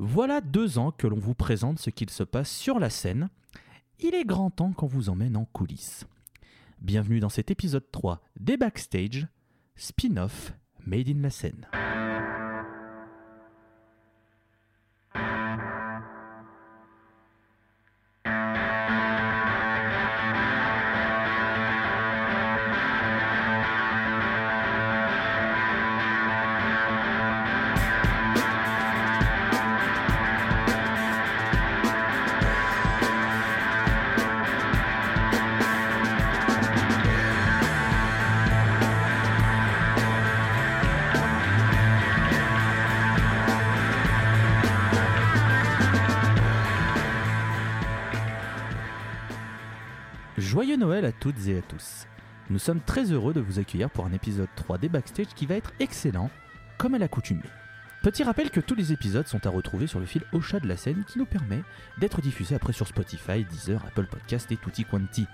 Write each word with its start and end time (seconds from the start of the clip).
Voilà 0.00 0.40
deux 0.40 0.78
ans 0.78 0.92
que 0.92 1.08
l'on 1.08 1.18
vous 1.18 1.34
présente 1.34 1.80
ce 1.80 1.90
qu'il 1.90 2.08
se 2.08 2.22
passe 2.22 2.52
sur 2.52 2.78
la 2.78 2.88
scène. 2.88 3.30
Il 3.98 4.14
est 4.14 4.24
grand 4.24 4.48
temps 4.48 4.72
qu'on 4.72 4.86
vous 4.86 5.08
emmène 5.08 5.36
en 5.36 5.44
coulisses. 5.44 6.06
Bienvenue 6.80 7.18
dans 7.18 7.28
cet 7.28 7.50
épisode 7.50 7.90
3 7.90 8.22
des 8.38 8.56
Backstage, 8.56 9.26
spin-off 9.74 10.52
Made 10.86 11.08
in 11.08 11.20
la 11.20 11.30
scène. 11.30 11.66
À 51.56 51.62
tous. 51.62 52.06
Nous 52.50 52.58
sommes 52.58 52.80
très 52.80 53.12
heureux 53.12 53.32
de 53.32 53.40
vous 53.40 53.58
accueillir 53.58 53.90
pour 53.90 54.06
un 54.06 54.12
épisode 54.12 54.48
3 54.56 54.78
des 54.78 54.88
Backstage 54.88 55.34
qui 55.34 55.46
va 55.46 55.54
être 55.54 55.72
excellent, 55.80 56.30
comme 56.76 56.94
à 56.94 56.98
l'accoutumée. 56.98 57.42
Petit 58.02 58.22
rappel 58.22 58.50
que 58.50 58.60
tous 58.60 58.74
les 58.74 58.92
épisodes 58.92 59.26
sont 59.26 59.46
à 59.46 59.50
retrouver 59.50 59.86
sur 59.86 60.00
le 60.00 60.06
fil 60.06 60.22
Ocha 60.32 60.60
de 60.60 60.68
la 60.68 60.76
scène 60.76 61.04
qui 61.04 61.18
nous 61.18 61.26
permet 61.26 61.62
d'être 61.98 62.20
diffusés 62.20 62.54
après 62.54 62.72
sur 62.72 62.86
Spotify, 62.86 63.44
Deezer, 63.44 63.84
Apple 63.86 64.06
Podcast 64.06 64.50
et 64.52 64.56
tutti 64.56 64.84
quanti. 64.84 65.26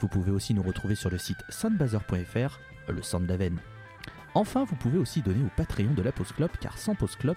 Vous 0.00 0.08
pouvez 0.08 0.30
aussi 0.30 0.54
nous 0.54 0.62
retrouver 0.62 0.94
sur 0.94 1.10
le 1.10 1.18
site 1.18 1.42
soundbazer.fr, 1.48 2.60
le 2.88 3.02
sound 3.02 3.30
veine. 3.30 3.58
Enfin, 4.34 4.64
vous 4.64 4.76
pouvez 4.76 4.98
aussi 4.98 5.22
donner 5.22 5.42
au 5.44 5.50
Patreon 5.56 5.94
de 5.94 6.02
la 6.02 6.12
Pause 6.12 6.32
Club 6.32 6.50
car 6.60 6.78
sans 6.78 6.94
Pause 6.94 7.16
Club, 7.16 7.36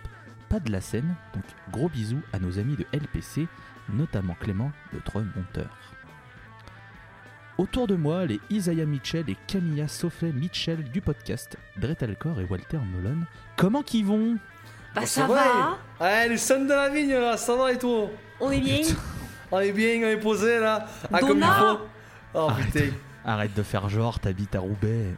pas 0.49 0.59
de 0.59 0.71
la 0.71 0.81
scène, 0.81 1.15
donc 1.33 1.43
gros 1.71 1.89
bisous 1.89 2.21
à 2.33 2.39
nos 2.39 2.59
amis 2.59 2.75
de 2.75 2.85
LPC, 2.93 3.47
notamment 3.89 4.35
Clément, 4.39 4.71
notre 4.93 5.21
monteur. 5.21 5.69
Autour 7.61 7.85
de 7.85 7.93
moi, 7.95 8.25
les 8.25 8.39
Isaiah 8.49 8.87
Mitchell 8.87 9.25
et 9.29 9.37
Camilla 9.45 9.87
Sophie 9.87 10.33
Mitchell 10.33 10.83
du 10.83 10.99
podcast, 10.99 11.57
Brett 11.77 12.01
Alcor 12.01 12.41
et 12.41 12.45
Walter 12.45 12.79
Nolan. 12.91 13.19
Comment 13.55 13.83
qu'ils 13.83 14.03
vont? 14.03 14.37
Bah 14.95 15.01
Bon, 15.01 15.05
ça 15.05 15.27
va. 15.27 15.77
Ouais, 15.99 16.27
les 16.27 16.37
sons 16.37 16.65
de 16.65 16.73
la 16.73 16.89
vigne 16.89 17.13
là, 17.13 17.37
ça 17.37 17.55
va 17.55 17.71
et 17.71 17.77
tout 17.77 18.07
on 18.39 18.49
est 18.49 18.59
bien. 18.59 18.79
On 19.51 19.59
est 19.59 19.73
bien, 19.73 19.99
on 20.03 20.07
est 20.07 20.17
posé 20.17 20.57
là, 20.59 20.87
ah 21.13 21.19
comme 21.19 21.37
il 21.37 21.41
Donna 21.41 21.53
faut 21.53 21.79
Oh 22.33 22.47
Arrête. 22.49 22.65
putain 22.73 22.85
Arrête 23.23 23.53
de 23.53 23.61
faire 23.61 23.89
genre, 23.89 24.19
t'habites 24.19 24.55
à 24.55 24.59
Roubaix. 24.61 25.13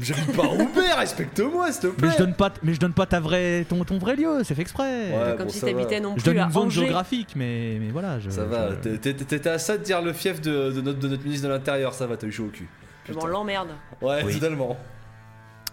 J'habite 0.00 0.36
pas 0.36 0.44
à 0.44 0.46
Roubaix, 0.46 0.92
respecte-moi 0.96 1.72
s'il 1.72 1.80
te 1.82 1.86
plaît 1.88 2.06
Mais 2.08 2.12
je 2.14 2.18
donne 2.18 2.34
pas, 2.34 2.52
mais 2.62 2.72
je 2.74 2.78
donne 2.80 2.92
pas 2.92 3.06
ta 3.06 3.18
vraie, 3.18 3.64
ton, 3.68 3.82
ton 3.84 3.98
vrai 3.98 4.14
lieu, 4.14 4.42
c'est 4.44 4.54
fait 4.54 4.62
exprès. 4.62 5.10
Ouais. 5.12 5.34
Comme 5.36 5.46
bon, 5.46 5.52
si 5.52 5.60
t'habitais 5.60 5.98
non 6.00 6.10
Je 6.16 6.22
plus 6.22 6.30
donne 6.32 6.38
à 6.38 6.44
une 6.46 6.52
zone 6.52 6.62
Angers. 6.66 6.80
géographique, 6.82 7.32
mais, 7.34 7.78
mais 7.80 7.88
voilà. 7.90 8.20
Je, 8.20 8.30
Ça 8.30 8.44
va, 8.44 8.70
je- 8.82 8.90
t'étais 8.96 9.48
à 9.48 9.58
ça 9.58 9.76
de 9.76 9.82
dire 9.82 10.00
le 10.00 10.12
fief 10.12 10.40
de, 10.40 10.70
de 10.72 10.80
notre, 10.80 10.98
de 11.00 11.08
notre 11.08 11.24
ministre 11.24 11.48
de 11.48 11.52
l'Intérieur, 11.52 11.94
ça 11.94 12.06
va, 12.06 12.16
t'as 12.16 12.26
eu 12.28 12.32
chaud 12.32 12.44
au 12.46 12.50
cul. 12.50 12.68
Bon, 13.08 13.14
Putain. 13.14 13.26
l'emmerde. 13.28 13.68
Ouais, 14.00 14.22
Oui. 14.24 14.34
totalement. 14.34 14.76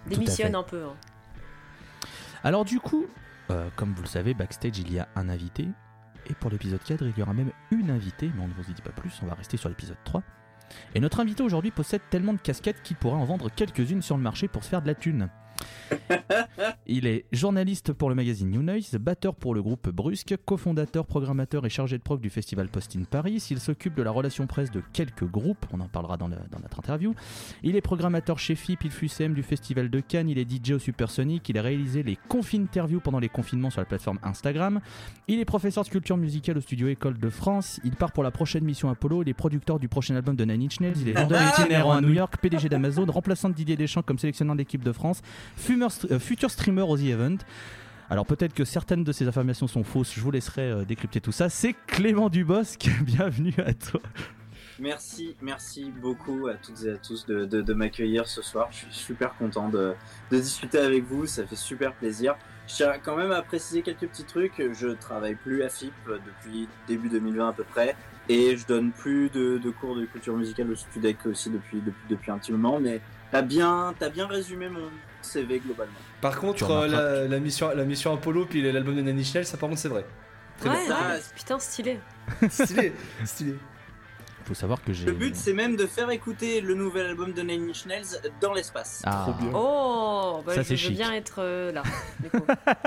Démissionne 0.07 0.55
un 0.55 0.63
peu. 0.63 0.83
hein. 0.83 0.93
Alors 2.43 2.65
du 2.65 2.79
coup, 2.79 3.05
euh, 3.51 3.67
comme 3.75 3.93
vous 3.95 4.01
le 4.03 4.07
savez, 4.07 4.33
backstage 4.33 4.77
il 4.79 4.93
y 4.93 4.99
a 4.99 5.07
un 5.15 5.29
invité. 5.29 5.67
Et 6.29 6.33
pour 6.33 6.49
l'épisode 6.49 6.79
4, 6.83 7.03
il 7.03 7.13
y 7.17 7.21
aura 7.21 7.33
même 7.33 7.51
une 7.71 7.91
invitée, 7.91 8.31
mais 8.35 8.41
on 8.43 8.47
ne 8.47 8.53
vous 8.53 8.69
en 8.69 8.73
dit 8.73 8.81
pas 8.81 8.89
plus, 8.91 9.11
on 9.23 9.27
va 9.27 9.35
rester 9.35 9.57
sur 9.57 9.69
l'épisode 9.69 9.97
3. 10.03 10.23
Et 10.93 10.99
notre 10.99 11.19
invité 11.19 11.43
aujourd'hui 11.43 11.71
possède 11.71 12.01
tellement 12.09 12.33
de 12.33 12.39
casquettes 12.39 12.81
qu'il 12.83 12.95
pourrait 12.95 13.17
en 13.17 13.25
vendre 13.25 13.49
quelques-unes 13.49 14.01
sur 14.01 14.17
le 14.17 14.23
marché 14.23 14.47
pour 14.47 14.63
se 14.63 14.69
faire 14.69 14.81
de 14.81 14.87
la 14.87 14.95
thune. 14.95 15.29
Il 16.87 17.07
est 17.07 17.25
journaliste 17.31 17.93
pour 17.93 18.09
le 18.09 18.15
magazine 18.15 18.49
New 18.49 18.61
Noise, 18.61 18.95
batteur 18.99 19.35
pour 19.35 19.53
le 19.55 19.61
groupe 19.61 19.89
Brusque, 19.89 20.35
cofondateur, 20.45 21.05
programmateur 21.05 21.65
et 21.65 21.69
chargé 21.69 21.97
de 21.97 22.03
prog 22.03 22.19
du 22.21 22.29
festival 22.29 22.67
Post 22.69 22.95
in 22.95 23.03
Paris. 23.03 23.45
Il 23.51 23.59
s'occupe 23.59 23.95
de 23.95 24.03
la 24.03 24.11
relation 24.11 24.47
presse 24.47 24.71
de 24.71 24.81
quelques 24.93 25.25
groupes, 25.25 25.65
on 25.71 25.79
en 25.79 25.87
parlera 25.87 26.17
dans, 26.17 26.27
le- 26.27 26.35
dans 26.51 26.59
notre 26.59 26.79
interview. 26.79 27.13
Il 27.63 27.75
est 27.75 27.81
programmateur 27.81 28.39
chez 28.39 28.55
FIP, 28.55 28.83
il 28.85 28.91
fut 28.91 29.07
CM 29.07 29.33
du 29.33 29.43
festival 29.43 29.89
de 29.89 29.99
Cannes, 29.99 30.29
il 30.29 30.37
est 30.37 30.49
DJ 30.49 30.71
au 30.71 30.79
Supersonic, 30.79 31.47
il 31.49 31.57
a 31.57 31.61
réalisé 31.61 32.03
les 32.03 32.17
confi-interviews 32.29 32.99
pendant 32.99 33.19
les 33.19 33.29
confinements 33.29 33.69
sur 33.69 33.81
la 33.81 33.85
plateforme 33.85 34.19
Instagram. 34.23 34.79
Il 35.27 35.39
est 35.39 35.45
professeur 35.45 35.83
de 35.83 35.87
sculpture 35.87 36.17
musicale 36.17 36.57
au 36.57 36.61
studio 36.61 36.87
École 36.87 37.17
de 37.17 37.29
France. 37.29 37.79
Il 37.83 37.95
part 37.95 38.11
pour 38.11 38.23
la 38.23 38.31
prochaine 38.31 38.63
mission 38.63 38.89
Apollo. 38.89 39.23
Il 39.23 39.29
est 39.29 39.33
producteur 39.33 39.79
du 39.79 39.87
prochain 39.87 40.15
album 40.15 40.35
de 40.35 40.45
Nine 40.45 40.63
Inch 40.63 40.79
Nails. 40.79 40.93
Il 41.01 41.09
est 41.09 41.13
vendeur 41.13 41.41
itinérant 41.59 41.93
à 41.93 42.01
New 42.01 42.13
York, 42.13 42.37
PDG 42.41 42.69
d'Amazon, 42.69 43.05
remplaçant 43.05 43.49
de 43.49 43.53
Didier 43.55 43.75
Deschamps 43.75 44.01
comme 44.03 44.19
sélectionneur 44.19 44.55
de 44.55 44.59
l'équipe 44.59 44.83
de 44.83 44.91
France, 44.91 45.21
fumeur- 45.57 46.11
euh, 46.11 46.19
futur 46.19 46.51
streamer 46.51 46.83
au 46.83 46.97
The 46.97 47.03
Event. 47.03 47.37
Alors 48.09 48.25
peut-être 48.25 48.53
que 48.53 48.65
certaines 48.65 49.03
de 49.03 49.11
ces 49.11 49.27
affirmations 49.27 49.67
sont 49.67 49.83
fausses, 49.83 50.13
je 50.13 50.21
vous 50.21 50.31
laisserai 50.31 50.69
euh, 50.69 50.85
décrypter 50.85 51.21
tout 51.21 51.31
ça. 51.31 51.49
C'est 51.49 51.75
Clément 51.87 52.29
Dubosc, 52.29 52.87
bienvenue 53.01 53.55
à 53.65 53.73
toi. 53.73 54.01
Merci, 54.77 55.35
merci 55.41 55.91
beaucoup 56.01 56.47
à 56.47 56.55
toutes 56.55 56.83
et 56.83 56.91
à 56.91 56.97
tous 56.97 57.25
de, 57.25 57.73
m'accueillir 57.73 58.27
ce 58.27 58.41
soir. 58.41 58.67
Je 58.71 58.77
suis 58.77 58.93
super 58.93 59.33
content 59.37 59.69
de, 59.69 59.93
discuter 60.31 60.79
avec 60.79 61.05
vous, 61.05 61.25
ça 61.25 61.45
fait 61.45 61.55
super 61.55 61.93
plaisir. 61.93 62.35
Je 62.67 62.75
tiens 62.75 62.93
quand 63.01 63.15
même 63.15 63.31
à 63.31 63.41
préciser 63.41 63.83
quelques 63.83 64.07
petits 64.07 64.25
trucs. 64.25 64.61
Je 64.73 64.89
travaille 64.89 65.35
plus 65.35 65.63
à 65.63 65.69
FIP 65.69 65.93
depuis 66.07 66.67
début 66.87 67.09
2020 67.09 67.49
à 67.49 67.53
peu 67.53 67.63
près. 67.63 67.95
Et 68.27 68.57
je 68.57 68.65
donne 68.65 68.91
plus 68.91 69.29
de, 69.29 69.59
cours 69.79 69.95
de 69.95 70.05
culture 70.05 70.35
musicale 70.35 70.71
au 70.71 70.75
Studec 70.75 71.25
aussi 71.25 71.49
depuis, 71.51 71.81
un 72.31 72.37
petit 72.37 72.51
moment. 72.51 72.79
Mais 72.79 72.99
t'as 73.31 73.43
bien, 73.43 73.93
t'as 73.97 74.09
bien 74.09 74.27
résumé 74.27 74.67
mon 74.67 74.89
CV 75.25 75.59
globalement. 75.59 75.93
Par 76.21 76.39
contre, 76.39 76.69
euh, 76.71 76.87
la, 76.87 77.27
la 77.27 77.39
mission, 77.39 77.69
la 77.75 77.83
mission 77.85 78.13
Apollo 78.13 78.45
puis 78.45 78.61
l'album 78.71 78.95
de 78.95 79.01
Nanny 79.01 79.23
Schnell, 79.25 79.45
ça 79.45 79.57
par 79.57 79.69
contre 79.69 79.81
c'est 79.81 79.89
vrai. 79.89 80.05
Très 80.59 80.69
Ouais, 80.69 80.85
bien. 80.85 80.95
ouais, 81.09 81.19
putain, 81.35 81.59
stylé. 81.59 81.99
Stylé, 82.49 82.93
stylé. 83.25 83.55
Il 84.41 84.47
faut 84.49 84.53
savoir 84.53 84.81
que 84.83 84.93
j'ai. 84.93 85.05
Le 85.07 85.13
but, 85.13 85.35
c'est 85.35 85.53
même 85.53 85.75
de 85.75 85.87
faire 85.87 86.09
écouter 86.11 86.61
le 86.61 86.75
nouvel 86.75 87.07
album 87.07 87.33
de 87.33 87.41
Nine 87.41 87.67
Inch 87.71 87.87
Nails 87.87 88.05
dans 88.39 88.53
l'espace. 88.53 89.01
Ah. 89.03 89.23
Trop 89.27 89.33
bien. 89.33 89.51
Oh, 89.55 90.43
bah, 90.45 90.53
Ça, 90.53 90.61
je 90.61 90.67
c'est 90.67 90.73
veux 90.75 90.77
chic. 90.77 90.95
bien 90.95 91.11
être 91.13 91.37
euh, 91.39 91.71
là. 91.71 91.81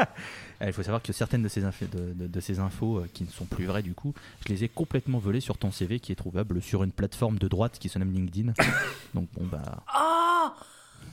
Ah, 0.60 0.66
Il 0.66 0.72
faut 0.72 0.82
savoir 0.82 1.02
que 1.02 1.12
certaines 1.12 1.42
de 1.42 1.48
ces, 1.48 1.64
infos, 1.64 1.84
de, 1.86 2.12
de- 2.14 2.26
de 2.26 2.40
ces 2.40 2.58
infos 2.58 2.98
euh, 2.98 3.06
qui 3.12 3.22
ne 3.24 3.28
sont 3.28 3.44
plus 3.44 3.66
vraies 3.66 3.82
du 3.82 3.94
coup, 3.94 4.12
je 4.44 4.52
les 4.52 4.64
ai 4.64 4.68
complètement 4.68 5.18
volées 5.18 5.40
sur 5.40 5.56
ton 5.56 5.70
CV 5.70 6.00
qui 6.00 6.10
est 6.10 6.16
trouvable 6.16 6.60
sur 6.62 6.82
une 6.82 6.90
plateforme 6.90 7.38
de 7.38 7.46
droite 7.48 7.78
qui 7.78 7.88
se 7.88 7.98
nomme 7.98 8.12
LinkedIn. 8.12 8.52
Donc 9.14 9.28
bon 9.34 9.44
bah. 9.46 9.84
Oh, 9.96 10.48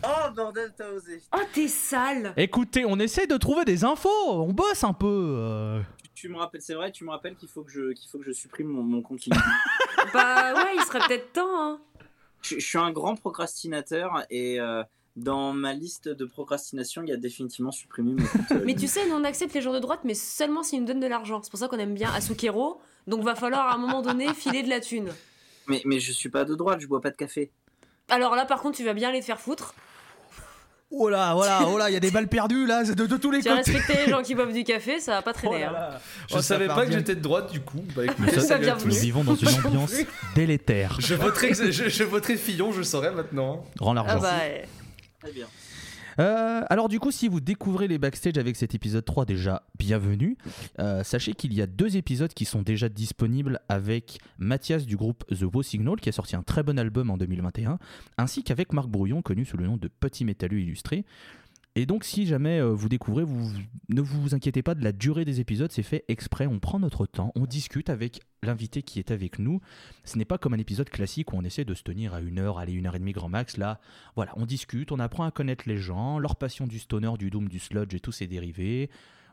Oh 0.03 0.31
bordel, 0.35 0.71
t'as 0.77 0.89
osé. 0.91 1.21
oh 1.35 1.39
t'es 1.53 1.67
sale. 1.67 2.33
Écoutez, 2.37 2.85
on 2.85 2.99
essaie 2.99 3.27
de 3.27 3.37
trouver 3.37 3.65
des 3.65 3.83
infos, 3.83 4.09
on 4.29 4.53
bosse 4.53 4.83
un 4.83 4.93
peu. 4.93 5.35
euh. 5.39 5.81
Tu, 6.13 6.29
me 6.29 6.37
rappelles, 6.37 6.61
c'est 6.61 6.73
vrai, 6.75 6.91
tu 6.91 7.03
me 7.03 7.09
rappelles 7.11 7.35
qu'il 7.35 7.49
faut 7.49 7.63
que 7.63 7.71
je, 7.71 7.91
qu'il 7.93 8.09
faut 8.09 8.17
que 8.19 8.25
je 8.25 8.31
supprime 8.31 8.67
mon, 8.67 8.83
mon 8.83 9.01
compte 9.01 9.25
LinkedIn. 9.25 9.45
bah 10.13 10.53
ouais, 10.53 10.75
il 10.75 10.81
serait 10.83 10.99
peut-être 11.07 11.33
temps. 11.33 11.61
Hein. 11.61 11.79
je, 12.41 12.55
je 12.59 12.65
suis 12.65 12.77
un 12.77 12.91
grand 12.91 13.15
procrastinateur 13.15 14.23
et 14.29 14.59
euh, 14.59 14.83
dans 15.15 15.53
ma 15.53 15.73
liste 15.73 16.07
de 16.09 16.25
procrastination, 16.25 17.01
il 17.03 17.09
y 17.09 17.13
a 17.13 17.17
définitivement 17.17 17.71
supprimé 17.71 18.13
mon 18.13 18.25
compte. 18.27 18.51
euh, 18.51 18.61
Mais 18.65 18.75
tu 18.75 18.87
sais, 18.87 19.07
nous 19.07 19.15
on 19.15 19.23
accepte 19.23 19.53
les 19.53 19.61
gens 19.61 19.73
de 19.73 19.79
droite, 19.79 20.01
mais 20.03 20.13
seulement 20.13 20.63
s'ils 20.63 20.79
nous 20.81 20.85
donnent 20.85 20.99
de 20.99 21.07
l'argent. 21.07 21.41
C'est 21.43 21.49
pour 21.49 21.59
ça 21.59 21.67
qu'on 21.67 21.79
aime 21.79 21.93
bien 21.95 22.11
Asukero. 22.13 22.79
Donc 23.07 23.23
va 23.23 23.35
falloir 23.35 23.67
à 23.67 23.75
un 23.75 23.77
moment 23.77 24.01
donné 24.01 24.33
filer 24.33 24.63
de 24.63 24.69
la 24.69 24.79
thune. 24.79 25.09
mais, 25.67 25.81
mais 25.85 25.99
je 25.99 26.11
suis 26.11 26.29
pas 26.29 26.43
de 26.45 26.55
droite, 26.55 26.79
je 26.79 26.87
bois 26.87 27.01
pas 27.01 27.11
de 27.11 27.17
café. 27.17 27.51
Alors 28.09 28.35
là, 28.35 28.45
par 28.45 28.61
contre, 28.61 28.77
tu 28.77 28.85
vas 28.85 28.93
bien 28.93 29.11
les 29.11 29.21
faire 29.21 29.39
foutre. 29.39 29.73
Oh 30.91 31.09
là, 31.09 31.33
voilà, 31.33 31.61
oh 31.67 31.77
là, 31.77 31.89
il 31.89 31.93
y 31.93 31.97
a 31.97 31.99
des 31.99 32.11
balles 32.11 32.27
perdues 32.27 32.67
là, 32.67 32.83
de, 32.83 33.05
de 33.05 33.17
tous 33.17 33.31
les 33.31 33.41
Tu 33.41 33.49
as 33.49 33.55
respecté 33.55 34.05
les 34.05 34.09
gens 34.11 34.21
qui 34.21 34.35
boivent 34.35 34.53
du 34.53 34.63
café, 34.63 34.99
ça 34.99 35.13
va 35.13 35.21
pas 35.23 35.31
Oh 35.31 35.37
traîner. 35.37 35.63
hein. 35.63 35.73
Je 36.31 36.39
savais 36.39 36.67
pas 36.67 36.85
que 36.85 36.91
j'étais 36.91 37.15
de 37.15 37.21
droite 37.21 37.51
du 37.51 37.59
coup. 37.59 37.83
Bah 37.95 38.03
sommes- 38.31 38.39
salut 38.39 38.53
à 38.53 38.57
bienvenue. 38.75 38.93
nous 38.93 38.99
vivons 38.99 39.23
dans 39.23 39.35
une 39.35 39.47
ambiance 39.65 39.93
délétère. 40.35 40.95
Je 40.99 41.15
voterai, 41.15 41.53
je, 41.53 41.89
je 41.89 42.03
voterai 42.03 42.37
Fillon, 42.37 42.71
je 42.71 42.77
le 42.77 42.83
saurai 42.83 43.09
maintenant. 43.11 43.65
Rends 43.79 43.93
l'argent. 43.93 44.13
Ah 44.17 44.21
bah, 44.21 44.33
ouais. 44.37 44.67
Très 45.21 45.31
bien. 45.31 45.47
Euh, 46.19 46.61
alors 46.69 46.89
du 46.89 46.99
coup, 46.99 47.11
si 47.11 47.27
vous 47.27 47.39
découvrez 47.39 47.87
les 47.87 47.97
backstage 47.97 48.37
avec 48.37 48.55
cet 48.55 48.75
épisode 48.75 49.05
3, 49.05 49.25
déjà, 49.25 49.63
bienvenue. 49.77 50.37
Euh, 50.79 51.03
sachez 51.03 51.33
qu'il 51.33 51.53
y 51.53 51.61
a 51.61 51.67
deux 51.67 51.97
épisodes 51.97 52.33
qui 52.33 52.45
sont 52.45 52.61
déjà 52.61 52.89
disponibles 52.89 53.59
avec 53.69 54.19
Mathias 54.37 54.85
du 54.85 54.95
groupe 54.95 55.25
The 55.27 55.43
Wo 55.43 55.63
Signal, 55.63 55.99
qui 55.99 56.09
a 56.09 56.11
sorti 56.11 56.35
un 56.35 56.43
très 56.43 56.63
bon 56.63 56.79
album 56.79 57.09
en 57.09 57.17
2021, 57.17 57.79
ainsi 58.17 58.43
qu'avec 58.43 58.73
Marc 58.73 58.87
Brouillon, 58.87 59.21
connu 59.21 59.45
sous 59.45 59.57
le 59.57 59.65
nom 59.65 59.77
de 59.77 59.87
Petit 59.87 60.25
Métalleux 60.25 60.59
Illustré. 60.59 61.05
Et 61.77 61.85
donc, 61.85 62.05
si 62.05 62.25
jamais 62.25 62.61
euh, 62.61 62.69
vous 62.69 62.87
découvrez, 62.87 63.25
vous, 63.25 63.51
ne 63.89 64.01
vous 64.01 64.33
inquiétez 64.33 64.63
pas 64.63 64.75
de 64.75 64.83
la 64.83 64.93
durée 64.93 65.25
des 65.25 65.41
épisodes, 65.41 65.71
c'est 65.73 65.83
fait 65.83 66.05
exprès. 66.07 66.47
On 66.47 66.59
prend 66.59 66.79
notre 66.79 67.05
temps, 67.05 67.33
on 67.35 67.45
discute 67.45 67.89
avec 67.89 68.21
l'invité 68.43 68.81
qui 68.81 68.99
est 68.99 69.11
avec 69.11 69.39
nous. 69.39 69.59
Ce 70.05 70.17
n'est 70.17 70.23
pas 70.23 70.37
comme 70.37 70.53
un 70.53 70.57
épisode 70.57 70.89
classique 70.89 71.33
où 71.33 71.35
on 71.35 71.43
essaie 71.43 71.65
de 71.65 71.73
se 71.73 71.83
tenir 71.83 72.13
à 72.13 72.21
une 72.21 72.39
heure, 72.39 72.59
allez, 72.59 72.71
une 72.71 72.87
heure 72.87 72.95
et 72.95 72.99
demie 72.99 73.11
grand 73.11 73.27
max. 73.27 73.57
Là, 73.57 73.81
voilà, 74.15 74.31
on 74.37 74.45
discute, 74.45 74.93
on 74.93 74.99
apprend 74.99 75.25
à 75.25 75.31
connaître 75.31 75.65
les 75.67 75.77
gens, 75.77 76.17
leur 76.17 76.37
passion 76.37 76.65
du 76.65 76.79
stoner, 76.79 77.11
du 77.19 77.29
doom, 77.29 77.49
du 77.49 77.59
sludge 77.59 77.93
et 77.93 77.99
tous 77.99 78.13
ses 78.13 78.27
dérivés. 78.27 78.89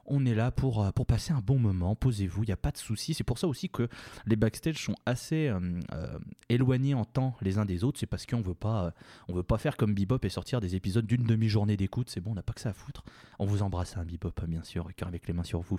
On 0.07 0.25
est 0.27 0.35
là 0.35 0.51
pour, 0.51 0.85
euh, 0.85 0.91
pour 0.91 1.07
passer 1.07 1.33
un 1.33 1.41
bon 1.41 1.59
moment, 1.59 1.95
posez-vous, 1.95 2.45
il 2.45 2.47
n'y 2.47 2.53
a 2.53 2.57
pas 2.57 2.71
de 2.71 2.77
souci. 2.77 3.15
C'est 3.15 3.25
pour 3.25 3.39
ça 3.39 3.47
aussi 3.47 3.69
que 3.69 3.89
les 4.27 4.37
backstage 4.37 4.83
sont 4.83 4.95
assez 5.07 5.49
euh, 5.49 5.61
euh, 5.93 6.19
éloignés 6.49 6.95
en 6.95 7.05
temps 7.05 7.37
les 7.41 7.59
uns 7.59 7.65
des 7.65 7.85
autres, 7.85 7.99
c'est 7.99 8.07
parce 8.07 8.27
qu'on 8.27 8.39
on 8.39 9.33
veut 9.33 9.43
pas 9.43 9.59
faire 9.59 9.77
comme 9.77 9.95
Bebop 9.95 10.19
et 10.23 10.29
sortir 10.29 10.61
des 10.61 10.75
épisodes 10.75 11.07
d'une 11.07 11.25
demi-journée 11.25 11.77
d'écoute, 11.77 12.11
c'est 12.11 12.21
bon, 12.21 12.33
on 12.33 12.35
n'a 12.35 12.43
pas 12.43 12.53
que 12.53 12.61
ça 12.61 12.71
à 12.71 12.73
foutre. 12.73 13.05
On 13.39 13.47
vous 13.47 13.63
embrasse, 13.63 13.97
un 13.97 14.05
Bebop, 14.05 14.33
bien 14.49 14.63
sûr, 14.63 14.89
cœur 14.95 15.09
avec 15.09 15.27
les 15.27 15.35
mains 15.35 15.45
sur 15.45 15.61
vous. 15.61 15.79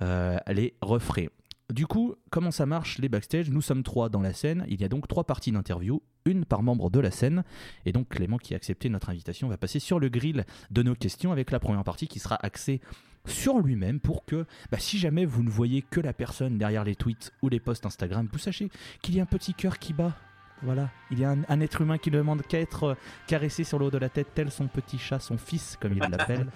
Allez, 0.00 0.74
refrais. 0.80 1.30
Du 1.72 1.86
coup, 1.86 2.16
comment 2.30 2.50
ça 2.50 2.66
marche 2.66 2.98
les 2.98 3.08
backstage? 3.08 3.50
Nous 3.50 3.62
sommes 3.62 3.82
trois 3.82 4.08
dans 4.08 4.20
la 4.20 4.32
scène. 4.32 4.66
Il 4.68 4.80
y 4.80 4.84
a 4.84 4.88
donc 4.88 5.08
trois 5.08 5.24
parties 5.24 5.52
d'interview, 5.52 6.02
une 6.24 6.44
par 6.44 6.62
membre 6.62 6.90
de 6.90 7.00
la 7.00 7.10
scène. 7.10 7.44
Et 7.86 7.92
donc 7.92 8.08
Clément, 8.08 8.38
qui 8.38 8.54
a 8.54 8.56
accepté 8.56 8.88
notre 8.88 9.10
invitation, 9.10 9.48
va 9.48 9.56
passer 9.56 9.78
sur 9.78 9.98
le 9.98 10.08
grill 10.08 10.44
de 10.70 10.82
nos 10.82 10.94
questions 10.94 11.32
avec 11.32 11.50
la 11.50 11.60
première 11.60 11.84
partie 11.84 12.08
qui 12.08 12.18
sera 12.18 12.38
axée 12.42 12.80
sur 13.26 13.60
lui-même 13.60 14.00
pour 14.00 14.24
que, 14.24 14.46
bah, 14.70 14.78
si 14.78 14.98
jamais 14.98 15.24
vous 15.24 15.42
ne 15.42 15.50
voyez 15.50 15.82
que 15.82 16.00
la 16.00 16.12
personne 16.12 16.58
derrière 16.58 16.84
les 16.84 16.96
tweets 16.96 17.32
ou 17.42 17.48
les 17.48 17.60
posts 17.60 17.86
Instagram, 17.86 18.28
vous 18.32 18.38
sachez 18.38 18.70
qu'il 19.00 19.14
y 19.14 19.20
a 19.20 19.22
un 19.22 19.26
petit 19.26 19.54
cœur 19.54 19.78
qui 19.78 19.92
bat. 19.92 20.16
Voilà, 20.64 20.90
il 21.10 21.18
y 21.18 21.24
a 21.24 21.30
un, 21.30 21.42
un 21.48 21.60
être 21.60 21.80
humain 21.80 21.98
qui 21.98 22.12
ne 22.12 22.18
demande 22.18 22.42
qu'à 22.42 22.60
être 22.60 22.84
euh, 22.84 22.94
caressé 23.26 23.64
sur 23.64 23.80
le 23.80 23.86
haut 23.86 23.90
de 23.90 23.98
la 23.98 24.08
tête, 24.08 24.28
tel 24.32 24.48
son 24.48 24.68
petit 24.68 24.96
chat, 24.96 25.18
son 25.18 25.36
fils, 25.36 25.76
comme 25.80 25.92
il 25.92 25.98
l'appelle. 25.98 26.46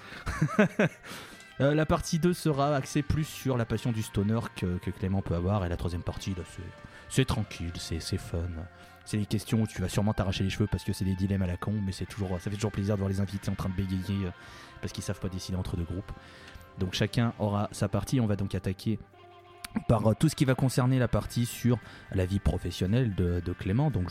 Euh, 1.60 1.74
la 1.74 1.86
partie 1.86 2.18
2 2.18 2.34
sera 2.34 2.74
axée 2.76 3.02
plus 3.02 3.24
sur 3.24 3.56
la 3.56 3.64
passion 3.64 3.90
du 3.90 4.02
stoner 4.02 4.40
que, 4.56 4.76
que 4.78 4.90
Clément 4.90 5.22
peut 5.22 5.34
avoir. 5.34 5.64
Et 5.64 5.68
la 5.68 5.76
troisième 5.76 6.02
partie, 6.02 6.34
là, 6.34 6.42
c'est, 7.08 7.24
tranquille, 7.24 7.72
c'est, 7.78 8.00
c'est 8.00 8.18
fun. 8.18 8.38
C'est 9.06 9.18
des 9.18 9.26
questions 9.26 9.62
où 9.62 9.66
tu 9.68 9.80
vas 9.80 9.88
sûrement 9.88 10.12
t'arracher 10.12 10.42
les 10.42 10.50
cheveux 10.50 10.66
parce 10.66 10.82
que 10.82 10.92
c'est 10.92 11.04
des 11.04 11.14
dilemmes 11.14 11.42
à 11.42 11.46
la 11.46 11.56
con, 11.56 11.72
mais 11.84 11.92
c'est 11.92 12.06
toujours, 12.06 12.30
ça 12.40 12.50
fait 12.50 12.56
toujours 12.56 12.72
plaisir 12.72 12.96
de 12.96 12.98
voir 12.98 13.08
les 13.08 13.20
invités 13.20 13.48
en 13.48 13.54
train 13.54 13.68
de 13.68 13.74
bégayer 13.74 14.26
euh, 14.26 14.30
parce 14.80 14.92
qu'ils 14.92 15.04
savent 15.04 15.20
pas 15.20 15.28
décider 15.28 15.56
entre 15.56 15.76
deux 15.76 15.84
groupes. 15.84 16.10
Donc 16.80 16.92
chacun 16.92 17.32
aura 17.38 17.68
sa 17.70 17.88
partie. 17.88 18.20
On 18.20 18.26
va 18.26 18.34
donc 18.34 18.56
attaquer 18.56 18.98
par 19.86 20.04
euh, 20.08 20.14
tout 20.18 20.28
ce 20.28 20.34
qui 20.34 20.44
va 20.44 20.56
concerner 20.56 20.98
la 20.98 21.06
partie 21.06 21.46
sur 21.46 21.78
la 22.10 22.26
vie 22.26 22.40
professionnelle 22.40 23.14
de, 23.14 23.40
Clément. 23.56 23.92
Donc, 23.92 24.10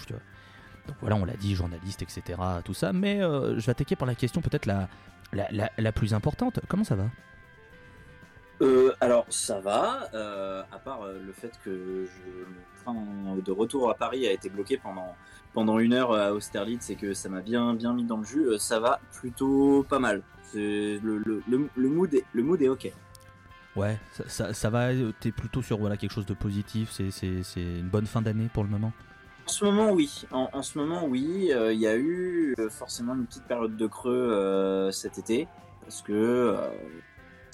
voilà, 1.01 1.17
on 1.17 1.25
l'a 1.25 1.35
dit, 1.35 1.55
journaliste, 1.55 2.01
etc. 2.01 2.39
Tout 2.63 2.73
ça. 2.73 2.93
Mais 2.93 3.21
euh, 3.21 3.59
je 3.59 3.65
vais 3.65 3.71
attaquer 3.71 3.97
par 3.97 4.07
la 4.07 4.15
question 4.15 4.39
peut-être 4.39 4.65
la 4.65 5.91
plus 5.91 6.13
importante. 6.13 6.61
Comment 6.69 6.85
ça 6.85 6.95
va? 6.95 7.09
Euh, 8.61 8.93
alors 9.01 9.25
ça 9.29 9.59
va, 9.59 10.09
euh, 10.13 10.63
à 10.71 10.79
part 10.79 11.01
euh, 11.01 11.19
le 11.25 11.33
fait 11.33 11.51
que 11.63 12.05
je, 12.05 12.91
mon 12.91 13.35
train 13.35 13.41
de 13.43 13.51
retour 13.51 13.89
à 13.89 13.95
Paris 13.95 14.25
a 14.27 14.31
été 14.31 14.49
bloqué 14.49 14.77
pendant 14.77 15.13
pendant 15.53 15.79
une 15.79 15.93
heure 15.93 16.13
à 16.13 16.33
Austerlitz 16.33 16.89
et 16.89 16.95
que 16.95 17.13
ça 17.13 17.27
m'a 17.27 17.41
bien 17.41 17.73
bien 17.73 17.93
mis 17.93 18.05
dans 18.05 18.17
le 18.17 18.23
jus, 18.23 18.45
euh, 18.45 18.57
ça 18.57 18.79
va 18.79 18.99
plutôt 19.11 19.85
pas 19.89 19.99
mal. 19.99 20.21
Le, 20.53 20.99
le, 20.99 21.43
le, 21.47 21.69
le 21.75 21.89
mood 21.89 22.13
est, 22.13 22.23
le 22.31 22.43
mood 22.43 22.61
est 22.61 22.69
ok. 22.69 22.93
Ouais, 23.75 23.97
ça, 24.13 24.23
ça, 24.27 24.53
ça 24.53 24.69
va. 24.69 24.91
T'es 25.19 25.33
plutôt 25.33 25.61
sur 25.61 25.77
voilà 25.77 25.97
quelque 25.97 26.13
chose 26.13 26.25
de 26.25 26.33
positif. 26.33 26.91
C'est, 26.91 27.41
une 27.57 27.89
bonne 27.89 28.05
fin 28.05 28.21
d'année 28.21 28.47
pour 28.53 28.63
le 28.63 28.69
moment? 28.69 28.93
En 29.47 29.51
ce 29.51 29.65
moment 29.65 29.91
oui, 29.91 30.25
en, 30.31 30.49
en 30.53 30.61
ce 30.63 30.77
moment 30.77 31.05
oui, 31.05 31.51
euh, 31.51 31.73
il 31.73 31.79
y 31.79 31.87
a 31.87 31.97
eu 31.97 32.55
euh, 32.57 32.69
forcément 32.69 33.15
une 33.15 33.25
petite 33.25 33.43
période 33.43 33.75
de 33.75 33.85
creux 33.85 34.13
euh, 34.13 34.91
cet 34.91 35.17
été 35.17 35.47
parce 35.81 36.01
que 36.01 36.13
euh, 36.13 36.69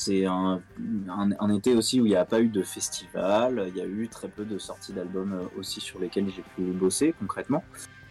c'est 0.02 0.26
un, 0.26 0.60
été 1.54 1.76
aussi 1.76 2.02
où 2.02 2.08
il 2.08 2.10
n'y 2.10 2.16
a 2.16 2.26
pas 2.26 2.42
eu 2.42 2.48
de 2.48 2.64
festival, 2.64 3.66
il 3.68 3.78
y 3.78 3.82
a 3.82 3.86
eu 3.86 4.08
très 4.08 4.30
peu 4.30 4.46
de 4.46 4.58
sorties 4.58 4.94
d'albums 4.94 5.34
euh, 5.34 5.60
aussi 5.60 5.80
sur 5.80 6.00
lesquels 6.00 6.28
j'ai 6.36 6.44
pu 6.56 6.64
bosser 6.72 7.14
concrètement. 7.20 7.64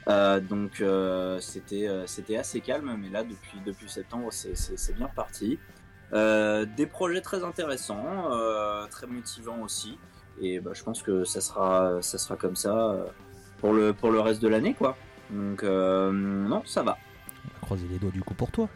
Euh, 0.06 0.38
donc 0.40 0.80
euh, 0.80 1.40
c'était 1.40 1.88
c'était 2.06 2.36
assez 2.36 2.60
calme, 2.60 2.96
mais 2.96 3.08
là 3.08 3.24
depuis 3.24 3.58
depuis 3.66 3.88
septembre 3.88 4.28
c'est 4.30 4.94
bien 4.94 5.08
parti. 5.08 5.58
Des 6.12 6.86
projets 6.86 7.22
très 7.22 7.42
intéressants, 7.42 8.30
très 8.88 9.08
motivants 9.08 9.60
aussi, 9.60 9.98
et 10.40 10.60
bah, 10.60 10.70
je 10.74 10.84
pense 10.84 11.02
que 11.02 11.24
ça 11.24 11.40
sera 11.40 12.00
ça 12.02 12.18
sera 12.18 12.36
comme 12.36 12.56
ça 12.56 13.04
pour 13.58 13.72
le 13.72 13.92
pour 13.92 14.12
le 14.12 14.20
reste 14.20 14.40
de 14.40 14.48
l'année 14.48 14.74
quoi. 14.74 14.96
Donc 15.30 15.64
non 15.64 16.62
ça 16.64 16.84
va. 16.84 16.96
On 17.44 17.48
va 17.48 17.60
croiser 17.62 17.88
les 17.88 17.98
doigts 17.98 18.12
du 18.12 18.22
coup 18.22 18.34
pour 18.34 18.52
toi. 18.52 18.68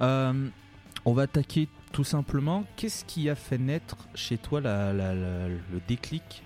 On 0.00 1.12
va 1.12 1.22
attaquer 1.22 1.68
tout 1.92 2.04
simplement. 2.04 2.64
Qu'est-ce 2.76 3.04
qui 3.04 3.28
a 3.30 3.34
fait 3.34 3.58
naître 3.58 3.96
chez 4.14 4.38
toi 4.38 4.60
le 4.62 5.48
déclic 5.88 6.42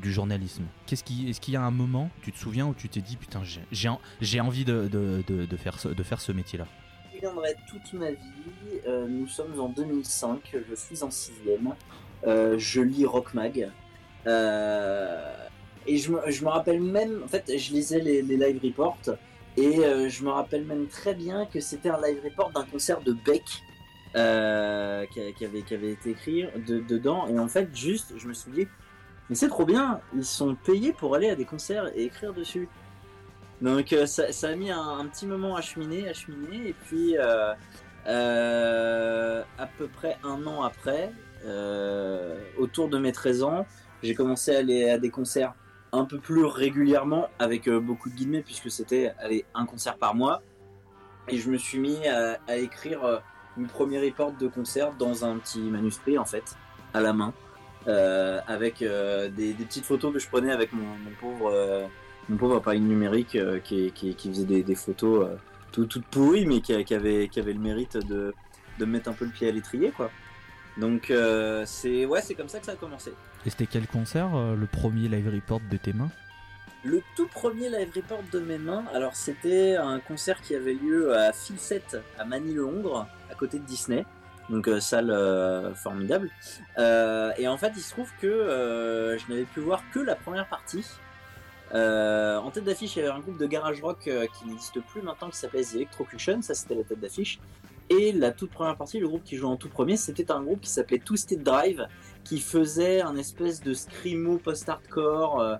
du 0.00 0.12
journalisme? 0.12 0.64
Qu'est-ce 0.86 1.04
qui, 1.04 1.28
Est-ce 1.30 1.40
qu'il 1.40 1.54
y 1.54 1.56
a 1.56 1.62
un 1.62 1.70
moment, 1.70 2.10
tu 2.22 2.32
te 2.32 2.38
souviens, 2.38 2.66
où 2.66 2.74
tu 2.74 2.88
t'es 2.88 3.00
dit 3.00 3.16
putain, 3.16 3.42
j'ai, 3.44 3.60
j'ai, 3.70 3.88
en- 3.88 4.00
j'ai 4.20 4.40
envie 4.40 4.64
de, 4.64 4.88
de, 4.88 5.22
de- 5.26 5.56
faire 5.56 5.78
ce, 5.78 5.88
de 5.88 6.02
faire 6.02 6.20
ce 6.20 6.32
métier-là? 6.32 6.66
Je 7.14 7.20
viendrai 7.20 7.54
toute 7.68 7.92
ma 7.94 8.10
vie. 8.10 8.16
Euh, 8.86 9.06
nous 9.08 9.26
sommes 9.28 9.58
en 9.60 9.68
2005. 9.68 10.56
Je 10.70 10.74
suis 10.74 11.02
en 11.02 11.10
sixième. 11.10 11.74
Euh, 12.26 12.58
je 12.58 12.80
lis 12.80 13.04
Rock 13.06 13.32
Mag. 13.34 13.70
Euh, 14.26 15.32
et 15.86 15.96
je 15.98 16.12
me, 16.12 16.18
je 16.30 16.44
me 16.44 16.48
rappelle 16.50 16.80
même, 16.80 17.22
en 17.24 17.28
fait, 17.28 17.44
je 17.48 17.72
lisais 17.72 17.98
les, 18.00 18.22
les 18.22 18.36
live 18.36 18.60
reports 18.62 18.98
et 19.56 19.78
euh, 19.80 20.08
je 20.08 20.22
me 20.24 20.30
rappelle 20.30 20.64
même 20.64 20.86
très 20.86 21.14
bien 21.14 21.44
que 21.46 21.60
c'était 21.60 21.90
un 21.90 22.00
live 22.00 22.20
report 22.24 22.50
d'un 22.52 22.64
concert 22.64 23.00
de 23.02 23.12
Beck 23.12 23.42
euh, 24.14 25.06
qui, 25.06 25.44
avait, 25.44 25.60
été 25.60 26.10
écrit 26.10 26.44
de- 26.66 26.80
dedans. 26.80 27.26
Et 27.28 27.38
en 27.38 27.48
fait, 27.48 27.74
juste, 27.74 28.12
je 28.18 28.28
me 28.28 28.34
suis 28.34 28.50
dit, 28.52 28.68
mais 29.30 29.36
c'est 29.36 29.48
trop 29.48 29.64
bien, 29.64 30.00
ils 30.14 30.24
sont 30.24 30.54
payés 30.54 30.92
pour 30.92 31.14
aller 31.14 31.30
à 31.30 31.34
des 31.34 31.46
concerts 31.46 31.90
et 31.94 32.04
écrire 32.04 32.34
dessus. 32.34 32.68
Donc 33.62 33.94
euh, 33.94 34.04
ça, 34.04 34.48
a 34.48 34.54
mis 34.54 34.70
un, 34.70 35.06
petit 35.06 35.26
moment 35.26 35.56
à 35.56 35.62
cheminer, 35.62 36.10
à 36.10 36.12
cheminer, 36.12 36.68
et 36.68 36.74
puis 36.74 37.16
euh, 37.16 37.54
à 39.58 39.66
peu 39.78 39.88
près 39.88 40.18
un 40.24 40.46
an 40.46 40.62
après, 40.62 41.10
autour 42.58 42.88
de 42.88 42.98
mes 42.98 43.12
13 43.12 43.44
ans, 43.44 43.66
j'ai 44.02 44.14
commencé 44.14 44.54
à 44.54 44.58
aller 44.58 44.90
à 44.90 44.98
des 44.98 45.10
concerts 45.10 45.54
un 45.92 46.04
peu 46.04 46.18
plus 46.18 46.44
régulièrement, 46.44 47.28
avec 47.38 47.70
beaucoup 47.70 48.10
de 48.10 48.14
guillemets, 48.14 48.42
puisque 48.42 48.70
c'était 48.70 49.12
un 49.54 49.64
concert 49.64 49.96
par 49.96 50.14
mois, 50.14 50.42
et 51.28 51.38
je 51.38 51.50
me 51.50 51.56
suis 51.56 51.78
mis 51.78 52.06
à, 52.06 52.38
écrire 52.58 53.22
une 53.56 53.66
première 53.66 54.02
report 54.02 54.32
de 54.32 54.48
concert 54.48 54.92
dans 54.98 55.24
un 55.24 55.38
petit 55.38 55.60
manuscrit 55.60 56.18
en 56.18 56.24
fait, 56.24 56.56
à 56.94 57.00
la 57.00 57.12
main, 57.12 57.32
euh, 57.88 58.40
avec 58.46 58.82
euh, 58.82 59.28
des, 59.28 59.54
petites 59.54 59.84
photos 59.84 60.12
que 60.12 60.18
je 60.18 60.28
prenais 60.28 60.52
avec 60.52 60.72
mon, 60.72 60.84
pauvre 61.20 61.50
euh, 61.52 61.86
mon 62.28 62.36
pauvre 62.36 62.56
appareil 62.56 62.80
numérique 62.80 63.36
qui, 63.64 63.90
qui, 63.90 64.14
faisait 64.14 64.62
des, 64.62 64.74
photos 64.74 65.28
tout, 65.72 65.86
toutes 65.86 66.04
pourries, 66.06 66.46
mais 66.46 66.60
qui, 66.60 66.84
qui, 66.84 66.94
avait, 66.94 67.28
qui 67.28 67.40
avait 67.40 67.52
le 67.52 67.58
mérite 67.58 67.96
de, 67.96 68.32
de 68.78 68.84
me 68.84 68.92
mettre 68.92 69.08
un 69.10 69.12
peu 69.12 69.24
le 69.24 69.32
pied 69.32 69.48
à 69.48 69.52
l'étrier, 69.52 69.90
quoi. 69.90 70.10
Donc, 70.78 71.12
c'est 71.66 72.06
ouais, 72.06 72.22
c'est 72.22 72.34
comme 72.34 72.48
ça 72.48 72.60
que 72.60 72.66
ça 72.66 72.72
a 72.72 72.76
commencé. 72.76 73.12
Et 73.44 73.50
c'était 73.50 73.66
quel 73.66 73.88
concert, 73.88 74.30
le 74.32 74.66
premier 74.66 75.08
live 75.08 75.28
report 75.28 75.60
de 75.68 75.76
tes 75.76 75.92
mains? 75.92 76.10
Le 76.84 77.00
tout 77.14 77.28
premier 77.28 77.68
live 77.68 77.92
report 77.94 78.22
de 78.32 78.40
mes 78.40 78.58
mains, 78.58 78.84
alors 78.92 79.14
c'était 79.14 79.76
un 79.76 80.00
concert 80.00 80.40
qui 80.40 80.56
avait 80.56 80.74
lieu 80.74 81.16
à 81.16 81.32
Filset, 81.32 81.82
à 82.18 82.24
Manille-Londres, 82.24 83.06
à 83.30 83.34
côté 83.36 83.60
de 83.60 83.64
Disney. 83.64 84.04
Donc 84.50 84.68
euh, 84.68 84.80
salle 84.80 85.10
euh, 85.10 85.74
formidable. 85.74 86.30
Euh, 86.78 87.32
et 87.38 87.46
en 87.46 87.56
fait, 87.56 87.72
il 87.76 87.80
se 87.80 87.90
trouve 87.90 88.10
que 88.20 89.16
je 89.18 89.32
n'avais 89.32 89.44
pu 89.44 89.60
voir 89.60 89.82
que 89.92 90.00
la 90.00 90.16
première 90.16 90.48
partie. 90.48 90.84
En 91.72 92.50
tête 92.50 92.64
d'affiche, 92.64 92.96
il 92.96 92.98
y 92.98 93.02
avait 93.02 93.16
un 93.16 93.20
groupe 93.20 93.38
de 93.38 93.46
garage 93.46 93.80
rock 93.80 94.00
qui 94.00 94.46
n'existe 94.46 94.80
plus 94.80 95.00
maintenant, 95.02 95.30
qui 95.30 95.38
s'appelle 95.38 95.64
The 95.64 95.76
Electrocution. 95.76 96.42
Ça, 96.42 96.54
c'était 96.54 96.74
la 96.74 96.84
tête 96.84 97.00
d'affiche. 97.00 97.38
Et 97.88 98.12
la 98.12 98.30
toute 98.30 98.50
première 98.50 98.76
partie, 98.76 98.98
le 98.98 99.08
groupe 99.08 99.24
qui 99.24 99.36
jouait 99.36 99.48
en 99.48 99.56
tout 99.56 99.68
premier, 99.68 99.96
c'était 99.96 100.30
un 100.30 100.42
groupe 100.42 100.60
qui 100.60 100.70
s'appelait 100.70 100.98
Twisted 100.98 101.42
Drive, 101.42 101.86
qui 102.24 102.40
faisait 102.40 103.00
un 103.00 103.16
espèce 103.16 103.60
de 103.60 103.72
screamo 103.72 104.38
post-hardcore, 104.38 105.58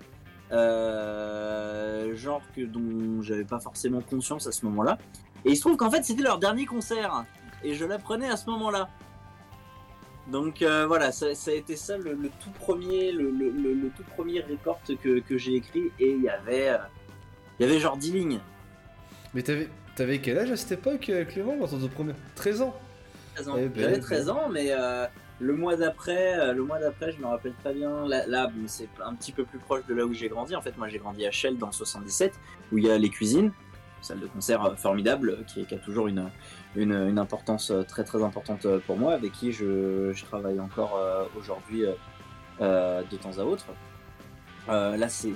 euh, 0.52 2.14
genre 2.16 2.42
que 2.54 2.62
dont 2.62 3.22
j'avais 3.22 3.44
pas 3.44 3.60
forcément 3.60 4.00
conscience 4.00 4.46
à 4.46 4.52
ce 4.52 4.64
moment-là. 4.66 4.98
Et 5.44 5.50
il 5.50 5.56
se 5.56 5.62
trouve 5.62 5.76
qu'en 5.76 5.90
fait, 5.90 6.04
c'était 6.04 6.22
leur 6.22 6.38
dernier 6.38 6.66
concert, 6.66 7.24
et 7.64 7.74
je 7.74 7.84
l'apprenais 7.84 8.28
à 8.30 8.36
ce 8.36 8.48
moment-là. 8.50 8.88
Donc 10.30 10.62
euh, 10.62 10.86
voilà, 10.86 11.10
ça, 11.10 11.34
ça 11.34 11.50
a 11.50 11.54
été 11.54 11.74
ça 11.74 11.96
le, 11.98 12.12
le 12.14 12.28
tout 12.40 12.50
premier, 12.60 13.10
le, 13.10 13.30
le- 13.30 13.50
le- 13.50 13.74
le 13.74 13.88
tout 13.90 14.04
premier 14.14 14.40
report 14.40 14.78
que, 15.02 15.18
que 15.18 15.36
j'ai 15.38 15.54
écrit, 15.56 15.90
et 15.98 16.12
il 16.12 16.22
y 16.22 16.28
avait, 16.28 16.68
euh, 16.70 16.76
il 17.58 17.66
y 17.66 17.68
avait 17.70 17.80
genre 17.80 17.96
10 17.96 18.12
lignes. 18.12 18.40
Mais 19.34 19.42
t'avais, 19.42 19.68
t'avais 19.96 20.18
quel 20.20 20.38
âge 20.38 20.50
à 20.52 20.56
cette 20.56 20.72
époque, 20.72 21.10
Clément, 21.28 21.56
dans 21.56 21.66
ton 21.66 21.88
premier 21.88 22.12
13 22.36 22.62
ans? 22.62 22.74
13 23.34 23.48
ans. 23.48 23.54
Eh 23.58 23.66
ben, 23.68 23.80
J'avais 23.82 23.96
eh 23.96 24.00
13 24.00 24.28
ans, 24.28 24.48
mais 24.50 24.70
le 25.42 25.54
mois 25.54 25.76
d'après, 25.76 26.38
euh, 26.38 26.52
le 26.52 26.62
mois 26.62 26.78
d'après, 26.78 27.12
je 27.12 27.18
me 27.18 27.26
rappelle 27.26 27.54
très 27.62 27.74
bien. 27.74 28.06
Là, 28.06 28.50
c'est 28.66 28.88
un 29.04 29.14
petit 29.14 29.32
peu 29.32 29.44
plus 29.44 29.58
proche 29.58 29.84
de 29.86 29.94
là 29.94 30.06
où 30.06 30.12
j'ai 30.14 30.28
grandi. 30.28 30.54
En 30.54 30.62
fait, 30.62 30.76
moi, 30.78 30.88
j'ai 30.88 30.98
grandi 30.98 31.26
à 31.26 31.32
Shell 31.32 31.58
dans 31.58 31.66
le 31.66 31.72
77, 31.72 32.32
où 32.70 32.78
il 32.78 32.84
y 32.84 32.90
a 32.90 32.96
les 32.96 33.08
cuisines, 33.08 33.50
salle 34.00 34.20
de 34.20 34.26
concert 34.26 34.64
euh, 34.64 34.76
formidable, 34.76 35.38
qui, 35.48 35.62
a 35.62 35.78
toujours 35.78 36.06
une, 36.06 37.18
importance 37.18 37.72
euh, 37.72 37.82
très 37.82 38.04
très 38.04 38.22
importante 38.22 38.66
pour 38.86 38.96
moi, 38.96 39.14
avec 39.14 39.32
qui 39.32 39.52
je, 39.52 40.12
travaille 40.26 40.60
encore 40.60 40.98
aujourd'hui 41.36 41.84
de 42.60 43.16
temps 43.16 43.38
à 43.38 43.42
autre. 43.42 43.66
Là, 44.68 45.08
c'est 45.08 45.34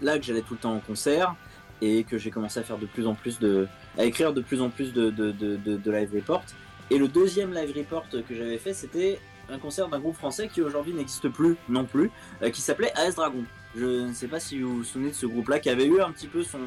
là 0.00 0.16
que 0.16 0.24
j'allais 0.24 0.42
tout 0.42 0.54
le 0.54 0.60
temps 0.60 0.74
en 0.74 0.80
concert 0.80 1.34
et 1.80 2.04
que 2.04 2.18
j'ai 2.18 2.30
commencé 2.30 2.60
à 2.60 2.62
faire 2.62 2.78
de 2.78 2.86
plus 2.86 3.06
en 3.06 3.14
plus 3.14 3.40
de, 3.40 3.66
à 3.96 4.04
écrire 4.04 4.32
de 4.32 4.40
plus 4.40 4.62
en 4.62 4.70
plus 4.70 4.92
de, 4.92 5.10
de 5.10 5.90
live 5.90 6.14
report. 6.14 6.44
Et 6.90 6.98
le 6.98 7.08
deuxième 7.08 7.52
live 7.52 7.76
report 7.76 8.06
que 8.08 8.34
j'avais 8.34 8.58
fait, 8.58 8.72
c'était 8.72 9.20
un 9.50 9.58
concert 9.58 9.88
d'un 9.88 9.98
groupe 9.98 10.16
français 10.16 10.48
qui 10.48 10.62
aujourd'hui 10.62 10.92
n'existe 10.92 11.28
plus 11.28 11.56
non 11.68 11.84
plus, 11.84 12.10
euh, 12.42 12.50
qui 12.50 12.60
s'appelait 12.60 12.92
AS 12.96 13.14
Dragon. 13.14 13.44
Je 13.76 13.84
ne 14.06 14.12
sais 14.12 14.26
pas 14.28 14.40
si 14.40 14.60
vous 14.60 14.76
vous 14.78 14.84
souvenez 14.84 15.10
de 15.10 15.14
ce 15.14 15.26
groupe-là, 15.26 15.58
qui 15.58 15.70
avait 15.70 15.86
eu 15.86 16.00
un 16.00 16.10
petit 16.12 16.26
peu 16.26 16.42
son, 16.42 16.60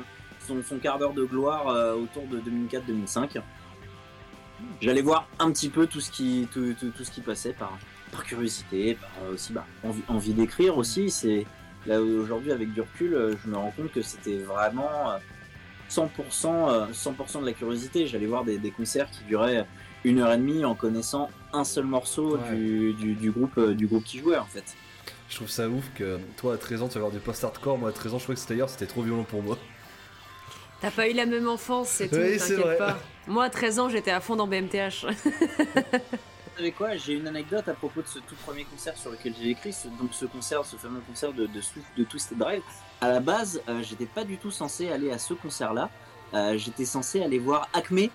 son, 0.64 0.78
quart 0.78 1.00
d'heure 1.00 1.14
de 1.14 1.24
gloire 1.24 1.68
euh, 1.70 1.96
autour 1.96 2.26
de 2.28 2.40
2004-2005. 2.40 3.42
J'allais 4.80 5.02
voir 5.02 5.28
un 5.40 5.52
petit 5.52 5.70
peu 5.70 5.88
tout 5.88 6.00
ce 6.00 6.12
qui, 6.12 6.48
tout, 6.52 6.74
tout- 6.80 7.04
ce 7.04 7.12
qui 7.12 7.22
passait 7.22 7.54
par, 7.54 7.78
par 8.12 8.24
curiosité, 8.24 8.96
par 8.96 9.10
euh, 9.26 9.34
aussi 9.34 9.54
bah, 9.54 9.66
envie, 9.84 10.04
envie 10.08 10.34
d'écrire 10.34 10.78
aussi. 10.78 11.10
C'est 11.10 11.46
là 11.88 12.00
aujourd'hui 12.02 12.52
avec 12.52 12.74
du 12.74 12.82
recul, 12.82 13.38
je 13.44 13.50
me 13.50 13.58
rends 13.58 13.72
compte 13.72 13.92
que 13.92 14.04
c'était 14.04 14.38
vraiment 14.38 15.12
euh, 15.12 15.18
100%, 15.90 16.08
euh, 16.70 16.86
100% 16.94 17.42
de 17.42 17.46
la 17.46 17.54
curiosité. 17.54 18.06
J'allais 18.06 18.28
voir 18.28 18.44
des 18.44 18.72
concerts 18.72 19.10
qui 19.10 19.24
duraient 19.24 19.66
une 20.04 20.20
heure 20.20 20.32
et 20.34 20.38
demie 20.38 20.66
en 20.66 20.76
connaissant 20.76 21.30
un 21.54 21.64
seul 21.64 21.86
morceau 21.86 22.38
Ouais. 22.38 22.56
du, 22.56 22.94
du, 22.94 23.14
du 23.14 23.32
groupe, 23.32 23.58
euh, 23.58 23.74
du 23.74 23.88
groupe 23.88 24.04
qui 24.04 24.20
jouait 24.20 24.38
en 24.38 24.46
fait. 24.46 24.76
Je 25.30 25.36
trouve 25.36 25.50
ça 25.50 25.68
ouf 25.70 25.86
que 25.96 26.20
toi 26.38 26.56
à 26.56 26.58
13 26.58 26.82
ans 26.82 26.88
tu 26.88 26.96
vas 26.96 27.02
voir 27.02 27.12
du 27.12 27.20
post-hardcore, 27.20 27.78
moi 27.78 27.90
à 27.90 27.92
13 27.94 28.14
ans 28.14 28.18
je 28.20 28.24
trouvais 28.24 28.36
que 28.36 28.42
c'était 28.42 28.54
d'ailleurs 28.56 28.70
c'était 28.70 28.86
trop 28.88 29.02
violent 29.02 29.24
pour 29.24 29.42
moi. 29.44 29.58
T'as 30.82 30.92
pas 30.92 31.08
eu 31.08 31.14
la 31.14 31.26
même 31.28 31.48
enfance, 31.48 31.90
c'est 31.90 32.08
tout, 32.08 32.16
Oui, 32.16 32.40
c'est 32.40 32.56
vrai. 32.56 32.64
t'inquiète 32.64 32.78
pas. 32.80 32.98
Moi, 33.28 33.44
à 33.44 33.50
13 33.52 33.78
ans, 33.80 33.88
j'étais 33.90 34.10
à 34.10 34.20
fond 34.20 34.36
dans 34.36 34.48
BMTH. 34.48 35.06
Vous 35.06 36.58
savez 36.58 36.72
quoi 36.72 36.96
J'ai 36.98 37.14
une 37.14 37.28
anecdote 37.28 37.68
à 37.68 37.74
propos 37.74 38.02
de 38.02 38.08
ce 38.08 38.18
tout 38.18 38.34
premier 38.44 38.64
concert 38.64 38.98
sur 38.98 39.12
lequel 39.12 39.34
j'ai 39.40 39.52
écrit, 39.52 39.72
ce- 39.74 39.88
donc 39.88 40.10
ce 40.14 40.26
concert, 40.26 40.66
ce 40.66 40.76
fameux 40.78 41.02
concert 41.08 41.34
de, 41.34 41.46
de, 41.46 41.62
de 41.98 42.04
Twisted 42.04 42.36
Drive. 42.38 42.62
À 43.00 43.10
la 43.10 43.20
base, 43.20 43.62
euh, 43.70 43.82
j'étais 43.84 44.08
pas 44.08 44.24
du 44.24 44.38
tout 44.38 44.50
censé 44.50 44.92
aller 44.92 45.12
à 45.12 45.20
ce 45.20 45.36
concert-là. 45.36 45.90
Euh, 46.34 46.58
j'étais 46.58 46.86
censé 46.86 47.22
aller 47.22 47.38
voir 47.40 47.70
Acme. 47.74 48.08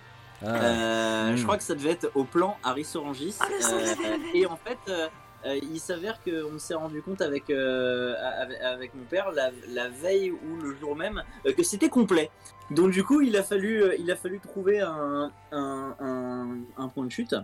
Ah. 0.45 1.31
Euh. 1.31 1.37
Je 1.37 1.43
crois 1.43 1.57
que 1.57 1.63
ça 1.63 1.75
devait 1.75 1.91
être 1.91 2.11
au 2.15 2.25
plan 2.25 2.57
Harris 2.63 2.89
Orangis. 2.95 3.37
Ah, 3.41 3.47
le 3.49 3.59
l'avais, 3.59 4.39
et 4.39 4.47
en 4.47 4.57
fait, 4.57 4.79
euh, 4.89 5.09
euh, 5.47 5.59
il 5.63 5.81
s'avère 5.81 6.21
qu'on 6.23 6.59
s'est 6.59 6.75
rendu 6.75 7.03
compte 7.03 7.21
avec, 7.21 7.51
euh, 7.51 8.15
avec, 8.41 8.61
avec 8.61 8.95
mon 8.95 9.05
père 9.05 9.33
la, 9.33 9.51
la 9.69 9.89
veille 9.89 10.31
ou 10.31 10.57
le 10.63 10.75
jour 10.75 10.97
même 10.97 11.23
euh, 11.47 11.53
que 11.53 11.63
c'était 11.63 11.89
complet. 11.89 12.31
Donc 12.71 12.91
du 12.91 13.05
coup, 13.05 13.21
il 13.21 13.37
a 13.37 13.43
fallu, 13.43 13.83
euh, 13.83 13.97
il 13.99 14.11
a 14.11 14.17
fallu 14.17 14.41
trouver 14.41 14.81
un, 14.81 15.31
un, 15.53 15.97
un, 16.01 16.59
un 16.77 16.89
point 16.89 17.05
de 17.05 17.13
chute. 17.13 17.35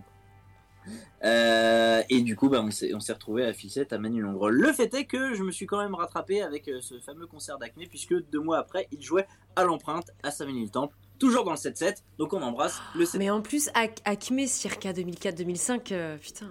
Euh, 1.25 2.02
et 2.11 2.22
du 2.22 2.34
coup, 2.34 2.49
bah, 2.49 2.61
on 2.61 2.70
s'est 2.72 3.12
retrouvé 3.12 3.46
à 3.46 3.52
Filset 3.52 3.94
à 3.94 3.99
Manilongre. 3.99 4.50
Le 4.50 4.72
fait 4.72 4.92
est 4.94 5.04
que 5.04 5.32
je 5.32 5.44
me 5.44 5.52
suis 5.52 5.64
quand 5.64 5.80
même 5.80 5.94
rattrapé 5.94 6.42
avec 6.42 6.66
euh, 6.66 6.80
ce 6.80 6.99
fameux 6.99 7.26
concert 7.28 7.56
d'Acme, 7.58 7.82
puisque 7.88 8.14
deux 8.30 8.40
mois 8.40 8.58
après, 8.58 8.88
il 8.90 9.00
jouait 9.00 9.28
à 9.54 9.62
l'empreinte 9.62 10.11
à 10.25 10.32
Saint-Ménil-Temple, 10.32 10.96
toujours 11.23 11.45
dans 11.45 11.52
le 11.52 11.57
7-7. 11.57 12.02
Donc 12.19 12.33
on 12.33 12.43
embrasse 12.43 12.81
le 12.97 13.05
7 13.07 13.19
Mais 13.21 13.31
en 13.31 13.41
plus, 13.43 13.69
Ac- 13.71 13.99
Acme, 14.05 14.45
circa 14.47 14.93
2004-2005, 14.93 15.93
euh, 15.93 16.17
putain. 16.19 16.50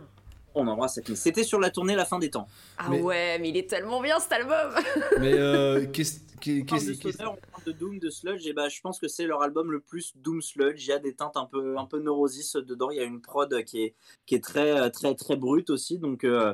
On 0.56 0.66
embrasse 0.68 0.98
Acme. 0.98 1.16
C'était 1.16 1.44
sur 1.44 1.60
la 1.60 1.70
tournée 1.70 1.96
La 1.96 2.06
fin 2.06 2.20
des 2.20 2.30
temps. 2.30 2.48
Ah 2.78 2.88
Mais- 2.90 3.01
ouais, 3.01 3.38
mais 3.40 3.50
il 3.50 3.58
est 3.58 3.70
tellement 3.70 4.01
bien 4.01 4.20
cet 4.20 4.32
album 4.32 4.74
Mais 5.20 5.34
euh, 5.34 5.86
qu'est-ce 5.92 6.20
qu'est- 6.40 6.62
On 6.62 6.66
parle 6.66 6.82
de 6.82 6.86
qu'est-ce- 6.88 7.00
qu'est-ce- 7.01 7.13
stoner, 7.18 7.30
on 7.30 7.51
parle 7.51 7.63
de 7.66 7.72
Doom, 7.74 8.00
de 8.00 8.10
Sludge, 8.10 8.48
et 8.48 8.54
bah 8.54 8.68
je 8.70 8.80
pense 8.82 9.00
que 9.00 9.08
c'est 9.08 9.25
leur 9.25 9.42
album 9.44 9.72
le 9.72 9.80
plus 9.82 10.13
Doom 10.18 10.42
Sludge. 10.42 10.86
Il 10.86 10.90
y 10.90 10.94
a 10.94 11.00
des 11.00 11.13
teintes 11.16 11.36
un 11.38 11.46
peu, 11.46 11.78
un 11.78 11.86
peu 11.86 12.00
neurosis 12.00 12.54
dedans. 12.56 12.90
Il 12.92 12.98
y 12.98 13.01
a 13.01 13.04
une 13.04 13.22
prod 13.22 13.63
qui 13.66 13.84
est, 13.84 13.96
qui 14.25 14.36
est 14.36 14.44
très, 14.44 14.90
très, 14.92 15.13
très 15.16 15.36
brute 15.36 15.70
aussi. 15.70 15.98
Donc 16.00 16.24
euh, 16.24 16.54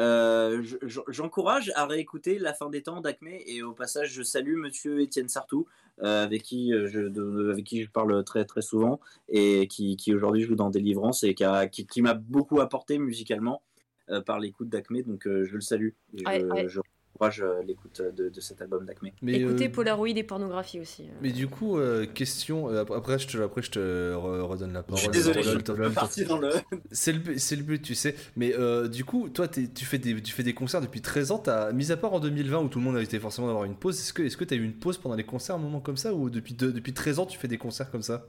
euh, 0.00 0.60
je- 0.62 0.76
je- 0.82 1.00
j'encourage 1.08 1.72
à 1.74 1.86
réécouter 1.86 2.38
La 2.38 2.52
fin 2.54 2.68
des 2.68 2.82
temps 2.82 3.00
d'Acme. 3.00 3.28
Et 3.46 3.62
au 3.62 3.72
passage, 3.72 4.10
je 4.12 4.22
salue 4.22 4.56
monsieur 4.56 5.00
Étienne 5.00 5.28
Sartou, 5.28 5.66
euh, 5.68 5.85
avec, 6.02 6.42
qui 6.42 6.72
euh, 6.72 6.86
je, 6.88 7.00
de- 7.00 7.50
avec 7.50 7.64
qui 7.64 7.82
je 7.82 7.90
parle 7.90 8.22
très, 8.24 8.44
très 8.44 8.62
souvent, 8.62 9.00
et 9.28 9.66
qui, 9.68 9.96
qui 9.96 10.14
aujourd'hui 10.14 10.42
joue 10.42 10.54
dans 10.56 10.70
Délivrance 10.70 11.24
et 11.24 11.34
qui, 11.34 11.44
a- 11.44 11.66
qui, 11.68 11.86
qui 11.86 12.02
m'a 12.02 12.14
beaucoup 12.14 12.60
apporté 12.60 12.98
musicalement 12.98 13.62
euh, 14.10 14.20
par 14.20 14.38
l'écoute 14.38 14.68
d'Acme. 14.68 15.02
Donc 15.02 15.26
euh, 15.26 15.44
je 15.44 15.54
le 15.54 15.60
salue. 15.60 15.90
Et 16.14 16.18
je, 16.18 16.24
Ouais, 16.26 16.44
ouais. 16.44 16.68
je 16.68 16.80
encourage 17.16 17.40
euh, 17.40 17.62
l'écoute 17.62 18.00
de, 18.02 18.28
de 18.28 18.40
cet 18.40 18.60
album 18.60 18.84
d'Acme. 18.84 19.08
mais, 19.22 19.34
Écoutez 19.36 19.68
euh, 19.68 19.72
Polaroid 19.72 20.08
et 20.08 20.22
pornographie 20.22 20.78
aussi. 20.80 21.04
euh. 21.04 21.12
mais 21.22 21.32
du 21.32 21.48
coup, 21.48 21.78
euh, 21.78 22.06
question. 22.06 22.68
euh, 22.70 22.82
après, 22.94 23.18
je 23.18 23.26
te, 23.26 23.38
après, 23.38 23.62
je 23.62 23.70
te 23.70 23.78
re- 24.14 24.40
redonne 24.42 24.72
la 24.72 24.80
Je 24.80 24.84
parole. 24.84 24.98
suis 25.00 25.08
désolé, 25.10 25.42
je 25.42 25.50
suis 25.50 25.82
un 25.82 25.90
parti 25.90 26.24
dans 26.24 26.38
le. 26.38 26.50
C'est 26.92 27.12
le, 27.12 27.18
but- 27.18 27.38
c'est 27.38 27.56
le 27.56 27.62
but, 27.62 27.80
tu 27.82 27.94
sais. 27.94 28.14
Mais 28.36 28.54
euh, 28.54 28.88
du 28.88 29.04
coup, 29.04 29.28
toi, 29.28 29.48
tu 29.48 29.84
fais, 29.84 29.98
des, 29.98 30.20
tu 30.22 30.32
fais 30.32 30.42
des 30.42 30.54
concerts 30.54 30.80
depuis 30.80 31.00
13 31.00 31.30
ans. 31.32 31.42
Mis 31.72 31.90
à 31.92 31.96
part 31.96 32.12
en 32.12 32.20
2020 32.20 32.58
où 32.60 32.68
tout 32.68 32.78
le 32.78 32.84
monde 32.84 32.96
a 32.96 33.02
été 33.02 33.18
forcément 33.18 33.46
d'avoir 33.46 33.64
une 33.64 33.76
pause, 33.76 33.98
est-ce 33.98 34.12
que 34.12 34.22
est-ce 34.22 34.36
que 34.36 34.44
t'as 34.44 34.56
eu 34.56 34.64
une 34.64 34.74
pause 34.74 34.98
pendant 34.98 35.14
les 35.16 35.24
concerts 35.24 35.56
à 35.56 35.58
un 35.58 35.62
moment 35.62 35.80
comme 35.80 35.96
ça 35.96 36.12
Ou 36.14 36.30
depuis, 36.30 36.54
depuis 36.54 36.92
13 36.92 37.18
ans, 37.18 37.26
tu 37.26 37.38
fais 37.38 37.48
des 37.48 37.58
concerts 37.58 37.90
comme 37.90 38.02
ça? 38.02 38.26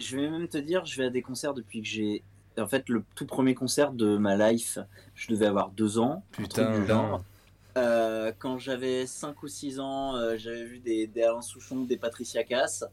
Je 0.00 0.16
vais 0.16 0.28
même 0.30 0.48
te 0.48 0.58
dire, 0.58 0.84
je 0.86 0.96
vais 0.96 1.06
à 1.06 1.10
des 1.10 1.22
concerts 1.22 1.54
depuis 1.54 1.80
que 1.82 1.86
j'ai. 1.88 2.22
En 2.58 2.66
fait, 2.68 2.88
le 2.88 3.02
tout 3.16 3.26
premier 3.26 3.54
concert 3.54 3.92
de 3.92 4.16
ma 4.16 4.36
life, 4.52 4.78
je 5.14 5.28
devais 5.28 5.46
avoir 5.46 5.70
deux 5.70 5.98
ans. 5.98 6.24
un 6.38 6.42
Putain, 6.42 6.64
truc 6.66 6.80
du 6.82 6.86
genre. 6.88 7.24
Euh, 7.76 8.32
quand 8.38 8.58
j'avais 8.58 9.06
5 9.06 9.42
ou 9.42 9.48
6 9.48 9.80
ans, 9.80 10.16
euh, 10.16 10.36
j'avais 10.38 10.64
vu 10.64 10.78
des, 10.78 11.06
des 11.06 11.22
Alain 11.22 11.42
Souchon, 11.42 11.82
des 11.84 11.96
Patricia 11.96 12.44
Cass. 12.44 12.84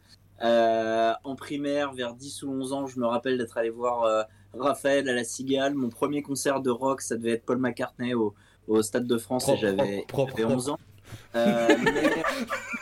Euh, 0.44 1.14
en 1.24 1.36
primaire, 1.36 1.94
vers 1.94 2.16
10 2.16 2.44
ou 2.44 2.52
11 2.52 2.74
ans, 2.74 2.88
je 2.88 3.00
me 3.00 3.06
rappelle 3.06 3.38
d'être 3.38 3.58
allé 3.58 3.70
voir 3.70 4.04
euh, 4.04 4.24
Raphaël 4.58 5.08
à 5.08 5.14
la 5.14 5.24
Cigale. 5.24 5.76
Mon 5.76 5.90
premier 5.90 6.24
concert 6.24 6.62
de 6.62 6.72
rock, 6.72 7.02
ça 7.02 7.16
devait 7.16 7.34
être 7.34 7.46
Paul 7.46 7.58
McCartney 7.60 8.16
au, 8.16 8.34
au 8.68 8.82
Stade 8.82 9.06
de 9.06 9.18
France 9.20 9.44
Propre, 9.44 9.58
et 9.58 9.62
j'avais 9.62 10.06
propre, 10.08 10.32
j'avais 10.32 10.44
propre, 10.44 10.56
11 10.56 10.70
ans. 10.70 10.80
Euh, 11.36 11.68
mais, 11.84 12.24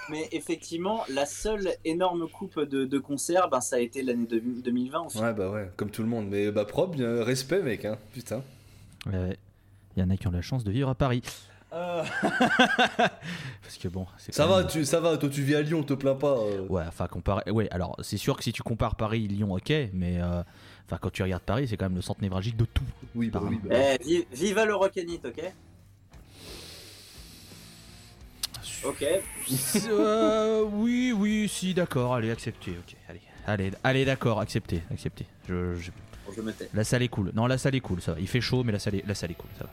mais 0.10 0.29
effectivement, 0.32 1.03
la 1.10 1.25
seule 1.25 1.70
énorme 1.84 2.29
coupe 2.29 2.60
de, 2.62 2.86
de 2.86 3.00
concerts, 3.00 3.50
ben, 3.50 3.60
ça 3.60 3.75
a 3.77 3.79
été 3.79 4.03
l'année 4.03 4.27
de- 4.27 4.39
2020. 4.39 5.00
au 5.01 5.10
final. 5.10 5.27
Ouais, 5.27 5.34
bah 5.38 5.50
ouais, 5.51 5.70
comme 5.75 5.89
tout 5.89 6.03
le 6.03 6.08
monde. 6.10 6.27
Mais 6.29 6.51
bah, 6.51 6.63
propre, 6.63 6.96
bien, 6.96 7.24
respect, 7.24 7.62
mec, 7.62 7.84
hein. 7.86 7.98
Putain. 8.13 8.41
Ouais. 9.08 9.38
Il 9.98 10.00
y 10.00 10.03
en 10.03 10.10
a 10.12 10.15
qui 10.15 10.27
ont 10.27 10.32
la 10.32 10.41
chance 10.41 10.63
de 10.63 10.72
vivre 10.72 10.88
à 10.89 10.96
Paris. 10.96 11.24
Euh, 11.71 12.03
Parce 13.61 13.77
que 13.79 13.88
bon, 13.88 14.07
c'est 14.17 14.33
Ça 14.33 14.47
va, 14.47 14.59
même- 14.59 14.67
tu, 14.67 14.85
ça 14.85 14.99
va, 14.99 15.17
toi 15.17 15.29
tu 15.29 15.43
vis 15.43 15.55
à 15.55 15.61
Lyon, 15.61 15.83
te 15.83 15.93
plains 15.93 16.15
pas. 16.15 16.35
euh. 16.38 16.65
Ouais, 16.67 16.83
enfin 16.88 17.07
comparé. 17.07 17.49
Ouais, 17.51 17.67
alors 17.71 17.95
c'est 18.01 18.17
sûr 18.17 18.35
que 18.38 18.43
si 18.43 18.51
tu 18.51 18.63
compares 18.63 18.95
Paris, 18.95 19.27
Lyon, 19.27 19.53
ok, 19.53 19.69
mais 19.93 20.19
euh, 20.19 20.41
enfin 20.88 20.97
quand 20.99 21.11
tu 21.11 21.21
regardes 21.21 21.43
Paris, 21.43 21.67
c'est 21.67 21.77
quand 21.77 21.85
même 21.85 21.95
le 21.95 22.01
centre 22.01 22.21
névralgique 22.21 22.57
de 22.57 22.65
tout. 22.65 22.83
Oui, 23.13 23.29
bah 23.29 23.41
oui. 23.43 23.59
bah. 23.63 23.75
Eh, 23.75 23.97
vi- 24.03 24.25
viva 24.33 24.65
le 24.65 24.75
rock'n'it, 24.75 25.23
ok? 25.25 25.43
Ok. 28.85 29.05
Euh, 29.89 30.63
oui, 30.63 31.13
oui, 31.15 31.47
si, 31.49 31.73
d'accord, 31.73 32.15
allez, 32.15 32.31
accepté, 32.31 32.71
ok, 32.71 32.95
allez, 33.09 33.21
allez, 33.45 33.71
allez, 33.83 34.05
d'accord, 34.05 34.39
accepté, 34.39 34.81
accepté. 34.91 35.25
Je, 35.47 35.75
je- 35.75 35.91
Bon, 36.25 36.33
je 36.35 36.41
me 36.41 36.51
tais. 36.51 36.69
La 36.73 36.83
salle 36.83 37.01
est 37.03 37.07
cool. 37.09 37.31
Non, 37.33 37.45
la 37.47 37.57
salle 37.57 37.75
est 37.75 37.79
cool, 37.79 38.01
ça 38.01 38.13
va. 38.13 38.19
Il 38.19 38.27
fait 38.27 38.41
chaud, 38.41 38.63
mais 38.63 38.71
la 38.71 38.79
salle 38.79 38.95
est, 38.95 39.05
la 39.07 39.15
salle 39.15 39.31
est 39.31 39.35
cool, 39.35 39.49
ça 39.57 39.63
va. 39.65 39.69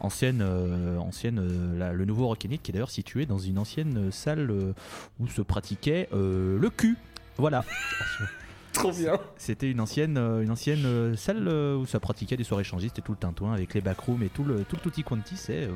Ancienne, 0.00 0.40
euh, 0.42 0.96
ancienne, 0.98 1.38
euh, 1.40 1.78
la- 1.78 1.92
le 1.92 2.04
nouveau 2.04 2.26
Rock'n'It 2.28 2.62
qui 2.62 2.70
est 2.70 2.74
d'ailleurs 2.74 2.90
situé 2.90 3.26
dans 3.26 3.38
une 3.38 3.58
ancienne 3.58 4.12
salle 4.12 4.50
euh, 4.50 4.72
où 5.18 5.26
se 5.26 5.42
pratiquait 5.42 6.08
euh, 6.12 6.56
le 6.58 6.70
cul. 6.70 6.96
Voilà. 7.36 7.64
Trop 8.72 8.92
bien. 8.92 9.18
C'était 9.38 9.70
une 9.70 9.80
ancienne, 9.80 10.16
une 10.18 10.50
ancienne 10.50 11.16
salle 11.16 11.48
où 11.48 11.84
ça 11.86 11.98
pratiquait 11.98 12.36
des 12.36 12.44
soirées 12.44 12.60
échangistes 12.60 12.98
et 12.98 13.02
tout 13.02 13.10
le 13.12 13.18
tintouin 13.18 13.52
avec 13.52 13.74
les 13.74 13.80
backrooms 13.80 14.22
et 14.22 14.28
tout 14.28 14.44
le 14.44 14.62
tout 14.64 14.76
le 14.76 14.82
tutti 14.82 15.02
quanti. 15.02 15.36
C'est, 15.36 15.68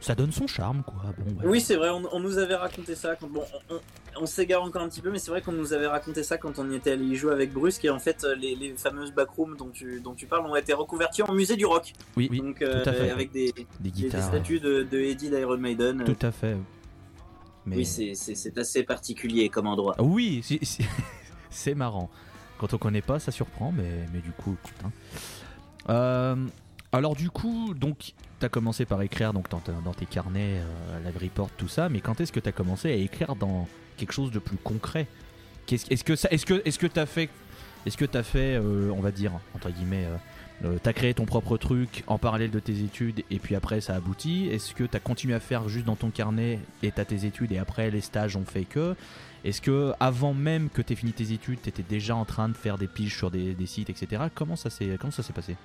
ça 0.00 0.14
donne 0.14 0.32
son 0.32 0.46
charme, 0.46 0.82
quoi. 0.84 1.02
Bon, 1.18 1.48
Oui, 1.48 1.60
c'est 1.60 1.76
vrai, 1.76 1.90
on, 1.90 2.02
on 2.12 2.20
nous 2.20 2.38
avait 2.38 2.54
raconté 2.54 2.94
ça. 2.94 3.16
Quand, 3.16 3.28
bon, 3.28 3.42
on, 4.20 4.26
s'égare 4.26 4.62
encore 4.62 4.82
un 4.82 4.88
petit 4.88 5.00
peu, 5.00 5.10
mais 5.10 5.18
c'est 5.18 5.30
vrai 5.30 5.42
qu'on 5.42 5.52
nous 5.52 5.72
avait 5.72 5.86
raconté 5.86 6.22
ça 6.22 6.38
quand 6.38 6.58
on 6.58 6.70
y 6.70 6.76
était 6.76 6.92
allé 6.92 7.04
y 7.04 7.16
jouer 7.16 7.32
avec 7.32 7.52
Brusque. 7.52 7.84
Et 7.84 7.90
en 7.90 7.98
fait, 7.98 8.24
euh, 8.24 8.34
les, 8.34 8.54
les 8.54 8.74
fameuses 8.76 9.12
backrooms 9.12 9.56
dont 9.56 9.70
tu, 9.70 10.00
dont 10.00 10.14
tu 10.14 10.26
parles 10.26 10.46
ont 10.46 10.54
été 10.56 10.72
reconverties 10.74 11.22
en 11.22 11.32
musée 11.34 11.56
du 11.56 11.66
rock. 11.66 11.92
oui, 12.16 12.28
oui, 12.30 12.40
Donc, 12.40 12.62
euh, 12.62 12.82
tout 12.82 12.88
à 12.90 12.92
fait. 12.92 13.10
avec 13.10 13.32
des, 13.32 13.52
des 13.52 13.52
des, 13.52 13.66
des 13.80 13.90
guitares. 13.90 14.22
statues 14.28 14.60
de, 14.60 14.82
de 14.84 14.98
Eddie 14.98 15.30
d'Iron 15.30 15.58
Maiden. 15.58 16.04
Tout 16.04 16.26
à 16.26 16.30
fait. 16.30 16.56
Mais 17.64 17.76
Oui, 17.76 17.84
c'est- 17.84 18.58
assez 18.58 18.84
particulier 18.84 19.48
comme 19.48 19.66
endroit. 19.66 19.96
Ah 19.98 20.02
Oui, 20.04 20.44
c'est 21.50 21.74
marrant. 21.74 22.08
Quand 22.58 22.72
on 22.72 22.78
connaît 22.78 23.02
pas, 23.02 23.18
ça 23.18 23.32
surprend, 23.32 23.72
mais, 23.72 24.06
mais 24.14 24.20
du 24.20 24.30
coup, 24.30 24.56
écoute, 24.62 24.74
hein. 24.84 24.90
Euh, 25.88 26.36
alors 26.96 27.14
du 27.14 27.30
coup, 27.30 27.74
donc, 27.74 28.12
t'as 28.38 28.48
commencé 28.48 28.84
par 28.84 29.02
écrire 29.02 29.32
donc 29.32 29.48
dans, 29.50 29.62
dans 29.84 29.92
tes 29.94 30.06
carnets, 30.06 30.60
euh, 30.60 31.00
la 31.04 31.10
report, 31.18 31.50
tout 31.56 31.68
ça, 31.68 31.88
mais 31.88 32.00
quand 32.00 32.20
est-ce 32.20 32.32
que 32.32 32.40
t'as 32.40 32.52
commencé 32.52 32.90
à 32.90 32.94
écrire 32.94 33.36
dans 33.36 33.68
quelque 33.96 34.12
chose 34.12 34.30
de 34.30 34.38
plus 34.38 34.56
concret? 34.56 35.06
Est-ce 35.70 36.04
que 36.04 36.14
ça, 36.14 36.28
est-ce 36.30 36.46
que, 36.46 36.62
est-ce 36.64 36.78
que 36.78 36.86
t'as 36.86 37.06
fait, 37.06 37.28
est-ce 37.86 37.96
que 37.96 38.04
t'as 38.04 38.22
fait, 38.22 38.56
euh, 38.56 38.90
on 38.96 39.00
va 39.00 39.10
dire 39.10 39.32
entre 39.54 39.70
guillemets, 39.70 40.06
euh, 40.06 40.16
euh, 40.64 40.78
t'as 40.82 40.92
créé 40.92 41.12
ton 41.12 41.24
propre 41.24 41.56
truc 41.56 42.04
en 42.06 42.18
parallèle 42.18 42.50
de 42.50 42.60
tes 42.60 42.82
études 42.82 43.24
et 43.30 43.38
puis 43.38 43.54
après 43.54 43.80
ça 43.80 43.94
aboutit? 43.94 44.48
Est-ce 44.48 44.74
que 44.74 44.84
t'as 44.84 45.00
continué 45.00 45.34
à 45.34 45.40
faire 45.40 45.68
juste 45.68 45.86
dans 45.86 45.96
ton 45.96 46.10
carnet 46.10 46.60
et 46.82 46.92
t'as 46.92 47.04
tes 47.04 47.26
études 47.26 47.52
et 47.52 47.58
après 47.58 47.90
les 47.90 48.00
stages 48.00 48.36
ont 48.36 48.44
fait 48.44 48.64
que? 48.64 48.94
Est-ce 49.44 49.60
que 49.60 49.92
avant 50.00 50.34
même 50.34 50.70
que 50.70 50.82
tu 50.82 50.92
aies 50.92 50.96
fini 50.96 51.12
tes 51.12 51.32
études, 51.32 51.60
tu 51.62 51.68
étais 51.68 51.84
déjà 51.84 52.16
en 52.16 52.24
train 52.24 52.48
de 52.48 52.56
faire 52.56 52.78
des 52.78 52.88
piges 52.88 53.16
sur 53.16 53.30
des, 53.30 53.54
des 53.54 53.66
sites, 53.66 53.90
etc. 53.90 54.24
Comment 54.34 54.56
ça 54.56 54.70
s'est 54.70 54.96
comment 55.00 55.12
ça 55.12 55.22
s'est 55.22 55.32
passé? 55.32 55.56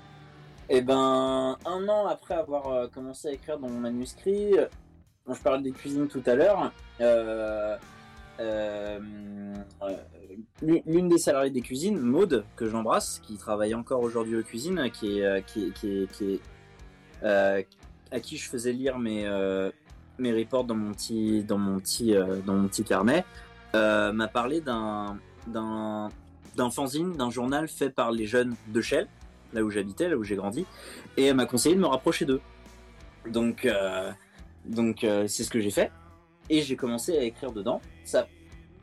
Et 0.73 0.79
ben, 0.81 1.57
un 1.65 1.89
an 1.89 2.07
après 2.07 2.33
avoir 2.33 2.67
euh, 2.69 2.87
commencé 2.87 3.27
à 3.27 3.33
écrire 3.33 3.59
dans 3.59 3.67
mon 3.67 3.81
manuscrit, 3.81 4.57
euh, 4.57 4.67
dont 5.27 5.33
je 5.33 5.41
parlais 5.41 5.61
des 5.61 5.73
cuisines 5.73 6.07
tout 6.07 6.23
à 6.25 6.33
l'heure, 6.33 6.71
euh, 7.01 7.75
l'une 10.61 11.09
des 11.09 11.17
salariées 11.17 11.51
des 11.51 11.59
cuisines, 11.59 11.99
Maude, 11.99 12.45
que 12.55 12.69
j'embrasse, 12.69 13.19
qui 13.19 13.35
travaille 13.35 13.75
encore 13.75 14.01
aujourd'hui 14.01 14.37
aux 14.37 14.43
cuisines, 14.43 14.89
qui 14.91 15.19
est, 15.19 15.25
à 15.25 15.41
qui 18.21 18.37
je 18.37 18.49
faisais 18.49 18.71
lire 18.71 18.97
mes, 18.97 19.27
reports 19.27 20.63
dans 20.63 20.75
mon 20.75 20.93
petit, 20.93 21.43
dans 21.43 21.57
mon 21.57 21.81
petit, 21.81 22.15
dans 22.45 22.53
mon 22.53 22.69
petit 22.69 22.85
carnet, 22.85 23.25
m'a 23.73 24.27
parlé 24.29 24.61
d'un, 24.61 25.19
d'un, 25.47 26.07
d'un 26.55 26.69
fanzine, 26.69 27.11
d'un 27.11 27.29
journal 27.29 27.67
fait 27.67 27.89
par 27.89 28.13
les 28.13 28.25
jeunes 28.25 28.55
de 28.69 28.79
Shell, 28.79 29.09
là 29.53 29.63
où 29.63 29.69
j'habitais, 29.69 30.09
là 30.09 30.17
où 30.17 30.23
j'ai 30.23 30.35
grandi, 30.35 30.65
et 31.17 31.25
elle 31.25 31.35
m'a 31.35 31.45
conseillé 31.45 31.75
de 31.75 31.81
me 31.81 31.87
rapprocher 31.87 32.25
d'eux. 32.25 32.41
Donc, 33.29 33.65
euh, 33.65 34.11
donc 34.65 35.03
euh, 35.03 35.27
c'est 35.27 35.43
ce 35.43 35.49
que 35.49 35.59
j'ai 35.59 35.71
fait, 35.71 35.91
et 36.49 36.61
j'ai 36.61 36.75
commencé 36.75 37.17
à 37.17 37.23
écrire 37.23 37.51
dedans. 37.51 37.81
Ça, 38.03 38.27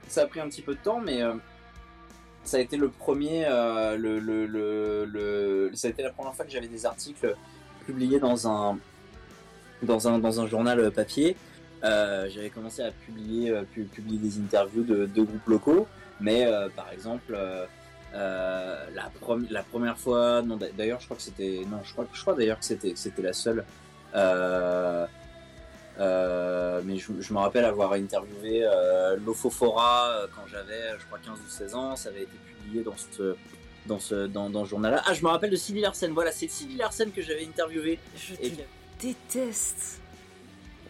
ça 0.09 0.23
a 0.23 0.27
pris 0.27 0.41
un 0.41 0.49
petit 0.49 0.63
peu 0.63 0.75
de 0.75 0.81
temps, 0.81 1.01
mais 1.01 1.23
euh, 1.23 1.35
ça 2.45 2.57
a 2.57 2.61
été 2.61 2.77
le 2.77 2.89
premier, 2.89 3.47
le, 3.49 4.19
le, 4.19 4.47
le, 4.47 5.71
ça 5.75 5.89
a 5.89 5.91
été 5.91 6.03
la 6.03 6.11
première 6.11 6.35
fois 6.35 6.45
que 6.45 6.51
j'avais 6.51 6.69
des 6.69 6.87
articles 6.87 7.35
publiés 7.85 8.21
dans 8.21 8.49
un, 8.49 8.79
dans 9.83 10.09
un, 10.09 10.19
dans 10.19 10.41
un 10.41 10.47
journal 10.47 10.91
papier. 10.91 11.37
J'avais 11.83 12.51
commencé 12.51 12.83
à 12.83 12.91
publier, 12.91 13.53
pu- 13.73 13.85
publier 13.85 14.19
des 14.19 14.39
interviews 14.39 14.83
de, 14.83 15.07
groupes 15.23 15.47
locaux, 15.47 15.87
mais 16.21 16.49
par 16.75 16.91
exemple, 16.91 17.39
euh, 18.15 18.87
la, 18.95 19.63
première 19.63 19.99
fois, 19.99 20.43
non, 20.43 20.57
d'a- 20.57 20.71
d'ailleurs, 20.71 21.01
je 21.01 21.05
crois 21.07 21.17
que 21.17 21.23
c'était, 21.23 21.63
non, 21.71 21.79
je 21.85 21.93
crois, 21.93 22.07
je 22.13 22.21
crois 22.21 22.35
d'ailleurs 22.35 22.59
que 22.59 22.65
c'était, 22.65 22.93
c'était 22.97 23.23
la 23.23 23.33
seule. 23.33 23.65
Euh, 24.15 25.07
euh, 26.01 26.81
mais 26.85 26.97
je, 26.97 27.13
je 27.21 27.33
me 27.33 27.39
rappelle 27.39 27.65
avoir 27.65 27.93
interviewé 27.93 28.63
euh, 28.65 29.17
quand 29.27 30.47
j'avais, 30.47 30.99
je 30.99 31.05
crois, 31.07 31.19
15 31.19 31.39
ou 31.39 31.49
16 31.49 31.75
ans. 31.75 31.97
Ça 31.97 32.09
avait 32.11 32.23
été 32.23 32.37
publié 32.47 32.83
dans 32.83 32.97
ce, 32.97 33.37
dans 33.87 33.99
ce, 33.99 34.27
dans, 34.27 34.49
dans 34.49 34.65
ce 34.65 34.71
journal-là. 34.71 35.03
Ah, 35.07 35.13
je 35.15 35.23
me 35.23 35.29
rappelle 35.29 35.51
de 35.51 35.57
Sylvie 35.57 35.81
Larsen. 35.81 36.13
Voilà, 36.13 36.31
c'est 36.33 36.49
Sylvie 36.49 36.77
Larsen 36.77 37.11
que 37.13 37.21
j'avais 37.21 37.45
interviewé. 37.45 37.99
Je 38.17 38.35
Et 38.41 38.51
te 38.51 38.63
déteste. 39.01 40.01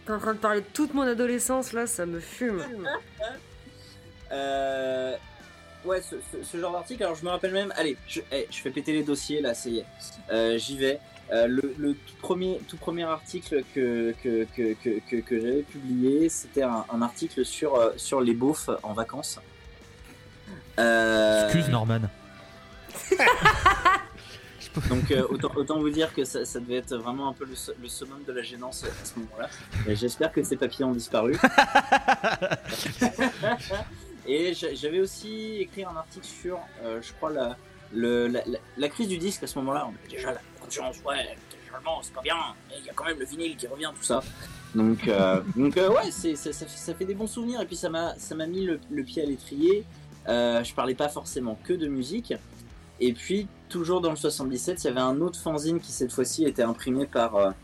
T'es 0.06 0.12
en 0.12 0.18
train 0.18 0.34
de 0.34 0.38
parler 0.38 0.60
de 0.60 0.66
toute 0.72 0.94
mon 0.94 1.02
adolescence 1.02 1.72
là, 1.72 1.86
ça 1.86 2.06
me 2.06 2.20
fume. 2.20 2.62
Euh, 4.30 5.16
ouais, 5.88 6.00
ce, 6.02 6.16
ce- 6.32 6.42
ce 6.44 6.56
genre 6.56 6.72
d'article. 6.72 7.02
Alors, 7.02 7.16
je 7.16 7.24
me 7.24 7.30
rappelle 7.30 7.52
même. 7.52 7.72
Allez, 7.76 7.96
je, 8.06 8.20
eh, 8.32 8.46
je 8.50 8.58
fais 8.60 8.70
péter 8.70 8.92
les 8.92 9.02
dossiers 9.02 9.40
là, 9.40 9.54
c'est. 9.54 9.84
Euh, 10.30 10.56
J'y 10.58 10.76
vais. 10.76 11.00
Euh, 11.30 11.46
le, 11.46 11.74
le 11.78 11.92
tout 11.94 12.14
premier, 12.22 12.58
tout 12.68 12.78
premier 12.78 13.02
article 13.04 13.62
que, 13.74 14.14
que, 14.22 14.46
que, 14.56 14.72
que, 14.82 14.98
que, 15.10 15.16
que 15.16 15.40
j'avais 15.40 15.62
publié, 15.62 16.30
c'était 16.30 16.62
un, 16.62 16.86
un 16.90 17.02
article 17.02 17.44
sur, 17.44 17.74
euh, 17.74 17.90
sur 17.98 18.22
les 18.22 18.32
beaufs 18.32 18.70
en 18.82 18.94
vacances. 18.94 19.38
Euh, 20.78 21.44
Excuse 21.44 21.68
Norman. 21.68 22.00
Donc 24.88 25.10
euh, 25.10 25.26
autant, 25.28 25.50
autant 25.56 25.78
vous 25.80 25.90
dire 25.90 26.14
que 26.14 26.24
ça, 26.24 26.44
ça 26.44 26.60
devait 26.60 26.76
être 26.76 26.94
vraiment 26.96 27.28
un 27.28 27.32
peu 27.32 27.44
le, 27.44 27.54
le 27.82 27.88
summum 27.88 28.22
de 28.24 28.32
la 28.32 28.42
gênance 28.42 28.84
à 28.84 29.04
ce 29.04 29.18
moment-là. 29.18 29.48
J'espère 29.94 30.30
que 30.32 30.42
ces 30.44 30.56
papiers 30.56 30.84
ont 30.84 30.92
disparu. 30.92 31.36
Et 34.28 34.52
j'a- 34.54 34.74
j'avais 34.74 35.00
aussi 35.00 35.56
écrit 35.58 35.84
un 35.84 35.96
article 35.96 36.26
sur, 36.26 36.58
euh, 36.84 37.00
je 37.02 37.12
crois, 37.14 37.30
la, 37.30 37.56
la, 37.94 38.28
la- 38.76 38.88
crise 38.88 39.08
du 39.08 39.16
disque 39.18 39.42
à 39.42 39.46
ce 39.46 39.58
moment-là. 39.58 39.86
On 39.86 39.88
avait 39.88 40.08
Déjà 40.16 40.32
la 40.32 40.40
concurrence, 40.60 40.96
ouais, 41.06 41.36
généralement 41.64 42.00
c'est 42.02 42.12
pas 42.12 42.20
bien, 42.20 42.36
mais 42.68 42.74
il 42.80 42.84
y 42.86 42.90
a 42.90 42.92
quand 42.92 43.06
même 43.06 43.18
le 43.18 43.24
vinyle 43.24 43.56
qui 43.56 43.66
revient, 43.66 43.90
tout 43.96 44.04
ça. 44.04 44.22
Donc, 44.74 45.08
euh, 45.08 45.40
donc 45.56 45.76
euh, 45.78 45.88
ouais, 45.90 46.10
ça, 46.10 46.94
fait, 46.94 47.04
des 47.06 47.14
bons 47.14 47.26
souvenirs. 47.26 47.62
Et 47.62 47.66
puis 47.66 47.76
ça 47.76 47.88
m'a, 47.88 48.14
mis 48.46 48.64
le, 48.66 48.78
le 48.90 49.02
pied 49.02 49.22
à 49.22 49.26
l'étrier. 49.26 49.84
Euh, 50.28 50.62
je 50.62 50.74
parlais 50.74 50.94
pas 50.94 51.08
forcément 51.08 51.58
que 51.64 51.72
de 51.72 51.88
musique. 51.88 52.34
Et 53.00 53.14
puis, 53.14 53.46
toujours 53.70 54.02
dans 54.02 54.10
le 54.10 54.16
77, 54.16 54.84
il 54.84 54.86
y 54.88 54.90
avait 54.90 55.00
un 55.00 55.20
autre 55.22 55.40
fanzine 55.40 55.80
qui, 55.80 55.90
cette 55.92 56.12
fois-ci, 56.12 56.44
était 56.44 56.62
imprimé 56.64 57.06
par 57.06 57.54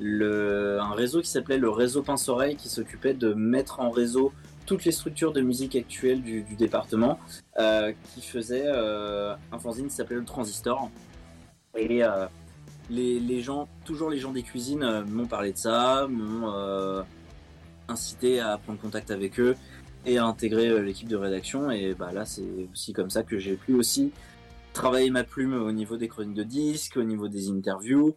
le, 0.00 0.78
un 0.80 0.92
réseau 0.94 1.20
qui 1.20 1.28
s'appelait 1.28 1.58
le 1.58 1.68
Réseau 1.68 2.02
Pince-Oreille, 2.02 2.56
qui 2.56 2.68
s'occupait 2.68 3.14
de 3.14 3.34
mettre 3.34 3.80
en 3.80 3.90
réseau 3.90 4.32
toutes 4.66 4.84
les 4.84 4.92
structures 4.92 5.32
de 5.32 5.40
musique 5.40 5.76
actuelles 5.76 6.22
du, 6.22 6.42
département, 6.56 7.18
euh, 7.58 7.92
qui 8.14 8.22
faisait 8.22 8.64
euh, 8.66 9.34
un 9.52 9.58
fanzine 9.58 9.88
qui 9.88 9.94
s'appelait 9.94 10.16
le 10.16 10.24
Transistor. 10.24 10.90
Et 11.76 12.04
euh, 12.04 12.26
les, 12.90 13.20
les 13.20 13.40
gens, 13.40 13.68
toujours 13.84 14.10
les 14.10 14.18
gens 14.18 14.32
des 14.32 14.42
cuisines, 14.42 15.04
m'ont 15.08 15.26
parlé 15.26 15.52
de 15.52 15.58
ça, 15.58 16.06
m'ont 16.08 17.04
incité 17.88 18.40
à 18.40 18.56
prendre 18.58 18.80
contact 18.80 19.10
avec 19.10 19.38
eux 19.38 19.56
et 20.06 20.18
à 20.18 20.24
intégrer 20.24 20.82
l'équipe 20.82 21.08
de 21.08 21.16
rédaction. 21.16 21.70
Et 21.70 21.94
bah 21.94 22.12
là, 22.12 22.24
c'est 22.24 22.68
aussi 22.72 22.92
comme 22.92 23.10
ça 23.10 23.22
que 23.22 23.38
j'ai 23.38 23.56
pu 23.56 23.74
aussi 23.74 24.12
travailler 24.72 25.10
ma 25.10 25.24
plume 25.24 25.54
au 25.54 25.72
niveau 25.72 25.96
des 25.96 26.08
chroniques 26.08 26.34
de 26.34 26.42
disques, 26.42 26.96
au 26.96 27.04
niveau 27.04 27.28
des 27.28 27.48
interviews, 27.48 28.16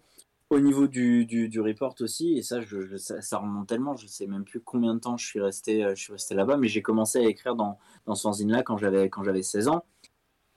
au 0.49 0.59
niveau 0.59 0.87
du, 0.87 1.25
du, 1.25 1.59
report 1.59 1.95
aussi. 1.99 2.37
Et 2.37 2.41
ça, 2.41 2.61
ça, 2.97 3.37
remonte 3.37 3.67
tellement, 3.67 3.95
je 3.95 4.07
sais 4.07 4.27
même 4.27 4.45
plus 4.45 4.61
combien 4.61 4.95
de 4.95 4.99
temps 4.99 5.17
je 5.17 5.25
suis 5.25 5.41
resté, 5.41 5.83
euh, 5.83 5.93
resté 6.09 6.35
là-bas, 6.35 6.57
mais 6.57 6.67
j'ai 6.67 6.81
commencé 6.81 7.19
à 7.19 7.27
écrire 7.27 7.55
dans, 7.55 7.77
dans 8.05 8.15
ce 8.15 8.23
fanzine-là 8.23 8.63
quand 8.63 8.77
j'avais, 8.77 9.09
quand 9.09 9.23
j'avais 9.23 9.43
16 9.43 9.67
ans. 9.67 9.85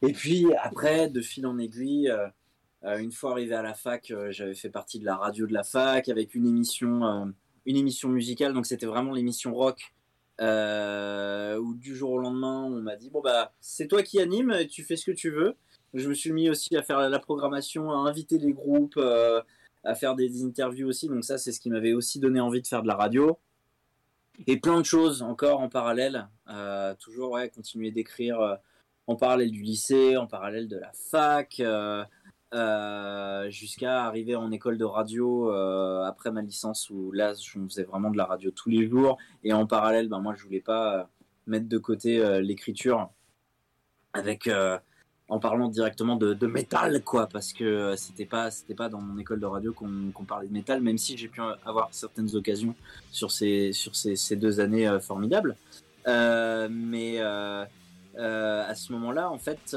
Et 0.03 0.13
puis 0.13 0.47
après, 0.55 1.09
de 1.09 1.21
fil 1.21 1.47
en 1.47 1.59
aiguille, 1.59 2.09
euh, 2.09 2.29
euh, 2.85 2.99
une 2.99 3.13
fois 3.13 3.33
arrivé 3.33 3.55
à 3.55 3.63
la 3.63 3.75
fac, 3.75 4.13
j'avais 4.31 4.55
fait 4.55 4.71
partie 4.71 4.99
de 4.99 5.05
la 5.05 5.17
radio 5.17 5.47
de 5.47 5.53
la 5.53 5.65
fac 5.65 6.09
avec 6.09 6.35
une 6.35 6.47
émission, 6.47 7.35
une 7.67 7.77
émission 7.77 8.09
musicale, 8.09 8.55
donc 8.55 8.67
c'était 8.67 8.87
vraiment 8.87 9.13
l'émission 9.13 9.55
rock. 9.55 9.93
Où 10.41 11.75
du 11.75 11.95
jour 11.95 12.13
au 12.13 12.19
lendemain, 12.19 12.65
on 12.65 12.81
m'a 12.81 12.97
dit 12.97 13.11
bon 13.11 13.21
bah 13.21 13.53
c'est 13.61 13.89
toi 13.89 14.03
qui 14.03 14.19
anime, 14.21 14.67
tu 14.71 14.85
fais 14.85 14.97
ce 14.97 15.05
que 15.05 15.15
tu 15.15 15.31
veux. 15.31 15.55
Je 15.93 16.09
me 16.09 16.15
suis 16.15 16.33
mis 16.33 16.49
aussi 16.49 16.75
à 16.79 16.83
faire 16.83 17.11
la 17.11 17.19
programmation, 17.19 17.91
à 17.91 17.97
inviter 17.97 18.39
les 18.39 18.55
groupes, 18.55 18.99
à 19.85 19.95
faire 19.95 20.15
des 20.15 20.45
interviews 20.45 20.89
aussi. 20.89 21.09
Donc 21.09 21.25
ça, 21.25 21.39
c'est 21.39 21.53
ce 21.53 21.61
qui 21.61 21.71
m'avait 21.71 21.93
aussi 21.93 22.21
donné 22.21 22.41
envie 22.41 22.63
de 22.63 22.67
faire 22.67 22.83
de 22.83 22.89
la 22.89 22.97
radio. 22.97 23.39
Et 24.47 24.59
plein 24.59 24.81
de 24.81 24.87
choses 24.87 25.23
encore 25.23 25.61
en 25.61 25.69
parallèle. 25.69 26.29
Euh, 26.49 26.95
toujours, 26.99 27.33
ouais, 27.33 27.51
continuer 27.51 27.91
d'écrire 27.91 28.41
euh, 28.41 28.57
en 29.07 29.17
parallèle 29.17 29.51
du 29.51 29.63
lycée, 29.63 30.17
en 30.17 30.27
parallèle 30.27 30.69
de 30.69 30.79
la 30.79 30.93
fac, 30.93 31.61
euh, 31.61 32.05
jusqu'à 33.51 34.05
arriver 34.05 34.37
en 34.37 34.51
école 34.51 34.79
de 34.79 34.85
radio 34.85 35.51
après 35.51 36.31
ma 36.31 36.43
licence 36.43 36.91
où 36.91 37.13
là, 37.13 37.35
je 37.35 37.59
faisais 37.61 37.85
vraiment 37.85 38.11
de 38.11 38.17
la 38.17 38.25
radio 38.25 38.51
tous 38.51 38.71
les 38.71 38.89
jours. 38.89 39.19
Et 39.45 39.53
en 39.53 39.67
parallèle, 39.67 40.09
ben, 40.09 40.21
moi, 40.21 40.35
je 40.35 40.43
voulais 40.43 40.61
pas 40.61 41.09
mettre 41.47 41.69
de 41.69 41.79
côté 41.79 42.41
l'écriture 42.41 43.11
avec 44.13 44.49
en 45.31 45.39
parlant 45.39 45.69
directement 45.69 46.17
de, 46.17 46.47
métal 46.47 47.03
quoi 47.03 47.29
parce 47.29 47.53
que 47.53 47.65
euh, 47.65 47.97
c'était 47.97 48.27
pas 48.27 48.51
c'était 48.51 48.75
pas 48.75 48.89
dans 48.89 49.01
mon 49.01 49.17
école 49.19 49.39
de 49.39 49.47
radio 49.47 49.73
qu'on 49.73 50.25
parlait 50.25 50.49
de 50.49 50.53
métal 50.53 50.83
même 50.83 50.99
si 50.99 51.17
j'ai 51.17 51.29
pu 51.29 51.41
avoir 51.65 51.89
certaines 51.93 52.35
occasions 52.35 52.75
sur 53.13 53.31
ces 53.31 53.73
sur 53.73 53.95
ces, 53.95 54.37
deux 54.37 54.61
années 54.61 54.89
euh, 54.89 55.01
formidables. 55.01 55.57
Euh, 56.09 56.69
mais 56.71 57.21
à 57.21 58.75
ce 58.75 58.93
moment-là 58.93 59.31
en 59.31 59.39
fait 59.39 59.77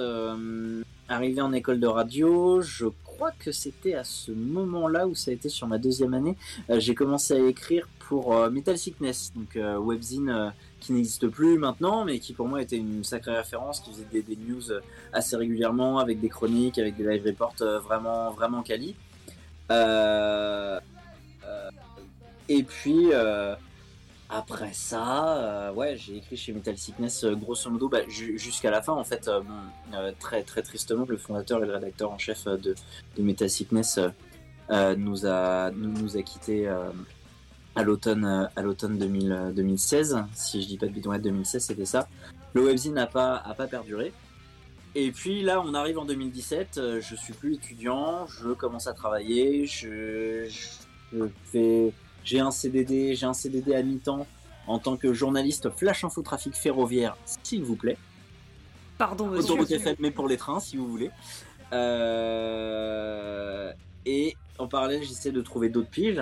arrivé 1.08 1.42
en 1.42 1.54
école 1.54 1.80
de 1.80 1.88
radio 1.88 2.62
je 2.62 2.88
crois 3.04 3.32
que 3.38 3.52
c'était 3.52 3.94
à 3.94 4.04
ce 4.04 4.32
moment-là 4.32 5.08
où 5.08 5.14
ça 5.14 5.32
a 5.32 5.34
été 5.36 5.50
sur 5.50 5.68
ma 5.68 5.78
deuxième 5.78 6.14
année 6.14 6.36
j'ai 6.70 6.96
commencé 6.96 7.34
à 7.36 7.48
écrire 7.48 7.88
pour 8.00 8.36
Metal 8.50 8.78
Sickness 8.78 9.32
donc 9.36 9.56
webzine 9.56 10.52
qui 10.84 10.92
n'existe 10.92 11.28
plus 11.30 11.58
maintenant, 11.58 12.04
mais 12.04 12.20
qui 12.20 12.34
pour 12.34 12.48
moi 12.48 12.62
était 12.62 12.76
une 12.76 13.04
sacrée 13.04 13.36
référence, 13.36 13.80
qui 13.80 13.92
faisait 13.92 14.22
des, 14.22 14.36
news 14.36 14.62
assez 15.14 15.36
régulièrement, 15.38 15.98
avec 16.00 16.20
des 16.20 16.30
chroniques, 16.30 16.78
avec 16.78 16.98
des 16.98 17.06
live 17.06 17.26
reports 17.26 17.56
euh, 17.62 17.80
vraiment, 17.80 18.32
vraiment 18.32 18.62
quali. 18.64 18.96
Euh, 19.72 20.80
euh, 21.46 21.70
et 22.50 22.64
puis, 22.64 23.12
après 24.30 24.74
ça, 24.74 25.72
ouais, 25.74 25.96
j'ai 25.96 26.18
écrit 26.18 26.36
chez 26.36 26.52
Metal 26.52 26.78
Sickness 26.78 27.24
grosso 27.26 27.70
modo 27.70 27.88
bah, 27.88 28.02
ju- 28.10 28.38
jusqu'à 28.38 28.70
la 28.70 28.82
fin. 28.82 28.94
En 28.94 29.06
fait, 29.06 29.30
très, 30.20 30.44
très 30.44 30.62
tristement, 30.64 31.06
le 31.08 31.18
fondateur 31.18 31.64
et 31.64 31.68
le 31.68 31.74
rédacteur 31.74 32.12
en 32.12 32.18
chef 32.18 32.46
de, 32.46 32.76
Metal 33.18 33.50
Sickness 33.50 34.00
nous 34.98 35.26
a, 35.26 35.72
nous, 35.72 35.94
nous 35.94 36.18
a 36.18 36.22
quittés. 36.22 36.70
À 37.76 37.84
l'automne 37.84 38.26
euh, 38.26 38.46
à 38.56 38.62
l'automne 38.62 38.98
2000, 38.98 39.32
euh, 39.32 39.52
2016 39.52 40.18
si 40.34 40.62
je 40.62 40.68
dis 40.68 40.78
pas 40.78 40.88
de 40.88 40.92
bidon 40.92 41.18
2016 41.18 41.64
c'était 41.64 41.86
ça. 41.86 42.08
Le 42.54 42.66
webzine 42.66 42.94
n'a 42.94 43.08
pas 43.08 43.36
a 43.36 43.54
pas 43.54 43.68
perduré. 43.68 44.14
Et 44.96 45.12
puis 45.12 45.42
là 45.42 45.62
on 45.66 45.74
arrive 45.74 45.98
en 45.98 46.06
2017 46.06 46.78
euh, 46.78 47.02
je 47.02 47.16
suis 47.16 47.34
plus 47.34 47.56
étudiant. 47.56 48.28
Je 48.28 48.50
commence 48.54 48.88
à 48.88 48.94
travailler. 48.94 49.66
Je, 49.66 50.48
je 50.50 51.26
fais 51.52 51.94
j'ai 52.24 52.40
un 52.40 52.52
CDD 52.52 53.16
j'ai 53.16 53.26
un 53.26 53.34
CDD 53.34 53.74
à 53.74 53.84
mi-temps 53.84 54.28
en 54.68 54.80
tant 54.80 54.96
que 54.96 55.14
journaliste 55.14 55.70
flash 55.72 56.04
info 56.04 56.22
trafic 56.22 56.56
ferroviaire 56.56 57.18
s'il 57.26 57.64
vous 57.64 57.76
plaît. 57.76 57.98
Pardon, 58.98 59.28
monsieur. 59.28 59.54
Autoroute 59.54 59.72
FM, 59.72 59.96
mais 60.00 60.12
pour 60.12 60.28
les 60.28 60.38
trains, 60.38 60.60
si 60.60 60.78
vous 60.78 60.88
voulez. 60.88 61.12
Euh, 61.74 62.54
Et 64.06 64.36
en 64.60 64.68
parallèle, 64.68 65.04
j'essaie 65.04 65.32
de 65.32 65.42
trouver 65.42 65.70
d'autres 65.70 65.90
piges. 65.90 66.22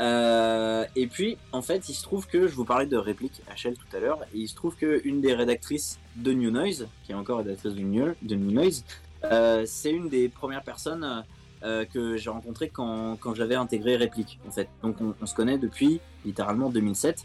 Euh, 0.00 0.84
et 0.96 1.06
puis, 1.06 1.38
en 1.52 1.62
fait, 1.62 1.88
il 1.88 1.94
se 1.94 2.02
trouve 2.02 2.26
que 2.26 2.48
je 2.48 2.54
vous 2.54 2.64
parlais 2.64 2.86
de 2.86 2.96
réplique 2.96 3.42
HL 3.48 3.74
tout 3.74 3.96
à 3.96 4.00
l'heure, 4.00 4.22
et 4.34 4.38
il 4.38 4.48
se 4.48 4.54
trouve 4.54 4.76
que 4.76 5.00
une 5.04 5.20
des 5.20 5.34
rédactrices 5.34 5.98
de 6.16 6.32
New 6.32 6.50
Noise, 6.50 6.88
qui 7.04 7.12
est 7.12 7.14
encore 7.14 7.38
rédactrice 7.38 7.74
de 7.74 7.80
New, 7.80 8.14
de 8.22 8.34
New 8.34 8.50
Noise, 8.50 8.84
euh, 9.24 9.64
c'est 9.66 9.92
une 9.92 10.08
des 10.08 10.28
premières 10.28 10.62
personnes 10.62 11.24
euh, 11.62 11.84
que 11.84 12.16
j'ai 12.16 12.30
rencontrées 12.30 12.68
quand, 12.68 13.16
quand 13.20 13.34
j'avais 13.34 13.54
intégré 13.54 13.96
réplique, 13.96 14.38
en 14.46 14.50
fait. 14.50 14.68
Donc, 14.82 15.00
on, 15.00 15.14
on 15.20 15.26
se 15.26 15.34
connaît 15.34 15.58
depuis 15.58 16.00
littéralement 16.24 16.70
2007. 16.70 17.24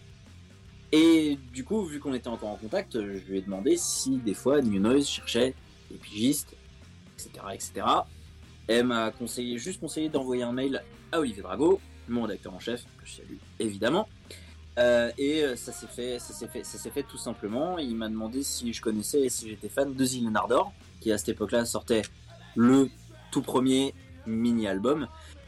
Et 0.91 1.37
du 1.53 1.63
coup, 1.63 1.83
vu 1.83 1.99
qu'on 1.99 2.13
était 2.13 2.29
encore 2.29 2.49
en 2.49 2.55
contact, 2.55 2.99
je 2.99 3.31
lui 3.31 3.37
ai 3.37 3.41
demandé 3.41 3.77
si 3.77 4.17
des 4.17 4.33
fois 4.33 4.61
New 4.61 4.79
Noise 4.79 5.07
cherchait 5.07 5.53
des 5.91 5.97
pigistes, 5.97 6.55
etc., 7.13 7.45
etc. 7.53 7.85
Elle 8.67 8.85
m'a 8.85 9.11
conseillé, 9.11 9.57
juste 9.57 9.79
conseillé 9.79 10.09
d'envoyer 10.09 10.43
un 10.43 10.51
mail 10.51 10.83
à 11.11 11.19
Olivier 11.19 11.41
Drago, 11.43 11.79
mon 12.09 12.23
rédacteur 12.23 12.53
en 12.53 12.59
chef, 12.59 12.83
que 12.97 13.05
je 13.05 13.13
salue 13.17 13.35
évidemment. 13.59 14.07
Euh, 14.77 15.11
et 15.17 15.43
euh, 15.43 15.55
ça 15.55 15.71
s'est 15.73 15.87
fait, 15.87 16.19
ça 16.19 16.33
s'est 16.33 16.47
fait, 16.47 16.63
ça 16.63 16.77
s'est 16.77 16.89
fait 16.89 17.03
tout 17.03 17.17
simplement. 17.17 17.77
Il 17.79 17.95
m'a 17.95 18.07
demandé 18.07 18.43
si 18.43 18.71
je 18.71 18.81
connaissais 18.81 19.21
et 19.21 19.29
si 19.29 19.49
j'étais 19.49 19.67
fan 19.69 19.93
de 19.93 20.05
Ardor, 20.37 20.71
qui 21.01 21.11
à 21.11 21.17
cette 21.17 21.29
époque-là 21.29 21.65
sortait 21.65 22.03
le 22.55 22.89
tout 23.31 23.41
premier 23.41 23.93
mini-album. 24.25 25.07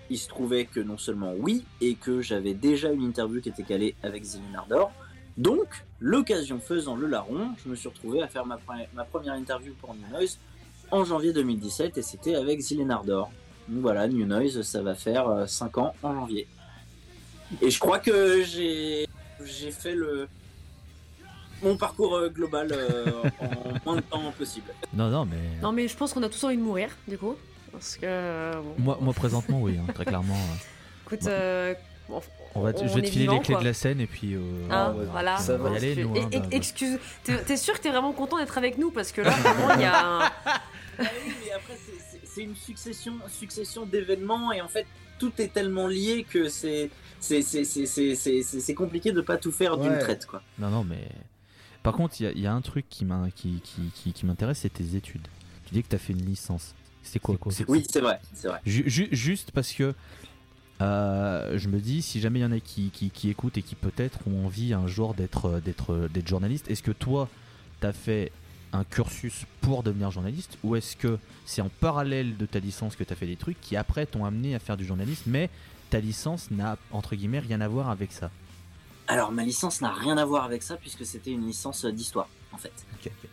Il 0.09 0.17
se 0.17 0.27
trouvait 0.27 0.65
que 0.65 0.81
non 0.81 0.97
seulement 0.97 1.33
oui, 1.37 1.63
et 1.79 1.95
que 1.95 2.21
j'avais 2.21 2.53
déjà 2.53 2.91
une 2.91 3.03
interview 3.03 3.39
qui 3.39 3.49
était 3.49 3.63
calée 3.63 3.95
avec 4.03 4.23
Ardor. 4.55 4.91
Donc, 5.37 5.85
l'occasion 6.01 6.59
faisant 6.59 6.97
le 6.97 7.07
larron, 7.07 7.51
je 7.63 7.69
me 7.69 7.75
suis 7.75 7.87
retrouvé 7.87 8.21
à 8.21 8.27
faire 8.27 8.45
ma, 8.45 8.57
pre- 8.57 8.87
ma 8.93 9.05
première 9.05 9.35
interview 9.35 9.73
pour 9.79 9.95
New 9.95 10.07
Noise 10.09 10.37
en 10.91 11.05
janvier 11.05 11.31
2017 11.31 11.97
et 11.97 12.01
c'était 12.01 12.35
avec 12.35 12.59
Ardor. 12.89 13.31
Donc 13.67 13.81
voilà, 13.81 14.07
New 14.07 14.25
Noise, 14.25 14.61
ça 14.63 14.81
va 14.81 14.95
faire 14.95 15.45
5 15.47 15.77
ans 15.77 15.93
en 16.03 16.13
janvier. 16.13 16.47
Et 17.61 17.69
je 17.69 17.79
crois 17.79 17.99
que 17.99 18.43
j'ai 18.43 19.05
j'ai 19.43 19.71
fait 19.71 19.93
le 19.95 20.27
mon 21.63 21.77
parcours 21.77 22.15
euh, 22.15 22.29
global 22.29 22.69
euh, 22.71 23.05
en 23.39 23.49
moins 23.85 23.95
de 23.97 24.01
temps 24.01 24.31
possible. 24.37 24.71
Non, 24.93 25.09
non, 25.09 25.25
mais. 25.25 25.37
Non, 25.61 25.71
mais 25.71 25.87
je 25.87 25.95
pense 25.95 26.13
qu'on 26.13 26.23
a 26.23 26.29
tous 26.29 26.43
envie 26.43 26.57
de 26.57 26.61
mourir, 26.61 26.89
du 27.07 27.17
coup. 27.17 27.35
Parce 27.71 27.95
que. 27.97 28.01
euh, 28.05 28.53
bon, 28.53 28.75
Moi, 28.79 28.97
moi, 29.01 29.13
présentement, 29.13 29.61
oui, 29.61 29.77
hein, 29.77 29.91
très 29.93 30.05
clairement. 30.05 30.33
euh, 30.35 31.05
écoute, 31.05 31.19
bon. 31.23 31.29
euh, 31.29 31.73
on, 32.09 32.21
On 32.55 32.61
va, 32.61 32.73
te- 32.73 32.81
on 32.83 32.87
je 32.87 32.95
vais 32.95 33.01
te 33.03 33.07
filer 33.09 33.21
vivant, 33.25 33.33
les 33.33 33.39
clés 33.41 33.53
quoi. 33.53 33.61
de 33.63 33.67
la 33.67 33.73
scène 33.73 34.01
et 34.01 34.07
puis. 34.07 34.33
euh, 34.33 34.39
Hein, 34.71 34.93
ouais, 34.97 35.05
voilà. 35.11 35.37
ça 35.37 35.55
va 35.57 35.69
y 35.69 35.75
aller, 35.77 36.03
nous, 36.03 36.15
hein, 36.17 36.27
bah, 36.31 36.39
bah. 36.39 36.47
excuse, 36.51 36.97
t'es 37.23 37.37
t'es 37.43 37.57
sûr 37.57 37.75
que 37.75 37.79
t'es 37.83 37.89
vraiment 37.91 38.11
content 38.11 38.37
d'être 38.39 38.57
avec 38.57 38.77
nous 38.79 38.89
parce 38.91 39.11
que 39.11 39.21
là, 39.21 39.29
vraiment, 39.31 39.73
il 39.75 39.81
y 39.81 39.85
a. 39.85 40.05
un- 40.05 40.19
Ah 40.23 40.61
oui, 40.99 41.33
mais 41.45 41.51
après 41.51 41.77
c'est- 41.85 42.10
c'est- 42.33 42.43
une 42.43 42.55
succession 42.55 43.13
succession 43.29 43.85
d'événements 43.85 44.51
et 44.51 44.61
en 44.61 44.67
fait 44.67 44.85
tout 45.19 45.31
est 45.39 45.53
tellement 45.53 45.87
lié 45.87 46.25
que 46.29 46.49
c'est 46.49 46.89
c'est 47.19 47.41
c'est 47.41 47.63
c'est 47.63 47.85
c'est 47.85 48.15
c'est- 48.15 48.41
c'est- 48.43 48.59
c'est 48.59 48.73
compliqué 48.73 49.11
de 49.11 49.21
pas 49.21 49.37
tout 49.37 49.51
faire 49.51 49.77
d'une 49.77 49.97
traite 49.99 50.25
quoi. 50.25 50.41
Non, 50.59 50.69
non, 50.69 50.83
mais. 50.83 51.07
Par 51.83 51.93
contre, 51.93 52.21
il 52.21 52.23
y 52.23 52.27
a- 52.27 52.31
il 52.31 52.39
y, 52.41 52.45
a 52.47 52.53
un 52.53 52.61
truc 52.61 52.85
qui 52.89 53.05
m'in- 53.05 53.31
qui, 53.31 53.59
qui, 53.63 53.81
qui, 53.95 54.13
qui 54.13 54.25
m'intéresse, 54.27 54.59
c'est 54.59 54.71
tes 54.71 54.95
études. 54.95 55.27
Tu 55.65 55.73
dis 55.73 55.81
que 55.83 55.87
tu 55.89 55.95
as 55.95 55.99
fait 55.99 56.13
une 56.13 56.23
licence. 56.25 56.75
C'est 57.01 57.17
quoi, 57.17 57.35
c'est- 57.49 57.65
Oui, 57.67 57.83
c'est 57.89 58.01
vrai, 58.01 58.19
c'est 58.35 58.47
vrai. 58.49 58.59
Ju- 58.67 58.83
ju- 58.87 59.09
juste 59.11 59.49
parce 59.51 59.73
que 59.73 59.95
euh, 60.81 61.57
je 61.57 61.67
me 61.67 61.79
dis, 61.79 62.01
si 62.01 62.19
jamais 62.19 62.39
il 62.39 62.41
y 62.43 62.45
en 62.45 62.51
a 62.51 62.59
qui, 62.59 62.89
qui, 62.91 63.09
qui 63.11 63.29
écoutent 63.29 63.57
et 63.57 63.61
qui 63.61 63.75
peut-être 63.75 64.19
ont 64.27 64.45
envie 64.45 64.73
un 64.73 64.87
jour 64.87 65.13
d'être 65.13 65.59
d'être 65.59 66.07
d'être 66.13 66.27
journaliste, 66.27 66.69
est-ce 66.69 66.81
que 66.83 66.91
toi, 66.91 67.29
tu 67.81 67.87
as 67.87 67.93
fait 67.93 68.31
un 68.73 68.83
cursus 68.83 69.45
pour 69.61 69.83
devenir 69.83 70.11
journaliste 70.11 70.57
ou 70.63 70.75
est-ce 70.75 70.95
que 70.95 71.17
c'est 71.45 71.61
en 71.61 71.69
parallèle 71.81 72.37
de 72.37 72.45
ta 72.45 72.59
licence 72.59 72.95
que 72.95 73.03
tu 73.03 73.11
as 73.11 73.15
fait 73.15 73.27
des 73.27 73.35
trucs 73.35 73.59
qui 73.61 73.75
après 73.75 74.05
t'ont 74.05 74.25
amené 74.25 74.55
à 74.55 74.59
faire 74.59 74.77
du 74.77 74.85
journalisme, 74.85 75.29
mais 75.29 75.49
ta 75.89 75.99
licence 75.99 76.51
n'a 76.51 76.77
entre 76.91 77.15
guillemets 77.15 77.39
rien 77.39 77.61
à 77.61 77.67
voir 77.67 77.89
avec 77.89 78.11
ça? 78.11 78.31
Alors 79.07 79.31
ma 79.31 79.43
licence 79.43 79.81
n'a 79.81 79.91
rien 79.91 80.17
à 80.17 80.25
voir 80.25 80.45
avec 80.45 80.63
ça 80.63 80.77
puisque 80.77 81.05
c'était 81.05 81.31
une 81.31 81.45
licence 81.45 81.83
euh, 81.85 81.91
d'histoire 81.91 82.29
en 82.53 82.57
fait. 82.57 82.71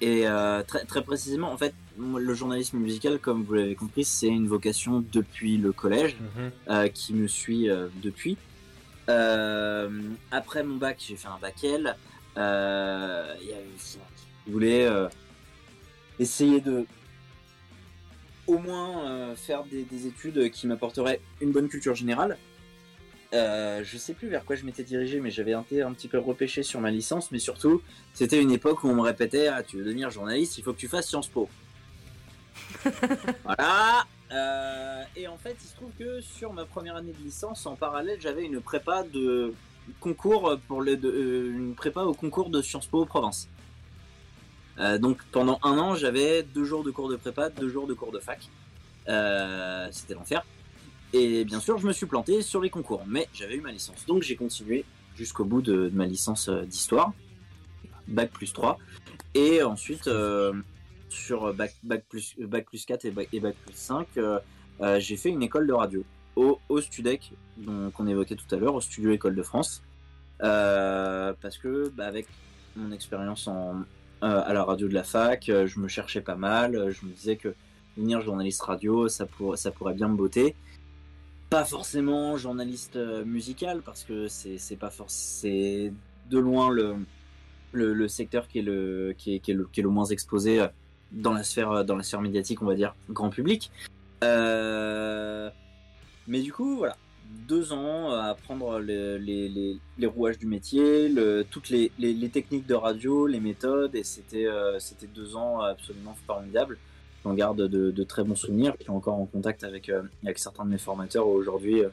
Et 0.01 0.29
euh, 0.29 0.62
très, 0.62 0.85
très 0.85 1.03
précisément, 1.03 1.53
en 1.53 1.57
fait, 1.57 1.74
le 1.98 2.35
journalisme 2.35 2.79
musical, 2.79 3.18
comme 3.18 3.42
vous 3.42 3.55
l'avez 3.55 3.74
compris, 3.74 4.05
c'est 4.05 4.29
une 4.29 4.46
vocation 4.46 5.05
depuis 5.12 5.57
le 5.57 5.72
collège, 5.72 6.16
euh, 6.70 6.87
qui 6.88 7.14
me 7.14 7.27
suit 7.27 7.68
euh, 7.68 7.88
depuis. 8.01 8.37
Euh, 9.09 9.90
après 10.31 10.62
mon 10.62 10.77
bac, 10.77 11.03
j'ai 11.07 11.16
fait 11.16 11.29
un 11.29 11.38
bac 11.40 11.64
L. 11.64 11.96
Euh, 12.37 13.35
il 13.40 13.48
y 13.48 13.53
avait- 13.53 13.64
je 14.46 14.53
voulais 14.53 14.87
euh, 14.87 15.09
essayer 16.18 16.61
de 16.61 16.87
au 18.46 18.59
moins 18.59 19.07
euh, 19.07 19.37
faire 19.37 19.64
des, 19.64 19.83
des 19.83 20.07
études 20.07 20.50
qui 20.50 20.66
m'apporteraient 20.66 21.20
une 21.40 21.52
bonne 21.52 21.68
culture 21.68 21.94
générale. 21.94 22.38
Euh, 23.35 23.83
je 23.85 23.98
sais 23.98 24.14
plus 24.14 24.28
vers 24.28 24.44
quoi 24.46 24.57
je 24.57 24.64
m'étais 24.64 24.85
dirigé, 24.85 25.20
mais 25.20 25.31
j'avais 25.31 25.52
été 25.52 25.83
un 25.83 25.92
petit 25.92 26.09
peu 26.09 26.18
repêché 26.18 26.62
sur 26.62 26.81
ma 26.81 26.90
licence, 26.90 27.31
mais 27.31 27.38
surtout, 27.38 27.83
c'était 28.14 28.40
une 28.40 28.50
époque 28.50 28.85
où 28.85 28.88
on 28.88 28.94
me 28.94 29.02
répétait 29.02 29.48
ah, 29.48 29.62
tu 29.62 29.76
veux 29.76 29.85
devenir 29.85 30.11
journaliste, 30.11 30.57
il 30.57 30.64
faut 30.64 30.72
que 30.72 30.78
tu 30.78 30.88
fasses 30.88 31.09
Sciences 31.09 31.28
Po. 31.28 31.48
voilà. 33.44 34.07
Euh, 34.33 35.02
et 35.16 35.28
en 35.28 35.37
fait, 35.37 35.57
il 35.62 35.68
se 35.68 35.74
trouve 35.74 35.90
que 35.98 36.20
sur 36.22 36.52
ma 36.54 36.64
première 36.64 36.96
année 36.96 37.12
de 37.12 37.22
licence, 37.22 37.66
en 37.66 37.76
parallèle, 37.76 38.18
j'avais 38.20 38.44
une 38.44 38.61
prépa 38.61 39.02
de 39.02 39.52
concours 40.00 40.59
pour 40.66 40.83
de- 40.85 40.98
euh, 41.04 41.52
une 41.52 41.74
prépa 41.74 42.02
au 42.02 42.14
concours 42.14 42.48
de 42.48 42.62
Sciences 42.62 42.87
Po 42.87 43.04
province. 43.04 43.48
Euh, 44.79 44.99
donc 44.99 45.19
pendant 45.33 45.59
un 45.62 45.79
an, 45.79 45.95
j'avais 45.95 46.43
deux 46.43 46.64
jours 46.64 46.85
de 46.85 46.91
cours 46.91 47.09
de 47.09 47.17
prépa, 47.17 47.49
deux 47.51 47.69
jours 47.69 47.87
de 47.87 47.95
cours 47.95 48.12
de 48.12 48.19
fac. 48.19 48.49
Euh, 49.09 49.88
C'était 49.91 50.14
l'enfer. 50.14 50.45
Et 51.12 51.45
bien 51.45 51.61
sûr, 51.61 51.79
je 51.79 51.87
me 51.87 51.93
suis 51.93 52.07
planté 52.07 52.43
sur 52.43 52.61
les 52.61 52.71
concours, 52.71 53.03
mais 53.07 53.29
j'avais 53.33 53.57
eu 53.57 53.61
ma 53.61 53.73
licence. 53.73 54.05
Donc 54.07 54.23
j'ai 54.23 54.37
continué 54.37 54.85
jusqu'au 55.17 55.45
bout 55.45 55.62
de, 55.62 55.91
ma 55.93 56.07
licence 56.07 56.49
euh, 56.49 56.62
d'histoire, 56.62 57.12
bac 58.07 58.31
plus 58.31 58.53
3. 58.53 58.79
Et 59.35 59.62
ensuite, 59.62 60.09
sur 61.09 61.53
bac, 61.55 61.75
bac, 61.83 62.05
plus, 62.09 62.35
bac 62.38 62.67
plus 62.67 62.85
4 62.85 63.05
et 63.07 63.11
bac, 63.11 63.29
plus 63.31 63.75
5, 63.75 64.07
euh, 64.17 64.38
euh, 64.81 65.01
j'ai 65.01 65.17
fait 65.17 65.31
une 65.31 65.43
école 65.43 65.67
de 65.67 65.73
radio 65.73 66.05
au, 66.37 66.61
au 66.69 66.81
Studec, 66.81 67.33
qu'on 67.95 68.07
évoquait 68.07 68.37
tout 68.37 68.55
à 68.55 68.59
l'heure, 68.59 68.75
au 68.75 68.81
Studio 68.81 69.11
École 69.11 69.35
de 69.35 69.43
France. 69.43 69.83
Parce 70.38 71.59
que, 71.59 71.88
bah, 71.91 72.07
avec 72.07 72.27
mon 72.77 72.93
expérience 72.93 73.49
en, 73.49 73.83
euh, 74.22 74.42
à 74.44 74.52
la 74.52 74.64
radio 74.64 74.88
de 74.88 74.94
la 74.94 75.04
fac, 75.04 75.48
euh, 75.48 75.66
je 75.66 75.78
me 75.81 75.88
cherchais 75.88 76.20
pas 76.20 76.35
mal. 76.37 76.74
euh, 76.74 76.90
Je 76.90 77.07
me 77.07 77.12
disais 77.12 77.37
que 77.37 77.54
devenir 77.96 78.20
journaliste 78.20 78.62
radio, 78.62 79.09
ça, 79.09 79.26
ça 79.54 79.70
pourrait 79.70 79.94
bien 79.94 80.09
me 80.09 80.16
botter. 80.16 80.54
Pas 81.50 81.64
forcément 81.64 82.37
journaliste 82.37 82.96
musical, 83.24 83.83
parce 83.83 84.04
que 84.04 84.28
c'est 84.28 84.76
pas 84.78 84.90
forcément. 84.90 85.94
De 86.31 86.38
loin 86.38 86.68
le, 86.70 86.94
le, 87.72 88.07
secteur 88.07 88.48
qui 88.48 88.59
est 88.59 88.62
le, 88.62 89.14
qui 89.16 89.37
est, 89.37 89.38
qui 89.38 89.52
est 89.52 89.83
le, 89.83 89.88
moins 89.88 90.04
exposé 90.04 90.66
dans 91.11 91.33
la, 91.33 91.42
sphère, 91.42 91.87
dans 91.87 91.96
la 91.96 92.02
sphère 92.02 92.20
médiatique, 92.20 92.61
on 92.61 92.66
va 92.66 92.74
dire, 92.74 92.94
grand 93.09 93.31
public. 93.31 93.70
Mais 94.20 95.50
du 96.28 96.52
coup, 96.52 96.76
voilà. 96.76 96.98
Deux 97.47 97.73
ans 97.73 98.12
à 98.12 98.25
apprendre 98.25 98.79
le- 98.79 99.17
les, 99.19 99.49
les, 99.99 100.07
rouages 100.07 100.38
du 100.38 100.47
métier, 100.47 101.12
toutes 101.51 101.69
les, 101.71 101.91
techniques 102.31 102.67
de 102.67 102.75
radio, 102.75 103.27
les 103.27 103.41
méthodes, 103.41 103.95
et 103.95 104.05
c'était 104.05 104.47
euh, 104.47 104.79
deux 105.14 105.37
ans 105.37 105.61
absolument 105.61 106.17
formidables. 106.27 106.79
J'en 107.25 107.35
garde 107.35 107.62
de, 107.69 107.91
de 107.91 108.05
très 108.05 108.25
bons 108.25 108.37
souvenirs. 108.37 108.75
Je 108.79 108.85
suis 108.85 108.93
encore 108.93 109.14
en 109.14 109.27
contact 109.27 109.64
avec, 109.64 109.88
euh, 109.88 110.03
avec 110.23 110.38
certains 110.38 110.64
de 110.64 110.71
mes 110.71 110.79
formateurs 110.79 111.27
aujourd'hui 111.27 111.83
euh, 111.83 111.88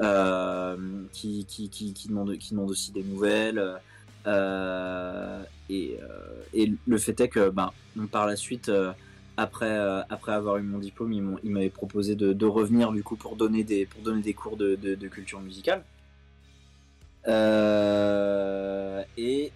euh, 0.00 0.76
qui, 1.12 1.44
qui, 1.46 1.68
qui, 1.68 1.92
qui, 1.92 2.08
demandent, 2.08 2.36
qui 2.36 2.50
demandent 2.52 2.70
aussi 2.70 2.90
des 2.92 3.02
nouvelles. 3.02 3.76
Euh, 4.26 5.42
et, 5.70 5.98
et 6.52 6.72
le 6.86 6.98
fait 6.98 7.18
est 7.20 7.28
que 7.28 7.48
ben, 7.48 7.70
par 8.10 8.26
la 8.26 8.36
suite, 8.36 8.70
après, 9.40 9.70
euh, 9.70 10.02
après 10.10 10.32
avoir 10.32 10.58
eu 10.58 10.62
mon 10.62 10.78
diplôme, 10.78 11.14
ils 11.14 11.24
ils 11.42 11.50
m'avaient 11.50 11.70
proposé 11.70 12.14
de, 12.14 12.44
revenir 12.44 12.92
du 12.92 13.02
coup 13.02 13.16
pour 13.16 13.36
donner 13.36 13.64
des, 13.64 13.86
pour 13.86 14.02
donner 14.02 14.20
des 14.20 14.34
cours 14.34 14.58
de, 14.58 15.08
culture 15.08 15.40
musicale. 15.40 15.82
Euh, 17.26 19.02
et 19.16 19.50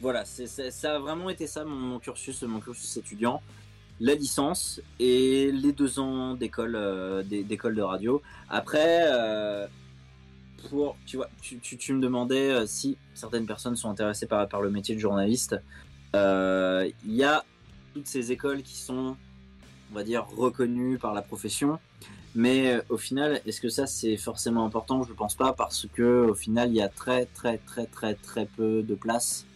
voilà, 0.00 0.24
ça 0.24 0.94
a 0.94 0.98
vraiment 1.00 1.30
été 1.30 1.48
ça 1.48 1.64
mon, 1.64 1.98
cursus, 1.98 2.42
mon 2.44 2.60
cursus 2.60 2.96
étudiant, 2.96 3.42
la 3.98 4.14
licence 4.14 4.80
et 5.00 5.50
les 5.50 5.72
deux 5.72 5.98
ans 5.98 6.34
d'école, 6.34 6.76
euh, 6.76 7.24
d'é- 7.24 7.42
d'école 7.42 7.74
de 7.74 7.82
radio. 7.82 8.22
Après, 8.48 9.02
pour, 10.68 10.96
tu 11.06 11.16
vois, 11.16 11.28
tu, 11.40 11.58
tu, 11.58 11.92
me 11.92 12.00
demandais 12.00 12.68
si 12.68 12.96
certaines 13.14 13.46
personnes 13.46 13.74
sont 13.74 13.90
intéressées 13.90 14.26
par, 14.28 14.60
le 14.62 14.70
métier 14.70 14.94
de 14.94 15.00
journaliste. 15.00 15.56
Il 16.14 16.92
y 17.16 17.24
a 17.24 17.44
toutes 17.92 18.06
ces 18.06 18.32
écoles 18.32 18.62
qui 18.62 18.76
sont, 18.76 19.16
on 19.90 19.94
va 19.94 20.04
dire, 20.04 20.26
reconnues 20.36 20.98
par 20.98 21.14
la 21.14 21.22
profession. 21.22 21.78
Mais 22.34 22.72
euh, 22.72 22.82
au 22.88 22.96
final, 22.96 23.40
est-ce 23.46 23.60
que 23.60 23.68
ça 23.68 23.86
c'est 23.86 24.16
forcément 24.16 24.64
important? 24.64 25.02
Je 25.02 25.10
ne 25.10 25.16
pense 25.16 25.34
pas 25.34 25.52
parce 25.52 25.86
que 25.92 26.26
au 26.26 26.34
final, 26.34 26.70
il 26.70 26.76
y 26.76 26.82
a 26.82 26.88
très 26.88 27.26
très 27.26 27.58
très 27.58 27.86
très 27.86 28.14
très 28.14 28.46
peu 28.46 28.82
de 28.82 28.94
place 28.94 29.46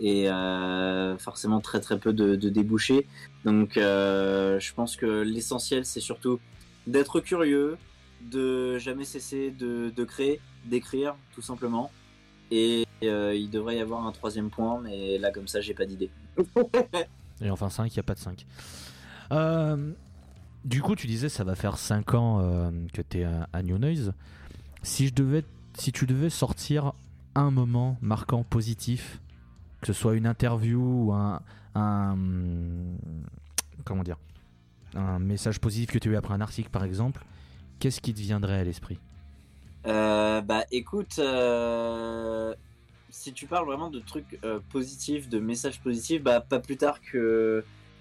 et 0.00 0.28
euh, 0.28 1.16
forcément 1.18 1.60
très 1.60 1.80
très 1.80 1.98
peu 1.98 2.12
de, 2.12 2.36
débouchés. 2.48 3.06
Donc, 3.44 3.76
euh, 3.76 4.58
je 4.60 4.74
pense 4.74 4.96
que 4.96 5.22
l'essentiel 5.22 5.84
c'est 5.84 6.00
surtout 6.00 6.40
d'être 6.86 7.20
curieux, 7.20 7.76
de 8.22 8.78
jamais 8.78 9.04
cesser 9.04 9.50
de, 9.50 9.90
de 9.94 10.04
créer, 10.04 10.40
d'écrire, 10.64 11.16
tout 11.34 11.42
simplement. 11.42 11.90
Et 12.50 12.86
euh, 13.02 13.34
il 13.34 13.50
devrait 13.50 13.76
y 13.76 13.80
avoir 13.80 14.06
un 14.06 14.12
troisième 14.12 14.50
point, 14.50 14.80
mais 14.82 15.18
là, 15.18 15.30
comme 15.30 15.48
ça, 15.48 15.60
j'ai 15.60 15.74
pas 15.74 15.84
d'idée. 15.86 16.10
Et 17.40 17.50
enfin 17.50 17.68
5, 17.68 17.92
il 17.92 17.96
n'y 17.96 18.00
a 18.00 18.02
pas 18.02 18.14
de 18.14 18.18
5. 18.18 18.46
Euh, 19.32 19.92
du 20.64 20.82
coup, 20.82 20.94
tu 20.94 21.06
disais 21.06 21.28
ça 21.28 21.44
va 21.44 21.54
faire 21.54 21.78
5 21.78 22.14
ans 22.14 22.40
euh, 22.40 22.70
que 22.92 23.02
tu 23.02 23.20
es 23.20 23.24
à, 23.24 23.62
New 23.62 23.78
Noise. 23.78 24.12
Si, 24.82 25.08
je 25.08 25.14
devais, 25.14 25.44
si 25.74 25.92
tu 25.92 26.06
devais 26.06 26.30
sortir 26.30 26.92
un 27.34 27.50
moment 27.50 27.98
marquant 28.00 28.44
positif, 28.44 29.20
que 29.80 29.88
ce 29.88 29.92
soit 29.92 30.14
une 30.14 30.26
interview 30.26 30.80
ou 30.80 31.12
un, 31.12 31.42
comment 33.84 34.02
dire 34.02 34.16
un 34.94 35.18
message 35.18 35.60
positif 35.60 35.90
que 35.90 35.98
tu 35.98 36.08
as 36.08 36.12
eu 36.12 36.16
après 36.16 36.32
un 36.32 36.40
article 36.40 36.70
par 36.70 36.84
exemple, 36.84 37.22
qu'est-ce 37.78 38.00
qui 38.00 38.14
te 38.14 38.20
viendrait 38.20 38.60
à 38.60 38.64
l'esprit? 38.64 38.98
Euh, 39.86 40.40
bah 40.40 40.64
écoute, 40.72 41.20
si 43.10 43.32
tu 43.32 43.46
parles 43.46 43.66
vraiment 43.66 43.90
de 43.90 44.00
trucs 44.00 44.38
euh, 44.44 44.58
positifs, 44.72 45.28
de 45.28 45.38
messages 45.38 45.80
positifs, 45.80 46.22
bah 46.22 46.40
pas 46.40 46.58
plus 46.58 46.76
tard 46.76 46.98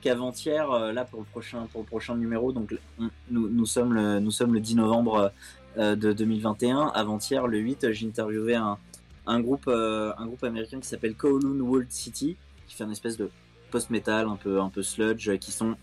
qu'avant-hier, 0.02 0.70
euh, 0.72 0.92
là 0.92 1.06
pour 1.06 1.20
le 1.20 1.26
prochain 1.26 1.68
pour 1.72 1.82
le 1.82 1.88
prochain 1.88 2.16
numéro, 2.16 2.52
donc 2.52 2.76
on- 3.00 3.10
nous, 3.32 3.66
sommes 3.66 3.94
le, 3.94 4.20
nous 4.20 4.32
sommes 4.32 4.54
le 4.54 4.60
10 4.60 4.76
novembre 4.76 5.32
euh, 5.78 5.96
de 5.96 6.14
2021. 6.14 6.92
Avant-hier, 6.94 7.48
le 7.48 7.58
8, 7.60 7.92
j'ai 7.92 8.08
interviewé 8.08 8.56
un, 8.56 8.78
un 9.26 9.40
groupe 9.40 9.68
un 9.68 10.26
groupe 10.26 10.44
américain 10.44 10.80
qui 10.80 10.88
s'appelle 10.88 11.16
Kowloon 11.16 11.60
World 11.62 11.92
City, 11.92 12.38
qui 12.68 12.76
fait 12.76 12.84
une 12.84 12.92
espèce 12.92 13.18
de 13.18 13.30
post-metal 13.72 14.28
un 14.28 14.36
peu 14.36 14.60
un 14.62 14.70
peu 14.70 14.84
sludge, 14.84 15.38
qui 15.40 15.52
sont 15.52 15.76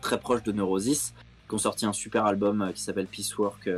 très 0.00 0.18
proches 0.18 0.42
de 0.42 0.52
Neurosis, 0.52 1.14
qui 1.48 1.54
ont 1.54 1.58
sorti 1.58 1.86
un 1.86 1.92
super 1.92 2.24
album 2.26 2.70
qui 2.74 2.82
s'appelle 2.82 3.06
Peacework. 3.06 3.68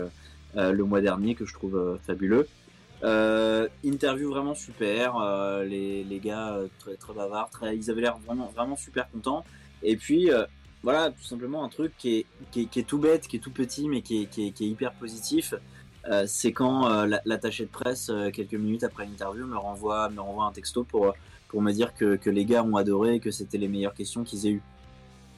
le 0.55 0.83
mois 0.85 1.01
dernier 1.01 1.35
que 1.35 1.45
je 1.45 1.53
trouve 1.55 1.99
fabuleux. 2.07 2.47
Euh, 3.05 3.69
interview 3.85 4.31
vraiment 4.31 4.55
super, 4.55 5.17
euh, 5.19 5.65
les, 5.65 6.03
les 6.03 6.19
gars 6.19 6.55
euh, 6.55 6.69
très, 6.79 6.97
très 6.97 7.13
bavards, 7.13 7.51
très, 7.51 7.77
ils 7.77 7.91
avaient 7.91 8.01
l'air 8.01 8.17
vraiment, 8.19 8.47
vraiment 8.55 8.77
super 8.77 9.11
contents. 9.11 9.45
Et 9.83 9.97
puis 9.97 10.31
euh, 10.31 10.47
voilà, 10.83 11.11
tout 11.11 11.23
simplement 11.23 11.63
un 11.63 11.69
truc 11.69 11.93
qui 11.99 12.17
est, 12.17 12.27
qui, 12.51 12.63
est, 12.63 12.65
qui 12.67 12.81
est 12.81 12.85
tout 12.85 12.99
bête, 12.99 13.29
qui 13.29 13.37
est 13.37 13.41
tout 13.41 13.51
petit, 13.51 13.89
mais 13.89 14.01
qui 14.01 14.23
est, 14.23 14.27
qui 14.27 14.49
est, 14.49 14.51
qui 14.53 14.65
est 14.65 14.69
hyper 14.69 14.93
positif. 14.95 15.53
Euh, 16.09 16.25
c'est 16.27 16.53
quand 16.53 16.89
euh, 16.91 17.07
la- 17.07 17.21
l'attaché 17.27 17.65
de 17.65 17.71
presse, 17.71 18.11
quelques 18.33 18.55
minutes 18.55 18.85
après 18.85 19.05
l'interview, 19.05 19.47
me 19.47 19.59
renvoie, 19.59 20.09
me 20.09 20.21
renvoie 20.21 20.47
un 20.47 20.53
texto 20.53 20.85
pour, 20.85 21.13
pour 21.49 21.61
me 21.61 21.73
dire 21.73 21.95
que, 21.95 22.17
que 22.17 22.31
les 22.31 22.47
gars 22.47 22.63
ont 22.65 22.77
adoré, 22.77 23.21
que 23.21 23.31
c'était 23.31 23.59
les 23.59 23.69
meilleures 23.69 23.95
questions 23.95 24.25
qu'ils 24.25 24.47
aient 24.47 24.53
eues. 24.53 24.63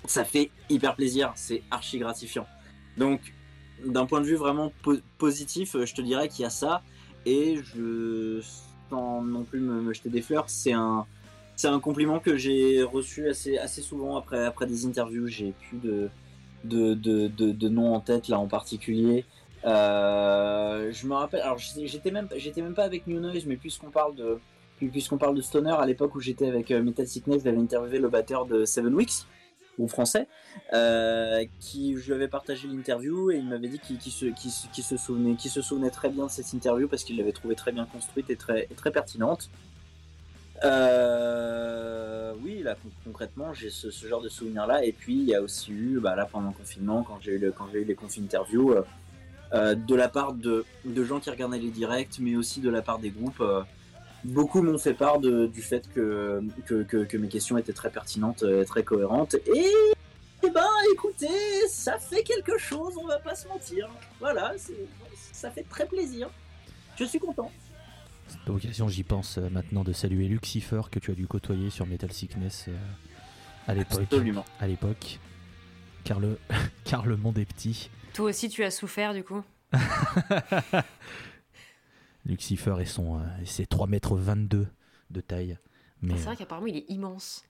Ça 0.04 0.24
fait 0.24 0.52
hyper 0.70 0.94
plaisir, 0.94 1.32
c'est 1.34 1.62
archi 1.72 1.98
gratifiant. 1.98 2.46
Donc 2.96 3.34
d'un 3.84 4.06
point 4.06 4.20
de 4.20 4.26
vue 4.26 4.36
vraiment 4.36 4.72
po- 4.82 4.98
positif, 5.18 5.76
je 5.84 5.94
te 5.94 6.02
dirais 6.02 6.28
qu'il 6.28 6.42
y 6.42 6.46
a 6.46 6.50
ça. 6.50 6.82
Et 7.26 7.56
je, 7.56 8.40
sans 8.90 9.22
non 9.22 9.44
plus 9.44 9.60
me, 9.60 9.92
jeter 9.92 10.08
des 10.08 10.22
fleurs, 10.22 10.48
c'est 10.48 10.72
un, 10.72 11.06
c'est 11.56 11.68
un 11.68 11.80
compliment 11.80 12.20
que 12.20 12.36
j'ai 12.36 12.82
reçu 12.82 13.28
assez, 13.28 13.58
assez 13.58 13.82
souvent 13.82 14.16
après, 14.16 14.44
après 14.44 14.66
des 14.66 14.86
interviews. 14.86 15.26
J'ai 15.26 15.52
plus 15.68 15.78
de, 15.78 16.08
de, 16.64 16.94
de, 16.94 17.28
de, 17.28 17.52
de 17.52 17.68
noms 17.68 17.94
en 17.94 18.00
tête 18.00 18.28
là 18.28 18.38
en 18.38 18.46
particulier. 18.46 19.24
Euh, 19.64 20.92
je 20.92 21.06
me 21.06 21.14
rappelle, 21.14 21.40
alors 21.40 21.58
j'étais 21.58 21.86
j'étais 21.86 22.10
même, 22.10 22.28
j'étais 22.36 22.62
même 22.62 22.74
pas 22.74 22.84
avec 22.84 23.06
New 23.06 23.18
Noise, 23.20 23.44
mais 23.46 23.56
puisqu'on 23.56 23.90
parle 23.90 24.14
de, 24.14 24.38
puisqu'on 24.78 25.18
parle 25.18 25.34
de 25.34 25.40
Stoner, 25.42 25.74
à 25.78 25.84
l'époque 25.84 26.14
où 26.14 26.20
j'étais 26.20 26.46
avec 26.46 26.70
euh, 26.70 26.82
Metal 26.82 27.06
Sickness, 27.06 27.42
j'avais 27.44 27.58
interviewé 27.58 27.98
le 27.98 28.08
batteur 28.08 28.46
de 28.46 28.64
Seven 28.64 28.94
Weeks, 28.94 29.26
français, 29.86 30.26
euh, 30.72 31.44
qui 31.60 31.96
je 31.96 32.06
lui 32.06 32.14
avais 32.14 32.26
partagé 32.28 32.66
l'interview 32.66 33.30
et 33.30 33.36
il 33.36 33.48
m'avait 33.48 33.68
dit 33.68 33.78
qu'il 33.78 34.00
se, 34.00 34.26
se- 34.34 34.96
souvenait, 34.96 35.36
se 35.38 35.62
souvenait 35.62 35.90
très 35.90 36.08
bien 36.08 36.26
de 36.26 36.30
cette 36.30 36.52
interview 36.52 36.88
parce 36.88 37.04
qu'il 37.04 37.16
l'avait 37.16 37.32
trouvée 37.32 37.54
très 37.54 37.70
bien 37.70 37.84
construite 37.84 38.28
et 38.30 38.36
très, 38.36 38.66
très 38.76 38.90
pertinente. 38.90 39.48
Euh, 40.64 42.32
oui, 42.42 42.62
là 42.64 42.74
con- 42.74 42.90
concrètement, 43.04 43.54
j'ai 43.54 43.70
ce, 43.70 43.90
genre 43.90 44.22
de 44.22 44.28
souvenir 44.28 44.66
là. 44.66 44.84
Et 44.84 44.92
puis 44.92 45.14
il 45.14 45.24
y 45.24 45.34
a 45.34 45.42
aussi 45.42 45.70
eu, 45.70 46.00
bah, 46.00 46.16
là 46.16 46.24
pendant 46.24 46.48
le 46.48 46.54
confinement, 46.54 47.04
quand 47.04 47.18
j'ai 47.20 47.32
eu, 47.32 47.38
le, 47.38 47.54
eu 47.74 47.84
les 47.84 47.94
confi 47.94 48.20
interviews, 48.20 48.74
euh, 49.52 49.74
de 49.74 49.94
la 49.94 50.08
part 50.08 50.32
de, 50.32 50.64
de 50.84 51.04
gens 51.04 51.20
qui 51.20 51.30
regardaient 51.30 51.58
les 51.58 51.70
directs, 51.70 52.18
mais 52.20 52.34
aussi 52.34 52.60
de 52.60 52.70
la 52.70 52.82
part 52.82 52.98
des 52.98 53.10
groupes. 53.10 53.42
Beaucoup 54.24 54.62
m'ont 54.62 54.78
fait 54.78 54.94
part 54.94 55.20
de- 55.20 55.46
du 55.46 55.62
fait 55.62 55.88
que, 55.92 56.42
que, 56.66 56.82
que, 56.82 57.04
que 57.04 57.16
mes 57.16 57.28
questions 57.28 57.56
étaient 57.58 57.72
très 57.72 57.90
pertinentes, 57.90 58.42
euh, 58.42 58.64
très 58.64 58.82
cohérentes. 58.82 59.34
Et 59.34 59.66
eh 60.44 60.50
ben, 60.50 60.66
écoutez, 60.92 61.28
ça 61.68 61.98
fait 61.98 62.22
quelque 62.22 62.58
chose, 62.58 62.94
on 63.00 63.06
va 63.06 63.18
pas 63.18 63.34
se 63.34 63.48
mentir. 63.48 63.88
Voilà, 64.20 64.54
ça 65.32 65.50
fait 65.50 65.64
très 65.68 65.86
plaisir. 65.86 66.28
Je 66.96 67.04
suis 67.04 67.18
content. 67.18 67.50
Cette 68.28 68.48
occasion, 68.50 68.88
j'y 68.88 69.04
pense 69.04 69.38
euh, 69.38 69.48
maintenant 69.50 69.84
de 69.84 69.92
saluer 69.92 70.26
Lucifer 70.28 70.82
que 70.90 70.98
tu 70.98 71.10
as 71.10 71.14
dû 71.14 71.26
côtoyer 71.26 71.70
sur 71.70 71.86
Metal 71.86 72.12
Sickness 72.12 72.66
euh, 72.68 72.76
à 73.66 73.74
l'époque. 73.74 74.02
Absolument. 74.02 74.44
À 74.60 74.66
l'époque. 74.66 75.18
Car 76.04 76.20
le, 76.20 76.38
car 76.84 77.06
le 77.06 77.16
monde 77.16 77.38
est 77.38 77.46
petit. 77.46 77.90
Toi 78.12 78.30
aussi, 78.30 78.48
tu 78.48 78.64
as 78.64 78.70
souffert 78.70 79.14
du 79.14 79.24
coup. 79.24 79.42
Lucifer 82.24 82.76
et 82.80 82.84
son, 82.86 83.18
euh, 83.18 83.22
ses 83.44 83.66
3 83.66 83.86
mètres 83.86 84.16
22 84.16 84.68
de 85.10 85.20
taille. 85.20 85.58
Mais 86.02 86.14
Ah, 86.14 86.18
c'est 86.18 86.24
vrai 86.24 86.36
qu'apparemment, 86.36 86.66
il 86.66 86.76
est 86.76 86.84
immense. 86.90 87.44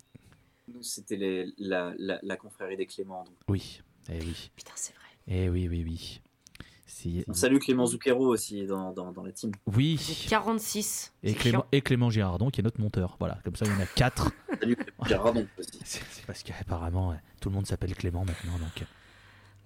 Nous, 0.73 0.83
c'était 0.83 1.47
la, 1.59 1.95
la, 1.99 2.19
la 2.23 2.37
confrérie 2.37 2.77
des 2.77 2.87
Clément. 2.87 3.25
donc. 3.25 3.35
oui, 3.49 3.81
eh 4.11 4.19
oui, 4.21 4.51
Putain, 4.57 4.73
c'est 4.77 4.95
vrai. 4.95 5.05
eh 5.27 5.49
oui, 5.49 5.69
oui, 5.69 5.83
oui. 5.85 6.21
On 7.29 7.33
salue 7.35 7.59
Clément 7.59 7.87
Zucchero 7.87 8.27
aussi 8.27 8.67
dans, 8.67 8.93
dans, 8.93 9.13
dans 9.13 9.23
la 9.23 9.31
team. 9.31 9.53
Oui. 9.67 9.99
J'ai 10.01 10.29
46. 10.29 11.13
Et 11.23 11.35
Clément, 11.35 11.65
et 11.71 11.81
Clément 11.81 12.11
Girardon 12.11 12.51
qui 12.51 12.61
est 12.61 12.65
notre 12.65 12.81
monteur. 12.81 13.17
Voilà, 13.21 13.39
comme 13.45 13.55
ça 13.55 13.67
il 13.67 13.73
y 13.73 13.75
en 13.75 13.81
a 13.81 13.87
4. 13.87 14.33
Salut 14.61 14.75
Clément 14.75 15.05
Girardon 15.07 15.47
aussi. 15.59 15.79
C'est 15.85 16.27
parce 16.27 16.43
qu'apparemment 16.43 17.11
ouais, 17.11 17.21
tout 17.41 17.51
le 17.51 17.55
monde 17.55 17.67
s'appelle 17.67 17.95
Clément 17.95 18.25
maintenant. 18.25 18.59
Donc 18.59 18.85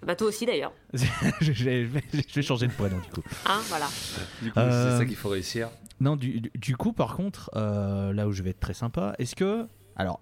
Bah, 0.05 0.17
toi 0.17 0.27
aussi 0.29 0.47
d'ailleurs. 0.47 0.73
je, 0.95 1.05
je- 1.41 1.53
je 1.53 1.65
vais, 1.69 2.43
changer 2.43 2.67
de 2.67 2.73
prénom 2.73 2.99
du 2.99 3.09
coup. 3.11 3.23
Hein, 3.47 3.61
voilà. 3.69 3.87
Du 4.43 4.51
coup, 4.53 4.59
Euh, 4.59 4.93
c'est 4.93 4.99
ça 4.99 5.05
qu'il 5.07 5.17
faut 5.17 5.29
réussir. 5.29 5.69
Non, 6.01 6.17
du, 6.17 6.41
du- 6.41 6.51
du 6.55 6.77
coup, 6.77 6.93
par 6.93 7.15
contre, 7.15 7.51
euh, 7.55 8.13
là 8.13 8.27
où 8.27 8.33
je 8.33 8.43
vais 8.43 8.51
être 8.51 8.61
très 8.61 8.75
sympa, 8.75 9.15
est-ce 9.19 9.37
que. 9.37 9.67
Alors, 9.97 10.21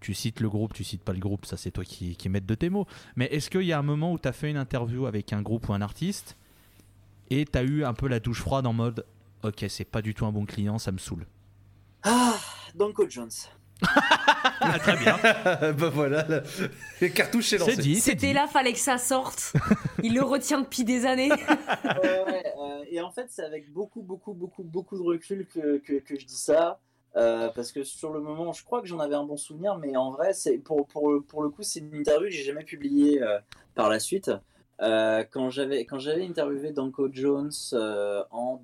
tu 0.00 0.14
cites 0.14 0.40
le 0.40 0.48
groupe, 0.48 0.72
tu 0.72 0.82
cites 0.82 1.02
pas 1.02 1.12
le 1.12 1.18
groupe, 1.18 1.44
ça 1.44 1.58
c'est 1.58 1.70
toi 1.70 1.84
qui, 1.84 2.16
qui 2.16 2.28
mets 2.30 2.40
de 2.40 2.54
tes 2.54 2.70
mots. 2.70 2.86
Mais 3.16 3.26
est-ce 3.26 3.50
qu'il 3.50 3.62
y 3.64 3.72
a 3.72 3.78
un 3.78 3.82
moment 3.82 4.12
où 4.14 4.18
tu 4.18 4.26
as 4.28 4.32
fait 4.32 4.48
une 4.50 4.56
interview 4.56 5.04
avec 5.06 5.32
un 5.34 5.42
groupe 5.42 5.68
ou 5.68 5.74
un 5.74 5.82
artiste 5.82 6.38
et 7.28 7.44
tu 7.44 7.58
as 7.58 7.62
eu 7.62 7.84
un 7.84 7.92
peu 7.92 8.08
la 8.08 8.18
douche 8.18 8.40
froide 8.40 8.66
en 8.66 8.72
mode 8.72 9.04
Ok, 9.42 9.64
c'est 9.68 9.84
pas 9.84 10.00
du 10.00 10.14
tout 10.14 10.24
un 10.24 10.32
bon 10.32 10.46
client, 10.46 10.78
ça 10.78 10.90
me 10.92 10.98
saoule? 10.98 11.26
Ah, 12.02 12.38
Danko 12.74 13.08
Jones. 13.10 13.28
Ah, 14.62 14.78
très 14.78 14.96
bien. 14.98 15.16
bah 15.72 15.88
voilà, 15.92 16.26
la- 16.28 16.42
les 17.00 17.10
cartouches 17.10 17.54
est 17.54 17.58
C'est 17.58 17.70
lancé. 17.70 17.82
dit, 17.82 17.96
C'était 17.98 18.32
là, 18.34 18.46
fallait 18.46 18.74
que 18.74 18.78
ça 18.78 18.98
sorte. 18.98 19.54
Il 20.02 20.14
le 20.14 20.22
retient 20.22 20.60
depuis 20.60 20.84
des 20.84 21.06
années. 21.06 21.30
Ouais, 22.02 22.44
euh, 22.60 22.84
et 22.90 23.00
en 23.00 23.10
fait, 23.10 23.26
c'est 23.30 23.42
avec 23.42 23.72
beaucoup, 23.72 24.02
beaucoup, 24.02 24.34
beaucoup, 24.34 24.62
beaucoup 24.62 24.96
de 24.98 25.02
recul 25.02 25.46
que, 25.46 25.78
que, 25.78 25.94
que 26.00 26.18
je 26.18 26.26
dis 26.26 26.36
ça. 26.36 26.78
Euh, 27.16 27.48
parce 27.54 27.72
que 27.72 27.82
sur 27.82 28.12
le 28.12 28.20
moment, 28.20 28.52
je 28.52 28.62
crois 28.62 28.80
que 28.82 28.86
j'en 28.86 29.00
avais 29.00 29.14
un 29.16 29.24
bon 29.24 29.36
souvenir, 29.38 29.78
mais 29.78 29.96
en 29.96 30.10
vrai, 30.12 30.32
c'est 30.34 30.58
pour, 30.58 30.86
pour, 30.86 31.10
pour 31.26 31.42
le 31.42 31.48
coup, 31.48 31.62
c'est 31.62 31.80
une 31.80 31.94
interview 31.94 32.28
que 32.28 32.34
j'ai 32.34 32.44
jamais 32.44 32.64
publiée 32.64 33.22
euh, 33.22 33.38
par 33.74 33.88
la 33.88 33.98
suite. 33.98 34.30
Euh, 34.82 35.24
quand 35.30 35.50
j'avais 35.50 35.84
quand 35.86 35.98
j'avais 35.98 36.24
interviewé 36.26 36.72
Danko 36.72 37.08
Jones 37.12 37.50
euh, 37.72 38.22
en 38.30 38.60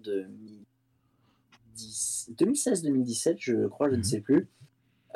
2016-2017, 2.39 3.37
je 3.39 3.67
crois, 3.67 3.89
je 3.89 3.93
ne 3.95 3.99
Mhm. 3.99 4.05
sais 4.05 4.21
plus. 4.21 4.49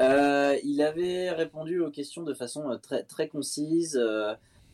Euh, 0.01 0.57
il 0.65 0.81
avait 0.83 1.31
répondu 1.31 1.81
aux 1.81 1.91
questions 1.91 2.23
de 2.23 2.33
façon 2.33 2.71
euh, 2.71 2.77
très, 2.77 3.03
très 3.03 3.29
concise, 3.29 4.01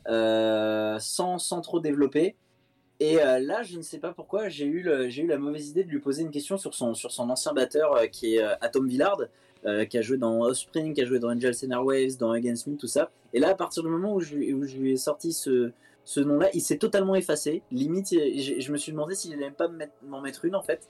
euh, 0.09 0.99
sans, 1.01 1.39
sans 1.39 1.61
trop 1.61 1.81
développer. 1.81 2.37
Et 2.99 3.17
là, 3.17 3.63
je 3.63 3.77
ne 3.77 3.83
sais 3.83 3.99
pas 3.99 4.15
pourquoi, 4.15 4.49
j'ai 4.49 4.65
eu, 4.65 4.81
eu 4.81 5.27
la 5.27 5.37
mauvaise 5.37 5.69
idée 5.69 5.85
de 5.85 5.91
lui 5.91 5.99
poser 5.99 6.23
une 6.23 6.31
question 6.31 6.57
sur 6.57 6.73
son, 6.73 6.95
sur 6.95 7.13
son 7.13 7.29
ancien 7.29 7.53
batteur 7.53 8.11
qui 8.11 8.37
est 8.37 8.43
Atom 8.63 8.89
Villard, 8.89 9.21
qui 9.91 9.99
a 9.99 10.01
joué 10.01 10.17
dans 10.17 10.41
Offspring, 10.41 10.95
qui 10.95 11.03
a 11.03 11.05
joué 11.05 11.19
dans 11.19 11.29
Angels 11.29 11.57
and 11.67 11.73
Airwaves, 11.73 12.17
dans 12.17 12.31
Against 12.31 12.67
Me, 12.69 12.77
tout 12.77 12.87
ça. 12.87 13.11
Et 13.35 13.39
là, 13.39 13.51
à 13.51 13.55
partir 13.55 13.83
du 13.83 13.91
moment 13.91 14.15
où 14.15 14.21
je, 14.21 14.39
où 14.55 14.65
je 14.65 14.79
lui 14.79 14.93
ai 14.93 14.97
sorti 14.97 15.35
ce, 15.35 15.73
ce 16.07 16.21
nom-là, 16.21 16.49
il 16.55 16.63
s'est 16.63 16.79
totalement 16.79 17.17
effacé. 17.17 17.63
Limite, 17.71 18.13
je, 18.13 18.61
je 18.61 18.73
me 18.73 18.79
suis 18.79 18.93
demandé 18.93 19.15
s'il 19.15 19.33
n'allait 19.33 19.51
pas 19.51 19.69
m'en 20.07 20.23
mettre 20.23 20.47
une 20.47 20.55
en 20.55 20.63
fait. 20.63 20.89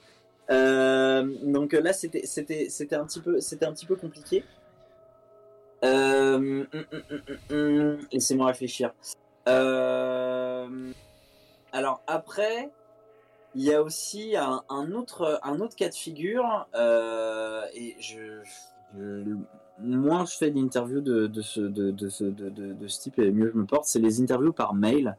Euh, 0.50 1.26
donc 1.42 1.72
là, 1.72 1.92
c'était 1.92 2.22
un 2.94 3.06
petit 3.06 3.20
peu 3.20 3.36
un 3.36 3.72
petit 3.72 3.86
peu 3.86 3.96
compliqué. 3.96 4.44
Euh, 5.84 6.36
hum, 6.36 6.66
hum, 6.72 6.84
hum, 7.50 7.98
Laissez-moi 8.12 8.46
réfléchir. 8.46 8.92
Euh, 9.48 10.92
alors 11.72 12.02
après, 12.06 12.70
il 13.54 13.62
y 13.62 13.72
a 13.72 13.82
aussi 13.82 14.34
un, 14.36 14.92
autre 14.92 15.40
un 15.42 15.60
autre 15.60 15.76
cas 15.76 15.88
de 15.88 15.94
figure 15.94 16.66
euh, 16.74 17.62
et 17.74 17.94
je, 18.00 18.42
moins 19.78 20.24
je 20.24 20.36
fais 20.36 20.50
d'interviews 20.50 21.00
de, 21.00 21.26
de 21.26 21.42
ce 21.42 21.60
de, 21.60 21.90
de 21.90 22.72
de, 22.72 22.88
ce 22.88 23.00
type 23.00 23.18
et 23.18 23.30
mieux 23.30 23.50
je 23.52 23.58
me 23.58 23.66
porte. 23.66 23.84
C'est 23.84 24.00
les 24.00 24.20
interviews 24.20 24.52
par 24.52 24.74
mail 24.74 25.16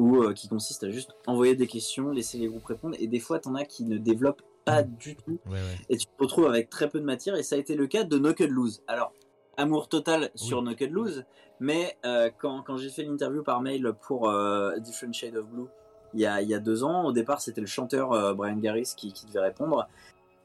euh, 0.00 0.32
qui 0.32 0.48
consiste 0.48 0.84
à 0.84 0.90
juste 0.90 1.14
envoyer 1.26 1.54
des 1.54 1.66
questions, 1.66 2.10
laisser 2.10 2.38
les 2.38 2.48
groupes 2.48 2.64
répondre, 2.64 2.96
et 2.98 3.06
des 3.06 3.20
fois, 3.20 3.38
t'en 3.38 3.54
as 3.54 3.64
qui 3.64 3.84
ne 3.84 3.98
développent 3.98 4.42
pas 4.70 4.82
du 4.82 5.16
tout, 5.16 5.38
Ouais, 5.46 5.52
ouais. 5.52 5.76
et 5.88 5.96
tu 5.96 6.06
te 6.06 6.12
retrouves 6.22 6.46
avec 6.46 6.70
très 6.70 6.88
peu 6.88 7.00
de 7.00 7.04
matière, 7.04 7.36
et 7.36 7.42
ça 7.42 7.56
a 7.56 7.58
été 7.58 7.74
le 7.74 7.86
cas 7.86 8.04
de 8.04 8.18
Knocked 8.18 8.50
Loose. 8.50 8.82
Alors, 8.86 9.12
amour 9.56 9.88
total 9.88 10.30
sur 10.34 10.62
Knocked 10.62 10.90
Loose, 10.92 11.24
mais 11.60 11.96
euh, 12.06 12.30
quand, 12.38 12.62
quand 12.62 12.76
j'ai 12.78 12.88
fait 12.90 13.02
l'interview 13.04 13.42
par 13.42 13.60
mail 13.60 13.92
pour 14.06 14.28
euh, 14.28 14.76
Different 14.78 15.12
Shade 15.12 15.36
of 15.36 15.46
Blue 15.48 15.66
il 16.14 16.20
y, 16.20 16.26
a, 16.26 16.40
il 16.42 16.48
y 16.48 16.54
a 16.54 16.58
deux 16.58 16.82
ans, 16.82 17.04
au 17.04 17.12
départ 17.12 17.40
c'était 17.40 17.60
le 17.60 17.68
chanteur 17.68 18.12
euh, 18.12 18.34
Brian 18.34 18.56
Garris 18.56 18.94
qui, 18.96 19.12
qui 19.12 19.26
devait 19.26 19.40
répondre, 19.40 19.86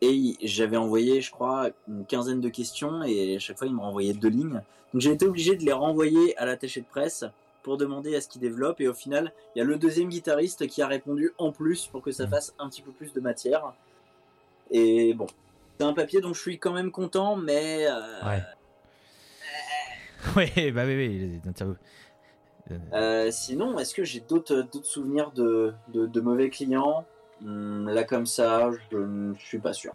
et 0.01 0.35
j'avais 0.43 0.77
envoyé, 0.77 1.21
je 1.21 1.31
crois, 1.31 1.69
une 1.87 2.05
quinzaine 2.05 2.41
de 2.41 2.49
questions, 2.49 3.01
et 3.03 3.35
à 3.37 3.39
chaque 3.39 3.57
fois 3.57 3.65
il 3.67 3.73
me 3.73 3.79
renvoyait 3.81 4.13
deux 4.13 4.27
lignes. 4.29 4.61
Donc 4.93 5.01
j'ai 5.01 5.11
été 5.11 5.25
obligé 5.25 5.55
de 5.55 5.63
les 5.65 5.73
renvoyer 5.73 6.37
à 6.37 6.45
l'attaché 6.45 6.81
de 6.81 6.85
presse 6.85 7.25
pour 7.63 7.77
demander 7.77 8.15
à 8.15 8.21
ce 8.21 8.27
qu'il 8.27 8.41
développe, 8.41 8.79
et 8.79 8.87
au 8.87 8.93
final, 8.93 9.33
il 9.55 9.59
y 9.59 9.61
a 9.61 9.65
le 9.65 9.77
deuxième 9.77 10.09
guitariste 10.09 10.67
qui 10.67 10.83
a 10.83 10.87
répondu 10.87 11.31
en 11.39 11.51
plus 11.51 11.87
pour 11.87 12.03
que 12.03 12.11
ça 12.11 12.25
Mhm. 12.25 12.29
fasse 12.29 12.53
un 12.59 12.69
petit 12.69 12.83
peu 12.83 12.91
plus 12.91 13.11
de 13.13 13.19
matière. 13.19 13.73
Et 14.71 15.13
bon, 15.13 15.27
c'est 15.79 15.85
un 15.85 15.93
papier 15.93 16.21
dont 16.21 16.33
je 16.33 16.41
suis 16.41 16.59
quand 16.59 16.73
même 16.73 16.91
content, 16.91 17.35
mais 17.35 17.85
euh, 17.87 18.25
Ouais. 18.25 18.43
Ouais, 20.35 20.71
bah 20.71 20.83
oui, 20.85 20.95
oui. 20.95 21.41
Euh, 22.93 23.29
sinon, 23.31 23.77
est-ce 23.77 23.93
que 23.93 24.03
j'ai 24.03 24.21
d'autres 24.21 24.65
souvenirs 24.83 25.31
de, 25.31 25.73
de, 25.89 26.07
de 26.07 26.21
mauvais 26.21 26.49
clients? 26.49 27.05
Hmm, 27.41 27.87
Là, 27.89 28.03
comme 28.03 28.25
ça, 28.25 28.71
je 28.91 28.97
ne 28.97 29.35
suis 29.35 29.59
pas 29.59 29.73
sûr. 29.73 29.93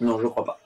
Non, 0.00 0.18
je 0.20 0.26
crois 0.26 0.44
pas. 0.44 0.60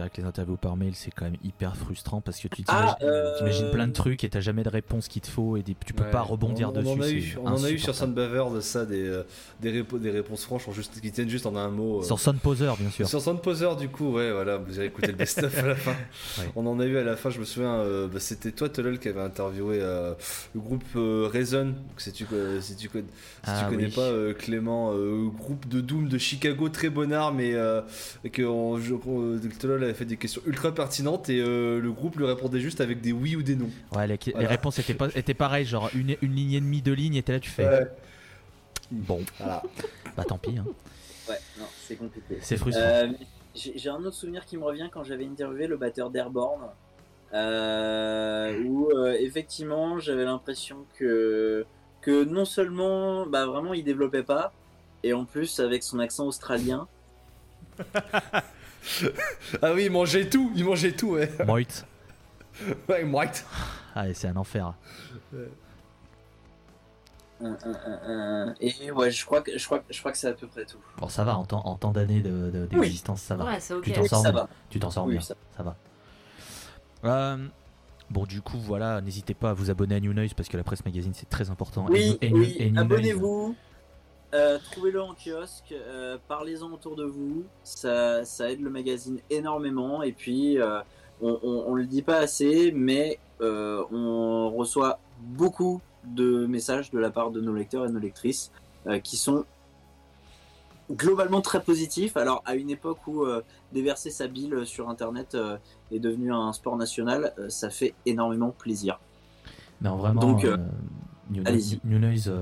C'est 0.00 0.04
vrai 0.06 0.10
que 0.16 0.20
les 0.22 0.26
interviews 0.28 0.56
par 0.56 0.76
mail, 0.78 0.92
c'est 0.94 1.10
quand 1.10 1.26
même 1.26 1.36
hyper 1.44 1.76
frustrant 1.76 2.22
parce 2.22 2.40
que 2.40 2.48
tu 2.48 2.64
Ah, 2.68 2.96
t'imagines 2.98 3.14
euh, 3.14 3.36
t'imagines 3.36 3.70
plein 3.70 3.86
de 3.86 3.92
trucs 3.92 4.24
et 4.24 4.30
t'as 4.30 4.40
jamais 4.40 4.62
de 4.62 4.70
réponse 4.70 5.08
qu'il 5.08 5.20
te 5.20 5.28
faut 5.28 5.58
et 5.58 5.62
des- 5.62 5.76
tu 5.84 5.92
peux 5.92 6.04
Ouais. 6.04 6.10
pas 6.10 6.22
rebondir 6.22 6.70
on, 6.70 6.72
dessus. 6.72 6.88
On 6.88 6.92
en 6.94 7.00
a 7.00 7.04
c'est 7.04 7.12
eu, 7.12 7.36
on 7.38 7.46
en 7.48 7.64
a 7.64 7.70
eu 7.70 7.78
sur. 7.78 7.94
Soundbaver 7.94 8.44
de 8.54 8.60
ça, 8.62 8.86
des, 8.86 9.06
euh, 9.06 9.24
des, 9.60 9.70
répo- 9.82 9.98
des 9.98 10.10
réponses 10.10 10.44
franches 10.44 10.66
en 10.68 10.72
juste, 10.72 10.98
qui 11.02 11.12
tiennent 11.12 11.28
juste 11.28 11.44
en 11.44 11.54
un 11.54 11.68
mot. 11.68 12.00
euh. 12.00 12.02
Sur 12.02 12.18
Soundposer, 12.18 12.70
bien 12.80 12.88
sûr. 12.88 13.06
Sur 13.06 13.20
Soundposer, 13.20 13.76
du 13.78 13.90
coup, 13.90 14.10
ouais, 14.12 14.32
voilà, 14.32 14.56
vous 14.56 14.78
avez 14.78 14.86
écouté 14.88 15.08
le 15.08 15.12
best-of 15.18 15.58
à 15.58 15.66
la 15.66 15.74
fin. 15.76 15.90
Ouais. 16.38 16.48
On 16.56 16.66
en 16.66 16.80
a 16.80 16.86
eu 16.86 16.96
à 16.96 17.04
la 17.04 17.16
fin, 17.16 17.28
je 17.28 17.38
me 17.40 17.44
souviens, 17.44 17.74
euh, 17.74 18.06
bah, 18.08 18.20
c'était 18.20 18.52
toi, 18.52 18.70
Tolol, 18.70 18.98
qui 18.98 19.08
avait 19.08 19.20
interviewé 19.20 19.80
euh, 19.82 20.14
le 20.54 20.60
groupe 20.60 20.84
euh, 20.96 21.28
Reason. 21.30 21.66
Donc, 21.66 21.74
Si 21.98 22.10
tu, 22.12 22.24
si 22.60 22.76
tu, 22.76 22.88
si 22.88 23.02
Ah, 23.42 23.64
tu 23.64 23.74
connais 23.74 23.86
oui. 23.88 23.92
pas 23.92 24.00
euh, 24.02 24.32
Clément, 24.32 24.92
euh, 24.94 25.26
groupe 25.28 25.68
de 25.68 25.82
Doom 25.82 26.08
de 26.08 26.16
Chicago, 26.16 26.70
très 26.70 26.88
bonnard, 26.88 27.34
mais 27.34 27.52
euh, 27.52 27.82
que 28.32 28.42
on- 28.42 28.78
je- 28.78 28.94
euh, 28.94 29.38
Tolol 29.90 29.90
avait 29.90 29.98
fait 29.98 30.04
des 30.04 30.16
questions 30.16 30.42
ultra 30.46 30.72
pertinentes 30.72 31.28
et 31.28 31.40
euh, 31.40 31.80
le 31.80 31.92
groupe 31.92 32.16
lui 32.16 32.24
répondait 32.26 32.60
juste 32.60 32.80
avec 32.80 33.00
des 33.00 33.12
oui 33.12 33.36
ou 33.36 33.42
des 33.42 33.56
non. 33.56 33.70
Ouais, 33.94 34.06
les, 34.06 34.46
réponses 34.46 34.78
étaient, 34.78 34.94
pas, 34.94 35.08
étaient 35.14 35.34
pareilles, 35.34 35.64
genre 35.66 35.90
une, 35.94 36.16
une 36.22 36.34
ligne 36.34 36.52
et 36.52 36.60
demie, 36.60 36.82
deux 36.82 36.92
lignes, 36.92 37.14
et 37.14 37.22
t'es 37.22 37.32
là, 37.32 37.40
tu 37.40 37.50
fais. 37.50 37.66
Ouais. 37.68 37.86
Bon, 38.90 39.20
Voilà. 39.38 39.62
bah 40.16 40.24
tant 40.24 40.38
pis, 40.38 40.58
hein. 40.58 40.64
Ouais, 41.28 41.38
non, 41.58 41.66
c'est 41.86 41.96
compliqué. 41.96 42.38
c'est 42.40 42.56
frustrant. 42.56 42.82
Euh, 42.82 43.08
j'ai 43.54 43.76
j'ai 43.76 43.88
un 43.88 44.02
autre 44.04 44.16
souvenir 44.16 44.44
qui 44.46 44.56
me 44.56 44.64
revient 44.64 44.88
quand 44.92 45.04
j'avais 45.04 45.26
interviewé 45.26 45.66
le 45.68 45.76
batteur 45.76 46.10
d'Airborne, 46.10 46.68
euh, 47.32 48.62
où 48.64 48.90
euh, 48.90 49.16
effectivement 49.20 49.98
j'avais 50.00 50.24
l'impression 50.24 50.86
que, 50.98 51.64
que 52.00 52.24
non 52.24 52.44
seulement 52.44 53.26
bah, 53.26 53.46
vraiment 53.46 53.74
il 53.74 53.84
développait 53.84 54.24
pas, 54.24 54.52
et 55.04 55.12
en 55.12 55.24
plus 55.24 55.60
avec 55.60 55.84
son 55.84 56.00
accent 56.00 56.26
australien, 56.26 56.88
Ah 59.62 59.72
oui, 59.74 59.84
il 59.86 59.90
mangeait 59.90 60.28
tout, 60.28 60.50
il 60.54 60.64
mangeait 60.64 60.92
tout, 60.92 61.10
ouais. 61.10 61.30
Moit. 61.46 61.60
Ouais, 62.88 63.04
White. 63.04 63.46
Ah, 63.94 64.12
c'est 64.14 64.28
un 64.28 64.36
enfer. 64.36 64.74
euh, 65.34 65.46
euh, 67.42 67.54
euh, 67.64 67.74
euh, 68.48 68.54
et 68.60 68.90
ouais, 68.90 69.10
je 69.10 69.24
crois 69.24 69.40
que 69.40 69.56
je 69.56 69.64
crois 69.64 69.78
que 69.78 69.84
je 69.92 69.98
crois 69.98 70.12
que 70.12 70.18
c'est 70.18 70.28
à 70.28 70.32
peu 70.34 70.46
près 70.46 70.64
tout. 70.66 70.76
Bon, 70.98 71.08
ça 71.08 71.24
va, 71.24 71.36
en 71.38 71.44
temps, 71.44 71.62
en 71.66 71.74
temps 71.76 71.90
d'années 71.92 72.20
de- 72.20 72.50
de- 72.50 72.66
d'existence, 72.66 73.22
ça 73.22 73.34
va. 73.36 73.44
Ouais, 73.46 73.60
c'est 73.60 73.72
ok. 73.74 73.84
Tu 73.84 73.92
t'en 73.92 74.02
Oui, 74.02 74.08
sors 74.08 74.22
ça 74.22 74.30
bien. 74.32 74.40
va. 74.42 74.48
Tu 74.68 74.78
t'en 74.78 74.90
sors 74.90 75.06
Oui, 75.06 75.12
bien, 75.12 75.20
ça- 75.22 75.34
ça 75.56 75.62
va. 75.62 75.76
Euh, 77.04 77.38
bon, 78.10 78.26
du 78.26 78.42
coup, 78.42 78.58
voilà, 78.58 79.00
n'hésitez 79.00 79.32
pas 79.32 79.50
à 79.50 79.52
vous 79.54 79.70
abonner 79.70 79.94
à 79.94 80.00
New 80.00 80.12
Noise 80.12 80.34
parce 80.34 80.50
que 80.50 80.58
la 80.58 80.64
presse 80.64 80.84
magazine 80.84 81.12
c'est 81.14 81.30
très 81.30 81.48
important. 81.48 81.86
Oui, 81.88 82.18
Et 82.20 82.30
oui, 82.30 82.56
et 82.58 82.66
New 82.66 82.74
Noise- 82.74 82.84
abonnez-vous. 82.84 83.56
Euh, 84.32 84.58
Trouvez-le 84.70 85.02
en 85.02 85.14
kiosque, 85.14 85.72
euh, 85.72 86.16
parlez-en 86.28 86.70
autour 86.70 86.94
de 86.94 87.04
vous, 87.04 87.44
ça, 87.64 88.24
ça 88.24 88.50
aide 88.50 88.60
le 88.60 88.70
magazine 88.70 89.18
énormément. 89.28 90.02
Et 90.02 90.12
puis, 90.12 90.60
euh, 90.60 90.80
on, 91.20 91.38
on 91.42 91.74
le 91.74 91.86
dit 91.86 92.02
pas 92.02 92.18
assez, 92.18 92.72
mais 92.72 93.18
on 93.40 94.50
reçoit 94.50 94.98
beaucoup 95.20 95.80
de 96.04 96.46
messages 96.46 96.90
de 96.90 96.98
la 96.98 97.10
part 97.10 97.30
de 97.30 97.40
nos 97.40 97.54
lecteurs 97.54 97.84
et 97.84 97.88
de 97.88 97.92
nos 97.92 98.00
lectrices 98.00 98.52
qui 99.02 99.16
sont 99.16 99.44
globalement 100.90 101.40
très 101.40 101.62
positifs. 101.62 102.16
Alors, 102.16 102.42
à 102.46 102.54
une 102.54 102.70
époque 102.70 103.06
où 103.06 103.26
déverser 103.72 104.10
sa 104.10 104.28
bile 104.28 104.66
sur 104.66 104.88
Internet 104.88 105.36
est 105.90 105.98
devenu 105.98 106.32
un 106.32 106.52
sport 106.52 106.76
national, 106.76 107.34
ça 107.48 107.70
fait 107.70 107.94
énormément 108.06 108.50
plaisir. 108.50 108.98
Non, 109.82 109.96
vraiment. 109.96 110.20
Donc, 110.20 110.46
New, 111.30 111.42
Noise, 111.98 112.32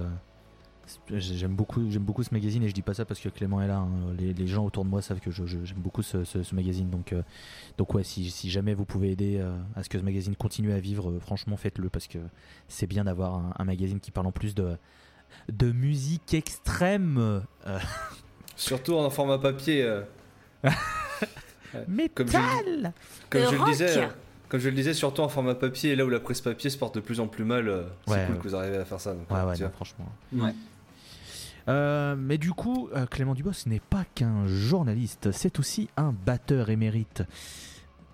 j'aime 1.10 1.54
beaucoup, 1.54 1.90
j'aime 1.90 2.02
beaucoup 2.02 2.22
ce 2.22 2.32
magazine 2.32 2.62
et 2.62 2.68
je 2.68 2.74
dis 2.74 2.82
pas 2.82 2.94
ça 2.94 3.04
parce 3.04 3.20
que 3.20 3.28
Clément 3.28 3.60
est 3.62 3.68
là. 3.68 3.78
hein. 3.78 3.88
Les, 4.18 4.32
les 4.34 4.46
gens 4.46 4.64
autour 4.64 4.84
de 4.84 4.90
moi 4.90 5.02
savent 5.02 5.20
que 5.20 5.30
je- 5.30 5.46
je- 5.46 5.64
j'aime 5.64 5.78
beaucoup 5.78 6.02
ce, 6.02 6.24
ce- 6.24 6.42
ce 6.42 6.54
magazine. 6.54 6.88
Donc, 6.90 7.12
euh, 7.12 7.22
donc 7.76 7.94
ouais, 7.94 8.04
si, 8.04 8.30
si 8.30 8.50
jamais 8.50 8.74
vous 8.74 8.84
pouvez 8.84 9.10
aider 9.12 9.38
euh, 9.38 9.56
à 9.76 9.82
ce 9.82 9.88
que 9.88 9.98
ce 9.98 10.04
magazine 10.04 10.34
continue 10.36 10.72
à 10.72 10.80
vivre, 10.80 11.10
euh, 11.10 11.20
franchement, 11.20 11.56
faites-le 11.56 11.88
parce 11.88 12.06
que 12.06 12.18
c'est 12.68 12.86
bien 12.86 13.04
d'avoir 13.04 13.34
un, 13.34 13.52
un 13.58 13.64
magazine 13.64 14.00
qui 14.00 14.10
parle 14.10 14.26
en 14.26 14.32
plus 14.32 14.54
de 14.54 14.76
de 15.52 15.70
musique 15.72 16.32
extrême. 16.34 17.18
euh, 17.66 17.78
Surtout 18.56 18.94
en 18.94 19.10
format 19.10 19.38
papier. 19.38 19.82
euh, 19.82 20.02
métal. 21.86 22.08
Comme 22.14 22.28
je, 22.28 22.92
comme 23.30 23.42
Le 23.42 23.58
je 23.66 23.70
disais, 23.70 24.08
comme 24.48 24.60
je 24.60 24.68
le 24.70 24.74
disais, 24.74 24.94
surtout 24.94 25.20
en 25.22 25.28
format 25.28 25.54
papier, 25.54 25.90
et 25.92 25.96
là 25.96 26.04
où 26.06 26.08
la 26.08 26.20
presse 26.20 26.40
papier 26.40 26.70
se 26.70 26.78
porte 26.78 26.94
de 26.94 27.00
plus 27.00 27.20
en 27.20 27.26
plus 27.26 27.44
mal, 27.44 27.84
c'est 28.06 28.12
Ouais, 28.12 28.24
cool 28.26 28.34
ouais. 28.36 28.40
que 28.42 28.48
vous 28.48 28.56
arrivez 28.56 28.76
à 28.78 28.84
faire 28.84 29.00
ça. 29.00 29.12
donc, 29.14 29.30
Ouais, 29.30 29.42
ouais, 29.42 29.68
franchement. 29.74 30.06
Ouais. 30.32 30.54
Euh, 31.68 32.16
mais 32.16 32.38
du 32.38 32.52
coup, 32.52 32.88
euh, 32.94 33.06
Clément 33.06 33.34
Dubois, 33.34 33.52
ce 33.52 33.68
n'est 33.68 33.80
pas 33.80 34.04
qu'un 34.14 34.46
journaliste, 34.46 35.32
c'est 35.32 35.58
aussi 35.58 35.88
un 35.96 36.14
batteur 36.24 36.70
émérite. 36.70 37.22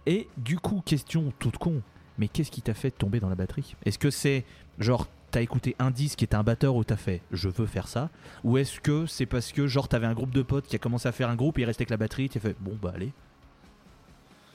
Et 0.07 0.29
du 0.37 0.59
coup, 0.59 0.83
question 0.85 1.33
toute 1.39 1.59
con, 1.59 1.81
mais 2.19 2.29
qu'est-ce 2.29 2.51
qui 2.51 2.63
t'a 2.63 2.75
fait 2.75 2.91
tomber 2.91 3.21
dans 3.21 3.29
la 3.29 3.37
batterie? 3.37 3.77
Est-ce 3.85 3.99
que 3.99 4.11
c'est 4.11 4.45
genre 4.79 5.07
t'as 5.31 5.41
écouté 5.41 5.75
un 5.79 5.91
disque 5.91 6.19
qui 6.19 6.25
était 6.25 6.37
un 6.37 6.45
batteur 6.45 6.77
où 6.77 6.85
t'as 6.85 6.97
fait 6.97 7.23
je 7.31 7.49
veux 7.49 7.67
faire 7.67 7.89
ça? 7.89 8.11
Ou 8.43 8.59
est-ce 8.59 8.81
que 8.81 9.07
c'est 9.07 9.27
parce 9.27 9.53
que 9.53 9.67
genre 9.67 9.89
t'avais 9.89 10.07
un 10.07 10.15
groupe 10.15 10.35
de 10.35 10.43
potes 10.43 10.67
qui 10.67 10.77
a 10.77 10.79
commencé 10.79 11.09
à 11.09 11.13
faire 11.13 11.29
un 11.29 11.37
groupe 11.37 11.59
et 11.59 11.63
il 11.63 11.65
restait 11.65 11.85
que 11.85 11.91
la 11.91 11.97
batterie, 11.97 12.29
t'as 12.29 12.41
fait 12.41 12.57
bon 12.61 12.77
bah 12.83 12.93
allez 12.95 13.13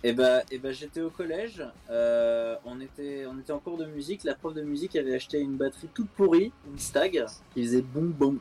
Et 0.04 0.14
bah, 0.14 0.42
et 0.52 0.58
bah 0.60 0.72
j'étais 0.72 1.02
au 1.02 1.10
collège, 1.10 1.64
euh, 1.90 2.56
on 2.66 2.80
était 2.82 3.26
en 3.26 3.60
cours 3.60 3.78
de 3.78 3.86
musique, 3.86 4.24
la 4.26 4.36
prof 4.36 4.54
de 4.54 4.62
musique 4.62 4.96
avait 4.98 5.16
acheté 5.16 5.40
une 5.40 5.56
batterie 5.56 5.90
toute 5.94 6.10
pourrie, 6.10 6.52
une 6.70 6.80
stag, 6.80 7.26
qui 7.54 7.64
faisait 7.64 7.82
boum 7.82 8.12
boum. 8.12 8.40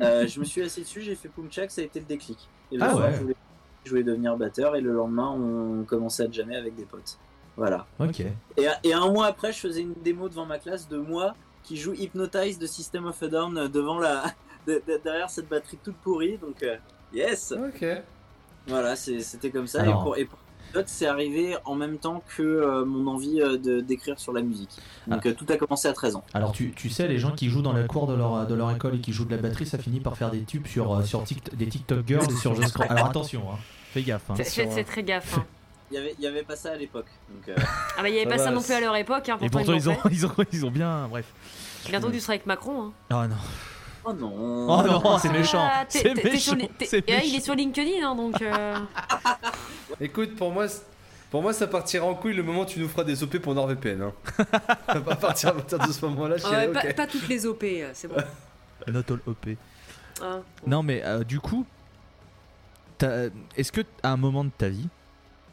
Euh, 0.00 0.26
je 0.26 0.40
me 0.40 0.44
suis 0.44 0.62
assis 0.62 0.80
dessus, 0.82 1.02
j'ai 1.02 1.14
fait 1.14 1.28
Pumchak, 1.28 1.70
ça 1.70 1.80
a 1.80 1.84
été 1.84 2.00
le 2.00 2.06
déclic. 2.06 2.38
Et 2.72 2.76
le 2.76 2.82
Ah 2.82 2.90
soir, 2.90 3.04
ouais. 3.04 3.14
je, 3.14 3.20
voulais, 3.22 3.36
je 3.84 3.90
voulais 3.90 4.02
devenir 4.02 4.36
batteur, 4.36 4.74
et 4.76 4.80
le 4.80 4.92
lendemain, 4.92 5.30
on 5.30 5.84
commençait 5.84 6.24
à 6.24 6.30
jammer 6.30 6.56
avec 6.56 6.74
des 6.74 6.84
potes. 6.84 7.16
Voilà. 7.56 7.86
Ok. 8.00 8.20
Et, 8.20 8.66
et 8.82 8.92
un 8.92 9.08
mois 9.12 9.26
après, 9.26 9.52
je 9.52 9.58
faisais 9.60 9.82
une 9.82 9.94
démo 10.02 10.28
devant 10.28 10.46
ma 10.46 10.58
classe 10.58 10.88
de 10.88 10.98
moi 10.98 11.34
qui 11.62 11.76
joue 11.76 11.92
Hypnotize 11.94 12.58
de 12.58 12.66
System 12.66 13.06
of 13.06 13.22
a 13.22 13.28
Down 13.28 13.68
devant 13.68 13.98
la, 14.00 14.24
de- 14.66 14.82
de- 14.86 15.00
derrière 15.02 15.30
cette 15.30 15.48
batterie 15.48 15.78
toute 15.82 15.96
pourrie, 15.96 16.36
donc 16.38 16.62
euh, 16.64 16.76
yes! 17.12 17.52
Ok. 17.52 17.86
Voilà, 18.66 18.96
c'était 18.96 19.50
comme 19.50 19.66
ça. 19.68 19.82
Alors- 19.82 20.00
Et 20.00 20.02
pour, 20.02 20.16
et 20.18 20.24
pour 20.24 20.38
c'est 20.86 21.06
arrivé 21.06 21.56
en 21.64 21.74
même 21.74 21.98
temps 21.98 22.22
que 22.36 22.42
euh, 22.42 22.84
mon 22.84 23.06
envie 23.10 23.40
euh, 23.40 23.56
de 23.58 23.80
d'écrire 23.80 24.18
sur 24.18 24.32
la 24.32 24.42
musique. 24.42 24.70
Donc 25.06 25.24
euh, 25.26 25.32
tout 25.34 25.46
a 25.48 25.56
commencé 25.56 25.88
à 25.88 25.92
13 25.92 26.16
ans. 26.16 26.24
Alors 26.34 26.52
tu, 26.52 26.72
tu 26.72 26.88
sais, 26.90 27.06
les 27.08 27.18
gens 27.18 27.30
qui 27.32 27.48
jouent 27.48 27.62
dans 27.62 27.72
la 27.72 27.84
cour 27.84 28.06
de 28.06 28.14
leur, 28.14 28.46
de 28.46 28.54
leur 28.54 28.70
école 28.70 28.96
et 28.96 29.00
qui 29.00 29.12
jouent 29.12 29.24
de 29.26 29.34
la 29.34 29.40
batterie, 29.42 29.66
ça 29.66 29.78
finit 29.78 30.00
par 30.00 30.16
faire 30.16 30.30
des 30.30 30.42
tubes 30.42 30.66
sur, 30.66 30.92
euh, 30.94 31.02
sur 31.02 31.22
Tik- 31.24 31.54
des 31.54 31.66
TikTok 31.66 32.06
girls 32.06 32.30
et 32.30 32.36
sur 32.36 32.54
Just. 32.54 32.78
Alors 32.88 33.06
attention, 33.06 33.42
hein. 33.52 33.58
fais 33.92 34.02
gaffe. 34.02 34.30
hein. 34.30 34.34
Faites 34.36 34.86
très 34.86 35.02
gaffe. 35.02 35.38
hein. 35.38 35.44
Il 35.90 35.96
y 35.96 36.00
avait, 36.00 36.14
il 36.18 36.24
y 36.24 36.26
avait 36.26 36.42
pas 36.42 36.56
ça 36.56 36.72
à 36.72 36.76
l'époque. 36.76 37.06
Euh, 37.46 37.54
Ah 37.98 38.02
bah 38.02 38.08
il 38.08 38.14
y 38.14 38.18
avait 38.18 38.24
Ça 38.24 38.30
pas 38.30 38.36
va, 38.38 38.44
ça 38.44 38.50
non 38.50 38.62
plus 38.62 38.72
à 38.72 38.76
c'est- 38.76 38.80
leur 38.80 38.96
époque. 38.96 39.28
Hein, 39.28 39.38
Et 39.42 39.50
pourtant, 39.50 39.74
ils 39.74 39.76
ils 39.76 39.88
ont, 39.90 39.96
ils, 40.10 40.26
ont, 40.26 40.32
ils 40.50 40.66
ont 40.66 40.70
bien. 40.70 41.06
Bref. 41.08 41.26
Bientôt 41.88 42.10
tu 42.10 42.18
seras 42.20 42.32
avec 42.32 42.46
Macron. 42.46 42.84
Hein. 42.86 42.92
Oh 43.12 43.28
non. 43.28 43.36
Oh 44.04 44.12
non. 44.12 44.66
Oh 44.68 44.82
non, 44.86 45.18
c'est 45.18 45.30
méchant. 45.30 45.66
Ah, 45.70 45.84
t'es- 45.88 45.98
C'est 46.00 46.14
méchant. 46.14 46.56
c'est 46.84 47.08
et 47.08 47.12
là, 47.12 47.20
il 47.22 47.28
est 47.30 47.32
méchant. 47.32 47.44
sur 47.44 47.54
LinkedIn, 47.54 48.06
hein, 48.08 48.14
donc. 48.14 48.40
euh, 48.42 48.76
Écoute, 50.00 50.36
pour 50.36 50.50
moi, 50.50 50.66
pour 51.30 51.42
moi, 51.42 51.52
ça 51.52 51.66
partira 51.66 52.06
en 52.06 52.14
couille 52.14 52.34
le 52.34 52.42
moment 52.42 52.62
où 52.62 52.66
tu 52.66 52.78
nous 52.80 52.88
feras 52.88 53.04
des 53.04 53.22
OP 53.22 53.38
pour 53.38 53.54
NordVPN. 53.54 54.02
Hein. 54.02 54.12
ça 54.86 54.98
va 55.00 55.16
partir 55.16 55.48
à 55.50 55.52
partir 55.52 55.78
de 55.78 55.92
ce 55.92 56.04
moment-là. 56.06 56.36
Pas, 56.72 56.92
pas 56.92 57.06
toutes 57.06 57.28
les 57.28 57.46
OP, 57.46 57.62
euh, 57.64 57.90
c'est 57.94 58.08
bon. 58.08 58.16
Not 58.88 59.00
all 59.10 59.20
OP. 59.26 59.46
Hein. 60.22 60.42
Non, 60.66 60.82
mais 60.82 61.02
euh, 61.04 61.24
du 61.24 61.40
coup, 61.40 61.66
est-ce 63.56 63.72
que 63.72 63.80
à 64.02 64.10
un 64.12 64.16
moment 64.16 64.44
de 64.44 64.50
ta 64.56 64.68
vie, 64.68 64.88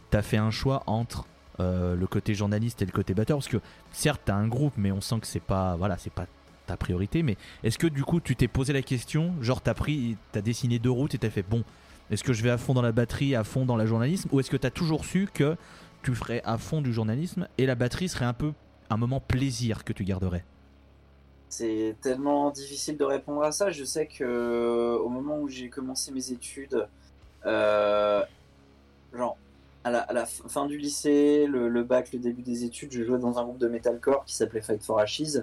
t'as 0.10 0.22
fait 0.22 0.38
un 0.38 0.52
choix 0.52 0.84
entre 0.88 1.26
euh, 1.60 1.96
le 1.96 2.08
côté 2.08 2.34
journaliste 2.34 2.82
et 2.82 2.86
le 2.86 2.92
côté 2.92 3.14
batteur? 3.14 3.38
Parce 3.38 3.48
que 3.48 3.58
certes, 3.92 4.22
t'as 4.26 4.36
un 4.36 4.48
groupe, 4.48 4.74
mais 4.78 4.92
on 4.92 5.02
sent 5.02 5.20
que 5.20 5.28
c'est 5.28 5.40
pas, 5.42 5.76
voilà, 5.76 5.98
c'est 5.98 6.14
pas 6.14 6.26
ta 6.68 6.78
priorité, 6.78 7.24
mais 7.24 7.38
est-ce 7.64 7.78
que 7.78 7.88
du 7.88 8.04
coup 8.04 8.20
tu 8.20 8.36
t'es 8.36 8.48
posé 8.48 8.74
la 8.74 8.82
question, 8.82 9.34
genre 9.42 9.62
t'as 9.62 9.74
pris, 9.74 10.18
t'as 10.32 10.42
dessiné 10.42 10.80
deux 10.80 10.92
routes 10.92 11.16
et 11.16 11.18
t'as 11.18 11.30
fait 11.30 11.44
bon, 11.44 11.64
est-ce 12.10 12.24
que 12.24 12.34
je 12.34 12.44
vais 12.44 12.50
à 12.50 12.58
fond 12.58 12.74
dans 12.74 12.82
la 12.82 12.92
batterie, 12.92 13.36
à 13.36 13.44
fond 13.44 13.66
dans 13.66 13.78
la 13.78 13.86
journalisme, 13.86 14.30
ou 14.32 14.40
est-ce 14.40 14.52
que 14.52 14.58
t'as 14.58 14.70
toujours 14.70 15.06
su 15.06 15.28
que 15.34 15.56
tu 16.04 16.14
ferais 16.14 16.42
à 16.46 16.58
fond 16.58 16.82
du 16.82 16.92
journalisme 16.92 17.48
et 17.58 17.66
la 17.66 17.76
batterie 17.76 18.10
serait 18.10 18.26
un 18.26 18.34
peu 18.34 18.52
un 18.90 18.98
moment 18.98 19.20
plaisir 19.20 19.84
que 19.84 19.94
tu 19.94 20.04
garderais? 20.04 20.44
C'est 21.48 21.96
tellement 22.02 22.50
difficile 22.52 22.98
de 22.98 23.04
répondre 23.04 23.44
à 23.44 23.52
ça. 23.52 23.72
Je 23.72 23.84
sais 23.84 24.08
que 24.08 24.98
au 24.98 25.10
moment 25.10 25.40
où 25.40 25.50
j'ai 25.50 25.70
commencé 25.70 26.12
mes 26.12 26.32
études, 26.32 26.88
euh, 27.46 28.24
genre 29.14 29.38
à 29.84 29.90
la, 29.90 30.26
fin 30.26 30.66
du 30.66 30.78
lycée, 30.78 31.48
le, 31.48 31.68
le 31.68 31.84
bac, 31.84 32.14
le 32.14 32.20
début 32.20 32.42
des 32.42 32.64
études, 32.64 32.92
je 32.92 33.04
jouais 33.04 33.20
dans 33.20 33.40
un 33.40 33.44
groupe 33.44 33.58
de 33.58 33.68
metalcore 33.68 34.26
qui 34.26 34.36
s'appelait 34.36 34.62
Fight 34.62 34.84
for 34.84 35.00
Ashes, 35.00 35.40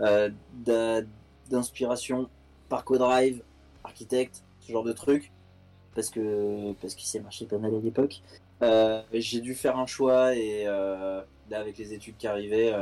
euh, 0.00 0.30
d'inspiration 1.50 2.28
Parco 2.68 2.98
Drive, 2.98 3.42
Architect, 3.84 4.42
ce 4.60 4.72
genre 4.72 4.84
de 4.84 4.92
trucs, 4.92 5.32
parce 5.94 6.10
que 6.10 6.72
parce 6.80 6.94
qu'il 6.94 7.08
s'est 7.08 7.20
marché 7.20 7.46
pas 7.46 7.58
mal 7.58 7.74
à 7.74 7.80
l'époque. 7.80 8.22
Euh, 8.62 9.02
j'ai 9.12 9.40
dû 9.40 9.54
faire 9.54 9.78
un 9.78 9.86
choix 9.86 10.34
et 10.36 10.64
euh, 10.66 11.22
là 11.50 11.60
avec 11.60 11.78
les 11.78 11.92
études 11.94 12.16
qui 12.18 12.26
arrivaient. 12.26 12.74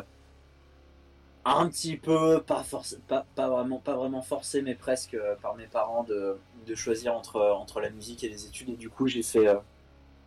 un 1.45 1.69
petit 1.69 1.97
peu, 1.97 2.43
pas, 2.43 2.63
forc- 2.63 2.99
pas, 3.09 3.25
pas, 3.35 3.49
vraiment, 3.49 3.79
pas 3.79 3.97
vraiment 3.97 4.23
forcé, 4.23 4.61
mais 4.63 4.75
presque 4.75 5.17
par 5.41 5.55
mes 5.57 5.67
parents 5.67 6.05
de, 6.05 6.37
de 6.67 6.75
choisir 6.75 7.15
entre, 7.15 7.41
entre 7.41 7.81
la 7.81 7.91
musique 7.91 8.23
et 8.25 8.29
les 8.29 8.47
études. 8.47 8.71
Et 8.71 8.77
du 8.77 8.91
coup, 8.91 9.07
j'ai 9.09 9.23
fait, 9.23 9.47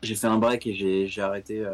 j'ai 0.03 0.15
fait 0.15 0.27
un 0.27 0.37
break 0.37 0.67
et 0.67 1.07
j'ai 1.07 1.21
arrêté, 1.21 1.65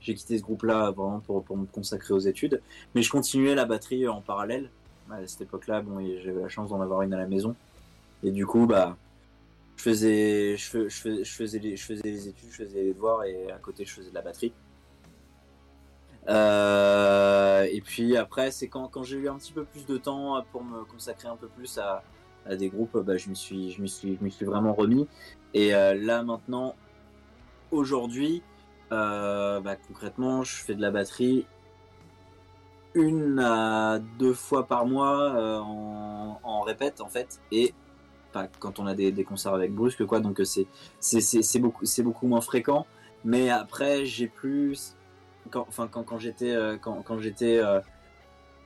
j'ai 0.00 0.14
quitté 0.14 0.38
ce 0.38 0.42
groupe-là 0.42 0.90
vraiment 0.90 1.20
pour, 1.20 1.56
me 1.56 1.66
consacrer 1.66 2.14
aux 2.14 2.18
études. 2.18 2.60
Mais 2.94 3.02
je 3.02 3.10
continuais 3.10 3.54
la 3.54 3.64
batterie 3.64 4.06
en 4.08 4.20
parallèle. 4.20 4.70
À 5.10 5.26
cette 5.26 5.42
époque-là, 5.42 5.82
bon, 5.82 6.04
j'avais 6.22 6.40
la 6.40 6.48
chance 6.48 6.70
d'en 6.70 6.80
avoir 6.80 7.02
une 7.02 7.14
à 7.14 7.18
la 7.18 7.26
maison. 7.26 7.54
Et 8.22 8.30
du 8.30 8.46
coup, 8.46 8.66
bah, 8.66 8.96
je 9.76 9.82
faisais, 9.82 10.56
je, 10.56 10.64
fais- 10.70 10.88
je, 10.88 10.96
fais- 10.96 11.24
je 11.24 11.32
faisais, 11.32 11.58
les, 11.58 12.28
études, 12.28 12.50
je 12.50 12.64
faisais 12.64 12.82
les 12.82 12.92
devoirs 12.92 13.24
et 13.24 13.50
à 13.50 13.58
côté, 13.58 13.84
je 13.84 13.92
faisais 13.92 14.10
de 14.10 14.14
la 14.14 14.22
batterie. 14.22 14.52
Euh, 16.28 17.68
et 17.70 17.80
puis 17.80 18.16
après, 18.16 18.50
c'est 18.50 18.68
quand, 18.68 18.90
j'ai 19.04 19.16
eu 19.16 19.28
un 19.28 19.36
petit 19.36 19.52
peu 19.52 19.64
plus 19.64 19.86
de 19.86 19.96
temps 19.96 20.42
pour 20.50 20.64
me 20.64 20.84
consacrer 20.84 21.28
un 21.28 21.36
peu 21.36 21.46
plus 21.46 21.78
à, 21.78 22.02
à 22.46 22.56
des 22.56 22.68
groupes, 22.68 22.98
bah, 22.98 23.16
je 23.16 23.28
me 23.28 23.34
suis, 23.34 23.70
je 23.70 23.82
me 23.82 23.86
suis, 23.86 24.16
je 24.16 24.24
me 24.24 24.30
suis 24.30 24.44
vraiment 24.44 24.74
remis. 24.74 25.06
Et 25.54 25.74
euh, 25.74 25.94
là 25.94 26.22
maintenant, 26.22 26.74
aujourd'hui, 27.70 28.42
euh, 28.92 29.60
bah, 29.60 29.76
concrètement, 29.76 30.42
je 30.44 30.56
fais 30.56 30.74
de 30.74 30.80
la 30.82 30.90
batterie 30.90 31.46
une 32.94 33.38
à 33.40 33.98
deux 34.18 34.32
fois 34.32 34.66
par 34.66 34.86
mois 34.86 35.34
euh, 35.34 35.58
en, 35.58 36.40
en 36.42 36.60
répète 36.62 37.00
en 37.00 37.08
fait, 37.08 37.40
et 37.52 37.74
pas 38.32 38.48
quand 38.58 38.78
on 38.78 38.86
a 38.86 38.94
des, 38.94 39.12
des 39.12 39.24
concerts 39.24 39.54
avec 39.54 39.74
Brusque 39.74 40.06
quoi. 40.06 40.20
Donc 40.20 40.40
euh, 40.40 40.44
c'est 40.44 40.66
c'est 41.00 41.58
beaucoup 41.58 41.84
c'est 41.84 42.02
beaucoup 42.02 42.26
moins 42.26 42.40
fréquent. 42.40 42.86
Mais 43.24 43.50
après, 43.50 44.04
j'ai 44.06 44.28
plus 44.28 44.96
quand, 45.50 45.66
enfin 45.68 45.88
quand, 45.88 46.04
quand 46.04 46.18
j'étais 46.18 46.56
quand, 46.80 47.02
quand 47.02 47.18
j'étais 47.18 47.60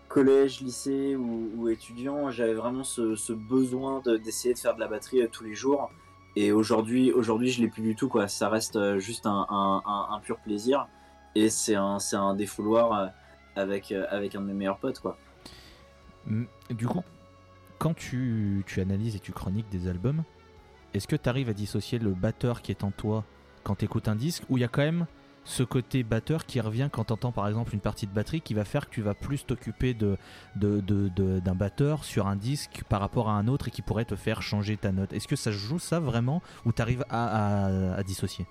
collège, 0.09 0.61
lycée 0.61 1.15
ou, 1.17 1.51
ou 1.57 1.69
étudiant, 1.69 2.31
j'avais 2.31 2.55
vraiment 2.55 2.83
ce, 2.85 3.15
ce 3.15 3.33
besoin 3.33 4.01
de- 4.05 4.17
d'essayer 4.17 4.55
de 4.55 4.59
faire 4.59 4.75
de 4.75 4.81
la 4.81 4.89
batterie 4.89 5.27
tous 5.31 5.45
les 5.45 5.55
jours. 5.55 5.91
Et 6.37 6.53
aujourd'hui, 6.53 7.13
aujourd'hui, 7.13 7.51
je 7.51 7.61
l'ai 7.61 7.69
plus 7.69 7.83
du 7.83 7.95
tout 7.95 8.09
quoi. 8.09 8.29
Ça 8.29 8.49
reste 8.49 8.77
euh, 8.77 8.99
juste 8.99 9.27
un, 9.27 10.21
pur 10.23 10.39
plaisir. 10.39 10.87
Et 11.35 11.51
c'est 11.51 11.75
un, 11.75 11.99
c'est 11.99 12.17
un 12.17 12.35
défouloir 12.35 12.93
euh, 12.93 13.07
avec, 13.57 13.93
euh, 13.93 14.07
avec 14.11 14.35
un 14.35 14.41
de 14.41 14.47
mes 14.47 14.55
meilleurs 14.55 14.79
potes 14.79 15.01
quoi. 15.01 15.17
Du 16.71 16.87
coup, 16.87 17.03
quand 17.79 17.95
tu, 17.95 18.63
tu 18.67 18.81
analyses 18.81 19.17
et 19.17 19.21
tu 19.21 19.33
chroniques 19.33 19.69
des 19.71 19.89
albums, 19.89 20.23
est-ce 20.93 21.09
que 21.09 21.17
tu 21.17 21.29
arrives 21.29 21.49
à 21.49 21.55
dissocier 21.55 21.99
le 21.99 22.11
batteur 22.11 22.63
qui 22.63 22.73
est 22.73 22.85
en 22.85 22.91
toi 22.91 23.25
quand 23.63 23.77
tu 23.77 23.85
écoutes 23.87 24.09
un 24.09 24.17
disque 24.17 24.45
ou 24.49 24.59
il 24.59 24.61
y 24.61 24.65
a 24.65 24.69
quand 24.69 24.83
même 24.83 25.07
ce 25.51 25.63
côté 25.65 26.03
batteur 26.05 26.47
qui 26.47 26.61
revient 26.61 26.89
quand 26.93 27.05
tu 27.07 27.13
entends 27.13 27.33
par 27.33 27.49
exemple 27.49 27.75
une 27.75 27.81
partie 27.81 28.07
de 28.07 28.13
batterie 28.13 28.41
qui 28.41 28.55
va 28.55 28.65
faire 28.65 28.89
que 28.89 28.95
tu 28.95 29.03
vas 29.03 29.15
plus 29.15 29.45
t'occuper 29.45 29.95
de, 29.95 30.17
de, 30.57 30.81
de- 30.81 31.09
de- 31.09 31.41
d'un 31.41 31.55
batteur 31.55 32.05
sur 32.05 32.27
un 32.29 32.37
disque 32.37 32.83
par 32.89 33.01
rapport 33.01 33.29
à 33.29 33.33
un 33.33 33.49
autre 33.49 33.69
et 33.69 33.71
qui 33.71 33.83
pourrait 33.83 34.05
te 34.05 34.15
faire 34.17 34.43
changer 34.43 34.77
ta 34.77 34.93
note 34.93 35.13
Est-ce 35.13 35.27
que 35.29 35.37
ça 35.37 35.51
joue 35.51 35.79
ça 35.81 35.99
vraiment 36.01 36.41
ou 36.65 36.73
tu 36.73 36.81
arrives 36.81 37.05
à, 37.11 37.27
à- 37.67 37.95
à 37.97 38.03
dissocier? 38.03 38.47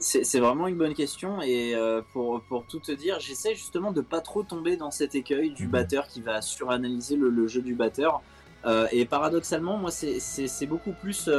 C'est 0.00 0.40
vraiment 0.40 0.66
une 0.68 0.76
bonne 0.76 0.92
question 0.92 1.40
et 1.40 1.74
euh, 1.74 2.02
pour, 2.12 2.42
pour 2.42 2.66
tout 2.66 2.80
te 2.80 2.92
dire, 2.92 3.20
j'essaie 3.20 3.54
justement 3.54 3.90
de 3.90 4.02
pas 4.02 4.20
trop 4.20 4.42
tomber 4.42 4.76
dans 4.76 4.90
cet 4.90 5.14
écueil 5.14 5.50
du 5.50 5.64
Mhm. 5.64 5.70
batteur 5.70 6.08
qui 6.08 6.20
va 6.20 6.42
suranalyser 6.42 7.16
le, 7.16 7.30
le 7.30 7.48
jeu 7.48 7.62
du 7.62 7.74
batteur. 7.74 8.20
Euh, 8.66 8.86
et 8.92 9.06
paradoxalement, 9.06 9.78
moi, 9.78 9.90
c'est- 9.90 10.66
beaucoup 10.66 10.92
plus 10.92 11.30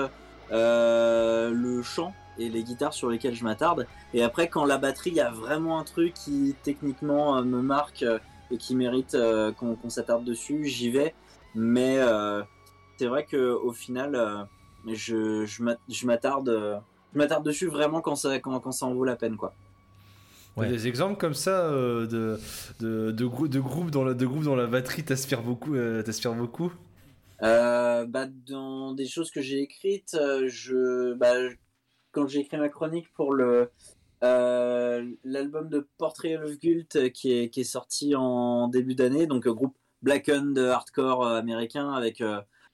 euh, 0.51 1.51
le 1.51 1.83
chant 1.83 2.13
et 2.37 2.49
les 2.49 2.63
guitares 2.63 2.93
sur 2.93 3.09
lesquelles 3.09 3.35
je 3.35 3.43
m'attarde. 3.43 3.87
Et 4.13 4.23
après, 4.23 4.47
quand 4.49 4.65
la 4.65 4.77
batterie, 4.77 5.11
il 5.11 5.15
y 5.15 5.21
a 5.21 5.31
vraiment 5.31 5.79
un 5.79 5.83
truc 5.83 6.13
qui 6.13 6.55
techniquement 6.63 7.37
euh, 7.37 7.43
me 7.43 7.61
marque 7.61 8.03
euh, 8.03 8.19
et 8.51 8.57
qui 8.57 8.75
mérite 8.75 9.15
euh, 9.15 9.51
qu'on 9.53 9.89
s'attarde 9.89 10.23
dessus, 10.23 10.65
j'y 10.65 10.89
vais. 10.89 11.13
Mais 11.55 11.97
euh, 11.99 12.43
c'est 12.97 13.07
vrai 13.07 13.25
que 13.25 13.51
au 13.53 13.71
final, 13.71 14.15
euh, 14.15 14.43
je, 14.87 15.45
je 15.45 15.63
m'at- 15.63 15.79
je 15.89 16.05
m'attarde. 16.05 16.81
je 17.13 17.17
m'attarde 17.17 17.45
dessus 17.45 17.67
vraiment 17.67 18.01
quand 18.01 18.15
ça, 18.15 18.39
quand, 18.39 18.59
quand 18.59 18.71
ça 18.71 18.85
en 18.85 18.93
vaut 18.93 19.05
la 19.05 19.15
peine, 19.15 19.37
quoi. 19.37 19.53
Ouais. 20.57 20.69
Des 20.69 20.87
exemples 20.87 21.17
comme 21.17 21.33
ça 21.33 21.65
euh, 21.65 22.07
de, 22.07 22.39
de, 22.79 23.11
de, 23.11 23.25
grou- 23.25 23.49
de 23.49 23.59
groupes 23.59 23.91
dans 23.91 24.05
la, 24.05 24.13
de 24.13 24.25
groupes 24.25 24.43
dans 24.43 24.55
la 24.55 24.67
batterie 24.67 25.03
t'aspirent 25.03 25.41
beaucoup, 25.43 25.75
euh, 25.75 26.01
beaucoup? 26.37 26.71
Euh, 27.43 28.05
bah, 28.05 28.27
dans 28.47 28.93
des 28.93 29.05
choses 29.05 29.31
que 29.31 29.41
j'ai 29.41 29.59
écrites, 29.59 30.13
euh, 30.13 30.47
je, 30.47 31.13
bah, 31.15 31.49
je- 31.49 31.55
quand 32.15 32.27
j'ai 32.27 32.39
écrit 32.39 32.57
ma 32.57 32.69
chronique 32.69 33.11
pour 33.13 33.33
le 33.33 33.69
euh, 34.23 35.05
l'album 35.25 35.67
de 35.67 35.85
Portrait 35.97 36.37
of 36.37 36.57
Guilt 36.57 36.95
euh, 36.95 37.09
qui 37.09 37.33
est, 37.33 37.49
qui 37.49 37.59
est 37.59 37.65
sorti 37.65 38.15
en 38.15 38.69
début 38.69 38.95
d'année, 38.95 39.27
donc 39.27 39.45
euh, 39.45 39.53
groupe 39.53 39.75
blackened 40.01 40.57
hardcore 40.57 41.27
américain 41.27 41.91
avec 41.91 42.21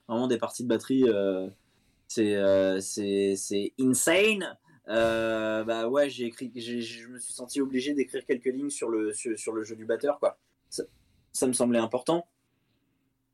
vraiment 0.06 0.28
des 0.28 0.38
parties 0.38 0.62
de 0.62 0.68
batterie, 0.68 1.04
euh, 1.08 1.48
c'est 2.80 3.72
insane. 3.80 4.56
Bah 4.86 5.88
ouais, 5.88 6.08
j'ai 6.08 6.26
écrit, 6.26 6.52
je 6.54 7.08
me 7.08 7.18
suis 7.18 7.32
senti 7.32 7.60
obligé 7.60 7.94
d'écrire 7.94 8.24
quelques 8.24 8.44
lignes 8.46 8.70
sur 8.70 8.90
le 8.90 9.12
sur, 9.12 9.52
le 9.52 9.64
jeu 9.64 9.74
du 9.74 9.86
batteur 9.86 10.18
quoi. 10.20 10.38
Ça, 10.68 11.46
me 11.46 11.54
semblait 11.54 11.78
important. 11.78 12.26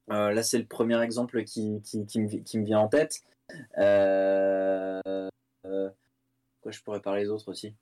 Là, 0.08 0.42
c'est 0.42 0.58
le 0.58 0.66
premier 0.66 1.02
exemple 1.02 1.42
qui, 1.42 1.82
qui, 1.82 2.20
me, 2.20 2.28
qui 2.42 2.58
me 2.58 2.64
vient 2.64 2.78
en 2.78 2.88
tête. 2.88 3.24
Quoi, 6.60 6.72
je 6.72 6.80
pourrais 6.82 7.00
parler 7.02 7.24
d'autres 7.26 7.48
aussi. 7.50 7.74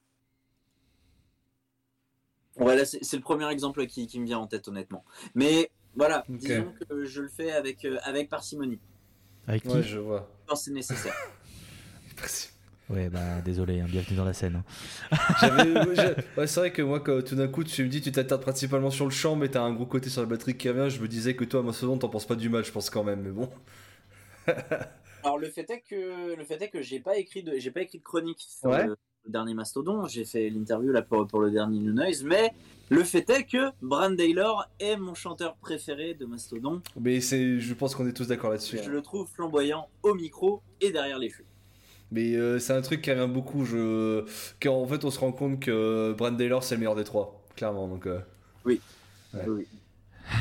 Ouais, 2.57 2.75
là, 2.77 2.85
c'est 2.87 3.17
le 3.17 3.23
premier 3.23 3.49
exemple 3.51 3.87
qui, 3.87 4.07
qui 4.07 4.19
me 4.19 4.25
vient 4.25 4.39
en 4.39 4.47
tête, 4.47 4.67
honnêtement. 4.69 5.05
Mais 5.35 5.71
voilà, 5.95 6.25
disons 6.29 6.73
que 6.89 7.05
je 7.05 7.21
le 7.23 7.29
fais 7.29 7.53
avec, 7.53 7.85
euh, 7.85 7.99
avec 8.03 8.31
parcimonie, 8.31 8.81
Avec 9.47 9.63
qui 9.65 9.69
Ouais, 9.69 9.83
je 9.83 9.99
vois. 9.99 10.29
quand 10.47 10.57
c'est 10.57 10.71
nécessaire. 10.73 11.15
Ouais, 12.89 13.09
bah 13.11 13.41
désolé, 13.45 13.81
hein, 13.81 13.87
bienvenue 13.89 14.17
dans 14.17 14.25
la 14.25 14.33
scène. 14.33 14.63
hein. 15.11 15.19
Ouais, 16.37 16.47
c'est 16.47 16.61
vrai 16.61 16.73
que 16.73 16.83
moi, 16.83 17.01
quand 17.01 17.21
tout 17.25 17.35
d'un 17.35 17.49
coup, 17.49 17.65
tu 17.65 17.83
me 17.83 17.89
dis, 17.89 18.01
tu 18.01 18.13
t'attardes 18.13 18.43
principalement 18.43 18.91
sur 18.93 19.05
le 19.07 19.11
chant, 19.11 19.35
mais 19.35 19.49
t'as 19.49 19.63
un 19.63 19.73
gros 19.73 19.87
côté 19.87 20.09
sur 20.09 20.21
la 20.23 20.29
batterie 20.29 20.57
qui 20.57 20.69
revient. 20.69 20.89
Je 20.95 21.03
me 21.03 21.09
disais 21.09 21.35
que 21.35 21.45
toi, 21.45 21.61
à 21.61 21.63
Mastodon, 21.65 21.99
t'en 21.99 22.09
penses 22.09 22.27
pas 22.27 22.37
du 22.37 22.49
mal, 22.49 22.65
je 22.65 22.71
pense 22.71 22.89
quand 22.91 23.03
même, 23.03 23.23
mais 23.23 23.31
bon. 23.33 23.51
Alors 25.27 25.39
le 25.39 25.49
fait 25.51 25.69
est 25.71 25.81
que 25.81 26.37
le 26.37 26.45
fait 26.45 26.63
est 26.63 26.69
que 26.69 26.81
j'ai 26.83 27.01
pas 27.01 27.17
écrit 27.17 27.43
de 27.43 27.55
j'ai 27.59 27.73
pas 27.73 27.83
écrit 27.83 27.99
de 27.99 28.05
chronique 28.05 28.41
sur 28.41 28.71
Ouais. 28.71 28.87
le, 28.87 28.97
le 29.25 29.31
dernier 29.33 29.55
Mastodon. 29.55 30.07
J'ai 30.07 30.25
fait 30.25 30.49
l'interview 30.51 30.93
là 30.93 31.03
pour, 31.03 31.27
pour 31.27 31.41
le 31.41 31.51
dernier 31.51 31.81
New 31.81 31.93
Noise, 31.93 32.23
mais 32.23 32.53
le 32.91 33.03
fait 33.03 33.29
est 33.31 33.43
que 33.45 33.73
Brand 33.83 34.17
Taylor 34.17 34.65
est 34.79 34.97
mon 34.97 35.15
chanteur 35.15 35.57
préféré 35.57 36.15
de 36.15 36.27
Mastodon. 36.27 36.81
Mais 37.01 37.21
c'est, 37.21 37.59
je 37.59 37.75
pense 37.75 37.97
qu'on 37.97 38.07
est 38.07 38.13
tous 38.13 38.29
d'accord 38.29 38.51
là-dessus. 38.51 38.79
Je 38.79 38.83
hein. 38.89 38.93
le 38.93 39.03
trouve 39.03 39.27
flamboyant 39.29 39.89
au 40.05 40.15
micro 40.15 40.63
et 40.81 40.93
derrière 40.93 41.19
les 41.19 41.31
flux. 41.31 41.45
Mais 42.13 42.37
euh, 42.37 42.61
c'est 42.61 42.73
un 42.73 42.83
truc 42.83 43.03
qui 43.03 43.11
revient 43.11 43.29
beaucoup. 43.33 43.65
Je... 43.65 44.25
Car 44.61 44.75
en 44.75 44.87
fait, 44.87 45.05
on 45.05 45.11
se 45.11 45.19
rend 45.19 45.33
compte 45.33 45.59
que 45.59 46.15
Brand 46.17 46.39
Taylor, 46.39 46.63
c'est 46.63 46.77
le 46.77 46.79
meilleur 46.79 46.95
des 46.95 47.03
trois, 47.03 47.45
clairement. 47.57 47.89
Donc, 47.89 48.07
euh, 48.07 48.21
Ouais. 48.65 48.79
Oui. 49.49 49.67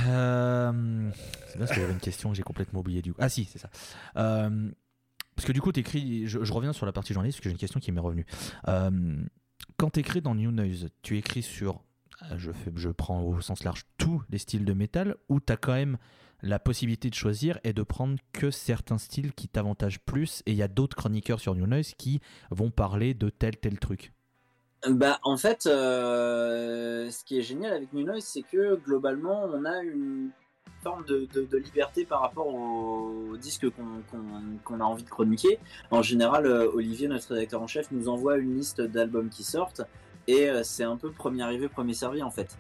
Euh, 0.07 1.11
c'est 1.47 1.59
parce 1.59 1.71
qu'il 1.71 1.81
y 1.81 1.83
avait 1.85 1.93
une 1.93 1.99
question 1.99 2.29
que 2.31 2.35
j'ai 2.35 2.43
complètement 2.43 2.79
oubliée 2.79 3.01
du 3.01 3.13
coup. 3.13 3.19
Ah 3.21 3.29
si, 3.29 3.45
c'est 3.45 3.59
ça. 3.59 3.69
Euh, 4.17 4.69
parce 5.35 5.45
que 5.47 5.51
du 5.51 5.61
coup, 5.61 5.71
t'écris. 5.71 6.27
Je, 6.27 6.43
je 6.43 6.53
reviens 6.53 6.73
sur 6.73 6.85
la 6.85 6.91
partie 6.91 7.13
journaliste 7.13 7.37
parce 7.37 7.43
que 7.43 7.49
j'ai 7.49 7.53
une 7.53 7.59
question 7.59 7.79
qui 7.79 7.91
m'est 7.91 7.99
revenue. 7.99 8.25
Euh, 8.67 9.17
quand 9.77 9.89
t'écris 9.91 10.21
dans 10.21 10.35
New 10.35 10.51
Noise, 10.51 10.89
tu 11.01 11.17
écris 11.17 11.43
sur. 11.43 11.83
euh, 12.23 12.37
Je, 12.37 12.51
fais, 12.51 12.71
je 12.75 12.89
prends 12.89 13.21
au 13.21 13.41
sens 13.41 13.63
large 13.63 13.83
tous 13.97 14.23
les 14.29 14.37
styles 14.37 14.65
de 14.65 14.73
métal 14.73 15.15
ou 15.29 15.39
t'as 15.39 15.57
quand 15.57 15.73
même 15.73 15.97
la 16.41 16.59
possibilité 16.59 17.09
de 17.09 17.15
choisir 17.15 17.59
et 17.63 17.73
de 17.73 17.81
prendre 17.83 18.17
que 18.33 18.51
certains 18.51 18.97
styles 18.97 19.33
qui 19.33 19.47
t'avantagent 19.47 19.99
plus 19.99 20.43
et 20.45 20.51
il 20.51 20.57
y 20.57 20.61
a 20.63 20.67
d'autres 20.67 20.95
chroniqueurs 20.95 21.39
sur 21.39 21.55
New 21.55 21.65
Noise 21.67 21.93
qui 21.97 22.21
vont 22.51 22.71
parler 22.71 23.13
de 23.13 23.29
tel 23.29 23.57
tel 23.57 23.79
truc? 23.79 24.13
Bah 24.87 25.19
en 25.23 25.35
fait, 25.35 25.65
euh, 25.65 27.09
ce 27.09 27.23
qui 27.23 27.39
est 27.39 27.41
génial 27.41 27.73
avec 27.73 27.91
New 27.93 28.05
Noise, 28.05 28.23
c'est 28.23 28.43
que 28.43 28.75
globalement, 28.75 29.45
on 29.51 29.65
a 29.65 29.81
une 29.81 30.29
forme 30.83 31.03
de, 31.05 31.27
liberté 31.57 32.05
par 32.05 32.21
rapport 32.21 32.47
au 32.47 33.35
disque 33.37 33.65
qu'on 33.71 34.79
a 34.79 34.83
envie 34.83 35.03
de 35.03 35.09
chroniquer. 35.09 35.57
En 35.89 36.03
général, 36.03 36.45
euh, 36.45 36.69
Olivier, 36.71 37.07
notre 37.07 37.33
rédacteur 37.33 37.63
en 37.63 37.67
chef, 37.67 37.89
nous 37.91 38.09
envoie 38.09 38.37
une 38.37 38.55
liste 38.55 38.81
d'albums 38.81 39.29
qui 39.29 39.43
sortent 39.43 39.81
et 40.27 40.49
euh, 40.49 40.61
c'est 40.63 40.83
un 40.83 40.97
peu 40.97 41.11
premier 41.11 41.41
arrivé, 41.41 41.67
premier 41.67 41.95
servi 41.95 42.21
en 42.21 42.31
fait. 42.31 42.57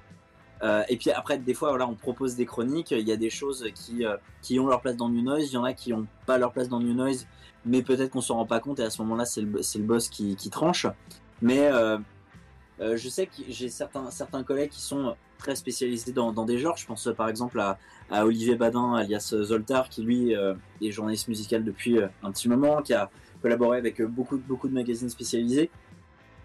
Et 0.89 0.97
puis 0.97 1.11
après, 1.11 1.37
des 1.37 1.53
fois, 1.53 1.69
voilà, 1.69 1.87
on 1.87 1.93
propose 1.93 2.35
des 2.35 2.47
chroniques. 2.47 2.89
Il 2.89 3.07
y 3.07 3.11
a 3.11 3.17
des 3.17 3.29
choses 3.29 3.69
qui, 3.75 4.03
qui 4.41 4.59
ont 4.59 4.65
leur 4.65 4.81
place 4.81 4.97
dans 4.97 5.09
New 5.09 5.21
Noise, 5.21 5.51
il 5.51 5.53
y 5.53 5.57
en 5.57 5.63
a 5.63 5.73
qui 5.73 5.91
n'ont 5.91 6.07
pas 6.25 6.39
leur 6.39 6.53
place 6.53 6.69
dans 6.69 6.79
New 6.79 6.95
Noise, 6.95 7.27
mais 7.65 7.83
peut-être 7.83 8.09
qu'on 8.09 8.21
s'en 8.21 8.37
rend 8.37 8.47
pas 8.47 8.59
compte 8.59 8.79
et 8.79 8.83
à 8.83 8.89
ce 8.89 8.99
moment-là, 9.03 9.25
c'est 9.25 9.41
le, 9.41 9.61
c'est 9.61 9.77
le 9.77 9.85
boss 9.85 10.09
qui, 10.09 10.35
qui 10.35 10.49
tranche. 10.49 10.87
Mais 11.43 11.69
euh, 12.81 12.97
je 12.97 13.07
sais 13.07 13.25
que 13.25 13.33
j'ai 13.47 13.69
certains, 13.69 14.43
collègues 14.43 14.69
qui 14.69 14.81
sont 14.81 15.15
très 15.37 15.55
spécialisés 15.55 16.11
dans, 16.11 16.31
des 16.45 16.57
genres. 16.57 16.77
Je 16.77 16.85
pense 16.85 17.07
euh, 17.07 17.13
par 17.13 17.29
exemple 17.29 17.59
à, 17.59 17.77
Olivier 18.25 18.55
Badin, 18.55 18.95
alias 18.95 19.31
euh, 19.33 19.43
Zoltar, 19.43 19.89
qui 19.89 20.03
lui 20.03 20.33
est 20.33 20.91
journaliste 20.91 21.27
musical 21.27 21.63
depuis 21.63 21.99
un 22.23 22.31
petit 22.31 22.49
moment, 22.49 22.81
qui 22.81 22.93
a 22.93 23.09
collaboré 23.41 23.77
avec 23.77 24.01
beaucoup, 24.01 24.37
de 24.37 24.73
magazines 24.73 25.09
spécialisés, 25.09 25.69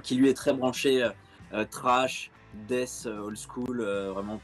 qui 0.02 0.14
lui 0.16 0.28
est 0.28 0.34
très 0.34 0.52
branché 0.52 1.08
trash, 1.70 2.30
death, 2.68 3.06
old 3.06 3.36
school, 3.36 3.82
vraiment 4.14 4.40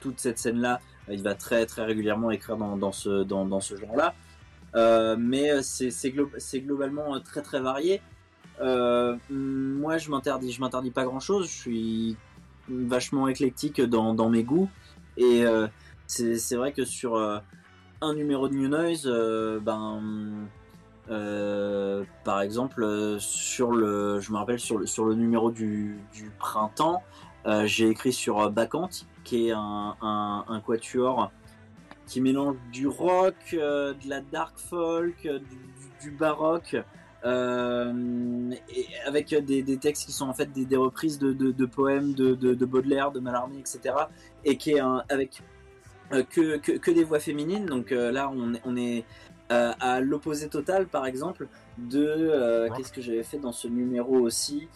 toute, 0.00 0.20
cette 0.20 0.38
scène-là. 0.38 0.80
il 1.08 1.22
va 1.22 1.34
très, 1.34 1.64
régulièrement 1.78 2.30
écrire 2.30 2.56
dans, 2.56 2.92
ce, 2.92 3.24
genre-là. 3.76 4.14
Mais 5.16 5.62
c'est 5.62 5.90
c'est 5.90 6.10
glo- 6.10 6.30
c'est 6.38 6.60
globalement 6.60 7.18
très 7.20 7.60
varié. 7.60 8.00
Euh, 8.60 9.16
moi, 9.30 9.98
je 9.98 10.10
m'interdis, 10.10 10.52
je 10.52 10.60
m'interdis 10.60 10.90
pas 10.90 11.04
grand 11.04 11.20
chose. 11.20 11.46
Je 11.46 11.52
suis 11.52 12.16
vachement 12.68 13.28
éclectique 13.28 13.80
dans, 13.80 14.28
mes 14.28 14.42
goûts. 14.42 14.68
Et 15.16 15.44
euh, 15.44 15.66
c'est 16.06 16.56
vrai 16.56 16.72
que 16.72 16.84
sur 16.84 17.16
euh, 17.16 17.38
un 18.00 18.14
numéro 18.14 18.48
de 18.48 18.54
New 18.54 18.68
Noise, 18.68 19.06
ben, 19.62 20.48
par 22.24 22.40
exemple, 22.42 23.16
sur 23.18 23.72
le, 23.72 24.20
je 24.20 24.32
me 24.32 24.36
rappelle 24.36 24.60
sur 24.60 24.78
le, 24.78 24.86
sur 24.86 25.04
le 25.04 25.14
numéro 25.14 25.50
du, 25.50 25.98
printemps, 26.38 27.02
j'ai 27.64 27.88
écrit 27.88 28.12
sur 28.12 28.50
Bacchante, 28.50 29.06
qui 29.24 29.48
est 29.48 29.52
un, 29.52 29.96
un, 30.00 30.60
quatuor 30.60 31.30
qui 32.06 32.20
mélange 32.20 32.56
du 32.72 32.88
rock, 32.88 33.36
de 33.52 34.08
la 34.08 34.20
dark 34.20 34.58
folk, 34.58 35.28
du 36.00 36.10
baroque, 36.10 36.76
euh, 37.24 38.50
et 38.74 38.86
avec 39.06 39.34
des, 39.34 39.62
des 39.62 39.76
textes 39.76 40.06
qui 40.06 40.12
sont 40.12 40.28
en 40.28 40.34
fait 40.34 40.50
des, 40.52 40.64
des 40.64 40.76
reprises 40.76 41.18
de, 41.18 41.32
de- 41.32 41.50
de 41.52 41.66
poèmes 41.66 42.14
de, 42.14 42.34
de- 42.34 42.54
de 42.54 42.64
Baudelaire, 42.66 43.10
de 43.12 43.20
Mallarmé, 43.20 43.58
etc. 43.58 43.94
Et 44.44 44.56
qui 44.56 44.72
est 44.72 44.80
un, 44.80 45.04
avec 45.08 45.42
euh, 46.12 46.22
que, 46.24 46.56
que, 46.58 46.72
que 46.72 46.90
des 46.90 47.04
voix 47.04 47.20
féminines. 47.20 47.66
Donc 47.66 47.92
euh, 47.92 48.10
là, 48.10 48.30
on, 48.34 48.54
est- 48.54 48.62
on 48.64 48.76
est 48.76 49.04
à 49.50 50.00
l'opposé 50.00 50.48
total, 50.48 50.86
par 50.86 51.06
exemple, 51.06 51.48
de 51.76 52.68
qu'est-ce 52.76 52.92
que 52.92 53.00
j'avais 53.02 53.24
fait 53.24 53.38
dans 53.38 53.50
ce 53.52 53.66
numéro 53.66 54.14
aussi. 54.20 54.68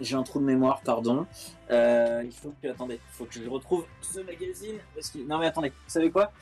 J'ai 0.00 0.14
un 0.16 0.22
trou 0.22 0.40
de 0.40 0.44
mémoire, 0.44 0.80
pardon. 0.82 1.26
Il 1.70 2.32
faut 2.32 2.52
que 2.62 2.68
attendez, 2.68 2.94
il 2.94 3.12
faut 3.12 3.26
que 3.26 3.34
je 3.34 3.48
retrouve 3.48 3.84
ce 4.00 4.20
magazine. 4.20 4.76
Parce 4.94 5.10
que... 5.10 5.18
Non 5.18 5.38
mais 5.38 5.46
attendez, 5.46 5.68
vous 5.68 5.74
savez 5.86 6.10
quoi? 6.10 6.32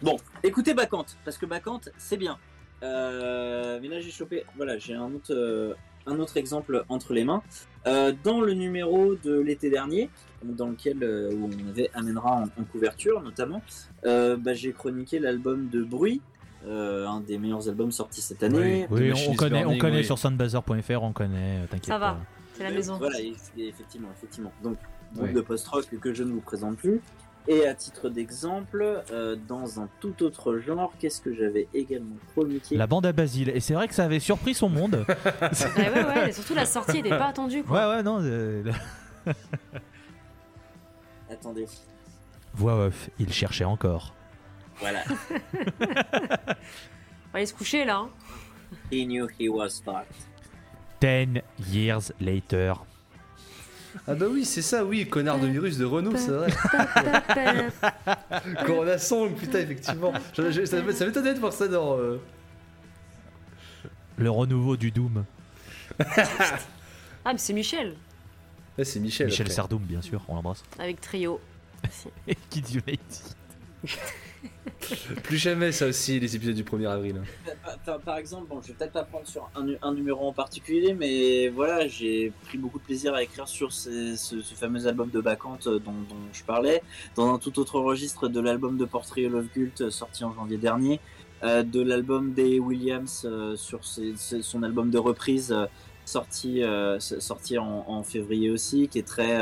Bon, 0.00 0.16
écoutez 0.44 0.74
Bacchante, 0.74 1.16
parce 1.24 1.38
que 1.38 1.46
Bacchante, 1.46 1.88
c'est 1.98 2.16
bien. 2.16 2.38
Euh, 2.84 3.80
mais 3.82 3.88
là 3.88 4.00
j'ai 4.00 4.12
chopé, 4.12 4.44
voilà, 4.56 4.78
j'ai 4.78 4.94
un 4.94 5.12
autre, 5.12 5.32
euh, 5.34 5.74
un 6.06 6.20
autre 6.20 6.36
exemple 6.36 6.84
entre 6.88 7.12
les 7.14 7.24
mains. 7.24 7.42
Euh, 7.86 8.12
dans 8.22 8.40
le 8.40 8.54
numéro 8.54 9.16
de 9.16 9.40
l'été 9.40 9.70
dernier, 9.70 10.08
dans 10.44 10.68
lequel 10.68 11.02
euh, 11.02 11.32
où 11.32 11.50
on 11.52 11.68
avait 11.70 11.90
Amènera 11.94 12.30
en, 12.30 12.44
en 12.44 12.64
couverture 12.70 13.20
notamment, 13.22 13.60
euh, 14.04 14.36
bah, 14.36 14.54
j'ai 14.54 14.72
chroniqué 14.72 15.18
l'album 15.18 15.68
de 15.68 15.82
Bruit, 15.82 16.22
euh, 16.66 17.06
un 17.06 17.20
des 17.20 17.38
meilleurs 17.38 17.68
albums 17.68 17.90
sortis 17.90 18.22
cette 18.22 18.44
année. 18.44 18.86
Oui, 18.90 19.12
on, 19.28 19.34
connaît, 19.34 19.64
on 19.64 19.78
connaît 19.78 19.98
oui. 19.98 20.04
sur 20.04 20.18
soundbuzzer.fr, 20.18 21.02
on 21.02 21.12
connaît, 21.12 21.66
t'inquiète 21.68 21.86
Ça 21.86 21.98
va. 21.98 22.18
C'est 22.54 22.62
la 22.62 22.70
Mais 22.70 22.76
maison. 22.76 22.98
Voilà, 22.98 23.18
effectivement, 23.56 24.08
effectivement. 24.16 24.52
Donc, 24.62 24.76
groupe 25.14 25.32
de 25.32 25.40
post-rock 25.40 25.86
que 26.00 26.12
je 26.12 26.22
ne 26.22 26.32
vous 26.32 26.40
présente 26.40 26.76
plus. 26.76 27.00
Et 27.50 27.66
à 27.66 27.72
titre 27.74 28.10
d'exemple, 28.10 29.02
euh, 29.10 29.34
dans 29.48 29.80
un 29.80 29.88
tout 30.00 30.22
autre 30.22 30.58
genre, 30.58 30.92
qu'est-ce 30.98 31.22
que 31.22 31.32
j'avais 31.34 31.66
également 31.72 32.16
chroniqué 32.34 32.76
La 32.76 32.86
bande 32.86 33.06
à 33.06 33.12
Basile. 33.12 33.48
Et 33.54 33.60
c'est 33.60 33.72
vrai 33.72 33.88
que 33.88 33.94
ça 33.94 34.04
avait 34.04 34.20
surpris 34.20 34.52
son 34.52 34.68
monde. 34.68 35.04
Ouais, 35.76 35.88
ouais, 35.90 36.04
ouais. 36.04 36.28
et 36.28 36.32
Surtout 36.32 36.54
la 36.54 36.66
sortie 36.66 37.02
n'était 37.02 37.08
pas 37.16 37.28
attendue. 37.28 37.60
ouais, 37.60 37.62
Quoi. 37.62 37.88
ouais, 37.96 38.02
non. 38.02 38.18
euh, 38.22 38.62
Attendez, 41.30 41.66
Voix 42.54 42.86
off, 42.86 43.10
il 43.18 43.32
cherchait 43.32 43.64
encore. 43.64 44.14
voilà. 44.80 45.02
On 45.80 47.32
va 47.32 47.38
aller 47.38 47.46
se 47.46 47.54
coucher 47.54 47.84
là. 47.84 47.98
hein. 47.98 48.10
He 48.90 49.04
knew 49.06 49.26
he 49.38 49.48
was 49.48 49.80
fucked. 49.84 50.14
Ten 51.00 51.42
years 51.70 52.12
later. 52.20 52.74
Ah 54.06 54.14
bah 54.14 54.26
oui, 54.30 54.44
c'est 54.44 54.62
ça, 54.62 54.84
oui, 54.84 55.06
connard 55.08 55.38
de 55.38 55.46
virus 55.46 55.76
de 55.78 55.84
Renault, 55.84 56.16
c'est 56.16 56.30
vrai. 56.30 56.50
Corona 58.66 58.98
Song, 58.98 59.34
putain, 59.34 59.58
effectivement. 59.60 60.12
Je- 60.36 60.50
je- 60.50 60.64
ça 60.64 60.78
ça 60.92 61.06
m'étonnait 61.06 61.34
de 61.34 61.38
voir 61.40 61.52
ça 61.52 61.68
dans. 61.68 61.98
euh, 61.98 62.18
Le 64.16 64.30
renouveau 64.30 64.76
du 64.76 64.90
Doom. 64.90 65.24
Ah, 65.98 67.32
mais 67.32 67.38
c'est 67.38 67.52
Michel 67.52 67.94
Ouais, 68.76 68.84
c'est 68.84 69.00
Michel. 69.00 69.26
Michel 69.26 69.46
après. 69.46 69.54
Sardoum, 69.54 69.82
bien 69.82 70.00
sûr, 70.02 70.22
on 70.28 70.36
l'embrasse. 70.36 70.62
avec 70.78 71.00
Trio. 71.00 71.40
Et 72.28 72.34
Kids 72.50 72.74
United. 72.74 72.98
Plus 75.24 75.36
jamais, 75.38 75.72
ça 75.72 75.86
aussi, 75.86 76.18
les 76.20 76.36
épisodes 76.36 76.54
du 76.54 76.62
1er 76.64 76.88
avril. 76.88 77.20
Par, 77.64 77.78
par- 77.78 77.98
par 78.00 78.16
exemple, 78.16 78.46
bon, 78.48 78.60
je 78.62 78.68
vais 78.68 78.74
peut-être 78.74 78.92
pas 78.92 79.02
prendre 79.04 79.26
sur 79.26 79.50
un, 79.54 79.64
nu- 79.64 79.76
un 79.82 79.92
numéro 79.92 80.26
en 80.28 80.32
particulier, 80.32 80.94
mais 80.94 81.48
voilà, 81.48 81.88
j'ai 81.88 82.32
pris 82.44 82.58
beaucoup 82.58 82.78
de 82.78 82.84
plaisir 82.84 83.14
à 83.14 83.22
écrire 83.22 83.48
sur 83.48 83.72
ce, 83.72 84.14
fameux 84.54 84.86
album 84.86 85.10
de 85.10 85.20
Bacchante 85.20 85.66
euh, 85.66 85.78
dont, 85.78 85.92
je 86.32 86.42
parlais, 86.44 86.82
dans 87.16 87.34
un 87.34 87.38
tout 87.38 87.58
autre 87.58 87.80
registre 87.80 88.28
de 88.28 88.40
l'album 88.40 88.76
de 88.76 88.84
Portrait 88.84 89.26
of 89.26 89.46
Cult 89.52 89.80
euh, 89.80 89.90
sorti 89.90 90.24
en 90.24 90.32
janvier 90.32 90.58
dernier, 90.58 91.00
euh, 91.42 91.62
de 91.62 91.80
l'album 91.82 92.32
des 92.32 92.58
Williams 92.60 93.26
sur 93.56 93.80
son 93.84 94.62
album 94.62 94.90
de 94.90 94.98
reprise 94.98 95.54
sorti, 96.04 96.62
en, 96.64 98.02
février 98.02 98.50
aussi, 98.50 98.88
qui 98.88 98.98
est 98.98 99.06
très, 99.06 99.40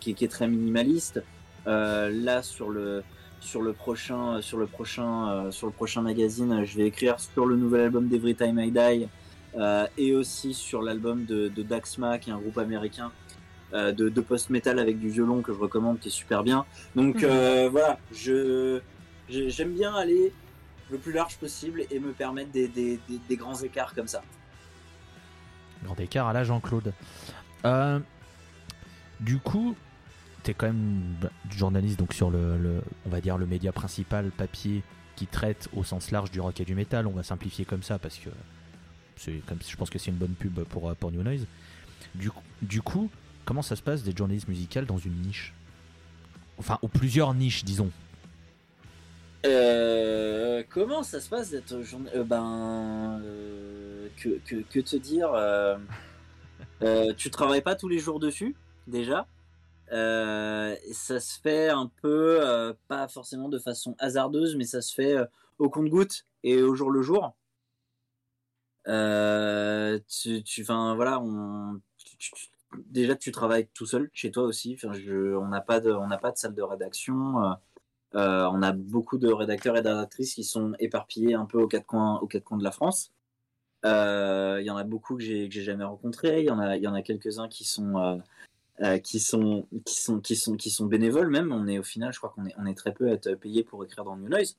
qui, 0.00 0.10
est- 0.10 0.28
très 0.28 0.48
minimaliste. 0.48 1.22
Là, 1.66 2.42
sur 2.42 2.70
le 2.70 3.02
sur 3.40 3.62
le 3.62 3.72
prochain 3.72 4.40
sur 4.42 4.58
le 4.58 4.66
prochain 4.66 5.28
euh, 5.30 5.50
sur 5.50 5.66
le 5.66 5.72
prochain 5.72 6.02
magazine 6.02 6.64
je 6.64 6.76
vais 6.76 6.86
écrire 6.86 7.20
sur 7.20 7.46
le 7.46 7.56
nouvel 7.56 7.82
album 7.82 8.08
d'Every 8.08 8.34
Time 8.34 8.58
I 8.58 8.70
Die 8.70 9.08
euh, 9.56 9.86
et 9.96 10.14
aussi 10.14 10.52
sur 10.54 10.82
l'album 10.82 11.24
de, 11.24 11.48
de 11.48 11.62
Daxma 11.62 12.18
qui 12.18 12.30
est 12.30 12.32
un 12.32 12.38
groupe 12.38 12.58
américain 12.58 13.12
euh, 13.72 13.92
de, 13.92 14.08
de 14.08 14.20
post-metal 14.20 14.78
avec 14.78 14.98
du 14.98 15.08
violon 15.10 15.42
que 15.42 15.52
je 15.52 15.58
recommande 15.58 15.98
qui 16.00 16.08
est 16.08 16.10
super 16.10 16.42
bien 16.42 16.64
donc 16.94 17.16
Mhm. 17.22 17.28
euh, 17.30 17.68
voilà 17.70 17.98
je 18.12 18.80
je- 19.28 19.48
j'aime 19.48 19.72
bien 19.74 19.94
aller 19.94 20.32
le 20.90 20.98
plus 20.98 21.12
large 21.12 21.36
possible 21.38 21.82
et 21.90 21.98
me 21.98 22.12
permettre 22.12 22.50
des, 22.52 22.68
des, 22.68 22.98
des- 23.08 23.20
des 23.28 23.36
grands 23.36 23.60
écarts 23.60 23.94
comme 23.94 24.08
ça 24.08 24.22
Grand 25.84 25.98
écart 26.00 26.26
à 26.26 26.32
la 26.32 26.42
Jean-Claude. 26.42 26.92
Euh, 27.64 27.98
du 29.20 29.38
coup, 29.38 29.76
quand 30.54 30.66
même 30.66 31.16
bah, 31.20 31.30
journaliste 31.50 31.98
donc 31.98 32.12
sur 32.14 32.30
le, 32.30 32.58
le- 32.58 32.82
on 33.06 33.10
va 33.10 33.20
dire 33.20 33.38
le 33.38 33.46
média 33.46 33.72
principal 33.72 34.30
papier 34.30 34.82
qui 35.16 35.26
traite 35.26 35.68
au 35.74 35.84
sens 35.84 36.10
large 36.10 36.30
du 36.30 36.40
rock 36.40 36.60
et 36.60 36.64
du 36.64 36.74
métal. 36.74 37.06
On 37.06 37.12
va 37.12 37.22
simplifier 37.22 37.64
comme 37.64 37.82
ça 37.82 37.98
parce 37.98 38.16
que 38.18 38.30
c'est 39.16 39.40
comme 39.46 39.58
je 39.66 39.76
pense 39.76 39.90
que 39.90 39.98
c'est 39.98 40.10
une 40.10 40.16
bonne 40.18 40.34
pub 40.34 40.60
pour 40.64 40.88
euh, 40.90 40.94
pour 40.94 41.10
New 41.12 41.22
Noise. 41.22 41.46
Du, 42.14 42.30
coup- 42.30 42.42
du 42.62 42.82
coup, 42.82 43.10
comment 43.44 43.62
ça 43.62 43.76
se 43.76 43.82
passe 43.82 44.02
des 44.02 44.14
journalistes 44.16 44.48
musicales 44.48 44.86
dans 44.86 44.98
une 44.98 45.14
niche? 45.22 45.52
Enfin, 46.58 46.78
ou 46.82 46.88
plusieurs 46.88 47.34
niches, 47.34 47.64
disons. 47.64 47.90
Euh, 49.44 50.62
comment 50.70 51.02
ça 51.02 51.20
se 51.20 51.28
passe 51.28 51.50
d'être 51.50 51.82
journa- 51.82 52.10
euh, 52.14 52.24
ben 52.24 53.20
euh, 53.22 54.08
que, 54.16 54.38
que, 54.44 54.56
que 54.56 54.80
te 54.80 54.96
dire 54.96 55.30
tu 57.16 57.30
travailles 57.30 57.62
pas 57.62 57.74
tous 57.74 57.88
les 57.88 57.98
jours 57.98 58.18
dessus 58.20 58.54
déjà? 58.86 59.26
Ça 59.88 61.20
se 61.20 61.40
fait 61.40 61.68
un 61.68 61.90
peu 62.02 62.38
euh, 62.42 62.72
pas 62.88 63.08
forcément 63.08 63.48
de 63.48 63.58
façon 63.58 63.94
hasardeuse 63.98 64.56
mais 64.56 64.64
ça 64.64 64.80
se 64.80 64.94
fait 64.94 65.16
euh, 65.16 65.26
au 65.58 65.70
compte-goutte 65.70 66.26
et 66.42 66.62
au 66.62 66.74
jour 66.74 66.90
le 66.90 67.02
jour 67.02 67.36
Euh, 68.88 69.98
tu 70.08 70.44
tu 70.44 70.62
voilà 70.62 71.20
déjà 72.86 73.16
tu 73.16 73.32
travailles 73.32 73.68
tout 73.74 73.86
seul 73.86 74.10
chez 74.12 74.30
toi 74.30 74.44
aussi 74.44 74.74
enfin 74.76 74.92
on 75.42 75.48
n'a 75.48 75.60
pas 75.60 75.80
de 75.80 75.90
on 75.92 76.06
n'a 76.06 76.18
pas 76.18 76.30
de 76.30 76.36
salle 76.36 76.54
de 76.54 76.62
rédaction 76.62 77.42
euh, 77.42 77.54
euh, 78.14 78.48
on 78.52 78.62
a 78.62 78.72
beaucoup 78.72 79.18
de 79.18 79.30
rédacteurs 79.32 79.76
et 79.76 79.82
d'rédactrices 79.82 80.34
qui 80.34 80.44
sont 80.44 80.74
éparpillés 80.78 81.34
un 81.34 81.44
peu 81.44 81.60
aux 81.60 81.68
quatre 81.68 81.86
coins, 81.86 82.18
aux 82.20 82.26
quatre 82.26 82.44
coins 82.44 82.58
de 82.58 82.64
la 82.64 82.70
France. 82.70 83.12
Euh, 83.84 84.58
Il 84.60 84.66
y 84.66 84.70
en 84.70 84.76
a 84.76 84.84
beaucoup 84.84 85.16
que 85.16 85.22
j'ai 85.22 85.48
que 85.48 85.60
jamais 85.60 85.84
rencontrés. 85.84 86.40
Il 86.40 86.46
y 86.46 86.50
en 86.50 86.58
a 86.58 86.76
il 86.76 86.82
y 86.82 86.88
en 86.88 86.94
a 86.94 87.02
quelques 87.02 87.38
uns 87.38 87.48
qui 87.48 87.64
sont 87.64 87.96
euh, 87.98 88.16
euh, 88.82 88.98
qui 88.98 89.20
sont 89.20 89.66
qui 89.84 89.96
sont 90.00 90.20
qui 90.20 90.36
sont 90.36 90.56
qui 90.56 90.70
sont 90.70 90.86
bénévoles 90.86 91.30
même. 91.30 91.52
On 91.52 91.66
est 91.66 91.78
au 91.78 91.82
final, 91.82 92.12
je 92.12 92.18
crois 92.18 92.30
qu'on 92.30 92.46
est 92.46 92.54
on 92.58 92.66
est 92.66 92.74
très 92.74 92.92
peu 92.92 93.08
à 93.08 93.12
être 93.12 93.34
payé 93.34 93.64
pour 93.64 93.84
écrire 93.84 94.04
dans 94.04 94.16
New 94.16 94.28
Noise. 94.28 94.58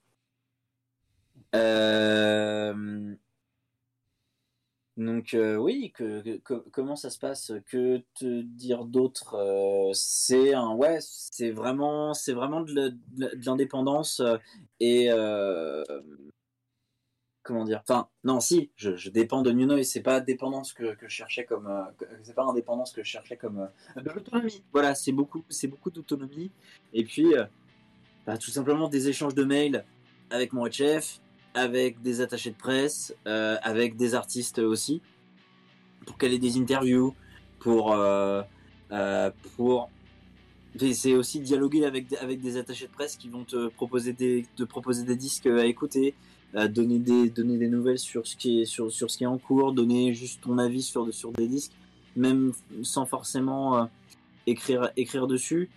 Euh, 1.55 3.15
donc 4.97 5.33
euh, 5.35 5.55
oui, 5.55 5.91
que, 5.95 6.37
que- 6.39 6.65
comment 6.71 6.95
ça 6.95 7.09
se 7.11 7.19
passe? 7.19 7.51
Que 7.67 8.01
te 8.15 8.41
dire 8.41 8.85
d'autre? 8.85 9.35
C'est 9.93 10.53
un 10.53 10.73
ouais, 10.73 10.97
c'est 11.01 11.51
vraiment 11.51 12.13
c'est 12.15 12.33
vraiment 12.33 12.61
de 12.61 12.93
l'indépendance 13.45 14.21
et 14.79 15.09
comment 17.47 17.63
dire 17.63 17.81
Enfin 17.87 18.07
non, 18.23 18.39
si, 18.39 18.69
je, 18.75 18.95
je 18.95 19.09
dépends 19.09 19.41
de 19.41 19.51
New 19.51 19.65
Noise. 19.65 19.87
C'est 19.87 20.01
pas 20.01 20.19
dépendance 20.19 20.73
que, 20.73 20.95
je 21.01 21.07
cherchais 21.07 21.45
comme 21.45 21.67
euh, 21.67 22.05
c'est 22.23 22.35
pas 22.35 22.43
indépendance 22.43 22.91
que 22.91 23.03
je 23.03 23.09
cherchais 23.09 23.37
comme 23.37 23.67
euh, 23.97 24.01
de 24.01 24.09
l'autonomie. 24.09 24.63
Voilà, 24.73 24.93
c'est 24.93 25.13
beaucoup 25.13 25.43
c'est 25.49 25.67
beaucoup 25.67 25.89
d'autonomie 25.89 26.51
et 26.93 27.03
puis 27.03 27.33
euh, 27.35 27.45
bah, 28.27 28.37
tout 28.37 28.51
simplement 28.51 28.89
des 28.89 29.07
échanges 29.07 29.33
de 29.33 29.45
mails 29.45 29.85
avec 30.29 30.51
mon 30.51 30.69
chef, 30.69 31.21
avec 31.53 32.01
des 32.01 32.19
attachés 32.19 32.51
de 32.51 32.57
presse, 32.57 33.15
euh, 33.25 33.57
avec 33.63 33.95
des 33.95 34.13
artistes 34.13 34.59
aussi, 34.59 35.01
pour 36.05 36.17
caler 36.17 36.37
des 36.37 36.57
interviews, 36.57 37.15
pour 37.59 37.93
euh, 37.93 38.43
euh, 38.91 39.31
pour 39.55 39.89
c'est 40.77 41.13
aussi 41.15 41.39
dialoguer 41.39 41.85
avec 41.85 42.13
avec 42.21 42.41
des 42.41 42.57
attachés 42.57 42.87
de 42.87 42.91
presse 42.91 43.15
qui 43.15 43.29
vont 43.29 43.45
te 43.45 43.69
proposer 43.69 44.13
des 44.13 44.45
te 44.55 44.63
proposer 44.63 45.05
des 45.05 45.15
disques 45.15 45.47
à 45.47 45.65
écouter, 45.65 46.13
euh, 46.13 46.36
donner 46.53 46.99
des 46.99 47.29
donner 47.29 47.57
des 47.57 47.67
nouvelles 47.67 47.99
sur 47.99 48.25
ce 48.25 48.35
qui 48.35 48.61
est 48.61 48.65
sur 48.65 48.91
sur 48.91 49.11
ce 49.11 49.17
qui 49.17 49.23
est 49.23 49.27
en 49.27 49.37
cours, 49.37 49.73
donner 49.73 50.13
juste 50.13 50.41
ton 50.41 50.57
avis 50.57 50.81
sur 50.81 51.13
sur 51.13 51.31
des 51.31 51.47
disques, 51.47 51.73
même 52.15 52.53
sans 52.83 53.05
forcément 53.05 53.77
euh, 53.77 53.85
écrire 54.45 54.91
écrire 54.95 55.27
dessus. 55.27 55.69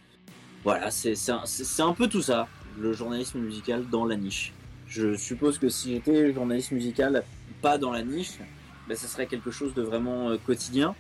Voilà, 0.65 0.91
c'est 0.91 1.15
c'est 1.15 1.33
un, 1.33 1.89
un 1.89 1.93
peu 1.93 2.09
tout 2.09 2.23
ça, 2.23 2.49
le 2.79 2.93
journalisme 2.93 3.41
musical 3.41 3.89
dans 3.89 4.05
la 4.05 4.17
niche. 4.17 4.53
Je 4.87 5.15
suppose 5.15 5.59
que 5.59 5.69
si 5.69 5.93
j'étais 5.93 6.33
journaliste 6.33 6.73
musical, 6.73 7.25
pas 7.63 7.79
dans 7.79 7.93
la 7.93 8.03
niche, 8.03 8.39
ben, 8.89 8.97
ça 8.97 9.07
serait 9.07 9.27
quelque 9.27 9.51
chose 9.51 9.73
de 9.75 9.83
vraiment 9.83 10.31
euh, 10.31 10.37
quotidien, 10.37 10.95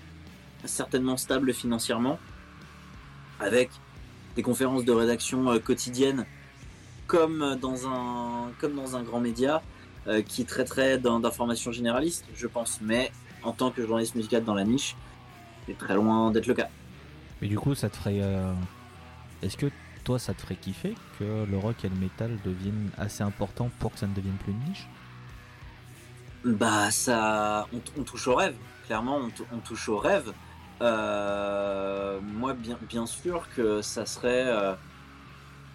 certainement 0.64 1.16
stable 1.16 1.52
financièrement, 1.52 2.18
avec 3.40 3.70
des 4.36 4.42
conférences 4.42 4.84
de 4.84 4.92
rédaction 4.92 5.50
euh, 5.50 5.58
quotidiennes, 5.58 6.24
comme 7.10 7.56
dans 7.60 7.88
un, 7.88 8.52
comme 8.60 8.76
dans 8.76 8.94
un 8.94 9.02
grand 9.02 9.18
média 9.18 9.62
euh, 10.06 10.22
qui 10.22 10.44
traiterait 10.44 10.96
d'informations 10.96 11.72
généralistes, 11.72 12.24
je 12.36 12.46
pense. 12.46 12.78
Mais 12.80 13.10
en 13.42 13.50
tant 13.52 13.72
que 13.72 13.84
journaliste 13.84 14.14
musical 14.14 14.44
dans 14.44 14.54
la 14.54 14.62
niche, 14.62 14.94
c'est 15.66 15.76
très 15.76 15.94
loin 15.94 16.30
d'être 16.30 16.46
le 16.46 16.54
cas. 16.54 16.68
Mais 17.42 17.48
du 17.48 17.58
coup, 17.58 17.74
ça 17.74 17.88
te 17.90 17.96
ferait. 17.96 18.20
euh, 18.22 18.52
Est-ce 19.42 19.56
que 19.56 19.66
toi, 20.04 20.20
ça 20.20 20.34
te 20.34 20.40
ferait 20.40 20.54
kiffer 20.54 20.94
que 21.18 21.44
le 21.50 21.58
rock 21.58 21.84
et 21.84 21.88
le 21.88 21.96
métal 21.96 22.38
deviennent 22.44 22.90
assez 22.96 23.24
importants 23.24 23.70
pour 23.80 23.92
que 23.92 23.98
ça 23.98 24.06
ne 24.06 24.14
devienne 24.14 24.36
plus 24.44 24.52
une 24.52 24.60
niche? 24.68 24.88
Bah 26.44 26.92
ça, 26.92 27.66
on, 27.98 28.02
touche 28.04 28.28
au 28.28 28.36
rêve. 28.36 28.54
Clairement, 28.86 29.18
on, 29.52 29.58
touche 29.58 29.88
au 29.88 29.98
rêve. 29.98 30.32
Euh, 30.80 32.20
moi, 32.22 32.54
bien, 32.54 32.78
bien 32.88 33.04
sûr 33.04 33.48
que 33.56 33.82
ça 33.82 34.06
serait, 34.06 34.46
euh, 34.46 34.74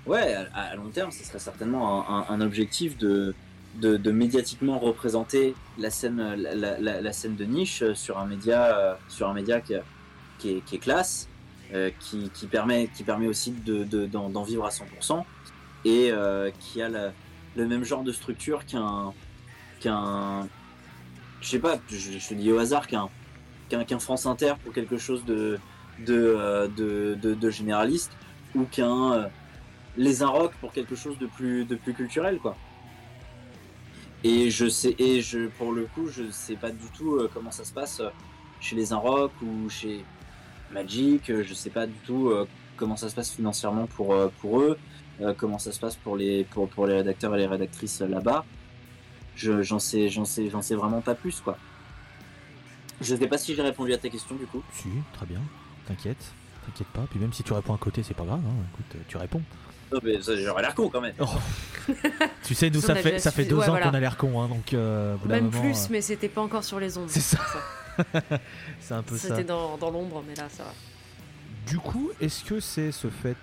ouais, 0.05 0.35
à, 0.53 0.75
long 0.75 0.89
terme, 0.89 1.11
ça 1.11 1.23
serait 1.23 1.39
certainement 1.39 2.29
un, 2.29 2.41
objectif 2.41 2.97
de, 2.97 3.33
de, 3.75 4.11
médiatiquement 4.11 4.79
représenter 4.79 5.55
la 5.77 5.89
scène, 5.89 6.35
la, 6.35 6.79
la- 6.79 7.13
scène 7.13 7.35
de 7.35 7.45
niche 7.45 7.83
sur 7.93 8.17
un 8.19 8.25
média, 8.25 8.97
sur 9.09 9.29
un 9.29 9.33
média 9.33 9.61
qui, 9.61 9.73
qui, 10.39 10.61
est, 10.75 10.79
classe, 10.79 11.27
euh, 11.73 11.89
qui, 11.99 12.29
qui 12.33 12.47
permet, 12.47 12.89
qui 12.95 13.03
permet 13.03 13.27
aussi 13.27 13.51
de, 13.51 13.83
de- 13.83 14.05
d'en, 14.05 14.29
d'en 14.29 14.43
vivre 14.43 14.65
à 14.65 14.69
100% 14.69 15.23
et 15.85 16.11
euh, 16.11 16.51
qui 16.59 16.81
a 16.81 16.89
la- 16.89 17.11
le 17.55 17.67
même 17.67 17.83
genre 17.83 18.03
de 18.03 18.11
structure 18.11 18.65
qu'un 18.65 19.13
qu'un 19.79 20.47
je 21.41 21.47
sais 21.49 21.59
pas 21.59 21.77
je, 21.89 21.95
je 22.17 22.33
dis 22.33 22.51
au 22.51 22.59
hasard 22.59 22.87
qu'un 22.87 23.09
qu'un 23.69 23.83
qu'un 23.85 23.99
France 23.99 24.25
Inter 24.25 24.53
pour 24.63 24.73
quelque 24.73 24.97
chose 24.97 25.23
de 25.25 25.57
de, 25.99 26.13
euh, 26.13 26.67
de, 26.67 27.15
de, 27.33 27.49
généraliste 27.49 28.11
ou 28.55 28.65
qu'un 28.65 29.29
Les 29.97 30.21
Un 30.23 30.27
Rock 30.27 30.53
pour 30.61 30.71
quelque 30.73 30.95
chose 30.95 31.17
de 31.19 31.25
plus 31.27 31.65
de 31.65 31.75
plus 31.75 31.93
culturel 31.93 32.39
quoi 32.39 32.55
et 34.23 34.49
je 34.49 34.67
sais 34.67 34.95
et 34.97 35.21
je 35.21 35.47
pour 35.47 35.71
le 35.71 35.85
coup 35.85 36.07
je 36.07 36.29
sais 36.31 36.55
pas 36.55 36.71
du 36.71 36.85
tout 36.97 37.15
euh, 37.15 37.29
comment 37.33 37.51
ça 37.51 37.63
se 37.63 37.71
passe 37.73 37.99
euh, 37.99 38.09
chez 38.59 38.75
Les 38.75 38.91
Un 38.93 38.97
Rock 38.97 39.31
ou 39.41 39.69
chez 39.69 40.03
Magic 40.71 41.29
euh, 41.29 41.43
je 41.43 41.53
sais 41.53 41.69
pas 41.69 41.85
du 41.85 41.93
tout 42.05 42.31
comment 42.77 42.97
ça 42.97 43.09
se 43.09 43.15
passe 43.15 43.31
financièrement 43.31 43.87
pour 43.87 44.15
pour 44.41 44.59
eux 44.61 44.77
comment 45.37 45.59
ça 45.59 45.71
se 45.71 45.79
passe 45.79 45.95
pour 45.95 46.17
les 46.17 46.43
pour, 46.45 46.67
pour 46.67 46.87
les 46.87 46.95
rédacteurs 46.95 47.35
et 47.35 47.39
les 47.39 47.47
rédactrices 47.47 48.01
là-bas 48.01 48.43
je 49.35 49.61
j'en 49.61 49.79
sais 49.79 50.09
j'en 50.09 50.25
sais 50.25 50.49
j'en 50.49 50.61
sais 50.61 50.75
vraiment 50.75 51.01
pas 51.01 51.15
plus 51.15 51.39
quoi 51.39 51.57
je 53.01 53.15
sais 53.15 53.27
pas 53.27 53.37
si 53.37 53.53
j'ai 53.55 53.61
répondu 53.61 53.93
à 53.93 53.97
ta 53.97 54.09
question 54.09 54.35
du 54.35 54.45
coup 54.45 54.63
Si, 54.71 54.87
très 55.13 55.25
bien. 55.25 55.41
T'inquiète. 55.85 56.33
T'inquiète 56.65 56.87
pas. 56.87 57.05
Puis 57.09 57.19
même 57.19 57.33
si 57.33 57.43
tu 57.43 57.51
réponds 57.51 57.73
à 57.73 57.77
côté, 57.77 58.03
c'est 58.03 58.13
pas 58.13 58.23
grave. 58.23 58.39
hein. 58.39 58.53
Écoute, 58.73 59.01
tu 59.09 59.17
réponds. 59.17 59.41
Non 59.95 60.01
mais 60.03 60.21
ça, 60.21 60.35
j'aurais 60.35 60.61
l'air 60.61 60.75
con 60.75 60.89
quand 60.89 61.01
même 61.01 61.13
Tu 62.43 62.53
sais, 62.55 62.69
nous, 62.69 62.81
Ça, 62.81 62.95
fait, 62.95 63.19
ça 63.19 63.31
fait 63.31 63.45
deux 63.45 63.55
ouais, 63.55 63.63
ans 63.65 63.71
voilà. 63.71 63.87
qu'on 63.89 63.93
a 63.93 63.99
l'air 63.99 64.17
con. 64.17 64.41
Hein, 64.41 64.47
donc, 64.47 64.73
euh, 64.73 65.15
Même 65.25 65.45
moment, 65.45 65.61
plus, 65.61 65.83
euh, 65.83 65.87
mais 65.91 66.01
c'était 66.01 66.29
pas 66.29 66.41
encore 66.41 66.63
sur 66.63 66.79
les 66.79 66.97
ondes. 66.97 67.09
C'est 67.09 67.19
ça. 67.19 67.39
c'est 68.79 68.93
un 68.93 69.03
peu 69.03 69.17
ça. 69.17 69.29
C'était 69.29 69.43
dans, 69.43 69.77
dans 69.77 69.91
l'ombre, 69.91 70.23
mais 70.27 70.35
là, 70.35 70.47
ça 70.49 70.63
va. 70.63 70.73
Du 71.67 71.77
coup, 71.77 72.11
est-ce 72.21 72.43
que 72.43 72.59
c'est 72.59 72.91
ce 72.91 73.07
fait 73.09 73.37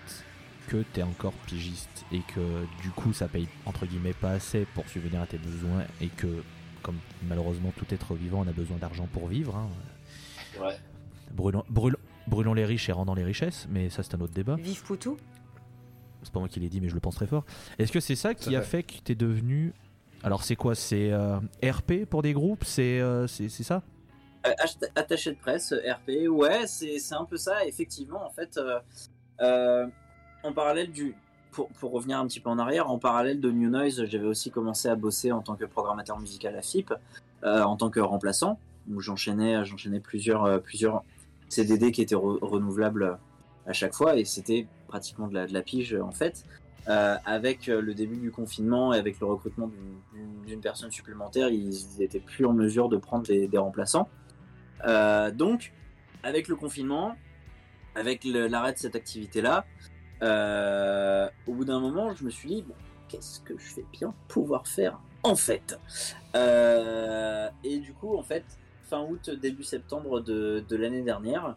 que 0.69 0.79
t'es 0.93 1.03
encore 1.03 1.33
pigiste 1.47 2.05
et 2.13 2.21
que 2.35 2.41
du 2.83 2.91
coup 2.91 3.13
ça 3.13 3.27
paye 3.27 3.49
entre 3.67 3.85
guillemets 3.85 4.13
pas 4.13 4.31
assez 4.31 4.65
pour 4.75 4.87
subvenir 4.89 5.21
à 5.21 5.27
tes 5.27 5.37
besoins 5.37 5.83
et 6.01 6.07
que 6.07 6.29
comme 6.83 6.97
malheureusement 7.29 7.73
tout 7.77 7.85
être 7.91 8.15
vivant 8.15 8.45
on 8.47 8.49
a 8.49 8.53
besoin 8.53 8.77
d'argent 8.79 9.09
pour 9.13 9.27
vivre, 9.27 9.57
hein, 9.57 9.69
ouais 10.65 10.77
brûlons, 11.33 11.65
brûlons- 11.69 11.99
brûlons 12.29 12.55
les 12.55 12.65
riches 12.65 12.89
et 12.89 12.93
rendons 12.93 13.15
les 13.15 13.25
richesses, 13.25 13.67
mais 13.71 13.91
ça 13.91 14.03
c'est 14.05 14.15
un 14.15 14.21
autre 14.21 14.33
débat. 14.33 14.55
Vive 14.57 14.83
Poutou. 14.83 15.17
C'est 16.23 16.33
pas 16.33 16.39
moi 16.41 16.49
qui 16.49 16.61
l'ai 16.61 16.69
dit 16.69 16.81
mais 16.81 16.89
je 16.89 16.95
le 16.95 17.01
pense 17.01 17.15
très 17.15 17.27
fort. 17.27 17.45
Est-ce 17.79 17.93
que 17.93 18.01
c'est 18.01 18.17
ça 18.17 18.35
qui 18.35 18.55
a 18.55 18.61
vrai. 18.61 18.69
fait 18.69 18.83
que 18.83 18.95
t'es 19.05 19.15
devenu... 19.15 19.73
Alors 20.25 20.45
c'est 20.45 20.57
quoi 20.57 20.75
C'est 20.75 21.11
euh, 21.13 21.39
RP 21.65 22.05
pour 22.09 22.23
des 22.23 22.33
groupes 22.33 22.65
C'est 22.65 23.01
euh, 23.01 23.27
ça? 23.27 23.83
Euh, 24.47 24.51
attaché 24.97 25.31
de 25.31 25.37
presse, 25.37 25.73
euh, 25.73 25.93
RP, 25.93 26.29
ouais, 26.29 26.67
c'est 26.67 26.99
c'est 26.99 27.15
un 27.15 27.25
peu 27.25 27.37
ça, 27.37 27.65
effectivement, 27.65 28.25
en 28.27 28.31
fait. 28.31 28.57
euh, 28.57 28.81
euh, 29.41 29.87
en 30.43 30.53
parallèle 30.53 30.91
du. 30.91 31.15
Pour, 31.53 31.69
pour 31.69 31.93
revenir 31.93 32.19
un 32.19 32.27
petit 32.27 32.41
peu 32.41 32.49
en 32.51 32.59
arrière, 32.59 32.91
en 32.91 32.99
parallèle 32.99 33.41
de 33.41 33.51
New 33.51 33.69
Noise, 33.69 34.07
j'avais 34.07 34.27
aussi 34.27 34.51
commencé 34.51 34.89
à 34.89 34.95
bosser 34.97 35.33
en 35.33 35.43
tant 35.43 35.55
que 35.55 35.65
programmateur 35.67 36.19
musical 36.19 36.57
à 36.57 36.63
FIP, 36.63 36.93
euh, 37.45 37.63
en 37.63 37.77
tant 37.77 37.91
que 37.91 38.01
remplaçant, 38.01 38.59
où 38.91 39.01
j'enchaînais 39.01 39.65
j'enchaînais 39.65 40.01
plusieurs, 40.01 40.45
euh, 40.45 40.59
plusieurs 40.59 41.05
CDD 41.51 41.93
qui 41.93 42.01
étaient 42.01 42.15
re- 42.17 42.39
renouvelables 42.43 43.19
à 43.67 43.73
chaque 43.75 43.93
fois, 43.95 44.17
et 44.17 44.25
c'était 44.25 44.67
pratiquement 44.93 45.27
de 45.27 45.47
la, 45.51 45.63
pige 45.63 45.95
en 45.95 46.13
fait. 46.13 46.45
Euh, 46.89 47.17
avec 47.25 47.69
euh, 47.69 47.81
le 47.81 47.95
début 47.95 48.17
du 48.17 48.31
confinement 48.31 48.93
et 48.93 48.99
avec 48.99 49.21
le 49.21 49.27
recrutement 49.27 49.71
d'une- 50.47 50.61
personne 50.61 50.91
supplémentaire, 50.91 51.49
ils 51.49 52.03
étaient 52.03 52.21
plus 52.21 52.45
en 52.45 52.53
mesure 52.53 52.89
de 52.91 52.99
prendre 52.99 53.25
des, 53.27 53.59
remplaçants. 53.59 54.09
Euh, 54.85 55.31
donc, 55.31 55.73
avec 56.23 56.47
le 56.49 56.57
confinement, 56.57 57.17
avec 57.95 58.25
l'arrêt 58.25 58.75
de 58.75 58.79
cette 58.79 58.97
activité-là, 58.97 59.65
au 61.47 61.53
bout 61.55 61.65
d'un 61.65 61.81
moment, 61.81 62.15
je 62.15 62.25
me 62.25 62.31
suis 62.31 62.49
dit, 62.49 62.63
bon, 62.63 62.75
qu'est-ce 63.09 63.41
que 63.41 63.55
je 63.57 63.77
vais 63.77 63.87
bien 63.93 64.13
pouvoir 64.29 64.67
faire 64.69 65.01
en 65.23 65.37
fait? 65.37 65.79
Et 67.65 67.79
du 67.79 67.95
coup, 67.95 68.15
en 68.17 68.23
fait, 68.23 68.45
fin 68.91 69.01
août, 69.01 69.31
début 69.31 69.65
septembre 69.65 70.21
de, 70.21 70.63
de 70.69 70.77
l'année 70.77 71.03
dernière, 71.03 71.57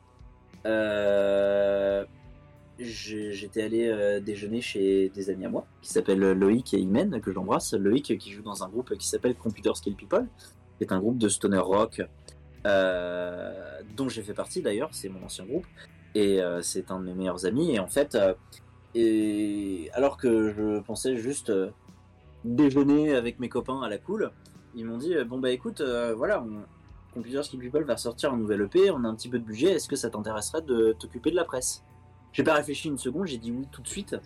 j'étais 2.80 3.62
allé 3.64 3.88
euh, 3.88 4.20
déjeuner 4.20 4.62
chez 4.62 5.10
des 5.10 5.30
amis 5.30 5.46
à 5.46 5.50
moi, 5.50 5.66
qui 5.82 5.92
s'appellent 5.92 6.32
Loïc 6.34 6.74
et 6.74 6.80
Imen, 6.80 7.22
que 7.22 7.32
j'embrasse. 7.32 7.74
Loïc 7.74 8.18
qui 8.18 8.32
joue 8.32 8.44
dans 8.44 8.64
un 8.64 8.70
groupe 8.70 8.96
qui 8.98 9.08
s'appelle 9.08 9.36
Computer 9.36 9.72
Skill 9.76 9.96
People, 9.96 10.28
qui 10.78 10.84
est 10.84 10.92
un 10.92 11.00
groupe 11.00 11.18
de 11.18 11.30
stoner 11.30 11.60
rock 11.60 12.02
euh, 12.66 13.82
dont 13.96 14.10
j'ai 14.10 14.24
fait 14.24 14.34
partie 14.34 14.62
d'ailleurs, 14.62 14.90
c'est 14.92 15.10
mon 15.10 15.24
ancien 15.24 15.46
groupe, 15.46 15.66
et 16.16 16.42
euh, 16.42 16.62
c'est 16.62 16.92
un 16.92 17.00
de 17.00 17.06
mes 17.06 17.14
meilleurs 17.14 17.46
amis. 17.46 17.76
Et 17.76 17.80
en 17.80 17.88
fait, 17.88 18.16
euh, 18.16 18.34
et 18.96 19.90
alors 19.94 20.18
que 20.18 20.50
je 20.50 20.80
pensais 20.80 21.18
juste 21.18 21.50
euh, 21.50 21.70
déjeuner 22.44 23.14
avec 23.16 23.40
mes 23.40 23.50
copains 23.50 23.82
à 23.82 23.90
la 23.90 23.98
cool, 23.98 24.32
ils 24.76 24.86
m'ont 24.86 24.98
dit 24.98 25.16
euh, 25.16 25.26
bon 25.26 25.40
bah 25.40 25.52
écoute, 25.52 25.82
euh, 25.82 26.14
voilà, 26.16 26.44
Computer 27.14 27.44
Skill 27.44 27.60
People 27.60 27.84
va 27.84 27.98
sortir 27.98 28.34
un 28.34 28.38
nouvel 28.38 28.62
EP, 28.62 28.90
on 28.92 29.04
a 29.04 29.08
un 29.08 29.16
petit 29.16 29.30
peu 29.30 29.40
de 29.40 29.44
budget, 29.44 29.74
est-ce 29.74 29.88
que 29.88 29.96
ça 29.96 30.10
t'intéresserait 30.10 30.62
de 30.62 30.96
t'occuper 30.98 31.32
de 31.32 31.36
la 31.36 31.46
presse? 31.46 31.84
J'ai 32.36 32.44
pas 32.44 32.56
réfléchi 32.56 32.90
une 32.90 32.98
seconde, 32.98 33.28
j'ai 33.28 33.38
dit 33.38 33.50
oui 33.50 33.66
tout 33.72 33.82
de 33.82 33.88
suite, 33.88 34.18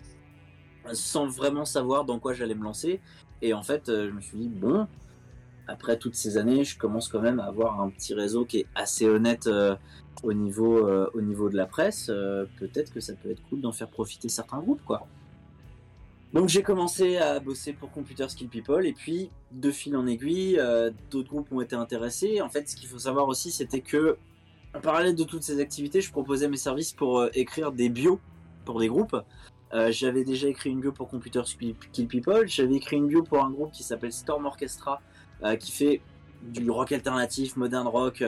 sans 0.92 1.28
vraiment 1.28 1.64
savoir 1.64 2.04
dans 2.04 2.18
quoi 2.18 2.34
j'allais 2.34 2.56
me 2.56 2.64
lancer. 2.64 3.00
Et 3.40 3.54
en 3.54 3.62
fait, 3.62 3.88
euh, 3.88 4.08
je 4.08 4.12
me 4.12 4.20
suis 4.20 4.36
dit 4.36 4.48
bon, 4.48 4.88
après 5.68 5.96
toutes 5.96 6.16
ces 6.16 6.36
années, 6.36 6.64
je 6.64 6.76
commence 6.76 7.08
quand 7.08 7.20
même 7.20 7.38
à 7.38 7.44
avoir 7.44 7.80
un 7.80 7.88
petit 7.88 8.12
réseau 8.12 8.44
qui 8.44 8.58
est 8.58 8.66
assez 8.74 9.08
honnête 9.08 9.46
euh, 9.46 9.76
au, 10.24 10.32
niveau, 10.32 10.88
euh, 10.88 11.08
au 11.14 11.20
niveau 11.20 11.48
de 11.50 11.56
la 11.56 11.66
presse. 11.66 12.06
Peut-être 12.58 12.92
que 12.92 12.98
ça 12.98 13.12
peut 13.14 13.30
être 13.30 13.42
cool 13.48 13.60
d'en 13.60 13.70
faire 13.70 13.88
profiter 13.88 14.28
certains 14.28 14.58
groupes, 14.58 14.84
quoi. 14.84 15.06
Donc 16.32 16.48
j'ai 16.48 16.62
commencé 16.62 17.16
à 17.16 17.38
bosser 17.38 17.72
pour 17.72 17.92
Computer 17.92 18.28
Skill 18.28 18.48
People 18.48 18.86
et 18.86 18.92
puis 18.92 19.30
de 19.52 19.70
fil 19.70 19.96
en 19.96 20.06
aiguille, 20.06 20.60
d'autres 21.12 21.28
groupes 21.28 21.50
ont 21.52 21.60
été 21.60 21.76
intéressés. 21.76 22.40
En 22.40 22.48
fait, 22.48 22.68
ce 22.68 22.74
qu'il 22.74 22.88
faut 22.88 23.00
savoir 23.00 23.28
aussi, 23.28 23.52
c'était 23.52 23.80
que 23.80 24.16
en 24.74 24.80
parallèle 24.80 25.16
de 25.16 25.24
toutes 25.24 25.42
ces 25.42 25.60
activités, 25.60 26.00
je 26.00 26.10
proposais 26.10 26.48
mes 26.48 26.56
services 26.56 26.92
pour 26.92 27.20
euh, 27.20 27.30
écrire 27.34 27.72
des 27.72 27.88
bios 27.88 28.20
pour 28.64 28.78
des 28.80 28.88
groupes. 28.88 29.16
Euh, 29.72 29.90
j'avais 29.90 30.24
déjà 30.24 30.48
écrit 30.48 30.70
une 30.70 30.80
bio 30.80 30.92
pour 30.92 31.08
Computer 31.08 31.42
Skill 31.44 32.06
People, 32.08 32.46
j'avais 32.46 32.74
écrit 32.74 32.96
une 32.96 33.06
bio 33.06 33.22
pour 33.22 33.44
un 33.44 33.50
groupe 33.50 33.72
qui 33.72 33.82
s'appelle 33.82 34.12
Storm 34.12 34.46
Orchestra, 34.46 35.00
euh, 35.42 35.56
qui 35.56 35.72
fait 35.72 36.00
du 36.42 36.70
rock 36.70 36.92
alternatif, 36.92 37.56
modern 37.56 37.86
rock, 37.86 38.24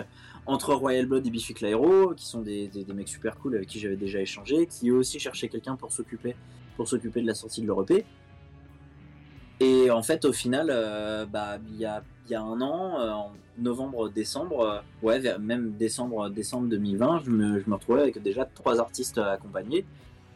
entre 0.46 0.74
Royal 0.74 1.06
Blood 1.06 1.26
et 1.26 1.30
Biffy 1.30 1.54
Clyro, 1.54 2.14
qui 2.14 2.26
sont 2.26 2.42
des, 2.42 2.70
mecs 2.94 3.08
super 3.08 3.36
cool 3.38 3.56
avec 3.56 3.68
qui 3.68 3.78
j'avais 3.78 3.96
déjà 3.96 4.20
échangé, 4.20 4.66
qui 4.66 4.90
eux 4.90 4.96
aussi 4.96 5.18
cherchaient 5.18 5.48
quelqu'un 5.48 5.76
pour 5.76 5.92
s'occuper 5.92 6.34
pour 6.76 6.88
s'occuper 6.88 7.20
de 7.20 7.26
la 7.26 7.34
sortie 7.34 7.60
de 7.60 7.66
leur 7.66 7.82
EP. 7.82 8.04
Et 9.60 9.90
en 9.90 10.02
fait, 10.02 10.24
au 10.24 10.32
final, 10.32 10.66
bah, 11.30 11.58
il 11.70 11.76
y 11.76 11.84
a, 11.84 12.02
il 12.26 12.32
y 12.32 12.34
a 12.34 12.42
un 12.42 12.60
an, 12.60 13.00
euh, 13.00 13.10
en 13.10 13.32
novembre, 13.58 14.08
décembre, 14.08 14.60
euh, 14.60 14.80
ouais, 15.02 15.38
même 15.38 15.72
décembre, 15.72 16.30
décembre 16.30 16.68
2020, 16.68 17.22
je 17.24 17.30
me, 17.30 17.64
retrouvais 17.74 18.02
avec 18.02 18.22
déjà 18.22 18.44
trois 18.44 18.80
artistes 18.80 19.18
à 19.18 19.32
accompagner, 19.32 19.84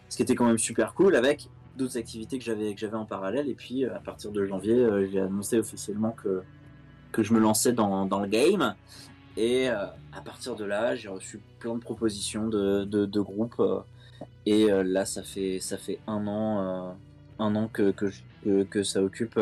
ce 0.08 0.16
qui 0.16 0.22
était 0.22 0.34
quand 0.34 0.46
même 0.46 0.58
super 0.58 0.94
cool 0.94 1.16
avec 1.16 1.48
d'autres 1.76 1.98
activités 1.98 2.38
que 2.38 2.44
j'avais 2.44 2.94
en 2.94 3.04
parallèle. 3.04 3.48
Et 3.48 3.54
puis, 3.54 3.84
euh, 3.84 3.94
à 3.94 4.00
partir 4.00 4.32
de 4.32 4.44
janvier, 4.44 5.08
j'ai 5.10 5.20
annoncé 5.20 5.58
officiellement 5.58 6.12
que, 6.22 6.42
je 7.18 7.32
me 7.32 7.38
lançais 7.38 7.72
dans, 7.72 8.04
le 8.04 8.26
game. 8.26 8.74
Et 9.38 9.68
à 9.68 10.20
partir 10.22 10.54
de 10.54 10.66
là, 10.66 10.94
j'ai 10.94 11.08
reçu 11.08 11.40
plein 11.58 11.74
de 11.74 11.80
propositions 11.80 12.46
de, 12.46 13.20
groupes. 13.20 13.62
et 14.44 14.66
là, 14.66 15.06
ça 15.06 15.22
fait, 15.22 15.60
un 16.06 16.26
an, 16.26 16.96
que, 17.72 18.82
ça 18.82 19.02
occupe 19.02 19.40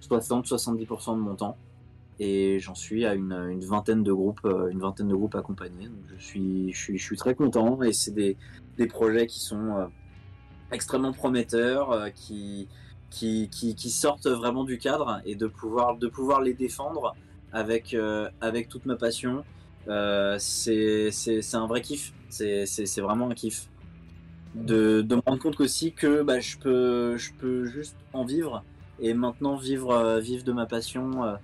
60-70% 0.00 1.14
de 1.14 1.20
mon 1.20 1.34
temps. 1.34 1.56
Et 2.20 2.58
j'en 2.58 2.74
suis 2.74 3.06
à 3.06 3.14
une, 3.14 3.60
vingtaine 3.60 4.02
de 4.02 4.12
groupes, 4.12 4.40
euh, 4.44 4.68
une 4.68 4.80
vingtaine 4.80 5.08
de 5.08 5.14
groupes 5.14 5.36
accompagnés. 5.36 5.86
Donc 5.86 6.02
je 6.18 6.24
suis, 6.24 6.72
je 6.72 6.78
suis, 6.78 6.98
je 6.98 7.04
suis 7.04 7.16
très 7.16 7.34
content. 7.34 7.82
Et 7.82 7.92
c'est 7.92 8.10
des, 8.10 8.36
projets 8.88 9.26
qui 9.26 9.40
sont 9.40 9.76
euh, 9.76 9.86
extrêmement 10.72 11.12
prometteurs, 11.12 11.92
euh, 11.92 12.08
qui, 12.10 12.68
qui, 13.10 13.90
sortent 13.90 14.26
vraiment 14.26 14.64
du 14.64 14.78
cadre 14.78 15.20
et 15.24 15.36
de 15.36 15.46
pouvoir, 15.46 15.96
de 15.96 16.08
pouvoir 16.08 16.40
les 16.40 16.54
défendre 16.54 17.14
avec, 17.52 17.96
avec 18.40 18.68
toute 18.68 18.84
ma 18.84 18.96
passion. 18.96 19.44
Euh, 19.88 20.36
c'est 20.38 21.54
un 21.54 21.66
vrai 21.66 21.80
kiff. 21.80 22.12
C'est 22.28 23.00
vraiment 23.00 23.30
un 23.30 23.34
kiff. 23.34 23.68
De, 24.54 25.02
de 25.02 25.14
me 25.14 25.20
rendre 25.24 25.40
compte 25.40 25.60
aussi 25.60 25.92
que 25.92 26.22
bah, 26.22 26.40
je, 26.40 26.56
peux, 26.56 27.16
je 27.16 27.32
peux 27.34 27.66
juste 27.66 27.96
en 28.12 28.24
vivre 28.24 28.64
et 29.00 29.14
maintenant 29.14 29.56
vivre, 29.56 29.90
euh, 29.92 30.20
vivre 30.20 30.44
de 30.44 30.52
ma 30.52 30.66
passion. 30.66 31.24
euh, 31.24 31.34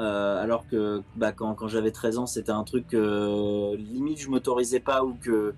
euh, 0.00 0.42
alors 0.42 0.66
que 0.68 1.02
bah, 1.16 1.30
quand, 1.32 1.54
quand 1.54 1.68
j'avais 1.68 1.92
13 1.92 2.18
ans, 2.18 2.26
c'était 2.26 2.50
un 2.50 2.64
truc 2.64 2.88
que 2.88 3.76
limite 3.76 4.18
je 4.20 4.28
m'autorisais 4.28 4.80
pas 4.80 5.04
ou, 5.04 5.14
que, 5.20 5.54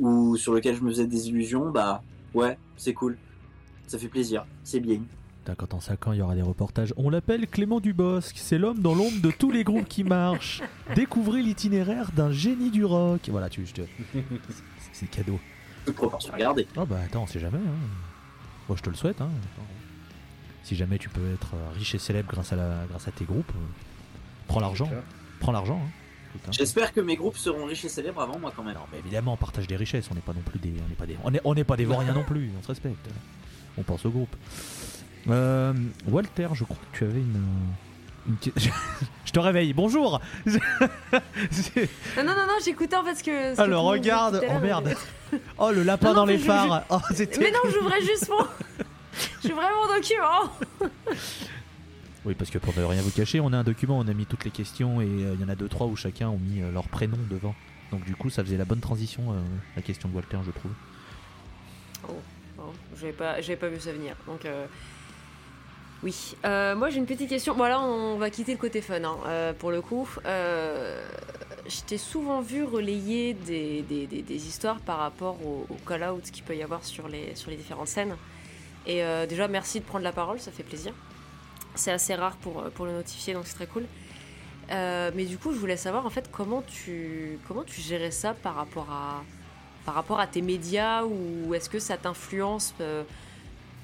ou 0.00 0.36
sur 0.36 0.52
lequel 0.52 0.74
je 0.74 0.82
me 0.82 0.90
faisais 0.90 1.06
des 1.06 1.28
illusions. 1.28 1.70
Bah 1.70 2.02
ouais, 2.34 2.58
c'est 2.76 2.92
cool. 2.94 3.16
Ça 3.86 3.98
fait 3.98 4.08
plaisir. 4.08 4.44
C'est 4.64 4.80
bien. 4.80 5.00
Putain, 5.44 5.54
Quand 5.54 5.74
en 5.74 5.80
5 5.80 6.06
ans 6.08 6.12
il 6.12 6.18
y 6.18 6.22
aura 6.22 6.34
des 6.34 6.42
reportages, 6.42 6.92
on 6.96 7.08
l'appelle 7.10 7.46
Clément 7.48 7.78
Dubosc, 7.80 8.36
c'est 8.36 8.58
l'homme 8.58 8.80
dans 8.80 8.94
l'ombre 8.94 9.20
de 9.22 9.30
tous 9.30 9.50
les 9.52 9.62
groupes 9.64 9.88
qui 9.88 10.02
marchent. 10.04 10.62
Découvrez 10.96 11.42
l'itinéraire 11.42 12.10
d'un 12.16 12.30
génie 12.32 12.70
du 12.70 12.84
rock. 12.84 13.20
Voilà, 13.28 13.48
tu, 13.48 13.64
je 13.66 13.74
te... 13.74 13.82
c'est- 14.12 14.24
c'est 14.92 15.06
cadeau. 15.10 15.38
Toute 15.86 15.94
proportion 15.96 16.32
regardez. 16.32 16.66
Oh 16.76 16.84
bah 16.86 16.98
attends, 17.04 17.22
on 17.24 17.26
sait 17.26 17.40
jamais. 17.40 17.58
Hein. 17.58 17.88
Moi 18.68 18.76
je 18.76 18.82
te 18.82 18.90
le 18.90 18.96
souhaite. 18.96 19.20
Hein. 19.20 19.28
Attends. 19.54 19.66
Si 20.62 20.76
jamais 20.76 20.98
tu 20.98 21.08
peux 21.08 21.32
être 21.34 21.54
euh, 21.54 21.70
riche 21.76 21.94
et 21.94 21.98
célèbre 21.98 22.30
grâce 22.32 22.52
à, 22.52 22.56
la, 22.56 22.84
grâce 22.88 23.08
à 23.08 23.10
tes 23.10 23.24
groupes, 23.24 23.50
euh, 23.50 23.60
prends 24.46 24.60
l'argent. 24.60 24.88
Prends 25.40 25.52
l'argent. 25.52 25.80
Hein. 25.84 25.90
Écoute, 26.30 26.42
hein. 26.48 26.52
J'espère 26.52 26.92
que 26.92 27.00
mes 27.00 27.16
groupes 27.16 27.36
seront 27.36 27.64
riches 27.66 27.84
et 27.84 27.88
célèbres 27.88 28.20
avant 28.22 28.38
moi 28.38 28.52
quand 28.54 28.62
même. 28.62 28.74
Non, 28.74 28.80
mais 28.92 28.98
évidemment, 29.00 29.34
on 29.34 29.36
partage 29.36 29.66
des 29.66 29.76
richesses. 29.76 30.08
On 30.10 30.14
n'est 30.14 30.20
pas 30.20 30.32
non 30.32 30.42
plus 30.42 30.58
des, 30.58 30.72
on 30.84 30.88
n'est 30.88 30.94
pas 30.94 31.06
des, 31.06 31.16
on 31.24 31.34
est, 31.34 31.40
on 31.44 31.54
n'est 31.54 31.64
pas 31.64 31.76
des 31.76 31.84
vauriens 31.86 32.14
non 32.14 32.24
plus. 32.24 32.50
On 32.58 32.62
se 32.62 32.68
respecte. 32.68 32.96
On 33.76 33.82
pense 33.82 34.06
au 34.06 34.10
groupe. 34.10 34.34
Euh, 35.28 35.72
Walter, 36.06 36.48
je 36.54 36.64
crois 36.64 36.76
que 36.92 36.98
tu 36.98 37.04
avais 37.04 37.20
une. 37.20 37.44
je 39.24 39.32
te 39.32 39.40
réveille. 39.40 39.72
Bonjour. 39.72 40.20
Non, 40.46 40.58
non, 42.18 42.24
non, 42.24 42.46
non, 42.46 42.58
j'écoutais 42.64 42.96
en 42.96 43.04
fait 43.04 43.16
ce 43.16 43.24
que. 43.24 43.54
ce 43.56 43.60
Alors 43.60 43.84
regarde. 43.84 44.44
Oh 44.48 44.58
merde. 44.60 44.94
Oh 45.58 45.70
le 45.72 45.82
lapin 45.82 46.08
Non, 46.08 46.14
non, 46.14 46.20
dans 46.20 46.26
les 46.26 46.38
je- 46.38 46.44
phares. 46.44 46.84
Oh. 46.90 46.98
Mais 47.40 47.50
non, 47.50 47.70
j'ouvrais 47.72 48.00
juste 48.02 48.30
mon. 49.12 49.48
J'ouvrais 49.48 49.66
mon 49.72 49.94
document. 49.94 50.90
Oui, 52.24 52.34
parce 52.34 52.50
que 52.50 52.58
pour 52.58 52.72
ne 52.78 52.84
rien 52.84 53.02
vous 53.02 53.10
cacher, 53.10 53.40
on 53.40 53.52
a 53.52 53.58
un 53.58 53.64
document, 53.64 53.98
on 53.98 54.06
a 54.06 54.12
mis 54.14 54.26
toutes 54.26 54.44
les 54.44 54.50
questions 54.52 55.00
et 55.00 55.06
euh, 55.06 55.34
il 55.34 55.40
y 55.40 55.44
en 55.44 55.48
a 55.48 55.56
deux 55.56 55.68
trois 55.68 55.86
où 55.88 55.96
chacun 55.96 56.28
ont 56.28 56.38
mis 56.38 56.62
euh, 56.62 56.70
leur 56.70 56.86
prénom 56.88 57.18
devant. 57.28 57.54
Donc 57.90 58.04
du 58.04 58.14
coup, 58.14 58.30
ça 58.30 58.44
faisait 58.44 58.56
la 58.56 58.64
bonne 58.64 58.80
transition, 58.80 59.32
euh, 59.32 59.40
la 59.76 59.82
question 59.82 60.08
de 60.08 60.14
Walter, 60.14 60.38
je 60.46 60.50
trouve. 60.52 60.72
Bon, 62.56 62.64
j'avais 62.98 63.12
pas, 63.12 63.40
j'avais 63.40 63.56
pas 63.56 63.68
vu 63.68 63.80
ça 63.80 63.92
venir. 63.92 64.14
Donc, 64.26 64.44
euh, 64.44 64.66
oui. 66.02 66.34
Euh, 66.44 66.74
moi, 66.76 66.90
j'ai 66.90 66.98
une 66.98 67.06
petite 67.06 67.28
question. 67.28 67.56
Bon, 67.56 67.64
là, 67.64 67.80
on 67.80 68.18
va 68.18 68.30
quitter 68.30 68.52
le 68.52 68.58
côté 68.58 68.80
fun, 68.82 69.02
hein, 69.02 69.16
euh, 69.26 69.52
pour 69.52 69.70
le 69.72 69.80
coup. 69.80 70.08
Euh, 70.26 71.04
je 71.68 71.80
t'ai 71.82 71.98
souvent 71.98 72.40
vu 72.40 72.64
relayer 72.64 73.34
des, 73.34 73.82
des, 73.82 74.06
des- 74.06 74.22
des 74.22 74.46
histoires 74.46 74.78
par 74.80 74.98
rapport 74.98 75.44
au, 75.44 75.66
au 75.70 75.76
call-out 75.86 76.22
qu'il 76.30 76.44
peut 76.44 76.56
y 76.56 76.62
avoir 76.62 76.84
sur 76.84 77.08
les, 77.08 77.34
sur 77.34 77.50
les 77.50 77.56
différentes 77.56 77.88
scènes. 77.88 78.16
Et 78.86 79.02
euh, 79.04 79.26
déjà, 79.26 79.48
merci 79.48 79.80
de 79.80 79.84
prendre 79.84 80.04
la 80.04 80.12
parole, 80.12 80.40
ça 80.40 80.50
fait 80.50 80.62
plaisir. 80.64 80.92
C'est 81.74 81.92
assez 81.92 82.14
rare 82.14 82.36
pour, 82.36 82.64
pour 82.74 82.84
le 82.86 82.92
notifier, 82.92 83.34
donc 83.34 83.46
c'est 83.46 83.54
très 83.54 83.66
cool. 83.66 83.84
Euh, 84.70 85.10
mais 85.14 85.24
du 85.24 85.38
coup, 85.38 85.52
je 85.52 85.58
voulais 85.58 85.76
savoir 85.76 86.06
en 86.06 86.10
fait 86.10 86.30
comment 86.30 86.62
tu, 86.62 87.38
comment 87.48 87.64
tu 87.64 87.80
gérais 87.80 88.10
ça 88.10 88.32
par 88.34 88.54
rapport 88.54 88.88
à, 88.90 89.22
par 89.84 89.94
rapport 89.94 90.20
à 90.20 90.26
tes 90.26 90.42
médias 90.42 91.04
ou 91.04 91.54
est-ce 91.54 91.68
que 91.68 91.78
ça 91.78 91.96
t'influence 91.96 92.72
euh, 92.80 93.02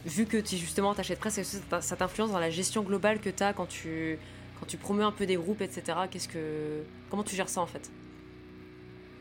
vu 0.06 0.26
que 0.26 0.36
tu 0.36 0.56
justement 0.56 0.94
t'achètes 0.94 1.18
presse 1.18 1.38
est-ce 1.38 1.56
que 1.56 1.62
ça 1.62 1.64
t'in- 1.68 1.80
ça 1.80 1.96
t'influence 1.96 2.30
dans 2.30 2.38
la 2.38 2.50
gestion 2.50 2.82
globale 2.82 3.18
que 3.20 3.28
tu 3.30 3.42
as 3.42 3.52
quand 3.52 3.66
tu 3.66 4.18
quand 4.60 4.66
tu 4.66 4.76
promets 4.76 5.02
un 5.04 5.10
peu 5.12 5.26
des 5.26 5.34
groupes 5.36 5.60
etc 5.60 5.98
qu'est-ce 6.10 6.28
que 6.28 6.82
comment 7.10 7.24
tu 7.24 7.34
gères 7.34 7.48
ça 7.48 7.60
en 7.60 7.66
fait? 7.66 7.90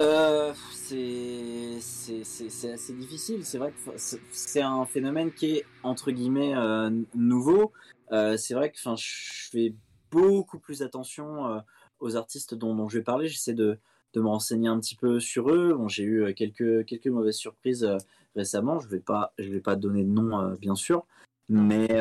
Euh, 0.01 0.53
c'est 0.73 2.71
assez 2.71 2.93
difficile. 2.93 3.43
C'est 3.45 3.57
vrai 3.57 3.71
que 3.71 3.91
c'est- 3.97 4.61
un 4.61 4.85
phénomène 4.85 5.31
qui 5.31 5.57
est 5.57 5.65
entre 5.83 6.11
guillemets 6.11 6.55
euh, 6.55 6.89
nouveau. 7.15 7.71
Euh, 8.11 8.37
c'est 8.37 8.53
vrai 8.53 8.71
que 8.71 8.77
enfin, 8.77 8.95
je 8.95 9.49
fais 9.49 9.73
beaucoup 10.11 10.59
plus 10.59 10.81
attention 10.83 11.61
aux 11.99 12.15
artistes 12.15 12.53
dont, 12.53 12.75
dont 12.75 12.87
je 12.87 12.99
vais 12.99 13.03
parler. 13.03 13.27
J'essaie 13.27 13.53
de, 13.53 13.77
de 14.13 14.21
me 14.21 14.27
renseigner 14.27 14.67
un 14.69 14.79
petit 14.79 14.95
peu 14.95 15.19
sur 15.19 15.49
eux. 15.49 15.73
Bon, 15.73 15.87
j'ai 15.87 16.03
eu 16.03 16.33
quelques, 16.33 16.85
quelques 16.85 17.07
mauvaises 17.07 17.37
surprises 17.37 17.87
récemment. 18.35 18.79
Je 18.79 18.87
vais 18.87 18.99
pas 18.99 19.33
je 19.39 19.49
vais 19.49 19.61
pas 19.61 19.75
donner 19.75 20.03
de 20.03 20.09
nom 20.09 20.53
bien 20.55 20.75
sûr, 20.75 21.05
mais 21.49 21.99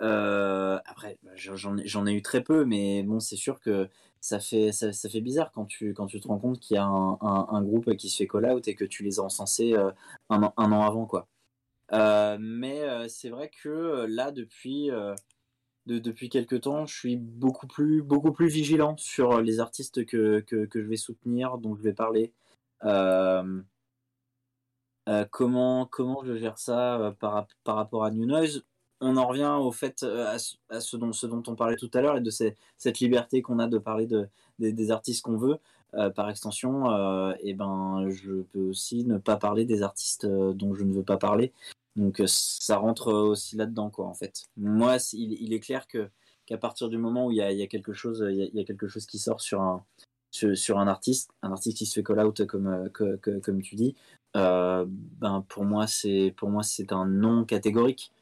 après 0.00 1.18
j'en 1.36 1.76
ai- 1.78 1.86
j'en 1.86 2.06
ai 2.06 2.12
eu 2.12 2.22
très 2.22 2.42
peu. 2.42 2.64
Mais 2.64 3.02
bon, 3.04 3.20
c'est 3.20 3.36
sûr 3.36 3.60
que 3.60 3.88
ça 4.20 4.40
fait, 4.40 4.72
ça, 4.72 4.92
ça 4.92 5.08
fait 5.08 5.20
bizarre 5.20 5.52
quand 5.52 5.66
tu, 5.66 5.94
quand 5.94 6.06
tu 6.06 6.20
te 6.20 6.28
rends 6.28 6.38
compte 6.38 6.60
qu'il 6.60 6.74
y 6.76 6.78
a 6.78 6.84
un, 6.84 7.18
un- 7.20 7.62
groupe 7.62 7.94
qui 7.96 8.08
se 8.10 8.16
fait 8.16 8.26
call-out 8.26 8.66
et 8.68 8.74
que 8.74 8.84
tu 8.84 9.02
les 9.02 9.18
as 9.20 9.22
encensés 9.22 9.74
euh, 9.74 9.90
un, 10.30 10.42
an- 10.42 10.54
un 10.56 10.72
an 10.72 10.82
avant. 10.82 11.06
quoi. 11.06 11.28
Euh, 11.92 12.36
mais 12.40 12.80
euh, 12.82 13.08
c'est 13.08 13.30
vrai 13.30 13.50
que 13.62 14.06
là, 14.08 14.30
depuis, 14.32 14.90
de- 15.86 15.98
depuis 15.98 16.28
quelques 16.28 16.62
temps, 16.62 16.86
je 16.86 16.96
suis 16.96 17.16
beaucoup 17.16 17.66
plus, 17.66 18.02
beaucoup 18.02 18.32
plus 18.32 18.48
vigilant 18.48 18.96
sur 18.96 19.40
les 19.40 19.60
artistes 19.60 20.04
que, 20.06 20.40
que, 20.40 20.66
que 20.66 20.82
je 20.82 20.88
vais 20.88 20.96
soutenir, 20.96 21.58
dont 21.58 21.76
je 21.76 21.82
vais 21.82 21.94
parler. 21.94 22.32
Comment, 25.30 25.86
comment 25.86 26.22
je 26.24 26.36
gère 26.36 26.58
ça 26.58 27.14
par, 27.18 27.46
par 27.64 27.76
rapport 27.76 28.04
à 28.04 28.10
New 28.10 28.26
Noise? 28.26 28.64
On 29.00 29.16
en 29.16 29.26
revient 29.26 29.56
au 29.60 29.72
fait 29.72 30.02
euh, 30.02 30.36
à, 30.70 30.80
ce- 30.80 30.96
dont, 30.96 31.42
on 31.46 31.54
parlait 31.54 31.76
tout 31.76 31.90
à 31.94 32.00
l'heure 32.00 32.16
et 32.16 32.20
de 32.20 32.30
cette 32.30 32.98
liberté 33.00 33.42
qu'on 33.42 33.58
a 33.58 33.66
de 33.66 33.78
parler 33.78 34.06
de, 34.06 34.28
des, 34.58 34.90
artistes 34.90 35.22
qu'on 35.22 35.36
veut. 35.36 35.58
Euh, 35.94 36.10
par 36.10 36.28
extension, 36.28 36.90
euh, 36.90 37.32
et 37.40 37.54
ben, 37.54 38.10
je 38.10 38.42
peux 38.52 38.60
aussi 38.60 39.06
ne 39.06 39.16
pas 39.16 39.36
parler 39.36 39.64
des 39.64 39.82
artistes 39.82 40.26
dont 40.26 40.74
je 40.74 40.84
ne 40.84 40.92
veux 40.92 41.02
pas 41.02 41.16
parler. 41.16 41.50
Donc 41.96 42.22
ça 42.26 42.76
rentre 42.76 43.10
aussi 43.10 43.56
là-dedans, 43.56 43.88
quoi, 43.88 44.06
en 44.06 44.12
fait. 44.12 44.42
Moi, 44.58 44.98
il, 45.14 45.52
est 45.54 45.60
clair 45.60 45.86
que 45.88 46.10
qu'à 46.44 46.58
partir 46.58 46.90
du 46.90 46.98
moment 46.98 47.26
où 47.26 47.30
il 47.30 47.38
y 47.38 47.42
a, 47.42 47.66
quelque 47.66 47.94
chose, 47.94 48.22
il 48.30 48.50
y 48.52 48.64
quelque 48.66 48.86
chose 48.86 49.06
qui 49.06 49.18
sort 49.18 49.40
sur 49.40 49.62
un 49.62 50.86
artiste, 50.86 51.30
un 51.42 51.52
artiste 51.52 51.78
qui 51.78 51.86
se 51.86 51.94
fait 51.94 52.02
call 52.02 52.20
out 52.20 52.46
comme 52.46 52.90
comme 53.42 53.62
tu 53.62 53.74
dis, 53.74 53.96
ben 54.34 55.44
pour 55.48 55.64
moi 55.64 55.86
c'est 55.86 56.34
pour 56.36 56.50
moi 56.50 56.62
c'est 56.62 56.92
un 56.92 57.06
non 57.06 57.46
catégorique. 57.46 58.12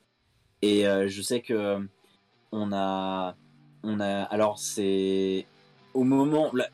Et 0.63 0.87
euh, 0.87 1.07
je 1.09 1.23
sais 1.23 1.41
que 1.41 1.79
on 2.53 2.73
a 2.73 3.35
on 3.83 4.01
a, 4.01 4.23
alors 4.25 4.59
c'est 4.59 5.47
au 5.95 6.03
moment, 6.05 6.51
là, 6.55 6.67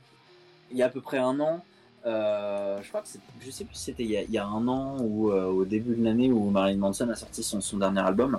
il 0.70 0.76
y 0.78 0.82
a 0.82 0.86
à 0.86 0.88
peu 0.88 1.00
près 1.00 1.18
un 1.18 1.38
an, 1.40 1.64
euh, 2.06 2.80
je 2.82 2.88
crois 2.88 3.02
que 3.02 3.08
c'est, 3.08 3.20
je 3.44 3.50
sais 3.50 3.64
plus 3.64 3.74
si 3.74 3.84
c'était 3.84 4.02
il, 4.04 4.10
y 4.10 4.16
a- 4.16 4.22
il 4.22 4.30
y 4.30 4.38
a 4.38 4.46
un 4.46 4.66
an 4.68 4.96
ou 5.00 5.30
euh, 5.30 5.44
au 5.44 5.64
début 5.64 5.94
de 5.94 6.02
l'année 6.04 6.30
où 6.32 6.50
Marilyn 6.50 6.78
Manson 6.78 7.08
a 7.10 7.14
sorti 7.14 7.42
son, 7.42 7.60
son 7.60 7.78
dernier 7.78 8.00
album. 8.00 8.38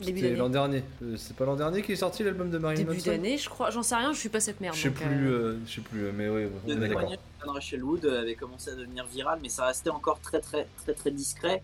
Début 0.00 0.20
C'était 0.20 0.36
l'an 0.36 0.48
dernier. 0.48 0.82
Euh, 1.02 1.16
c'est 1.16 1.36
pas 1.36 1.44
l'an 1.44 1.54
dernier 1.56 1.82
qui 1.82 1.92
est 1.92 1.96
sorti 1.96 2.24
l'album 2.24 2.50
de 2.50 2.58
Marilyn 2.58 2.82
Début 2.84 2.96
Manson 2.96 3.10
d'année, 3.10 3.38
je 3.38 3.48
crois. 3.48 3.70
J'en 3.70 3.82
sais 3.82 3.94
rien, 3.94 4.12
je 4.12 4.18
suis 4.18 4.28
pas 4.28 4.40
cette 4.40 4.60
merde. 4.60 4.74
Je 4.76 4.82
sais 4.82 4.90
plus, 4.90 5.28
euh, 5.28 5.32
euh, 5.52 5.58
je 5.66 5.74
sais 5.76 5.80
plus, 5.80 6.12
mais 6.12 6.28
oui, 6.28 6.48
on 6.66 6.70
est 6.70 6.76
d'accord. 6.76 7.12
Rachel 7.44 7.82
Wood 7.84 8.04
avait 8.06 8.34
commencé 8.34 8.70
à 8.70 8.74
devenir 8.74 9.06
viral, 9.06 9.38
mais 9.42 9.48
ça 9.48 9.66
restait 9.66 9.90
encore 9.90 10.20
très 10.20 10.40
très 10.40 10.66
très 10.84 10.92
très 10.94 11.10
discret. 11.10 11.62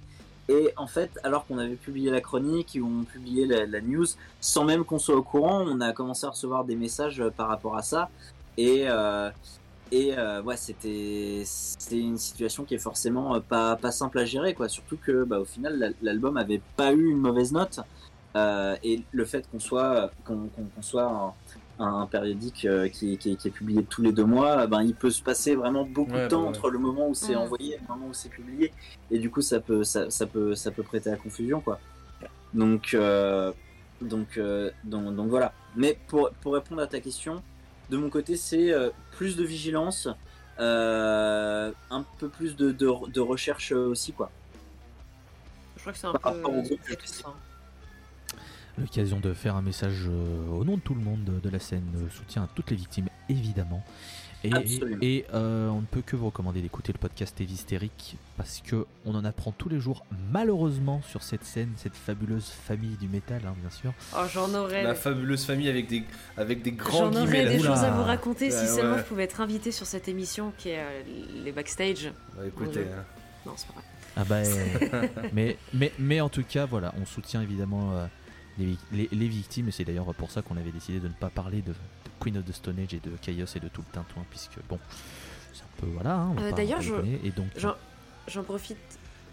Et 0.48 0.72
en 0.76 0.86
fait, 0.86 1.10
alors 1.24 1.46
qu'on 1.46 1.58
avait 1.58 1.76
publié 1.76 2.10
la 2.10 2.20
chronique, 2.22 2.74
et 2.76 2.80
on 2.82 3.04
publié 3.04 3.44
la, 3.46 3.80
news, 3.82 4.06
sans 4.40 4.64
même 4.64 4.84
qu'on 4.84 4.98
soit 4.98 5.14
au 5.16 5.22
courant, 5.22 5.62
on 5.66 5.80
a 5.80 5.92
commencé 5.92 6.26
à 6.26 6.30
recevoir 6.30 6.64
des 6.64 6.74
messages 6.76 7.20
euh, 7.20 7.30
par 7.30 7.48
rapport 7.48 7.76
à 7.76 7.82
ça. 7.82 8.08
Et 8.56 8.84
euh, 8.88 9.30
et 9.92 10.18
euh, 10.18 10.42
ouais, 10.42 10.56
c'était 10.56 11.44
une 11.92 12.18
situation 12.18 12.64
qui 12.64 12.74
est 12.74 12.78
forcément 12.78 13.34
euh, 13.36 13.40
pas 13.40 13.76
pas 13.76 13.90
simple 13.92 14.18
à 14.18 14.24
gérer, 14.24 14.54
quoi. 14.54 14.68
Surtout 14.68 14.96
que 14.96 15.24
bah, 15.24 15.38
au 15.38 15.44
final, 15.44 15.78
la- 15.78 15.90
l'album 16.02 16.36
avait 16.36 16.60
pas 16.76 16.92
eu 16.92 17.10
une 17.10 17.18
mauvaise 17.18 17.52
note. 17.52 17.80
Euh, 18.36 18.76
et 18.84 19.02
le 19.12 19.24
fait 19.24 19.48
qu'on 19.50 19.58
soit 19.60 20.10
qu'on 20.24 20.48
qu'on- 20.54 20.64
qu'on 20.74 20.82
soit 20.82 21.34
un, 21.78 22.06
périodique 22.06 22.64
euh, 22.64 22.88
qui, 22.88 23.16
qui, 23.18 23.36
qui 23.36 23.48
est 23.48 23.50
publié 23.50 23.84
tous 23.84 24.02
les 24.02 24.12
deux 24.12 24.24
mois, 24.24 24.66
ben, 24.66 24.82
il 24.82 24.94
peut 24.94 25.10
se 25.10 25.22
passer 25.22 25.54
vraiment 25.54 25.84
beaucoup 25.84 26.12
Ouais, 26.12 26.24
de 26.24 26.28
temps 26.28 26.38
bah 26.38 26.42
ouais. 26.42 26.48
entre 26.48 26.70
le 26.70 26.78
moment 26.78 27.08
où 27.08 27.14
c'est 27.14 27.34
Mhm. 27.34 27.40
envoyé 27.42 27.74
et 27.74 27.78
le 27.78 27.86
moment 27.94 28.08
où 28.08 28.14
c'est 28.14 28.28
publié. 28.28 28.72
Et 29.10 29.18
du 29.18 29.30
coup, 29.30 29.40
ça 29.42 29.60
peut, 29.60 29.84
ça, 29.84 30.10
ça 30.10 30.26
peut, 30.26 30.54
ça 30.54 30.70
peut 30.70 30.82
prêter 30.82 31.10
à 31.10 31.16
confusion, 31.16 31.60
quoi. 31.60 31.78
Donc, 32.54 32.94
euh, 32.94 33.52
donc, 34.00 34.38
euh, 34.38 34.70
donc, 34.84 35.14
donc 35.14 35.28
voilà. 35.28 35.52
Mais 35.76 35.98
pour, 36.08 36.30
pour 36.40 36.54
répondre 36.54 36.80
à 36.82 36.86
ta 36.86 37.00
question, 37.00 37.42
de 37.90 37.96
mon 37.96 38.10
côté, 38.10 38.36
c'est 38.36 38.72
euh, 38.72 38.90
plus 39.12 39.36
de 39.36 39.44
vigilance, 39.44 40.08
euh, 40.60 41.70
un 41.90 42.04
peu 42.18 42.28
plus 42.28 42.56
de, 42.56 42.72
de, 42.72 42.90
de 43.10 43.20
recherche 43.20 43.72
aussi, 43.72 44.12
quoi. 44.12 44.30
Je 45.76 45.80
crois 45.82 45.92
que 45.92 45.98
c'est 45.98 46.06
un 46.08 46.12
Par 46.12 46.20
peu. 46.22 46.28
rapport 46.38 46.54
au 46.58 46.62
groupe, 46.62 46.80
L'occasion 48.78 49.20
de 49.20 49.32
faire 49.34 49.56
un 49.56 49.62
message 49.62 50.06
euh, 50.08 50.50
au 50.50 50.64
nom 50.64 50.76
de 50.76 50.80
tout 50.80 50.94
le 50.94 51.00
monde 51.00 51.24
de, 51.24 51.38
de 51.40 51.48
la 51.50 51.58
scène, 51.58 51.84
euh, 51.96 52.08
soutien 52.10 52.44
à 52.44 52.48
toutes 52.54 52.70
les 52.70 52.76
victimes, 52.76 53.08
évidemment. 53.28 53.82
Et, 54.44 55.26
euh, 55.34 55.68
on 55.68 55.80
ne 55.80 55.86
peut 55.86 56.02
que 56.02 56.14
vous 56.14 56.26
recommander 56.26 56.62
d'écouter 56.62 56.92
le 56.92 56.98
podcast 56.98 57.40
Évistérique 57.40 58.16
parce 58.36 58.62
que 58.64 58.86
on 59.04 59.16
en 59.16 59.24
apprend 59.24 59.50
tous 59.50 59.68
les 59.68 59.80
jours, 59.80 60.04
malheureusement, 60.30 61.02
sur 61.02 61.24
cette 61.24 61.44
scène, 61.44 61.72
cette 61.76 61.96
fabuleuse 61.96 62.48
famille 62.48 62.96
du 62.98 63.08
métal, 63.08 63.42
hein, 63.44 63.54
bien 63.60 63.70
sûr. 63.70 63.92
Oh, 64.14 64.22
j'en 64.32 64.54
aurais. 64.54 64.84
La 64.84 64.94
fabuleuse 64.94 65.44
famille 65.44 65.68
avec 65.68 65.88
des, 65.88 66.04
avec 66.36 66.62
des 66.62 66.70
grands 66.70 67.12
J'en 67.12 67.22
aurais 67.22 67.46
des 67.46 67.58
Oula. 67.58 67.74
choses 67.74 67.84
à 67.84 67.90
vous 67.90 68.04
raconter 68.04 68.52
si 68.52 68.68
seulement 68.68 68.92
ouais. 68.94 68.98
je 69.00 69.04
pouvais 69.04 69.24
être 69.24 69.40
invité 69.40 69.72
sur 69.72 69.86
cette 69.86 70.06
émission 70.06 70.52
qui 70.56 70.68
est 70.68 70.78
euh, 70.78 71.02
les 71.42 71.50
backstage. 71.50 72.12
Bah, 72.36 72.46
écoutez, 72.46 72.82
hein. 72.82 73.04
Non, 73.44 73.54
c'est 73.56 73.66
pas 73.66 73.74
vrai. 73.74 73.82
Ah 74.16 74.24
bah, 74.24 74.42
mais, 75.32 75.56
mais, 75.74 75.92
mais 75.98 76.20
en 76.20 76.28
tout 76.28 76.44
cas, 76.44 76.64
voilà, 76.64 76.94
on 77.00 77.06
soutient 77.06 77.42
évidemment 77.42 77.92
euh, 77.92 78.06
les, 78.58 78.64
vic- 78.66 78.78
les- 78.92 79.08
les 79.12 79.28
victimes, 79.28 79.68
et 79.68 79.70
c'est 79.70 79.84
d'ailleurs 79.84 80.12
pour 80.14 80.30
ça 80.30 80.42
qu'on 80.42 80.56
avait 80.56 80.70
décidé 80.72 81.00
de 81.00 81.08
ne 81.08 81.12
pas 81.14 81.30
parler 81.30 81.62
de, 81.62 81.72
de 81.72 81.76
Queen 82.20 82.36
of 82.38 82.44
the 82.44 82.52
Stone 82.52 82.78
Age 82.80 82.94
et 82.94 83.00
de 83.00 83.10
Chaos 83.22 83.46
et 83.54 83.60
de 83.60 83.68
tout 83.68 83.82
le 83.86 83.92
tintouin, 83.92 84.24
puisque 84.30 84.58
bon, 84.68 84.78
c'est 85.52 85.62
un 85.62 85.80
peu 85.80 85.86
voilà. 85.86 86.14
hein, 86.16 86.34
Euh, 86.40 86.52
d'ailleurs, 86.52 86.80
je- 86.80 86.94
et 87.24 87.30
donc, 87.30 87.46
J'en 87.56 87.74
j'en 88.26 88.42
profite 88.42 88.76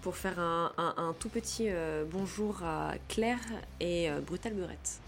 pour 0.01 0.15
faire 0.15 0.39
un, 0.39 0.71
un- 0.77 0.93
un 0.97 1.13
tout 1.19 1.29
petit 1.29 1.65
euh, 1.69 2.05
bonjour 2.09 2.61
à 2.63 2.93
Claire 3.07 3.39
et 3.79 4.09
euh, 4.09 4.21
Brutal 4.21 4.53
Burette. 4.53 4.99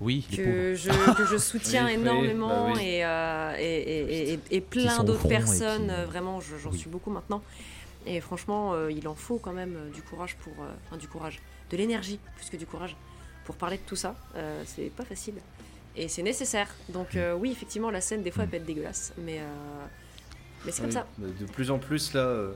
oui, 0.00 0.26
les 0.30 0.36
pauvres. 0.38 0.48
Que 0.48 0.74
je, 0.76 1.14
que 1.16 1.24
je 1.26 1.36
soutiens 1.36 1.84
Oui, 1.88 1.94
oui, 1.96 2.00
énormément 2.00 2.48
bah 2.48 2.72
oui. 2.74 2.82
et, 2.82 3.04
euh, 3.04 3.54
et, 3.58 3.80
et- 3.80 4.32
et- 4.32 4.40
et 4.50 4.60
sont 4.60 4.66
plein 4.70 4.98
au 5.00 5.04
d'autres 5.04 5.28
personnes. 5.28 5.88
qui- 5.94 6.10
Vraiment, 6.10 6.40
je- 6.40 6.56
j'en 6.56 6.70
Oui. 6.70 6.78
suis 6.78 6.88
beaucoup 6.88 7.10
maintenant. 7.10 7.42
Et 8.06 8.20
franchement, 8.22 8.72
euh, 8.72 8.90
il 8.90 9.06
en 9.08 9.14
faut 9.14 9.36
quand 9.38 9.52
même 9.52 9.76
du 9.94 10.00
courage 10.00 10.36
pour. 10.36 10.54
euh, 10.62 10.72
Enfin, 10.86 10.96
du 10.96 11.06
courage. 11.06 11.38
De 11.70 11.76
l'énergie 11.76 12.18
plus 12.36 12.50
que 12.50 12.56
du 12.56 12.66
courage 12.66 12.96
pour 13.44 13.56
parler 13.56 13.76
de 13.76 13.82
tout 13.86 13.96
ça. 13.96 14.14
Euh, 14.36 14.62
c'est 14.66 14.90
pas 14.90 15.04
facile. 15.04 15.34
Et 15.96 16.08
c'est 16.08 16.22
nécessaire. 16.22 16.68
Donc, 16.88 17.16
euh, 17.16 17.34
oui, 17.34 17.50
effectivement, 17.50 17.90
la 17.90 18.00
scène, 18.00 18.22
des 18.22 18.30
fois, 18.30 18.44
elle 18.44 18.50
peut 18.50 18.56
être 18.56 18.64
dégueulasse. 18.64 19.12
Mais, 19.18 19.38
euh, 19.40 19.44
mais 20.64 20.72
c'est 20.72 20.82
comme 20.82 20.90
Oui, 20.90 20.94
ça. 20.94 21.06
De 21.18 21.46
plus 21.46 21.70
en 21.70 21.78
plus 21.78 22.12
là, 22.12 22.20
euh, 22.20 22.52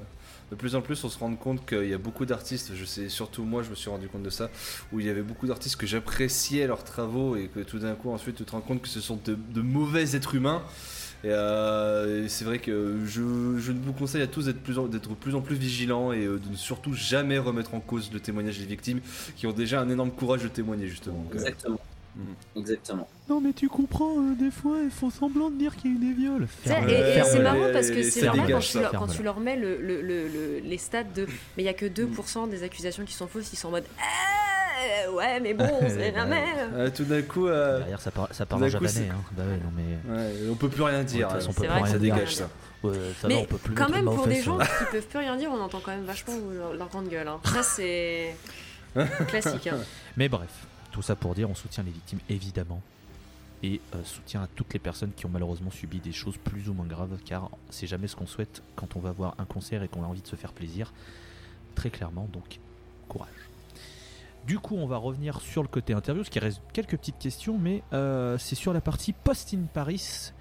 de 0.50 0.56
plus 0.56 0.76
en 0.76 0.82
plus, 0.82 1.02
on 1.04 1.08
se 1.08 1.18
rend 1.18 1.34
compte 1.34 1.66
qu'il 1.66 1.88
y 1.88 1.94
a 1.94 1.98
beaucoup 1.98 2.26
d'artistes. 2.26 2.72
Je 2.74 2.84
sais, 2.84 3.08
surtout 3.08 3.42
moi, 3.42 3.62
je 3.62 3.70
me 3.70 3.74
suis 3.74 3.90
rendu 3.90 4.08
compte 4.08 4.22
de 4.22 4.30
ça, 4.30 4.50
où 4.92 5.00
il 5.00 5.06
y 5.06 5.10
avait 5.10 5.22
beaucoup 5.22 5.46
d'artistes 5.46 5.76
que 5.76 5.86
j'appréciais 5.86 6.66
leurs 6.66 6.84
travaux 6.84 7.34
et 7.36 7.48
que 7.48 7.60
tout 7.60 7.78
d'un 7.80 7.94
coup, 7.94 8.10
ensuite, 8.10 8.36
tu 8.36 8.44
te 8.44 8.52
rends 8.52 8.60
compte 8.60 8.82
que 8.82 8.88
ce 8.88 9.00
sont 9.00 9.18
de, 9.24 9.34
de 9.34 9.60
mauvais 9.62 10.14
êtres 10.14 10.34
humains. 10.34 10.62
Et, 11.24 11.28
euh, 11.30 12.24
et 12.24 12.28
c'est 12.28 12.44
vrai 12.44 12.58
que 12.58 12.98
je, 13.06 13.22
je 13.58 13.72
vous 13.72 13.92
conseille 13.94 14.20
à 14.22 14.26
tous 14.26 14.44
d'être 14.44 14.62
plus 14.62 14.78
en, 14.78 14.86
d'être 14.86 15.08
plus 15.14 15.34
en 15.34 15.40
plus 15.40 15.56
vigilants 15.56 16.12
et 16.12 16.24
euh, 16.26 16.38
de 16.38 16.50
ne 16.50 16.56
surtout 16.56 16.92
jamais 16.92 17.38
remettre 17.38 17.74
en 17.74 17.80
cause 17.80 18.10
le 18.12 18.20
témoignage 18.20 18.58
des 18.58 18.66
victimes 18.66 19.00
qui 19.36 19.46
ont 19.46 19.52
déjà 19.52 19.80
un 19.80 19.88
énorme 19.88 20.10
courage 20.10 20.42
de 20.42 20.48
témoigner 20.48 20.86
justement. 20.86 21.24
Euh, 21.30 21.34
Exactement. 21.34 21.80
Mhm. 22.16 22.24
Exactement. 22.60 23.08
Non 23.28 23.40
mais 23.40 23.52
tu 23.54 23.68
comprends, 23.68 24.18
euh, 24.18 24.34
des 24.38 24.50
fois 24.50 24.76
ils 24.84 24.90
font 24.90 25.10
semblant 25.10 25.50
de 25.50 25.56
dire 25.56 25.74
qu'il 25.76 25.92
y 25.92 25.94
a 25.94 25.96
eu 25.96 26.00
des 26.00 26.12
viols. 26.12 26.46
Et, 26.66 27.22
c'est 27.24 27.40
marrant 27.40 27.70
parce 27.72 27.90
que 27.90 28.02
c'est 28.02 28.26
normal 28.26 28.52
quand, 28.52 28.58
tu 28.60 28.78
leur, 28.78 28.90
quand 28.92 28.98
Ferme-la. 28.98 29.14
tu 29.16 29.22
leur 29.22 29.40
mets 29.40 29.56
le, 29.56 29.80
le- 29.80 30.02
le- 30.02 30.28
le- 30.28 30.58
les 30.62 30.78
stats 30.78 31.02
de. 31.04 31.24
Mais 31.56 31.62
il 31.62 31.66
y 31.66 31.68
a 31.68 31.72
que 31.74 31.86
2% 31.86 32.48
des 32.50 32.62
accusations 32.62 33.04
qui 33.04 33.14
sont 33.14 33.26
fausses, 33.26 33.52
ils 33.52 33.56
sont 33.56 33.68
en 33.68 33.72
mode. 33.72 33.84
Ah, 33.98 34.02
ouais, 35.12 35.40
mais 35.40 35.54
bon, 35.54 35.68
c'est 35.88 36.10
la 36.12 36.24
Ouais. 36.24 36.28
même. 36.30 36.70
euh, 36.74 36.90
tout 36.90 37.04
d'un 37.04 37.22
coup, 37.22 37.46
euh, 37.48 37.78
Derrière 37.78 38.00
ça 38.00 38.10
part, 38.10 38.28
ça 38.32 38.46
part 38.46 38.58
D'un 38.58 38.74
en 38.74 38.78
coup, 38.78 38.86
c'est- 38.86 39.08
Hein. 39.08 39.14
Bah 39.32 39.42
ouais, 39.44 39.56
non 39.58 39.70
mais. 39.74 40.16
ouais, 40.16 40.32
on 40.50 40.54
peut 40.54 40.68
plus 40.68 40.82
rien 40.82 41.02
dire. 41.04 41.28
de 41.28 41.32
toute 41.34 41.42
façon, 41.42 41.50
on 41.50 41.52
euh, 41.52 41.54
peut 41.54 41.60
C'est 41.62 41.66
plus 41.68 41.68
vrai 41.68 41.82
rien 41.82 41.92
ça 41.92 41.98
dire. 41.98 42.14
dégage 42.14 42.34
ça. 42.36 42.48
Ouais, 42.82 42.92
ça 43.20 43.28
Mais 43.28 43.34
va, 43.36 43.40
on 43.40 43.44
peut 43.46 43.56
plus 43.58 43.74
Quand 43.74 43.84
mettre 43.88 43.94
même, 44.04 44.04
pour 44.14 44.26
des 44.26 44.34
fesses, 44.36 44.44
gens 44.44 44.58
hein. 44.60 44.64
qui 44.78 44.84
peuvent 44.92 45.06
plus 45.06 45.18
rien 45.18 45.36
dire, 45.36 45.50
on 45.52 45.60
entend 45.60 45.80
quand 45.80 45.90
même 45.92 46.04
vachement 46.04 46.34
leur, 46.52 46.74
leur 46.74 46.88
grande 46.88 47.08
gueule. 47.08 47.28
hein. 47.28 47.40
Ça, 47.44 47.62
c'est. 47.62 48.34
classique. 49.28 49.66
hein. 49.68 49.78
Mais 50.16 50.28
bref, 50.28 50.50
tout 50.92 51.02
ça 51.02 51.16
pour 51.16 51.34
dire, 51.34 51.48
on 51.50 51.54
soutient 51.54 51.82
les 51.82 51.90
victimes 51.90 52.20
évidemment. 52.28 52.82
Et 53.62 53.80
euh, 53.94 53.98
soutien 54.04 54.42
à 54.42 54.46
toutes 54.54 54.74
les 54.74 54.78
personnes 54.78 55.12
qui 55.16 55.24
ont 55.24 55.30
malheureusement 55.30 55.70
subi 55.70 55.98
des 55.98 56.12
choses 56.12 56.36
plus 56.36 56.68
ou 56.68 56.74
moins 56.74 56.84
graves, 56.84 57.16
car 57.24 57.48
c'est 57.70 57.86
jamais 57.86 58.08
ce 58.08 58.14
qu'on 58.16 58.26
souhaite 58.26 58.62
quand 58.76 58.94
on 58.96 59.00
va 59.00 59.10
voir 59.12 59.34
un 59.38 59.46
concert 59.46 59.82
et 59.82 59.88
qu'on 59.88 60.02
a 60.02 60.06
envie 60.06 60.20
de 60.20 60.26
se 60.26 60.36
faire 60.36 60.52
plaisir. 60.52 60.92
Très 61.74 61.88
clairement, 61.88 62.28
donc 62.32 62.58
courage. 63.08 63.30
Du 64.46 64.58
coup, 64.58 64.76
on 64.76 64.86
va 64.86 64.98
revenir 64.98 65.40
sur 65.40 65.62
le 65.62 65.68
côté 65.68 65.94
interview, 65.94 66.22
parce 66.22 66.30
qu'il 66.30 66.42
reste 66.42 66.60
quelques 66.72 66.98
petites 66.98 67.18
questions, 67.18 67.58
mais 67.58 67.82
euh, 67.92 68.36
c'est 68.38 68.54
sur 68.54 68.72
la 68.72 68.80
partie 68.80 69.12
Post 69.12 69.54
in 69.54 69.64
Paris. 69.72 70.32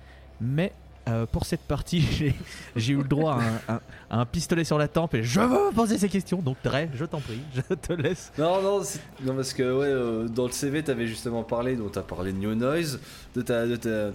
Mais 0.42 0.74
euh, 1.08 1.26
pour 1.26 1.46
cette 1.46 1.62
partie, 1.62 2.02
j'ai- 2.76 2.94
eu 2.94 2.98
le 2.98 3.04
droit 3.04 3.40
à 3.68 3.82
un, 4.10 4.26
pistolet 4.26 4.64
sur 4.64 4.78
la 4.78 4.88
tempe 4.88 5.16
et 5.16 5.24
je 5.24 5.40
veux 5.42 5.72
poser 5.74 5.98
ces 5.98 6.08
questions. 6.10 6.40
Donc, 6.40 6.58
Dre, 6.64 6.88
je 6.94 7.06
t'en 7.06 7.20
prie, 7.20 7.40
je 7.56 7.76
te 7.76 7.94
laisse. 7.94 8.32
Non, 8.38 8.62
non, 8.62 8.82
non, 9.24 9.36
parce 9.36 9.54
que 9.54 9.64
euh, 9.64 10.28
dans 10.28 10.46
le 10.46 10.52
CV, 10.52 10.84
t'avais 10.84 11.08
justement 11.08 11.44
parlé, 11.44 11.76
donc 11.76 11.92
t'as 11.94 12.02
parlé 12.02 12.32
de 12.32 12.38
New 12.38 12.56
Noise, 12.56 13.00
de 13.36 13.42
ta, 13.42 13.66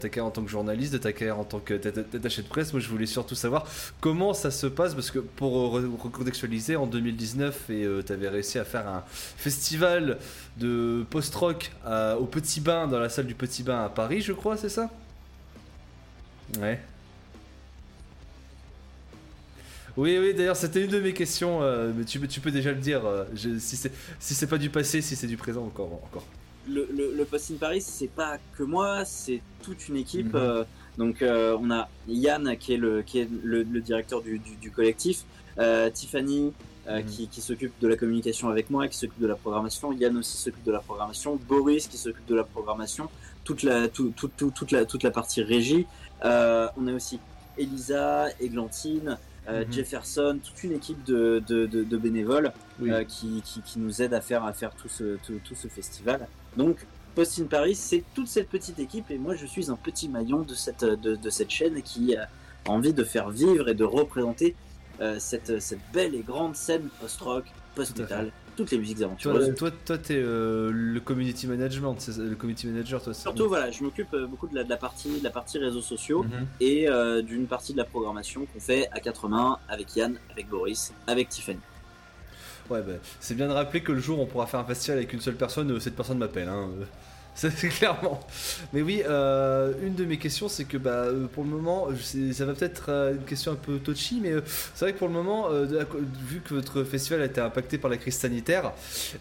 carrière 0.08 0.26
en 0.26 0.30
tant 0.30 0.42
que 0.42 0.50
journaliste, 0.50 0.92
de 0.92 0.98
ta 0.98 1.12
carrière 1.12 1.38
en 1.38 1.44
tant 1.44 1.58
que 1.58 1.74
attaché 1.74 2.42
de 2.42 2.48
presse. 2.48 2.72
Moi, 2.72 2.80
je 2.80 2.88
voulais 2.88 3.06
surtout 3.06 3.34
savoir 3.34 3.66
comment 4.00 4.32
ça 4.34 4.50
se 4.50 4.66
passe, 4.66 4.94
parce 4.94 5.10
que 5.10 5.18
pour 5.18 5.78
re- 5.78 5.90
recontextualiser, 6.02 6.76
en 6.76 6.86
2019, 6.86 7.70
et 7.70 7.84
euh, 7.84 8.02
t'avais 8.02 8.28
réussi 8.28 8.58
à 8.58 8.64
faire 8.64 8.86
un 8.88 9.02
festival 9.08 10.18
de 10.56 11.04
post-rock 11.10 11.70
au 12.20 12.24
Petit 12.24 12.60
Bain, 12.60 12.86
dans 12.86 12.98
la 12.98 13.08
salle 13.08 13.26
du 13.26 13.34
Petit 13.34 13.62
Bain 13.62 13.84
à 13.84 13.88
Paris, 13.88 14.20
je 14.20 14.32
crois, 14.32 14.56
c'est 14.56 14.68
ça? 14.68 14.90
Ouais. 16.60 16.80
Oui, 19.96 20.16
oui, 20.18 20.32
d'ailleurs, 20.32 20.56
c'était 20.56 20.84
une 20.84 20.90
de 20.90 21.00
mes 21.00 21.12
questions, 21.12 21.60
euh, 21.62 21.92
mais 21.96 22.04
tu, 22.04 22.20
peux- 22.20 22.28
tu 22.28 22.40
peux 22.40 22.52
déjà 22.52 22.70
le 22.70 22.78
dire, 22.78 23.04
euh, 23.04 23.24
je- 23.34 23.58
si 23.58 23.76
c'est 23.76 23.92
si 24.20 24.46
pas 24.46 24.58
du 24.58 24.70
passé, 24.70 25.00
si 25.02 25.16
c'est 25.16 25.26
du 25.26 25.36
présent, 25.36 25.64
encore. 25.64 25.92
encore. 25.92 26.24
le, 26.68 26.86
le, 26.94 27.14
le 27.16 27.24
Post 27.24 27.50
in 27.50 27.54
Paris, 27.56 27.80
c'est 27.80 28.10
pas 28.10 28.36
que 28.56 28.62
moi, 28.62 29.04
c'est 29.06 29.40
toute 29.62 29.88
une 29.88 29.96
équipe. 29.96 30.34
Mhm. 30.34 30.40
euh, 30.40 30.64
donc 30.98 31.22
on 31.22 31.70
a 31.70 31.88
Yann 32.08 32.56
qui 32.58 32.74
est 32.74 32.76
le, 32.76 33.02
qui 33.02 33.20
est 33.20 33.28
le, 33.42 33.62
le 33.62 33.80
directeur 33.80 34.20
du, 34.20 34.38
du, 34.38 34.54
du 34.56 34.70
collectif, 34.70 35.24
Tiffany 35.94 36.52
Mhm. 36.88 37.04
qui, 37.04 37.28
qui 37.28 37.40
s'occupe 37.42 37.72
de 37.82 37.88
la 37.88 37.96
communication 37.96 38.48
avec 38.48 38.70
moi, 38.70 38.88
qui 38.88 38.96
s'occupe 38.96 39.20
de 39.20 39.26
la 39.26 39.34
programmation, 39.34 39.92
Yann 39.92 40.16
aussi 40.16 40.36
s'occupe 40.38 40.64
de 40.64 40.72
la 40.72 40.78
programmation, 40.80 41.36
Boris 41.36 41.86
qui 41.86 41.98
s'occupe 41.98 42.24
de 42.26 42.34
la 42.34 42.44
programmation, 42.44 43.10
toute 43.44 43.62
la, 43.62 43.88
tout, 43.88 44.12
tout, 44.16 44.28
tout- 44.36 44.50
toute 44.50 44.70
la, 44.70 44.84
toute 44.86 45.02
la 45.02 45.10
partie 45.10 45.42
régie. 45.42 45.86
Euh, 46.24 46.68
on 46.76 46.86
a 46.88 46.92
aussi 46.92 47.18
Elisa, 47.56 48.26
Églantine, 48.40 49.18
euh, 49.48 49.64
Mhm. 49.64 49.72
Jefferson, 49.72 50.38
toute 50.44 50.62
une 50.64 50.72
équipe 50.72 51.02
de, 51.04 51.42
de, 51.46 51.66
de, 51.66 51.82
de 51.84 51.96
bénévoles 51.96 52.52
Oui. 52.80 52.90
euh, 52.90 53.04
qui, 53.04 53.42
qui, 53.44 53.62
qui 53.62 53.78
nous 53.78 54.02
aide 54.02 54.14
à 54.14 54.20
faire, 54.20 54.44
à 54.44 54.52
faire 54.52 54.72
tout, 54.74 54.88
ce, 54.88 55.16
tout, 55.26 55.40
tout 55.44 55.54
ce 55.54 55.68
festival. 55.68 56.26
Donc, 56.56 56.86
Post 57.14 57.40
in 57.40 57.44
Paris, 57.46 57.74
c'est 57.74 58.04
toute 58.14 58.28
cette 58.28 58.48
petite 58.48 58.78
équipe 58.78 59.10
et 59.10 59.18
moi 59.18 59.34
je 59.34 59.44
suis 59.46 59.70
un 59.70 59.76
petit 59.76 60.08
maillon 60.08 60.42
de 60.42 60.54
cette, 60.54 60.84
de, 60.84 61.16
de 61.16 61.30
cette 61.30 61.50
chaîne 61.50 61.82
qui 61.82 62.14
a 62.16 62.28
envie 62.68 62.92
de 62.92 63.02
faire 63.02 63.30
vivre 63.30 63.68
et 63.68 63.74
de 63.74 63.82
représenter 63.84 64.54
cette, 65.18 65.60
cette 65.60 65.80
belle 65.92 66.14
et 66.14 66.20
grande 66.22 66.54
scène 66.54 66.88
post-rock, 67.00 67.44
post-metal, 67.74 68.30
toutes 68.58 68.72
les 68.72 68.78
musiques 68.78 68.96
Toi, 68.98 69.06
aventureuses. 69.06 69.54
toi, 69.54 69.70
toi, 69.86 69.98
t'es 69.98 70.16
euh, 70.16 70.70
le 70.72 70.98
community 71.00 71.46
management, 71.46 71.96
le 72.18 72.34
community 72.34 72.66
manager, 72.66 73.00
toi. 73.02 73.14
Surtout, 73.14 73.46
voilà, 73.48 73.70
je 73.70 73.82
m'occupe 73.84 74.12
euh, 74.14 74.26
beaucoup 74.26 74.48
de 74.48 74.54
la, 74.56 74.64
de 74.64 74.68
la 74.68 74.76
partie, 74.76 75.18
de 75.20 75.24
la 75.24 75.30
partie 75.30 75.58
réseaux 75.58 75.80
sociaux 75.80 76.24
Mhm. 76.24 76.46
et 76.60 76.88
euh, 76.88 77.22
d'une 77.22 77.46
partie 77.46 77.72
de 77.72 77.78
la 77.78 77.84
programmation 77.84 78.46
qu'on 78.46 78.58
fait 78.60 78.88
à 78.92 78.98
quatre 79.00 79.28
mains 79.28 79.58
avec 79.68 79.94
Yann, 79.94 80.18
avec 80.32 80.48
Boris, 80.48 80.92
avec 81.06 81.28
Tiffany. 81.28 81.60
Ouais, 82.68 82.82
bah, 82.82 82.94
c'est 83.20 83.34
bien 83.34 83.46
de 83.48 83.52
rappeler 83.52 83.80
que 83.80 83.92
le 83.92 84.00
jour 84.00 84.18
où 84.18 84.22
on 84.22 84.26
pourra 84.26 84.46
faire 84.46 84.60
un 84.60 84.64
festival 84.64 84.98
avec 84.98 85.12
une 85.12 85.20
seule 85.20 85.36
personne, 85.36 85.78
cette 85.80 85.96
personne 85.96 86.18
m'appelle. 86.18 86.48
Hein. 86.48 86.68
C'est 87.38 87.68
clairement. 87.68 88.18
Mais 88.72 88.82
oui, 88.82 89.02
euh, 89.06 89.72
une 89.84 89.94
de 89.94 90.04
mes 90.04 90.18
questions, 90.18 90.48
c'est 90.48 90.64
que 90.64 90.76
bah, 90.76 90.90
euh, 91.04 91.26
pour 91.26 91.44
le 91.44 91.50
moment, 91.50 91.88
ça 92.32 92.44
va 92.44 92.54
peut-être 92.54 92.86
euh, 92.88 93.14
une 93.14 93.24
question 93.24 93.52
un 93.52 93.56
peu 93.56 93.78
touchy, 93.78 94.18
mais 94.20 94.32
euh, 94.32 94.40
c'est 94.74 94.84
vrai 94.84 94.92
que 94.92 94.98
pour 94.98 95.08
le 95.08 95.14
moment, 95.14 95.48
euh, 95.50 95.84
vu 96.26 96.40
que 96.40 96.54
votre 96.54 96.82
festival 96.82 97.22
a 97.22 97.26
été 97.26 97.40
impacté 97.40 97.78
par 97.78 97.90
la 97.90 97.96
crise 97.96 98.16
sanitaire, 98.16 98.72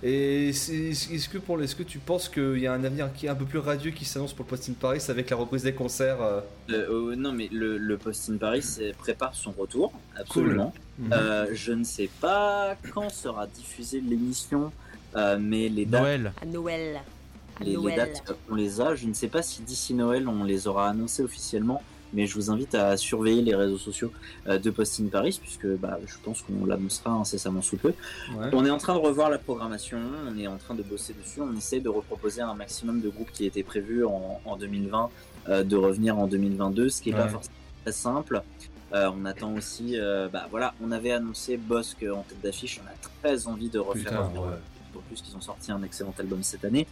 est-ce 0.03 1.29
que, 1.29 1.37
pour, 1.37 1.61
est-ce 1.61 1.75
que 1.75 1.83
tu 1.83 1.99
penses 1.99 2.27
qu'il 2.29 2.59
y 2.59 2.67
a 2.67 2.73
un 2.73 2.83
avenir 2.83 3.09
qui 3.13 3.27
est 3.27 3.29
un 3.29 3.35
peu 3.35 3.45
plus 3.45 3.59
radieux 3.59 3.91
qui 3.91 4.05
s'annonce 4.05 4.33
pour 4.33 4.45
le 4.45 4.49
Post 4.49 4.69
in 4.69 4.73
Paris 4.73 5.03
avec 5.09 5.29
la 5.29 5.35
reprise 5.35 5.63
des 5.63 5.73
concerts 5.73 6.21
euh, 6.21 6.41
Euh, 6.69 7.11
euh, 7.11 7.15
non, 7.15 7.31
mais 7.33 7.49
le, 7.51 7.77
le 7.77 7.97
Post 7.97 8.29
in 8.29 8.37
Paris 8.37 8.79
prépare 8.97 9.35
son 9.35 9.51
retour, 9.51 9.93
absolument. 10.15 10.73
Mhm. 10.99 11.13
Euh, 11.13 11.45
je 11.53 11.73
ne 11.73 11.83
sais 11.83 12.09
pas 12.19 12.75
quand 12.93 13.09
sera 13.09 13.45
diffusée 13.45 14.01
l'émission, 14.01 14.71
euh, 15.15 15.37
mais 15.39 15.69
les 15.69 15.85
dates, 15.85 16.01
Noël. 16.01 16.33
À 16.41 16.45
Noël. 16.45 17.01
Les, 17.61 17.95
dates, 17.95 18.23
euh, 18.29 18.33
on 18.49 18.55
les 18.55 18.81
a. 18.81 18.95
Je 18.95 19.07
ne 19.07 19.13
sais 19.13 19.27
pas 19.27 19.41
si 19.41 19.61
d'ici 19.61 19.93
Noël, 19.93 20.27
on 20.27 20.43
les 20.43 20.67
aura 20.67 20.89
annoncées 20.89 21.23
officiellement, 21.23 21.81
mais 22.13 22.27
je 22.27 22.35
vous 22.35 22.51
invite 22.51 22.75
à 22.75 22.97
surveiller 22.97 23.41
les 23.41 23.55
réseaux 23.55 23.77
sociaux 23.77 24.11
euh, 24.47 24.57
de 24.57 24.69
Post 24.69 24.99
in 24.99 25.07
Paris, 25.07 25.39
puisque 25.41 25.67
bah, 25.67 25.99
je 26.05 26.15
pense 26.23 26.41
qu'on 26.41 26.65
l'annoncera 26.65 27.11
incessamment 27.11 27.61
sous 27.61 27.77
peu. 27.77 27.93
ouais. 28.37 28.49
On 28.53 28.65
est 28.65 28.69
en 28.69 28.77
train 28.77 28.93
de 28.93 28.99
revoir 28.99 29.29
la 29.29 29.37
programmation, 29.37 29.99
on 30.27 30.37
est 30.37 30.47
en 30.47 30.57
train 30.57 30.75
de 30.75 30.83
bosser 30.83 31.13
dessus, 31.13 31.41
on 31.41 31.55
essaie 31.55 31.79
de 31.79 31.89
reproposer 31.89 32.41
un 32.41 32.53
maximum 32.53 33.01
de 33.01 33.09
groupes 33.09 33.31
qui 33.31 33.45
étaient 33.45 33.63
prévus 33.63 34.05
en, 34.05 34.39
en 34.45 34.57
2020, 34.57 35.09
euh, 35.49 35.63
de 35.63 35.75
revenir 35.75 36.17
en 36.17 36.27
2022, 36.27 36.89
ce 36.89 37.01
qui 37.01 37.11
n'est 37.11 37.17
pas 37.17 37.27
forcément 37.27 37.55
très 37.83 37.91
simple. 37.91 38.43
Euh, 38.93 39.11
on 39.13 39.25
attend 39.25 39.53
aussi, 39.53 39.99
euh, 39.99 40.29
bah 40.31 40.47
voilà, 40.49 40.73
on 40.81 40.91
avait 40.91 41.11
annoncé 41.11 41.57
Bosque 41.57 42.05
en 42.09 42.23
tête 42.23 42.41
d'affiche, 42.41 42.79
on 42.83 42.87
a 42.87 42.93
très 43.21 43.47
envie 43.47 43.69
de 43.69 43.79
refaire 43.79 44.03
Putain, 44.11 44.21
revenir 44.21 44.41
ouais. 44.43 44.47
en 44.95 44.99
plus 45.09 45.21
qu'ils 45.21 45.35
ont 45.35 45.41
sorti 45.41 45.71
un 45.71 45.83
excellent 45.83 46.13
album 46.17 46.41
cette 46.41 46.63
année. 46.63 46.87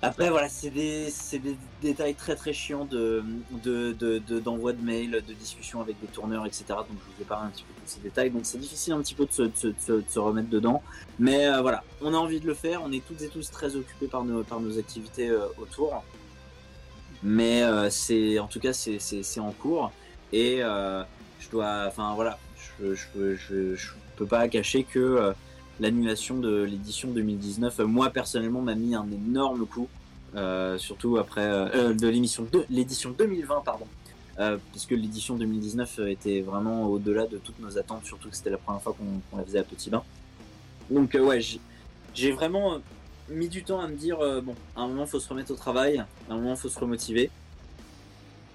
Après 0.00 0.30
voilà, 0.30 0.48
c'est 0.48 0.70
des, 0.70 1.12
des 1.32 1.56
détails 1.82 2.14
très 2.14 2.36
très 2.36 2.52
chiants 2.52 2.84
de, 2.84 3.24
de, 3.64 3.92
de, 3.94 4.18
de- 4.18 4.38
d'envoi 4.38 4.72
de, 4.72 4.80
mails, 4.80 5.10
de 5.26 5.32
discussions 5.34 5.80
avec 5.80 6.00
des 6.00 6.06
tourneurs, 6.06 6.46
etc. 6.46 6.66
Donc 6.68 6.86
je 7.00 7.16
vous 7.16 7.22
épargne 7.22 7.48
un 7.48 7.50
petit 7.50 7.64
peu 7.64 7.72
tous 7.82 7.90
ces 7.90 8.00
détails. 8.00 8.30
Donc 8.30 8.42
c'est 8.44 8.58
difficile 8.58 8.92
un 8.92 9.00
petit 9.02 9.14
peu 9.14 9.26
de 9.26 9.32
se, 9.32 9.42
de 9.42 9.52
se- 9.56 9.66
de 9.66 9.74
se- 9.80 10.14
de 10.14 10.18
remettre 10.20 10.50
dedans. 10.50 10.84
Mais 11.18 11.48
euh, 11.48 11.62
voilà, 11.62 11.82
on 12.00 12.14
a 12.14 12.16
envie 12.16 12.38
de 12.38 12.46
le 12.46 12.54
faire. 12.54 12.80
On 12.84 12.92
est 12.92 13.04
toutes 13.04 13.22
et 13.22 13.28
tous 13.28 13.50
très 13.50 13.74
occupés 13.74 14.06
par 14.06 14.22
nos, 14.22 14.44
par 14.44 14.60
nos 14.60 14.78
activités 14.78 15.30
euh, 15.30 15.46
autour. 15.58 16.04
Mais 17.24 17.64
euh, 17.64 17.90
c'est 17.90 18.38
en 18.38 18.46
tout 18.46 18.60
cas 18.60 18.72
c'est 18.72 19.40
en 19.40 19.50
cours. 19.50 19.90
Et 20.32 20.58
euh, 20.62 21.02
je 21.40 21.48
dois, 21.50 21.86
enfin 21.88 22.14
voilà, 22.14 22.38
je, 22.80 22.94
je, 22.94 23.34
je, 23.34 23.74
je 23.74 23.88
peux 24.14 24.26
pas 24.26 24.46
cacher 24.46 24.84
que 24.84 24.98
euh, 25.00 25.32
l'annulation 25.80 26.38
de 26.38 26.62
l'édition 26.62 27.08
2019, 27.10 27.80
euh, 27.80 27.86
moi 27.86 28.10
personnellement, 28.10 28.60
m'a 28.60 28.74
mis 28.74 28.94
un 28.94 29.06
énorme 29.10 29.66
coup, 29.66 29.88
euh, 30.34 30.78
surtout 30.78 31.16
après 31.16 31.44
euh, 31.44 31.92
de 31.94 32.08
l'émission 32.08 32.46
de 32.50 32.64
l'édition 32.70 33.10
2020, 33.16 33.62
pardon, 33.64 33.86
puisque 34.72 34.92
l'édition 34.92 35.36
2019 35.36 36.00
était 36.08 36.42
vraiment 36.42 36.86
au-delà 36.86 37.26
de 37.26 37.38
toutes 37.38 37.58
nos 37.60 37.76
attentes, 37.78 38.04
surtout 38.04 38.28
que 38.28 38.36
c'était 38.36 38.50
la 38.50 38.58
première 38.58 38.82
fois 38.82 38.94
qu'on 38.96 39.36
la 39.36 39.44
faisait 39.44 39.58
à 39.58 39.64
Petit 39.64 39.90
Bain. 39.90 40.02
Donc 40.90 41.16
ouais, 41.20 41.40
j'ai- 41.40 42.32
vraiment 42.32 42.78
mis 43.28 43.48
du 43.48 43.62
temps 43.64 43.80
à 43.80 43.88
me 43.88 43.96
dire 43.96 44.18
bon, 44.42 44.54
à 44.76 44.82
un 44.82 44.88
moment 44.88 45.06
faut 45.06 45.18
se 45.20 45.28
remettre 45.28 45.50
au 45.52 45.56
travail, 45.56 45.98
à 45.98 46.34
un 46.34 46.36
moment 46.36 46.54
faut 46.56 46.68
se 46.68 46.78
remotiver. 46.78 47.30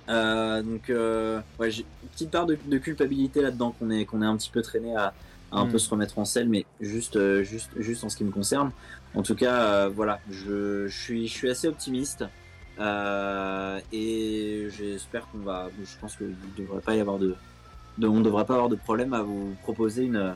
Donc 0.07 0.89
ouais, 0.89 1.71
j'ai 1.71 1.85
une 2.03 2.09
petite 2.09 2.31
part 2.31 2.45
de, 2.45 2.57
de 2.65 2.77
culpabilité 2.77 3.41
là-dedans 3.41 3.75
qu'on 3.77 3.89
est 3.89 4.05
qu'on 4.05 4.21
est 4.21 4.25
un 4.25 4.37
petit 4.37 4.49
peu 4.49 4.61
traîné 4.61 4.95
à, 4.95 5.13
à 5.53 5.59
un 5.59 5.65
Mm. 5.65 5.71
peu 5.71 5.77
se 5.79 5.89
remettre 5.89 6.17
en 6.19 6.25
selle, 6.25 6.49
mais 6.49 6.65
juste 6.81 7.15
euh, 7.15 7.43
juste 7.43 7.69
juste 7.77 8.03
en 8.03 8.09
ce 8.09 8.17
qui 8.17 8.23
me 8.23 8.31
concerne. 8.31 8.71
En 9.15 9.21
tout 9.21 9.35
cas, 9.35 9.55
euh, 9.61 9.89
voilà, 9.89 10.19
je, 10.29 10.87
je 10.87 10.97
suis 11.03 11.27
je 11.27 11.33
suis 11.33 11.49
assez 11.49 11.67
optimiste 11.67 12.25
euh, 12.79 13.79
et 13.91 14.67
j'espère 14.75 15.27
qu'on 15.29 15.37
va. 15.39 15.69
Je 15.83 15.97
pense 16.01 16.15
qu'il 16.17 16.27
ne 16.29 16.35
devrait 16.63 16.81
pas 16.81 16.95
y 16.95 16.99
avoir 16.99 17.19
de, 17.19 17.35
de 17.99 18.07
on 18.07 18.19
devrait 18.21 18.45
pas 18.45 18.55
avoir 18.55 18.69
de 18.69 18.75
problème 18.75 19.13
à 19.13 19.21
vous 19.21 19.55
proposer 19.61 20.03
une 20.03 20.35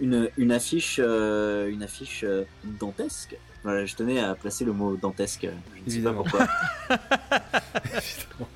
une, 0.00 0.28
une 0.38 0.52
affiche 0.52 1.00
euh, 1.02 1.68
une 1.68 1.82
affiche 1.82 2.22
euh, 2.24 2.44
dantesque. 2.64 3.36
Voilà, 3.64 3.86
je 3.86 3.94
tenais 3.96 4.20
à 4.20 4.34
placer 4.34 4.64
le 4.64 4.72
mot 4.72 4.94
dantesque. 4.96 5.42
Je 5.42 5.46
ne 5.48 5.52
sais 5.52 6.00
pas 6.02 6.10
Évidemment. 6.10 6.22
pourquoi. 6.22 6.46
Évidemment. 7.84 8.48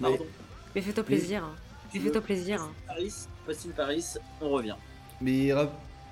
Pardon. 0.00 0.26
Mais 0.74 0.80
fais-toi 0.80 1.04
plaisir. 1.04 1.44
hein. 1.44 1.54
Mais 1.94 2.00
fais-toi 2.00 2.20
plaisir. 2.22 2.62
hein. 2.62 2.70
Paris, 2.88 3.12
Paris, 3.76 4.04
on 4.40 4.48
revient. 4.50 4.74
Mais 5.22 5.52
ra- 5.52 5.70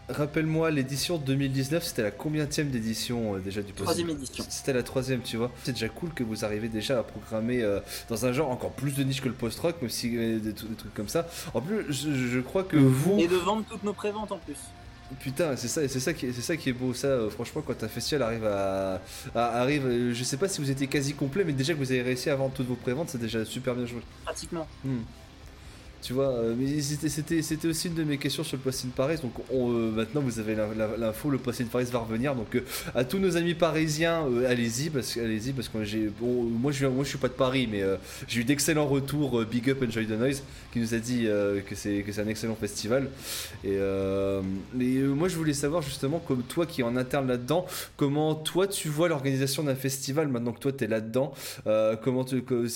rappelle-moi, 0.08 0.70
l'édition 0.70 1.18
2019, 1.18 1.84
c'était 1.84 2.02
la 2.02 2.10
combienième 2.10 2.68
d'édition 2.70 3.34
euh, 3.36 3.38
déjà 3.38 3.60
du 3.62 3.72
Post 3.72 3.82
Troisième 3.84 4.10
édition. 4.10 4.44
C'était 4.48 4.72
la 4.72 4.82
troisième, 4.82 5.20
tu 5.22 5.36
vois. 5.36 5.50
C'est 5.64 5.72
déjà 5.72 5.88
cool 5.88 6.10
que 6.14 6.22
vous 6.24 6.44
arrivez 6.44 6.68
déjà 6.68 6.98
à 6.98 7.02
programmer 7.02 7.62
euh, 7.62 7.80
dans 8.08 8.26
un 8.26 8.32
genre 8.32 8.50
encore 8.50 8.72
plus 8.72 8.94
de 8.94 9.02
niche 9.04 9.20
que 9.20 9.28
le 9.28 9.34
post-rock, 9.34 9.76
même 9.82 9.90
si 9.90 10.16
euh, 10.16 10.38
des, 10.38 10.52
des 10.52 10.74
trucs 10.76 10.94
comme 10.94 11.08
ça. 11.08 11.28
En 11.54 11.60
plus, 11.60 11.84
je, 11.90 12.12
je 12.12 12.40
crois 12.40 12.64
que 12.64 12.76
vous, 12.76 13.18
Et 13.18 13.28
de 13.28 13.36
vendre 13.36 13.64
toutes 13.68 13.84
nos 13.84 13.92
préventes 13.92 14.32
en 14.32 14.38
plus. 14.38 14.56
putain, 15.20 15.56
c'est 15.56 15.68
ça, 15.68 15.86
c'est 15.88 16.00
ça 16.00 16.12
qui, 16.12 16.26
est- 16.26 16.32
c'est 16.32 16.42
ça 16.42 16.56
qui 16.56 16.68
est 16.70 16.72
beau. 16.72 16.92
Ça, 16.94 17.06
euh, 17.08 17.30
franchement, 17.30 17.62
quand 17.66 17.82
un 17.82 17.88
festival 17.88 18.22
arrive 18.22 18.44
à, 18.46 19.00
à- 19.34 19.60
arrive, 19.60 19.86
euh, 19.86 20.12
je 20.14 20.24
sais 20.24 20.36
pas 20.36 20.48
si 20.48 20.60
vous 20.60 20.70
étiez 20.70 20.86
quasi 20.88 21.14
complet, 21.14 21.44
mais 21.44 21.52
déjà 21.52 21.72
que 21.72 21.78
vous 21.78 21.90
avez 21.92 22.02
réussi 22.02 22.30
à 22.30 22.36
vendre 22.36 22.52
toutes 22.54 22.68
vos 22.68 22.74
préventes, 22.76 23.10
c'est 23.10 23.20
déjà 23.20 23.44
super 23.44 23.74
bien 23.74 23.86
joué. 23.86 24.00
Pratiquement. 24.24 24.66
Hmm. 24.84 24.98
Tu 26.02 26.14
vois, 26.14 26.28
euh, 26.30 26.54
mais 26.58 26.80
c'était- 26.80 27.68
aussi 27.68 27.88
une 27.88 27.94
de 27.94 28.04
mes 28.04 28.16
questions 28.16 28.42
sur 28.42 28.56
le 28.56 28.62
Post 28.62 28.86
in 28.86 28.88
Paris. 28.88 29.16
Donc 29.22 29.32
on, 29.52 29.70
euh, 29.70 29.90
maintenant 29.90 30.22
vous 30.22 30.38
avez 30.38 30.56
l'info, 30.98 31.28
le 31.30 31.36
Post 31.38 31.60
in 31.60 31.66
Paris 31.66 31.84
va 31.92 31.98
revenir. 31.98 32.34
Donc 32.34 32.54
euh, 32.54 32.60
à 32.94 33.04
tous 33.04 33.18
nos 33.18 33.36
amis 33.36 33.54
parisiens, 33.54 34.24
allez-y 34.48 34.88
parce, 34.88 35.16
allez-y 35.18 35.52
parce 35.52 35.68
que 35.68 35.76
moi 35.76 35.84
je 36.72 36.86
moi 36.86 37.04
je 37.04 37.08
suis 37.08 37.18
pas 37.18 37.28
de 37.28 37.34
Paris, 37.34 37.68
mais 37.70 37.82
j'ai 38.28 38.40
eu 38.40 38.44
d'excellents 38.44 38.86
retours. 38.86 39.44
Big 39.44 39.68
Up 39.70 39.82
Enjoy 39.86 40.06
the 40.06 40.10
Noise 40.18 40.42
qui 40.72 40.78
nous 40.80 40.94
a 40.94 40.98
dit 40.98 41.26
que 41.68 41.74
c'est 41.74 42.02
que 42.02 42.12
c'est 42.12 42.22
un 42.22 42.28
excellent 42.28 42.54
festival. 42.56 43.08
Et 43.64 43.76
mais 44.74 44.94
moi 45.02 45.28
je 45.28 45.36
voulais 45.36 45.52
savoir 45.52 45.82
justement 45.82 46.18
comme 46.18 46.42
toi 46.42 46.64
qui 46.66 46.80
es 46.80 46.84
en 46.84 46.96
interne 46.96 47.28
là-dedans, 47.28 47.66
comment 47.96 48.34
toi 48.34 48.66
tu 48.66 48.88
vois 48.88 49.08
l'organisation 49.08 49.62
d'un 49.64 49.74
festival 49.74 50.28
maintenant 50.28 50.52
que 50.52 50.60
toi 50.60 50.72
tu 50.72 50.84
es 50.84 50.86
là-dedans. 50.86 51.34
Comment 52.02 52.24
tu, 52.24 52.42
que, 52.42 52.66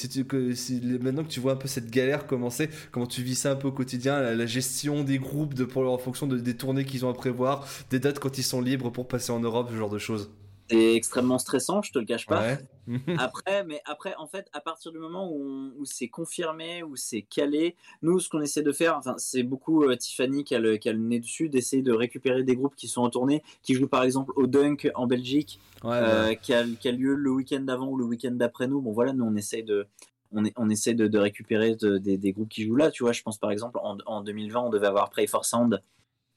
maintenant 1.03 1.25
que 1.25 1.29
tu 1.31 1.41
vois 1.41 1.53
un 1.53 1.57
peu 1.57 1.68
cette 1.68 1.91
galère 1.91 2.27
commencer, 2.27 2.68
comment 2.93 3.07
tu 3.07 3.13
vis 3.22 3.34
ça 3.36 3.52
un 3.52 3.56
peu 3.56 3.68
au 3.68 3.72
quotidien, 3.72 4.20
la, 4.20 4.34
la 4.34 4.46
gestion 4.46 5.04
des 5.04 5.18
groupes 5.18 5.54
de, 5.54 5.64
pour, 5.64 5.90
en 5.90 5.98
fonction 5.98 6.26
de, 6.26 6.38
des 6.38 6.56
tournées 6.56 6.84
qu'ils 6.84 7.04
ont 7.04 7.10
à 7.10 7.14
prévoir, 7.14 7.66
des 7.90 7.98
dates 8.00 8.18
quand 8.18 8.38
ils 8.38 8.42
sont 8.44 8.60
libres 8.60 8.90
pour 8.90 9.08
passer 9.08 9.32
en 9.32 9.40
Europe, 9.40 9.68
ce 9.70 9.76
genre 9.76 9.90
de 9.90 9.98
choses. 9.98 10.30
C'est 10.70 10.94
extrêmement 10.94 11.38
stressant, 11.38 11.82
je 11.82 11.92
te 11.92 11.98
le 11.98 12.06
cache 12.06 12.26
pas. 12.26 12.40
Ouais. 12.40 12.58
Après, 13.18 13.64
mais 13.64 13.82
après, 13.84 14.14
en 14.16 14.26
fait, 14.26 14.46
à 14.54 14.60
partir 14.60 14.92
du 14.92 14.98
moment 14.98 15.30
où, 15.30 15.84
c'est 15.84 16.08
confirmé, 16.08 16.82
où 16.82 16.96
c'est 16.96 17.20
calé, 17.20 17.76
nous, 18.00 18.18
ce 18.18 18.30
qu'on 18.30 18.40
essaie 18.40 18.62
de 18.62 18.72
faire, 18.72 18.96
enfin, 18.96 19.14
c'est 19.18 19.42
beaucoup 19.42 19.84
euh, 19.84 19.94
Tiffany 19.96 20.42
qui 20.42 20.54
a, 20.54 20.58
le, 20.58 20.78
qui 20.78 20.88
a 20.88 20.94
le 20.94 20.98
nez 21.00 21.20
dessus, 21.20 21.50
d'essayer 21.50 21.82
de 21.82 21.92
récupérer 21.92 22.44
des 22.44 22.56
groupes 22.56 22.76
qui 22.76 22.88
sont 22.88 23.02
en 23.02 23.10
tournée, 23.10 23.42
qui 23.62 23.74
jouent 23.74 23.88
par 23.88 24.04
exemple 24.04 24.32
au 24.36 24.46
Dunk 24.46 24.90
en 24.94 25.06
Belgique, 25.06 25.60
Ouais, 25.82 25.90
euh, 25.96 26.28
ouais. 26.28 26.38
qui, 26.40 26.54
a, 26.54 26.64
qui 26.80 26.88
a 26.88 26.92
lieu 26.92 27.14
le 27.14 27.30
week-end 27.30 27.60
d'avant 27.60 27.88
ou 27.88 27.96
le 27.98 28.06
week-end 28.06 28.32
d'après 28.32 28.66
nous. 28.66 28.80
Bon, 28.80 28.92
voilà, 28.92 29.12
nous, 29.12 29.24
on 29.24 29.36
essaie 29.36 29.62
de. 29.62 29.86
On, 30.35 30.45
est, 30.45 30.53
on 30.57 30.68
essaie 30.68 30.95
de, 30.95 31.07
de 31.07 31.18
récupérer 31.18 31.76
de- 31.76 31.99
des, 31.99 32.18
des 32.18 32.32
groupes 32.32 32.49
qui 32.49 32.64
jouent 32.64 32.76
là, 32.76 32.91
tu 32.91 33.03
vois. 33.05 33.12
Je 33.12 33.22
pense 33.22 33.39
par 33.39 33.51
exemple 33.51 33.78
en, 33.82 33.97
en 34.07 34.20
2020, 34.22 34.61
on 34.61 34.70
devait 34.70 34.87
avoir 34.87 35.09
Pray 35.11 35.26
for 35.26 35.45
Sound 35.45 35.82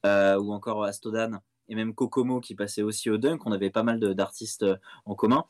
euh, 0.06 0.38
ou 0.38 0.52
encore 0.52 0.84
Astodan 0.84 1.40
et 1.68 1.74
même 1.74 1.94
Kokomo 1.94 2.40
qui 2.40 2.54
passait 2.54 2.82
aussi 2.82 3.10
au 3.10 3.18
Dunk. 3.18 3.40
On 3.46 3.52
avait 3.52 3.70
pas 3.70 3.82
mal 3.82 3.98
d'artistes 4.14 4.62
euh, 4.62 4.76
en 5.04 5.14
commun. 5.14 5.44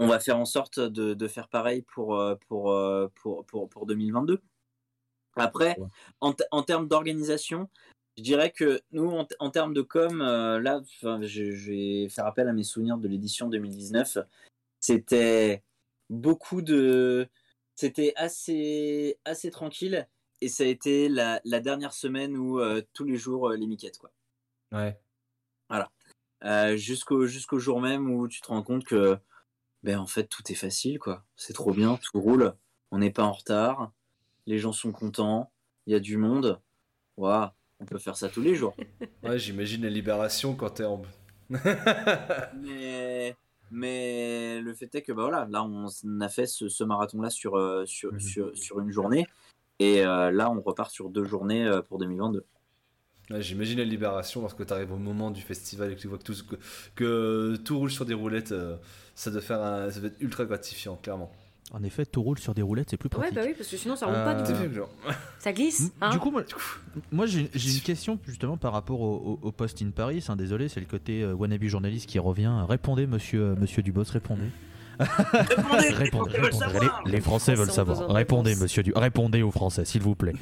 On 0.00 0.06
va 0.06 0.20
faire 0.20 0.38
en 0.38 0.44
sorte 0.44 0.80
de, 0.80 1.14
de 1.14 1.28
faire 1.28 1.48
pareil 1.48 1.82
pour, 1.94 2.16
euh, 2.18 2.34
pour, 2.48 2.76
pour, 3.14 3.44
pour, 3.46 3.68
pour 3.68 3.86
2022. 3.86 4.40
Après, 5.36 5.76
Ouais. 5.78 5.88
en, 6.20 6.34
en 6.52 6.62
termes 6.62 6.86
d'organisation, 6.88 7.68
je 8.16 8.22
dirais 8.22 8.50
que 8.50 8.80
nous, 8.92 9.08
en, 9.10 9.26
en 9.40 9.50
termes 9.50 9.74
de 9.74 9.82
com, 9.82 10.20
euh, 10.20 10.60
là, 10.60 10.82
je, 11.02 11.52
je 11.52 11.70
vais 11.72 12.08
faire 12.08 12.26
appel 12.26 12.48
à 12.48 12.52
mes 12.52 12.62
souvenirs 12.62 12.98
de 12.98 13.08
l'édition 13.08 13.48
2019. 13.48 14.18
C'était 14.80 15.62
beaucoup 16.10 16.62
de. 16.62 17.28
C'était 17.74 18.12
assez, 18.16 19.18
assez 19.24 19.50
tranquille. 19.50 20.06
Et 20.40 20.48
ça 20.48 20.64
a 20.64 20.66
été 20.66 21.08
la, 21.08 21.40
la 21.44 21.60
dernière 21.60 21.92
semaine 21.94 22.36
où 22.36 22.60
euh, 22.60 22.82
tous 22.92 23.04
les 23.04 23.16
jours, 23.16 23.48
euh, 23.48 23.56
les 23.56 23.66
miquettes, 23.66 23.98
quoi. 23.98 24.10
Ouais. 24.72 24.98
Euh, 26.44 26.76
jusqu'au 26.76 27.26
jusqu'au 27.26 27.58
jour 27.58 27.80
même 27.80 28.10
où 28.10 28.28
tu 28.28 28.42
te 28.42 28.48
rends 28.48 28.62
compte 28.62 28.84
que 28.84 29.16
ben 29.82 29.98
en 29.98 30.06
fait 30.06 30.24
tout 30.24 30.42
est 30.52 30.56
facile 30.56 30.98
quoi 30.98 31.24
c'est 31.36 31.54
trop 31.54 31.72
bien 31.72 31.96
tout 31.96 32.20
roule 32.20 32.54
on 32.90 32.98
n'est 32.98 33.10
pas 33.10 33.24
en 33.24 33.32
retard 33.32 33.92
les 34.46 34.58
gens 34.58 34.72
sont 34.72 34.92
contents 34.92 35.50
il 35.86 35.94
y 35.94 35.96
a 35.96 36.00
du 36.00 36.18
monde 36.18 36.60
Waouh, 37.16 37.48
on 37.80 37.86
peut 37.86 37.98
faire 37.98 38.16
ça 38.16 38.28
tous 38.28 38.42
les 38.42 38.54
jours 38.54 38.76
Ouais, 39.22 39.38
j'imagine 39.38 39.84
la 39.84 39.88
libération 39.88 40.54
quand 40.54 40.68
t'es 40.68 40.84
en. 40.84 41.00
mais, 41.48 43.36
mais 43.74 44.60
le 44.60 44.72
fait 44.74 44.94
est 44.94 45.02
que 45.02 45.12
bah 45.12 45.22
voilà, 45.24 45.46
là 45.50 45.62
on 45.64 45.86
a 46.20 46.28
fait 46.28 46.46
ce, 46.46 46.68
ce 46.68 46.84
marathon-là 46.84 47.30
sur, 47.30 47.56
euh, 47.56 47.84
sur, 47.86 48.12
Mhm. 48.12 48.20
sur, 48.20 48.56
sur 48.56 48.80
une 48.80 48.90
journée. 48.90 49.26
Et 49.80 50.04
euh, 50.06 50.30
là, 50.30 50.50
on 50.50 50.60
repart 50.62 50.90
sur 50.90 51.10
deux 51.10 51.24
journées 51.24 51.64
euh, 51.66 51.82
pour 51.82 51.98
2022. 51.98 52.44
Ouais, 53.30 53.42
J'imagine 53.42 53.78
la 53.78 53.84
libération 53.84 54.40
lorsque 54.42 54.64
tu 54.66 54.72
arrives 54.72 54.92
au 54.92 54.98
moment 54.98 55.30
du 55.30 55.40
festival 55.42 55.92
et 55.92 55.96
que 55.96 56.00
tu 56.00 56.08
vois 56.08 56.18
que 56.18 56.22
tout, 56.24 56.34
que, 56.46 56.56
que 56.94 57.56
tout 57.56 57.78
roule 57.78 57.90
sur 57.90 58.04
des 58.04 58.14
roulettes. 58.14 58.52
euh, 58.52 58.76
ça, 59.14 59.30
doit 59.30 59.40
faire 59.40 59.62
un- 59.62 59.90
ça 59.90 60.00
doit 60.00 60.08
être 60.10 60.20
ultra 60.20 60.44
gratifiant, 60.44 60.96
clairement. 60.96 61.32
En 61.72 61.82
effet, 61.82 62.04
tout 62.06 62.22
roule 62.22 62.38
sur 62.38 62.54
des 62.54 62.62
roulettes, 62.62 62.90
c'est 62.90 62.96
plus 62.96 63.08
Ouais, 63.08 63.18
pratique. 63.18 63.34
bah 63.34 63.40
oui, 63.46 63.54
parce 63.56 63.68
que 63.68 63.76
sinon 63.76 63.96
ça 63.96 64.06
roule 64.06 64.14
pas 64.14 64.34
Euh, 64.34 64.68
du 64.68 64.74
Tout. 64.78 64.82
Ça 65.38 65.52
glisse. 65.52 65.90
Hein 66.00 66.10
Du 66.10 66.18
coup, 66.18 66.30
moi, 66.30 66.42
moi, 67.10 67.26
j'ai 67.26 67.48
une 67.54 67.80
question 67.80 68.18
justement 68.26 68.56
par 68.56 68.72
rapport 68.72 69.00
au, 69.00 69.38
au- 69.42 69.46
au 69.48 69.52
Post 69.52 69.82
in 69.82 69.90
Paris. 69.90 70.24
hein, 70.28 70.36
désolé, 70.36 70.68
c'est 70.68 70.80
le 70.80 70.86
côté 70.86 71.22
euh, 71.22 71.32
wannabe 71.34 71.64
journaliste 71.64 72.08
qui 72.08 72.18
revient. 72.18 72.52
Répondez, 72.68 73.06
monsieur, 73.06 73.42
euh, 73.42 73.54
monsieur 73.58 73.82
Dubos, 73.82 74.04
répondez. 74.12 74.42
Répondez, 75.00 75.88
Répondez. 75.94 76.38
Les, 77.06 77.12
les 77.12 77.20
Français 77.20 77.54
veulent 77.54 77.70
savoir. 77.70 78.06
de 78.08 78.12
Répondez, 78.12 78.54
monsieur 78.56 78.82
Du... 78.82 78.92
Répondez 78.94 79.42
aux 79.42 79.50
Français, 79.50 79.84
s'il 79.84 80.02
vous 80.02 80.14
plaît. 80.14 80.34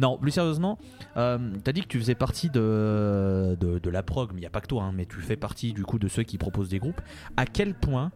Non, 0.00 0.18
plus 0.18 0.32
sérieusement, 0.32 0.76
euh, 1.16 1.38
t'as 1.62 1.70
dit 1.72 1.82
que 1.82 1.86
tu 1.86 2.00
faisais 2.00 2.16
partie 2.16 2.50
de, 2.50 3.56
de, 3.60 3.78
de 3.78 3.90
la 3.90 4.02
prog, 4.02 4.30
mais 4.32 4.38
il 4.38 4.40
n'y 4.40 4.46
a 4.46 4.50
pas 4.50 4.60
que 4.60 4.66
toi, 4.66 4.82
hein, 4.82 4.92
mais 4.92 5.06
tu 5.06 5.20
fais 5.20 5.36
partie 5.36 5.72
du 5.72 5.84
coup 5.84 6.00
de 6.00 6.08
ceux 6.08 6.24
qui 6.24 6.36
proposent 6.36 6.68
des 6.70 6.80
groupes. 6.80 7.00
À 7.36 7.46
quel 7.46 7.74
point, 7.74 8.10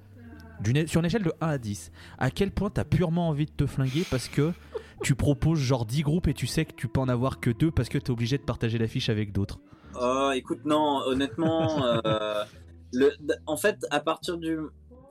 sur 0.86 1.00
une 1.00 1.06
échelle 1.06 1.22
de 1.22 1.32
1 1.40 1.48
à 1.48 1.58
10, 1.58 1.92
à 2.18 2.30
quel 2.30 2.50
point 2.50 2.70
t'as 2.70 2.84
purement 2.84 3.28
envie 3.28 3.46
de 3.46 3.50
te 3.50 3.66
flinguer 3.66 4.04
parce 4.10 4.28
que 4.28 4.52
tu 5.02 5.14
proposes 5.14 5.60
genre 5.60 5.86
10 5.86 6.02
groupes 6.02 6.28
et 6.28 6.34
tu 6.34 6.46
sais 6.46 6.64
que 6.64 6.74
tu 6.74 6.88
peux 6.88 7.00
en 7.00 7.08
avoir 7.08 7.40
que 7.40 7.50
2 7.50 7.70
parce 7.70 7.88
que 7.88 7.98
t'es 7.98 8.10
obligé 8.10 8.38
de 8.38 8.42
partager 8.42 8.78
l'affiche 8.78 9.08
avec 9.08 9.32
d'autres? 9.32 9.60
Oh, 10.00 10.30
écoute, 10.34 10.64
non, 10.64 11.02
honnêtement, 11.06 11.84
euh, 11.84 12.44
en 13.46 13.56
fait, 13.56 13.86
à 13.90 14.00
partir 14.00 14.38
du. 14.38 14.58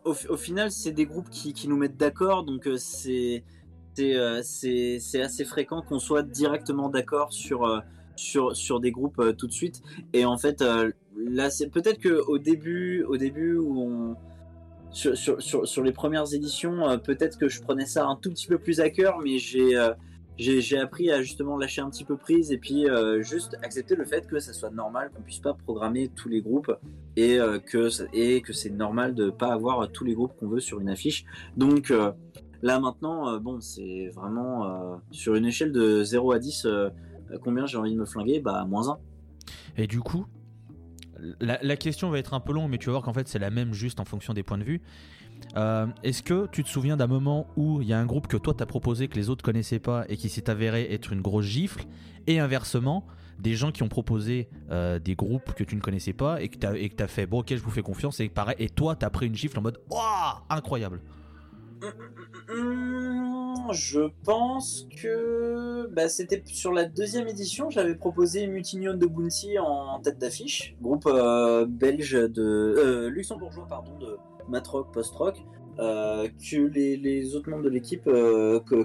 Au, 0.04 0.38
final, 0.38 0.72
c'est 0.72 0.94
des 0.94 1.06
groupes 1.06 1.30
qui, 1.30 1.52
qui 1.54 1.68
nous 1.68 1.76
mettent 1.76 1.98
d'accord, 1.98 2.46
donc 2.46 2.66
euh, 2.66 2.78
euh, 4.00 4.42
c'est- 4.42 5.00
c'est 5.00 5.22
assez 5.22 5.44
fréquent 5.44 5.82
qu'on 5.82 6.00
soit 6.00 6.24
directement 6.24 6.88
d'accord 6.88 7.34
sur, 7.34 7.84
sur, 8.16 8.56
sur 8.56 8.80
des 8.80 8.92
groupes 8.92 9.22
tout 9.38 9.48
de 9.48 9.52
suite. 9.52 9.82
Et 10.14 10.24
en 10.24 10.38
fait, 10.38 10.64
là, 11.18 11.50
c'est 11.50 11.68
peut-être 11.68 12.02
qu'au 12.02 12.38
début, 12.38 13.04
au 13.04 13.18
début 13.18 13.58
où 13.58 13.82
on. 13.82 14.16
Sur, 14.92 15.18
sur, 15.18 15.68
sur, 15.68 15.84
les 15.84 15.92
premières 15.92 16.34
éditions, 16.34 16.90
euh, 16.90 16.98
peut-être 16.98 17.38
que 17.38 17.50
je 17.50 17.62
prenais 17.62 17.86
ça 17.86 18.06
un 18.06 18.16
tout 18.16 18.30
petit 18.30 18.48
peu 18.48 18.58
plus 18.58 18.80
à 18.80 18.90
cœur, 18.90 19.20
mais 19.24 19.38
j'ai. 19.38 19.78
euh, 19.78 19.94
appris 20.80 21.10
à 21.12 21.24
justement 21.24 21.58
lâcher 21.58 21.82
un 21.82 21.90
petit 21.90 22.06
peu 22.06 22.16
prise 22.16 22.52
et 22.52 22.60
puis 22.60 22.88
euh, 22.88 23.24
juste 23.24 23.58
accepter 23.64 23.96
le 23.96 24.06
fait 24.06 24.28
que 24.28 24.38
ça 24.38 24.54
soit 24.54 24.70
normal 24.70 25.10
qu'on 25.10 25.24
puisse 25.24 25.40
pas 25.40 25.56
programmer 25.56 26.10
tous 26.10 26.30
les 26.30 26.44
groupes 26.44 26.72
et 27.16 27.40
que 27.66 27.90
et 28.14 28.42
que 28.42 28.54
c'est 28.54 28.70
normal 28.70 29.16
de 29.16 29.32
pas 29.32 29.52
avoir 29.52 29.92
tous 29.92 30.04
les 30.04 30.14
groupes 30.14 30.34
qu'on 30.40 30.48
veut 30.48 30.60
sur 30.60 30.80
une 30.80 30.90
affiche. 30.90 31.26
Donc 31.58 31.92
là 32.62 32.80
maintenant, 32.80 33.40
bon, 33.40 33.60
c'est 33.62 34.12
vraiment 34.14 35.02
sur 35.10 35.34
une 35.34 35.46
échelle 35.46 35.72
de 35.72 36.04
0 36.04 36.32
à 36.32 36.38
10, 36.38 36.68
euh, 37.32 37.38
combien 37.40 37.66
j'ai 37.66 37.78
envie 37.78 37.94
de 37.94 38.00
me 38.00 38.06
flinguer? 38.06 38.40
Bah 38.40 38.66
moins 38.66 38.90
1. 38.90 38.98
Et 39.78 39.88
du 39.88 40.00
coup, 40.00 40.26
la, 41.40 41.78
question 41.78 42.10
va 42.10 42.20
être 42.20 42.34
un 42.34 42.40
peu 42.40 42.54
longue, 42.54 42.70
mais 42.70 42.78
tu 42.78 42.88
vas 42.88 42.94
voir 42.94 43.04
qu'en 43.04 43.14
fait 43.14 43.28
c'est 43.28 43.40
la 43.40 43.50
même 43.50 43.74
juste 43.74 44.00
en 44.00 44.06
fonction 44.06 44.34
des 44.34 44.44
points 44.44 44.58
de 44.58 44.64
vue. 44.64 44.82
Euh, 45.56 45.86
Est-ce 46.04 46.24
que 46.24 46.48
tu 46.52 46.64
te 46.64 46.70
souviens 46.70 46.98
d'un 46.98 47.08
moment 47.08 47.48
où 47.56 47.82
il 47.82 47.88
y 47.88 47.94
a 47.94 48.00
un 48.00 48.06
groupe 48.06 48.28
que 48.28 48.38
toi 48.38 48.54
t'as 48.56 48.66
proposé 48.66 49.08
que 49.08 49.16
les 49.16 49.30
autres 49.30 49.44
connaissaient 49.44 49.80
pas 49.80 50.06
et 50.10 50.18
qui 50.18 50.30
s'est 50.30 50.50
avéré 50.50 50.92
être 50.92 51.14
une 51.14 51.22
grosse 51.22 51.46
gifle 51.46 51.86
Et 52.26 52.40
inversement, 52.40 53.06
des 53.40 53.56
gens 53.56 53.72
qui 53.72 53.84
ont 53.84 53.88
proposé 53.88 54.50
euh, 54.72 55.00
des 55.00 55.16
groupes 55.16 55.54
que 55.54 55.64
tu 55.64 55.76
ne 55.76 55.82
connaissais 55.82 56.14
pas 56.14 56.42
et 56.42 56.50
que 56.50 56.58
t'as 56.58 56.74
t'as 56.96 57.08
fait 57.08 57.28
bon 57.28 57.42
ok 57.42 57.50
je 57.50 57.62
vous 57.62 57.70
fais 57.70 57.84
confiance 57.84 58.20
et 58.20 58.30
pareil 58.30 58.56
et 58.58 58.70
toi 58.70 58.96
t'as 58.96 59.12
pris 59.12 59.28
une 59.28 59.36
gifle 59.36 59.60
en 59.60 59.62
mode 59.62 59.80
waouh 59.90 60.38
incroyable. 60.50 61.02
Je 63.72 64.02
pense 64.24 64.88
que 65.02 65.88
bah, 65.94 66.10
c'était 66.10 66.42
sur 66.46 66.72
la 66.72 66.86
deuxième 66.86 67.28
édition, 67.28 67.70
j'avais 67.70 67.96
proposé 67.96 68.48
Mutinion 68.48 68.94
de 68.96 69.06
Bounty 69.06 69.60
en 69.60 70.00
tête 70.00 70.18
d'affiche, 70.20 70.76
groupe 70.82 71.06
euh, 71.08 71.66
belge 71.68 72.12
de 72.14 72.42
euh, 72.42 73.10
luxembourgeois 73.10 73.68
pardon 73.68 73.98
de 74.00 74.18
matrock 74.50 74.92
post-rock 74.94 75.38
euh, 75.80 76.28
que 76.28 76.58
les, 76.68 77.36
autres 77.36 77.50
membres 77.50 77.64
de 77.64 77.70
l'équipe 77.70 78.10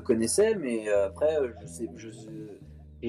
connaissaient, 0.05 0.55
mais 0.57 0.89
après 0.89 1.37
je 1.61 1.67
sais 1.67 1.89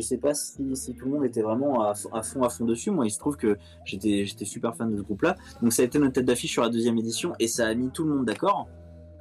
sais- 0.01 0.17
pas 0.17 0.33
si, 0.33 0.55
tout 0.95 1.05
le 1.05 1.11
monde 1.11 1.25
était 1.25 1.41
vraiment 1.41 1.81
à, 1.83 1.93
fond- 1.93 2.09
à 2.13 2.23
fond 2.23 2.43
à 2.43 2.49
fond 2.49 2.65
dessus. 2.65 2.89
Moi, 2.91 3.05
il 3.05 3.11
se 3.11 3.19
trouve 3.19 3.37
que 3.37 3.57
j'étais 3.85 4.25
j'étais 4.25 4.45
super 4.45 4.75
fan 4.75 4.91
de 4.91 4.97
ce 4.97 5.01
groupe-là, 5.03 5.35
donc 5.61 5.73
ça 5.73 5.81
a 5.81 5.85
été 5.85 5.99
notre 5.99 6.13
tête 6.13 6.25
d'affiche 6.25 6.51
sur 6.51 6.63
la 6.63 6.69
deuxième 6.69 6.97
édition 6.97 7.33
et 7.39 7.47
ça 7.47 7.67
a 7.67 7.73
mis 7.75 7.91
tout 7.91 8.03
le 8.05 8.15
monde 8.15 8.25
d'accord. 8.25 8.67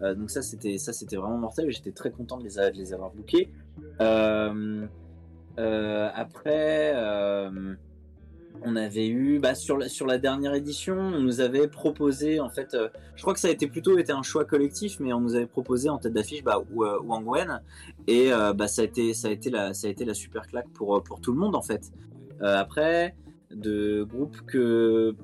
Euh, 0.02 0.14
donc 0.14 0.30
ça 0.30 0.42
c'était 0.42 0.78
ça 0.78 0.92
c'était 0.92 1.16
vraiment 1.16 1.38
mortel 1.38 1.68
et 1.68 1.72
j'étais 1.72 1.92
très 1.92 2.10
content 2.10 2.38
de 2.38 2.44
les, 2.44 2.92
avoir 2.92 3.10
bookés. 3.10 3.50
Euh, 4.00 4.86
euh, 5.58 6.10
après 6.14 6.94
on 8.64 8.76
avait 8.76 9.08
eu 9.08 9.40
bah, 9.40 9.54
sur 9.54 9.76
la, 9.76 10.18
dernière 10.18 10.54
édition 10.54 10.96
on 10.96 11.20
nous 11.20 11.40
avait 11.40 11.66
proposé 11.68 12.38
en 12.38 12.48
fait 12.48 12.76
je 13.16 13.22
crois 13.22 13.34
que 13.34 13.40
ça 13.40 13.48
a 13.48 13.50
été 13.50 13.66
plutôt 13.66 13.98
été 13.98 14.12
un 14.12 14.22
choix 14.22 14.44
collectif 14.44 15.00
mais 15.00 15.12
on 15.12 15.20
nous 15.20 15.34
avait 15.34 15.46
proposé 15.46 15.88
en 15.88 15.98
tête 15.98 16.12
d'affiche 16.12 16.44
bah, 16.44 16.62
Wang 16.72 17.26
Wen 17.26 17.60
et 18.06 18.30
bah, 18.30 18.68
ça 18.68 18.82
a 18.82 18.84
été 18.84 19.14
ça 19.14 19.28
a 19.28 19.30
été 19.30 19.50
la 19.50 19.74
ça 19.74 19.88
a 19.88 19.90
été 19.90 20.04
la 20.04 20.14
super 20.14 20.46
claque 20.46 20.68
pour 20.74 21.02
pour 21.02 21.20
tout 21.20 21.32
le 21.32 21.38
monde 21.38 21.54
en 21.54 21.62
fait. 21.62 21.92
Après 22.40 23.14
de 23.50 24.04
groupes 24.04 24.40
que 24.46 25.14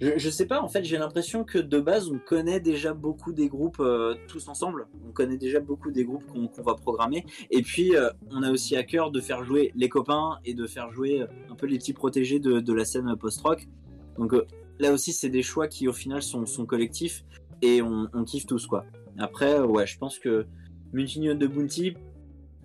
je, 0.00 0.30
sais 0.30 0.46
pas, 0.46 0.62
en 0.62 0.68
fait, 0.68 0.82
j'ai 0.82 0.96
l'impression 0.96 1.44
que 1.44 1.58
de 1.58 1.78
base, 1.78 2.10
on 2.10 2.18
connaît 2.18 2.60
déjà 2.60 2.94
beaucoup 2.94 3.32
des 3.32 3.48
groupes 3.48 3.80
euh, 3.80 4.14
tous 4.28 4.48
ensemble. 4.48 4.88
On 5.06 5.12
connaît 5.12 5.36
déjà 5.36 5.60
beaucoup 5.60 5.90
des 5.90 6.04
groupes 6.04 6.24
qu'on 6.26 6.62
va 6.62 6.74
programmer. 6.74 7.26
Et 7.50 7.60
puis, 7.62 7.94
euh, 7.94 8.08
on 8.30 8.42
a 8.42 8.50
aussi 8.50 8.76
à 8.76 8.82
cœur 8.82 9.10
de 9.10 9.20
faire 9.20 9.44
jouer 9.44 9.72
les 9.74 9.90
copains 9.90 10.38
et 10.44 10.54
de 10.54 10.66
faire 10.66 10.90
jouer 10.90 11.20
euh, 11.20 11.26
un 11.50 11.54
peu 11.54 11.66
les 11.66 11.76
petits 11.76 11.92
protégés 11.92 12.40
de, 12.40 12.72
la 12.72 12.84
scène 12.84 13.14
post-rock. 13.16 13.68
Donc 14.16 14.34
là 14.78 14.92
aussi, 14.92 15.12
c'est 15.12 15.28
des 15.28 15.42
choix 15.42 15.68
qui, 15.68 15.86
au 15.86 15.92
final, 15.92 16.22
sont, 16.22 16.44
collectifs 16.66 17.24
et 17.60 17.82
on, 17.82 18.08
kiffe 18.24 18.46
tous, 18.46 18.66
quoi. 18.66 18.86
Après, 19.18 19.60
ouais, 19.60 19.86
je 19.86 19.98
pense 19.98 20.18
que 20.18 20.46
Mutinion 20.92 21.34
de 21.34 21.46
Bounty, 21.46 21.94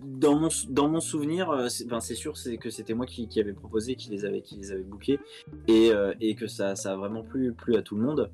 dans 0.06 0.38
mon, 0.38 0.48
dans 0.68 0.88
mon 0.88 1.00
souvenir, 1.00 1.50
euh, 1.50 1.68
c'est 1.68 1.86
ben, 1.86 2.00
c'est 2.00 2.14
sûr 2.14 2.34
que 2.60 2.70
c'était 2.70 2.94
moi 2.94 3.06
qui, 3.06 3.28
qui 3.28 3.40
avait 3.40 3.52
proposé, 3.52 3.96
qui 3.96 4.10
les 4.10 4.24
avait, 4.24 4.40
qui 4.40 4.56
les 4.56 4.70
avait 4.70 4.84
bookés 4.84 5.18
et, 5.66 5.90
euh, 5.90 6.14
et 6.20 6.34
que 6.36 6.46
ça, 6.46 6.76
ça 6.76 6.92
a 6.92 6.96
vraiment 6.96 7.22
plu, 7.22 7.52
plu 7.52 7.76
à 7.76 7.82
tout 7.82 7.96
le 7.96 8.02
monde. 8.02 8.30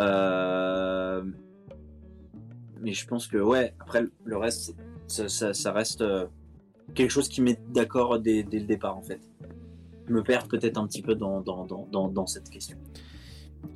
Euh, 0.00 1.22
mais 2.80 2.92
je 2.92 3.06
pense 3.06 3.26
que 3.26 3.36
ouais, 3.36 3.74
après 3.80 4.04
le 4.24 4.36
reste, 4.36 4.74
ça, 5.06 5.28
ça, 5.28 5.72
reste 5.72 6.02
quelque 6.94 7.10
chose 7.10 7.28
qui 7.28 7.42
met 7.42 7.58
d'accord 7.70 8.18
dès, 8.18 8.42
dès 8.42 8.58
le 8.58 8.66
départ 8.66 8.96
en 8.96 9.02
fait. 9.02 9.20
Me 10.08 10.22
perds 10.22 10.48
peut-être 10.48 10.78
un 10.78 10.86
petit 10.86 11.02
peu 11.02 11.14
dans, 11.14 11.40
dans, 11.40 11.66
dans, 11.66 12.08
dans 12.08 12.26
cette 12.26 12.50
question. 12.50 12.78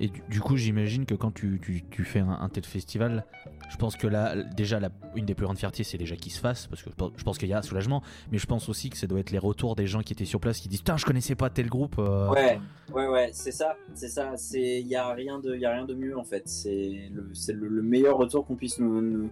Et 0.01 0.11
du, 0.29 0.41
coup, 0.41 0.57
j'imagine 0.57 1.07
que 1.07 1.15
quand 1.15 1.33
tu, 1.33 1.61
fais 2.05 2.21
un, 2.21 2.49
tel 2.49 2.65
festival, 2.65 3.25
je 3.71 3.77
pense 3.77 3.97
que 3.97 4.07
là, 4.07 4.35
déjà, 4.57 4.81
la- 4.81 4.91
une 5.15 5.25
des 5.25 5.35
plus 5.35 5.45
grandes 5.45 5.59
fiertés, 5.59 5.85
c'est 5.85 5.99
déjà 5.99 6.17
qu'il 6.17 6.33
se 6.33 6.41
fasse, 6.41 6.67
parce 6.67 6.83
que 6.83 6.91
je 7.17 7.25
pense- 7.25 7.39
qu'il 7.39 7.49
y 7.49 7.53
a 7.53 7.63
soulagement, 7.63 8.03
mais 8.33 8.39
je 8.39 8.47
pense 8.47 8.69
aussi 8.69 8.91
que 8.91 8.97
ça 8.97 9.07
doit 9.07 9.21
être 9.21 9.31
les 9.31 9.39
retours 9.39 9.77
des 9.77 9.87
gens 9.87 10.01
qui 10.01 10.13
étaient 10.13 10.25
sur 10.25 10.41
place 10.41 10.61
qui 10.61 10.69
disent 10.69 10.81
Putain, 10.81 10.97
je 10.97 11.05
connaissais 11.05 11.35
pas 11.35 11.51
tel 11.51 11.69
groupe. 11.69 11.97
euh. 11.99 12.29
Ouais, 12.31 12.61
ouais, 12.93 13.07
ouais, 13.07 13.31
c'est 13.33 13.53
ça, 13.53 13.77
c'est 13.95 14.09
ça. 14.09 14.35
Il 14.55 14.87
y 14.87 14.97
a 14.97 15.13
rien 15.13 15.39
de, 15.39 15.53
a 15.65 15.73
rien 15.73 15.85
de 15.85 15.95
mieux 15.95 16.19
en 16.19 16.25
fait. 16.25 16.43
C'est 16.49 17.11
le, 17.13 17.83
meilleur 17.83 18.17
retour 18.17 18.47
qu'on 18.47 18.57
puisse 18.57 18.79
nous, 18.79 19.31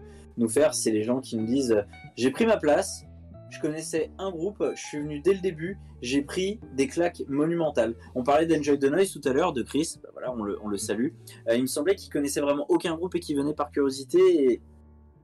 faire, 0.48 0.74
c'est 0.74 0.90
les 0.90 1.02
gens 1.02 1.20
qui 1.20 1.36
nous 1.36 1.46
disent, 1.46 1.84
j'ai 2.16 2.30
pris 2.30 2.46
ma 2.46 2.56
place, 2.56 3.04
je 3.56 3.60
connaissais 3.60 4.10
un 4.18 4.30
groupe, 4.30 4.62
je 4.74 4.80
suis 4.82 4.98
venu 5.00 5.20
dès 5.20 5.34
le 5.34 5.40
début, 5.40 5.78
j'ai 6.02 6.22
pris 6.22 6.60
des 6.74 6.86
claques 6.86 7.22
monumentales. 7.28 7.94
On 8.14 8.22
parlait 8.22 8.46
d'Enjoy 8.46 8.78
the 8.78 8.84
Noise 8.84 9.12
tout 9.12 9.26
à 9.28 9.32
l'heure, 9.32 9.52
de 9.52 9.62
Chris, 9.62 9.96
bah 10.02 10.08
voilà, 10.12 10.32
on 10.32 10.42
le, 10.42 10.58
on 10.62 10.68
le 10.68 10.76
salue. 10.76 11.08
Euh, 11.48 11.56
il 11.56 11.62
me 11.62 11.66
semblait 11.66 11.94
qu'il 11.96 12.12
connaissait 12.12 12.40
vraiment 12.40 12.66
aucun 12.68 12.94
groupe 12.96 13.14
et 13.14 13.20
qu'il 13.20 13.36
venait 13.36 13.54
par 13.54 13.70
curiosité 13.70 14.18
et 14.52 14.60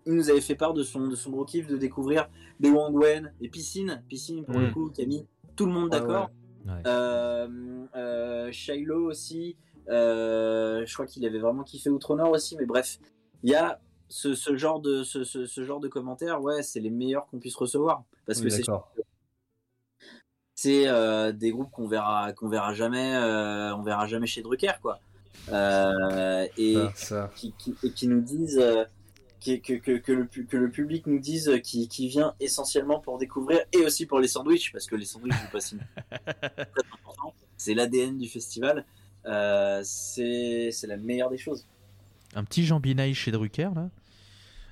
il 0.06 0.14
nous 0.14 0.30
avait 0.30 0.40
fait 0.40 0.54
part 0.56 0.72
de 0.74 0.82
son, 0.82 1.06
de 1.08 1.14
son 1.14 1.30
gros 1.30 1.44
kiff 1.44 1.66
de 1.68 1.76
découvrir 1.76 2.28
des 2.58 2.70
Wang 2.70 2.94
Wen, 2.94 3.32
des 3.40 3.48
Piscine, 3.48 4.02
Piscine 4.08 4.44
pour 4.44 4.58
le 4.58 4.68
Mm. 4.68 4.72
coup, 4.72 4.90
qui 4.90 5.02
a 5.02 5.06
mis 5.06 5.26
tout 5.56 5.66
le 5.66 5.72
monde 5.72 5.90
d'accord. 5.90 6.30
Ouais. 6.66 6.72
Euh, 6.86 7.84
euh, 7.96 8.50
Shiloh 8.52 9.06
aussi. 9.10 9.56
je 9.88 10.92
crois 10.94 11.06
qu'il 11.06 11.24
avait 11.26 11.38
vraiment 11.38 11.62
kiffé 11.62 11.90
Outronor 11.90 12.30
aussi. 12.30 12.56
Mais 12.56 12.66
bref, 12.66 12.98
il 13.42 13.50
y 13.50 13.54
a 13.54 13.80
ce, 14.08 14.34
ce 14.34 14.56
genre 14.56 14.80
de 14.80 15.02
ce, 15.04 15.24
ce- 15.24 15.46
ce 15.46 15.64
genre 15.64 15.80
de 15.80 15.88
commentaires. 15.88 16.42
Ouais, 16.42 16.62
c'est 16.62 16.80
les 16.80 16.90
meilleurs 16.90 17.26
qu'on 17.26 17.38
puisse 17.38 17.56
recevoir 17.56 18.04
parce 18.26 18.38
Oui, 18.40 18.44
que 18.48 18.50
c'est 20.54 20.86
euh, 20.86 21.32
des 21.32 21.50
groupes 21.50 21.70
qu'on 21.70 21.88
verra 21.88 22.32
qu'on 22.32 22.48
verra 22.48 22.72
jamais 22.74 23.14
euh, 23.16 23.74
on 23.74 23.82
verra 23.82 24.06
jamais 24.06 24.26
chez 24.26 24.42
Drucker 24.42 24.72
quoi. 24.80 25.00
Euh, 25.50 26.46
et 26.56 26.74
Ça, 26.74 26.92
ça. 26.94 27.30
qui, 27.34 27.52
qui- 27.58 27.74
et 27.82 27.90
qui 27.90 28.06
nous 28.06 28.20
disent 28.20 28.62
qui- 29.40 29.60
que, 29.60 29.72
que, 29.74 29.96
que, 29.98 30.12
le, 30.12 30.26
pu- 30.26 30.46
que 30.46 30.56
le 30.56 30.70
public 30.70 31.06
nous 31.08 31.18
dise 31.18 31.50
qui, 31.64 31.88
qui 31.88 32.06
vient 32.06 32.34
essentiellement 32.38 33.00
pour 33.00 33.18
découvrir 33.18 33.60
et 33.72 33.78
aussi 33.78 34.06
pour 34.06 34.20
les 34.20 34.28
sandwichs 34.28 34.70
parce 34.72 34.86
que 34.86 34.94
les 34.94 35.04
sandwichs 35.06 35.34
jouent 35.34 35.50
pas 35.50 35.60
si 35.60 35.76
très 35.76 36.66
important 36.94 37.34
c'est 37.56 37.74
l'ADN 37.74 38.18
du 38.18 38.28
festival 38.28 38.84
euh, 39.26 39.80
c'est 39.84 40.70
c'est 40.72 40.86
la 40.86 40.96
meilleure 40.96 41.30
des 41.30 41.38
choses. 41.38 41.66
Un 42.34 42.44
petit 42.44 42.64
Jean 42.64 42.78
Binaille 42.80 43.14
chez 43.14 43.30
Drucker, 43.30 43.70
là? 43.74 43.88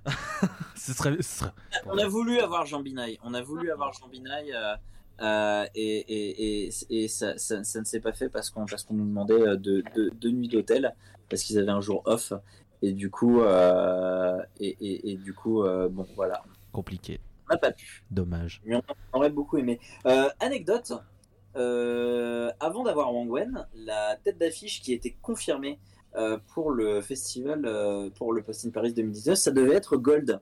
ce, 0.76 0.92
serait, 0.92 1.16
ce 1.22 1.38
serait- 1.40 1.50
On 1.86 1.98
a 1.98 2.06
voulu 2.08 2.40
avoir 2.40 2.66
Jean 2.66 2.80
Binaille, 2.80 3.18
on 3.22 3.34
a 3.34 3.42
voulu 3.42 3.70
avoir 3.70 3.92
Jean 3.92 4.08
Binaille 4.08 4.52
euh, 4.54 4.74
euh, 5.20 5.66
et, 5.74 5.98
et, 5.98 6.66
et, 6.66 6.70
et 6.90 7.08
ça, 7.08 7.36
ça, 7.36 7.62
ça 7.64 7.80
ne 7.80 7.84
s'est 7.84 8.00
pas 8.00 8.12
fait 8.12 8.28
parce 8.30 8.48
qu'on 8.50 8.64
parce 8.64 8.84
qu'on 8.84 8.94
nous 8.94 9.04
demandait 9.06 9.56
deux 9.58 9.82
de, 9.94 10.30
nuits 10.30 10.48
d'hôtel 10.48 10.94
parce 11.28 11.42
qu'ils 11.42 11.58
avaient 11.58 11.70
un 11.70 11.82
jour 11.82 12.02
off 12.06 12.32
et 12.82 12.92
du 12.92 13.10
coup 13.10 13.40
euh, 13.42 14.42
et, 14.58 15.16
du 15.22 15.34
coup 15.34 15.62
euh, 15.62 15.88
bon 15.90 16.06
voilà 16.16 16.42
compliqué. 16.72 17.20
on 17.48 17.52
n'a 17.52 17.58
pas 17.58 17.72
pu. 17.72 18.02
Dommage. 18.10 18.62
Mais 18.64 18.76
on 18.76 19.18
aurait 19.18 19.30
beaucoup 19.30 19.58
aimé. 19.58 19.78
Anecdote, 20.40 20.92
avant 21.54 22.84
d'avoir 22.84 23.14
Wang 23.14 23.30
Wen, 23.30 23.66
la 23.74 24.16
tête 24.16 24.38
d'affiche 24.38 24.80
qui 24.80 24.94
était 24.94 25.16
confirmée 25.20 25.78
euh, 26.16 26.38
pour 26.54 26.70
le 26.72 27.00
festival, 27.00 27.62
euh, 27.66 28.10
pour 28.10 28.32
le 28.32 28.42
Post 28.42 28.66
in 28.66 28.70
Paris 28.70 28.92
2019, 28.92 29.36
ça 29.38 29.50
devait 29.50 29.74
être 29.74 29.96
Gold. 29.96 30.40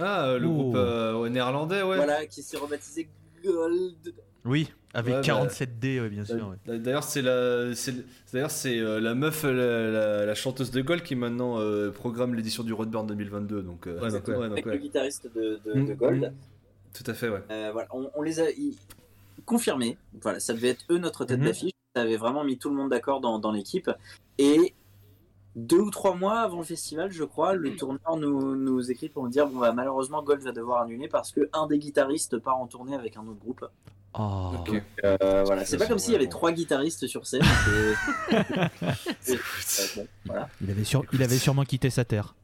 Ah, 0.00 0.26
euh, 0.28 0.38
le 0.38 0.46
Oh. 0.48 0.52
groupe 0.52 0.76
euh, 0.76 1.18
ouais, 1.20 1.30
néerlandais, 1.30 1.82
ouais. 1.82 1.96
Voilà, 1.96 2.26
qui 2.26 2.42
s'est 2.42 2.56
rebaptisé 2.56 3.08
Gold. 3.44 4.14
Oui, 4.44 4.70
avec 4.92 5.14
Ouais, 5.14 5.20
bah, 5.20 5.46
47D, 5.46 6.00
ouais, 6.00 6.08
bien 6.10 6.24
sûr. 6.24 6.54
ouais. 6.66 6.78
D'ailleurs, 6.78 7.04
c'est 7.04 7.22
la, 7.22 7.74
c'est, 7.74 7.94
d'ailleurs 8.32 8.50
c'est 8.50 8.78
euh, 8.78 9.00
la 9.00 9.14
meuf, 9.14 9.44
la, 9.44 9.52
la- 9.90 10.26
la 10.26 10.34
chanteuse 10.34 10.70
de 10.70 10.82
Gold 10.82 11.02
qui 11.02 11.14
maintenant 11.14 11.58
euh, 11.60 11.90
programme 11.90 12.34
l'édition 12.34 12.62
du 12.62 12.72
Roadburn 12.74 13.06
2022. 13.06 13.62
Donc, 13.62 13.86
euh, 13.86 13.94
Ouais, 14.00 14.10
donc, 14.10 14.26
donc, 14.26 14.28
ouais, 14.28 14.34
donc, 14.48 14.52
avec 14.52 14.66
ouais. 14.66 14.72
le 14.72 14.78
guitariste 14.78 15.30
de, 15.34 15.60
de, 15.64 15.80
Mm, 15.80 15.86
de 15.86 15.94
Gold. 15.94 16.22
mm. 16.24 16.32
Tout 16.92 17.10
à 17.10 17.14
fait, 17.14 17.28
ouais. 17.30 17.40
Euh, 17.50 17.70
voilà, 17.72 17.88
on, 17.92 18.10
on 18.14 18.22
les 18.22 18.38
a 18.40 18.50
ils- 18.50 18.76
confirmés. 19.46 19.96
Voilà, 20.20 20.40
ça 20.40 20.52
devait 20.52 20.68
être 20.68 20.84
eux 20.90 20.98
notre 20.98 21.24
tête 21.24 21.38
Mhm. 21.40 21.46
d'affiche. 21.46 21.72
Ça 21.94 22.02
avait 22.02 22.16
vraiment 22.16 22.42
mis 22.42 22.58
tout 22.58 22.70
le 22.70 22.74
monde 22.74 22.90
d'accord 22.90 23.20
dans, 23.20 23.38
dans 23.38 23.52
l'équipe. 23.52 23.88
Et 24.38 24.74
deux 25.54 25.78
ou 25.78 25.90
trois 25.90 26.16
mois 26.16 26.40
avant 26.40 26.58
le 26.58 26.64
festival, 26.64 27.12
je 27.12 27.22
crois, 27.22 27.54
le 27.54 27.76
tourneur 27.76 28.16
nous, 28.18 28.56
nous 28.56 28.90
écrit 28.90 29.08
pour 29.08 29.22
nous 29.22 29.28
dire 29.28 29.46
bon 29.46 29.60
bah 29.60 29.72
malheureusement 29.72 30.20
Gold 30.20 30.42
va 30.42 30.50
devoir 30.50 30.82
annuler 30.82 31.06
parce 31.06 31.30
que 31.30 31.48
un 31.52 31.68
des 31.68 31.78
guitaristes 31.78 32.38
part 32.38 32.58
en 32.58 32.66
tournée 32.66 32.96
avec 32.96 33.16
un 33.16 33.20
autre 33.28 33.38
groupe. 33.38 33.64
Oh. 34.18 34.52
Euh, 35.04 35.42
voilà, 35.44 35.64
c'est 35.64 35.76
pas 35.76 35.86
comme 35.86 35.98
s'il 36.00 36.12
y 36.12 36.16
avait 36.16 36.28
trois 36.28 36.50
guitaristes 36.50 37.06
sur 37.06 37.26
scène. 37.28 37.42
et- 38.32 38.34
et- 39.28 39.34
euh, 39.34 39.38
bon, 39.96 40.06
voilà. 40.24 40.48
Il, 40.62 40.70
avait 40.72 40.84
sur- 40.84 41.04
il 41.12 41.22
avait 41.22 41.38
sûrement 41.38 41.64
quitté 41.64 41.90
sa 41.90 42.04
terre. 42.04 42.34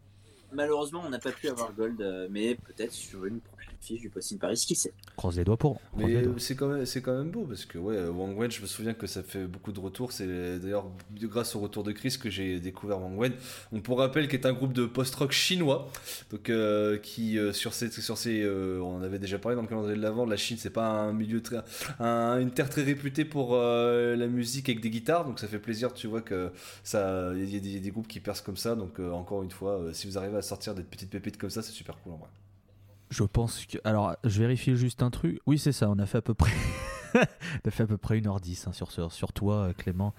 Malheureusement, 0.53 1.03
on 1.05 1.11
n'a 1.11 1.19
pas 1.19 1.31
pu 1.33 1.49
avoir 1.49 1.73
Gold, 1.73 2.01
euh, 2.03 2.29
mais 2.31 2.55
peut-être 2.55 2.93
sur 2.93 3.25
une 3.25 3.41
prochaine 3.41 3.70
fiche 3.81 4.01
du 4.01 4.11
Post 4.11 4.33
in 4.33 4.37
Paris, 4.37 4.63
qui 4.67 4.75
sait. 4.75 4.93
Croise 5.17 5.37
les 5.37 5.45
doigts 5.45 5.57
pour. 5.57 5.81
Mais 5.97 6.23
c'est 6.39 6.55
quand, 6.55 6.69
même, 6.69 6.87
c'est 6.87 7.01
quand 7.03 7.17
même 7.17 7.31
beau 7.31 7.45
parce 7.45 7.65
que 7.65 7.79
ouais, 7.79 7.99
Wang 8.09 8.37
Wen, 8.39 8.51
je 8.51 8.61
me 8.61 8.67
souviens 8.67 8.95
que 8.95 9.07
ça 9.07 9.23
fait 9.23 9.47
beaucoup 9.47 9.73
de 9.73 9.81
retours. 9.81 10.13
C'est 10.13 10.59
d'ailleurs 10.59 10.87
grâce 11.23 11.57
au 11.57 11.61
retour 11.61 11.83
de 11.83 11.93
Chris 11.93 12.17
que 12.21 12.31
j'ai 12.31 12.61
découvert 12.61 13.01
Wang 13.01 13.19
Wen. 13.19 13.33
On 13.73 13.81
pour 13.81 13.99
rappel 13.99 14.29
qui 14.29 14.37
est 14.37 14.47
un 14.47 14.53
groupe 14.53 14.73
de 14.73 14.87
post-rock 14.87 15.33
chinois. 15.33 15.91
Donc 16.31 16.51
euh, 16.51 16.99
qui 16.99 17.39
euh, 17.39 17.53
sur 17.53 17.73
ces, 17.75 17.91
sur 17.91 18.19
ces 18.19 18.43
euh, 18.43 18.81
on 18.83 18.97
en 18.97 19.03
avait 19.03 19.19
déjà 19.19 19.39
parlé 19.39 19.57
dans 19.57 19.63
le 19.63 19.69
calendrier 19.69 19.97
de 19.97 20.03
l'avant. 20.03 20.27
La 20.27 20.37
Chine 20.37 20.57
c'est 20.59 20.71
pas 20.71 20.87
un 20.89 21.13
milieu 21.13 21.43
très, 21.43 21.57
un- 21.99 22.39
une 22.41 22.51
terre 22.51 22.69
très 22.69 22.83
réputée 22.83 23.25
pour 23.25 23.55
euh, 23.55 24.15
la 24.17 24.27
musique 24.27 24.69
avec 24.69 24.81
des 24.81 24.91
guitares. 24.91 25.25
Donc 25.25 25.39
ça 25.41 25.49
fait 25.49 25.59
plaisir, 25.59 25.93
tu 25.95 26.07
vois 26.07 26.21
que 26.21 26.51
ça, 26.85 27.33
il 27.35 27.49
y, 27.53 27.57
a 27.57 27.61
des- 27.61 27.69
il 27.69 27.75
y 27.75 27.77
a 27.79 27.81
des 27.81 27.91
groupes 27.91 28.09
qui 28.09 28.21
percent 28.21 28.43
comme 28.45 28.57
ça. 28.57 28.75
Donc 28.75 29.01
euh, 29.01 29.11
encore 29.13 29.43
une 29.43 29.51
fois, 29.51 29.79
euh, 29.81 29.93
si 29.93 30.07
vous 30.07 30.19
arrivez 30.19 30.37
à 30.37 30.43
sortir 30.43 30.75
des 30.75 30.83
petites 30.83 31.11
pépites 31.11 31.39
comme 31.39 31.51
ça, 31.51 31.63
c'est 31.63 31.73
super 31.73 31.97
cool 32.03 32.13
en 32.13 32.17
vrai. 32.17 32.29
Je 33.11 33.25
pense 33.25 33.67
que. 33.67 33.79
Alors, 33.85 34.17
je 34.25 34.39
vérifie 34.41 34.77
juste 34.77 35.03
un 35.03 35.11
truc. 35.11 35.41
Oui, 35.47 35.59
c'est 35.59 35.73
ça, 35.73 35.89
on 35.91 35.99
a 35.99 36.07
fait 36.07 36.19
à 36.19 36.23
peu 36.23 36.35
près. 36.35 36.53
on 37.15 37.69
a 37.69 37.71
fait 37.71 37.83
à 37.83 37.87
peu 37.87 37.97
près 37.99 38.19
1h10 38.21 38.69
hein, 38.69 38.73
sur, 38.73 38.91
sur, 38.93 39.13
sur 39.13 39.33
toi, 39.33 39.55
euh, 39.55 39.73
Clément. 39.73 40.15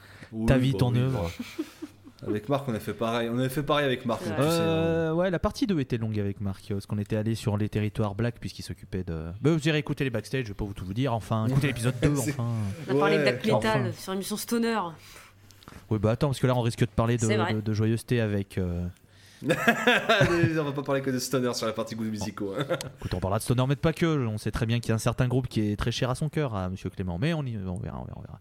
Ta 0.46 0.58
vie, 0.58 0.74
bah 0.74 0.80
ton 0.80 0.92
oui, 0.94 1.00
œuvre. 1.00 1.32
Avec 2.28 2.50
Marc, 2.50 2.68
on 2.68 2.76
a 2.76 2.80
fait 2.80 2.94
pareil. 2.94 3.30
On 3.32 3.40
avait 3.40 3.50
fait 3.50 3.64
pareil 3.64 3.86
avec 3.88 4.06
Marc. 4.06 4.22
Ouais. 4.22 4.28
tu 4.28 4.44
sais, 4.44 4.44
hein. 4.44 4.50
Euh, 4.50 5.12
ouais, 5.12 5.32
la 5.32 5.40
partie 5.40 5.66
2 5.66 5.80
était 5.80 5.98
longue 5.98 6.20
avec 6.20 6.40
Marc, 6.40 6.68
parce 6.70 6.86
qu'on 6.86 7.00
était 7.00 7.16
allé 7.16 7.34
sur 7.34 7.58
les 7.58 7.68
territoires 7.68 8.14
black, 8.14 8.40
puisqu'il 8.40 8.62
s'occupait 8.62 9.04
de. 9.04 9.32
Bah, 9.42 9.52
vous 9.52 9.68
irez 9.68 9.80
écouter 9.80 10.04
les 10.04 10.12
backstage, 10.12 10.44
je 10.44 10.50
vais 10.50 10.54
pas 10.54 10.66
vous 10.66 10.76
tout 10.76 10.86
vous 10.86 10.94
dire. 10.94 11.14
Enfin, 11.14 11.48
écoutez 11.48 11.66
l'épisode 11.68 11.96
2, 12.04 12.16
C'est- 12.18 12.32
enfin. 12.34 12.50
On 12.90 12.96
a 12.96 13.00
parlé 13.00 13.18
de 13.18 13.22
Black 13.24 13.44
Metal 13.44 13.82
enfin. 13.82 13.92
sur 13.98 14.12
l'émission 14.12 14.38
Stoner. 14.38 14.80
Oui, 15.90 15.98
bah 15.98 16.12
attends, 16.12 16.28
parce 16.28 16.40
que 16.40 16.46
là, 16.46 16.56
on 16.56 16.62
risque 16.62 16.82
de 16.82 16.86
parler 16.86 17.18
de, 17.18 17.74
joyeuseté 17.74 18.22
avec. 18.22 18.60
euh, 18.60 18.86
on 19.44 20.64
va 20.64 20.72
pas 20.72 20.84
parler 20.84 21.02
que 21.02 21.10
de 21.10 21.20
stoner 21.20 21.54
sur 21.54 21.66
la 21.68 21.74
partie 21.74 21.96
goût 21.96 22.04
musicaux. 22.04 22.54
hein. 22.58 22.66
Écoute, 23.00 23.14
on 23.14 23.20
parlera 23.20 23.40
de 23.40 23.44
Stoner, 23.44 23.64
mais 23.68 23.76
pas 23.76 23.94
que. 23.94 24.06
On 24.28 24.38
sait 24.38 24.52
très 24.52 24.66
bien 24.66 24.80
qu'il 24.80 24.90
y 24.90 24.92
a 24.92 24.96
un 24.96 25.00
certain 25.00 25.28
groupe 25.28 25.48
qui 25.48 25.62
est 25.72 25.76
très 25.78 25.92
cher 25.92 26.10
à 26.10 26.16
son 26.16 26.30
cœur, 26.30 26.56
à 26.56 26.70
Monsieur 26.70 26.90
Clément. 26.90 27.18
Mais 27.20 27.34
on, 27.34 27.44
y, 27.44 27.58
on 27.58 27.78
verra, 27.80 28.00
on 28.00 28.06
verra, 28.06 28.18
on 28.18 28.22
verra. 28.22 28.40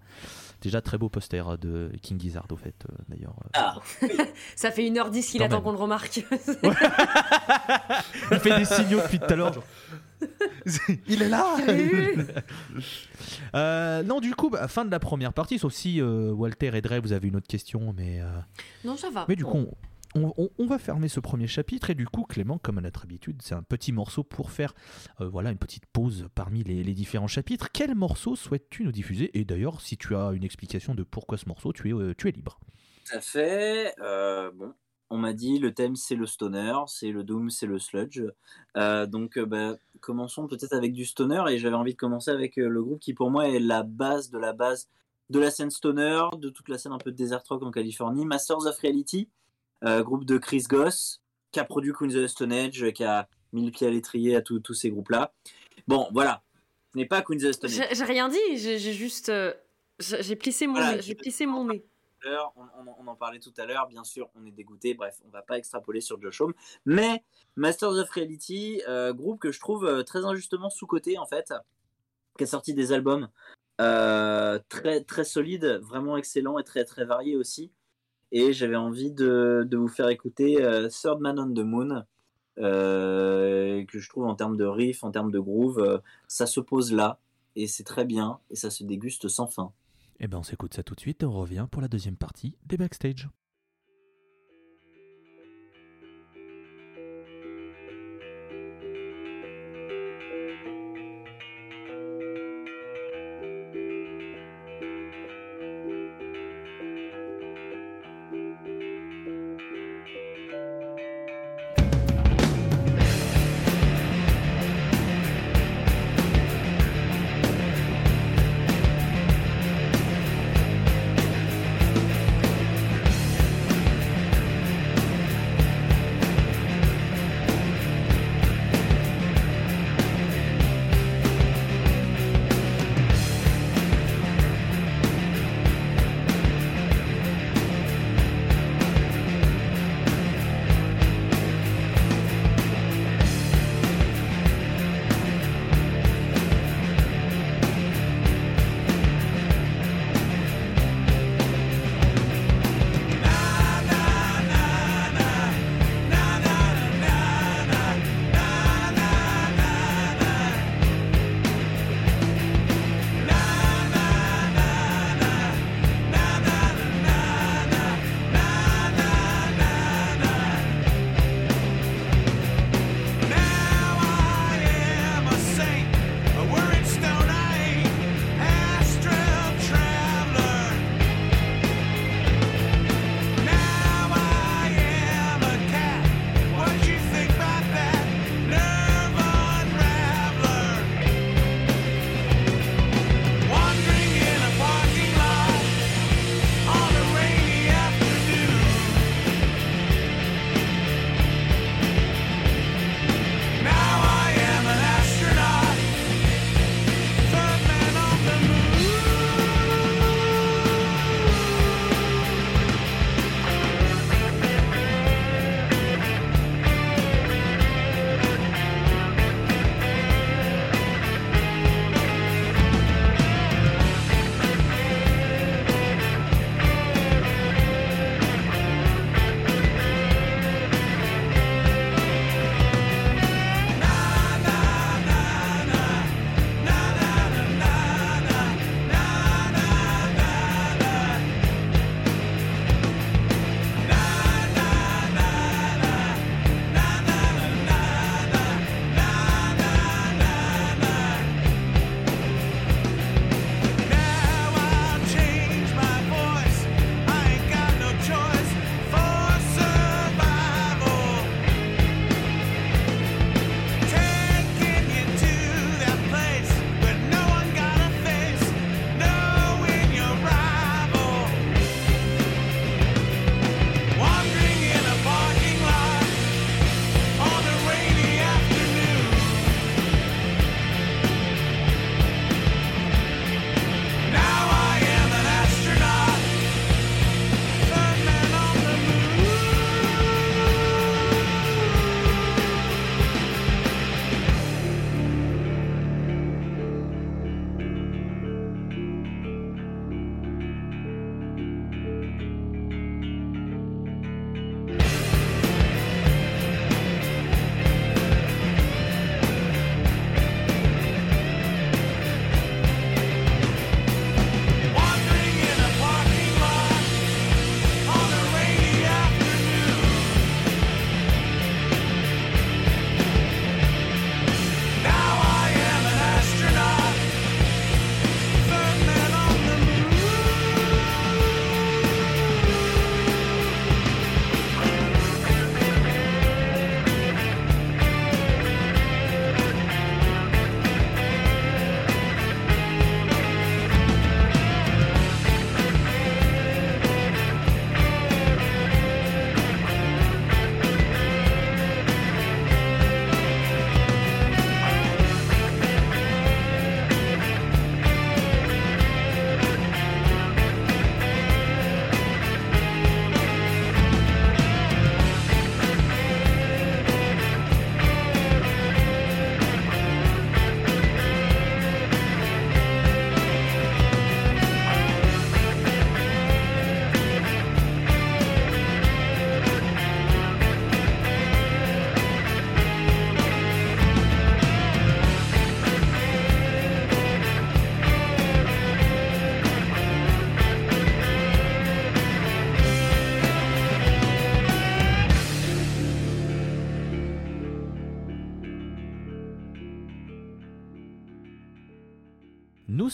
Déjà, 0.61 0.83
très 0.83 0.99
beau 0.99 1.09
poster 1.09 1.57
de 1.59 1.91
King 2.03 2.21
Gizzard, 2.21 2.45
au 2.51 2.57
fait, 2.57 2.75
euh, 2.91 2.95
d'ailleurs. 3.09 3.35
Ah, 3.55 3.77
Ça 4.57 4.71
fait 4.71 4.83
1h10 4.83 5.31
qu'il 5.31 5.43
attend 5.43 5.63
qu'on 5.63 5.73
le 5.73 5.79
remarque. 5.79 6.23
Il 8.33 8.39
fait 8.41 8.59
des 8.59 8.65
signaux 8.67 9.01
depuis 9.01 9.19
tout 9.19 9.33
à 9.33 9.37
l'heure. 9.37 9.63
Il 11.09 11.23
est 11.23 11.29
là 11.31 11.47
Euh, 13.55 14.03
Non, 14.03 14.21
du 14.21 14.35
coup, 14.35 14.51
bah, 14.51 14.69
fin 14.69 14.85
de 14.85 14.91
la 14.91 14.99
première 15.01 15.33
partie, 15.33 15.59
sauf 15.59 15.73
si 15.73 16.01
euh, 16.01 16.31
Walter 16.33 16.71
et 16.75 16.83
Dre, 16.83 17.01
vous 17.03 17.13
avez 17.13 17.29
une 17.29 17.37
autre 17.37 17.49
question, 17.49 17.95
mais, 17.97 18.21
euh, 18.21 18.27
non, 18.85 18.97
ça 18.99 19.09
va. 19.11 19.25
mais 19.29 19.37
du 19.37 19.45
coup, 19.47 19.57
on, 19.59 19.75
on- 20.15 20.67
va 20.67 20.79
fermer 20.79 21.09
ce 21.09 21.21
premier 21.21 21.47
chapitre, 21.47 21.91
et 21.91 21.95
du 21.95 22.07
coup, 22.07 22.25
Clément, 22.25 22.59
comme 22.59 22.79
à 22.79 22.81
notre 22.81 23.05
habitude, 23.05 23.43
c'est 23.43 23.55
un 23.55 23.63
petit 23.63 23.93
morceau 23.93 24.23
pour 24.23 24.51
faire 24.51 24.75
euh, 25.21 25.29
voilà, 25.29 25.51
une 25.51 25.59
petite 25.59 25.87
pause 25.87 26.29
parmi 26.35 26.63
les, 26.63 26.83
différents 26.95 27.27
chapitres. 27.27 27.69
Quel 27.73 27.95
morceau 27.95 28.37
souhaites-tu 28.37 28.85
nous 28.85 28.93
diffuser? 28.93 29.31
Et 29.39 29.45
d'ailleurs, 29.45 29.81
si 29.81 29.97
tu 29.97 30.15
as 30.15 30.31
une 30.33 30.45
explication 30.45 30.95
de 30.95 31.03
pourquoi 31.03 31.39
ce 31.39 31.49
morceau, 31.49 31.73
tu 31.73 31.89
es, 31.89 31.93
euh, 31.93 32.15
tu 32.17 32.29
es 32.29 32.33
libre. 32.33 32.61
tout 33.05 33.17
à 33.17 33.21
fait. 33.21 33.95
Euh, 34.01 34.51
bon, 34.53 34.75
on 35.11 35.19
m'a 35.19 35.33
dit 35.33 35.59
le 35.59 35.73
thème 35.75 35.97
c'est 35.97 36.15
le 36.15 36.27
stoner, 36.27 36.75
c'est 36.87 37.11
le 37.11 37.25
doom, 37.25 37.51
c'est 37.51 37.67
le 37.67 37.79
sludge. 37.79 38.23
Donc, 38.77 39.39
bah, 39.39 39.77
commençons 40.01 40.47
peut-être 40.47 40.73
avec 40.73 40.93
du 40.93 41.05
stoner. 41.05 41.43
Et 41.51 41.59
j'avais 41.59 41.77
envie 41.77 41.93
de 41.93 41.99
commencer 41.99 42.31
avec 42.31 42.57
le 42.57 42.83
groupe 42.83 43.01
qui, 43.01 43.15
pour 43.15 43.31
moi, 43.31 43.49
est 43.49 43.59
la 43.59 43.83
base 43.83 44.31
de 44.31 44.39
la 44.39 44.53
base 44.53 44.89
de 45.31 45.39
la 45.39 45.51
scène 45.51 45.71
stoner, 45.71 46.23
de 46.37 46.51
toute 46.51 46.69
la 46.69 46.77
scène 46.77 46.93
un 46.93 46.99
peu 46.99 47.13
de 47.13 47.17
desert 47.17 47.43
rock 47.49 47.63
en 47.63 47.71
Californie. 47.71 48.25
Masters 48.25 48.67
of 48.67 48.79
Reality, 48.79 49.29
groupe 49.83 50.25
de 50.25 50.39
Chris 50.39 50.65
Goss, 50.69 51.23
qui 51.53 51.61
a 51.61 51.65
produit 51.65 51.93
Queens 51.93 52.15
of 52.15 52.25
the 52.25 52.27
Stone 52.29 52.53
Age, 52.53 52.93
qui 52.93 53.05
a 53.05 53.29
mis 53.53 53.65
le 53.65 53.71
pied 53.73 53.87
à 53.87 53.91
l'étrier 53.91 54.37
à 54.37 54.43
tous 54.43 54.75
ces 54.75 54.91
groupes-là. 54.91 55.33
Bon, 55.89 56.09
voilà. 56.13 56.43
Ce 56.93 56.99
n'est 56.99 57.07
pas 57.07 57.23
Queens 57.23 57.37
of 57.45 57.51
the 57.51 57.53
Stone 57.53 57.71
Age. 57.71 57.89
J'ai 57.93 58.05
rien 58.05 58.29
dit, 58.29 58.39
j'ai 58.57 58.79
juste. 58.79 59.29
euh, 59.29 59.53
j'ai 59.99 60.37
plissé 60.37 60.67
mon 60.67 60.75
Voilà, 60.75 60.97
nez. 60.97 61.03
J'ai 61.03 61.15
plissé 61.15 61.47
mon 61.47 61.65
nez. 61.67 61.85
on, 62.25 62.63
on- 62.63 62.95
on 62.99 63.07
en 63.07 63.17
parlait 63.17 63.39
tout 63.41 63.53
à 63.59 63.65
l'heure, 63.67 63.87
bien 63.89 64.05
sûr, 64.05 64.29
on 64.35 64.45
est 64.47 64.51
dégoûté, 64.51 64.95
bref, 64.95 65.19
on 65.27 65.31
va 65.31 65.43
pas 65.43 65.57
extrapoler 65.59 66.01
sur 66.01 66.21
Josh 66.21 66.41
Homme. 66.41 66.55
Mais 66.85 67.25
Masters 67.57 67.93
of 67.93 68.11
Reality, 68.11 68.83
euh, 68.89 69.13
groupe 69.13 69.41
que 69.41 69.53
je 69.53 69.61
trouve 69.61 69.87
euh, 69.87 70.03
très 70.03 70.25
injustement 70.25 70.69
sous-coté 70.71 71.19
en 71.19 71.27
fait, 71.27 71.53
qui 72.37 72.45
a 72.45 72.47
sorti 72.47 72.75
des 72.75 72.93
albums 72.93 73.29
euh, 73.81 74.59
très, 74.69 75.03
très 75.03 75.25
solides, 75.25 75.81
vraiment 75.83 76.17
excellents 76.19 76.59
et 76.59 76.65
très, 76.65 76.85
très 76.85 77.05
variés 77.05 77.37
aussi. 77.37 77.73
Et 78.33 78.53
j'avais 78.53 78.77
envie 78.77 79.11
de, 79.11 79.69
vous 79.73 79.89
faire 79.89 80.09
écouter 80.09 80.63
euh, 80.63 80.89
Third 80.89 81.21
Man 81.21 81.39
on 81.39 81.53
the 81.53 81.65
Moon, 81.65 82.05
euh, 82.59 83.85
que 83.87 83.99
je 83.99 84.09
trouve 84.09 84.25
en 84.25 84.35
termes 84.35 84.57
de 84.57 84.65
riff, 84.65 85.03
en 85.03 85.11
termes 85.11 85.33
de 85.33 85.39
groove, 85.39 85.79
euh, 85.79 85.99
ça 86.29 86.47
se 86.47 86.61
pose 86.61 86.93
là, 86.93 87.19
et 87.57 87.67
c'est 87.67 87.85
très 87.85 88.05
bien, 88.05 88.39
et 88.51 88.57
ça 88.57 88.71
se 88.71 88.85
déguste 88.85 89.29
sans 89.29 89.47
fin. 89.47 89.73
Eh 90.21 90.29
ben, 90.29 90.39
on 90.39 90.43
s'écoute 90.43 90.75
ça 90.75 90.83
tout 90.83 90.95
de 90.95 91.01
suite, 91.01 91.23
et 91.23 91.27
on 91.27 91.33
revient 91.33 91.67
pour 91.71 91.83
la 91.83 91.89
deuxième 91.89 92.17
partie 92.17 92.57
des 92.67 92.77
backstage. 92.77 93.29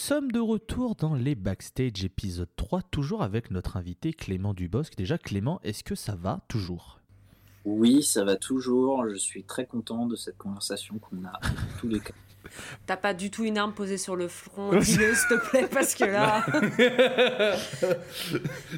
Sommes 0.07 0.31
de 0.31 0.39
retour 0.39 0.95
dans 0.95 1.17
les 1.17 1.35
backstage 1.35 2.05
épisode 2.05 2.49
3, 2.55 2.83
toujours 2.93 3.25
avec 3.25 3.51
notre 3.51 3.77
invité 3.77 4.13
Clément 4.13 4.55
Dubosc. 4.55 4.95
Déjà, 4.95 5.19
Clément, 5.19 5.59
est-ce 5.65 5.83
que 5.83 5.97
ça 5.97 6.15
va 6.15 6.43
toujours? 6.47 7.01
Oui, 7.65 8.05
ça 8.05 8.23
va 8.23 8.37
toujours. 8.37 9.09
Je 9.09 9.17
suis 9.17 9.43
très 9.43 9.67
content 9.67 10.07
de 10.07 10.15
cette 10.15 10.39
conversation 10.39 11.01
qu'on 11.01 11.25
a 11.25 11.33
tous 11.81 11.89
les 11.89 11.99
cas. 11.99 12.15
T'as 12.87 12.97
pas 12.97 13.15
du 13.15 13.33
tout 13.33 13.43
une 13.43 13.59
arme 13.59 13.75
posée 13.75 13.99
sur 13.99 14.15
le 14.15 14.29
front, 14.29 14.71
dis-le 14.79 15.13
s'il 15.13 15.29
te 15.29 15.51
plaît, 15.51 15.67
parce 15.67 15.97
que 15.97 16.05
là. 16.05 16.47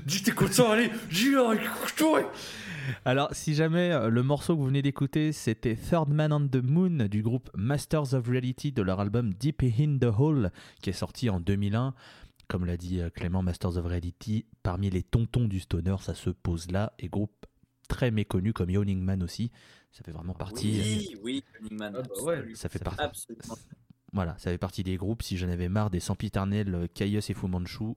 Dis 0.07 0.23
t'es 0.23 0.31
content, 0.31 0.71
allez, 0.71 0.91
dis-le, 1.11 1.59
couche-toi 1.83 2.23
Alors, 3.05 3.29
si 3.33 3.55
jamais 3.55 3.93
euh, 3.93 4.09
le 4.09 4.23
morceau 4.23 4.55
que 4.55 4.61
vous 4.61 4.67
venez 4.67 4.83
d'écouter, 4.83 5.33
c'était 5.33 5.77
Third 5.77 6.09
Man 6.09 6.33
on 6.33 6.49
the 6.49 6.63
Moon 6.63 7.07
du 7.09 7.23
groupe 7.23 7.51
Masters 7.57 8.15
of 8.15 8.27
Reality 8.27 8.73
de 8.73 8.83
leur 8.83 9.01
album 9.01 9.33
Deep 9.35 9.63
in 9.63 9.99
the 9.99 10.13
Hole 10.17 10.51
qui 10.83 10.91
est 10.91 10.95
sorti 10.95 11.31
en 11.31 11.41
2001. 11.41 11.95
Comme 12.49 12.65
l'a 12.65 12.77
dit 12.77 13.01
euh, 13.01 13.11
Clément, 13.11 13.43
Masters 13.43 13.77
of 13.77 13.85
Reality, 13.85 14.47
parmi 14.63 14.91
les 14.91 15.03
tontons 15.03 15.47
du 15.47 15.61
stoner, 15.61 15.97
ça 16.01 16.15
se 16.15 16.31
pose 16.31 16.71
là. 16.71 16.93
Et 16.99 17.09
groupe 17.09 17.47
très 17.89 18.11
méconnu 18.11 18.53
comme 18.53 18.71
Yawning 18.71 19.01
Man 19.03 19.23
aussi. 19.23 19.51
Ça 19.93 20.03
fait 20.05 20.13
vraiment 20.13 20.35
partie. 20.35 20.81
Oui, 20.81 21.17
oui, 21.23 21.45
Burning 21.53 21.79
Man, 21.79 21.95
Ah 21.97 22.03
bah 22.03 22.23
ouais. 22.25 22.55
Ça 22.55 22.69
fait 22.69 22.79
partie. 22.83 23.27
Voilà, 24.13 24.37
ça 24.39 24.51
fait 24.51 24.59
partie 24.59 24.83
des 24.83 24.97
groupes. 24.97 25.23
Si 25.23 25.37
j'en 25.37 25.49
avais 25.49 25.69
marre 25.69 25.91
des 25.91 26.01
sempiternels 26.01 26.89
Caius 26.95 27.29
et 27.29 27.35
Fu 27.35 27.47
Manchu, 27.47 27.95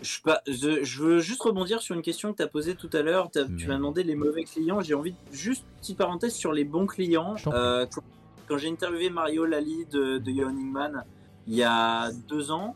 Je, 0.00 1.02
veux 1.02 1.20
juste 1.20 1.42
rebondir 1.42 1.80
sur 1.80 1.94
une 1.94 2.02
question 2.02 2.32
que 2.32 2.38
tu 2.38 2.42
as 2.42 2.48
posée 2.48 2.74
tout 2.74 2.90
à 2.92 3.02
l'heure. 3.02 3.30
Tu 3.30 3.66
m'as 3.68 3.76
demandé 3.76 4.02
les 4.02 4.16
mauvais 4.16 4.44
clients. 4.44 4.80
J'ai 4.80 4.94
envie 4.94 5.12
de 5.12 5.16
juste 5.32 5.64
petite 5.80 5.96
parenthèse 5.96 6.34
sur 6.34 6.52
les 6.52 6.64
bons 6.64 6.86
clients. 6.86 7.36
Euh, 7.46 7.86
quand 7.86 8.02
quand 8.46 8.58
j'ai 8.58 8.68
interviewé 8.68 9.10
Mario 9.10 9.44
Lali 9.44 9.86
de, 9.86 10.18
de 10.18 10.30
Yawning 10.30 10.70
Man 10.70 11.04
il 11.46 11.54
y 11.54 11.62
a 11.62 12.10
deux 12.28 12.50
ans, 12.50 12.74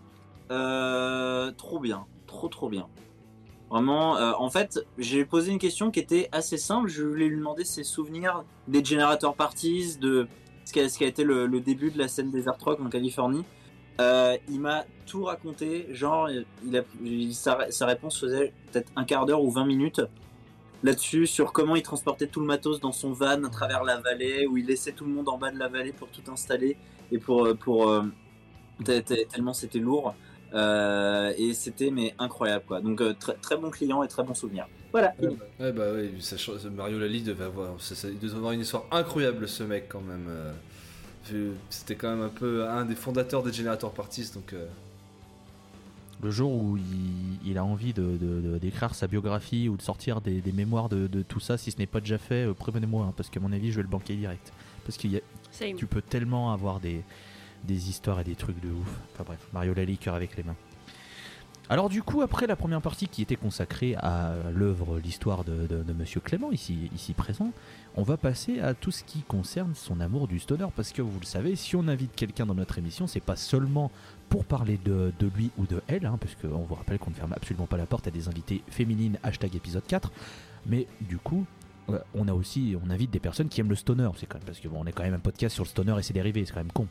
euh, 0.50 1.52
trop 1.52 1.78
bien, 1.78 2.06
trop 2.26 2.48
trop 2.48 2.68
bien. 2.68 2.86
Vraiment, 3.70 4.16
euh, 4.16 4.32
en 4.38 4.50
fait, 4.50 4.80
j'ai 4.96 5.24
posé 5.24 5.52
une 5.52 5.58
question 5.58 5.90
qui 5.90 6.00
était 6.00 6.28
assez 6.32 6.56
simple. 6.56 6.88
Je 6.88 7.02
voulais 7.02 7.28
lui 7.28 7.36
demander 7.36 7.64
ses 7.64 7.84
souvenirs 7.84 8.44
des 8.66 8.82
Generator 8.82 9.34
Parties, 9.34 9.98
de 9.98 10.26
ce 10.64 10.72
qui 10.72 10.80
a, 10.80 10.88
ce 10.88 10.96
qui 10.96 11.04
a 11.04 11.06
été 11.06 11.24
le, 11.24 11.46
le 11.46 11.60
début 11.60 11.90
de 11.90 11.98
la 11.98 12.08
scène 12.08 12.30
des 12.30 12.48
Art 12.48 12.58
Rock 12.62 12.80
en 12.80 12.88
Californie. 12.88 13.44
Euh, 14.00 14.36
il 14.48 14.60
m'a 14.60 14.84
tout 15.06 15.24
raconté, 15.24 15.88
genre, 15.92 16.28
sa, 17.32 17.86
réponse 17.86 18.20
faisait 18.20 18.52
peut-être 18.70 18.92
un 18.94 19.04
quart 19.04 19.26
d'heure 19.26 19.42
ou 19.42 19.50
20 19.50 19.66
minutes 19.66 20.02
là-dessus, 20.84 21.26
sur 21.26 21.52
comment 21.52 21.74
il 21.74 21.82
transportait 21.82 22.28
tout 22.28 22.38
le 22.40 22.46
matos 22.46 22.78
dans 22.78 22.92
son 22.92 23.12
van 23.12 23.42
à 23.42 23.48
travers 23.50 23.82
la 23.82 23.96
vallée, 23.98 24.46
où 24.46 24.56
il 24.56 24.66
laissait 24.66 24.92
tout 24.92 25.04
le 25.04 25.10
monde 25.10 25.28
en 25.28 25.36
bas 25.36 25.50
de 25.50 25.58
la 25.58 25.66
vallée 25.66 25.92
pour 25.92 26.08
tout 26.08 26.22
installer, 26.30 26.76
et 27.10 27.18
pour, 27.18 27.46
euh, 27.46 27.54
pour 27.54 27.88
euh, 27.88 28.04
te- 28.84 29.00
te- 29.00 29.26
tellement 29.26 29.52
c'était 29.52 29.80
lourd. 29.80 30.14
Et 30.54 31.52
c'était 31.54 31.90
mais 31.90 32.14
incroyable 32.18 32.64
quoi. 32.66 32.80
Donc 32.80 33.02
très, 33.18 33.34
très 33.34 33.56
bon 33.56 33.70
client 33.70 34.02
et 34.04 34.08
très 34.08 34.22
bon 34.22 34.34
souvenir. 34.34 34.66
Voilà. 34.92 35.12
Ouais, 35.20 35.72
bah, 35.72 35.92
ouais, 35.92 36.10
Mario 36.74 37.04
il 37.04 37.24
devait 37.24 37.44
avoir 37.44 38.52
une 38.52 38.60
histoire 38.60 38.84
incroyable 38.92 39.48
ce 39.48 39.64
mec 39.64 39.88
quand 39.88 40.00
même. 40.00 40.28
C'était 41.70 41.94
quand 41.96 42.10
même 42.10 42.22
un 42.24 42.28
peu 42.30 42.68
un 42.68 42.84
des 42.84 42.94
fondateurs 42.94 43.42
des 43.42 43.52
Generator 43.52 43.92
Parties, 43.92 44.30
donc 44.34 44.52
euh, 44.52 44.66
le 46.22 46.30
jour 46.30 46.52
où 46.52 46.76
il, 46.76 47.38
il 47.50 47.58
a 47.58 47.64
envie 47.64 47.92
de, 47.92 48.02
de- 48.16 48.40
de- 48.40 48.58
d'écrire 48.58 48.94
sa 48.94 49.06
biographie 49.06 49.68
ou 49.68 49.76
de 49.76 49.82
sortir 49.82 50.20
des, 50.20 50.40
des 50.40 50.52
mémoires 50.52 50.88
de, 50.88 51.06
de 51.06 51.22
tout 51.22 51.38
ça, 51.40 51.56
si 51.56 51.70
ce 51.70 51.78
n'est 51.78 51.86
pas 51.86 52.00
déjà 52.00 52.18
fait, 52.18 52.46
euh, 52.48 52.54
prévenez-moi, 52.54 53.06
hein, 53.06 53.14
parce 53.16 53.30
qu'à 53.30 53.38
mon 53.40 53.52
avis, 53.52 53.70
je 53.70 53.76
vais 53.76 53.82
le 53.82 53.88
banquer 53.88 54.16
direct. 54.16 54.52
Parce 54.84 54.96
que 54.98 55.06
Same. 55.52 55.76
tu 55.76 55.86
peux 55.86 56.02
tellement 56.02 56.52
avoir 56.52 56.80
des, 56.80 57.02
des 57.64 57.88
histoires 57.88 58.18
et 58.20 58.24
des 58.24 58.34
trucs 58.34 58.60
de 58.60 58.68
ouf. 58.70 59.00
Enfin 59.14 59.24
bref, 59.26 59.38
Mario 59.52 59.74
Lally, 59.74 59.96
cœur 59.98 60.14
avec 60.14 60.36
les 60.36 60.42
mains. 60.42 60.56
Alors 61.70 61.90
du 61.90 62.02
coup, 62.02 62.22
après 62.22 62.46
la 62.46 62.56
première 62.56 62.80
partie 62.80 63.08
qui 63.08 63.20
était 63.20 63.36
consacrée 63.36 63.94
à 63.96 64.32
l'œuvre, 64.54 64.98
l'histoire 64.98 65.44
de, 65.44 65.66
de- 65.66 65.92
Monsieur 65.92 66.20
Clément, 66.20 66.50
ici, 66.50 66.88
présent, 67.14 67.52
on 67.94 68.02
va 68.02 68.16
passer 68.16 68.60
à 68.60 68.72
tout 68.72 68.90
ce 68.90 69.04
qui 69.04 69.20
concerne 69.20 69.74
son 69.74 70.00
amour 70.00 70.28
du 70.28 70.38
stoner. 70.38 70.66
Parce 70.74 70.92
que 70.92 71.02
vous 71.02 71.20
le 71.20 71.26
savez, 71.26 71.56
si 71.56 71.76
on 71.76 71.86
invite 71.88 72.14
quelqu'un 72.14 72.46
dans 72.46 72.54
notre 72.54 72.78
émission, 72.78 73.06
c'est 73.06 73.20
pas 73.20 73.36
seulement 73.36 73.90
pour 74.30 74.46
parler 74.46 74.78
de, 74.82 75.12
lui 75.36 75.50
ou 75.58 75.66
de 75.66 75.82
elle, 75.88 76.06
hein, 76.06 76.16
parce 76.18 76.34
qu'on 76.36 76.62
vous 76.64 76.74
rappelle 76.74 76.98
qu'on 76.98 77.10
ne 77.10 77.16
ferme 77.16 77.34
absolument 77.34 77.66
pas 77.66 77.76
la 77.76 77.86
porte 77.86 78.06
à 78.06 78.10
des 78.10 78.28
invités 78.28 78.62
féminines, 78.68 79.18
hashtag 79.22 79.54
épisode 79.56 79.84
4, 79.86 80.10
mais 80.66 80.86
du 81.02 81.18
coup, 81.18 81.44
euh, 81.90 81.98
on 82.14 82.28
a 82.28 82.32
aussi, 82.34 82.76
on 82.82 82.90
invite 82.90 83.10
des 83.10 83.20
personnes 83.20 83.48
qui 83.48 83.60
aiment 83.60 83.70
le 83.70 83.74
stoner, 83.76 84.08
c'est 84.18 84.26
quand 84.26 84.38
même, 84.38 84.44
parce 84.46 84.60
que 84.60 84.68
bon, 84.68 84.80
on 84.80 84.86
est 84.86 84.92
quand 84.92 85.02
même 85.02 85.14
un 85.14 85.18
podcast 85.18 85.54
sur 85.54 85.64
le 85.64 85.68
stoner 85.68 85.94
et 85.98 86.02
ses 86.02 86.12
dérivés, 86.12 86.44
c'est 86.44 86.52
quand 86.52 86.60
même 86.60 86.72
con. 86.72 86.86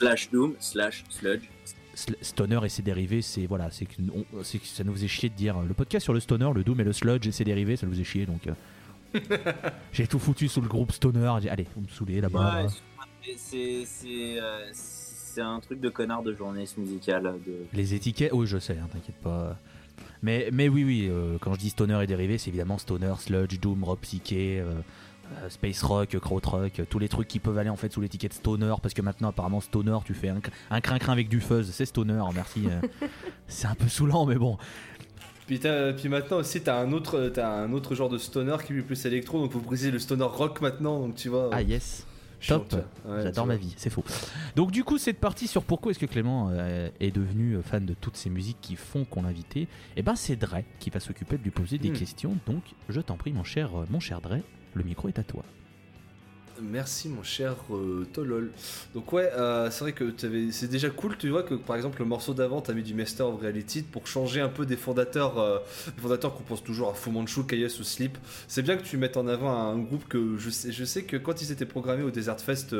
Slash 0.00 0.30
slash 0.60 1.04
Sludge. 1.08 1.48
Stoner 2.20 2.60
et 2.64 2.68
ses 2.68 2.82
dérivés, 2.82 3.22
c'est 3.22 3.46
voilà, 3.46 3.70
c'est 3.70 3.86
que, 3.86 3.94
on- 4.14 4.42
c'est 4.42 4.58
que 4.58 4.66
ça 4.66 4.84
nous 4.84 4.92
faisait 4.92 5.08
chier 5.08 5.28
de 5.30 5.34
dire 5.34 5.56
euh, 5.56 5.64
le 5.66 5.72
podcast 5.74 6.04
sur 6.04 6.12
le 6.12 6.20
stoner, 6.20 6.50
le 6.54 6.62
doom 6.62 6.78
et 6.80 6.84
le 6.84 6.92
sludge 6.92 7.26
et 7.26 7.32
ses 7.32 7.44
dérivés, 7.44 7.76
ça 7.76 7.86
nous 7.86 7.92
faisait 7.92 8.04
chier 8.04 8.26
donc. 8.26 8.46
euh, 8.46 8.52
J'ai 9.92 10.06
tout 10.06 10.18
foutu 10.18 10.46
sous 10.48 10.60
le 10.60 10.68
groupe 10.68 10.92
stoner. 10.92 11.32
j'ai- 11.42 11.48
Allez, 11.48 11.66
vous 11.74 11.80
me 11.82 11.88
saoulez 11.88 12.20
là-bas. 12.20 12.64
Ouais, 12.64 12.68
c'est 13.38 13.84
c'est 13.86 14.40
euh, 14.40 14.68
c'est 14.72 15.40
un 15.40 15.58
truc 15.60 15.80
de 15.80 15.88
connard 15.88 16.22
de 16.22 16.34
journaliste 16.34 16.76
musical. 16.76 17.22
De... 17.46 17.64
Les 17.72 17.94
étiquettes, 17.94 18.32
oui, 18.32 18.46
je 18.46 18.58
sais, 18.58 18.76
hein, 18.80 18.88
t'inquiète 18.92 19.16
pas. 19.22 19.58
Mais, 20.22 20.48
mais 20.52 20.68
oui, 20.68 20.84
oui, 20.84 21.08
euh, 21.10 21.38
quand 21.40 21.54
je 21.54 21.58
dis 21.60 21.70
stoner 21.70 22.02
et 22.02 22.06
dérivé, 22.06 22.36
c'est 22.38 22.48
évidemment 22.50 22.78
stoner, 22.78 23.14
sludge, 23.18 23.58
doom, 23.60 23.84
rock 23.84 24.00
psyché, 24.00 24.62
space 25.48 25.82
rock, 25.82 26.18
krautrock, 26.18 26.80
euh, 26.80 26.84
tous 26.88 26.98
les 26.98 27.08
trucs 27.08 27.28
qui 27.28 27.38
peuvent 27.38 27.58
aller 27.58 27.70
en 27.70 27.76
fait 27.76 27.92
sous 27.92 28.00
l'étiquette 28.00 28.32
stoner, 28.34 28.74
parce 28.82 28.94
que 28.94 29.02
maintenant 29.02 29.28
apparemment 29.28 29.60
stoner, 29.60 29.98
tu 30.04 30.14
fais 30.14 30.28
un, 30.28 30.38
cr- 30.38 30.50
un 30.70 30.80
crin-crin 30.80 31.12
avec 31.12 31.28
du 31.28 31.40
fuzz, 31.40 31.70
c'est 31.70 31.86
stoner, 31.86 32.22
merci. 32.34 32.64
euh. 32.66 32.80
c'est 33.48 33.66
un 33.66 33.74
peu 33.74 33.88
saoulant, 33.88 34.26
mais 34.26 34.36
bon. 34.36 34.56
Puis, 35.46 35.60
maintenant 36.08 36.38
aussi, 36.38 36.60
t'as 36.60 36.80
un 36.80 36.92
autre, 36.92 37.30
t'as 37.32 37.48
un 37.48 37.72
autre 37.72 37.94
genre 37.94 38.08
de 38.08 38.18
stoner 38.18 38.56
qui 38.66 38.72
est 38.76 38.82
plus 38.82 39.06
électro, 39.06 39.40
donc 39.40 39.52
vous 39.52 39.60
brisez 39.60 39.90
le 39.92 39.98
stoner 40.00 40.24
rock 40.24 40.60
maintenant, 40.60 40.98
donc 41.00 41.14
tu 41.14 41.28
vois. 41.28 41.50
Ah 41.52 41.62
yes. 41.62 42.04
top. 42.48 42.74
Ouais, 43.04 43.22
J'adore 43.22 43.46
ma 43.46 43.54
vie, 43.54 43.72
c'est 43.76 43.88
faux. 43.90 44.02
Donc 44.56 44.72
du 44.72 44.82
coup, 44.82 44.98
cette 44.98 45.20
partie 45.20 45.46
sur 45.46 45.62
pourquoi 45.62 45.92
est-ce 45.92 46.00
que 46.00 46.06
Clément 46.06 46.48
euh, 46.50 46.88
est 46.98 47.12
devenu 47.12 47.58
fan 47.62 47.86
de 47.86 47.94
toutes 47.94 48.16
ces 48.16 48.28
musiques 48.28 48.58
qui 48.60 48.74
font 48.74 49.04
qu'on 49.04 49.22
l'a 49.22 49.28
invité, 49.28 49.68
et 49.96 50.02
ben 50.02 50.16
c'est 50.16 50.34
Dre 50.34 50.58
qui 50.80 50.90
va 50.90 50.98
s'occuper 50.98 51.38
de 51.38 51.44
lui 51.44 51.50
poser 51.52 51.78
des 51.78 51.90
Hmm. 51.90 51.94
questions. 51.96 52.36
Donc 52.48 52.62
je 52.88 53.00
t'en 53.00 53.16
prie, 53.16 53.32
mon 53.32 53.44
cher, 53.44 53.70
euh, 53.78 53.84
mon 53.88 54.00
cher 54.00 54.20
Dre, 54.20 54.38
le 54.76 54.84
micro 54.84 55.08
est 55.08 55.18
à 55.18 55.22
toi. 55.22 55.42
Merci 56.62 57.08
mon 57.08 57.22
cher 57.22 57.54
euh, 57.70 58.06
Tolol. 58.12 58.50
Donc 58.94 59.12
ouais, 59.12 59.30
euh, 59.34 59.70
c'est 59.70 59.80
vrai 59.80 59.92
que 59.92 60.14
c'est 60.50 60.68
déjà 60.68 60.88
cool, 60.88 61.16
tu 61.18 61.28
vois 61.28 61.42
que 61.42 61.54
par 61.54 61.76
exemple 61.76 61.98
le 61.98 62.06
morceau 62.06 62.32
d'avant 62.32 62.62
t'as 62.62 62.72
mis 62.72 62.82
du 62.82 62.94
Master 62.94 63.26
of 63.28 63.40
Reality 63.40 63.82
pour 63.82 64.06
changer 64.06 64.40
un 64.40 64.48
peu 64.48 64.64
des 64.64 64.76
fondateurs, 64.76 65.38
euh, 65.38 65.58
fondateurs 65.98 66.34
qu'on 66.34 66.44
pense 66.44 66.64
toujours 66.64 66.88
à 66.90 66.94
Fu 66.94 67.10
Manchu, 67.10 67.40
ou 67.40 67.84
Sleep. 67.84 68.16
C'est 68.48 68.62
bien 68.62 68.76
que 68.76 68.84
tu 68.84 68.96
mettes 68.96 69.18
en 69.18 69.26
avant 69.26 69.50
un 69.50 69.78
groupe 69.78 70.08
que 70.08 70.38
je 70.38 70.48
sais, 70.48 70.72
je 70.72 70.84
sais 70.84 71.02
que 71.02 71.18
quand 71.18 71.42
ils 71.42 71.52
étaient 71.52 71.66
programmés 71.66 72.02
au 72.02 72.10
Desert 72.10 72.40
Fest, 72.40 72.74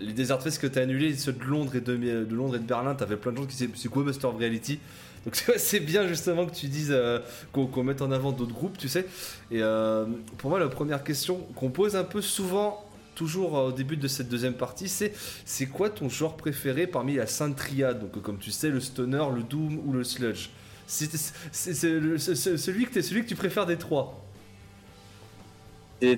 les 0.00 0.12
Desert 0.12 0.42
Fest 0.42 0.60
que 0.60 0.66
t'as 0.66 0.82
annulés, 0.82 1.14
ceux 1.14 1.32
de 1.32 1.44
Londres 1.44 1.76
et 1.76 1.80
de, 1.80 1.96
de 1.96 2.34
Londres 2.34 2.56
et 2.56 2.60
de 2.60 2.64
Berlin, 2.64 2.96
t'avais 2.96 3.16
plein 3.16 3.30
de 3.32 3.36
gens 3.36 3.46
qui 3.46 3.56
disaient 3.56 3.70
c'est 3.76 3.88
quoi 3.88 4.02
Master 4.02 4.30
of 4.30 4.36
Reality? 4.36 4.80
Donc 5.28 5.44
c'est 5.58 5.80
bien 5.80 6.06
justement 6.06 6.46
que 6.46 6.54
tu 6.54 6.68
dises 6.68 6.90
euh, 6.90 7.20
qu'on 7.52 7.84
mette 7.84 8.00
en 8.00 8.10
avant 8.10 8.32
d'autres 8.32 8.54
groupes, 8.54 8.78
tu 8.78 8.88
sais. 8.88 9.06
Et 9.50 9.62
euh, 9.62 10.06
pour 10.38 10.48
moi, 10.48 10.58
la 10.58 10.68
première 10.68 11.04
question 11.04 11.36
qu'on 11.54 11.68
pose 11.70 11.96
un 11.96 12.04
peu 12.04 12.22
souvent, 12.22 12.82
toujours 13.14 13.52
au 13.52 13.72
début 13.72 13.98
de 13.98 14.08
cette 14.08 14.30
deuxième 14.30 14.54
partie, 14.54 14.88
c'est 14.88 15.12
c'est 15.44 15.66
quoi 15.66 15.90
ton 15.90 16.08
genre 16.08 16.34
préféré 16.36 16.86
parmi 16.86 17.16
la 17.16 17.26
sainte 17.26 17.56
triade 17.56 18.00
Donc 18.00 18.22
comme 18.22 18.38
tu 18.38 18.50
sais, 18.50 18.70
le 18.70 18.80
stoner, 18.80 19.24
le 19.34 19.42
doom 19.42 19.78
ou 19.84 19.92
le 19.92 20.02
sludge. 20.02 20.48
C'est 20.86 21.14
celui 21.74 22.86
que 22.86 23.02
celui 23.02 23.22
que 23.22 23.28
tu 23.28 23.36
préfères 23.36 23.66
des 23.66 23.76
trois. 23.76 24.24
C'est 26.00 26.16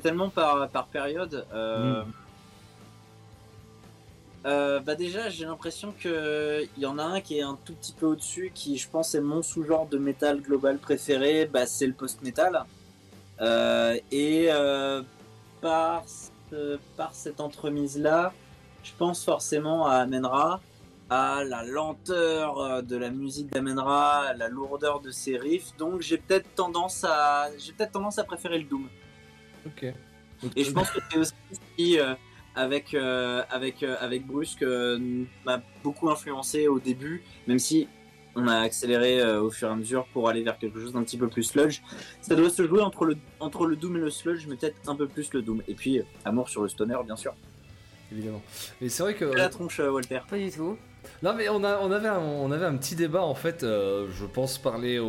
tellement, 0.00 0.28
par, 0.28 0.68
par 0.68 0.86
période. 0.86 1.44
euh, 1.52 2.04
Mm. 2.04 2.12
Euh, 4.46 4.80
bah 4.80 4.94
déjà, 4.94 5.30
j'ai 5.30 5.44
l'impression 5.44 5.94
que 5.98 6.66
il 6.76 6.82
y 6.82 6.86
en 6.86 6.98
a 6.98 7.04
un 7.04 7.20
qui 7.20 7.38
est 7.38 7.42
un 7.42 7.58
tout 7.64 7.74
petit 7.74 7.92
peu 7.92 8.06
au-dessus, 8.06 8.50
qui 8.54 8.76
je 8.76 8.88
pense 8.88 9.14
est 9.14 9.20
mon 9.20 9.42
sous-genre 9.42 9.86
de 9.86 9.98
métal 9.98 10.40
global 10.40 10.78
préféré. 10.78 11.46
Bah, 11.46 11.66
c'est 11.66 11.86
le 11.86 11.94
post-metal. 11.94 12.64
Euh, 13.40 13.98
et 14.12 14.46
euh, 14.50 15.02
par, 15.60 16.04
ce- 16.50 16.78
par 16.96 17.14
cette 17.14 17.40
entremise-là, 17.40 18.32
je 18.82 18.92
pense 18.98 19.24
forcément 19.24 19.86
à 19.86 19.94
Amenra, 19.96 20.60
à 21.10 21.42
la 21.44 21.64
lenteur 21.64 22.82
de 22.82 22.96
la 22.96 23.10
musique 23.10 23.50
d'Amenra, 23.50 24.26
à 24.28 24.34
la 24.34 24.48
lourdeur 24.48 25.00
de 25.00 25.10
ses 25.10 25.36
riffs. 25.38 25.76
Donc 25.78 26.00
j'ai 26.02 26.18
peut-être 26.18 26.54
tendance 26.54 27.04
à, 27.04 27.48
peut-être 27.76 27.92
tendance 27.92 28.18
à 28.18 28.24
préférer 28.24 28.58
le 28.58 28.64
doom. 28.64 28.88
Ok. 29.66 29.86
Et 30.56 30.64
je 30.64 30.70
pense 30.72 30.90
que 30.90 30.98
c'est 31.10 31.18
aussi 31.18 31.98
avec, 32.54 32.94
euh, 32.94 33.42
avec, 33.50 33.82
euh, 33.82 33.96
avec 34.00 34.26
Bruce, 34.26 34.54
que 34.54 34.98
m'a 35.44 35.62
beaucoup 35.82 36.10
influencé 36.10 36.68
au 36.68 36.78
début, 36.78 37.22
même 37.46 37.58
si 37.58 37.88
on 38.36 38.48
a 38.48 38.58
accéléré 38.58 39.20
euh, 39.20 39.42
au 39.42 39.50
fur 39.50 39.68
et 39.68 39.72
à 39.72 39.76
mesure 39.76 40.06
pour 40.12 40.28
aller 40.28 40.42
vers 40.42 40.58
quelque 40.58 40.80
chose 40.80 40.92
d'un 40.92 41.02
petit 41.02 41.16
peu 41.18 41.28
plus 41.28 41.44
sludge. 41.44 41.80
Ça 42.20 42.34
doit 42.34 42.50
se 42.50 42.66
jouer 42.66 42.82
entre 42.82 43.04
le, 43.04 43.16
entre 43.40 43.66
le 43.66 43.76
Doom 43.76 43.96
et 43.96 44.00
le 44.00 44.10
sludge, 44.10 44.46
mais 44.48 44.56
peut-être 44.56 44.88
un 44.88 44.96
peu 44.96 45.06
plus 45.06 45.32
le 45.32 45.42
Doom. 45.42 45.62
Et 45.68 45.74
puis, 45.74 46.00
euh, 46.00 46.04
amour 46.24 46.48
sur 46.48 46.62
le 46.62 46.68
stoner, 46.68 46.96
bien 47.04 47.16
sûr. 47.16 47.34
évidemment. 48.12 48.42
Mais 48.80 48.88
c'est 48.88 49.02
vrai 49.02 49.14
que. 49.14 49.24
La 49.24 49.48
tronche, 49.48 49.80
euh, 49.80 49.90
Walter. 49.90 50.20
Pas 50.28 50.38
du 50.38 50.50
tout. 50.50 50.76
Non 51.22 51.34
mais 51.34 51.48
on, 51.48 51.62
a, 51.64 51.78
on, 51.78 51.90
avait 51.90 52.08
un, 52.08 52.18
on 52.18 52.50
avait 52.52 52.66
un 52.66 52.76
petit 52.76 52.94
débat 52.94 53.22
en 53.22 53.34
fait, 53.34 53.62
euh, 53.62 54.06
je 54.18 54.24
pense 54.26 54.58
parler 54.58 55.00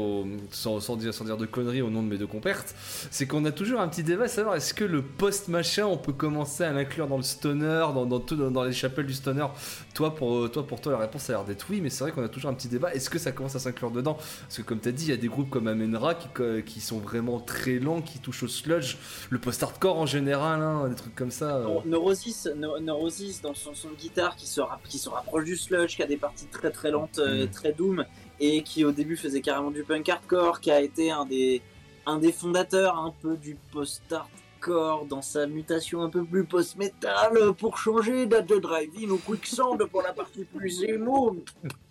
sans, 0.51 0.79
sans 0.79 0.95
dire, 0.95 1.11
de 1.37 1.45
conneries 1.45 1.81
au 1.81 1.89
nom 1.89 2.03
de 2.03 2.07
mes 2.07 2.17
deux 2.17 2.27
compères, 2.27 2.63
c'est 3.11 3.27
qu'on 3.27 3.45
a 3.45 3.51
toujours 3.51 3.79
un 3.81 3.87
petit 3.87 4.03
débat 4.03 4.25
à 4.25 4.27
savoir 4.27 4.55
est-ce 4.55 4.73
que 4.73 4.83
le 4.83 5.01
post-machin 5.01 5.85
on 5.85 5.97
peut 5.97 6.13
commencer 6.13 6.63
à 6.63 6.71
l'inclure 6.71 7.07
dans 7.07 7.17
le 7.17 7.23
stoner, 7.23 7.85
dans, 7.93 8.05
dans, 8.05 8.63
les 8.63 8.73
chapelles 8.73 9.05
du 9.05 9.13
stoner 9.13 9.45
toi 9.93 10.15
pour, 10.15 10.49
toi 10.51 10.65
pour 10.65 10.81
toi 10.81 10.93
la 10.93 10.97
réponse 10.99 11.29
a 11.29 11.33
l'air 11.33 11.43
d'être 11.45 11.65
oui 11.69 11.81
mais 11.81 11.89
c'est 11.89 12.03
vrai 12.03 12.11
qu'on 12.11 12.23
a 12.23 12.29
toujours 12.29 12.49
un 12.51 12.55
petit 12.55 12.67
débat, 12.67 12.93
est-ce 12.93 13.09
que 13.09 13.19
ça 13.19 13.31
commence 13.31 13.55
à 13.55 13.59
s'inclure 13.59 13.91
dedans? 13.91 14.15
Parce 14.41 14.57
que 14.57 14.61
comme 14.61 14.79
tu 14.79 14.89
as 14.89 14.91
dit 14.91 15.05
il 15.05 15.09
y 15.09 15.13
a 15.13 15.17
des 15.17 15.27
groupes 15.27 15.49
comme 15.49 15.67
Amenra 15.67 16.15
qui, 16.15 16.27
qui 16.65 16.81
sont 16.81 16.99
vraiment 16.99 17.39
très 17.39 17.79
lents, 17.79 18.01
qui 18.01 18.19
touchent 18.19 18.43
au 18.43 18.47
sludge, 18.47 18.97
le 19.29 19.39
post-hardcore 19.39 19.97
en 19.99 20.05
général, 20.05 20.61
hein, 20.61 20.87
des 20.89 20.95
trucs 20.95 21.15
comme 21.15 21.31
ça. 21.31 21.57
euh. 21.57 21.67
Neurosis, 21.85 22.47
Neu- 22.55 22.79
Neurosis 22.81 23.41
dans 23.41 23.53
son 23.53 23.73
son 23.75 23.89
de 23.89 23.95
guitare 23.95 24.35
qui 24.35 24.47
se, 24.47 24.61
qui 24.87 24.97
se 24.97 25.09
rapproche 25.09 25.43
du 25.45 25.55
sludge, 25.55 25.84
qui 25.93 26.01
a 26.03 26.07
des 26.07 26.17
parties 26.17 26.47
très 26.47 26.71
très 26.71 26.89
lentes, 26.91 27.19
euh, 27.19 27.45
Mm. 27.45 27.49
très 27.51 27.73
doom, 27.73 28.05
et 28.39 28.63
qui 28.63 28.83
au 28.85 28.91
début 28.91 29.17
faisait 29.17 29.41
carrément 29.41 29.71
du 29.71 29.83
punk 29.83 30.07
hardcore, 30.09 30.59
qui 30.61 30.71
a 30.71 30.81
été 30.81 31.11
un 31.11 31.25
des, 31.25 31.61
un 32.05 32.17
des 32.17 32.31
fondateurs 32.31 32.97
un 32.97 33.13
peu 33.21 33.37
du 33.37 33.55
post-hardcore 33.71 35.05
dans 35.05 35.21
sa 35.21 35.45
mutation 35.45 36.01
un 36.01 36.09
peu 36.09 36.23
plus 36.23 36.43
post-metal 36.43 37.53
pour 37.59 37.77
changer 37.77 38.25
de 38.25 38.59
driving 38.59 39.09
ou 39.11 39.17
quicksand 39.17 39.77
pour 39.91 40.01
la 40.01 40.11
partie 40.11 40.43
plus 40.43 40.83
émo. 40.83 41.37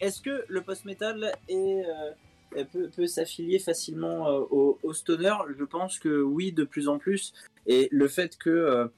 Est-ce 0.01 0.21
que 0.21 0.45
le 0.49 0.61
post-metal 0.61 1.33
est, 1.49 1.85
euh, 2.57 2.65
peut, 2.73 2.91
peut 2.95 3.07
s'affilier 3.07 3.61
facilement 3.61 4.29
euh, 4.29 4.41
au, 4.51 4.79
au 4.83 4.93
stoner? 4.93 5.35
Je 5.57 5.65
pense 5.65 6.01
que 6.01 6.21
oui, 6.21 6.51
de 6.53 6.65
plus 6.65 6.89
en 6.89 6.99
plus. 6.99 7.33
Et 7.67 7.89
le 7.93 8.09
fait 8.09 8.37
que 8.37 8.51
euh, 8.51 8.89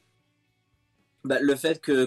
bah, 1.24 1.40
le 1.40 1.55
fait 1.55 1.81
que, 1.81 2.06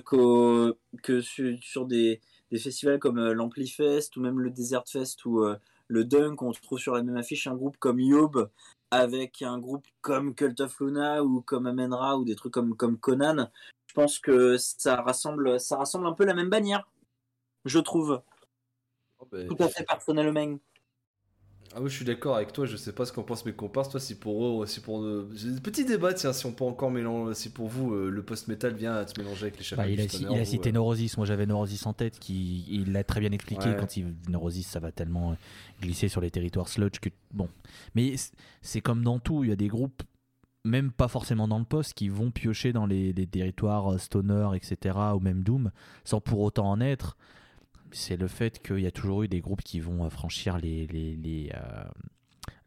que 1.04 1.22
sur, 1.22 1.58
sur 1.62 1.86
des, 1.86 2.20
des 2.52 2.60
festivals 2.60 3.00
comme 3.00 3.20
euh, 3.20 3.34
l'Amplifest 3.34 4.16
ou 4.16 4.22
même 4.22 4.40
le 4.40 4.50
Desert 4.50 4.88
Fest 4.88 5.26
ou 5.26 5.44
euh, 5.44 5.58
le 5.88 6.04
Dunk, 6.06 6.42
on 6.42 6.52
trouve 6.52 6.80
sur 6.80 6.94
la 6.94 7.04
même 7.04 7.18
affiche 7.18 7.48
un 7.48 7.56
groupe 7.56 7.78
comme 7.78 8.00
Yob 8.00 8.50
avec 8.92 9.42
un 9.42 9.60
groupe 9.60 9.86
comme 10.02 10.36
Cult 10.36 10.60
of 10.62 10.80
Luna 10.80 11.24
ou 11.24 11.42
comme 11.42 11.68
Amenra 11.68 12.18
ou 12.18 12.26
des 12.26 12.36
trucs 12.36 12.54
comme, 12.54 12.76
comme 12.76 12.98
Conan. 12.98 13.50
Je 13.88 13.94
pense 13.94 14.20
que 14.20 14.58
ça 14.58 15.02
rassemble, 15.02 15.60
ça 15.60 15.78
rassemble 15.78 16.08
un 16.08 16.14
peu 16.14 16.26
la 16.26 16.34
même 16.34 16.50
bannière, 16.50 16.88
je 17.66 17.80
trouve. 17.80 18.22
Oh, 19.20 19.28
ben, 19.32 19.48
Tout 19.48 19.64
à 19.64 19.68
fait 19.68 19.84
personnellement. 19.84 20.58
Ah 21.76 21.82
oui, 21.82 21.90
je 21.90 21.96
suis 21.96 22.06
d'accord 22.06 22.36
avec 22.36 22.52
toi, 22.52 22.66
je 22.66 22.76
sais 22.76 22.92
pas 22.92 23.06
ce 23.06 23.14
qu'en 23.14 23.22
pensent 23.22 23.46
mes 23.46 23.54
comparses, 23.54 23.90
toi 23.90 24.00
si 24.00 24.16
pour 24.16 24.64
eux, 24.64 24.66
si 24.66 24.80
pour 24.80 25.04
des 25.04 25.62
petits 25.62 25.86
débats, 25.86 26.14
tiens, 26.16 26.34
si 26.34 26.48
on 26.48 26.52
peut 26.52 26.64
encore 26.64 26.90
mélanger, 26.90 27.36
si 27.36 27.50
pour 27.50 27.68
vous 27.68 27.94
euh, 27.94 28.10
le 28.10 28.24
post-metal 28.24 28.74
vient 28.74 28.96
à 28.96 29.06
se 29.06 29.14
mélanger 29.20 29.48
avec 29.48 29.60
les 29.60 29.76
Bah, 29.78 29.88
il, 29.88 30.02
a, 30.02 30.04
il 30.04 30.40
a 30.40 30.46
cité 30.46 30.70
euh, 30.70 30.74
Neurosis. 30.74 31.16
Moi, 31.18 31.28
j'avais 31.28 31.46
Neurosis 31.46 31.86
en 31.86 31.94
tête, 31.94 32.18
qui 32.18 32.66
il 32.70 32.92
l'a 32.92 33.04
très 33.04 33.20
bien 33.20 33.32
expliqué 33.32 33.70
Ouais. 33.70 33.78
quand 33.80 33.98
il 33.98 34.16
Neurosis, 34.30 34.66
ça 34.66 34.80
va 34.80 34.92
tellement 34.92 35.32
euh, 35.32 35.36
glisser 35.82 36.08
sur 36.08 36.22
les 36.22 36.32
territoires 36.32 36.70
sludge 36.70 37.00
que 37.00 37.10
bon. 37.34 37.50
Mais 37.94 38.16
c'est 38.64 38.82
comme 38.82 39.04
dans 39.04 39.20
tout, 39.20 39.44
il 39.44 39.52
y 39.52 39.54
a 39.54 39.56
des 39.56 39.68
groupes, 39.68 40.02
même 40.66 40.92
pas 40.92 41.08
forcément 41.08 41.48
dans 41.48 41.60
le 41.60 41.66
poste, 41.66 41.94
qui 41.94 42.10
vont 42.10 42.32
piocher 42.32 42.74
dans 42.74 42.88
les, 42.88 43.14
les 43.14 43.28
territoires 43.28 43.94
euh, 43.94 43.98
stoner, 44.00 44.50
etc., 44.56 44.98
ou 45.16 45.20
même 45.20 45.44
doom, 45.44 45.72
sans 46.04 46.20
pour 46.20 46.40
autant 46.40 46.70
en 46.70 46.82
être. 46.82 47.16
C'est 47.92 48.18
le 48.18 48.28
fait 48.28 48.62
qu'il 48.62 48.80
y 48.82 48.88
a 48.88 48.92
toujours 48.92 49.24
eu 49.24 49.28
des 49.28 49.42
groupes 49.42 49.64
qui 49.64 49.80
vont 49.80 50.06
euh, 50.06 50.10
franchir 50.10 50.58
les 50.58 50.86
les, 50.88 51.16
les, 51.16 51.52
euh, 51.56 51.84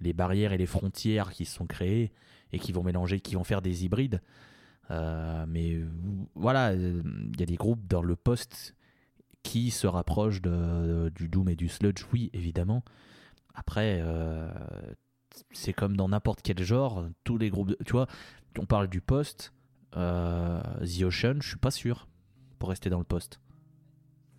les 0.00 0.12
barrières 0.12 0.52
et 0.52 0.58
les 0.58 0.66
frontières 0.66 1.30
qui 1.32 1.44
se 1.44 1.54
sont 1.54 1.66
créées 1.66 2.12
et 2.52 2.58
qui 2.58 2.72
vont 2.72 2.82
mélanger, 2.82 3.20
qui 3.20 3.34
vont 3.36 3.44
faire 3.44 3.62
des 3.62 3.84
hybrides. 3.84 4.20
Euh, 4.90 5.44
mais 5.48 5.80
voilà, 6.34 6.74
il 6.74 7.32
y 7.38 7.42
a 7.42 7.46
des 7.46 7.56
groupes 7.56 7.86
dans 7.86 8.02
le 8.02 8.16
poste 8.16 8.74
qui 9.42 9.70
se 9.70 9.86
rapprochent 9.86 10.42
de- 10.42 11.10
du 11.14 11.28
Doom 11.28 11.48
et 11.48 11.56
du 11.56 11.68
Sludge, 11.68 12.04
oui, 12.12 12.30
évidemment. 12.32 12.84
Après, 13.54 14.02
c'est 15.52 15.72
comme 15.72 15.96
dans 15.96 16.08
n'importe 16.08 16.42
quel 16.42 16.62
genre, 16.62 17.06
tous 17.24 17.38
les 17.38 17.50
groupes, 17.50 17.74
tu 17.84 17.92
vois, 17.92 18.06
on 18.58 18.66
parle 18.66 18.88
du 18.88 19.00
poste, 19.00 19.52
euh, 19.96 20.60
The 20.84 21.02
Ocean, 21.04 21.36
je 21.40 21.48
suis 21.48 21.56
pas 21.58 21.70
sûr 21.70 22.08
pour 22.58 22.68
rester 22.70 22.90
dans 22.90 22.98
le 22.98 23.04
poste. 23.04 23.40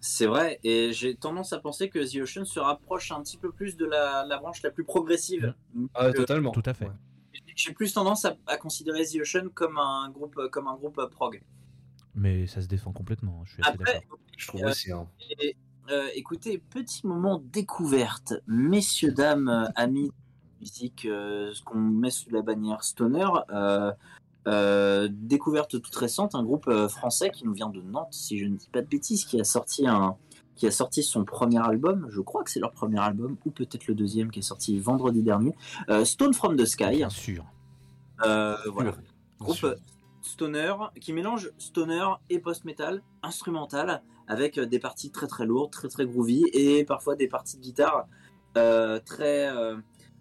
C'est 0.06 0.26
vrai, 0.26 0.60
et 0.66 0.92
j'ai 0.92 1.16
tendance 1.16 1.54
à 1.54 1.60
penser 1.60 1.88
que 1.88 2.00
The 2.00 2.24
Ocean 2.24 2.44
se 2.44 2.60
rapproche 2.60 3.10
un 3.14 3.22
petit 3.24 3.38
peu 3.38 3.54
plus 3.54 3.78
de 3.78 3.86
la, 3.86 4.26
la 4.28 4.38
branche 4.38 4.62
la 4.62 4.70
plus 4.70 4.84
progressive. 4.84 5.54
Ah, 5.94 6.08
Euh, 6.08 6.12
totalement. 6.12 6.52
Tout 6.52 6.62
à 6.66 6.74
fait. 6.74 6.90
J'ai 7.56 7.72
plus 7.72 7.94
tendance 7.94 8.26
à, 8.26 8.36
à 8.48 8.58
considérer 8.58 9.06
The 9.06 9.22
Ocean 9.22 9.48
comme 9.54 9.78
un 9.78 10.10
groupe, 10.10 10.38
comme 10.52 10.68
un 10.68 10.76
groupe 10.76 11.00
prog. 11.10 11.42
Mais 12.16 12.48
ça 12.48 12.62
se 12.62 12.68
défend 12.68 12.92
complètement, 12.92 13.46
je 13.46 13.54
suis 13.54 13.64
assez 13.64 13.78
d'accord. 13.78 14.18
Je 14.38 14.48
trouve 14.48 14.64
Euh, 14.66 14.72
aussi. 14.72 14.92
hein. 14.92 15.08
et, 15.40 15.56
euh, 15.90 16.10
écoutez, 16.16 16.58
petit 16.58 17.08
moment 17.08 17.42
découverte, 17.42 18.34
messieurs, 18.46 19.14
dames, 19.14 19.48
euh, 19.48 19.70
amis 19.76 20.12
musique, 20.60 21.06
euh, 21.06 21.54
ce 21.54 21.64
qu'on 21.64 21.78
met 21.80 22.12
sous 22.12 22.30
la 22.30 22.42
bannière 22.42 22.84
Stoner. 22.84 23.28
Euh, 24.48 25.08
découverte 25.12 25.82
toute 25.82 25.96
récente, 25.96 26.36
un 26.36 26.44
groupe 26.44 26.68
euh, 26.68 26.88
français 26.88 27.30
qui 27.30 27.46
nous 27.46 27.54
vient 27.54 27.70
de 27.70 27.82
Nantes, 27.82 28.12
si 28.12 28.38
je 28.38 28.46
ne 28.46 28.56
dis 28.56 28.70
pas 28.70 28.82
de 28.82 28.88
bêtises, 28.88 29.26
qui 29.26 29.40
a 29.40 29.44
sorti 29.44 29.88
un, 29.88 30.16
qui 30.56 30.68
a 30.68 30.72
sorti 30.72 31.02
son 31.04 31.24
premier 31.24 31.60
album. 31.60 32.08
Je 32.10 32.22
crois 32.22 32.44
que 32.44 32.52
c'est 32.52 32.60
leur 32.60 32.72
premier 32.72 33.00
album, 33.00 33.38
ou 33.46 33.52
peut-être 33.52 33.88
le 33.88 33.96
deuxième 33.96 34.32
qui 34.32 34.40
est 34.40 34.44
sorti 34.44 34.80
vendredi 34.80 35.24
dernier. 35.24 35.56
euh, 35.90 36.06
Stone 36.06 36.34
from 36.34 36.58
the 36.58 36.66
Sky. 36.66 36.98
Bien 36.98 37.10
sûr. 37.10 37.46
Euh, 38.26 38.56
voilà. 38.72 38.92
Bien 38.92 39.02
Groupe 39.40 39.56
sûr. 39.56 39.76
stoner 40.22 40.74
qui 41.02 41.14
mélange 41.14 41.52
stoner 41.58 42.06
et 42.30 42.40
post-metal 42.40 43.02
instrumental 43.24 44.02
avec 44.28 44.60
des 44.60 44.80
parties 44.80 45.12
très 45.12 45.28
très 45.28 45.46
lourdes, 45.46 45.72
très 45.72 45.90
très 45.90 46.06
groovy 46.06 46.44
et 46.54 46.86
parfois 46.86 47.16
des 47.16 47.28
parties 47.28 47.58
de 47.58 47.62
guitare 47.62 48.08
très, 48.54 49.52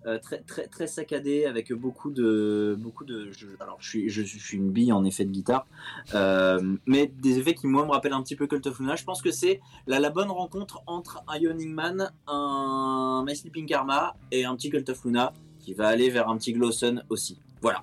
euh, 0.06 0.18
très 0.18 0.40
très 0.40 0.66
très 0.66 0.86
saccadées 0.86 1.44
avec 1.46 1.72
beaucoup 1.72 2.10
de 2.10 2.76
beaucoup 2.78 3.04
de 3.04 3.30
je, 3.30 3.46
alors 3.60 3.76
je 3.80 3.88
suis 3.88 4.08
je, 4.08 4.22
suis 4.22 4.56
une 4.56 4.70
bille 4.70 4.92
en 4.92 5.04
effet 5.04 5.24
de 5.24 5.30
guitare 5.30 5.66
euh, 6.14 6.76
mais 6.86 7.06
des 7.06 7.38
effets 7.38 7.54
qui 7.54 7.66
moi 7.66 7.84
me 7.84 7.90
rappellent 7.90 8.12
un 8.12 8.22
petit 8.22 8.36
peu 8.36 8.46
Cult 8.46 8.66
of 8.66 8.78
Luna. 8.80 8.96
Je 8.96 9.04
pense 9.04 9.22
que 9.22 9.30
c'est 9.30 9.60
la, 9.86 10.00
la 10.00 10.10
bonne 10.10 10.30
rencontre 10.30 10.82
entre 10.86 11.22
un 11.28 11.38
Yawning 11.38 11.72
Man, 11.72 12.10
un 12.26 13.24
My 13.26 13.36
Sleeping 13.36 13.66
Karma 13.66 14.16
et 14.30 14.44
un 14.44 14.56
petit 14.56 14.70
Cult 14.70 14.88
of 14.88 15.04
Luna 15.04 15.32
qui 15.60 15.74
va 15.74 15.88
aller 15.88 16.10
vers 16.10 16.28
un 16.28 16.36
petit 16.36 16.52
Glowson 16.52 17.02
aussi. 17.08 17.40
Voilà. 17.60 17.82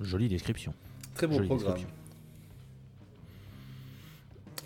Jolie 0.00 0.28
description. 0.28 0.74
Très 1.14 1.26
bon 1.26 1.36
Jolie 1.36 1.48
programme. 1.48 1.74
description. 1.74 1.97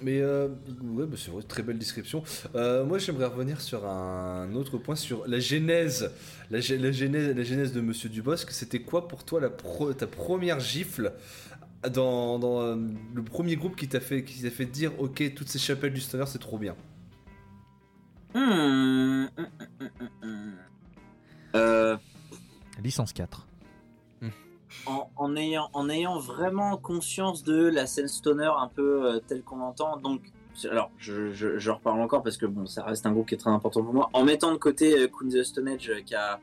Mais 0.03 0.21
euh, 0.21 0.49
ouais, 0.83 1.07
bah, 1.07 1.17
c'est 1.17 1.31
vrai, 1.31 1.43
très 1.43 1.63
belle 1.63 1.79
description. 1.79 2.23
Euh, 2.55 2.85
moi, 2.85 2.99
j'aimerais 2.99 3.27
revenir 3.27 3.61
sur 3.61 3.87
un 3.87 4.53
autre 4.55 4.79
point, 4.79 4.97
sur 4.97 5.27
la 5.29 5.39
genèse, 5.39 6.11
la, 6.51 6.61
genèse, 6.61 7.01
la 7.03 7.45
genèse 7.45 7.73
de 7.73 7.81
Monsieur 7.81 8.09
Dubosc. 8.09 8.51
C'était 8.51 8.81
quoi 8.81 9.07
pour 9.07 9.25
toi 9.25 9.41
la 9.41 9.51
pro- 9.51 9.93
ta 9.93 10.07
première 10.07 10.59
gifle 10.61 11.13
dans, 11.93 12.39
dans, 12.39 12.61
euh, 12.63 12.77
le 13.15 13.23
premier 13.23 13.57
groupe 13.57 13.77
qui 13.77 13.89
t'a 13.89 14.01
fait, 14.01 14.25
qui 14.25 14.43
t'a 14.43 14.51
fait 14.51 14.67
dire, 14.67 14.93
ok, 15.01 15.35
toutes 15.35 15.49
ces 15.49 15.59
chapelles 15.59 15.93
du 15.93 16.01
stoner, 16.01 16.25
c'est 16.27 16.39
trop 16.41 16.59
bien? 16.59 16.75
Hmm, 18.35 18.39
hum, 18.41 19.29
hum, 19.81 20.09
hum. 20.23 20.53
Euh, 21.55 21.97
Licence 22.83 23.13
4. 23.13 23.47
En, 24.87 25.09
en 25.17 25.37
ayant, 25.37 25.69
en 25.73 25.89
ayant 25.89 26.19
vraiment 26.19 26.77
conscience 26.77 27.43
de 27.45 27.67
la 27.69 27.87
scène 27.87 28.09
stoner 28.09 28.51
un 28.59 28.69
peu 28.69 29.07
euh, 29.07 29.21
telle 29.27 29.43
qu'on 29.43 29.57
l'entend, 29.59 29.97
donc 29.97 30.23
alors 30.71 30.91
je, 30.99 31.33
je, 31.33 31.59
je 31.59 31.71
reparle 31.71 32.01
encore 32.03 32.23
parce 32.23 32.37
que 32.37 32.45
bon 32.47 32.67
ça 32.67 32.85
reste 32.85 33.07
un 33.07 33.13
groupe 33.13 33.29
qui 33.29 33.35
est 33.35 33.39
très 33.39 33.51
important 33.51 33.83
pour 33.83 33.95
moi. 33.95 34.11
En 34.13 34.25
mettant 34.25 34.53
de 34.53 34.59
côté 34.59 34.99
euh, 34.99 35.09
Queen 35.09 35.31
the 35.33 35.43
Stone 35.45 35.69
Age 35.69 35.89
euh, 35.89 36.01
qui, 36.03 36.15
a, 36.15 36.41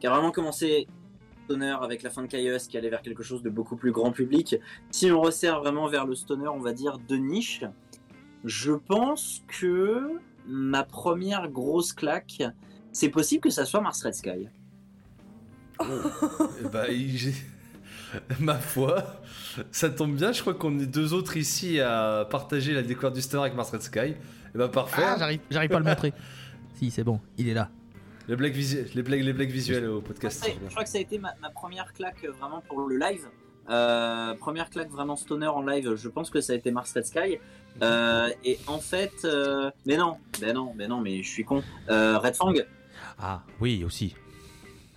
qui 0.00 0.06
a 0.06 0.10
vraiment 0.10 0.32
commencé 0.32 0.88
stoner 1.44 1.76
avec 1.80 2.02
la 2.02 2.10
fin 2.10 2.22
de 2.22 2.26
Chaos 2.26 2.66
qui 2.68 2.76
allait 2.78 2.88
vers 2.90 3.02
quelque 3.02 3.22
chose 3.22 3.42
de 3.42 3.50
beaucoup 3.50 3.76
plus 3.76 3.92
grand 3.92 4.10
public. 4.12 4.56
Si 4.90 5.12
on 5.12 5.20
resserre 5.20 5.60
vraiment 5.60 5.86
vers 5.88 6.06
le 6.06 6.14
stoner, 6.14 6.48
on 6.48 6.58
va 6.60 6.72
dire 6.72 6.98
de 7.06 7.16
niche, 7.16 7.62
je 8.44 8.72
pense 8.72 9.42
que 9.46 10.18
ma 10.46 10.82
première 10.84 11.48
grosse 11.48 11.92
claque, 11.92 12.42
c'est 12.92 13.08
possible 13.10 13.42
que 13.42 13.50
ça 13.50 13.64
soit 13.66 13.80
Mars 13.82 14.02
Red 14.02 14.14
Sky. 14.14 14.48
Eh 15.80 16.68
bah, 16.72 16.88
il- 16.88 17.34
ma 18.40 18.54
foi, 18.56 19.04
ça 19.70 19.90
tombe 19.90 20.14
bien. 20.16 20.32
Je 20.32 20.40
crois 20.40 20.54
qu'on 20.54 20.78
est 20.78 20.86
deux 20.86 21.12
autres 21.14 21.36
ici 21.36 21.80
à 21.80 22.26
partager 22.30 22.72
la 22.72 22.82
découverte 22.82 23.14
du 23.14 23.22
stoner 23.22 23.42
avec 23.44 23.54
Mars 23.54 23.70
Red 23.70 23.82
Sky. 23.82 23.98
Et 23.98 24.16
bah, 24.54 24.68
parfait. 24.68 25.02
Ah, 25.04 25.16
j'arrive, 25.18 25.40
j'arrive 25.50 25.70
pas 25.70 25.76
à 25.76 25.80
le 25.80 25.84
montrer. 25.86 26.12
si, 26.76 26.90
c'est 26.90 27.04
bon, 27.04 27.20
il 27.38 27.48
est 27.48 27.54
là. 27.54 27.70
les, 28.28 28.36
blagues 28.36 28.54
visu- 28.54 28.86
les, 28.94 29.02
blagues, 29.02 29.22
les 29.22 29.32
blagues 29.32 29.50
visuelles 29.50 29.86
au 29.88 30.00
podcast. 30.00 30.44
Je 30.44 30.50
crois, 30.50 30.58
que- 30.60 30.64
je 30.66 30.70
crois 30.70 30.84
que 30.84 30.90
ça 30.90 30.98
a 30.98 31.00
été 31.00 31.18
ma, 31.18 31.34
ma 31.42 31.50
première 31.50 31.92
claque 31.92 32.24
euh, 32.24 32.32
vraiment 32.32 32.62
pour 32.68 32.86
le 32.86 32.96
live. 32.98 33.26
Euh, 33.70 34.34
première 34.34 34.68
claque 34.68 34.90
vraiment 34.90 35.16
stoner 35.16 35.46
en 35.46 35.62
live, 35.64 35.94
je 35.94 36.08
pense 36.08 36.28
que 36.28 36.40
ça 36.42 36.52
a 36.52 36.56
été 36.56 36.70
Mars 36.70 36.92
Red 36.94 37.06
Sky. 37.06 37.38
Euh, 37.82 38.28
et 38.44 38.58
en 38.66 38.78
fait, 38.78 39.12
euh, 39.24 39.70
mais 39.86 39.96
non, 39.96 40.18
ben 40.40 40.54
non, 40.54 40.72
ben 40.76 40.88
non, 40.88 41.00
mais 41.00 41.22
je 41.22 41.28
suis 41.28 41.44
con. 41.44 41.62
Euh, 41.88 42.18
Red 42.18 42.36
Fang, 42.36 42.52
Ah, 43.18 43.42
oui, 43.60 43.82
aussi. 43.84 44.14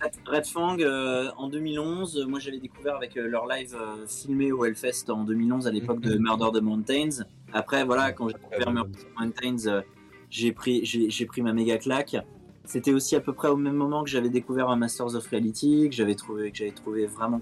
Red, 0.00 0.12
Red 0.26 0.46
Fang 0.46 0.76
euh, 0.80 1.30
en 1.36 1.48
2011, 1.48 2.18
euh, 2.18 2.26
moi 2.26 2.38
j'avais 2.38 2.58
découvert 2.58 2.96
avec 2.96 3.16
euh, 3.16 3.26
leur 3.26 3.46
live 3.46 3.74
euh, 3.74 4.06
filmé 4.06 4.52
au 4.52 4.64
Hellfest 4.64 5.08
en 5.10 5.24
2011 5.24 5.66
à 5.66 5.70
l'époque 5.70 6.00
de 6.00 6.14
Mhm. 6.14 6.22
Murder 6.22 6.58
the 6.58 6.62
Mountains. 6.62 7.24
Après, 7.52 7.84
voilà, 7.84 8.12
quand 8.12 8.28
j'ai 8.28 8.34
découvert 8.34 8.68
ouais, 8.68 8.72
Murder 8.72 8.98
Mountains, 9.18 9.66
euh, 9.66 9.82
j'ai 10.30 10.52
pris, 10.52 10.84
j'ai, 10.84 11.26
pris 11.26 11.42
ma 11.42 11.52
méga 11.52 11.78
claque. 11.78 12.16
C'était 12.64 12.92
aussi 12.92 13.16
à 13.16 13.20
peu 13.20 13.32
près 13.32 13.48
au 13.48 13.56
même 13.56 13.74
moment 13.74 14.04
que 14.04 14.10
j'avais 14.10 14.28
découvert 14.28 14.68
un 14.68 14.76
Masters 14.76 15.14
of 15.14 15.26
Reality, 15.28 15.88
que 15.88 15.96
j'avais 15.96 16.14
trouvé, 16.14 16.50
que 16.50 16.58
j'avais 16.58 16.70
trouvé 16.72 17.06
vraiment. 17.06 17.40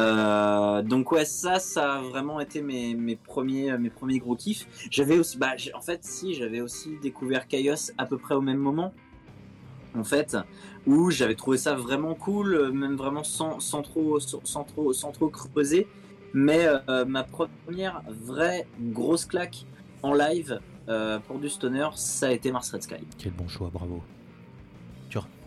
Euh, 0.00 0.82
donc 0.82 1.12
ouais, 1.12 1.26
ça, 1.26 1.58
ça 1.60 1.96
a 1.96 2.00
vraiment 2.00 2.40
été 2.40 2.62
mes, 2.62 2.94
mes 2.94 3.16
premiers, 3.16 3.76
mes 3.78 3.90
premiers 3.90 4.18
gros 4.18 4.34
kiffs. 4.34 4.66
J'avais 4.90 5.18
aussi, 5.18 5.36
bah, 5.36 5.52
en 5.74 5.82
fait, 5.82 6.04
si, 6.04 6.34
j'avais 6.34 6.62
aussi 6.62 6.96
découvert 7.02 7.46
Chaos 7.46 7.92
à 7.98 8.06
peu 8.06 8.16
près 8.16 8.34
au 8.34 8.40
même 8.40 8.58
moment. 8.58 8.92
En 9.96 10.04
fait, 10.04 10.36
où 10.86 11.10
j'avais 11.10 11.34
trouvé 11.36 11.56
ça 11.56 11.74
vraiment 11.74 12.14
cool, 12.14 12.54
euh, 12.54 12.72
même 12.72 12.96
vraiment 12.96 13.22
sans, 13.24 13.60
sans 13.60 13.82
trop, 13.82 14.18
sans, 14.20 14.64
trop, 14.64 14.92
sans 14.92 15.12
trop 15.12 15.28
creuser. 15.28 15.86
Mais 16.32 16.66
euh, 16.88 17.04
ma 17.04 17.22
première 17.22 18.02
vraie 18.08 18.66
grosse 18.80 19.24
claque 19.24 19.66
en 20.02 20.12
live 20.14 20.58
euh, 20.88 21.18
pour 21.20 21.38
du 21.38 21.48
stoner, 21.48 21.88
ça 21.94 22.26
a 22.26 22.32
été 22.32 22.50
Mars 22.50 22.72
Red 22.72 22.82
Sky. 22.82 22.96
Quel 23.18 23.32
bon 23.32 23.46
choix, 23.48 23.70
bravo. 23.72 24.02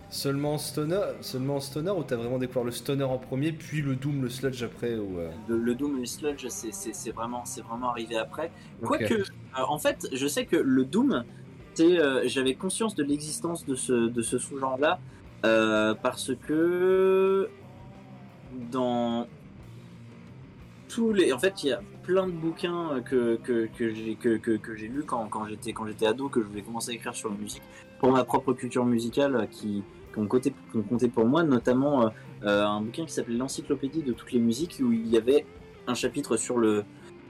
Seulement 0.09 0.53
en 0.53 0.57
stoner, 0.57 1.01
seulement 1.19 1.57
en 1.57 1.59
stoner 1.59 1.91
ou 1.91 2.01
t'as 2.01 2.15
vraiment 2.15 2.37
découvert 2.37 2.63
le 2.63 2.71
stoner 2.71 3.03
en 3.03 3.17
premier, 3.17 3.51
puis 3.51 3.81
le 3.81 3.97
doom, 3.97 4.21
le 4.21 4.29
sludge 4.29 4.63
après 4.63 4.95
ou 4.95 5.19
euh, 5.19 5.29
Le, 5.49 5.57
le 5.57 5.75
Doom 5.75 5.97
et 5.97 5.99
le 5.99 6.05
Sludge, 6.05 6.47
c'est- 6.47 7.11
vraiment, 7.11 7.43
c'est 7.43 7.59
vraiment 7.59 7.89
arrivé 7.89 8.15
après. 8.15 8.49
Quoique, 8.81 9.13
euh, 9.15 9.23
en 9.67 9.77
fait, 9.77 10.07
je 10.13 10.25
sais 10.25 10.45
que 10.45 10.55
le 10.55 10.85
Doom, 10.85 11.25
euh, 11.83 12.23
j'avais 12.25 12.55
conscience 12.55 12.95
de 12.95 13.03
l'existence 13.03 13.65
de 13.65 13.75
ce, 13.75 13.93
de 13.93 14.21
ce 14.21 14.37
sous-genre-là, 14.37 14.99
euh, 15.45 15.93
parce 15.93 16.31
que 16.47 17.49
dans 18.71 19.27
tous 20.89 21.13
les. 21.13 21.33
En 21.33 21.39
fait, 21.39 21.63
il 21.63 21.69
y 21.69 21.71
a 21.71 21.81
plein 22.03 22.27
de 22.27 22.31
bouquins 22.31 23.01
que, 23.05 23.35
que, 23.43 23.67
que 23.77 23.93
j'ai 23.93 24.15
que, 24.15 24.75
j'ai 24.75 24.87
lus 24.87 25.03
quand, 25.03 25.27
quand 25.27 25.45
j'étais 25.45 25.73
quand 25.73 25.85
j'étais 25.85 26.07
ado, 26.07 26.29
que 26.29 26.41
je 26.41 26.47
voulais 26.47 26.61
commencer 26.61 26.91
à 26.91 26.93
écrire 26.93 27.15
sur 27.15 27.29
la 27.29 27.35
musique, 27.35 27.63
pour 27.99 28.11
ma 28.11 28.23
propre 28.23 28.53
culture 28.53 28.85
musicale, 28.85 29.35
euh, 29.35 29.45
qui, 29.45 29.83
qui, 30.13 30.19
ont, 30.19 30.27
compté, 30.27 30.53
pour 31.07 31.25
moi, 31.25 31.43
notamment 31.43 32.11
un 32.41 32.81
bouquin 32.81 33.05
qui 33.05 33.11
s'appelait 33.11 33.37
L'Encyclopédie 33.37 34.03
de 34.03 34.13
toutes 34.13 34.31
les 34.31 34.39
musiques, 34.39 34.77
où 34.81 34.91
il 34.91 35.07
y 35.07 35.17
avait 35.17 35.45
un 35.87 35.93
chapitre 35.93 36.37
sur 36.37 36.57
le, 36.57 36.85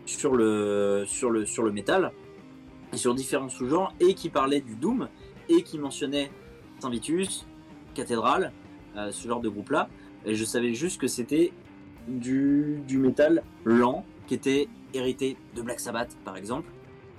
sur 0.05 0.35
le, 0.35 1.03
sur 1.05 1.31
le, 1.31 1.45
sur 1.45 1.63
le 1.63 1.71
métal, 1.71 2.11
sur 2.93 3.13
différents 3.13 3.49
sous-genres, 3.49 3.93
et 3.99 4.13
qui 4.13 4.29
parlait 4.29 4.61
du 4.61 4.75
Doom, 4.75 5.09
et 5.49 5.63
qui 5.63 5.77
mentionnait 5.79 6.31
Saint 6.79 6.89
Vitus, 6.89 7.45
Cathédrale, 7.93 8.51
euh, 8.95 9.11
ce 9.11 9.27
genre 9.27 9.41
de 9.41 9.49
groupe-là. 9.49 9.89
Et 10.25 10.35
je 10.35 10.43
savais 10.45 10.73
juste 10.73 10.99
que 10.99 11.07
c'était 11.07 11.51
du, 12.07 12.83
métal 12.89 13.43
lent, 13.63 14.05
qui 14.27 14.33
était 14.33 14.67
hérité 14.93 15.37
de 15.55 15.61
Black 15.61 15.79
Sabbath, 15.79 16.15
par 16.23 16.37
exemple. 16.37 16.69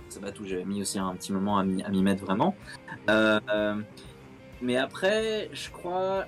Sabbath 0.08 0.40
où 0.40 0.46
j'avais 0.46 0.64
mis 0.64 0.80
aussi 0.80 0.98
un 0.98 1.14
petit 1.14 1.32
moment 1.32 1.58
à 1.58 1.64
m'y 1.64 1.82
à 1.82 1.90
m'y 1.90 2.02
mettre 2.02 2.24
vraiment. 2.24 2.54
Euh, 3.10 3.38
euh, 3.50 3.74
mais 4.62 4.76
après, 4.76 5.50
je 5.52 5.70
crois. 5.70 6.26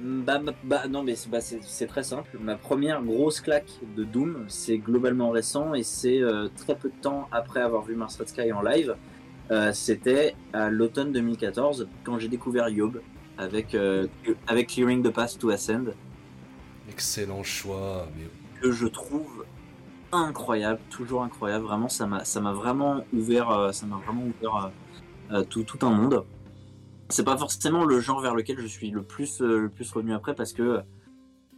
Bah, 0.00 0.40
bah, 0.64 0.88
non, 0.88 1.02
mais 1.04 1.14
c'est 1.14 1.30
bah, 1.30 1.40
c'est- 1.40 1.86
très 1.86 2.02
simple. 2.02 2.36
Ma 2.40 2.56
première 2.56 3.02
grosse 3.02 3.40
claque 3.40 3.70
de 3.96 4.04
Doom, 4.04 4.44
c'est 4.48 4.78
globalement 4.78 5.30
récent 5.30 5.72
et 5.74 5.82
c'est 5.82 6.20
euh, 6.20 6.48
très 6.56 6.74
peu 6.76 6.88
de 6.88 7.00
temps 7.00 7.28
après 7.30 7.60
avoir 7.60 7.82
vu 7.82 7.94
Mars 7.94 8.16
Red 8.18 8.28
Sky 8.28 8.52
en 8.52 8.60
live. 8.62 8.96
Euh, 9.50 9.72
C'était 9.72 10.34
à 10.52 10.68
l'automne 10.70 11.12
2014 11.12 11.86
quand 12.02 12.18
j'ai 12.18 12.28
découvert 12.28 12.68
Yob 12.68 13.00
avec, 13.38 13.74
euh, 13.74 14.06
avec 14.46 14.68
Clearing 14.68 15.02
the 15.02 15.10
Path 15.10 15.38
to 15.38 15.50
Ascend 15.50 15.94
Excellent 16.90 17.42
choix. 17.42 18.06
Mais... 18.16 18.24
que 18.60 18.72
je 18.72 18.86
trouve 18.86 19.44
incroyable, 20.12 20.80
toujours 20.90 21.22
incroyable. 21.22 21.64
Vraiment, 21.64 21.88
ça 21.88 22.06
m'a, 22.06 22.24
ça 22.24 22.40
m'a 22.40 22.52
vraiment 22.52 23.04
ouvert, 23.12 23.70
ça 23.72 23.86
m'a 23.86 23.96
vraiment 23.96 24.24
ouvert 24.24 24.70
euh, 25.32 25.44
tout, 25.44 25.62
tout 25.62 25.84
un 25.86 25.90
monde. 25.90 26.24
C'est 27.10 27.24
pas 27.24 27.36
forcément 27.36 27.84
le 27.84 28.00
genre 28.00 28.20
vers 28.20 28.34
lequel 28.34 28.58
je 28.58 28.66
suis 28.66 28.90
le 28.90 29.02
plus, 29.02 29.40
euh, 29.42 29.60
le 29.60 29.68
plus 29.68 29.90
revenu 29.92 30.14
après 30.14 30.34
parce 30.34 30.52
que 30.52 30.80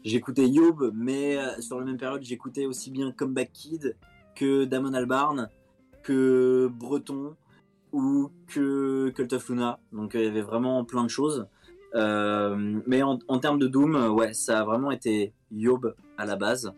j'écoutais 0.04 0.48
Yob, 0.48 0.92
mais 0.94 1.36
euh, 1.36 1.60
sur 1.60 1.78
la 1.78 1.84
même 1.84 1.98
période, 1.98 2.22
j'écoutais 2.22 2.66
aussi 2.66 2.90
bien 2.90 3.12
Comeback 3.12 3.52
Kid 3.52 3.96
que 4.34 4.64
Damon 4.64 4.94
Albarn, 4.94 5.48
que 6.02 6.68
Breton 6.72 7.36
ou 7.92 8.30
que 8.46 9.10
Cult 9.10 9.32
of 9.32 9.48
Luna. 9.48 9.78
Donc 9.92 10.14
euh, 10.14 10.20
il 10.20 10.24
y 10.24 10.28
avait 10.28 10.42
vraiment 10.42 10.84
plein 10.84 11.04
de 11.04 11.10
choses. 11.10 11.46
Mais 11.94 13.02
en, 13.02 13.18
en 13.26 13.38
termes 13.38 13.58
de 13.58 13.66
Doom, 13.68 13.96
ouais, 14.10 14.34
ça 14.34 14.60
a 14.60 14.64
vraiment 14.64 14.90
été 14.90 15.32
Yob 15.50 15.94
à 16.18 16.26
la 16.26 16.36
base. 16.36 16.72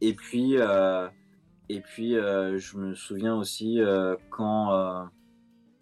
Et 0.00 0.14
puis, 0.14 0.54
euh, 0.56 1.06
et 1.68 1.80
puis 1.80 2.12
je 2.12 2.78
me 2.78 2.94
souviens 2.94 3.36
aussi 3.36 3.78
quand, 4.30 5.10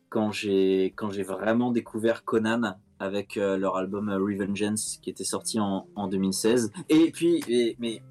quand 0.09 0.33
j'ai 0.33 0.93
quand 0.97 1.11
j'ai 1.11 1.23
vraiment 1.23 1.71
découvert 1.71 2.25
Conan 2.25 2.77
avec 2.99 3.37
euh, 3.37 3.57
leur 3.59 3.77
album 3.77 4.09
euh, 4.09 4.19
Revengeance 4.19 4.99
qui 5.03 5.11
était 5.11 5.25
sorti 5.25 5.61
en, 5.61 5.87
en 5.97 6.09
2016. 6.09 6.73
Et 6.89 7.11
puis, 7.11 7.45
mais 7.79 8.03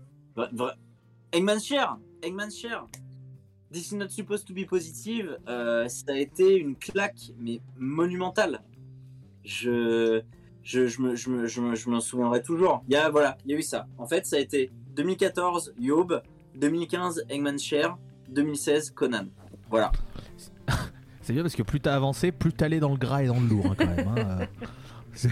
Eggman's 1.32 1.66
Share, 1.66 1.98
Eggman's 2.22 2.56
Share. 2.58 2.86
This 3.72 3.92
is 3.92 3.96
not 3.96 4.10
supposed 4.10 4.48
to 4.48 4.54
be 4.54 4.66
positive. 4.66 5.38
euh, 5.48 5.88
ça 5.88 6.14
a 6.14 6.18
été 6.18 6.56
une 6.56 6.76
claque, 6.76 7.32
mais 7.40 7.62
monumentale. 7.78 8.62
Je, 9.44 10.22
je, 10.64 10.88
je 10.88 11.02
me, 11.02 11.16
je 11.16 11.30
me, 11.30 11.48
je 11.48 11.62
me, 11.62 11.76
je 11.76 11.90
m'en 11.90 12.00
souviendrai 12.00 12.42
toujours. 12.42 12.84
Il 12.88 12.94
y 12.94 12.96
a, 12.96 13.10
voilà, 13.10 13.38
il 13.46 13.52
y 13.52 13.56
a 13.56 13.58
eu 13.58 13.64
ça. 13.64 13.88
En 13.98 14.06
fait, 14.08 14.26
ça 14.26 14.38
a 14.38 14.40
été 14.40 14.72
2014, 14.96 15.74
Yob, 15.80 16.22
2015, 16.56 17.26
Eggman's 17.30 17.62
Share, 17.64 17.98
2016, 18.30 18.92
Conan. 18.92 19.26
Voilà. 19.70 19.92
C'est 21.26 21.34
bien 21.34 21.42
parce 21.42 21.56
que 21.56 21.64
plus 21.64 21.82
t'as 21.82 21.96
avancé, 21.96 22.32
plus 22.32 22.54
t'allais 22.54 22.80
dans 22.80 22.92
le 22.92 22.98
gras 22.98 23.24
et 23.24 23.28
dans 23.28 23.40
le 23.40 23.48
lourd 23.48 23.66
hein, 23.72 23.76
quand 23.78 23.88
même. 23.88 24.08
hein. 24.16 24.48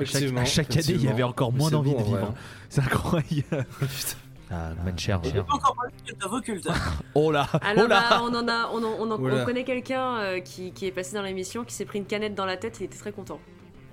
Euh, 0.00 0.02
À 0.02 0.04
chaque, 0.06 0.36
à 0.38 0.44
chaque 0.44 0.70
année, 0.76 0.84
il 0.90 1.04
y 1.04 1.08
avait 1.08 1.22
encore 1.22 1.52
moins 1.52 1.70
d'envie 1.70 1.92
bon, 1.92 2.00
de 2.00 2.04
vivre. 2.04 2.24
hein. 2.24 2.34
C'est 2.68 2.80
incroyable. 2.82 3.66
Ah, 4.50 4.70
man 4.84 4.96
cher, 4.98 5.18
Et 5.24 5.28
j'ai 5.28 5.32
cher. 5.32 5.44
pas 5.46 5.54
encore 5.54 5.74
parlé 5.74 5.90
de 5.92 6.02
culte 6.10 6.24
of 6.24 6.32
occulte. 6.32 6.68
Oh 7.14 7.30
là, 7.32 7.48
Alors 7.62 7.84
oh 7.86 7.88
là. 7.88 8.06
bah, 8.10 8.20
on 8.22 8.34
en 8.34 8.46
a, 8.48 8.68
on, 8.72 8.84
en- 8.84 8.96
on, 9.00 9.10
en- 9.10 9.18
Oula. 9.20 9.42
on 9.42 9.44
connaît 9.44 9.64
quelqu'un 9.64 10.18
euh, 10.18 10.40
qui, 10.40 10.70
qui 10.72 10.86
est 10.86 10.92
passé 10.92 11.14
dans 11.16 11.22
l'émission, 11.22 11.64
qui 11.64 11.74
s'est 11.74 11.84
pris 11.86 11.98
une 11.98 12.04
canette 12.06 12.34
dans 12.34 12.44
la 12.44 12.56
tête, 12.56 12.76
il 12.80 12.84
était 12.84 12.98
très 12.98 13.10
content. 13.12 13.40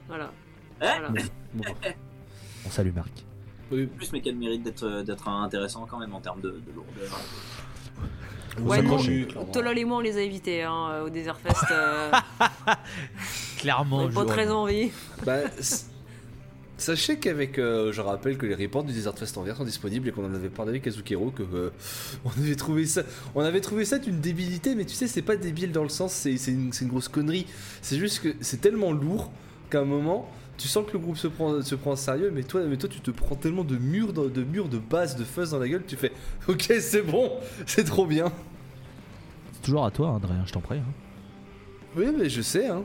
Voilà. 0.07 0.31
Voilà. 0.79 1.09
Bon. 1.53 1.63
On 2.65 2.69
salue 2.69 2.93
Marc. 2.93 3.11
Oui, 3.71 3.85
plus, 3.87 4.11
mais 4.11 4.21
quel 4.21 4.35
mérite 4.35 4.61
d'être 4.63 5.01
d'être 5.03 5.27
intéressant 5.29 5.85
quand 5.89 5.97
même 5.99 6.13
en 6.13 6.19
termes 6.19 6.41
de, 6.41 6.49
de 6.49 6.71
lourdeur. 6.75 7.19
Ouais, 8.59 8.79
clairement. 8.83 9.45
Tolol 9.51 9.77
et 9.77 9.85
moi, 9.85 9.97
on 9.97 10.01
les 10.01 10.17
a 10.17 10.21
évités 10.21 10.63
hein, 10.63 10.89
euh, 10.91 11.05
au 11.05 11.09
Desert 11.09 11.37
Fest. 11.39 11.63
euh, 11.71 12.11
Clairement. 13.57 14.09
pas 14.09 14.25
très 14.25 14.49
envie. 14.49 14.89
Bah, 15.25 15.37
sachez 16.77 17.17
qu'avec, 17.19 17.59
euh, 17.59 17.91
je 17.91 18.01
rappelle 18.01 18.37
que 18.37 18.45
les 18.45 18.55
reports 18.55 18.83
du 18.83 18.91
Desert 18.93 19.17
Fest 19.17 19.37
Anvers 19.37 19.55
sont 19.55 19.63
disponibles 19.63 20.07
et 20.07 20.11
qu'on 20.11 20.25
en 20.25 20.33
avait 20.33 20.49
parlé 20.49 20.71
avec 20.71 20.83
Kazukero, 20.83 21.31
que 21.31 21.43
euh, 21.43 21.69
on 22.25 22.29
avait 22.41 22.55
trouvé 22.55 22.85
ça, 22.85 23.03
on 23.35 23.41
avait 23.41 23.61
trouvé 23.61 23.85
ça 23.85 23.99
d'une 23.99 24.19
débilité, 24.19 24.75
mais 24.75 24.85
tu 24.85 24.95
sais, 24.95 25.07
c'est 25.07 25.21
pas 25.21 25.35
débile 25.35 25.71
dans 25.71 25.83
le 25.83 25.89
sens, 25.89 26.11
c'est 26.13 26.31
une, 26.47 26.73
c'est 26.73 26.85
une 26.85 26.91
grosse 26.91 27.07
connerie. 27.07 27.45
C'est 27.81 27.97
juste 27.99 28.21
que 28.21 28.29
c'est 28.41 28.61
tellement 28.61 28.91
lourd 28.91 29.31
qu'à 29.69 29.79
un 29.81 29.85
moment, 29.85 30.29
tu 30.61 30.67
sens 30.67 30.85
que 30.85 30.93
le 30.93 30.99
groupe 30.99 31.17
se 31.17 31.27
prend, 31.27 31.61
se 31.61 31.75
prend 31.75 31.91
au 31.91 31.95
sérieux, 31.95 32.31
mais 32.33 32.43
toi, 32.43 32.61
mais 32.67 32.77
toi, 32.77 32.87
tu 32.89 32.99
te 32.99 33.11
prends 33.11 33.35
tellement 33.35 33.63
de 33.63 33.77
murs, 33.77 34.13
dans- 34.13 34.25
de 34.27 34.43
murs, 34.43 34.69
de 34.69 34.77
basse, 34.77 35.15
de 35.15 35.23
fuzz 35.23 35.51
dans 35.51 35.59
la 35.59 35.67
gueule, 35.67 35.83
tu 35.87 35.95
fais, 35.95 36.11
ok, 36.47 36.61
c'est 36.79 37.01
bon, 37.01 37.31
c'est 37.65 37.83
trop 37.83 38.05
bien. 38.05 38.31
C'est 39.53 39.61
toujours 39.63 39.85
à 39.85 39.91
toi, 39.91 40.15
Adrien, 40.15 40.43
je 40.45 40.51
t'en 40.53 40.61
prie. 40.61 40.77
hein. 40.77 40.93
Oui, 41.95 42.05
mais 42.17 42.29
je 42.29 42.41
sais, 42.41 42.67
hein. 42.67 42.83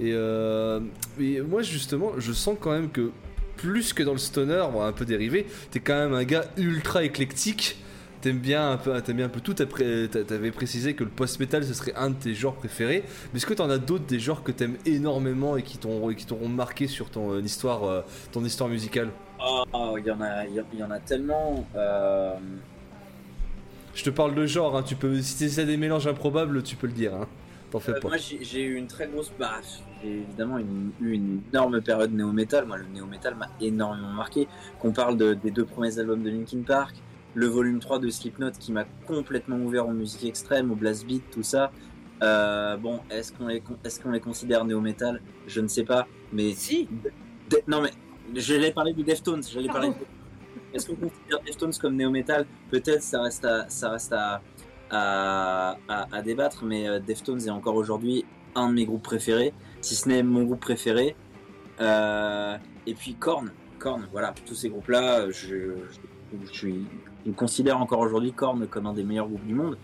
Et, 0.00 0.12
euh, 0.12 0.80
et 1.20 1.40
moi, 1.40 1.62
justement, 1.62 2.12
je 2.18 2.32
sens 2.32 2.56
quand 2.60 2.72
même 2.72 2.90
que 2.90 3.10
plus 3.56 3.92
que 3.92 4.02
dans 4.02 4.12
le 4.12 4.18
stoner, 4.18 4.64
bon, 4.72 4.82
un 4.82 4.92
peu 4.92 5.04
dérivé, 5.04 5.46
t'es 5.70 5.80
quand 5.80 5.94
même 5.94 6.14
un 6.14 6.24
gars 6.24 6.46
ultra 6.56 7.04
éclectique. 7.04 7.76
T'aimes 8.20 8.38
bien 8.38 8.72
un 8.72 8.76
peu, 8.76 9.00
t'aimes 9.00 9.16
bien 9.16 9.26
un 9.26 9.30
peu 9.30 9.40
tout. 9.40 9.54
T'avais 9.54 10.50
précisé 10.50 10.94
que 10.94 11.04
le 11.04 11.10
post-metal 11.10 11.64
ce 11.64 11.72
serait 11.72 11.94
un 11.96 12.10
de 12.10 12.14
tes 12.16 12.34
genres 12.34 12.54
préférés. 12.54 13.02
Mais 13.32 13.38
est-ce 13.38 13.46
que 13.46 13.54
t'en 13.54 13.70
as 13.70 13.78
d'autres 13.78 14.04
des 14.04 14.18
genres 14.20 14.42
que 14.42 14.52
t'aimes 14.52 14.76
énormément 14.84 15.56
et 15.56 15.62
qui 15.62 15.78
t'ont 15.78 16.10
et 16.10 16.14
qui 16.14 16.26
t'auront 16.26 16.48
marqué 16.48 16.86
sur 16.86 17.08
ton 17.10 17.32
euh, 17.32 17.40
histoire, 17.40 17.84
euh, 17.84 18.02
ton 18.32 18.44
histoire 18.44 18.68
musicale? 18.68 19.08
Oh, 19.42 19.96
il 19.98 20.04
y 20.04 20.10
en 20.10 20.20
a, 20.20 20.44
il 20.46 20.62
y, 20.78 20.82
en 20.84 20.90
a 20.90 20.98
tellement. 20.98 21.66
euh, 21.74 22.34
Je 23.94 24.04
te 24.04 24.10
parle 24.10 24.34
de 24.34 24.44
genre. 24.46 24.76
Hein, 24.76 24.82
tu 24.82 24.96
peux, 24.96 25.20
si 25.22 25.48
c'est 25.48 25.64
des 25.64 25.76
mélanges 25.78 26.06
improbables, 26.06 26.62
tu 26.62 26.76
peux 26.76 26.86
le 26.88 26.92
dire. 26.92 27.14
Hein. 27.14 27.26
T'en 27.70 27.80
fais 27.80 27.94
pas. 27.94 28.08
moi, 28.08 28.16
j'ai 28.18 28.62
eu 28.62 28.74
une 28.76 28.86
très 28.88 29.06
grosse. 29.06 29.30
Bah, 29.38 29.52
j'ai 30.02 30.10
évidemment 30.10 30.58
une- 30.58 30.90
eu 31.00 31.12
une 31.12 31.40
énorme 31.52 31.80
période 31.80 32.12
néo-metal. 32.12 32.66
Moi, 32.66 32.76
le 32.78 32.84
néo-metal 32.92 33.34
m'a 33.36 33.48
énormément 33.60 34.10
marqué. 34.12 34.46
Qu'on 34.80 34.92
parle 34.92 35.16
de- 35.16 35.34
des 35.34 35.50
deux 35.52 35.64
premiers 35.64 35.98
albums 35.98 36.22
de 36.22 36.30
Linkin 36.30 36.62
Park, 36.66 36.96
le 37.34 37.46
volume 37.46 37.78
3 37.80 37.98
de 38.00 38.08
Slipknot 38.10 38.50
qui 38.58 38.72
m'a 38.72 38.84
complètement 39.06 39.56
ouvert 39.58 39.86
aux 39.88 39.92
musiques 39.92 40.24
extrêmes, 40.24 40.70
au 40.70 40.74
blast 40.74 41.06
beat, 41.06 41.22
tout 41.30 41.42
ça. 41.42 41.70
Euh, 42.22 42.76
bon, 42.76 43.00
est-ce 43.10 43.32
qu'on 43.32 43.46
les, 43.46 43.62
est-ce 43.84 44.00
qu'on 44.00 44.10
les 44.10 44.20
considère 44.20 44.64
néo-metal? 44.64 45.20
Je 45.46 45.60
ne 45.60 45.68
sais 45.68 45.84
pas. 45.84 46.06
Mais 46.32 46.52
Si. 46.52 46.88
De- 47.50 47.62
non 47.66 47.80
mais 47.82 47.90
j'allais 48.34 48.72
parler 48.72 48.92
du 48.92 49.02
Deftones, 49.02 49.42
j'allais 49.42 49.68
parler. 49.68 49.88
de- 49.88 49.94
Est-ce 50.74 50.86
qu'on 50.86 50.96
considère 50.96 51.40
Deftones 51.44 51.72
comme 51.80 51.96
néo 51.96 52.10
metal 52.10 52.46
Peut-être, 52.70 53.02
ça 53.02 53.22
reste 53.22 53.44
à, 53.44 53.68
ça 53.68 53.90
reste 53.90 54.12
à, 54.12 54.40
à, 54.90 55.76
à- 55.88 56.06
à 56.16 56.22
débattre, 56.22 56.64
mais 56.64 56.88
euh, 56.88 56.98
Deftones 57.00 57.40
est 57.40 57.50
encore 57.50 57.74
aujourd'hui 57.76 58.24
un 58.54 58.68
de 58.68 58.74
mes 58.74 58.84
groupes 58.84 59.02
préférés, 59.02 59.52
si 59.80 59.94
ce 59.94 60.08
n'est 60.08 60.22
mon 60.22 60.42
groupe 60.44 60.60
préféré. 60.60 61.16
Euh, 61.80 62.56
et 62.86 62.94
puis 62.94 63.14
Korn, 63.14 63.50
Korn, 63.78 64.06
voilà, 64.12 64.34
tous 64.46 64.54
ces 64.54 64.68
groupes-là, 64.68 65.30
je, 65.30 65.48
je, 65.48 66.36
je 66.46 66.52
suis, 66.52 66.84
je 67.26 67.32
considère 67.32 67.80
encore 67.80 68.00
aujourd'hui 68.00 68.32
Korn 68.32 68.66
comme 68.66 68.86
un 68.86 68.92
des 68.92 69.04
meilleurs 69.04 69.28
groupes 69.28 69.46
du 69.46 69.54
monde. 69.54 69.76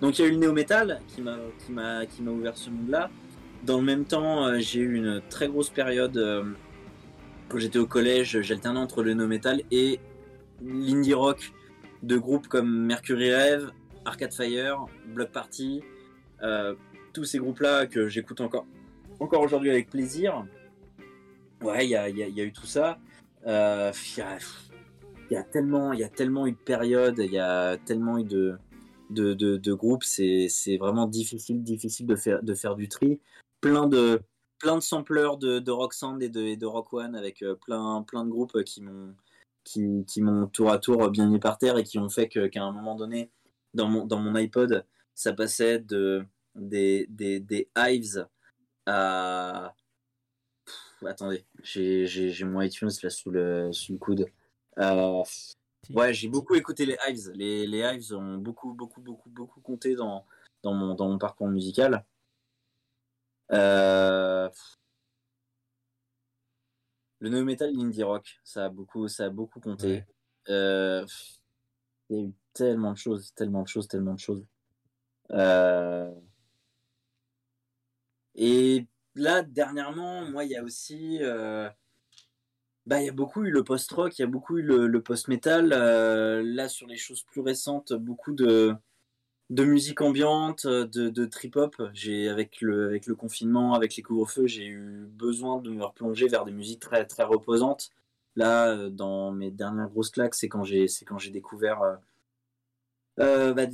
Donc 0.00 0.18
il 0.18 0.22
y 0.22 0.24
a 0.24 0.28
eu 0.28 0.32
le 0.32 0.38
néo-metal 0.38 1.00
qui 1.08 1.20
m'a 1.20 2.30
ouvert 2.30 2.56
ce 2.56 2.70
monde-là. 2.70 3.10
Dans 3.64 3.78
le 3.78 3.84
même 3.84 4.04
temps, 4.04 4.46
euh, 4.46 4.58
j'ai 4.58 4.80
eu 4.80 4.96
une 4.96 5.20
très 5.28 5.48
grosse 5.48 5.68
période 5.68 6.16
euh, 6.16 6.44
quand 7.48 7.58
j'étais 7.58 7.78
au 7.78 7.86
collège, 7.86 8.40
j'alternais 8.40 8.80
entre 8.80 9.02
le 9.02 9.12
néo-metal 9.12 9.62
et 9.70 10.00
l'indie 10.62 11.12
rock 11.12 11.52
de 12.02 12.16
groupes 12.16 12.48
comme 12.48 12.86
Mercury 12.86 13.34
Rev, 13.34 13.70
Arcade 14.06 14.32
Fire, 14.32 14.86
Block 15.08 15.30
Party, 15.30 15.82
euh, 16.42 16.74
tous 17.12 17.24
ces 17.24 17.38
groupes-là 17.38 17.86
que 17.86 18.08
j'écoute 18.08 18.40
encore 18.40 18.64
aujourd'hui 19.20 19.68
avec 19.70 19.90
plaisir. 19.90 20.46
Ouais, 21.62 21.84
il 21.84 21.90
y 21.90 21.96
a, 21.96 22.08
il 22.08 22.16
il 22.18 22.40
eu 22.40 22.52
tout 22.52 22.66
ça. 22.66 22.98
Il 23.44 23.50
il 25.30 25.34
y 25.34 25.36
a 25.36 25.44
tellement, 25.44 25.92
il 25.92 26.00
y 26.00 26.04
a 26.04 26.08
tellement 26.08 26.46
eu 26.46 26.52
de 26.52 26.56
périodes, 26.58 27.18
il 27.18 27.32
y 27.32 27.38
a 27.38 27.76
tellement 27.78 28.18
eu 28.18 28.24
de, 28.24 28.58
de, 29.10 29.34
de, 29.34 29.72
groupes, 29.74 30.04
c'est 30.04 30.48
c'est 30.48 30.76
vraiment 30.76 31.06
difficile, 31.06 31.62
difficile 31.62 32.06
de 32.06 32.16
faire, 32.16 32.42
de 32.42 32.54
faire 32.54 32.74
du 32.76 32.88
tri. 32.88 33.20
Plein 33.60 33.86
de, 33.86 34.20
plein 34.58 34.76
de 34.76 34.80
sampleurs 34.82 35.36
de, 35.38 35.58
de 35.58 35.70
Rock 35.70 35.94
Sound 35.94 36.22
et 36.22 36.28
de, 36.28 36.54
de 36.54 36.66
Rock 36.66 36.92
One 36.92 37.14
avec 37.14 37.42
euh, 37.42 37.54
plein, 37.54 38.02
plein 38.02 38.24
de 38.24 38.30
groupes 38.30 38.62
qui 38.64 38.82
m'ont 38.82 39.14
qui, 39.64 40.04
m'ont 40.22 40.46
tour 40.48 40.70
à 40.72 40.78
tour 40.78 41.10
bien 41.10 41.28
mis 41.28 41.38
par 41.38 41.58
terre 41.58 41.78
et 41.78 41.84
qui 41.84 41.98
ont 41.98 42.08
fait 42.08 42.28
qu'à 42.28 42.62
un 42.64 42.72
moment 42.72 42.96
donné, 42.96 43.30
dans 43.74 43.88
mon, 43.88 44.04
dans 44.06 44.18
mon 44.18 44.34
iPod, 44.34 44.84
ça 45.14 45.32
passait 45.32 45.78
de, 45.78 46.24
des, 46.56 47.06
des, 47.08 47.40
des 47.40 47.68
Hives 47.76 48.26
à. 48.86 49.74
Attendez, 51.06 51.44
j'ai 51.62 52.06
j'ai- 52.06 52.30
j'ai 52.30 52.44
mon 52.44 52.60
iTunes 52.60 52.90
là 53.02 53.10
sous 53.10 53.30
le, 53.30 53.72
sous 53.72 53.92
le 53.92 53.98
coude. 53.98 54.26
Euh, 54.78 55.22
ouais, 55.90 56.14
j'ai 56.14 56.28
beaucoup 56.28 56.54
écouté 56.54 56.86
les 56.86 56.96
Hives. 57.06 57.30
Les, 57.34 57.66
les 57.66 57.80
Hives 57.80 58.14
ont 58.14 58.38
beaucoup, 58.38 58.72
beaucoup, 58.72 59.00
beaucoup, 59.00 59.28
beaucoup 59.30 59.60
compté 59.60 59.94
dans, 59.94 60.24
dans, 60.62 60.74
mon, 60.74 60.94
dans 60.94 61.08
mon 61.08 61.18
parcours 61.18 61.48
musical. 61.48 62.04
Euh, 63.52 64.48
Le 67.22 67.28
no 67.28 67.44
metal, 67.44 67.70
l'indie 67.74 68.02
rock, 68.02 68.40
ça 68.44 68.66
a 68.66 68.68
beaucoup, 68.70 69.06
ça 69.08 69.24
a 69.26 69.28
beaucoup 69.28 69.60
compté. 69.60 69.86
Ouais. 69.88 70.06
Euh, 70.48 71.06
Il 72.08 72.16
y 72.16 72.20
a 72.20 72.24
eu 72.24 72.32
tellement 72.54 72.92
de 72.92 72.96
choses, 72.96 73.34
tellement 73.34 73.62
de 73.62 73.68
choses, 73.68 73.88
tellement 73.88 74.14
de 74.14 74.20
choses. 74.20 74.46
Euh, 75.32 76.10
Et 78.34 78.86
là, 79.14 79.42
dernièrement, 79.42 80.24
moi, 80.30 80.44
il 80.44 80.50
y 80.52 80.56
a 80.56 80.62
aussi. 80.62 81.18
euh, 81.20 81.68
Bah, 82.90 83.00
il 83.00 83.06
y 83.06 83.08
a 83.08 83.12
beaucoup 83.12 83.44
eu 83.44 83.52
le 83.52 83.62
post-rock, 83.62 84.18
il 84.18 84.22
y 84.22 84.24
a 84.24 84.26
beaucoup 84.26 84.58
eu 84.58 84.62
le, 84.62 85.00
post-metal. 85.00 85.72
euh, 85.72 86.42
Là, 86.44 86.68
sur 86.68 86.88
les 86.88 86.96
choses 86.96 87.22
plus 87.22 87.40
récentes, 87.40 87.92
beaucoup 87.92 88.32
de, 88.32 88.74
de 89.50 89.64
musique 89.64 90.00
ambiante, 90.00 90.66
de, 90.66 91.08
de 91.08 91.24
trip-hop. 91.24 91.76
Avec 91.78 92.60
le, 92.60 92.86
avec 92.88 93.06
le 93.06 93.14
confinement, 93.14 93.74
avec 93.74 93.94
les 93.94 94.02
couvre-feux, 94.02 94.48
j'ai 94.48 94.66
eu 94.66 95.06
besoin 95.08 95.60
de 95.60 95.70
me 95.70 95.84
replonger 95.84 96.26
vers 96.26 96.44
des 96.44 96.50
musiques 96.50 96.80
très, 96.80 97.06
très 97.06 97.22
reposantes. 97.22 97.90
Là, 98.34 98.70
euh, 98.70 98.90
dans 98.90 99.30
mes 99.30 99.52
dernières 99.52 99.88
grosses 99.88 100.10
claques, 100.10 100.34
c'est 100.34 100.48
quand 100.48 100.64
j'ai, 100.64 100.88
découvert 101.30 102.00
euh, 103.20 103.54
bah, 103.54 103.66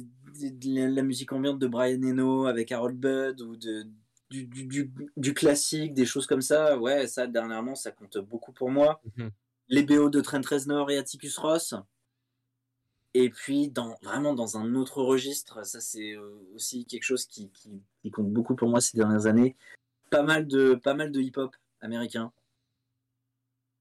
la 0.62 1.02
musique 1.02 1.32
ambiante 1.32 1.58
de 1.58 1.66
Brian 1.66 2.02
Eno 2.02 2.44
avec 2.44 2.70
Harold 2.70 2.98
Budd 2.98 3.40
ou 3.40 3.56
de, 3.56 3.86
du, 4.30 4.44
du, 4.46 4.64
du, 4.66 4.92
du 5.16 5.34
classique, 5.34 5.94
des 5.94 6.06
choses 6.06 6.26
comme 6.26 6.42
ça. 6.42 6.78
Ouais, 6.78 7.06
ça, 7.06 7.26
dernièrement, 7.26 7.74
ça 7.74 7.92
compte 7.92 8.18
beaucoup 8.18 8.52
pour 8.52 8.70
moi. 8.70 9.00
Mhm. 9.16 9.30
Les 9.68 9.82
BO 9.82 10.10
de 10.10 10.20
Trent 10.20 10.42
Reznor 10.48 10.90
et 10.90 10.98
Atticus 10.98 11.38
Ross. 11.38 11.74
Et 13.14 13.30
puis, 13.30 13.68
dans, 13.68 13.96
vraiment 14.02 14.34
dans 14.34 14.58
un 14.58 14.74
autre 14.74 15.02
registre, 15.02 15.64
ça 15.64 15.80
c'est 15.80 16.12
euh, 16.12 16.38
aussi 16.54 16.84
quelque 16.84 17.04
chose 17.04 17.24
qui, 17.24 17.50
qui, 17.50 17.82
qui 18.02 18.10
compte 18.10 18.30
beaucoup 18.30 18.54
pour 18.54 18.68
moi 18.68 18.80
ces 18.80 18.96
dernières 18.96 19.26
années. 19.26 19.56
Pas 20.10 20.22
mal 20.22 20.46
de, 20.46 20.74
pas 20.74 20.94
mal 20.94 21.10
de 21.10 21.20
hip-hop 21.20 21.54
américain. 21.80 22.32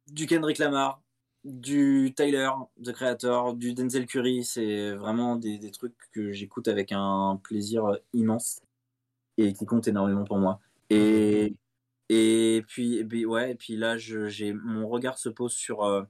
Du 0.07 0.25
Kendrick 0.25 0.57
Lamar, 0.57 1.01
du 1.43 2.13
Tyler, 2.15 2.49
The 2.83 2.93
Creator, 2.93 3.55
du 3.55 3.73
Denzel 3.73 4.05
Curry. 4.05 4.43
C'est 4.43 4.91
vraiment 4.95 5.35
des, 5.35 5.57
des 5.57 5.71
trucs 5.71 5.95
que 6.13 6.31
j'écoute 6.31 6.67
avec 6.67 6.91
un 6.91 7.39
plaisir 7.43 7.99
immense 8.13 8.61
et 9.37 9.53
qui 9.53 9.65
comptent 9.65 9.87
énormément 9.87 10.23
pour 10.23 10.37
moi. 10.37 10.59
Et, 10.89 11.55
et 12.09 12.63
puis, 12.67 13.25
ouais, 13.25 13.51
et 13.51 13.55
puis 13.55 13.75
là, 13.75 13.97
je- 13.97 14.53
mon 14.53 14.87
regard 14.87 15.17
se 15.17 15.29
pose 15.29 15.53
sur 15.53 15.83
euh, 15.83 16.03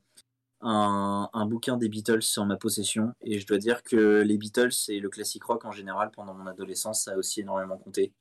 un, 0.61 1.29
un 1.33 1.45
bouquin 1.45 1.77
des 1.77 1.89
Beatles 1.89 2.23
en 2.37 2.45
ma 2.45 2.57
possession. 2.57 3.13
Et 3.21 3.39
je 3.39 3.47
dois 3.47 3.57
dire 3.57 3.83
que 3.83 4.21
les 4.21 4.37
Beatles 4.37 4.73
et 4.89 4.99
le 4.99 5.09
classique 5.09 5.43
rock 5.43 5.65
en 5.65 5.71
général, 5.71 6.11
pendant 6.11 6.33
mon 6.33 6.47
adolescence, 6.47 7.03
ça 7.03 7.13
a 7.13 7.17
aussi 7.17 7.41
énormément 7.41 7.77
compté. 7.77 8.13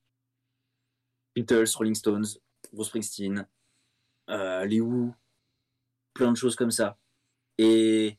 Beatles, 1.34 1.66
Rolling 1.76 1.94
Stones, 1.94 2.26
Bruce 2.72 2.88
Springsteen, 2.88 3.46
euh, 4.30 4.64
les 4.64 4.80
Who, 4.80 5.12
plein 6.12 6.30
de 6.30 6.36
choses 6.36 6.56
comme 6.56 6.70
ça. 6.70 6.96
Et, 7.58 8.18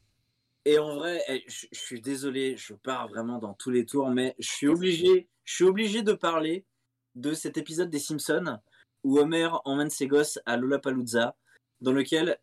et 0.66 0.80
en 0.80 0.95
vrai, 0.95 1.22
eh, 1.30 1.44
je 1.48 1.68
suis 1.72 2.02
désolé, 2.02 2.57
je 2.57 2.74
pars 2.74 3.07
vraiment 3.07 3.40
dans 3.40 3.53
tous 3.53 3.70
les 3.70 3.86
tours, 3.86 4.10
mais 4.10 4.36
je 4.40 4.49
suis 4.49 4.68
obligé, 4.68 5.30
je 5.44 5.53
suis 5.53 5.64
obligé 5.64 6.02
de 6.03 6.14
parler 6.14 6.66
de 7.16 7.34
cet 7.34 7.58
épisode 7.58 7.90
des 7.90 8.00
Simpsons 8.00 8.60
où 9.04 9.20
Homer 9.20 9.50
emmène 9.66 9.90
ses 9.90 10.08
gosses 10.08 10.40
à 10.46 10.58
Lollapalooza, 10.58 11.36
dans 11.82 11.92
lequel 11.92 12.38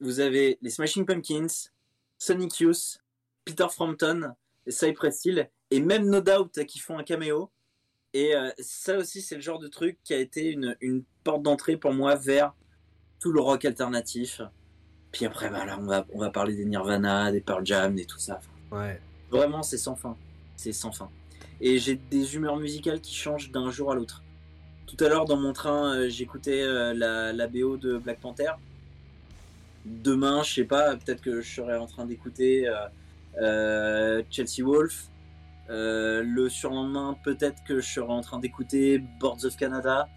vous 0.00 0.20
avez 0.20 0.58
les 0.62 0.70
Smashing 0.70 1.04
Pumpkins, 1.04 1.70
Sonic 2.18 2.60
Youth, 2.60 2.98
Peter 3.44 3.66
Frampton, 3.70 4.34
Cypress 4.66 5.24
Hill 5.24 5.50
et 5.70 5.80
même 5.80 6.08
No 6.08 6.20
Doubt 6.20 6.64
qui 6.66 6.78
font 6.78 6.98
un 6.98 7.04
caméo. 7.04 7.50
Et 8.12 8.34
euh, 8.34 8.50
ça 8.58 8.96
aussi, 8.96 9.20
c'est 9.20 9.34
le 9.34 9.40
genre 9.42 9.58
de 9.58 9.68
truc 9.68 9.98
qui 10.02 10.14
a 10.14 10.18
été 10.18 10.50
une, 10.50 10.76
une 10.80 11.04
porte 11.22 11.42
d'entrée 11.42 11.76
pour 11.76 11.92
moi 11.92 12.14
vers 12.14 12.54
tout 13.20 13.32
le 13.32 13.40
rock 13.40 13.64
alternatif. 13.64 14.40
Puis 15.12 15.26
après, 15.26 15.48
voilà, 15.48 15.78
on 15.78 15.84
va, 15.84 16.06
on 16.12 16.18
va 16.18 16.30
parler 16.30 16.54
des 16.54 16.64
Nirvana, 16.64 17.30
des 17.30 17.40
Pearl 17.40 17.64
Jam, 17.64 17.98
et 17.98 18.04
tout 18.04 18.18
ça. 18.18 18.40
Ouais. 18.70 19.00
Vraiment, 19.30 19.62
c'est 19.62 19.78
sans 19.78 19.96
fin. 19.96 20.16
C'est 20.56 20.72
sans 20.72 20.92
fin. 20.92 21.10
Et 21.60 21.78
j'ai 21.78 21.96
des 21.96 22.34
humeurs 22.34 22.56
musicales 22.56 23.00
qui 23.00 23.14
changent 23.14 23.50
d'un 23.50 23.70
jour 23.70 23.90
à 23.92 23.94
l'autre. 23.94 24.22
Tout 24.86 25.04
à 25.04 25.08
l'heure, 25.08 25.24
dans 25.24 25.36
mon 25.36 25.52
train, 25.52 25.94
euh, 25.94 26.08
j'écoutais 26.08 26.62
euh, 26.62 26.94
la, 26.94 27.46
BO 27.48 27.76
de 27.76 27.98
Black 27.98 28.20
Panther. 28.20 28.52
Demain, 29.84 30.42
je 30.42 30.54
sais 30.54 30.64
pas, 30.64 30.96
peut-être 30.96 31.20
que 31.20 31.40
je 31.40 31.54
serai 31.54 31.76
en 31.76 31.86
train 31.86 32.06
d'écouter 32.06 32.68
euh, 33.40 34.22
Chelsea 34.30 34.62
Wolf. 34.64 35.08
Le 35.68 36.48
surlendemain, 36.48 37.16
peut-être 37.24 37.62
que 37.64 37.80
je 37.80 37.86
serai 37.94 38.12
en 38.12 38.20
train 38.20 38.38
d'écouter 38.38 38.98
Boards 39.20 39.44
of 39.44 39.56
Canada. 39.56 40.08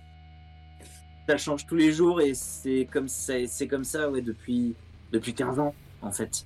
Ça 1.27 1.37
change 1.37 1.65
tous 1.65 1.75
les 1.75 1.91
jours 1.91 2.21
et 2.21 2.33
c'est 2.33 2.87
comme 2.91 3.07
ça, 3.07 3.33
c'est 3.47 3.67
comme 3.67 3.83
ça 3.83 4.09
ouais, 4.09 4.21
depuis, 4.21 4.75
depuis 5.11 5.33
15 5.33 5.59
ans, 5.59 5.75
en 6.01 6.11
fait. 6.11 6.45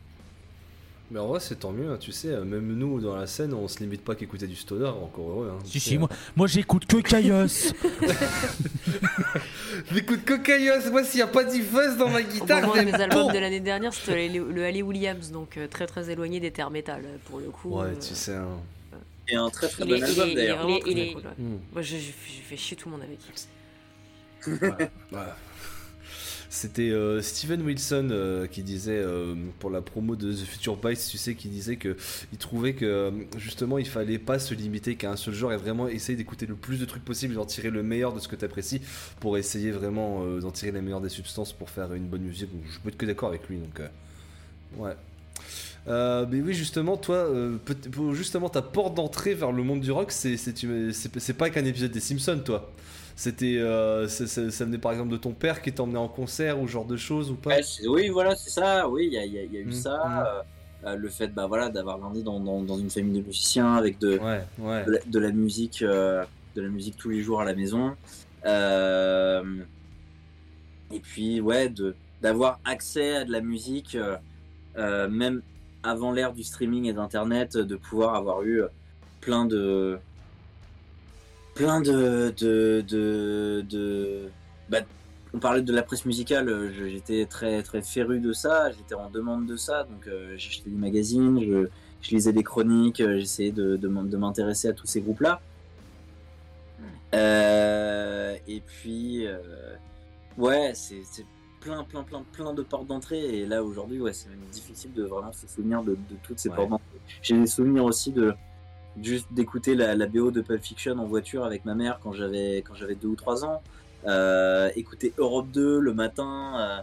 Mais 1.13 1.19
en 1.19 1.27
vrai, 1.27 1.39
c'est 1.39 1.59
tant 1.59 1.71
mieux, 1.71 1.91
hein, 1.91 1.97
tu 1.99 2.11
sais, 2.11 2.29
euh, 2.29 2.43
même 2.43 2.65
nous 2.75 2.99
dans 2.99 3.15
la 3.15 3.27
scène, 3.27 3.53
on 3.53 3.67
se 3.67 3.77
limite 3.77 4.01
pas 4.03 4.15
qu'à 4.15 4.23
écouter 4.23 4.47
du 4.47 4.55
stoner, 4.55 4.87
encore 4.87 5.29
heureux. 5.29 5.51
Hein, 5.53 5.59
Si, 5.63 5.71
tu 5.73 5.79
si, 5.79 5.89
sais, 5.91 5.97
moi, 5.99 6.09
moi 6.35 6.47
j'écoute 6.47 6.87
que 6.87 6.97
Kaios. 6.97 7.45
J'écoute 9.93 10.25
Cocaïos, 10.25 10.89
moi 10.91 11.03
s'il 11.03 11.19
y 11.19 11.23
a 11.23 11.27
pas 11.27 11.43
du 11.43 11.61
fuzz 11.61 11.97
dans 11.97 12.09
ma 12.09 12.23
guitare, 12.23 12.73
j'aime 12.73 12.85
mes 12.85 12.93
albums 12.95 13.31
de 13.31 13.37
l'année 13.37 13.59
dernière, 13.59 13.93
c'était 13.93 14.27
le, 14.27 14.51
le 14.51 14.65
Ali 14.65 14.81
Williams, 14.81 15.29
donc 15.31 15.57
euh, 15.57 15.67
très 15.67 15.85
très 15.85 16.09
éloigné 16.09 16.39
des 16.39 16.49
terres 16.51 16.71
métal 16.71 17.01
euh, 17.05 17.17
pour 17.25 17.39
le 17.39 17.49
coup. 17.49 17.77
Ouais, 17.79 17.87
euh, 17.89 17.93
tu 18.01 18.15
sais. 18.15 18.33
Hein. 18.35 18.47
Et 19.27 19.35
un 19.35 19.49
très 19.51 19.67
très 19.69 19.83
Il 19.83 19.89
bon 19.89 19.95
est- 19.95 20.03
album 20.03 20.27
est- 20.27 20.31
il 20.31 20.33
est 20.33 20.35
d'ailleurs. 20.41 20.57
vraiment 20.63 20.69
Il 20.69 20.77
est- 20.77 20.81
très, 20.81 20.91
il 20.91 20.99
est- 20.99 21.13
cool, 21.13 21.21
ouais. 21.23 21.29
Hmm. 21.37 21.57
Moi, 21.73 21.81
je, 21.81 21.95
je- 21.97 22.01
je 22.01 22.41
fais 22.49 22.57
chier 22.57 22.75
tout 22.77 22.89
le 22.89 22.95
monde 22.97 23.03
avec 23.03 23.19
lui. 23.27 24.59
Voilà. 25.11 25.37
C'était 26.53 26.91
euh, 26.91 27.19
Steven 27.23 27.63
Wilson 27.63 28.09
euh, 28.11 28.45
qui 28.45 28.61
disait 28.61 28.99
euh, 28.99 29.33
pour 29.57 29.71
la 29.71 29.81
promo 29.81 30.15
de 30.15 30.31
The 30.31 30.45
Future 30.45 30.77
Bites, 30.77 31.03
tu 31.09 31.17
sais, 31.17 31.33
qui 31.33 31.47
disait 31.47 31.77
que 31.77 31.97
il 32.31 32.37
trouvait 32.37 32.73
que 32.73 33.11
justement 33.37 33.79
il 33.79 33.87
fallait 33.87 34.19
pas 34.19 34.37
se 34.37 34.53
limiter 34.53 34.95
qu'à 34.95 35.09
un 35.09 35.15
seul 35.15 35.33
genre 35.33 35.51
et 35.51 35.57
vraiment 35.57 35.87
essayer 35.87 36.15
d'écouter 36.15 36.45
le 36.45 36.53
plus 36.53 36.79
de 36.79 36.85
trucs 36.85 37.03
possible, 37.03 37.33
d'en 37.33 37.45
tirer 37.45 37.71
le 37.71 37.81
meilleur 37.81 38.13
de 38.13 38.19
ce 38.19 38.27
que 38.27 38.35
tu 38.35 38.45
apprécies 38.45 38.81
pour 39.19 39.35
essayer 39.39 39.71
vraiment 39.71 40.23
d'en 40.41 40.51
tirer 40.51 40.71
les 40.71 40.81
meilleurs 40.81 41.01
des 41.01 41.09
substances 41.09 41.53
pour 41.53 41.71
faire 41.71 41.91
une 41.95 42.05
bonne 42.05 42.21
musique. 42.21 42.51
Donc, 42.51 42.61
je 42.71 42.79
peux 42.79 42.89
être 42.89 42.97
que 42.97 43.07
d'accord 43.07 43.29
avec 43.29 43.49
lui, 43.49 43.57
donc 43.57 43.81
ouais. 44.77 44.93
Mais 45.87 46.39
oui, 46.39 46.53
justement, 46.53 46.97
toi, 46.97 47.29
justement, 48.11 48.49
ta 48.49 48.61
porte 48.61 48.93
d'entrée 48.93 49.33
vers 49.33 49.51
le 49.51 49.63
monde 49.63 49.81
du 49.81 49.89
rock, 49.89 50.11
c'est 50.11 51.33
pas 51.35 51.49
qu'un 51.49 51.65
épisode 51.65 51.91
des 51.91 51.99
Simpsons, 51.99 52.43
toi. 52.45 52.71
C'était, 53.15 53.57
euh, 53.57 54.07
ça, 54.07 54.25
ça- 54.27 54.49
ça 54.49 54.65
venait 54.65 54.77
par 54.79 54.91
exemple 54.91 55.11
de 55.11 55.17
ton 55.17 55.33
père 55.33 55.61
qui 55.61 55.71
t'emmenait 55.71 55.97
en 55.99 56.07
concert 56.07 56.59
ou 56.59 56.67
genre 56.67 56.85
de 56.85 56.97
choses 56.97 57.29
ou 57.31 57.35
pas 57.35 57.51
Ouais, 57.51 57.61
oui, 57.87 58.09
voilà, 58.09 58.35
c'est 58.35 58.49
ça. 58.49 58.89
Oui, 58.89 59.05
il 59.07 59.13
y 59.13 59.17
a, 59.19 59.25
y 59.25 59.37
a- 59.39 59.43
y 59.43 59.57
a 59.57 59.59
eu 59.59 59.65
Mm, 59.67 59.71
ça. 59.71 59.97
mm. 60.05 60.23
euh, 60.25 60.41
euh, 60.85 60.95
le 60.97 61.07
fait 61.09 61.27
bah 61.29 61.47
voilà 61.47 61.69
d'avoir 61.69 61.97
grandi 61.99 62.23
dans, 62.23 62.39
dans, 62.41 62.61
dans 62.61 62.77
une 62.77 62.89
famille 62.89 63.21
de 63.21 63.25
musiciens 63.25 63.75
avec 63.75 63.99
de, 63.99 64.17
Ouais, 64.17 64.41
ouais. 64.59 64.83
de, 64.85 64.91
la, 64.91 64.99
de 65.05 65.19
la 65.19 65.31
musique 65.31 65.81
euh, 65.81 66.25
de 66.55 66.61
la 66.61 66.67
musique 66.67 66.97
tous 66.97 67.09
les 67.09 67.21
jours 67.21 67.39
à 67.39 67.45
la 67.45 67.53
maison 67.55 67.95
et 70.93 70.99
puis 70.99 71.39
ouais 71.41 71.69
de 71.69 71.95
d'avoir 72.21 72.59
accès 72.65 73.15
à 73.17 73.23
de 73.25 73.31
la 73.31 73.39
musique 73.41 73.97
même 74.77 75.41
avant 75.83 76.11
l'ère 76.11 76.33
du 76.33 76.43
streaming 76.43 76.85
et 76.85 76.93
d'internet 76.93 77.55
de 77.57 77.75
pouvoir 77.75 78.15
avoir 78.15 78.43
eu 78.43 78.63
plein 79.21 79.45
de 79.45 79.97
plein 81.55 81.81
de 81.81 82.33
de 82.37 82.83
de, 82.87 83.63
de- 83.69 84.29
bah, 84.69 84.79
on 85.33 85.39
parlait 85.39 85.61
de 85.61 85.73
la 85.73 85.83
presse 85.83 86.05
musicale 86.05 86.49
euh, 86.49 86.71
j'étais 86.89 87.25
très 87.25 87.61
très 87.63 87.81
féru 87.81 88.19
de 88.19 88.33
ça 88.33 88.71
j'étais 88.71 88.95
en 88.95 89.09
demande 89.09 89.45
de 89.45 89.55
ça 89.55 89.83
donc 89.83 90.07
euh, 90.07 90.35
j'achetais 90.37 90.69
des 90.69 90.75
magazines 90.77 91.39
je, 91.41 91.67
je 92.01 92.09
lisais 92.15 92.33
des 92.33 92.43
chroniques 92.43 93.01
euh, 93.01 93.19
j'essayais 93.19 93.51
de, 93.51 93.75
de, 93.77 93.87
m'in- 93.87 94.03
de 94.03 94.17
m'intéresser 94.17 94.67
à 94.69 94.73
tous 94.73 94.87
ces 94.87 95.01
groupes 95.01 95.21
là 95.21 95.41
Euh, 97.13 98.35
et 98.47 98.59
puis 98.61 99.27
ouais 100.37 100.71
c'est 100.73 101.03
plein 101.61 101.83
plein 101.83 102.03
plein 102.03 102.23
plein 102.31 102.53
de 102.53 102.63
portes 102.63 102.87
d'entrée 102.87 103.23
et 103.39 103.45
là 103.45 103.63
aujourd'hui 103.63 103.99
ouais 104.01 104.13
c'est 104.13 104.29
difficile 104.51 104.91
de 104.93 105.03
vraiment 105.03 105.31
se 105.31 105.47
souvenir 105.47 105.83
de, 105.83 105.91
de 105.91 106.15
toutes 106.23 106.39
ces 106.39 106.49
Ouais. 106.49 106.55
portes 106.55 106.69
d'entrée 106.71 106.99
j'ai 107.21 107.37
des 107.37 107.45
souvenirs 107.47 107.85
aussi 107.85 108.11
de 108.11 108.33
juste 109.01 109.27
d'écouter 109.31 109.75
la, 109.75 109.95
la 109.95 110.05
BO 110.07 110.31
de 110.31 110.41
Pulp 110.41 110.61
Fiction 110.61 110.97
en 110.99 111.05
voiture 111.05 111.45
avec 111.45 111.65
ma 111.65 111.73
mère 111.75 111.99
quand 112.01 112.13
j'avais 112.13 112.57
quand 112.67 112.75
j'avais 112.75 112.95
deux 112.95 113.07
ou 113.09 113.15
trois 113.15 113.43
ans. 113.45 113.61
Euh, 114.05 114.69
écouter 114.75 115.13
Europe 115.17 115.47
2 115.51 115.79
le 115.79 115.93
matin 115.93 116.53
euh, 116.59 116.81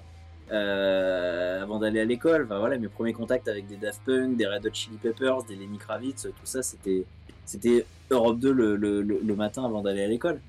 euh, 0.54 1.62
avant 1.62 1.78
d'aller 1.78 2.00
à 2.00 2.04
l'école. 2.04 2.44
Enfin, 2.44 2.58
voilà 2.58 2.78
mes 2.78 2.88
premiers 2.88 3.12
contacts 3.12 3.46
avec 3.48 3.66
des 3.66 3.76
Daft 3.76 4.00
Punk 4.04 4.36
des 4.36 4.46
Red 4.46 4.66
Hot 4.66 4.70
Chili 4.72 4.96
Peppers 4.96 5.42
des 5.44 5.54
Lenny 5.56 5.78
Kravitz 5.78 6.22
tout 6.22 6.30
ça 6.44 6.62
c'était 6.62 7.04
c'était 7.44 7.84
Europe 8.10 8.38
2 8.38 8.52
le, 8.52 8.76
le, 8.76 9.02
le, 9.02 9.20
le 9.22 9.34
matin 9.36 9.64
avant 9.64 9.82
d'aller 9.82 10.02
à 10.02 10.08
l'école. 10.08 10.40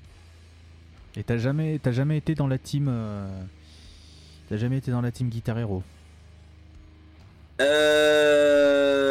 Et 1.16 1.22
t'as 1.24 1.36
jamais, 1.36 1.78
t'as 1.78 1.92
jamais 1.92 2.16
été 2.16 2.34
dans 2.34 2.46
la 2.48 2.56
team. 2.58 2.88
euh, 2.90 3.28
T'as 4.48 4.56
jamais 4.56 4.78
été 4.78 4.90
dans 4.90 5.02
la 5.02 5.10
team 5.10 5.28
Guitar 5.28 5.58
Hero? 5.58 5.82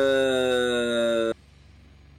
Euh, 0.02 1.32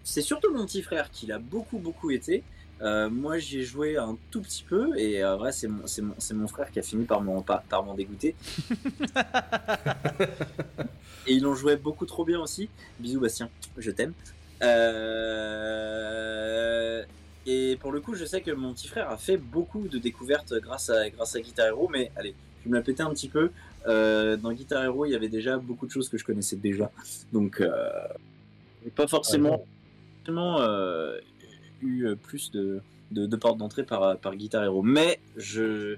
C'est 0.04 0.22
surtout 0.22 0.52
mon 0.52 0.66
petit 0.66 0.82
frère 0.82 1.10
qui 1.10 1.26
l'a 1.26 1.38
beaucoup 1.38 1.78
beaucoup 1.78 2.10
été. 2.10 2.42
Euh, 2.80 3.08
moi 3.08 3.38
j'y 3.38 3.60
ai 3.60 3.62
joué 3.62 3.96
un 3.96 4.16
tout 4.32 4.40
petit 4.40 4.64
peu 4.64 4.98
et 4.98 5.22
euh, 5.22 5.38
ouais, 5.38 5.52
c'est 5.52 5.68
mon, 5.68 5.86
c'est 5.86 6.02
mon, 6.02 6.14
c'est 6.18 6.34
mon 6.34 6.48
frère 6.48 6.68
qui 6.72 6.80
a 6.80 6.82
fini 6.82 7.04
par 7.04 7.20
m'en, 7.20 7.40
par, 7.42 7.62
par 7.62 7.84
m'en 7.84 7.94
dégoûter. 7.94 8.34
et 11.26 11.34
ils 11.34 11.42
l'ont 11.42 11.54
joué 11.54 11.76
beaucoup 11.76 12.06
trop 12.06 12.24
bien 12.24 12.40
aussi. 12.40 12.68
Bisous 12.98 13.20
Bastien, 13.20 13.48
je 13.76 13.92
t'aime. 13.92 14.14
Euh, 15.82 17.04
Et 17.46 17.76
pour 17.80 17.92
le 17.92 18.00
coup 18.00 18.14
je 18.14 18.24
sais 18.24 18.40
que 18.40 18.50
mon 18.50 18.72
petit 18.74 18.88
frère 18.88 19.10
a 19.10 19.16
fait 19.16 19.36
beaucoup 19.36 19.86
de 19.86 19.98
découvertes 19.98 20.54
grâce 20.54 20.90
à, 20.90 21.08
grâce 21.10 21.36
à 21.36 21.40
Guitar 21.40 21.66
Hero 21.66 21.88
mais 21.88 22.10
allez 22.16 22.34
je 22.62 22.68
vais 22.68 22.70
me 22.70 22.76
la 22.76 22.82
péter 22.82 23.02
un 23.02 23.10
petit 23.10 23.28
peu. 23.28 23.50
Euh, 23.86 24.36
dans 24.36 24.52
Guitar 24.52 24.84
Hero, 24.84 25.04
il 25.04 25.10
y 25.10 25.16
avait 25.16 25.28
déjà 25.28 25.58
beaucoup 25.58 25.86
de 25.86 25.90
choses 25.90 26.08
que 26.08 26.16
je 26.16 26.24
connaissais 26.24 26.54
déjà. 26.56 26.90
Donc, 27.32 27.60
euh, 27.60 27.90
pas 28.94 29.08
forcément, 29.08 29.66
euh, 30.28 31.18
eu 31.80 32.14
plus 32.16 32.50
de, 32.50 32.80
de, 33.10 33.26
de 33.26 33.36
portes 33.36 33.58
d'entrée 33.58 33.84
par, 33.84 34.16
par 34.18 34.36
Guitar 34.36 34.64
Hero. 34.64 34.82
Mais 34.82 35.20
je, 35.36 35.96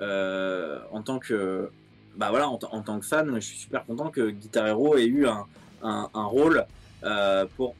euh, 0.00 0.78
en 0.90 1.02
tant 1.02 1.18
que, 1.18 1.70
bah 2.16 2.30
voilà, 2.30 2.48
en, 2.48 2.58
tant 2.58 2.98
que 2.98 3.06
fan, 3.06 3.34
je 3.34 3.40
suis 3.40 3.58
super 3.58 3.84
content 3.84 4.10
que 4.10 4.30
Guitar 4.30 4.66
Hero 4.66 4.96
ait 4.96 5.06
eu 5.06 5.26
un, 5.26 5.46
un, 5.82 6.08
un 6.12 6.24
rôle 6.24 6.64
euh, 7.04 7.46
pour 7.56 7.74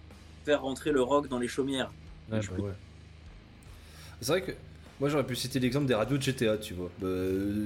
faire 0.44 0.62
rentrer 0.62 0.92
le 0.92 1.02
rock 1.02 1.28
dans 1.28 1.38
les 1.38 1.48
chaumières. 1.48 1.90
Ouais, 2.30 2.40
bah 2.40 2.62
ouais. 2.62 2.70
C'est 4.20 4.32
vrai 4.32 4.42
que 4.42 4.52
moi 5.00 5.08
j'aurais 5.08 5.26
pu 5.26 5.36
citer 5.36 5.60
l'exemple 5.60 5.86
des 5.86 5.94
radios 5.94 6.16
de 6.16 6.22
GTA, 6.22 6.56
tu 6.58 6.74
vois, 6.74 6.90
bah, 6.98 7.08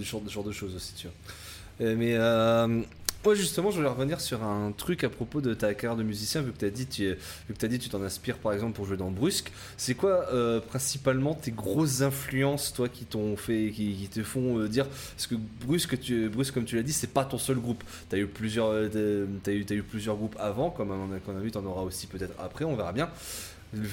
genre, 0.00 0.22
de 0.44 0.52
choses 0.52 0.74
aussi, 0.74 0.94
tu 0.94 1.06
vois. 1.06 1.86
Euh, 1.86 1.94
mais 1.96 2.16
euh, 2.16 2.82
moi 3.24 3.34
justement, 3.34 3.70
je 3.70 3.76
voulais 3.76 3.88
revenir 3.88 4.20
sur 4.20 4.42
un 4.42 4.72
truc 4.72 5.04
à 5.04 5.10
propos 5.10 5.40
de 5.40 5.52
ta 5.52 5.74
carrière 5.74 5.96
de 5.96 6.02
musicien, 6.02 6.40
vu 6.40 6.52
que 6.52 6.58
t'as 6.58 6.70
dit, 6.70 6.86
tu, 6.86 7.14
que 7.48 7.52
t'as 7.52 7.68
dit, 7.68 7.78
tu 7.78 7.88
t'en 7.88 8.02
inspires 8.02 8.38
par 8.38 8.52
exemple 8.52 8.72
pour 8.74 8.86
jouer 8.86 8.96
dans 8.96 9.10
Brusque. 9.10 9.52
C'est 9.76 9.94
quoi 9.94 10.26
euh, 10.32 10.60
principalement 10.60 11.34
tes 11.34 11.50
grosses 11.50 12.00
influences, 12.00 12.72
toi, 12.72 12.88
qui 12.88 13.04
t'ont 13.04 13.36
fait, 13.36 13.70
qui, 13.74 14.08
te 14.10 14.22
font 14.22 14.58
euh, 14.58 14.68
dire, 14.68 14.86
parce 14.86 15.26
que 15.26 15.34
Brusque, 15.34 15.98
tu, 16.00 16.28
Brusque, 16.28 16.54
comme 16.54 16.64
tu 16.64 16.76
l'as 16.76 16.82
dit, 16.82 16.92
c'est 16.92 17.12
pas 17.12 17.24
ton 17.24 17.38
seul 17.38 17.56
groupe. 17.56 17.82
T'as 18.08 18.18
eu 18.18 18.26
plusieurs, 18.26 18.68
euh, 18.68 19.26
eu, 19.46 19.64
t'as 19.64 19.74
eu 19.74 19.82
plusieurs 19.82 20.16
groupes 20.16 20.36
avant, 20.38 20.70
comme 20.70 20.90
on 20.90 21.14
a, 21.14 21.18
qu'on 21.18 21.36
a 21.36 21.40
vu, 21.40 21.50
t'en 21.50 21.64
auras 21.66 21.82
aussi 21.82 22.06
peut-être 22.06 22.32
après, 22.38 22.64
on 22.64 22.76
verra 22.76 22.92
bien. 22.92 23.10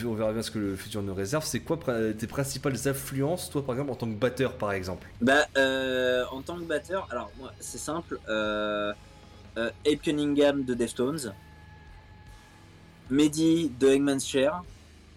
On 0.05 0.13
verra 0.13 0.31
bien 0.31 0.41
ce 0.41 0.51
que 0.51 0.59
le 0.59 0.75
futur 0.77 1.01
nous 1.01 1.13
réserve. 1.13 1.43
C'est 1.43 1.59
quoi 1.59 1.77
tes 2.17 2.27
principales 2.27 2.87
influences, 2.87 3.49
toi, 3.49 3.65
par 3.65 3.75
exemple, 3.75 3.91
en 3.91 3.95
tant 3.95 4.07
que 4.07 4.17
batteur, 4.17 4.53
par 4.53 4.71
exemple? 4.71 5.05
Bah, 5.19 5.47
euh, 5.57 6.23
en 6.31 6.41
tant 6.41 6.55
que 6.55 6.63
batteur, 6.63 7.07
alors 7.11 7.29
moi, 7.37 7.51
c'est 7.59 7.77
simple. 7.77 8.17
Euh, 9.57 9.69
Abe 9.87 9.99
Cunningham 10.01 10.63
de 10.65 10.73
Deftones, 10.73 11.33
Mehdi 13.09 13.71
de 13.79 13.87
Eggman's 13.87 14.25
Chair 14.27 14.63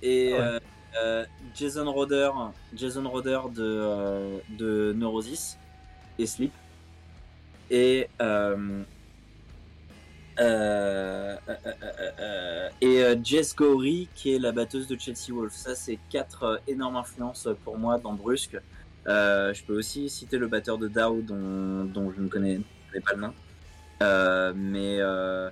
et 0.02 0.32
Ouais. 0.34 0.38
euh, 0.40 0.60
euh, 1.02 1.24
Jason 1.56 1.90
Roder, 1.90 2.30
Jason 2.74 3.08
Roder 3.08 3.40
de, 3.54 3.62
euh, 3.62 4.38
de 4.50 4.92
Neurosis 4.96 5.58
et 6.18 6.26
Sleep 6.26 6.52
et 7.70 8.08
et 12.80 13.02
Jess 13.24 13.54
Gowry 13.56 14.08
qui 14.14 14.34
est 14.34 14.38
la 14.38 14.52
batteuse 14.52 14.86
de 14.86 14.96
Chelsea 14.98 15.32
Wolf. 15.32 15.52
Ça, 15.54 15.74
c'est 15.74 15.98
quatre 16.10 16.60
énormes 16.68 16.96
influences 16.96 17.48
pour 17.64 17.76
moi 17.78 17.98
dans 17.98 18.12
Brusque. 18.12 18.56
Je 19.06 19.62
peux 19.64 19.76
aussi 19.76 20.08
citer 20.08 20.38
le 20.38 20.46
batteur 20.46 20.78
de 20.78 20.86
Dow 20.88 21.22
dont, 21.22 21.84
dont 21.84 22.12
je 22.12 22.20
ne 22.20 22.28
connais, 22.28 22.56
je 22.56 22.92
connais 22.92 23.04
pas 23.04 23.14
le 23.14 23.20
nom. 23.22 23.34
Euh, 24.02 24.52
mais 24.54 24.98
euh, 25.00 25.50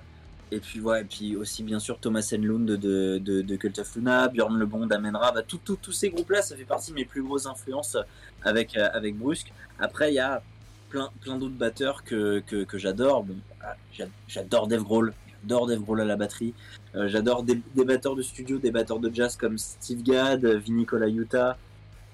et 0.51 0.59
puis 0.59 0.79
ouais, 0.79 1.01
et 1.01 1.03
puis 1.03 1.35
aussi 1.35 1.63
bien 1.63 1.79
sûr 1.79 1.99
Thomas 1.99 2.29
Enlund 2.33 2.65
de, 2.65 3.17
de, 3.17 3.41
de, 3.41 3.55
Cult 3.57 3.77
of 3.79 3.95
Luna, 3.95 4.29
Björn 4.29 4.57
Lebon 4.57 4.85
d'Amenra, 4.85 5.33
bah, 5.33 5.41
tout- 5.43 5.59
tout- 5.63 5.77
tous 5.81 5.91
ces 5.91 6.09
groupes-là, 6.09 6.41
ça 6.41 6.55
fait 6.55 6.63
partie 6.63 6.91
de 6.91 6.95
mes 6.95 7.05
plus 7.05 7.21
grosses 7.21 7.45
influences 7.45 7.97
avec, 8.43 8.77
euh, 8.77 8.87
avec 8.93 9.17
Brusque. 9.17 9.51
Après, 9.79 10.11
il 10.11 10.15
y 10.15 10.19
a 10.19 10.41
plein, 10.89 11.09
plein 11.21 11.37
d'autres 11.37 11.55
batteurs 11.55 12.03
que, 12.05 12.39
que, 12.39 12.63
que 12.63 12.77
j'adore. 12.77 13.23
Bon, 13.25 13.35
ah, 13.61 13.75
j'a- 13.91 14.05
j'adore 14.29 14.67
Dave 14.67 14.83
Grohl, 14.83 15.13
j'adore 15.41 15.67
Dave 15.67 15.81
Grohl 15.81 15.99
à 15.99 16.05
la 16.05 16.15
batterie. 16.15 16.53
Euh, 16.95 17.09
j'adore 17.09 17.43
des, 17.43 17.59
des 17.75 17.83
batteurs 17.83 18.15
de 18.15 18.21
studio, 18.21 18.57
des 18.59 18.71
batteurs 18.71 18.99
de 18.99 19.13
jazz 19.13 19.35
comme 19.35 19.57
Steve 19.57 20.01
Gadd, 20.03 20.45
Vinny 20.45 20.85
Colaiuta. 20.85 21.57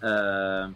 Euh, 0.03 0.67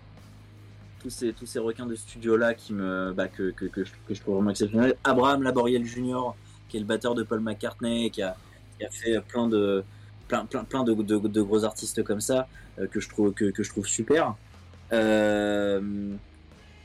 tous 1.02 1.10
ces, 1.10 1.34
tous 1.34 1.46
ces 1.46 1.60
requins 1.60 1.86
de 1.86 1.96
studio 1.96 2.38
là 2.38 2.54
qui 2.54 2.74
me, 2.74 3.14
bah, 3.14 3.28
que, 3.28 3.52
que, 3.52 3.66
que, 3.66 3.84
je, 3.84 3.92
je 4.10 4.20
trouve 4.22 4.36
vraiment 4.36 4.50
exceptionnels. 4.52 4.96
Abraham 5.04 5.44
Laboriel 5.44 5.86
Jr., 5.86 6.34
qui 6.70 6.78
est 6.78 6.80
le 6.80 6.86
batteur 6.86 7.16
de 7.16 7.24
Paul 7.24 7.40
McCartney, 7.40 8.10
qui 8.12 8.22
a, 8.22 8.36
qui 8.78 8.86
a 8.86 8.90
fait 8.90 9.22
plein 9.22 9.48
de, 9.48 9.84
plein, 10.28 10.46
plein, 10.46 10.64
plein 10.64 10.84
de, 10.84 10.94
de, 10.94 11.42
gros 11.42 11.64
artistes 11.64 12.04
comme 12.04 12.22
ça, 12.22 12.48
euh, 12.80 12.88
que, 12.88 13.00
je 13.00 13.10
trouve, 13.10 13.34
que, 13.34 13.52
je 13.58 13.70
trouve 13.70 13.88
super. 13.88 14.36
Euh, 14.94 15.82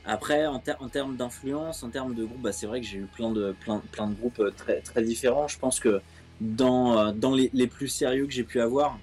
après, 0.05 0.45
en, 0.45 0.59
ter- 0.59 0.81
en 0.81 0.89
termes 0.89 1.15
d'influence, 1.15 1.83
en 1.83 1.89
termes 1.89 2.13
de 2.13 2.23
groupe, 2.23 2.41
bah, 2.41 2.51
c'est 2.51 2.67
vrai 2.67 2.81
que 2.81 2.87
j'ai 2.87 2.99
eu 2.99 3.07
plein 3.15 3.31
de, 3.31 3.55
plein, 3.61 3.81
plein 3.91 4.07
de 4.07 4.13
groupes 4.15 4.39
euh, 4.39 4.51
très, 4.51 4.81
très 4.81 5.03
différents. 5.03 5.47
Je 5.47 5.57
pense 5.57 5.79
que 5.79 6.01
dans, 6.41 7.11
dans 7.13 7.33
les, 7.33 7.49
les 7.53 7.67
plus 7.67 7.87
sérieux 7.87 8.25
que 8.25 8.33
j'ai 8.33 8.43
pu 8.43 8.59
avoir, 8.59 8.97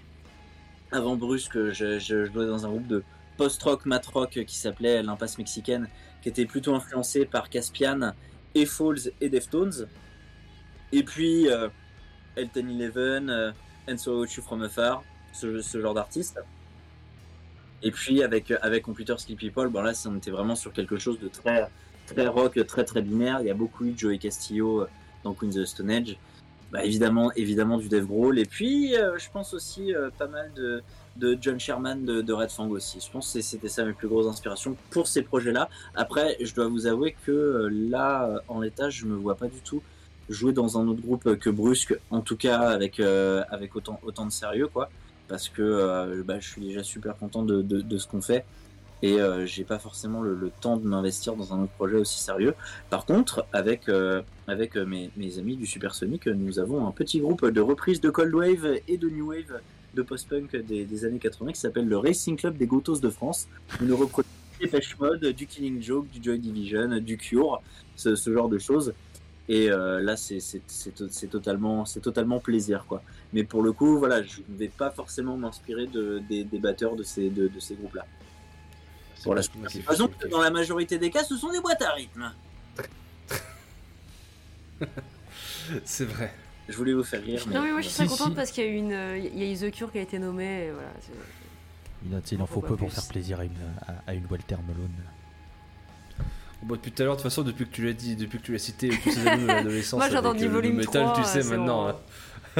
avant 0.92 1.16
Brusque, 1.16 1.70
je, 1.72 1.98
je 1.98 2.24
jouais 2.26 2.46
dans 2.46 2.66
un 2.66 2.68
groupe 2.70 2.86
de 2.88 3.02
post-rock, 3.40 3.86
mat-rock 3.86 4.44
qui 4.46 4.56
s'appelait 4.58 5.02
l'Impasse 5.02 5.38
Mexicaine, 5.38 5.88
qui 6.20 6.28
était 6.28 6.44
plutôt 6.44 6.74
influencé 6.74 7.24
par 7.24 7.48
Caspian 7.48 8.12
et 8.54 8.66
Falls 8.66 9.12
et 9.22 9.30
Deftones. 9.30 9.88
Et 10.92 11.02
puis 11.02 11.48
euh, 11.48 11.70
Elton 12.36 12.68
Eleven, 12.68 13.30
euh, 13.30 13.52
And 13.88 13.96
So 13.96 14.26
You 14.26 14.42
From 14.42 14.62
Afar, 14.62 15.02
ce, 15.32 15.62
ce 15.62 15.80
genre 15.80 15.94
d'artiste. 15.94 16.38
Et 17.82 17.90
puis 17.90 18.22
avec, 18.22 18.50
avec 18.60 18.82
Computer 18.82 19.14
Skill 19.16 19.36
People, 19.36 19.68
bon 19.68 19.80
là, 19.80 19.92
on 20.04 20.18
était 20.18 20.30
vraiment 20.30 20.54
sur 20.54 20.74
quelque 20.74 20.98
chose 20.98 21.18
de 21.18 21.28
très, 21.28 21.66
très 22.08 22.26
rock, 22.26 22.60
très 22.66 22.84
très 22.84 23.00
binaire. 23.00 23.40
Il 23.40 23.46
y 23.46 23.50
a 23.50 23.54
beaucoup 23.54 23.86
eu 23.86 23.94
Joey 23.96 24.18
Castillo 24.18 24.82
euh, 24.82 24.88
dans 25.24 25.32
Queen 25.32 25.48
of 25.48 25.56
the 25.56 25.64
Stone 25.64 25.90
Age. 25.90 26.18
Bah, 26.72 26.84
évidemment, 26.84 27.32
évidemment 27.36 27.78
du 27.78 27.88
Dave 27.88 28.04
Grohl. 28.04 28.38
Et 28.38 28.44
puis, 28.44 28.96
euh, 28.96 29.18
je 29.18 29.30
pense 29.30 29.54
aussi 29.54 29.94
euh, 29.94 30.10
pas 30.16 30.28
mal 30.28 30.52
de, 30.54 30.82
de 31.16 31.36
John 31.40 31.58
Sherman 31.58 32.04
de, 32.04 32.32
Red 32.32 32.50
Fang 32.50 32.68
aussi. 32.68 33.00
Je 33.04 33.10
pense 33.10 33.32
que 33.32 33.40
c'était 33.40 33.68
ça 33.68 33.84
mes 33.84 33.92
plus 33.92 34.08
grosses 34.08 34.26
inspirations 34.26 34.76
pour 34.90 35.06
ces 35.08 35.22
projets-là. 35.22 35.68
Après, 35.94 36.36
je 36.40 36.54
dois 36.54 36.68
vous 36.68 36.86
avouer 36.86 37.14
que 37.26 37.30
euh, 37.30 37.68
là, 37.68 38.42
en 38.48 38.60
l'état, 38.60 38.90
je 38.90 39.06
me 39.06 39.14
vois 39.14 39.34
pas 39.34 39.48
du 39.48 39.60
tout 39.60 39.82
jouer 40.30 40.52
dans 40.52 40.78
un 40.78 40.86
autre 40.88 41.02
groupe 41.02 41.36
que 41.36 41.50
Brusque, 41.50 41.98
en 42.10 42.20
tout 42.20 42.36
cas 42.36 42.60
avec, 42.60 43.00
euh, 43.00 43.42
autant, 43.74 44.26
de 44.26 44.30
sérieux, 44.30 44.68
quoi. 44.68 44.88
Parce 45.28 45.48
que 45.48 45.60
euh, 45.62 46.22
bah, 46.24 46.40
je 46.40 46.48
suis 46.48 46.62
déjà 46.62 46.82
super 46.82 47.16
content 47.16 47.42
de, 47.42 47.98
ce 47.98 48.06
qu'on 48.06 48.22
fait. 48.22 48.44
et 49.02 49.20
euh, 49.20 49.46
j'ai 49.46 49.64
pas 49.64 49.78
forcément 49.78 50.22
le, 50.22 50.50
temps 50.60 50.76
de 50.76 50.86
m'investir 50.86 51.34
dans 51.34 51.52
un 51.52 51.62
autre 51.62 51.72
projet 51.72 51.96
aussi 51.96 52.20
sérieux. 52.20 52.54
Par 52.88 53.04
contre, 53.04 53.44
avec 53.52 53.88
mes, 53.88 55.10
amis 55.38 55.56
du 55.56 55.66
Supersonic, 55.66 56.26
nous 56.26 56.58
avons 56.58 56.86
un 56.86 56.92
petit 56.92 57.20
groupe 57.20 57.46
de 57.46 57.60
reprises 57.60 58.00
de 58.00 58.10
Cold 58.10 58.34
Wave 58.34 58.78
et 58.88 58.96
de 58.96 59.08
New 59.08 59.28
Wave 59.28 59.60
de 59.94 60.02
post-punk 60.02 60.54
des, 60.56 60.84
des 60.84 61.04
années 61.04 61.18
80 61.18 61.52
qui 61.52 61.60
s'appelle 61.60 61.86
le 61.88 61.98
Racing 61.98 62.36
Club 62.36 62.56
des 62.56 62.66
Gotos 62.66 63.00
de 63.00 63.10
France. 63.10 63.48
Où 63.80 63.84
nous 63.84 63.96
reproduisons 63.96 64.34
du 64.58 64.66
Depeche 64.66 64.96
Mode, 64.98 65.24
du 65.26 65.46
Killing 65.46 65.82
Joke, 65.82 66.08
du 66.10 66.22
Joy 66.22 66.38
Division, 66.38 66.98
du 66.98 67.16
Cure, 67.16 67.62
ce, 67.96 68.14
ce 68.14 68.32
genre 68.32 68.48
de 68.48 68.58
choses. 68.58 68.92
Et 69.48 69.68
euh, 69.70 70.00
là, 70.00 70.16
c'est 70.16 70.38
c'est- 70.38 70.62
c'est 70.68 70.94
to- 70.94 71.08
c'est 71.10 71.26
totalement, 71.26 71.84
c'est 71.84 71.98
totalement 72.00 72.38
plaisir, 72.38 72.84
quoi. 72.86 73.02
Mais 73.32 73.42
pour 73.42 73.62
le 73.62 73.72
coup, 73.72 73.98
voilà, 73.98 74.22
je 74.22 74.40
ne 74.48 74.56
vais 74.56 74.68
pas 74.68 74.90
forcément 74.90 75.36
m'inspirer 75.36 75.86
de, 75.88 76.20
des, 76.28 76.44
des 76.44 76.58
batteurs 76.58 76.94
de 76.94 77.02
ces, 77.02 77.30
de, 77.30 77.48
de 77.48 77.58
ces 77.60 77.74
groupes-là. 77.74 78.06
Pour 79.24 79.34
la 79.34 79.42
que 79.42 80.28
dans 80.28 80.40
la 80.40 80.50
majorité 80.50 80.98
des 80.98 81.10
cas, 81.10 81.24
ce 81.24 81.36
sont 81.36 81.50
des 81.50 81.60
boîtes 81.60 81.82
à 81.82 81.92
rythme. 81.92 82.32
C'est 85.84 86.04
vrai. 86.06 86.32
Je 86.70 86.76
voulais 86.76 86.92
vous 86.94 87.02
faire 87.04 87.22
rire, 87.22 87.42
mais 87.48 87.54
Non 87.54 87.62
mais 87.62 87.72
moi 87.72 87.80
je 87.80 87.86
suis 87.88 87.94
Si, 87.94 87.98
très 87.98 88.06
contente 88.08 88.28
si. 88.30 88.34
parce 88.34 88.50
qu'il 88.52 88.64
y 88.64 88.66
a 88.66 88.70
eu 88.70 88.76
une, 88.76 88.92
euh, 88.92 89.18
il 89.18 89.42
y 89.42 89.52
a 89.64 89.68
The 89.68 89.72
Cure 89.72 89.90
qui 89.92 89.98
a 89.98 90.02
été 90.02 90.18
nommé. 90.18 90.64
Et 90.66 90.70
voilà. 90.70 90.88
c'est- 91.00 92.32
Il, 92.36 92.40
en 92.42 92.46
faut 92.46 92.60
peu 92.62 92.76
pour 92.76 92.90
faire 92.92 93.06
plaisir 93.08 93.40
à 93.40 93.44
une, 93.44 93.50
à, 93.86 94.10
à 94.10 94.14
une 94.14 94.24
Walter 94.30 94.56
Malone. 94.66 94.90
Bon, 96.62 96.74
depuis 96.74 96.92
tout 96.92 97.02
à 97.02 97.06
l'heure, 97.06 97.16
de 97.16 97.20
toute 97.20 97.30
façon, 97.30 97.42
depuis 97.42 97.66
que 97.66 97.72
tu 97.72 97.84
l'as 97.84 97.92
dit, 97.94 98.16
depuis 98.16 98.38
que 98.38 98.44
tu 98.44 98.52
l'as 98.52 98.58
cité, 98.58 98.90
tous 99.02 99.10
ces 99.12 99.26
années 99.26 99.42
de 99.42 99.46
l'adolescence. 99.48 99.98
Moi, 99.98 100.08
j'attends 100.10 100.30
avec, 100.30 100.40
du 100.40 100.44
euh, 100.46 100.48
le 100.48 100.54
volume 100.54 100.76
métal, 100.76 101.04
3, 101.04 101.16
tu 101.16 101.24
sais 101.24 101.42
maintenant. 101.44 101.84
bon. 101.84 101.88
hein. 101.88 101.96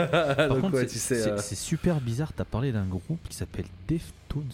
Par 0.37 0.49
Donc, 0.49 0.61
contre, 0.63 0.75
ouais, 0.77 0.87
tu 0.87 0.99
sais. 0.99 1.21
c'est 1.23 1.31
euh, 1.33 1.39
c'est 1.39 1.55
super 1.55 2.01
bizarre. 2.01 2.33
T'as 2.35 2.45
parlé 2.45 2.73
d'un 2.73 2.85
groupe 2.87 3.21
qui 3.29 3.37
s'appelle 3.37 3.67
Deftones. 3.89 4.45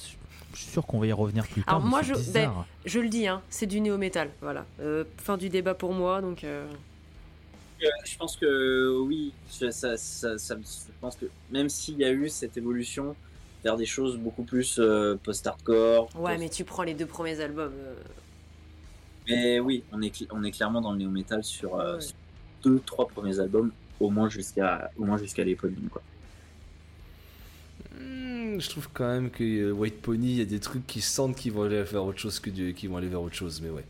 Je 0.55 0.59
suis 0.63 0.71
sûr 0.71 0.85
qu'on 0.87 0.99
va 0.99 1.07
y 1.07 1.13
revenir 1.13 1.47
plus 1.47 1.63
tard. 1.63 1.77
Alors 1.77 1.87
moi, 1.87 2.01
c'est 2.03 2.49
je- 2.87 2.99
le 3.01 3.09
dis, 3.09 3.29
hein, 3.29 3.43
c'est 3.51 3.67
du 3.67 3.81
néo 3.81 3.99
métal. 3.99 4.31
Voilà. 4.41 4.65
Euh, 4.81 5.05
fin 5.19 5.37
du 5.37 5.49
débat 5.49 5.75
pour 5.75 5.93
moi, 5.93 6.21
donc. 6.23 6.43
euh, 6.45 6.67
Je 7.81 8.17
pense 8.17 8.37
que 8.37 8.99
oui, 9.01 9.33
ça, 9.49 9.71
ça, 9.71 9.97
ça- 9.97 10.39
ça- 10.39 10.57
je 10.57 10.93
pense 11.01 11.17
que 11.17 11.27
même 11.51 11.69
s'il 11.69 11.99
y 11.99 12.05
a 12.05 12.11
eu 12.11 12.29
cette 12.29 12.57
évolution 12.57 13.15
vers 13.63 13.77
des 13.77 13.87
choses 13.87 14.17
beaucoup 14.17 14.45
plus 14.45 14.79
euh, 14.79 15.17
post-hardcore. 15.23 16.09
Ouais, 16.17 16.33
post- 16.33 16.41
mais 16.41 16.49
tu 16.49 16.65
prends 16.65 16.83
les 16.85 16.95
deux 16.95 17.07
premiers 17.07 17.41
albums. 17.41 17.75
euh, 17.77 17.95
mais 19.29 19.61
oui, 19.61 19.83
on 19.93 20.01
est, 20.03 20.15
cl- 20.15 20.29
on 20.31 20.43
est 20.45 20.53
clairement 20.53 20.81
dans 20.81 20.93
le 20.93 20.99
néo-metal 20.99 21.43
sur, 21.45 21.79
euh, 21.79 21.97
Ouais. 21.97 22.01
sur 22.01 22.15
deux, 22.63 22.81
trois 22.87 23.07
premiers 23.09 23.39
albums, 23.41 23.73
au 24.01 24.09
moins 24.11 24.29
jusqu'à 24.29 24.91
jusqu'à 25.19 25.45
l'éponyme, 25.45 25.89
quoi. 25.91 26.03
Hmm, 27.99 28.61
je 28.61 28.69
trouve 28.69 28.89
quand 28.93 29.09
même 29.09 29.31
que 29.31 29.45
euh, 29.45 29.73
White 29.73 30.01
Pony, 30.01 30.33
il 30.33 30.39
y 30.39 30.43
a 30.43 30.45
des 30.45 30.61
trucs 30.61 30.87
qui 30.87 31.01
sentent 31.01 31.37
qu'ils 31.37 31.53
vont 31.53 31.65
aller 31.65 31.83
vers 31.83 32.05
autre 32.05 32.19
chose 32.19 32.41
que 32.41 32.51
du, 32.51 32.75
qu'ils 32.75 32.91
vont 32.91 32.97
aller 32.97 33.09
vers 33.09 33.23
autre 33.23 33.35
chose. 33.35 33.61
Mais 33.63 33.71
ouais, 33.71 33.85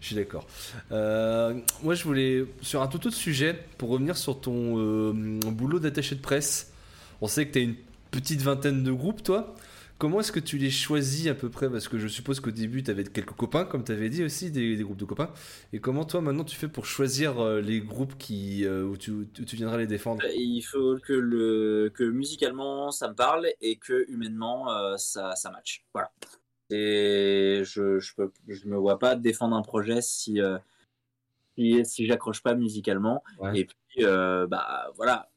je 0.00 0.06
suis 0.06 0.16
d'accord. 0.16 0.46
Euh, 0.90 1.54
moi, 1.82 1.94
je 1.94 2.04
voulais 2.04 2.44
sur 2.60 2.82
un 2.82 2.88
tout 2.88 3.06
autre 3.06 3.16
sujet 3.16 3.58
pour 3.78 3.90
revenir 3.90 4.16
sur 4.16 4.40
ton 4.40 4.78
euh, 4.78 5.12
boulot 5.50 5.78
d'attaché 5.78 6.14
de 6.14 6.20
presse. 6.20 6.72
On 7.20 7.28
sait 7.28 7.46
que 7.46 7.52
tu 7.52 7.58
as 7.58 7.62
une 7.62 7.76
petite 8.10 8.42
vingtaine 8.42 8.82
de 8.82 8.92
groupes, 8.92 9.22
toi. 9.22 9.54
Comment 10.02 10.18
est-ce 10.18 10.32
que 10.32 10.40
tu 10.40 10.58
les 10.58 10.72
choisis 10.72 11.28
à 11.28 11.34
peu 11.34 11.48
près? 11.48 11.70
Parce 11.70 11.86
que 11.86 11.96
je 11.96 12.08
suppose 12.08 12.40
qu'au 12.40 12.50
début, 12.50 12.82
tu 12.82 12.90
avais 12.90 13.04
quelques 13.04 13.36
copains, 13.36 13.64
comme 13.64 13.84
tu 13.84 13.92
avais 13.92 14.08
dit 14.08 14.24
aussi, 14.24 14.50
des, 14.50 14.74
des 14.74 14.82
groupes 14.82 14.96
de 14.96 15.04
copains. 15.04 15.32
Et 15.72 15.78
comment 15.78 16.04
toi, 16.04 16.20
maintenant, 16.20 16.42
tu 16.42 16.56
fais 16.56 16.66
pour 16.66 16.86
choisir 16.86 17.38
euh, 17.38 17.60
les 17.60 17.80
groupes 17.80 18.18
qui, 18.18 18.64
euh, 18.64 18.82
où, 18.82 18.96
tu, 18.96 19.12
où 19.12 19.24
tu 19.26 19.54
viendras 19.54 19.76
les 19.76 19.86
défendre? 19.86 20.20
Euh, 20.24 20.32
Il 20.34 20.62
faut 20.62 20.98
que, 20.98 21.12
le, 21.12 21.92
que 21.94 22.02
musicalement 22.02 22.90
ça 22.90 23.10
me 23.10 23.14
parle 23.14 23.46
et 23.60 23.76
que 23.76 24.04
humainement 24.10 24.66
ça, 24.98 25.36
ça 25.36 25.52
match. 25.52 25.84
Voilà. 25.94 26.10
Et 26.70 27.62
je, 27.64 28.00
je, 28.00 28.14
peux, 28.16 28.32
je 28.48 28.66
me 28.66 28.76
vois 28.76 28.98
pas 28.98 29.14
défendre 29.14 29.54
un 29.54 29.62
projet 29.62 30.02
si, 30.02 30.40
si, 31.56 31.84
si 31.84 32.06
j'accroche 32.06 32.42
pas 32.42 32.56
musicalement. 32.56 33.22
Ouais. 33.38 33.56
Et 33.56 33.64
puis, 33.66 34.04
euh, 34.04 34.48
bah 34.48 34.90
voilà. 34.96 35.28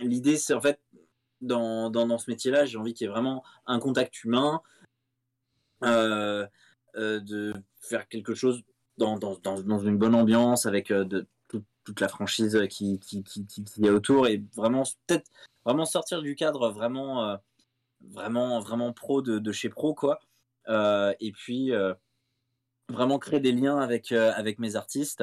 L'idée, 0.00 0.36
c'est 0.36 0.54
en 0.54 0.60
fait, 0.60 0.78
dans, 1.40 1.90
dans, 1.90 2.06
dans 2.06 2.18
ce 2.18 2.30
métier-là, 2.30 2.66
j'ai 2.66 2.78
envie 2.78 2.94
qu'il 2.94 3.06
y 3.06 3.08
ait 3.08 3.12
vraiment 3.12 3.44
un 3.66 3.78
contact 3.78 4.24
humain, 4.24 4.62
euh, 5.84 6.46
euh, 6.96 7.20
de 7.20 7.54
faire 7.80 8.08
quelque 8.08 8.34
chose 8.34 8.62
dans, 8.96 9.16
dans, 9.18 9.36
dans, 9.38 9.78
une 9.78 9.96
bonne 9.96 10.14
ambiance 10.16 10.66
avec 10.66 10.90
euh, 10.90 11.04
de, 11.04 11.28
tout- 11.46 11.62
toute 11.84 12.00
la 12.00 12.08
franchise 12.08 12.58
qui, 12.68 12.98
qui, 12.98 13.22
qui, 13.22 13.46
qui, 13.46 13.84
est 13.84 13.90
autour 13.90 14.26
et 14.26 14.42
vraiment 14.56 14.82
peut-être 15.06 15.30
vraiment 15.64 15.84
sortir 15.84 16.22
du 16.22 16.34
cadre 16.34 16.70
vraiment 16.70 17.38
vraiment 18.00 18.58
vraiment 18.58 18.92
pro 18.92 19.22
de, 19.22 19.38
de 19.38 19.52
chez 19.52 19.68
pro 19.68 19.94
quoi. 19.94 20.18
Et 20.68 21.32
puis 21.32 21.70
vraiment 22.88 23.18
créer 23.20 23.40
des 23.40 23.52
liens 23.52 23.78
avec 23.78 24.10
avec 24.10 24.58
mes 24.58 24.74
artistes 24.74 25.22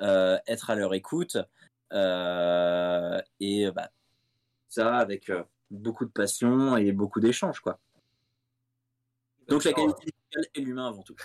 être 0.00 0.70
à 0.70 0.74
leur 0.74 0.92
écoute 0.92 1.38
et 1.90 3.70
bah, 3.70 3.90
ça 4.68 4.96
avec 4.96 5.30
beaucoup 5.74 6.04
de 6.04 6.10
passion 6.10 6.76
et 6.76 6.92
beaucoup 6.92 7.20
d'échanges 7.20 7.60
quoi 7.60 7.78
donc 9.48 9.64
la 9.64 9.72
qualité 9.72 10.04
musicale 10.04 10.50
et 10.54 10.60
l'humain 10.60 10.88
avant 10.88 11.02
tout 11.02 11.16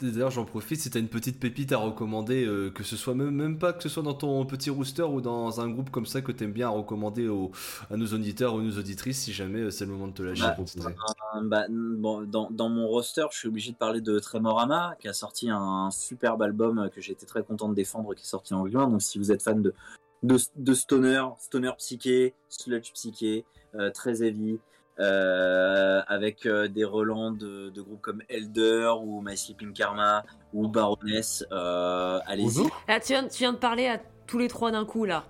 D'ailleurs, 0.00 0.30
j'en 0.30 0.44
profite, 0.44 0.80
si 0.80 0.90
t'as 0.90 0.98
une 0.98 1.08
petite 1.08 1.38
pépite 1.38 1.72
à 1.72 1.76
recommander, 1.76 2.44
euh, 2.44 2.70
que 2.70 2.82
ce 2.82 2.96
soit 2.96 3.14
même, 3.14 3.30
même 3.30 3.58
pas 3.58 3.72
que 3.72 3.82
ce 3.82 3.88
soit 3.88 4.02
dans 4.02 4.14
ton 4.14 4.44
petit 4.44 4.68
rooster 4.68 5.04
ou 5.04 5.20
dans 5.20 5.60
un 5.60 5.70
groupe 5.70 5.90
comme 5.90 6.04
ça 6.04 6.20
que 6.20 6.32
t'aimes 6.32 6.52
bien 6.52 6.66
à 6.66 6.70
recommander 6.70 7.28
aux, 7.28 7.52
à 7.90 7.96
nos 7.96 8.06
auditeurs 8.06 8.54
ou 8.54 8.60
nos 8.60 8.76
auditrices, 8.76 9.20
si 9.20 9.32
jamais 9.32 9.60
euh, 9.60 9.70
c'est 9.70 9.86
le 9.86 9.92
moment 9.92 10.08
de 10.08 10.12
te 10.12 10.22
lâcher 10.22 10.42
Bah. 10.42 10.56
Euh, 11.36 11.40
bah, 11.44 11.66
bon, 11.70 12.22
dans, 12.22 12.50
dans 12.50 12.68
mon 12.68 12.88
roster, 12.88 13.24
je 13.30 13.38
suis 13.38 13.48
obligé 13.48 13.70
de 13.70 13.76
parler 13.76 14.00
de 14.00 14.18
Tremorama, 14.18 14.96
qui 14.98 15.06
a 15.06 15.12
sorti 15.12 15.48
un 15.48 15.90
superbe 15.92 16.42
album 16.42 16.90
que 16.94 17.00
j'ai 17.00 17.12
été 17.12 17.24
très 17.24 17.44
content 17.44 17.68
de 17.68 17.74
défendre, 17.74 18.14
qui 18.14 18.22
est 18.22 18.28
sorti 18.28 18.52
en 18.52 18.66
juin. 18.66 18.88
Donc, 18.88 19.00
si 19.00 19.18
vous 19.18 19.30
êtes 19.30 19.42
fan 19.42 19.62
de, 19.62 19.74
de, 20.24 20.38
de 20.56 20.74
stoner, 20.74 21.22
stoner 21.38 21.72
psyché, 21.78 22.34
sludge 22.48 22.92
psyché, 22.92 23.44
euh, 23.76 23.90
très 23.90 24.22
heavy, 24.22 24.58
euh, 24.98 26.00
avec 26.06 26.46
euh, 26.46 26.66
des 26.66 26.84
relents 26.84 27.30
de, 27.30 27.68
de 27.70 27.82
groupes 27.82 28.00
comme 28.00 28.22
Elder 28.28 28.92
ou 29.02 29.20
My 29.20 29.36
Sleeping 29.36 29.72
Karma 29.72 30.24
ou 30.52 30.66
Baroness, 30.68 31.44
euh, 31.52 32.18
allez-y. 32.26 32.64
Là, 32.88 33.00
tu 33.00 33.08
viens, 33.08 33.28
tu 33.28 33.38
viens 33.38 33.52
de 33.52 33.58
parler 33.58 33.86
à 33.86 34.00
tous 34.26 34.38
les 34.38 34.48
trois 34.48 34.70
d'un 34.70 34.84
coup, 34.84 35.04
là. 35.04 35.24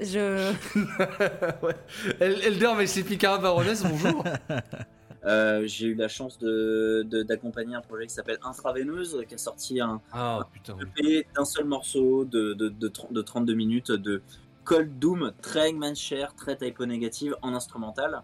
Je. 0.00 0.52
ouais. 1.62 1.76
El- 2.20 2.42
Elder 2.42 2.72
My 2.76 2.86
Sleepy 2.88 3.16
Cara 3.18 3.38
Baroness, 3.38 3.82
bonjour 3.82 4.24
Euh, 5.26 5.62
j'ai 5.66 5.88
eu 5.88 5.94
la 5.94 6.06
chance 6.08 6.38
de- 6.38 7.02
de- 7.04 7.22
d'accompagner 7.24 7.74
un 7.74 7.80
projet 7.80 8.06
qui 8.06 8.14
s'appelle 8.14 8.38
Intraveineuse, 8.44 9.24
qui 9.28 9.34
a 9.34 9.38
sorti 9.38 9.80
un, 9.80 10.00
Ah. 10.12 10.46
EP 10.96 11.26
d'un 11.34 11.44
seul 11.44 11.64
morceau 11.64 12.24
de, 12.24 12.52
de, 12.54 12.68
de, 12.68 12.88
30 12.88 13.12
de 13.12 13.22
32 13.22 13.54
minutes 13.54 13.90
de 13.90 14.22
Cold 14.64 14.98
Doom, 15.00 15.32
très 15.42 15.70
Eggman-Share, 15.70 16.34
très 16.36 16.56
typo 16.56 16.86
négative 16.86 17.36
en 17.42 17.54
instrumental. 17.54 18.22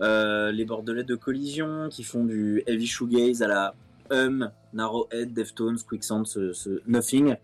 Euh, 0.00 0.52
les 0.52 0.64
Bordelais 0.64 1.02
de 1.02 1.16
Collision 1.16 1.88
qui 1.90 2.04
font 2.04 2.24
du 2.24 2.62
heavy 2.68 2.86
shoegaze 2.86 3.42
à 3.42 3.48
la 3.48 3.74
Hum, 4.10 4.50
Narrowhead, 4.72 5.34
Deftones, 5.34 5.78
Quicksand, 5.86 6.24
ce, 6.24 6.52
ce 6.52 6.80
Nothing. 6.86 7.36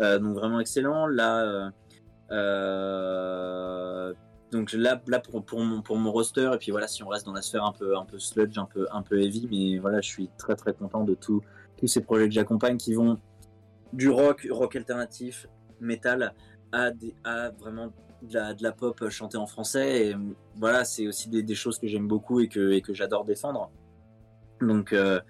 Euh, 0.00 0.18
donc 0.20 0.34
vraiment 0.36 0.60
excellent. 0.60 1.06
Là, 1.06 1.70
euh, 2.30 4.14
donc 4.50 4.72
là, 4.72 5.00
là 5.06 5.18
pour, 5.20 5.44
pour, 5.44 5.60
mon, 5.60 5.82
pour 5.82 5.96
mon 5.96 6.10
roster, 6.10 6.50
et 6.54 6.58
puis 6.58 6.70
voilà, 6.70 6.88
si 6.88 7.02
on 7.02 7.08
reste 7.08 7.26
dans 7.26 7.32
la 7.32 7.42
sphère 7.42 7.64
un 7.64 7.72
peu, 7.72 7.96
un 7.96 8.04
peu 8.04 8.18
sludge, 8.18 8.56
un 8.58 8.64
peu, 8.64 8.86
un 8.90 9.02
peu 9.02 9.20
heavy, 9.20 9.48
mais 9.50 9.78
voilà, 9.78 10.00
je 10.00 10.08
suis 10.08 10.30
très 10.38 10.54
très 10.54 10.72
content 10.72 11.04
de 11.04 11.14
tout, 11.14 11.42
tous 11.76 11.86
ces 11.86 12.02
projets 12.02 12.28
que 12.28 12.34
j'accompagne 12.34 12.76
qui 12.76 12.94
vont 12.94 13.18
du 13.92 14.08
rock, 14.08 14.46
rock 14.50 14.76
alternatif, 14.76 15.46
metal, 15.80 16.34
à, 16.72 16.90
des, 16.90 17.14
à 17.24 17.50
vraiment 17.50 17.92
de 18.22 18.34
la, 18.34 18.54
de 18.54 18.62
la 18.62 18.72
pop 18.72 19.08
chantée 19.08 19.36
en 19.38 19.46
français. 19.46 20.08
Et 20.08 20.16
voilà, 20.56 20.84
c'est 20.84 21.06
aussi 21.06 21.28
des, 21.28 21.42
des 21.42 21.54
choses 21.54 21.78
que 21.78 21.86
j'aime 21.86 22.08
beaucoup 22.08 22.40
et 22.40 22.48
que, 22.48 22.72
et 22.72 22.80
que 22.80 22.92
j'adore 22.92 23.24
défendre. 23.24 23.70
Donc, 24.60 24.92
euh, 24.92 25.20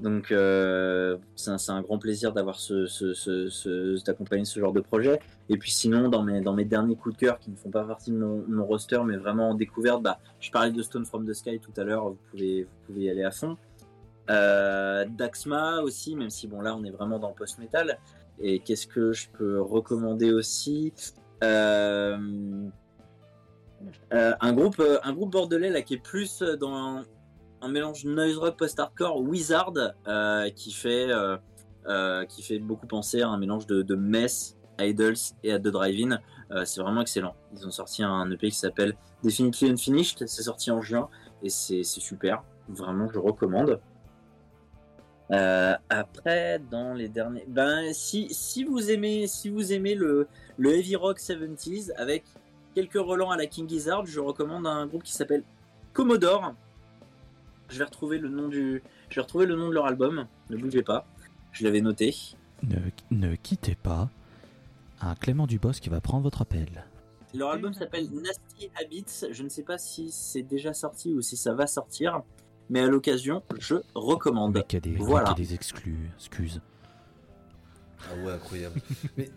donc 0.00 0.32
euh, 0.32 1.16
c'est 1.36 1.70
un, 1.70 1.82
grand 1.82 1.98
plaisir 1.98 2.32
d'avoir 2.32 2.58
ce, 2.58 4.04
d'accompagner 4.04 4.44
ce 4.44 4.58
genre 4.58 4.72
de 4.72 4.80
projet. 4.80 5.20
Et 5.48 5.56
puis 5.56 5.70
sinon, 5.70 6.08
dans 6.08 6.22
mes, 6.22 6.40
dans 6.40 6.54
mes 6.54 6.64
derniers 6.64 6.96
coups 6.96 7.14
de 7.14 7.20
cœur 7.20 7.38
qui 7.38 7.50
ne 7.50 7.56
font 7.56 7.70
pas 7.70 7.84
partie 7.84 8.10
de 8.10 8.16
mon, 8.16 8.64
roster, 8.64 9.00
mais 9.04 9.16
vraiment 9.16 9.50
en 9.50 9.54
découverte, 9.54 10.02
bah, 10.02 10.18
je 10.40 10.50
parlais 10.50 10.72
de 10.72 10.82
Stone 10.82 11.04
from 11.04 11.26
the 11.26 11.32
Sky 11.32 11.60
tout 11.60 11.72
à 11.80 11.84
l'heure, 11.84 12.10
vous 12.10 12.18
pouvez, 12.30 12.66
y 12.96 13.08
aller 13.08 13.22
à 13.22 13.30
fond. 13.30 13.56
Euh, 14.30 15.04
Daxma 15.08 15.82
aussi, 15.82 16.16
même 16.16 16.30
si 16.30 16.46
bon 16.46 16.60
là 16.60 16.76
on 16.76 16.84
est 16.84 16.90
vraiment 16.90 17.18
dans 17.18 17.32
post-metal. 17.32 17.98
Et 18.40 18.58
qu'est-ce 18.58 18.86
que 18.86 19.12
je 19.12 19.28
peux 19.30 19.60
recommander 19.60 20.32
aussi? 20.32 20.92
Euh, 21.44 22.16
un 24.10 24.52
groupe, 24.52 24.82
un 25.02 25.12
groupe 25.12 25.32
bordelais 25.32 25.70
là 25.70 25.82
qui 25.82 25.94
est 25.94 26.02
plus 26.02 26.42
dans 26.42 27.02
un, 27.62 27.68
mélange 27.68 28.04
noise 28.04 28.36
rock 28.36 28.56
post-hardcore, 28.56 29.20
Wizard, 29.20 29.72
euh, 30.06 30.50
qui 30.50 30.72
fait 30.72 31.10
euh, 31.10 31.36
euh, 31.86 32.24
qui 32.26 32.42
fait 32.42 32.58
beaucoup 32.58 32.86
penser 32.86 33.22
à 33.22 33.28
un 33.28 33.38
mélange 33.38 33.66
de, 33.66 33.94
Mess, 33.94 34.56
Idols 34.78 35.16
et 35.42 35.52
à 35.52 35.58
The 35.58 35.68
Drive-In. 35.68 36.18
C'est 36.64 36.82
vraiment 36.82 37.00
excellent. 37.00 37.34
Ils 37.56 37.66
ont 37.66 37.70
sorti 37.70 38.02
un 38.02 38.30
EP 38.30 38.50
qui 38.50 38.56
s'appelle 38.56 38.94
Definitely 39.24 39.70
Unfinished. 39.70 40.26
C'est 40.26 40.42
sorti 40.42 40.70
en 40.70 40.82
juin 40.82 41.08
et 41.42 41.48
c'est 41.48 41.82
super. 41.82 42.42
Vraiment, 42.68 43.08
je 43.10 43.18
recommande. 43.18 43.80
Après, 45.30 46.60
dans 46.70 46.92
les 46.92 47.08
derniers, 47.08 47.44
ben 47.48 47.92
si 47.94 48.28
si 48.34 48.64
vous 48.64 48.90
aimez 48.90 49.26
si 49.26 49.48
vous 49.48 49.72
aimez 49.72 49.94
le 49.94 50.28
le 50.58 50.74
heavy 50.74 50.94
rock 50.94 51.18
70s 51.18 51.90
avec 51.96 52.24
quelques 52.74 52.94
relents 52.94 53.30
à 53.30 53.36
la 53.36 53.46
King 53.46 53.68
Gizzard, 53.68 54.04
je 54.04 54.20
recommande 54.20 54.66
un 54.66 54.86
groupe 54.86 55.02
qui 55.02 55.12
s'appelle 55.12 55.44
Commodore. 55.92 56.54
Je 57.72 57.78
vais 57.78 57.84
retrouver 57.84 58.18
le 58.18 58.28
nom 58.28 58.48
du 58.48 58.82
je 59.08 59.14
vais 59.16 59.22
retrouver 59.22 59.46
le 59.46 59.56
nom 59.56 59.68
de 59.68 59.74
leur 59.74 59.86
album. 59.86 60.26
Ne 60.50 60.56
bougez 60.58 60.82
pas, 60.82 61.06
je 61.52 61.64
l'avais 61.64 61.80
noté. 61.80 62.14
Ne, 62.62 62.76
ne 63.10 63.34
quittez 63.34 63.74
pas. 63.74 64.10
Un 65.00 65.14
Clément 65.14 65.46
Dubos 65.46 65.72
qui 65.72 65.88
va 65.88 66.00
prendre 66.00 66.22
votre 66.22 66.42
appel. 66.42 66.84
Leur 67.34 67.50
album 67.50 67.72
s'appelle 67.72 68.08
Nasty 68.10 68.70
Habits. 68.80 69.24
Je 69.32 69.42
ne 69.42 69.48
sais 69.48 69.62
pas 69.62 69.78
si 69.78 70.10
c'est 70.12 70.42
déjà 70.42 70.74
sorti 70.74 71.12
ou 71.14 71.22
si 71.22 71.36
ça 71.38 71.54
va 71.54 71.66
sortir, 71.66 72.22
mais 72.68 72.80
à 72.80 72.86
l'occasion, 72.88 73.42
je 73.58 73.76
recommande. 73.94 74.62
Il 74.70 74.74
y 74.74 74.76
a 74.76 74.80
des, 74.80 74.90
Voilà. 74.96 75.30
y 75.30 75.32
a 75.32 75.34
des 75.34 75.54
exclus. 75.54 76.10
Excuse. 76.18 76.60
Ah 78.00 78.14
ouais, 78.24 78.32
incroyable. 78.32 78.80
Mais 79.16 79.30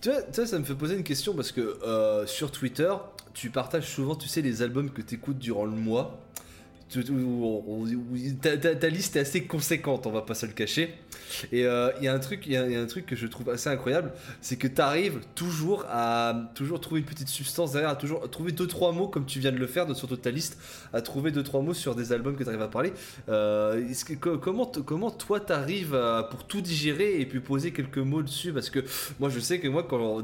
tu 0.00 0.10
vois, 0.10 0.22
tu 0.22 0.32
vois, 0.36 0.46
ça 0.46 0.58
me 0.58 0.64
fait 0.64 0.74
poser 0.74 0.94
une 0.96 1.02
question 1.04 1.34
parce 1.34 1.50
que 1.50 1.60
euh, 1.82 2.24
sur 2.26 2.52
Twitter, 2.52 2.94
tu 3.32 3.50
partages 3.50 3.88
souvent, 3.90 4.14
tu 4.14 4.28
sais, 4.28 4.42
les 4.42 4.62
albums 4.62 4.90
que 4.90 5.02
tu 5.02 5.16
écoutes 5.16 5.38
durant 5.38 5.64
le 5.64 5.72
mois. 5.72 6.20
Ta, 8.40 8.56
ta- 8.76 8.88
liste 8.88 9.16
est 9.16 9.20
assez 9.20 9.44
conséquente, 9.44 10.06
on 10.06 10.10
va 10.10 10.22
pas 10.22 10.34
se 10.34 10.46
le 10.46 10.52
cacher. 10.52 10.94
Et 11.52 11.64
euh, 11.64 11.90
il 11.98 12.02
y 12.02 12.04
y, 12.04 12.08
a- 12.08 12.80
un 12.80 12.86
truc 12.86 13.06
que 13.06 13.16
je 13.16 13.26
trouve 13.26 13.50
assez 13.50 13.68
incroyable, 13.68 14.12
c'est 14.40 14.56
que 14.56 14.68
tu 14.68 14.80
arrives 14.80 15.20
toujours 15.34 15.84
à 15.88 16.50
toujours 16.54 16.80
trouver 16.80 17.00
une 17.00 17.06
petite 17.06 17.28
substance 17.28 17.72
derrière, 17.72 17.90
à 17.90 17.96
toujours 17.96 18.28
trouver 18.30 18.52
deux 18.52 18.66
trois 18.66 18.92
mots 18.92 19.08
comme 19.08 19.26
tu 19.26 19.40
viens 19.40 19.52
de 19.52 19.56
le 19.58 19.66
faire 19.66 19.86
de, 19.86 19.94
sur 19.94 20.08
ta 20.20 20.30
liste, 20.30 20.58
à 20.92 21.00
trouver 21.00 21.30
deux 21.30 21.42
trois 21.42 21.62
mots 21.62 21.74
sur 21.74 21.94
des 21.94 22.12
albums 22.12 22.36
que 22.36 22.42
tu 22.44 22.48
arrives 22.48 22.62
à 22.62 22.68
parler. 22.68 22.92
Euh, 23.28 23.82
comment, 24.40 24.70
comment 24.84 25.10
toi 25.10 25.40
t'arrives 25.40 25.98
pour 26.30 26.44
tout 26.46 26.60
digérer 26.60 27.20
et 27.20 27.26
puis 27.26 27.40
poser 27.40 27.72
quelques 27.72 27.98
mots 27.98 28.22
dessus? 28.22 28.52
Parce 28.52 28.70
que 28.70 28.80
moi 29.18 29.28
je 29.30 29.40
sais 29.40 29.58
que 29.60 29.68
moi 29.68 29.82
quand 29.88 30.22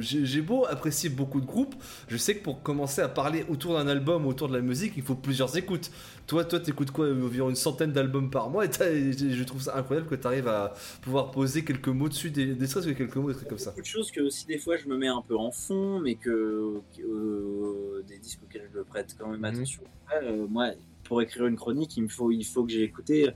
j'ai 0.00 0.40
beau 0.42 0.66
apprécier 0.66 1.10
beaucoup 1.10 1.40
de 1.40 1.46
groupes, 1.46 1.74
je 2.08 2.16
sais 2.16 2.36
que 2.36 2.42
pour 2.42 2.62
commencer 2.62 3.00
à 3.02 3.08
parler 3.08 3.44
autour 3.48 3.74
d'un 3.74 3.88
album, 3.88 4.26
autour 4.26 4.48
de 4.48 4.54
la 4.56 4.62
musique, 4.62 4.94
il 4.96 5.02
faut 5.02 5.14
plusieurs 5.14 5.56
écoutes. 5.56 5.81
Toi, 6.26 6.44
toi, 6.44 6.60
t'écoutes 6.60 6.90
quoi 6.90 7.06
Environ 7.10 7.50
une 7.50 7.56
centaine 7.56 7.92
d'albums 7.92 8.30
par 8.30 8.48
mois 8.48 8.64
et, 8.64 8.70
je 9.12 9.42
trouve 9.44 9.60
ça 9.62 9.76
incroyable 9.76 10.08
que 10.08 10.14
tu 10.14 10.26
arrives 10.26 10.48
à 10.48 10.72
pouvoir 11.02 11.30
poser 11.30 11.64
quelques 11.64 11.88
mots 11.88 12.08
dessus, 12.08 12.30
des, 12.30 12.54
des 12.54 12.66
stress 12.66 12.86
que 12.86 12.90
quelques 12.92 13.16
mots, 13.16 13.28
des 13.30 13.36
trucs 13.36 13.48
comme 13.48 13.58
ça. 13.58 13.72
De 13.76 13.84
choses 13.84 14.10
que 14.10 14.20
aussi 14.20 14.46
des 14.46 14.58
fois 14.58 14.76
je 14.76 14.86
me 14.88 14.96
mets 14.96 15.08
un 15.08 15.22
peu 15.22 15.36
en 15.36 15.50
fond, 15.50 16.00
mais 16.00 16.14
que, 16.14 16.80
euh, 17.00 18.02
des 18.06 18.18
disques 18.18 18.40
auxquels 18.44 18.68
je 18.72 18.80
prête 18.80 19.14
quand 19.18 19.28
même 19.28 19.40
Mhm. 19.40 19.44
attention. 19.46 19.82
Euh, 20.22 20.46
moi, 20.48 20.68
pour 21.04 21.20
écrire 21.22 21.46
une 21.46 21.56
chronique, 21.56 21.96
il 21.96 22.04
me 22.04 22.08
faut, 22.08 22.30
il 22.30 22.44
faut 22.44 22.64
que 22.64 22.72
j'ai 22.72 22.82
écouté 22.82 23.30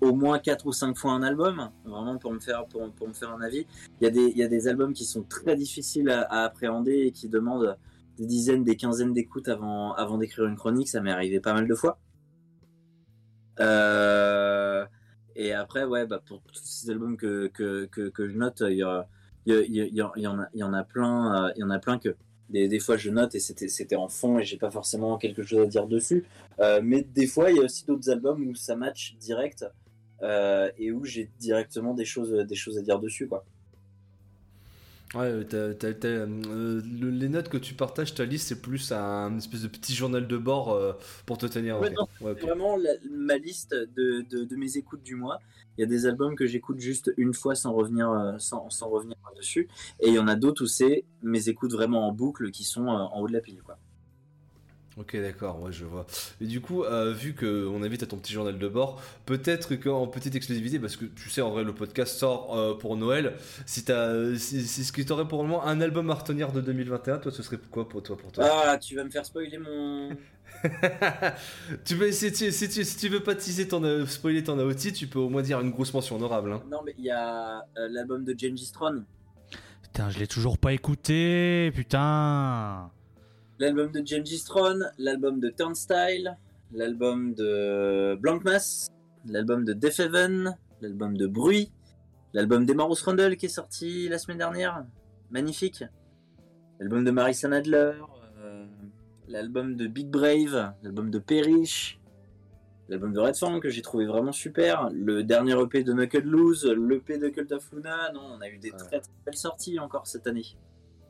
au 0.00 0.14
moins 0.14 0.40
4 0.40 0.66
ou 0.66 0.72
5 0.72 0.96
fois 0.96 1.12
un 1.12 1.22
album, 1.22 1.70
vraiment 1.84 2.18
pour 2.18 2.32
me 2.32 2.40
faire, 2.40 2.66
pour, 2.66 2.90
pour 2.90 3.06
me 3.08 3.12
faire 3.14 3.30
un 3.30 3.40
avis. 3.40 3.66
Il 4.00 4.04
y, 4.04 4.06
a 4.08 4.10
des, 4.10 4.24
il 4.30 4.36
y 4.36 4.42
a 4.42 4.48
des 4.48 4.66
albums 4.66 4.92
qui 4.92 5.04
sont 5.04 5.22
très 5.22 5.54
difficiles 5.54 6.10
à, 6.10 6.22
à 6.22 6.44
appréhender 6.44 7.04
et 7.06 7.12
qui 7.12 7.28
demandent 7.28 7.76
des 8.22 8.28
dizaines, 8.28 8.62
des 8.62 8.76
quinzaines 8.76 9.12
d'écoutes 9.12 9.48
avant, 9.48 9.94
avant 9.94 10.16
d'écrire 10.16 10.46
une 10.46 10.54
chronique. 10.56 10.88
Ça 10.88 11.00
m'est 11.00 11.10
arrivé 11.10 11.40
pas 11.40 11.52
mal 11.54 11.66
de 11.66 11.74
fois. 11.74 11.98
Euh, 13.58 14.86
et 15.34 15.52
après, 15.52 15.84
ouais, 15.84 16.06
bah, 16.06 16.22
pour 16.24 16.40
tous 16.42 16.54
ces 16.62 16.90
albums 16.90 17.16
que, 17.16 17.48
que, 17.48 17.86
que, 17.86 18.28
je 18.28 18.36
note, 18.38 18.62
il 18.68 18.76
y, 18.76 18.82
a- 18.84 19.08
il 19.46 19.54
y, 19.54 19.80
y, 19.80 19.96
y, 19.96 20.62
en 20.62 20.72
a, 20.72 20.84
plein, 20.84 21.46
euh, 21.46 21.52
il 21.56 21.60
y 21.60 21.64
en 21.64 21.70
a 21.70 21.80
plein 21.80 21.98
que 21.98 22.14
des, 22.48 22.68
des 22.68 22.78
fois 22.78 22.96
je 22.96 23.10
note 23.10 23.34
et 23.34 23.40
c'était 23.40 23.96
en 23.96 24.08
fond 24.08 24.38
et 24.38 24.44
j'ai 24.44 24.56
pas 24.58 24.70
forcément 24.70 25.18
quelque 25.18 25.42
chose 25.42 25.62
à 25.62 25.66
dire 25.66 25.88
dessus. 25.88 26.24
Euh, 26.60 26.80
mais 26.82 27.02
des 27.02 27.26
fois, 27.26 27.50
il 27.50 27.56
y 27.56 27.60
a 27.60 27.64
aussi 27.64 27.84
d'autres 27.86 28.08
albums 28.08 28.46
où 28.46 28.54
ça 28.54 28.76
match 28.76 29.16
direct 29.18 29.66
et 30.78 30.92
où 30.92 31.04
j'ai 31.04 31.28
directement 31.40 31.92
des 31.94 32.04
choses, 32.04 32.30
des 32.30 32.54
choses 32.54 32.78
à 32.78 32.82
dire 32.82 33.00
dessus, 33.00 33.26
quoi. 33.26 33.44
Ouais, 35.14 35.44
t'as- 35.46 35.74
t'as, 35.74 36.08
euh, 36.08 36.80
le- 36.82 37.10
les 37.10 37.28
notes 37.28 37.50
que 37.50 37.58
tu 37.58 37.74
partages, 37.74 38.14
ta 38.14 38.24
liste, 38.24 38.48
c'est 38.48 38.62
plus 38.62 38.92
un 38.92 39.36
espèce 39.36 39.60
de 39.62 39.68
petit 39.68 39.94
journal 39.94 40.26
de 40.26 40.38
bord 40.38 40.72
euh, 40.72 40.94
pour 41.26 41.36
te 41.36 41.44
tenir. 41.46 41.78
Ouais, 41.78 41.90
ok. 41.90 41.96
non, 41.98 42.06
Ouais, 42.20 42.34
vraiment 42.34 42.76
la- 42.76 42.90
ma 43.10 43.36
liste 43.38 43.74
de, 43.74 44.22
de, 44.22 44.44
de 44.44 44.56
mes 44.56 44.76
écoutes 44.76 45.02
du 45.02 45.14
mois. 45.16 45.38
Il 45.76 45.80
y 45.80 45.84
a 45.84 45.86
des 45.86 46.06
albums 46.06 46.36
que 46.36 46.46
j'écoute 46.46 46.78
juste 46.80 47.12
une 47.16 47.32
fois 47.34 47.54
sans 47.54 47.72
revenir, 47.72 48.10
euh, 48.10 48.38
sans, 48.38 48.68
sans 48.70 48.88
revenir 48.90 49.16
dessus. 49.36 49.68
Et 50.00 50.08
il 50.08 50.14
y 50.14 50.18
en 50.18 50.28
a 50.28 50.36
d'autres 50.36 50.64
où 50.64 50.66
c'est 50.66 51.04
mes 51.22 51.48
écoutes 51.48 51.72
vraiment 51.72 52.06
en 52.08 52.12
boucle 52.12 52.50
qui 52.50 52.64
sont 52.64 52.86
euh, 52.88 52.90
en 53.12 53.20
haut 53.20 53.28
de 53.28 53.32
la 53.32 53.40
pile. 53.40 53.62
Quoi. 53.62 53.78
Ok, 54.98 55.16
d'accord, 55.16 55.60
ouais, 55.62 55.72
je 55.72 55.86
vois. 55.86 56.06
Et 56.40 56.44
du 56.44 56.60
coup, 56.60 56.84
euh, 56.84 57.12
vu 57.12 57.34
qu'on 57.34 57.82
invite 57.82 58.02
à 58.02 58.06
ton 58.06 58.18
petit 58.18 58.32
journal 58.34 58.58
de 58.58 58.68
bord, 58.68 59.00
peut-être 59.24 59.74
qu'en 59.76 60.06
petite 60.06 60.34
exclusivité, 60.34 60.78
parce 60.78 60.96
que 60.96 61.06
tu 61.06 61.30
sais, 61.30 61.40
en 61.40 61.50
vrai, 61.50 61.64
le 61.64 61.74
podcast 61.74 62.14
sort 62.14 62.56
euh, 62.56 62.74
pour 62.74 62.96
Noël. 62.96 63.34
Si 63.64 63.84
t'as, 63.84 64.34
si, 64.36 64.62
si 64.66 64.84
ce 64.84 64.92
qui 64.92 65.06
t'aurait 65.06 65.26
pour 65.26 65.42
le 65.42 65.48
moment 65.48 65.64
un 65.64 65.80
album 65.80 66.10
à 66.10 66.14
retenir 66.14 66.52
de 66.52 66.60
2021, 66.60 67.18
toi, 67.18 67.32
ce 67.32 67.42
serait 67.42 67.58
quoi 67.70 67.88
pour 67.88 68.02
toi, 68.02 68.18
pour 68.18 68.32
toi? 68.32 68.44
Ah, 68.46 68.76
tu 68.76 68.94
vas 68.96 69.04
me 69.04 69.10
faire 69.10 69.24
spoiler 69.24 69.56
mon. 69.56 70.10
tu 71.84 71.96
peux, 71.96 72.12
si, 72.12 72.30
tu, 72.30 72.52
si, 72.52 72.68
tu, 72.68 72.84
si 72.84 72.96
tu 72.98 73.08
veux 73.08 73.22
pas 73.22 73.34
teaser 73.34 73.68
ton, 73.68 73.82
euh, 73.84 74.04
spoiler 74.04 74.44
ton 74.44 74.58
outil, 74.58 74.92
tu 74.92 75.06
peux 75.06 75.18
au 75.18 75.30
moins 75.30 75.42
dire 75.42 75.58
une 75.60 75.70
grosse 75.70 75.94
mention 75.94 76.16
honorable. 76.16 76.52
Hein. 76.52 76.62
Non, 76.70 76.82
mais 76.84 76.94
il 76.98 77.04
y 77.04 77.10
a 77.10 77.60
euh, 77.78 77.88
l'album 77.90 78.24
de 78.24 78.34
James 78.36 78.58
Throne. 78.72 79.04
Putain, 79.82 80.10
je 80.10 80.18
l'ai 80.18 80.26
toujours 80.26 80.58
pas 80.58 80.74
écouté, 80.74 81.72
putain. 81.74 82.90
L'album 83.58 83.92
de 83.92 84.02
James 84.04 84.24
Throne, 84.44 84.92
l'album 84.98 85.38
de 85.38 85.48
Turnstile, 85.50 86.36
l'album 86.72 87.34
de 87.34 88.16
Blank 88.20 88.44
Mass, 88.44 88.88
l'album 89.26 89.64
de 89.64 89.72
Death 89.72 90.00
Heaven, 90.00 90.56
l'album 90.80 91.16
de 91.16 91.26
Bruit, 91.26 91.70
l'album 92.32 92.64
d'Emarus 92.66 93.02
Rundle 93.02 93.36
qui 93.36 93.46
est 93.46 93.50
sorti 93.50 94.08
la 94.08 94.18
semaine 94.18 94.38
dernière, 94.38 94.84
magnifique. 95.30 95.84
L'album 96.80 97.04
de 97.04 97.10
Marissa 97.12 97.48
Adler, 97.48 97.92
euh, 98.38 98.66
l'album 99.28 99.76
de 99.76 99.86
Big 99.86 100.08
Brave, 100.08 100.72
l'album 100.82 101.10
de 101.10 101.18
Perish, 101.20 102.00
l'album 102.88 103.12
de 103.12 103.20
Red 103.20 103.36
Fang 103.36 103.60
que 103.60 103.68
j'ai 103.68 103.82
trouvé 103.82 104.06
vraiment 104.06 104.32
super, 104.32 104.90
le 104.92 105.22
dernier 105.22 105.52
EP 105.60 105.84
de 105.84 105.92
Knuckle 105.92 106.24
Loose, 106.24 106.64
l'EP 106.66 107.18
de 107.18 107.28
Cult 107.28 107.52
of 107.52 107.70
Luna, 107.72 108.10
non, 108.12 108.22
on 108.38 108.40
a 108.40 108.48
eu 108.48 108.58
des 108.58 108.72
Ouais. 108.72 108.76
très 108.78 109.00
très 109.00 109.12
belles 109.24 109.36
sorties 109.36 109.78
encore 109.78 110.06
cette 110.08 110.26
année. 110.26 110.46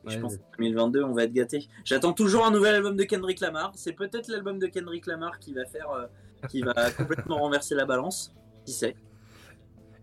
Je 0.07 0.19
pense 0.19 0.35
que 0.37 0.41
2022, 0.57 1.03
on 1.03 1.13
va 1.13 1.23
être 1.23 1.33
gâté. 1.33 1.67
J'attends 1.85 2.13
toujours 2.13 2.45
un 2.45 2.51
nouvel 2.51 2.75
album 2.75 2.95
de 2.97 3.03
Kendrick 3.03 3.39
Lamar. 3.39 3.71
C'est 3.75 3.93
peut-être 3.93 4.27
l'album 4.27 4.59
de 4.59 4.67
Kendrick 4.67 5.05
Lamar 5.07 5.39
qui 5.39 5.53
va 5.53 5.65
faire, 5.65 5.89
euh, 5.91 6.07
qui 6.49 6.61
va 6.61 6.73
complètement 6.97 7.37
renverser 7.39 7.73
la 7.75 7.85
balance. 7.85 8.33
Qui 8.65 8.73
sait? 8.73 8.95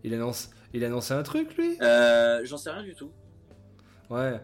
Il 0.03 0.13
annonce, 0.13 0.49
il 0.73 0.83
annonce 0.83 1.11
un 1.11 1.21
truc, 1.23 1.55
lui? 1.57 1.77
Euh, 1.81 2.41
J'en 2.43 2.57
sais 2.57 2.71
rien 2.71 2.83
du 2.83 2.95
tout. 2.95 3.11
Ouais. 4.09 4.39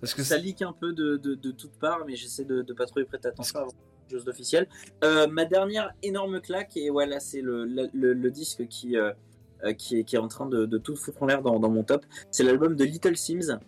Parce 0.00 0.14
que 0.14 0.22
ça 0.22 0.36
leak 0.36 0.62
un 0.62 0.72
peu 0.72 0.92
de, 0.92 1.16
de, 1.16 1.34
de 1.34 1.50
toutes 1.52 1.78
parts, 1.78 2.04
mais 2.06 2.16
j'essaie 2.16 2.44
de, 2.44 2.62
de 2.62 2.72
pas 2.72 2.86
trop 2.86 3.00
y 3.00 3.04
prêter 3.04 3.28
attention 3.28 3.60
avant 3.60 3.68
quelque 3.70 4.18
chose 4.18 4.24
d'officiel. 4.24 4.66
Euh, 5.04 5.26
ma 5.28 5.44
dernière 5.44 5.92
énorme 6.02 6.40
claque, 6.40 6.76
et 6.76 6.90
voilà, 6.90 7.20
c'est 7.20 7.40
le, 7.40 7.64
le, 7.66 7.88
le- 7.92 8.12
le 8.14 8.30
disque 8.30 8.66
qui, 8.68 8.96
qui, 9.78 9.98
est, 10.00 10.04
qui 10.04 10.16
est 10.16 10.18
en 10.18 10.26
train 10.28 10.46
de, 10.46 10.66
de 10.66 10.78
tout 10.78 10.96
foutre 10.96 11.22
en 11.22 11.26
l'air 11.26 11.40
dans, 11.42 11.60
dans 11.60 11.70
mon 11.70 11.84
top. 11.84 12.04
C'est 12.32 12.42
l'album 12.42 12.74
de 12.74 12.84
Little 12.84 13.16
Sims, 13.16 13.58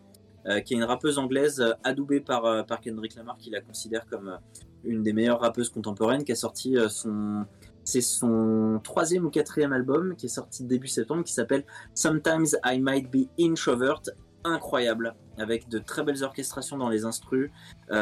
euh, 0.46 0.60
qui 0.60 0.74
est 0.74 0.76
une 0.76 0.84
rappeuse 0.84 1.18
anglaise 1.18 1.60
euh, 1.60 1.72
adoubée 1.84 2.20
par, 2.20 2.44
euh, 2.44 2.62
par 2.62 2.80
Kendrick 2.80 3.14
Lamar, 3.16 3.38
qui 3.38 3.48
la 3.48 3.62
considère 3.62 4.04
comme 4.06 4.38
une 4.84 5.02
des 5.02 5.14
meilleures 5.14 5.40
rappeuses 5.40 5.70
contemporaines, 5.70 6.24
qui 6.24 6.32
a 6.32 6.36
sorti 6.36 6.76
son. 6.88 7.44
C'est 7.86 8.00
son 8.00 8.80
troisième 8.82 9.26
ou 9.26 9.30
quatrième 9.30 9.74
album 9.74 10.16
qui 10.16 10.24
est 10.24 10.30
sorti 10.30 10.64
début 10.64 10.88
septembre 10.88 11.22
qui 11.22 11.34
s'appelle 11.34 11.64
Sometimes 11.94 12.46
I 12.64 12.80
Might 12.80 13.10
Be 13.10 13.28
Introvert. 13.38 14.00
Incroyable, 14.42 15.14
avec 15.38 15.68
de 15.68 15.78
très 15.78 16.02
belles 16.02 16.22
orchestrations 16.22 16.76
dans 16.76 16.90
les 16.90 17.06
instrus. 17.06 17.50
Elle 17.88 17.96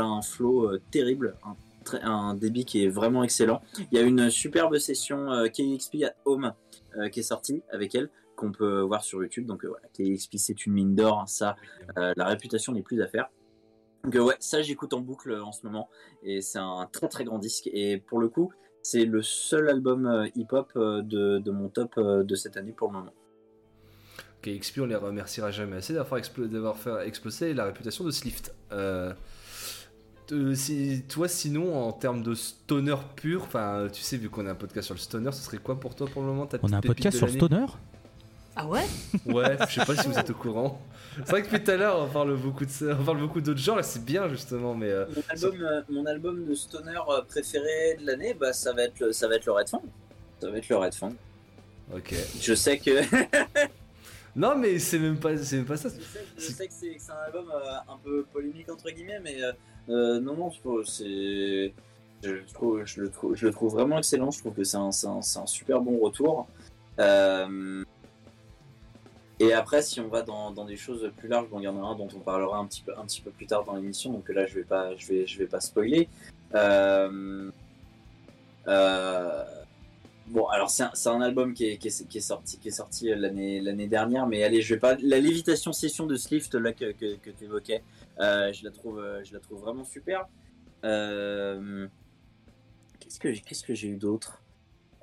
a 0.00 0.04
un 0.04 0.22
flow 0.22 0.76
terrible, 0.90 1.36
un, 2.02 2.34
débit 2.34 2.64
qui 2.64 2.84
est 2.84 2.88
vraiment 2.88 3.22
excellent. 3.22 3.60
Il 3.90 3.98
y 3.98 4.00
a 4.00 4.04
une 4.04 4.30
superbe 4.30 4.78
session 4.78 5.32
euh, 5.32 5.46
KXP 5.46 6.04
at 6.04 6.14
Home 6.24 6.52
qui 7.12 7.20
est 7.20 7.24
sortie 7.24 7.62
avec 7.70 7.94
elle, 7.94 8.10
qu'on 8.38 8.52
peut 8.52 8.80
voir 8.80 9.02
sur 9.04 9.22
YouTube. 9.22 9.46
Donc 9.46 9.64
euh, 9.64 9.68
voilà, 9.68 9.86
KXP 9.88 10.36
c'est 10.36 10.66
une 10.66 10.72
mine 10.72 10.94
d'or, 10.94 11.20
hein, 11.20 11.26
ça, 11.26 11.56
euh, 11.98 12.12
la 12.16 12.26
réputation 12.26 12.72
n'est 12.72 12.82
plus 12.82 13.02
à 13.02 13.08
faire. 13.08 13.28
Donc 14.04 14.14
euh, 14.14 14.20
ouais, 14.20 14.36
ça 14.38 14.62
j'écoute 14.62 14.92
en 14.94 15.00
boucle 15.00 15.32
euh, 15.32 15.44
en 15.44 15.52
ce 15.52 15.66
moment 15.66 15.88
et 16.22 16.40
c'est 16.40 16.60
un 16.60 16.88
très 16.90 17.08
très 17.08 17.24
grand 17.24 17.38
disque. 17.38 17.68
Et 17.72 17.98
pour 17.98 18.20
le 18.20 18.28
coup, 18.28 18.52
c'est 18.82 19.04
le 19.04 19.22
seul 19.22 19.68
album 19.68 20.06
euh, 20.06 20.28
hip-hop 20.36 20.70
euh, 20.76 21.02
de, 21.02 21.38
de 21.38 21.50
mon 21.50 21.68
top 21.68 21.94
euh, 21.98 22.22
de 22.22 22.34
cette 22.34 22.56
année 22.56 22.72
pour 22.72 22.88
le 22.88 22.98
moment. 22.98 23.12
KXP, 24.42 24.78
on 24.78 24.86
les 24.86 24.94
remerciera 24.94 25.50
jamais 25.50 25.76
assez 25.76 25.92
d'avoir 25.94 26.76
fait 26.76 27.06
exploser 27.06 27.54
la 27.54 27.64
réputation 27.64 28.04
de 28.04 28.12
Slift. 28.12 28.54
Euh, 28.70 29.12
euh, 30.30 30.54
si, 30.54 31.02
toi, 31.08 31.26
sinon, 31.26 31.76
en 31.76 31.92
termes 31.92 32.22
de 32.22 32.34
stoner 32.34 32.96
pur, 33.16 33.42
enfin, 33.42 33.88
tu 33.92 34.02
sais, 34.02 34.16
vu 34.16 34.28
qu'on 34.28 34.46
a 34.46 34.50
un 34.50 34.54
podcast 34.54 34.86
sur 34.86 34.94
le 34.94 35.00
stoner, 35.00 35.32
ce 35.32 35.42
serait 35.42 35.58
quoi 35.58 35.80
pour 35.80 35.94
toi 35.94 36.06
pour 36.06 36.22
le 36.22 36.28
moment 36.28 36.46
ta 36.46 36.58
On 36.62 36.72
a 36.72 36.76
un 36.76 36.80
podcast 36.80 37.16
sur 37.16 37.26
le 37.26 37.32
stoner? 37.32 37.66
Ah 38.60 38.66
ouais 38.66 38.84
Ouais, 39.24 39.56
je 39.68 39.74
sais 39.80 39.84
pas 39.86 39.94
si 39.96 40.08
vous 40.08 40.18
êtes 40.18 40.30
au 40.30 40.34
courant. 40.34 40.80
C'est 41.18 41.30
vrai 41.30 41.42
que 41.42 41.46
depuis 41.50 41.62
tout 41.64 41.70
à 41.70 41.76
l'heure, 41.76 42.00
on 42.00 42.08
parle 42.08 42.36
beaucoup 42.36 42.64
de 42.64 42.70
ça- 42.70 42.96
on 43.00 43.04
parle 43.04 43.18
beaucoup 43.18 43.40
d'autres 43.40 43.60
genres, 43.60 43.76
là 43.76 43.82
c'est 43.84 44.04
bien 44.04 44.28
justement, 44.28 44.74
mais 44.74 44.88
euh, 44.90 45.06
Mon 45.14 45.22
album, 45.28 45.62
euh, 45.62 45.82
mon 45.88 46.06
album 46.06 46.44
de 46.44 46.54
stoner 46.54 46.98
euh, 47.08 47.22
préféré 47.22 47.96
de 48.00 48.06
l'année, 48.06 48.34
bah, 48.34 48.52
ça, 48.52 48.72
va 48.72 48.82
être 48.82 48.98
le, 48.98 49.12
ça 49.12 49.28
va 49.28 49.36
être 49.36 49.46
le 49.46 49.52
Red 49.52 49.68
Fang. 49.68 49.82
Ça 50.40 50.50
va 50.50 50.58
être 50.58 50.68
le 50.68 50.76
Red 50.76 50.94
Fang. 50.94 51.12
ok. 51.94 52.14
Je 52.40 52.54
sais 52.54 52.78
que, 52.78 53.00
Non, 54.36 54.56
mais 54.56 54.78
c'est 54.78 54.98
même 54.98 55.18
pas, 55.18 55.36
c'est 55.38 55.56
même 55.56 55.64
pas 55.64 55.76
ça. 55.76 55.88
je 55.88 55.94
sais, 56.02 56.24
je 56.36 56.42
sais 56.42 56.66
que 56.68 56.72
c'est 56.74 56.94
que 56.94 57.00
c'est 57.02 57.12
un 57.12 57.26
album 57.26 57.50
euh, 57.54 57.92
un 57.92 57.96
peu 58.04 58.24
polémique 58.32 58.68
entre 58.70 58.90
guillemets, 58.90 59.20
mais 59.22 59.42
euh, 59.42 59.52
euh, 59.88 60.20
non, 60.20 60.34
non, 60.36 60.50
je 60.50 60.58
trouve- 60.60 60.84
c'est. 60.84 61.72
Je, 62.24 62.30
le 62.30 62.44
trouve, 62.52 62.84
je, 62.84 63.00
le 63.00 63.10
trouve, 63.10 63.36
je 63.36 63.46
le 63.46 63.52
trouve 63.52 63.72
vraiment 63.72 63.98
excellent. 63.98 64.32
Je 64.32 64.40
trouve 64.40 64.52
que 64.54 64.64
c'est 64.64 64.76
un, 64.76 64.90
c'est 64.90 65.06
un, 65.06 65.22
c'est 65.22 65.38
un 65.38 65.46
super 65.46 65.80
bon 65.80 65.98
retour. 66.00 66.48
Euh, 66.98 67.84
Et 69.40 69.52
après, 69.52 69.82
si 69.82 70.00
on 70.00 70.08
va 70.08 70.22
dans, 70.22 70.52
des 70.64 70.76
choses 70.76 71.10
plus 71.16 71.28
larges, 71.28 71.48
bon, 71.48 71.60
il 71.60 71.64
y 71.64 71.68
en 71.68 71.76
a 71.82 71.86
un 71.86 71.94
dont 71.94 72.08
on 72.14 72.20
parlera 72.20 72.58
un 72.58 72.66
petit 72.66 72.82
peu, 72.82 72.92
un 72.98 73.04
petit 73.04 73.20
peu 73.20 73.30
plus 73.30 73.46
tard 73.46 73.64
dans 73.64 73.74
l'émission, 73.74 74.12
donc 74.12 74.28
là, 74.28 74.46
je 74.46 74.54
vais 74.54 74.64
pas, 74.64 74.96
je 74.96 75.06
vais, 75.06 75.26
je 75.26 75.38
vais 75.38 75.46
pas 75.46 75.60
spoiler. 75.60 76.08
Euh, 76.54 77.50
euh, 78.66 79.44
Bon, 80.30 80.46
alors 80.48 80.68
c'est 80.68 81.08
un, 81.08 81.20
album 81.22 81.54
qui 81.54 81.64
est, 81.64 82.20
sorti, 82.20 82.58
qui 82.58 82.68
est 82.68 82.72
sorti 82.72 83.08
l'année 83.14 83.62
l'année 83.62 83.86
dernière, 83.86 84.26
mais 84.26 84.42
allez, 84.42 84.60
je 84.60 84.74
vais 84.74 84.80
pas. 84.80 84.94
La 85.00 85.20
lévitation 85.20 85.72
session 85.72 86.06
de 86.06 86.16
Slift 86.16 86.54
là 86.54 86.72
que, 86.74 86.92
tu 86.92 87.44
évoquais, 87.44 87.82
euh, 88.20 88.52
je 88.52 88.64
la 88.64 88.70
trouve, 88.70 88.98
euh, 88.98 89.24
je 89.24 89.32
la 89.32 89.40
trouve 89.40 89.60
vraiment 89.60 89.84
super. 89.84 90.28
Euh, 90.84 91.86
Qu'est-ce 93.00 93.18
que 93.18 93.28
qu'est-ce 93.28 93.64
que 93.64 93.74
j'ai 93.74 93.88
eu 93.88 93.96
d'autre? 93.96 94.42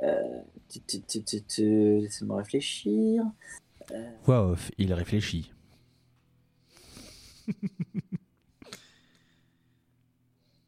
Euh, 0.04 0.42
Laissez-moi 0.70 2.38
réfléchir. 2.38 3.24
Voix 4.26 4.42
off, 4.46 4.72
il 4.78 4.94
réfléchit. 4.94 5.52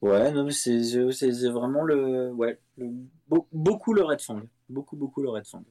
Ouais, 0.01 0.31
non, 0.31 0.43
mais 0.45 0.51
c'est 0.51 0.83
c'est- 0.83 1.11
c'est- 1.11 1.33
c'est 1.33 1.49
vraiment 1.49 1.83
le, 1.83 2.31
ouais, 2.33 2.59
le- 2.77 2.91
beaucoup 3.51 3.93
le 3.93 4.03
Red 4.03 4.21
Fang, 4.21 4.41
beaucoup 4.69 4.95
beaucoup 4.95 5.21
le 5.23 5.29
Red 5.29 5.45
Fang. 5.47 5.63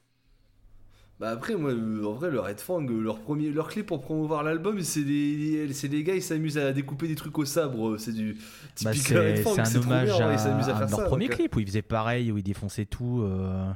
Bah 1.19 1.31
après, 1.31 1.57
moi, 1.57 1.71
euh, 1.73 2.05
en 2.05 2.13
vrai, 2.13 2.31
le 2.31 2.41
Red 2.41 2.61
Fang, 2.61 2.83
euh, 2.87 3.01
leur, 3.01 3.19
premier, 3.21 3.51
leur 3.51 3.69
clé 3.69 3.83
pour 3.83 4.03
promouvoir 4.03 4.43
l'album, 4.43 4.83
c'est 4.83 5.03
des, 5.03 5.73
c'est 5.73 5.89
des 5.89 6.03
gars, 6.05 6.15
ils 6.15 6.23
s'amusent 6.23 6.59
à 6.59 6.73
découper 6.75 7.09
des 7.09 7.15
trucs 7.15 7.39
au 7.39 7.47
sabre. 7.47 7.91
euh, 7.95 7.99
C'est 7.99 8.13
du 8.13 8.37
Bah, 8.81 8.93
typique 8.93 9.09
c'est 9.09 9.17
Red 9.19 9.39
Fang, 9.39 9.55
c'est 9.55 9.63
un 9.63 9.71
trop 9.71 9.81
hommage 9.81 9.97
bien, 9.97 10.21
à, 10.21 10.33
ils 10.33 10.39
s'amusent 10.39 10.69
à 10.69 10.75
à 10.75 10.75
faire 10.75 10.91
leur 10.91 11.03
ça. 11.03 11.05
premier 11.05 11.29
donc, 11.29 11.31
clip 11.31 11.57
où 11.57 11.61
ils 11.61 11.67
faisaient 11.67 11.81
pareil, 11.83 12.31
où 12.33 12.37
ils 12.39 12.43
défonçaient 12.43 12.85
tout. 12.87 13.23
euh, 13.23 13.67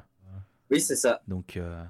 Oui, 0.70 0.80
c'est 0.80 0.96
ça. 0.96 1.22
donc, 1.26 1.56
euh, 1.56 1.84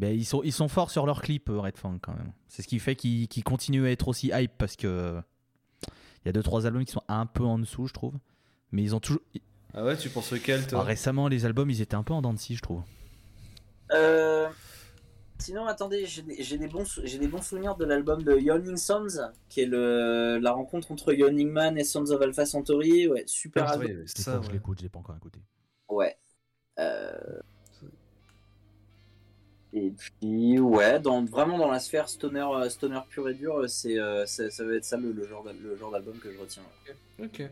ben, 0.00 0.16
ils, 0.16 0.24
sont, 0.24 0.42
ils 0.42 0.52
sont 0.52 0.68
forts 0.68 0.90
sur 0.90 1.04
leur 1.06 1.20
clip, 1.22 1.50
euh, 1.50 1.60
Red 1.60 1.76
Fang, 1.76 1.98
quand 2.00 2.14
même. 2.14 2.32
C'est 2.48 2.62
ce 2.62 2.68
qui 2.68 2.78
fait 2.78 2.96
qu'ils 2.96 3.44
continuent 3.44 3.84
à 3.84 3.90
être 3.90 4.08
aussi 4.08 4.30
hype 4.32 4.52
parce 4.58 4.74
que 4.76 5.20
il 5.86 6.26
y 6.26 6.28
a 6.28 6.32
deux 6.32 6.42
trois 6.42 6.66
albums 6.66 6.84
qui 6.84 6.92
sont 6.92 7.02
un 7.08 7.26
peu 7.26 7.44
en 7.44 7.58
dessous, 7.58 7.86
je 7.86 7.92
trouve. 7.92 8.14
Mais 8.72 8.82
ils 8.82 8.94
ont 8.94 9.00
toujours. 9.00 9.22
Ah 9.74 9.84
ouais, 9.84 9.96
tu 9.96 10.08
penses 10.08 10.32
lequel, 10.32 10.66
toi? 10.66 10.80
Ah, 10.80 10.84
récemment, 10.84 11.28
les 11.28 11.44
albums, 11.44 11.70
ils 11.70 11.80
étaient 11.80 11.94
un 11.94 12.02
peu 12.02 12.12
en 12.14 12.22
dents 12.22 12.32
de 12.32 12.38
scie, 12.38 12.56
je 12.56 12.62
trouve. 12.62 12.82
Euh, 13.92 14.48
Sinon, 15.38 15.66
attendez, 15.66 16.04
j'ai 16.06 16.22
des, 16.58 16.68
bons, 16.68 16.84
des 17.02 17.42
souvenirs 17.42 17.74
de 17.74 17.84
l'album 17.86 18.22
de 18.22 18.38
Yawning 18.38 18.76
Sons, 18.76 19.30
qui 19.48 19.62
est 19.62 19.66
le, 19.66 20.38
la 20.38 20.52
rencontre 20.52 20.92
entre 20.92 21.14
Yawning 21.14 21.50
Man 21.50 21.78
et 21.78 21.84
Sons 21.84 22.10
of 22.10 22.20
Alpha 22.20 22.44
Centauri. 22.44 23.08
Ouais, 23.08 23.24
super 23.26 23.64
Ah, 23.66 23.72
album. 23.72 23.86
ouais, 23.90 24.02
ça, 24.06 24.38
je 24.42 24.46
ouais. 24.48 24.52
l'écoute, 24.54 24.78
je 24.78 24.82
l'ai 24.82 24.88
pas 24.90 24.98
encore 24.98 25.16
écouté. 25.16 25.40
Ouais. 25.88 26.16
Euh, 26.78 27.40
Et 29.72 29.90
puis, 29.90 30.58
ouais, 30.58 30.98
dans, 30.98 31.24
vraiment 31.24 31.58
dans 31.58 31.70
la 31.70 31.78
sphère 31.78 32.08
stoner, 32.08 32.44
euh, 32.54 32.68
stoner 32.68 33.00
pur 33.08 33.28
et 33.28 33.34
dur, 33.34 33.58
euh, 33.58 33.68
c'est, 33.68 33.98
euh, 33.98 34.26
ça, 34.26 34.50
ça 34.50 34.64
va 34.64 34.74
être 34.74 34.84
ça 34.84 34.96
le, 34.96 35.26
genre, 35.26 35.44
d'album 35.92 36.18
que 36.18 36.32
je 36.32 36.38
retiens. 36.38 36.62
Ok. 37.22 37.42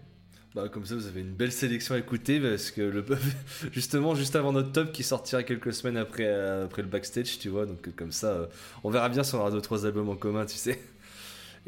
Bah 0.54 0.66
comme 0.70 0.86
ça 0.86 0.94
vous 0.94 1.06
avez 1.06 1.20
une 1.20 1.34
belle 1.34 1.52
sélection 1.52 1.94
à 1.94 1.98
écouter 1.98 2.40
parce 2.40 2.70
que 2.70 2.80
le 2.80 3.04
justement 3.70 4.14
juste 4.14 4.34
avant 4.34 4.50
notre 4.50 4.72
top 4.72 4.92
qui 4.92 5.02
sortira 5.02 5.42
quelques 5.42 5.74
semaines 5.74 5.98
après 5.98 6.26
après 6.26 6.80
le 6.80 6.88
backstage 6.88 7.38
tu 7.38 7.50
vois 7.50 7.66
donc 7.66 7.94
comme 7.94 8.12
ça 8.12 8.48
on 8.82 8.88
verra 8.88 9.10
bien 9.10 9.22
si 9.22 9.34
on 9.34 9.40
aura 9.40 9.50
deux 9.50 9.60
trois 9.60 9.84
albums 9.84 10.08
en 10.08 10.16
commun 10.16 10.46
tu 10.46 10.56
sais. 10.56 10.80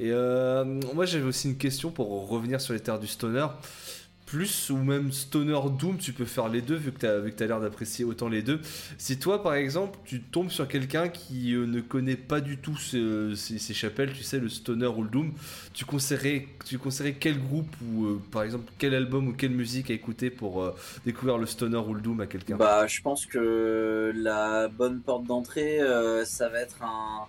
Et 0.01 0.13
euh, 0.13 0.65
moi 0.95 1.05
j'avais 1.05 1.25
aussi 1.25 1.49
une 1.49 1.59
question 1.59 1.91
pour 1.91 2.27
revenir 2.27 2.59
sur 2.59 2.73
les 2.73 2.81
terres 2.81 2.99
du 2.99 3.07
stoner 3.07 3.47
plus 4.31 4.71
ou 4.71 4.77
même 4.77 5.11
stoner 5.11 5.59
doom 5.77 5.99
tu 5.99 6.13
peux 6.13 6.25
faire 6.25 6.49
les 6.49 6.63
deux 6.63 6.77
vu 6.77 6.93
que 6.93 7.21
vu 7.21 7.33
que 7.33 7.37
t'as 7.37 7.47
l'air 7.47 7.61
d'apprécier 7.61 8.05
autant 8.05 8.29
les 8.29 8.43
deux. 8.43 8.61
Si 8.97 9.19
toi 9.19 9.43
par 9.43 9.55
exemple 9.55 9.99
tu 10.05 10.23
tombes 10.23 10.51
sur 10.51 10.69
quelqu'un 10.69 11.09
qui 11.09 11.53
euh, 11.53 11.67
ne 11.67 11.81
connaît 11.81 12.15
pas 12.15 12.41
du 12.41 12.57
tout 12.57 12.77
ce- 12.77 13.35
ces, 13.35 13.75
chapelles 13.75 14.13
tu 14.13 14.23
sais 14.23 14.39
le 14.39 14.49
stoner 14.49 14.87
ou 14.87 15.03
le 15.03 15.09
doom 15.09 15.33
tu 15.75 15.85
conseillerais, 15.85 16.47
tu 16.65 16.79
quel 17.19 17.43
groupe 17.43 17.75
ou 17.85 18.05
euh, 18.05 18.23
par 18.31 18.45
exemple 18.45 18.71
quel 18.79 18.95
album 18.95 19.27
ou 19.27 19.33
quelle 19.33 19.51
musique 19.51 19.91
à 19.91 19.95
écouter 19.95 20.31
pour 20.31 20.63
euh, 20.63 20.77
découvrir 21.05 21.37
le 21.37 21.47
stoner 21.47 21.79
ou 21.79 21.93
le 21.93 22.01
doom 22.01 22.21
à 22.21 22.27
quelqu'un? 22.29 22.57
Bah, 22.57 22.87
je 22.87 23.01
pense 23.01 23.27
que 23.27 24.13
la 24.15 24.69
bonne 24.69 25.01
porte 25.01 25.25
d'entrée, 25.25 25.81
ça 26.25 26.49
va 26.49 26.61
être 26.61 26.83
un, 26.85 27.27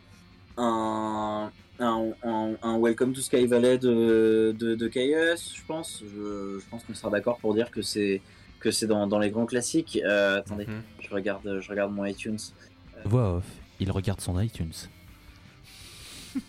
un, 1.81 2.11
un- 2.23 2.55
un 2.61 2.77
Welcome 2.79 3.13
to 3.13 3.21
Sky 3.21 3.45
Valley 3.47 3.77
de, 3.77 4.55
de, 4.57 4.75
de 4.75 4.87
KS, 4.87 5.55
je 5.55 5.61
pense. 5.67 6.01
Je, 6.03 6.59
je 6.59 6.69
pense 6.69 6.83
qu'on 6.83 6.93
sera 6.93 7.09
d'accord 7.09 7.37
pour 7.39 7.53
dire 7.53 7.69
que 7.71 7.81
c'est 7.81 8.21
que 8.59 8.69
c'est 8.71 8.85
dans, 8.87 9.07
dans 9.07 9.17
les 9.19 9.31
grands 9.31 9.45
classiques. 9.47 9.99
Euh, 10.05 10.37
attendez, 10.39 10.65
Mhm. 10.67 10.81
je 10.99 11.09
regarde, 11.09 11.59
je 11.61 11.69
regarde 11.69 11.91
mon 11.93 12.05
iTunes. 12.05 12.37
Voix 13.05 13.37
off, 13.37 13.45
il 13.79 13.89
regarde 13.91 14.21
son 14.21 14.39
iTunes. 14.39 14.71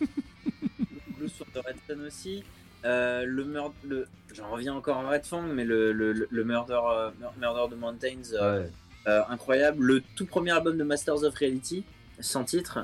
Le 1.19 1.29
sur 1.29 1.47
de 1.55 1.59
Redstone 1.61 2.07
aussi. 2.07 2.45
Euh, 2.85 3.25
le 3.25 3.45
meurtre, 3.45 3.75
le, 3.85 4.07
j'en 4.35 4.51
reviens 4.51 4.75
encore 4.75 4.99
à 4.99 5.09
Red 5.09 5.25
Fang, 5.25 5.43
mais 5.43 5.65
le, 5.65 5.93
le, 5.93 6.13
le- 6.13 6.45
Murder, 6.45 6.81
euh, 6.85 7.11
Murder 7.39 7.71
de 7.75 7.77
Mountains, 7.81 8.33
euh, 8.35 8.63
Ouais. 8.65 8.71
Euh, 9.09 9.21
incroyable. 9.31 9.83
Le 9.85 10.01
tout 10.15 10.27
premier 10.27 10.51
album 10.53 10.77
de 10.77 10.85
Masters 10.85 11.25
of 11.25 11.35
Reality, 11.35 11.85
sans 12.21 12.45
titre, 12.45 12.79
euh, 12.79 12.83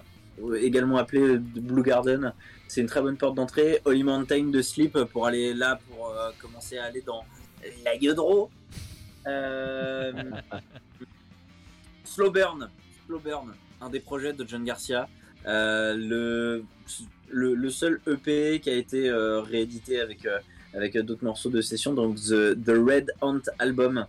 également 0.60 0.96
appelé 0.98 1.36
The 1.38 1.60
Blue 1.60 1.82
Garden. 1.82 2.32
C'est 2.68 2.80
une 2.80 2.86
très 2.86 3.00
bonne 3.00 3.16
porte 3.16 3.34
d'entrée. 3.34 3.80
Holy 3.84 4.02
Mountain 4.02 4.44
de 4.50 4.62
Sleep 4.62 4.98
pour 5.12 5.26
aller 5.26 5.54
là, 5.54 5.78
pour 5.88 6.08
euh, 6.10 6.30
commencer 6.40 6.78
à 6.78 6.84
aller 6.84 7.00
dans 7.02 7.24
la 7.84 7.94
Yodro. 7.96 8.50
Euh... 9.26 10.12
Slow 12.04 12.30
Burn. 12.30 12.68
Slow 13.06 13.18
Burn, 13.20 13.54
un 13.80 13.90
des 13.90 14.00
projets 14.00 14.32
de 14.32 14.46
John 14.46 14.64
Garcia. 14.64 15.08
Euh, 15.46 15.94
le, 15.94 16.64
le, 17.30 17.54
le 17.54 17.70
seul 17.70 18.00
EP 18.06 18.60
qui 18.60 18.70
a 18.70 18.74
été 18.74 19.08
euh, 19.08 19.40
réédité 19.40 20.00
avec, 20.00 20.26
euh, 20.26 20.38
avec 20.74 20.98
d'autres 20.98 21.24
morceaux 21.24 21.50
de 21.50 21.60
session, 21.60 21.94
donc 21.94 22.16
The, 22.16 22.54
The 22.62 22.70
Red 22.70 23.12
Ant 23.20 23.40
Album, 23.58 24.06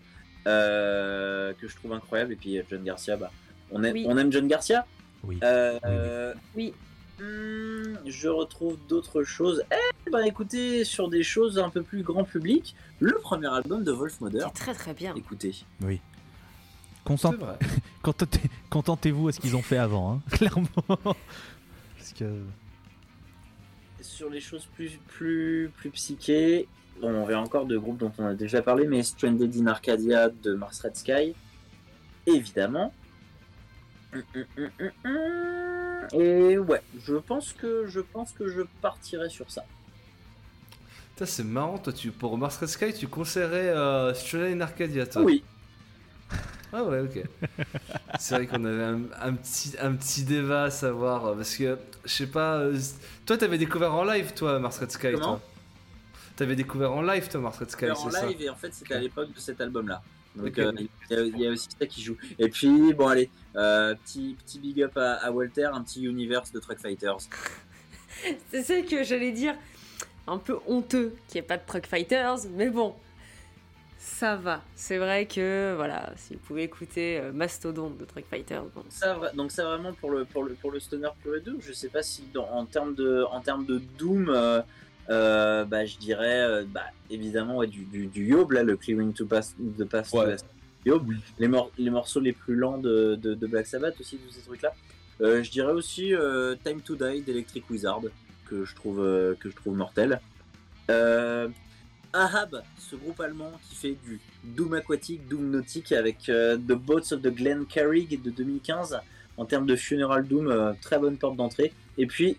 euh, 0.47 1.53
que 1.59 1.67
je 1.67 1.75
trouve 1.75 1.93
incroyable. 1.93 2.33
Et 2.33 2.35
puis 2.35 2.57
euh, 2.57 2.63
John 2.69 2.83
Garcia, 2.83 3.15
bah, 3.17 3.31
on, 3.71 3.83
aime, 3.83 3.93
Oui. 3.93 4.05
on 4.07 4.17
aime 4.17 4.31
John 4.31 4.47
Garcia. 4.47 4.85
Oui. 5.23 5.39
Euh, 5.43 6.33
Oui, 6.55 6.73
oui. 7.19 7.25
hmm, 7.25 7.97
je 8.05 8.27
retrouve 8.29 8.77
d'autres 8.87 9.23
choses. 9.23 9.63
Eh 9.71 10.09
ben 10.09 10.23
écoutez, 10.25 10.83
sur 10.83 11.09
des 11.09 11.23
choses 11.23 11.59
un 11.59 11.69
peu 11.69 11.83
plus 11.83 12.03
grand 12.03 12.23
public, 12.23 12.75
le 12.99 13.13
premier 13.15 13.47
album 13.47 13.83
de 13.83 13.91
Wolf 13.91 14.21
Mother. 14.21 14.47
C'est 14.47 14.59
très 14.63 14.73
très 14.73 14.93
bien. 14.93 15.13
Écoutez. 15.15 15.55
Oui. 15.81 15.99
Contentez-vous 18.69 19.27
à 19.27 19.31
ce 19.31 19.39
qu'ils 19.39 19.55
ont 19.55 19.61
fait 19.61 19.77
avant, 19.77 20.13
hein, 20.13 20.21
clairement. 20.31 20.67
Parce 20.85 22.13
que. 22.17 22.25
Sur 24.01 24.29
les 24.29 24.39
choses 24.39 24.67
plus, 24.75 24.99
plus, 25.07 25.71
plus 25.75 25.89
psychées, 25.89 26.67
bon, 27.01 27.09
on 27.09 27.25
verra 27.25 27.41
encore 27.41 27.65
de 27.65 27.77
groupes 27.77 27.97
dont 27.97 28.11
on 28.17 28.25
a 28.27 28.33
déjà 28.33 28.61
parlé, 28.61 28.87
mais 28.87 29.03
Stranded 29.03 29.55
in 29.57 29.67
Arcadia 29.67 30.29
de 30.29 30.53
Mars 30.53 30.79
Red 30.81 30.95
Sky, 30.95 31.33
évidemment. 32.25 32.93
Et 36.13 36.57
ouais, 36.57 36.81
je 37.05 37.15
pense 37.15 37.53
que 37.53 37.85
je 37.87 37.99
pense 37.99 38.31
que 38.31 38.47
je 38.49 38.61
partirai 38.81 39.29
sur 39.29 39.49
ça. 39.51 39.63
Putain, 41.13 41.25
c'est 41.25 41.43
marrant 41.43 41.77
toi 41.77 41.93
tu 41.93 42.11
pour 42.11 42.37
Mars 42.37 42.57
Red 42.57 42.69
Sky 42.69 42.93
tu 42.93 43.07
conseillerais 43.07 43.69
euh, 43.75 44.13
in 44.33 44.61
Arcadia 44.61 45.05
toi 45.05 45.21
Oui, 45.23 45.43
Ah 46.73 46.83
ouais 46.83 47.01
ok. 47.01 47.23
c'est 48.19 48.35
vrai 48.35 48.47
qu'on 48.47 48.63
avait 48.63 48.83
un, 48.83 49.01
un 49.21 49.33
petit 49.33 49.75
un 49.81 49.93
petit 49.93 50.23
débat 50.23 50.63
à 50.65 50.69
savoir 50.71 51.25
euh, 51.25 51.35
parce 51.35 51.55
que 51.57 51.77
je 52.05 52.09
sais 52.13 52.27
pas 52.27 52.59
euh, 52.59 52.79
toi 53.25 53.37
t'avais 53.37 53.57
découvert 53.57 53.93
en 53.93 54.05
live 54.05 54.33
toi 54.33 54.59
Mars 54.59 54.79
Red 54.79 54.91
Sky 54.91 55.11
Comment? 55.13 55.25
Toi. 55.25 55.41
T'avais 56.37 56.55
découvert 56.55 56.93
en 56.93 57.01
live 57.01 57.27
toi 57.27 57.41
Mars 57.41 57.57
Red 57.57 57.71
Sky 57.71 57.91
en 57.91 57.95
c'est 57.95 58.11
ça? 58.11 58.25
live 58.27 58.41
et 58.41 58.49
en 58.49 58.55
fait 58.55 58.73
c'était 58.73 58.93
à 58.93 58.99
l'époque 58.99 59.33
de 59.33 59.39
cet 59.39 59.59
album-là. 59.59 60.01
Donc 60.35 60.47
Ok. 60.47 60.59
euh, 60.59 60.71
il 60.77 60.87
y, 61.09 61.15
a- 61.15 61.21
il 61.23 61.39
y 61.39 61.47
a 61.47 61.51
aussi 61.51 61.67
ça 61.79 61.85
qui 61.85 62.01
joue. 62.01 62.15
Et 62.37 62.49
puis 62.49 62.93
bon 62.93 63.07
allez, 63.07 63.29
euh, 63.55 63.95
petit 63.95 64.35
petit 64.45 64.59
big 64.59 64.81
up 64.83 64.95
à, 64.97 65.13
à 65.15 65.31
Walter, 65.31 65.65
un 65.73 65.81
petit 65.83 66.03
universe 66.03 66.51
de 66.51 66.59
Truck 66.59 66.79
Fighters. 66.79 67.17
C'est 68.51 68.63
ça 68.63 68.81
que 68.81 69.03
j'allais 69.03 69.31
dire. 69.31 69.55
Un 70.27 70.37
peu 70.37 70.57
honteux 70.67 71.15
qu'il 71.27 71.35
n'y 71.41 71.45
ait 71.45 71.47
pas 71.47 71.57
de 71.57 71.63
Truck 71.65 71.87
Fighters, 71.87 72.37
mais 72.55 72.69
bon. 72.69 72.93
ça 73.97 74.35
va. 74.35 74.61
C'est 74.75 74.97
vrai 74.97 75.25
que, 75.25 75.73
voilà, 75.75 76.13
si 76.17 76.33
vous 76.35 76.39
pouvez 76.39 76.63
écouter 76.63 77.19
euh, 77.19 77.31
Mastodon 77.31 77.89
de 77.89 78.05
Truck 78.05 78.25
Fighter. 78.29 78.59
bon. 78.75 78.83
Ça, 78.89 79.19
donc 79.33 79.51
ça 79.51 79.63
vraiment 79.65 79.93
pour 79.93 80.11
le 80.11 80.25
pour 80.25 80.43
le 80.43 80.53
pour 80.53 80.71
le 80.71 80.79
stoner 80.79 81.09
pur 81.23 81.35
et 81.35 81.41
dur. 81.41 81.55
Je 81.59 81.73
sais 81.73 81.89
pas 81.89 82.03
si 82.03 82.23
dans, 82.33 82.47
en 82.49 82.65
termes 82.65 82.93
de 82.93 83.23
en 83.31 83.41
termes 83.41 83.65
de 83.65 83.81
doom, 83.97 84.29
euh, 85.09 85.13
euh, 85.61 85.65
bah 85.65 85.85
je 85.85 85.97
dirais 85.97 86.41
euh, 86.41 86.63
bah 86.67 86.83
évidemment 87.09 87.57
ouais, 87.57 87.67
du, 87.67 87.83
du 87.85 88.07
du 88.07 88.25
Yob 88.27 88.51
là 88.51 88.63
le 88.63 88.77
Clearing 88.77 89.13
to 89.13 89.25
Pass 89.25 89.55
Ouais. 90.13 90.35
the 90.35 90.45
Yob. 90.85 91.07
Les 91.39 91.47
mor- 91.47 91.71
les 91.77 91.89
morceaux 91.89 92.19
les 92.19 92.33
plus 92.33 92.55
lents 92.55 92.77
de, 92.77 93.15
de, 93.15 93.33
de 93.33 93.47
Black 93.47 93.67
Sabbath 93.67 93.99
aussi 93.99 94.17
tous 94.17 94.31
ces 94.31 94.41
trucs 94.41 94.61
là. 94.61 94.71
je 95.19 95.49
dirais 95.49 95.73
aussi 95.73 96.13
euh, 96.13 96.55
Time 96.63 96.81
to 96.81 96.95
Die 96.95 97.21
d'Electric 97.21 97.69
Wizard 97.69 98.01
que 98.45 98.63
je 98.65 98.75
trouve 98.75 99.01
euh, 99.01 99.35
que 99.39 99.49
je 99.49 99.55
trouve 99.55 99.75
mortel. 99.75 100.21
Euh, 100.89 101.47
Ahab, 102.13 102.63
ce 102.79 102.95
groupe 102.95 103.19
allemand 103.19 103.51
qui 103.69 103.75
fait 103.75 103.97
du 104.03 104.19
Doom 104.43 104.73
aquatique, 104.73 105.27
Doom 105.27 105.51
nautique 105.51 105.91
avec 105.91 106.27
euh, 106.29 106.57
The 106.57 106.71
Boats 106.73 107.11
of 107.13 107.21
the 107.21 107.27
Glen 107.27 107.65
Carrig 107.67 108.19
de 108.21 108.29
2015. 108.31 108.99
En 109.37 109.45
termes 109.45 109.67
de 109.67 109.75
Funeral 109.75 110.27
Doom, 110.27 110.47
euh, 110.47 110.73
très 110.81 110.97
bonne 110.97 111.17
porte 111.17 111.35
d'entrée. 111.37 111.71
Et 111.99 112.07
puis, 112.07 112.37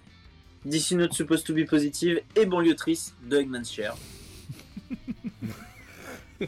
DC 0.64 0.92
Note 0.92 1.12
Supposed 1.14 1.44
to 1.46 1.54
be 1.54 1.64
Positive 1.66 2.20
et 2.36 2.46
Banlieue 2.46 2.74
Triste 2.74 3.14
de 3.28 3.38
Eggman's 3.38 3.70
Share. 3.72 3.94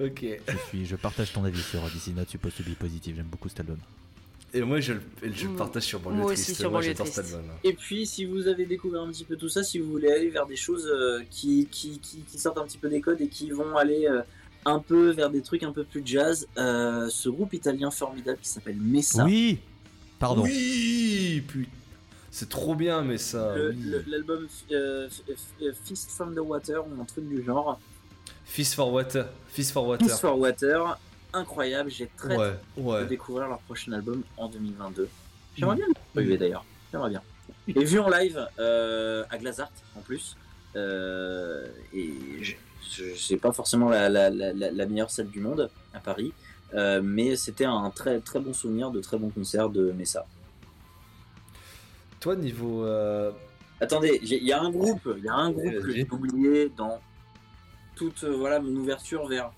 Ok. 0.00 0.24
Je, 0.48 0.56
suis, 0.68 0.86
je 0.86 0.96
partage 0.96 1.32
ton 1.32 1.44
avis 1.44 1.60
sur 1.62 1.80
DC 1.82 2.08
Not 2.14 2.24
Supposed 2.28 2.56
to 2.56 2.62
be 2.64 2.74
Positive. 2.74 3.16
J'aime 3.16 3.26
beaucoup 3.26 3.48
cet 3.48 3.60
album. 3.60 3.78
Et 4.52 4.60
moi, 4.62 4.80
je, 4.80 4.92
le- 4.94 5.02
je 5.22 5.46
le 5.46 5.52
Mm. 5.52 5.56
partage 5.56 5.82
sur 5.84 6.00
Banlieue 6.00 6.18
Moi 6.20 6.32
aussi, 6.32 6.44
Triste. 6.44 6.60
sur 6.60 6.70
Moi, 6.70 6.80
j'adore 6.82 7.06
cet 7.06 7.24
Triste. 7.24 7.34
album. 7.36 7.50
Et 7.64 7.72
puis, 7.72 8.06
si 8.06 8.24
vous 8.24 8.46
avez 8.46 8.66
découvert 8.66 9.02
un 9.02 9.10
petit 9.10 9.24
peu 9.24 9.36
tout 9.36 9.48
ça, 9.48 9.62
si 9.64 9.78
vous 9.78 9.90
voulez 9.90 10.10
aller 10.12 10.28
vers 10.30 10.46
des 10.46 10.56
choses 10.56 10.86
euh, 10.86 11.22
qui, 11.30 11.66
qui, 11.70 11.98
qui, 11.98 12.18
qui 12.20 12.38
sortent 12.38 12.58
un 12.58 12.64
petit 12.64 12.78
peu 12.78 12.88
des 12.88 13.00
codes 13.00 13.20
et 13.20 13.28
qui 13.28 13.50
vont 13.50 13.76
aller 13.76 14.06
euh, 14.06 14.22
un 14.64 14.78
peu 14.78 15.10
vers 15.10 15.30
des 15.30 15.42
trucs 15.42 15.62
un 15.64 15.72
peu 15.72 15.82
plus 15.84 16.02
jazz, 16.04 16.46
euh, 16.58 17.08
ce 17.10 17.28
groupe 17.28 17.52
italien 17.54 17.90
formidable 17.90 18.38
qui 18.40 18.48
s'appelle 18.48 18.76
Messa. 18.76 19.24
Oui 19.24 19.58
Pardon. 20.20 20.42
Oui, 20.42 21.42
putain. 21.48 21.70
C'est 22.36 22.48
trop 22.48 22.74
bien, 22.74 23.02
mais 23.02 23.16
ça. 23.16 23.54
L'album 24.08 24.48
euh, 24.72 25.08
F- 25.08 25.72
Fist 25.84 26.10
from 26.10 26.34
the 26.34 26.40
Water 26.40 26.84
ou 26.84 27.00
un 27.00 27.04
truc 27.04 27.28
du 27.28 27.44
genre. 27.44 27.78
Fist 28.44 28.74
for 28.74 28.92
Water. 28.92 29.26
Fist 29.46 29.70
for 29.70 29.86
Water. 29.86 30.04
Fist 30.04 30.20
for 30.20 30.36
Water, 30.36 30.98
incroyable. 31.32 31.90
J'ai 31.90 32.10
très 32.16 32.36
Ouais, 32.36 32.56
hâte 32.96 33.02
de 33.04 33.08
découvrir 33.08 33.46
leur 33.46 33.60
prochain 33.60 33.92
album 33.92 34.24
en 34.36 34.48
2022. 34.48 35.08
J'aimerais 35.56 35.76
Mm. 35.76 35.78
bien 35.78 35.86
le 35.86 35.94
relever 36.20 36.36
d'ailleurs. 36.38 36.64
J'aimerais 36.90 37.10
bien. 37.10 37.22
Et 37.68 37.84
vu 37.84 38.00
en 38.00 38.08
live 38.10 38.44
euh, 38.58 39.22
à 39.30 39.38
Glazart 39.38 39.70
en 39.96 40.00
plus. 40.00 40.36
euh, 40.74 41.68
et 41.94 42.12
je, 42.42 42.54
je 42.90 43.14
sais 43.16 43.36
pas 43.36 43.52
forcément 43.52 43.88
la, 43.90 44.08
la, 44.08 44.28
la, 44.28 44.52
la- 44.52 44.72
la 44.72 44.86
meilleure 44.86 45.10
salle 45.12 45.28
du 45.28 45.38
monde 45.38 45.70
à 45.92 46.00
Paris. 46.00 46.32
euh, 46.74 47.00
mais 47.00 47.36
c'était 47.36 47.64
un 47.64 47.90
très 47.90 48.18
très 48.18 48.40
bon 48.40 48.52
souvenir 48.52 48.90
de 48.90 49.00
très 49.00 49.18
bons 49.18 49.30
concerts 49.30 49.68
de 49.70 49.92
Messa. 49.92 50.26
Toi, 52.24 52.36
niveau. 52.36 52.86
euh, 52.86 53.32
Attendez, 53.82 54.18
j'ai- 54.22 54.38
il 54.40 54.46
y 54.46 54.52
a 54.54 54.58
un 54.62 54.70
groupe, 54.70 55.06
il 55.18 55.24
y 55.24 55.28
a 55.28 55.34
un 55.34 55.50
groupe 55.50 55.74
que 55.74 55.90
j'ai 55.92 56.08
oublié 56.10 56.70
dans 56.74 56.98
toute 57.96 58.24
euh, 58.24 58.34
voilà 58.34 58.60
mon 58.60 58.74
ouverture 58.76 59.26
vers 59.28 59.52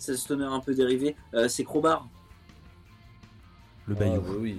ce 0.00 0.16
stoner 0.16 0.46
un 0.46 0.58
peu 0.58 0.74
dérivé, 0.74 1.14
euh, 1.34 1.46
c'est 1.46 1.62
Crowbar. 1.62 2.08
Le 3.86 3.94
ah, 3.96 4.00
Bayou. 4.00 4.22
oui. 4.40 4.58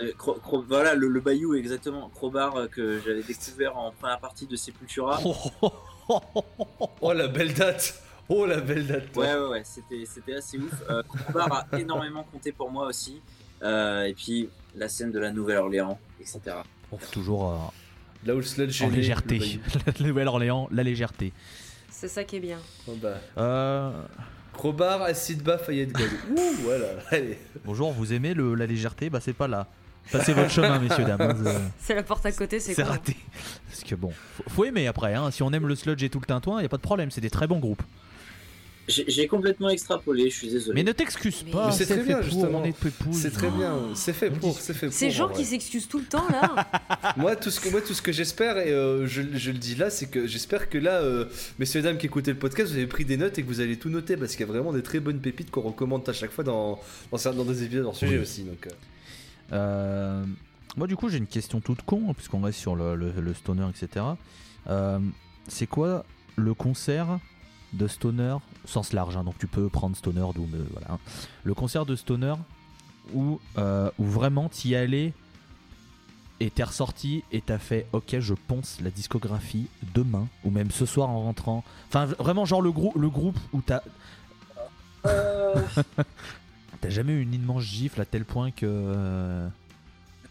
Euh, 0.00 0.12
Cro- 0.18 0.38
Cro- 0.42 0.62
voilà 0.68 0.94
le, 0.94 1.08
le 1.08 1.20
Bayou 1.20 1.54
exactement, 1.54 2.10
Crowbar 2.10 2.54
euh, 2.56 2.66
que 2.66 3.00
j'avais 3.00 3.22
découvert 3.22 3.78
en 3.78 3.92
première 3.92 4.20
partie 4.20 4.46
de 4.46 4.56
Sepultura. 4.56 5.18
Oh, 7.00 7.12
la 7.14 7.28
belle 7.28 7.54
date. 7.54 8.02
Oh, 8.28 8.44
la 8.44 8.60
belle 8.60 8.86
date. 8.86 9.10
toi. 9.12 9.24
Ouais 9.24 9.34
ouais 9.36 9.48
ouais, 9.48 9.62
c'était 9.64 10.04
c'était 10.04 10.34
assez 10.34 10.58
ouf. 10.58 10.82
Euh, 10.90 11.02
Crowbar 11.04 11.66
a 11.72 11.78
énormément 11.78 12.24
compté 12.24 12.52
pour 12.52 12.70
moi 12.70 12.88
aussi. 12.88 13.22
Euh, 13.62 14.02
et 14.04 14.12
puis 14.12 14.50
la 14.74 14.90
scène 14.90 15.12
de 15.12 15.18
la 15.18 15.30
Nouvelle-Orléans, 15.30 15.98
etc. 16.20 16.56
Toujours 17.12 17.50
euh, 17.50 17.56
Là 18.26 18.34
où 18.34 18.38
le 18.38 18.42
sludge 18.42 18.82
en 18.82 18.88
est 18.92 18.96
légèreté. 18.96 19.60
La 19.86 20.06
Nouvelle-Orléans, 20.06 20.68
la 20.72 20.82
légèreté. 20.82 21.32
C'est 21.90 22.08
ça 22.08 22.24
qui 22.24 22.36
est 22.36 22.40
bien. 22.40 22.58
Oh, 22.88 22.96
bah. 23.00 23.14
Euh, 23.38 23.90
Crowbar, 24.52 25.02
Acid 25.02 25.42
Bas, 25.42 25.58
Fayette. 25.66 25.92
Ouh, 25.96 26.40
voilà. 26.62 26.86
Allez. 27.10 27.38
bonjour, 27.64 27.92
vous 27.92 28.12
aimez 28.12 28.34
le, 28.34 28.54
la 28.54 28.66
légèreté? 28.66 29.08
Bah 29.10 29.20
c'est 29.20 29.32
pas 29.32 29.48
là. 29.48 29.66
Passez 30.10 30.32
votre 30.32 30.50
chemin, 30.50 30.78
messieurs, 30.80 31.04
dames. 31.04 31.20
hein, 31.20 31.36
c'est- 31.44 31.60
C'est 31.86 31.94
la 31.94 32.02
porte 32.02 32.26
à 32.26 32.32
côté, 32.32 32.58
c'est 32.58 32.74
C'est 32.74 32.82
raté. 32.82 33.16
Parce 33.68 33.84
que 33.84 33.94
bon, 33.94 34.12
faut, 34.34 34.44
faut 34.48 34.64
aimer 34.64 34.86
après. 34.86 35.14
Hein. 35.14 35.30
Si 35.30 35.42
on 35.42 35.52
aime 35.52 35.66
le 35.66 35.76
sludge 35.76 36.02
et 36.02 36.08
tout 36.10 36.20
le 36.20 36.26
tintouin, 36.26 36.60
y 36.62 36.64
a 36.64 36.68
pas 36.68 36.78
de 36.78 36.82
problème. 36.82 37.10
C'est 37.10 37.20
des 37.20 37.30
très 37.30 37.46
bons 37.46 37.58
groupes. 37.58 37.82
J'ai 38.88 39.28
complètement 39.28 39.68
extrapolé, 39.68 40.30
je 40.30 40.34
suis 40.36 40.48
désolé. 40.48 40.74
Mais 40.74 40.82
ne 40.82 40.92
t'excuse 40.92 41.44
pas. 41.44 41.70
C'est 41.70 41.84
très 41.84 41.98
fait 41.98 42.02
bien, 42.04 42.16
pour, 42.16 42.24
justement. 42.24 42.62
C'est 43.12 43.30
très 43.30 43.50
bien. 43.50 43.78
C'est 43.94 44.12
fait 44.12 44.30
pour. 44.30 44.58
C'est 44.58 44.74
fait 44.74 44.86
pour. 44.86 44.94
Ces 44.96 45.06
en 45.08 45.10
gens 45.10 45.28
qui 45.28 45.44
s'excusent 45.44 45.86
tout 45.86 45.98
le 45.98 46.06
temps 46.06 46.26
là. 46.28 46.66
Moi, 47.16 47.36
tout 47.36 47.50
ce 47.50 47.60
que, 47.60 47.68
moi, 47.68 47.80
tout 47.82 47.94
ce 47.94 48.02
que 48.02 48.10
j'espère, 48.10 48.58
et 48.58 48.70
euh, 48.72 49.06
je, 49.06 49.22
je 49.34 49.50
le 49.52 49.58
dis 49.58 49.76
là, 49.76 49.90
c'est 49.90 50.06
que 50.06 50.26
j'espère 50.26 50.68
que 50.68 50.76
là, 50.78 51.02
euh, 51.02 51.26
messieurs 51.60 51.80
et 51.80 51.82
dames 51.84 51.98
qui 51.98 52.06
écoutaient 52.06 52.32
le 52.32 52.38
podcast, 52.38 52.70
vous 52.72 52.76
avez 52.78 52.86
pris 52.88 53.04
des 53.04 53.16
notes 53.16 53.38
et 53.38 53.42
que 53.42 53.46
vous 53.48 53.60
allez 53.60 53.76
tout 53.78 53.90
noter 53.90 54.16
parce 54.16 54.32
qu'il 54.32 54.40
y 54.40 54.48
a 54.48 54.52
vraiment 54.52 54.72
des 54.72 54.82
très 54.82 54.98
bonnes 54.98 55.20
pépites 55.20 55.50
qu'on 55.52 55.60
recommande 55.62 56.08
à 56.08 56.12
chaque 56.12 56.32
fois 56.32 56.42
dans, 56.42 56.80
dans, 57.12 57.18
certains- 57.18 57.38
dans 57.38 57.44
des 57.44 57.62
épisodes 57.62 57.86
hors 57.86 57.94
sujet 57.96 58.16
Oui. 58.16 58.22
aussi. 58.22 58.42
Donc, 58.42 58.66
euh. 58.66 58.70
Euh, 59.52 60.24
moi, 60.76 60.86
du 60.86 60.96
coup, 60.96 61.08
j'ai 61.08 61.18
une 61.18 61.26
question 61.26 61.60
toute 61.60 61.82
con, 61.82 62.06
hein, 62.08 62.14
puisqu'on 62.14 62.40
reste 62.40 62.58
sur 62.58 62.74
le, 62.76 62.94
le- 62.96 63.12
le 63.20 63.34
stoner, 63.34 63.66
etc. 63.68 64.04
Euh, 64.68 64.98
c'est 65.48 65.66
quoi 65.66 66.04
le 66.36 66.54
concert 66.54 67.18
de 67.72 67.86
stoner, 67.86 68.36
sens 68.64 68.92
large 68.92 69.16
hein, 69.16 69.24
Donc, 69.24 69.38
tu 69.38 69.46
peux 69.46 69.68
prendre 69.68 69.96
stoner, 69.96 70.26
doom, 70.34 70.50
euh, 70.54 70.64
voilà. 70.72 70.92
hein. 70.92 70.98
Le 71.44 71.54
concert 71.54 71.86
de 71.86 71.94
stoner 71.96 72.34
où, 73.14 73.40
euh, 73.58 73.90
où 73.98 74.04
vraiment 74.04 74.48
t'y 74.48 74.74
allais 74.74 75.12
et 76.40 76.48
t'es 76.50 76.62
ressorti 76.64 77.22
et 77.32 77.40
t'as 77.42 77.58
fait 77.58 77.86
ok 77.92 78.18
je 78.18 78.32
ponce 78.34 78.78
la 78.80 78.90
discographie 78.90 79.66
demain 79.94 80.26
ou 80.44 80.50
même 80.50 80.70
ce 80.70 80.86
soir 80.86 81.10
en 81.10 81.20
rentrant 81.24 81.62
enfin 81.88 82.06
vraiment 82.06 82.46
genre 82.46 82.62
le, 82.62 82.70
grou- 82.72 82.96
le 82.98 83.10
groupe 83.10 83.38
où 83.52 83.60
t'as 83.60 83.82
Euh, 85.06 85.54
t'as 86.80 86.88
jamais 86.88 87.12
eu 87.12 87.20
une 87.22 87.34
immense 87.34 87.62
gifle 87.62 88.00
à 88.00 88.04
tel 88.06 88.24
point 88.24 88.50
que 88.52 88.64
euh, 88.66 89.48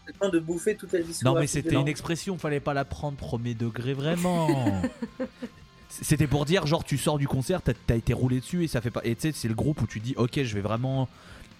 le 0.06 0.12
temps 0.14 0.28
de 0.30 0.38
bouffer 0.40 0.74
toute 0.76 0.92
la 0.92 0.98
discographie. 1.00 1.24
Non 1.24 1.38
mais 1.40 1.46
c'était 1.46 1.76
une 1.76 1.86
expression, 1.88 2.36
fallait 2.38 2.58
pas 2.60 2.74
la 2.74 2.84
prendre 2.84 3.16
premier 3.16 3.54
degré 3.54 3.94
vraiment. 3.94 4.48
c'était 5.90 6.26
pour 6.26 6.44
dire 6.46 6.66
genre 6.66 6.84
tu 6.84 6.96
sors 6.96 7.18
du 7.18 7.26
concert, 7.28 7.60
t'as 7.62 7.72
as 7.90 7.94
été 7.96 8.12
roulé 8.14 8.40
dessus 8.40 8.64
et 8.64 8.68
ça 8.68 8.80
fait 8.80 8.90
pas. 8.90 9.00
Et 9.04 9.14
tu 9.14 9.22
sais 9.22 9.32
c'est 9.32 9.48
le 9.48 9.54
groupe 9.54 9.82
où 9.82 9.86
tu 9.86 10.00
dis 10.00 10.14
ok 10.16 10.42
je 10.42 10.54
vais 10.54 10.60
vraiment, 10.60 11.08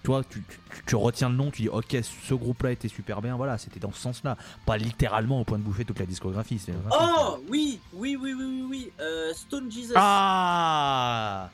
toi 0.05 0.23
tu, 0.29 0.43
tu- 0.49 0.83
tu 0.87 0.97
retiens 0.97 1.29
le 1.29 1.35
nom, 1.37 1.51
tu 1.51 1.63
dis 1.63 1.69
ok 1.69 1.97
ce 2.03 2.35
groupe-là 2.35 2.71
était 2.73 2.89
super 2.89 3.21
bien, 3.23 3.37
voilà 3.37 3.59
c'était 3.59 3.81
dans 3.81 3.93
ce 3.93 3.99
sens-là, 4.01 4.37
pas 4.67 4.77
littéralement 4.77 5.41
au 5.41 5.45
point 5.45 5.59
de 5.59 5.63
bouffer 5.65 5.85
toute 5.85 5.99
la 5.99 6.07
discographie. 6.07 6.59
c'est 6.59 6.73
Oh 6.93 7.39
oui, 7.49 7.81
oui, 7.93 8.17
oui, 8.21 8.33
oui, 8.33 8.45
oui, 8.45 8.63
oui. 8.69 8.91
euh, 9.01 9.33
Stone 9.35 9.71
Jesus. 9.71 9.95
ah 9.97 11.51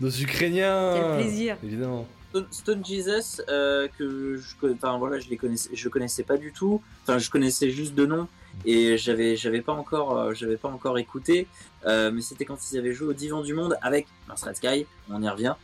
Nos 0.00 0.10
Ukrainiens 0.10 0.92
Quel 0.94 1.16
plaisir. 1.24 1.56
Évidemment. 1.62 2.06
Stone, 2.30 2.46
Stone 2.52 2.84
Jesus, 2.86 3.42
euh, 3.48 3.88
que 3.98 4.36
je, 4.36 4.66
enfin 4.74 4.96
voilà, 4.98 5.18
je 5.18 5.28
les 5.28 5.36
connaissais, 5.36 5.68
je 5.74 5.88
connaissais 5.88 6.22
pas 6.22 6.36
du 6.36 6.52
tout. 6.52 6.80
Enfin, 7.02 7.18
je 7.18 7.28
connaissais 7.28 7.70
juste 7.70 7.94
de 7.96 8.06
nom 8.06 8.28
et 8.64 8.98
j'avais, 8.98 9.36
j'avais 9.36 9.62
pas 9.62 9.72
encore, 9.72 10.16
euh, 10.16 10.34
j'avais 10.34 10.56
pas 10.56 10.68
encore 10.68 10.98
écouté. 10.98 11.46
Euh, 11.86 12.10
mais 12.10 12.20
c'était 12.20 12.44
quand 12.44 12.58
ils 12.70 12.78
avaient 12.78 12.92
joué 12.92 13.08
au 13.08 13.12
Divan 13.12 13.40
du 13.42 13.54
Monde 13.54 13.76
avec 13.82 14.06
Mars 14.28 14.42
Red 14.42 14.56
Sky, 14.56 14.86
on 15.08 15.22
y 15.22 15.28
revient, 15.28 15.54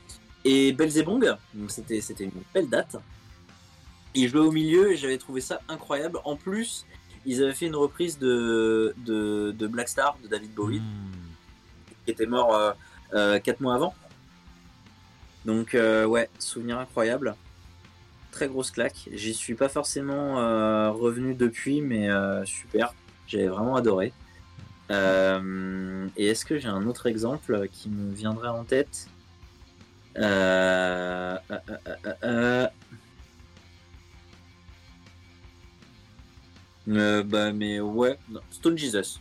et 0.45 0.73
Belzebong. 0.73 1.37
Donc 1.55 1.71
c'était, 1.71 2.01
c'était 2.01 2.25
une 2.25 2.33
belle 2.55 2.69
date. 2.69 2.97
Ils 4.15 4.29
jouaient 4.29 4.41
au 4.41 4.53
milieu 4.53 4.93
et 4.93 4.97
j'avais 4.97 5.19
trouvé 5.19 5.41
ça 5.43 5.61
incroyable. 5.69 6.21
En 6.25 6.37
plus, 6.37 6.87
ils 7.27 7.43
avaient 7.43 7.53
fait 7.53 7.67
une 7.67 7.77
reprise 7.77 8.19
de, 8.19 8.95
de, 8.99 9.53
de 9.53 9.67
Black 9.67 9.89
Star 9.89 10.17
de 10.23 10.29
David 10.29 10.55
Bowie 10.55 10.81
Hmm. 10.81 11.13
qui 12.05 12.13
était 12.13 12.27
mort 12.27 12.55
euh, 12.55 12.73
euh, 13.13 13.39
quatre 13.41 13.61
mois 13.61 13.75
avant. 13.75 13.95
Donc 15.45 15.75
ouais, 15.75 16.29
souvenir 16.39 16.79
incroyable. 16.79 17.37
Très 18.37 18.49
grosse 18.49 18.71
claque. 18.71 19.09
J'y 19.15 19.33
suis 19.33 19.55
pas 19.55 19.71
forcément 19.71 20.39
euh, 20.41 20.91
revenu 20.91 21.35
depuis, 21.35 21.81
mais 21.81 22.11
euh, 22.11 22.45
super. 22.45 22.93
J'avais 23.27 23.47
vraiment 23.49 23.77
adoré. 23.77 24.13
Euh, 24.91 26.07
et 26.19 26.27
est-ce 26.27 26.45
que 26.45 26.59
j'ai 26.59 26.69
un 26.69 26.87
autre 26.87 27.07
exemple 27.07 27.67
qui 27.73 27.89
me 27.89 28.13
viendrait 28.15 28.49
en 28.51 28.65
tête? 28.65 29.09
Euh, 30.19 31.39
euh, 31.51 31.59
euh, 31.71 31.77
euh, 32.05 32.13
euh. 32.25 32.67
Euh, 36.89 37.23
bah 37.23 37.53
mais 37.55 37.81
ouais, 37.81 38.19
non, 38.29 38.41
Stone 38.51 38.77
Jesus. 38.77 39.19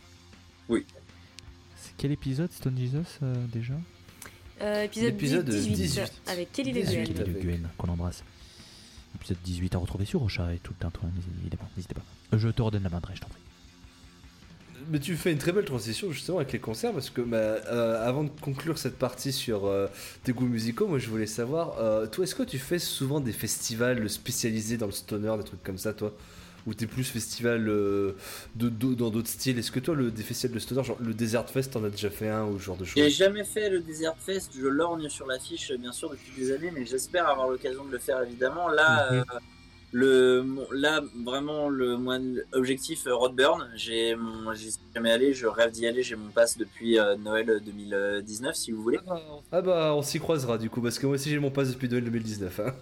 C'est 0.68 1.94
quel 1.96 2.12
épisode 2.12 2.52
Stone 2.52 2.76
Jesus 2.78 3.18
euh, 3.22 3.34
déjà? 3.50 3.74
Euh, 4.60 4.84
épisode, 4.84 5.06
L'épisode 5.12 5.48
18, 5.48 5.74
18. 5.74 6.12
avec 6.26 6.52
Kelly 6.52 6.72
18. 6.72 6.84
Leguel. 6.90 7.06
Kelly 7.08 7.20
avec- 7.22 7.34
Le 7.34 7.40
Guen, 7.40 7.68
qu'on 7.78 7.88
embrasse. 7.88 8.22
Épisode 9.26 9.42
18 9.42 9.74
à 9.74 9.78
retrouver 9.78 10.04
sur 10.04 10.20
Rocha 10.20 10.54
et 10.54 10.58
tout 10.58 10.72
le 10.78 10.84
tintouin, 10.84 11.10
n'hésitez 11.76 11.94
pas. 11.94 12.02
Je 12.32 12.48
te 12.48 12.62
redonne 12.62 12.84
la 12.84 12.90
main, 12.90 13.00
je 13.12 13.20
t'en 13.20 13.26
prie. 13.26 13.40
mais 14.88 15.00
tu 15.00 15.16
fais 15.16 15.32
une 15.32 15.38
très 15.38 15.50
belle 15.50 15.64
transition 15.64 16.12
justement 16.12 16.38
avec 16.38 16.52
les 16.52 16.60
concerts 16.60 16.92
parce 16.92 17.10
que 17.10 17.22
bah, 17.22 17.36
euh, 17.36 18.06
avant 18.06 18.22
de 18.22 18.30
conclure 18.40 18.78
cette 18.78 18.98
partie 18.98 19.32
sur 19.32 19.66
euh, 19.66 19.88
tes 20.22 20.32
goûts 20.32 20.46
musicaux, 20.46 20.86
moi 20.86 21.00
je 21.00 21.08
voulais 21.08 21.26
savoir, 21.26 21.76
euh, 21.80 22.06
toi 22.06 22.22
est-ce 22.22 22.36
que 22.36 22.44
tu 22.44 22.60
fais 22.60 22.78
souvent 22.78 23.18
des 23.18 23.32
festivals 23.32 24.08
spécialisés 24.08 24.76
dans 24.76 24.86
le 24.86 24.92
stoner, 24.92 25.34
des 25.38 25.44
trucs 25.44 25.62
comme 25.64 25.78
ça 25.78 25.92
toi? 25.92 26.12
Ou 26.66 26.74
t'es 26.74 26.86
plus 26.86 27.04
festival 27.04 27.68
euh, 27.68 28.12
de, 28.56 28.68
de- 28.68 28.94
dans 28.94 29.10
d'autres 29.10 29.28
styles 29.28 29.58
Est-ce 29.58 29.70
que 29.70 29.78
toi 29.80 29.94
le, 29.94 30.10
des 30.10 30.22
festivals 30.24 30.54
de 30.54 30.58
stoner, 30.60 30.82
genre 30.82 30.96
le 31.00 31.14
Desert 31.14 31.48
Fest, 31.48 31.72
t'en 31.74 31.84
as 31.84 31.90
déjà 31.90 32.10
fait 32.10 32.28
un 32.28 32.44
ou 32.46 32.58
ce 32.58 32.64
genre 32.64 32.76
de 32.76 32.84
J'ai 32.84 33.04
choses 33.08 33.16
jamais 33.18 33.44
fait 33.44 33.70
le 33.70 33.80
Desert 33.80 34.16
Fest, 34.18 34.52
je 34.58 34.66
lorgne 34.66 35.08
sur 35.08 35.26
l'affiche 35.26 35.72
bien 35.72 35.92
sûr 35.92 36.10
depuis 36.10 36.32
des 36.36 36.50
années, 36.52 36.72
mais 36.74 36.84
j'espère 36.84 37.28
avoir 37.28 37.48
l'occasion 37.48 37.84
de 37.84 37.92
le 37.92 37.98
faire 37.98 38.20
évidemment. 38.22 38.68
Là, 38.68 39.12
Mhm. 39.12 39.24
euh, 39.32 39.38
le, 39.92 40.44
là 40.72 41.00
vraiment 41.24 41.68
le 41.68 41.96
moi, 41.96 42.18
objectif 42.52 43.06
euh, 43.06 43.14
Rodburn, 43.14 43.70
j'ai 43.76 44.16
mon, 44.16 44.52
j'y 44.52 44.72
suis 44.72 44.80
jamais 44.92 45.12
allé, 45.12 45.32
je 45.34 45.46
rêve 45.46 45.70
d'y 45.70 45.86
aller, 45.86 46.02
j'ai 46.02 46.16
mon 46.16 46.30
pass 46.30 46.58
depuis 46.58 46.98
euh, 46.98 47.16
Noël 47.16 47.62
2019 47.64 48.56
si 48.56 48.72
vous 48.72 48.82
voulez. 48.82 48.98
Ah 49.52 49.62
bah 49.62 49.94
on 49.94 50.02
s'y 50.02 50.18
croisera 50.18 50.58
du 50.58 50.68
coup 50.68 50.82
parce 50.82 50.98
que 50.98 51.06
moi 51.06 51.14
aussi 51.14 51.30
j'ai 51.30 51.38
mon 51.38 51.52
pass 51.52 51.70
depuis 51.70 51.88
Noël 51.88 52.04
2019. 52.04 52.60
Hein. 52.60 52.74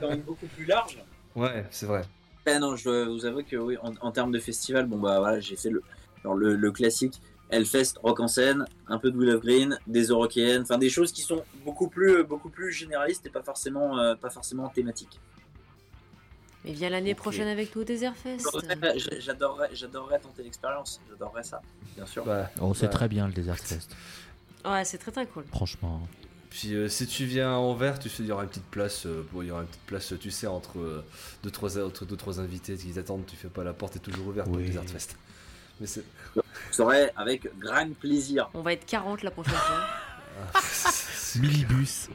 Quand 0.00 0.08
même 0.08 0.22
beaucoup 0.22 0.46
plus 0.48 0.64
large. 0.66 0.98
Ouais, 1.36 1.64
c'est 1.70 1.86
vrai. 1.86 2.02
Ah 2.46 2.58
non, 2.58 2.74
je 2.76 2.84
dois 2.84 3.04
vous 3.04 3.26
avouer 3.26 3.44
que 3.44 3.56
oui, 3.56 3.76
en, 3.82 3.92
en 4.00 4.10
termes 4.12 4.32
de 4.32 4.38
festival, 4.38 4.86
bon 4.86 4.98
bah 4.98 5.18
voilà, 5.20 5.40
j'ai 5.40 5.56
fait 5.56 5.70
le, 5.70 5.82
genre 6.24 6.34
le, 6.34 6.56
le 6.56 6.72
classique 6.72 7.20
Hellfest, 7.50 7.94
Rock 8.02 8.20
en 8.20 8.28
scène, 8.28 8.64
un 8.86 8.98
peu 8.98 9.10
de 9.10 9.16
Will 9.16 9.30
of 9.30 9.40
Green, 9.42 9.78
des 9.86 10.04
Eurokéennes, 10.04 10.62
enfin 10.62 10.78
des 10.78 10.88
choses 10.90 11.12
qui 11.12 11.22
sont 11.22 11.42
beaucoup 11.64 11.88
plus, 11.88 12.22
beaucoup 12.24 12.48
plus 12.48 12.72
généralistes 12.72 13.26
et 13.26 13.30
pas 13.30 13.42
forcément, 13.42 13.98
euh, 13.98 14.14
pas 14.14 14.30
forcément 14.30 14.68
thématiques. 14.68 15.18
Mais 16.64 16.72
viens 16.72 16.90
l'année 16.90 17.14
prochaine 17.14 17.48
avec 17.48 17.74
nous 17.74 17.82
au 17.82 17.84
Desert 17.84 18.14
Fest. 18.16 18.46
J'adorerais- 19.18 20.20
tenter 20.20 20.42
l'expérience, 20.42 21.00
j'adorerais 21.08 21.42
ça, 21.42 21.60
bien 21.96 22.06
sûr. 22.06 22.24
Bah, 22.24 22.50
Oh, 22.60 22.72
c'est 22.74 22.86
bah, 22.86 22.92
très 22.92 23.08
bien 23.08 23.26
le 23.26 23.32
Desert 23.32 23.58
Fest. 23.58 23.96
Ouais, 24.64 24.84
c'est 24.84 24.98
très 24.98 25.10
très 25.10 25.26
cool. 25.26 25.44
Franchement. 25.50 26.00
Puis 26.50 26.74
euh, 26.74 26.88
si 26.88 27.06
tu 27.06 27.24
viens 27.24 27.52
à 27.52 27.56
Anvers, 27.56 27.98
tu 27.98 28.08
sais, 28.08 28.22
il 28.22 28.28
y 28.28 28.32
aura 28.32 28.42
une 28.42 28.48
petite 28.48 28.70
place, 28.70 29.06
euh, 29.06 29.24
il 29.40 29.46
y 29.46 29.50
aura 29.50 29.60
une 29.62 29.68
petite 29.68 29.86
place, 29.86 30.12
tu 30.20 30.30
sais, 30.30 30.48
entre 30.48 30.78
euh, 30.78 31.04
deux 31.44 31.50
trois 31.50 31.78
entre 31.78 32.04
deux 32.04 32.16
trois 32.16 32.40
invités 32.40 32.76
qui 32.76 32.90
t'attendent. 32.92 33.24
Tu 33.26 33.36
fais 33.36 33.48
pas 33.48 33.62
la 33.62 33.72
porte 33.72 33.96
est 33.96 34.00
toujours 34.00 34.26
ouverte 34.26 34.48
pour 34.48 34.56
le 34.56 34.64
Oui. 34.64 34.68
Desert 34.68 34.84
Fest. 34.84 35.16
Mais 35.80 35.86
c'est 35.86 36.04
Je 36.34 36.42
saurais 36.72 37.12
avec 37.16 37.48
grand 37.58 37.88
plaisir. 37.94 38.50
On 38.52 38.62
va 38.62 38.72
être 38.72 38.84
40 38.84 39.22
la 39.22 39.30
prochaine 39.30 39.54
fois. 39.54 40.60
Millibus. 41.40 42.08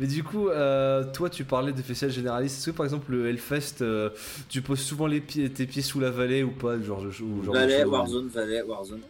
Mais 0.00 0.06
du 0.06 0.24
coup, 0.24 0.48
euh, 0.48 1.04
toi, 1.12 1.30
tu 1.30 1.44
parlais 1.44 1.72
de 1.72 1.82
festivals 1.82 2.14
généralistes. 2.14 2.58
Est-ce 2.58 2.70
que 2.70 2.76
par 2.76 2.86
exemple 2.86 3.12
le 3.12 3.28
Hellfest, 3.28 3.82
euh, 3.82 4.10
tu 4.48 4.62
poses 4.62 4.80
souvent 4.80 5.06
les 5.06 5.20
pieds, 5.20 5.50
tes 5.50 5.66
pieds 5.66 5.82
sous 5.82 6.00
la 6.00 6.10
vallée 6.10 6.42
ou 6.42 6.50
pas, 6.50 6.80
genre, 6.80 7.00
ou 7.00 7.44
genre 7.44 7.54
choses 7.54 7.84
Warzone, 7.86 8.28
Valais, 8.28 8.62
Warzone. 8.62 9.00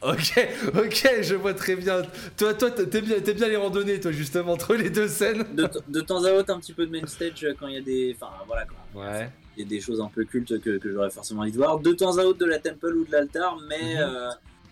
Ok, 0.00 0.48
ok, 0.76 1.08
je 1.22 1.34
vois 1.34 1.54
très 1.54 1.74
bien. 1.74 2.02
Toi, 2.36 2.54
toi, 2.54 2.70
t'aimes 2.70 3.04
bien, 3.04 3.20
t'aimes 3.20 3.36
bien 3.36 3.48
les 3.48 3.56
randonnées, 3.56 3.98
toi, 3.98 4.12
justement, 4.12 4.52
entre 4.52 4.74
les 4.74 4.90
deux 4.90 5.08
scènes. 5.08 5.44
De, 5.54 5.66
t- 5.66 5.78
de 5.88 6.00
temps 6.00 6.24
à 6.24 6.30
autre, 6.32 6.52
un 6.54 6.60
petit 6.60 6.72
peu 6.72 6.86
de 6.86 6.92
main 6.92 7.04
stage 7.06 7.42
euh, 7.44 7.54
quand 7.58 7.66
il 7.66 7.74
y 7.74 7.78
a 7.78 7.80
des, 7.80 8.16
enfin 8.20 8.32
voilà, 8.46 8.64
quand 8.64 8.76
Ouais. 9.00 9.28
il 9.56 9.64
y 9.64 9.66
a 9.66 9.68
des 9.68 9.80
choses 9.80 10.00
un 10.00 10.06
peu 10.08 10.24
cultes 10.24 10.60
que, 10.60 10.78
que 10.78 10.92
j'aurais 10.92 11.10
forcément 11.10 11.42
envie 11.42 11.50
de 11.52 11.56
voir. 11.56 11.78
De 11.80 11.92
temps 11.92 12.16
à 12.18 12.22
autre 12.22 12.38
de 12.38 12.46
la 12.46 12.58
temple 12.60 12.94
ou 12.94 13.04
de 13.04 13.10
l'altar, 13.12 13.58
mais 13.68 13.94
Mhm. 13.96 14.00
euh, 14.00 14.30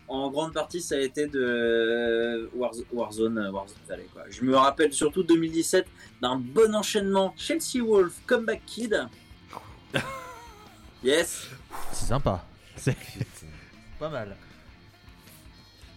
en 0.09 0.31
grande 0.31 0.53
partie 0.55 0.81
ça 0.81 0.95
a 0.95 0.99
été 1.01 1.27
de 1.27 1.41
euh, 1.41 2.47
Warz- 2.57 2.85
Warzone, 2.93 3.51
Warzone 3.53 3.77
Valley. 3.89 4.07
Quoi. 4.13 4.23
Je 4.31 4.43
me 4.43 4.55
rappelle 4.57 4.93
surtout 4.93 5.25
2017 5.25 5.87
d'un 6.23 6.37
bon 6.37 6.73
enchaînement 6.77 7.35
Chelsea 7.37 7.83
Wolf, 7.85 8.13
Comeback 8.27 8.63
Kid. 8.65 8.97
yes. 11.03 11.49
C'est 11.93 12.07
sympa. 12.07 12.45
C'est 12.77 12.97
pas 13.99 14.09
mal. 14.09 14.37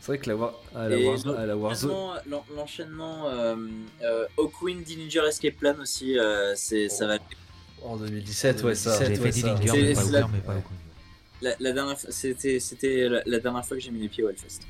C'est 0.09 0.15
vrai 0.15 0.23
que 0.25 0.29
la, 0.31 0.35
War... 0.37 0.53
ah, 0.73 0.89
la, 0.89 0.97
Warzone, 0.97 1.35
ah, 1.37 1.45
la 1.45 1.55
Warzone. 1.55 1.91
L'enchaînement- 1.91 2.21
l'en- 2.31 2.45
L'enchaînement 2.55 3.29
euh, 3.29 3.55
euh, 4.01 4.25
Hawkwind 4.39 4.81
Dillinger 4.83 5.21
Escape 5.27 5.53
Plan 5.57 5.75
aussi, 5.79 6.17
euh, 6.17 6.53
c'est 6.55 6.89
ça 6.89 7.05
va. 7.05 7.17
En 7.83 7.95
2017, 7.95 8.63
ouais, 8.63 8.73
ça. 8.73 8.97
J'ai 9.05 9.13
fait. 9.15 9.29
Dillinger, 9.29 9.67
C'est- 9.67 9.77
mais 9.83 9.93
pas 9.93 10.03
ouvert, 10.05 10.29
la- 11.43 11.51
ouais. 11.51 11.73
dernière, 11.73 11.99
fois- 11.99 12.09
c'était, 12.11 12.59
c'était 12.59 13.07
la, 13.07 13.21
la 13.23 13.39
dernière 13.39 13.63
fois 13.63 13.77
que 13.77 13.83
j'ai 13.83 13.91
mis 13.91 13.99
les 13.99 14.09
pieds 14.09 14.23
au 14.23 14.29
Hellfest. 14.29 14.61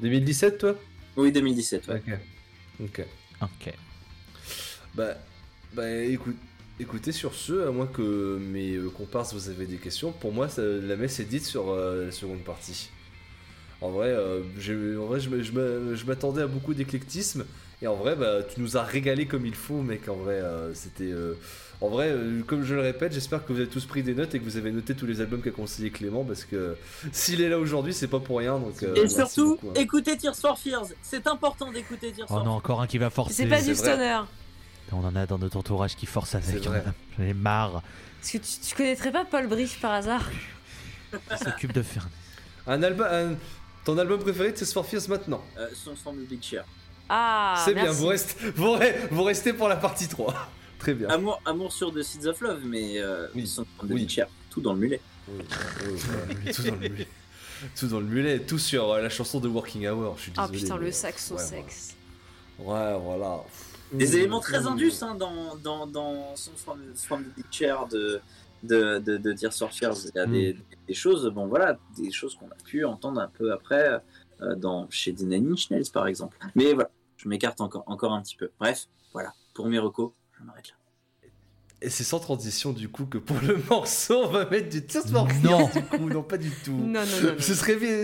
2017, 0.00 0.56
toi? 0.56 0.74
Oui, 1.18 1.30
2017. 1.32 1.86
Ouais. 1.88 2.02
Ok. 2.08 2.18
Ok. 2.82 3.06
Ok. 3.42 3.74
Bah, 4.94 5.16
bah 5.74 5.90
écoute, 5.96 6.36
écoutez, 6.80 7.12
sur 7.12 7.34
ce, 7.34 7.68
à 7.68 7.70
moins 7.72 7.86
que 7.86 8.38
mes 8.40 8.72
euh, 8.76 8.88
comparses 8.88 9.34
vous 9.34 9.50
avez 9.50 9.66
des 9.66 9.76
questions, 9.76 10.12
pour 10.12 10.32
moi, 10.32 10.48
ça- 10.48 10.62
la 10.62 10.96
messe 10.96 11.20
est 11.20 11.24
dite 11.26 11.44
sur 11.44 11.68
euh, 11.70 12.06
la 12.06 12.10
seconde 12.12 12.42
partie. 12.42 12.88
En 13.82 13.90
vrai, 13.90 14.08
euh, 14.08 14.40
j'ai- 14.58 14.96
en 14.96 15.06
vrai 15.06 15.20
je 15.20 16.04
m'attendais 16.06 16.42
à 16.42 16.46
beaucoup 16.46 16.74
d'éclectisme, 16.74 17.44
et 17.82 17.86
en 17.86 17.94
vrai, 17.94 18.14
bah, 18.14 18.42
tu 18.42 18.60
nous 18.60 18.76
as 18.76 18.82
régalé 18.82 19.26
comme 19.26 19.46
il 19.46 19.54
faut, 19.54 19.80
mec. 19.80 20.08
En 20.08 20.16
vrai, 20.16 20.34
euh, 20.34 20.74
c'était. 20.74 21.04
euh, 21.04 21.34
en 21.80 21.88
vrai, 21.88 22.08
euh, 22.10 22.42
comme 22.46 22.62
je 22.62 22.74
le 22.74 22.82
répète, 22.82 23.14
j'espère 23.14 23.42
que 23.46 23.54
vous 23.54 23.58
avez 23.60 23.68
tous 23.68 23.86
pris 23.86 24.02
des 24.02 24.14
notes 24.14 24.34
et 24.34 24.38
que 24.38 24.44
vous 24.44 24.58
avez 24.58 24.70
noté 24.70 24.94
tous 24.94 25.06
les 25.06 25.22
albums 25.22 25.40
qu'a 25.40 25.50
conseillé 25.50 25.88
Clément, 25.90 26.24
parce 26.24 26.44
que 26.44 26.76
s'il 27.12 27.40
est 27.40 27.48
là 27.48 27.58
aujourd'hui, 27.58 27.94
c'est 27.94 28.06
pas 28.06 28.20
pour 28.20 28.36
rien. 28.38 28.58
Donc, 28.58 28.82
euh, 28.82 28.94
Et 28.96 29.08
surtout, 29.08 29.52
beaucoup, 29.56 29.68
hein. 29.70 29.80
écoutez 29.80 30.14
Tears 30.18 30.36
for 30.36 30.58
Fears. 30.58 30.88
C'est 31.02 31.26
important 31.26 31.72
d'écouter 31.72 32.12
Tears 32.12 32.26
Oh 32.28 32.34
for 32.34 32.44
non, 32.44 32.50
encore 32.52 32.82
un 32.82 32.86
qui 32.86 32.98
va 32.98 33.08
forcer. 33.08 33.32
C'est 33.32 33.46
pas 33.46 33.62
du 33.62 33.74
stoner. 33.74 34.20
On 34.92 35.02
en 35.04 35.16
a 35.16 35.24
dans 35.24 35.38
notre 35.38 35.56
entourage 35.56 35.96
qui 35.96 36.04
force 36.04 36.34
avec. 36.34 36.62
Vrai. 36.64 36.84
J'en 37.18 37.24
ai 37.24 37.32
marre. 37.32 37.82
Est-ce 38.22 38.32
que 38.32 38.38
tu, 38.38 38.68
tu 38.68 38.74
connaîtrais 38.74 39.12
pas 39.12 39.24
Paul 39.24 39.46
Brief 39.46 39.80
par 39.80 39.92
hasard? 39.92 40.28
Il 41.14 41.38
s'occupe 41.38 41.72
de 41.72 41.80
faire. 41.82 42.08
Un 42.66 42.82
album, 42.82 43.06
un- 43.10 43.34
ton 43.84 43.96
album 43.98 44.20
préféré 44.20 44.52
de 44.52 44.56
Tears 44.56 44.68
for 44.68 44.86
Fears 44.86 45.08
maintenant 45.08 45.42
Euh, 45.58 45.68
Songs 45.74 45.96
from 45.96 46.16
the 46.16 46.28
Big 46.28 46.42
Chair. 46.42 46.64
Ah, 47.08 47.60
C'est 47.64 47.74
bien, 47.74 47.90
vous 47.90 48.06
restez, 48.06 48.50
vous, 48.54 48.68
re- 48.76 49.08
vous 49.10 49.22
restez 49.24 49.52
pour 49.52 49.68
la 49.68 49.76
partie 49.76 50.06
3. 50.08 50.34
Très 50.78 50.94
bien. 50.94 51.08
Amour, 51.08 51.40
amour 51.44 51.72
sur 51.72 51.92
The 51.92 52.02
Seeds 52.02 52.26
of 52.26 52.40
Love, 52.40 52.60
mais 52.64 52.98
euh, 53.00 53.26
Oui. 53.34 53.46
Songs 53.46 53.66
from 53.76 53.88
the 53.88 53.92
Oui. 53.92 54.00
Big 54.02 54.08
Chair. 54.10 54.28
Tout 54.50 54.60
dans 54.60 54.72
le 54.74 54.78
mulet. 54.78 55.00
Oui, 55.28 55.44
oui, 55.86 56.00
oui, 56.46 56.52
tout 56.52 56.62
dans 56.62 56.70
le 56.72 56.78
mulet. 56.88 57.08
Tout 57.78 57.86
dans 57.88 58.00
le 58.00 58.06
mulet, 58.06 58.38
tout 58.40 58.58
sur 58.58 58.90
euh, 58.92 59.02
la 59.02 59.10
chanson 59.10 59.38
de 59.40 59.48
Working 59.48 59.86
Hour. 59.88 60.16
Je 60.16 60.22
suis 60.22 60.32
Ah 60.36 60.46
désolé. 60.48 60.62
putain, 60.62 60.78
mais- 60.78 60.84
le 60.86 60.92
saxo 60.92 61.34
ouais, 61.34 61.42
sexe. 61.42 61.94
Ouais, 62.58 62.96
voilà. 63.02 63.40
Des 63.92 64.06
Mmh. 64.06 64.14
éléments 64.14 64.40
très 64.40 64.66
indus 64.66 64.92
hein, 65.02 65.14
dans, 65.16 65.56
dans, 65.56 65.86
dans 65.86 66.36
Songs 66.36 66.52
from, 66.56 66.78
from 66.94 67.24
the 67.24 67.34
Big 67.36 67.44
Chair 67.50 67.86
de, 67.88 68.20
de, 68.62 68.98
de, 68.98 69.16
de 69.16 69.32
Tears 69.32 69.52
for 69.54 69.72
Fears. 69.72 70.06
Il 70.06 70.16
y 70.16 70.18
a 70.18 70.26
Mm. 70.26 70.32
des, 70.32 70.56
des 70.88 70.94
choses, 70.94 71.26
bon 71.28 71.46
voilà, 71.46 71.78
des 71.96 72.10
choses 72.10 72.34
qu'on 72.36 72.48
a 72.48 72.54
pu 72.64 72.84
entendre 72.84 73.20
un 73.20 73.28
peu 73.28 73.52
après 73.52 74.02
euh, 74.42 74.54
dans, 74.54 74.88
chez 74.90 75.12
des 75.12 75.24
Nine 75.24 75.52
Inch 75.52 75.70
Nails 75.70 75.90
par 75.92 76.06
exemple. 76.06 76.36
Mais 76.54 76.72
voilà, 76.74 76.90
je 77.16 77.28
m'écarte 77.28 77.60
encore, 77.60 77.84
encore 77.86 78.12
un 78.12 78.22
petit 78.22 78.36
peu. 78.36 78.50
Bref, 78.58 78.86
voilà, 79.12 79.32
pour 79.54 79.66
mes 79.66 79.78
recos, 79.78 80.12
je 80.38 80.44
m'arrête 80.44 80.68
là. 80.68 80.74
Et 81.82 81.88
c'est 81.88 82.04
sans 82.04 82.20
transition 82.20 82.72
du 82.72 82.90
coup 82.90 83.06
que 83.06 83.16
pour 83.16 83.38
le 83.40 83.58
morceau, 83.70 84.24
on 84.24 84.28
va 84.28 84.48
mettre 84.48 84.68
du 84.68 84.84
Tears 84.84 85.06
for 85.06 85.26
Non. 85.42 85.68
Fears 85.68 85.70
du 85.72 85.82
coup. 85.82 86.10
Non, 86.10 86.22
pas 86.22 86.36
du 86.36 86.50
tout. 86.50 86.72
Non, 86.72 86.86
non, 86.86 87.06
non. 87.22 87.28
non. 87.28 87.34
Ce 87.38 87.54
serait 87.54 87.76
bien. 87.76 88.02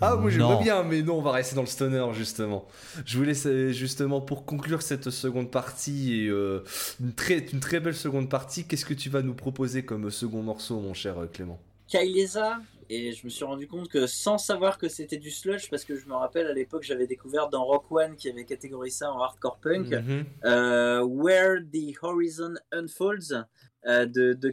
Ah, 0.00 0.16
moi 0.16 0.28
j'aimerais 0.28 0.62
bien, 0.62 0.82
mais 0.82 1.02
non, 1.02 1.18
on 1.18 1.22
va 1.22 1.30
rester 1.30 1.54
dans 1.54 1.62
le 1.62 1.68
stoner 1.68 2.04
justement. 2.14 2.66
Je 3.04 3.16
voulais 3.16 3.46
euh, 3.46 3.70
justement 3.70 4.20
pour 4.20 4.44
conclure 4.44 4.82
cette 4.82 5.10
seconde 5.10 5.52
partie 5.52 6.22
et 6.22 6.28
euh, 6.28 6.64
une, 7.00 7.12
très, 7.12 7.38
une 7.38 7.60
très 7.60 7.78
belle 7.78 7.94
seconde 7.94 8.28
partie, 8.28 8.64
qu'est-ce 8.64 8.84
que 8.84 8.94
tu 8.94 9.08
vas 9.08 9.22
nous 9.22 9.34
proposer 9.34 9.84
comme 9.84 10.10
second 10.10 10.42
morceau, 10.42 10.80
mon 10.80 10.94
cher 10.94 11.18
euh, 11.18 11.26
Clément? 11.26 11.60
Kailesa 11.88 12.58
et 12.94 13.12
je 13.12 13.24
me 13.24 13.30
suis 13.30 13.44
rendu 13.44 13.66
compte 13.66 13.88
que 13.88 14.06
sans 14.06 14.36
savoir 14.38 14.76
que 14.78 14.88
c'était 14.88 15.16
du 15.16 15.30
sludge 15.30 15.70
parce 15.70 15.84
que 15.84 15.96
je 15.96 16.06
me 16.06 16.14
rappelle 16.14 16.46
à 16.46 16.52
l'époque 16.52 16.82
j'avais 16.82 17.06
découvert 17.06 17.48
dans 17.48 17.64
Rock 17.64 17.90
One 17.90 18.16
qui 18.16 18.28
avait 18.28 18.44
catégorisé 18.44 18.98
ça 18.98 19.12
en 19.12 19.20
hardcore 19.20 19.58
punk 19.60 19.88
Mhm. 19.90 20.24
euh, 20.44 21.00
Where 21.02 21.60
the 21.72 21.94
Horizon 22.02 22.54
Unfolds 22.72 23.46
euh, 23.86 24.06
de, 24.06 24.32
de 24.34 24.52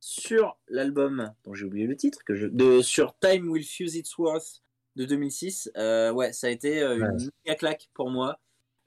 sur 0.00 0.56
l'album 0.68 1.32
dont 1.44 1.54
j'ai 1.54 1.64
oublié 1.66 1.86
le 1.86 1.96
titre 1.96 2.20
que 2.24 2.34
je 2.34 2.46
de 2.46 2.80
sur 2.82 3.14
Time 3.18 3.48
Will 3.50 3.64
Fuse 3.64 3.94
Its 3.96 4.14
Worth 4.18 4.60
de 4.96 5.04
2006 5.04 5.70
Euh, 5.76 6.12
ouais 6.12 6.32
ça 6.32 6.46
a 6.46 6.50
été 6.50 6.82
une 6.82 7.30
méga 7.44 7.56
claque 7.56 7.88
pour 7.94 8.10
moi. 8.10 8.38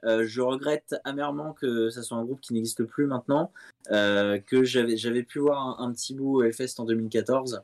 Euh, 0.04 0.24
je 0.26 0.40
regrette 0.40 0.94
amèrement 1.04 1.52
que 1.54 1.90
ça 1.90 2.02
soit 2.04 2.16
un 2.16 2.24
groupe 2.24 2.40
qui 2.40 2.52
n'existe 2.54 2.84
plus 2.84 3.06
maintenant 3.06 3.50
euh, 3.90 4.38
que 4.38 4.62
j'avais 4.62 5.24
pu 5.24 5.40
voir 5.40 5.80
un, 5.80 5.84
un 5.84 5.92
petit 5.92 6.14
bout 6.14 6.36
au 6.36 6.42
Hellfest 6.44 6.78
en 6.78 6.84
2014 6.84 7.54
euh, 7.54 7.58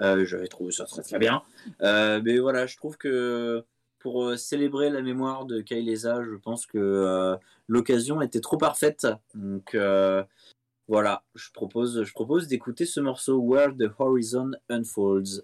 j'avais 0.00 0.48
trouvé 0.48 0.72
ça 0.72 0.84
très 0.84 1.02
très 1.02 1.18
bien 1.18 1.42
Euh, 1.82 2.20
mais 2.24 2.38
voilà 2.38 2.66
je 2.66 2.76
trouve 2.76 2.96
que 2.96 3.64
pour 3.98 4.24
euh, 4.24 4.36
célébrer 4.36 4.90
la 4.90 5.02
mémoire 5.02 5.44
de 5.44 5.60
Kailesa 5.60 6.22
je 6.22 6.36
pense 6.36 6.66
que 6.66 6.78
euh, 6.78 7.36
l'occasion 7.66 8.22
était 8.22 8.40
trop 8.40 8.56
parfaite 8.56 9.06
donc 9.34 9.74
euh, 9.74 10.22
voilà 10.86 11.22
je 11.34 11.50
propose 11.52 12.04
je 12.04 12.12
propose 12.12 12.48
d'écouter 12.48 12.86
ce 12.86 13.00
morceau 13.00 13.38
Where 13.38 13.74
the 13.76 13.90
Horizon 13.98 14.52
Unfolds 14.68 15.42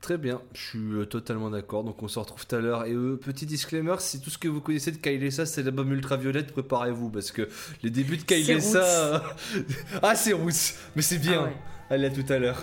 Très 0.00 0.18
bien, 0.18 0.40
je 0.52 0.60
suis 0.60 0.78
euh, 0.78 1.04
totalement 1.04 1.50
d'accord. 1.50 1.82
Donc 1.82 2.02
on 2.02 2.08
se 2.08 2.18
retrouve 2.18 2.46
tout 2.46 2.54
à 2.54 2.60
l'heure. 2.60 2.84
Et 2.84 2.92
euh, 2.92 3.16
petit 3.16 3.46
disclaimer, 3.46 3.96
si 3.98 4.20
tout 4.20 4.30
ce 4.30 4.38
que 4.38 4.46
vous 4.46 4.60
connaissez 4.60 4.92
de 4.92 4.98
Kailesa 4.98 5.46
c'est 5.46 5.62
l'album 5.62 5.90
Ultraviolette, 5.92 6.52
préparez-vous 6.52 7.10
parce 7.10 7.32
que 7.32 7.48
les 7.82 7.90
débuts 7.90 8.18
de 8.18 8.22
Kailesa, 8.22 8.84
euh, 8.84 9.18
ah 10.02 10.14
c'est 10.14 10.32
rousse, 10.32 10.74
mais 10.94 11.02
c'est 11.02 11.18
bien. 11.18 11.40
Ah 11.40 11.44
ouais. 11.44 11.56
Allez, 11.90 12.06
à 12.06 12.10
tout 12.10 12.30
à 12.32 12.38
l'heure. 12.38 12.60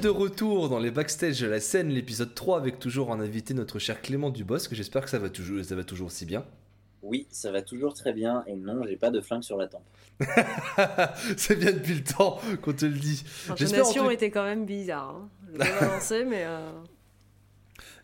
De 0.00 0.08
retour 0.08 0.70
dans 0.70 0.78
les 0.78 0.90
backstage 0.90 1.40
de 1.40 1.46
la 1.46 1.60
scène, 1.60 1.90
l'épisode 1.90 2.34
3, 2.34 2.56
avec 2.56 2.78
toujours 2.78 3.10
en 3.10 3.20
invité 3.20 3.52
notre 3.52 3.78
cher 3.78 4.00
Clément 4.00 4.30
Dubosc. 4.30 4.72
J'espère 4.74 5.04
que 5.04 5.10
ça 5.10 5.18
va 5.18 5.28
toujours, 5.28 5.62
ça 5.62 5.74
va 5.74 5.84
toujours 5.84 6.06
aussi 6.06 6.24
bien. 6.24 6.44
Oui, 7.02 7.26
ça 7.30 7.52
va 7.52 7.60
toujours 7.60 7.92
très 7.92 8.14
bien. 8.14 8.42
Et 8.46 8.54
non, 8.54 8.82
j'ai 8.86 8.96
pas 8.96 9.10
de 9.10 9.20
flingue 9.20 9.42
sur 9.42 9.58
la 9.58 9.66
tempe. 9.66 9.84
c'est 11.36 11.56
bien 11.56 11.72
depuis 11.72 11.94
le 11.94 12.04
temps 12.04 12.40
qu'on 12.62 12.72
te 12.72 12.86
le 12.86 12.98
dit. 12.98 13.22
L'intonation 13.48 14.04
tout... 14.04 14.10
était 14.10 14.30
quand 14.30 14.44
même 14.44 14.64
bizarre. 14.64 15.16
Hein. 15.16 15.28
Je 15.52 15.58
vais 15.58 15.70
avancer, 15.70 16.24
mais. 16.28 16.44
Euh... 16.46 16.70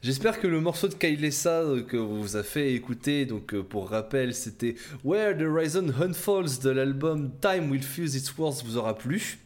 J'espère 0.03 0.39
que 0.39 0.47
le 0.47 0.61
morceau 0.61 0.89
de 0.89 0.95
Kailessa 0.95 1.65
que 1.89 1.97
vous 1.97 2.37
a 2.37 2.43
fait 2.43 2.75
écouter, 2.75 3.25
donc 3.25 3.55
euh, 3.55 3.63
pour 3.63 3.89
rappel, 3.89 4.35
c'était 4.35 4.75
Where 5.03 5.37
the 5.37 5.43
Horizon 5.43 5.87
Unfolds 5.99 6.61
de 6.63 6.71
l'album 6.71 7.33
Time 7.41 7.71
Will 7.71 7.83
Fuse 7.83 8.15
Its 8.15 8.33
Words 8.37 8.63
vous 8.65 8.77
aura 8.77 8.97
plu. 8.97 9.39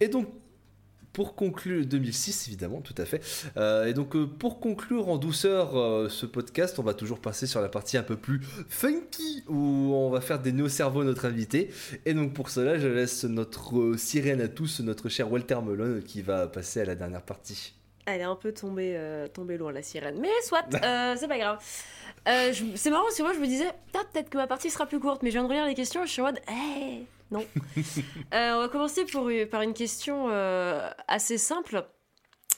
Et 0.00 0.06
donc 0.06 0.28
pour 1.18 1.34
conclure 1.34 1.84
2006 1.84 2.46
évidemment 2.46 2.80
tout 2.80 2.94
à 2.96 3.04
fait. 3.04 3.20
Euh, 3.56 3.86
et 3.86 3.92
donc 3.92 4.14
euh, 4.14 4.24
pour 4.24 4.60
conclure 4.60 5.08
en 5.08 5.16
douceur 5.16 5.76
euh, 5.76 6.08
ce 6.08 6.26
podcast 6.26 6.78
on 6.78 6.84
va 6.84 6.94
toujours 6.94 7.18
passer 7.18 7.48
sur 7.48 7.60
la 7.60 7.68
partie 7.68 7.96
un 7.96 8.04
peu 8.04 8.14
plus 8.14 8.40
funky 8.68 9.42
où 9.48 9.56
on 9.56 10.10
va 10.10 10.20
faire 10.20 10.38
des 10.38 10.52
nœuds 10.52 10.68
cerveau 10.68 11.00
à 11.00 11.04
notre 11.04 11.24
invité. 11.24 11.72
Et 12.06 12.14
donc 12.14 12.34
pour 12.34 12.50
cela 12.50 12.78
je 12.78 12.86
laisse 12.86 13.24
notre 13.24 13.96
sirène 13.96 14.40
à 14.40 14.46
tous 14.46 14.78
notre 14.78 15.08
cher 15.08 15.28
Walter 15.32 15.58
Melon 15.60 16.02
qui 16.06 16.22
va 16.22 16.46
passer 16.46 16.82
à 16.82 16.84
la 16.84 16.94
dernière 16.94 17.22
partie. 17.22 17.74
Elle 18.06 18.20
est 18.20 18.24
un 18.24 18.36
peu 18.36 18.52
tombée, 18.52 18.96
tombée 19.34 19.58
loin 19.58 19.72
la 19.72 19.82
sirène. 19.82 20.20
Mais 20.20 20.30
soit 20.44 20.66
c'est 20.70 21.26
pas 21.26 21.38
grave. 21.38 21.58
C'est 22.76 22.90
marrant 22.90 23.02
parce 23.02 23.18
que 23.18 23.22
moi 23.24 23.32
je 23.34 23.40
me 23.40 23.46
disais 23.46 23.72
peut-être 23.92 24.30
que 24.30 24.38
ma 24.38 24.46
partie 24.46 24.70
sera 24.70 24.86
plus 24.86 25.00
courte 25.00 25.24
mais 25.24 25.30
je 25.30 25.34
viens 25.34 25.42
de 25.42 25.48
relire 25.48 25.66
les 25.66 25.74
questions 25.74 26.06
je 26.06 26.12
suis 26.12 26.22
en 26.22 26.26
mode 26.26 26.38
non. 27.30 27.44
Euh, 28.34 28.52
on 28.54 28.60
va 28.60 28.68
commencer 28.68 29.04
pour, 29.06 29.30
par 29.50 29.62
une 29.62 29.72
question 29.72 30.28
euh, 30.28 30.90
assez 31.06 31.38
simple. 31.38 31.86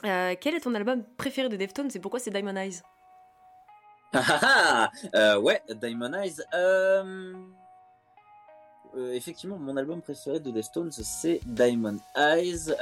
Euh, 0.03 0.35
quel 0.39 0.55
est 0.55 0.61
ton 0.61 0.75
album 0.75 1.03
préféré 1.17 1.47
de 1.47 1.55
Deftones 1.55 1.89
et 1.93 1.99
pourquoi 1.99 2.19
c'est 2.19 2.31
Diamond 2.31 2.55
Eyes? 2.55 2.81
Ah, 4.13 4.91
ah, 5.13 5.39
Ouais, 5.39 5.61
Diamond 5.69 6.13
Eyes. 6.13 6.41
effectivement, 9.13 9.57
mon 9.57 9.77
album 9.77 10.01
préféré 10.01 10.41
de 10.41 10.51
Deftones, 10.51 10.91
c'est 10.91 11.39
Diamond 11.45 11.99
Eyes, 12.17 12.73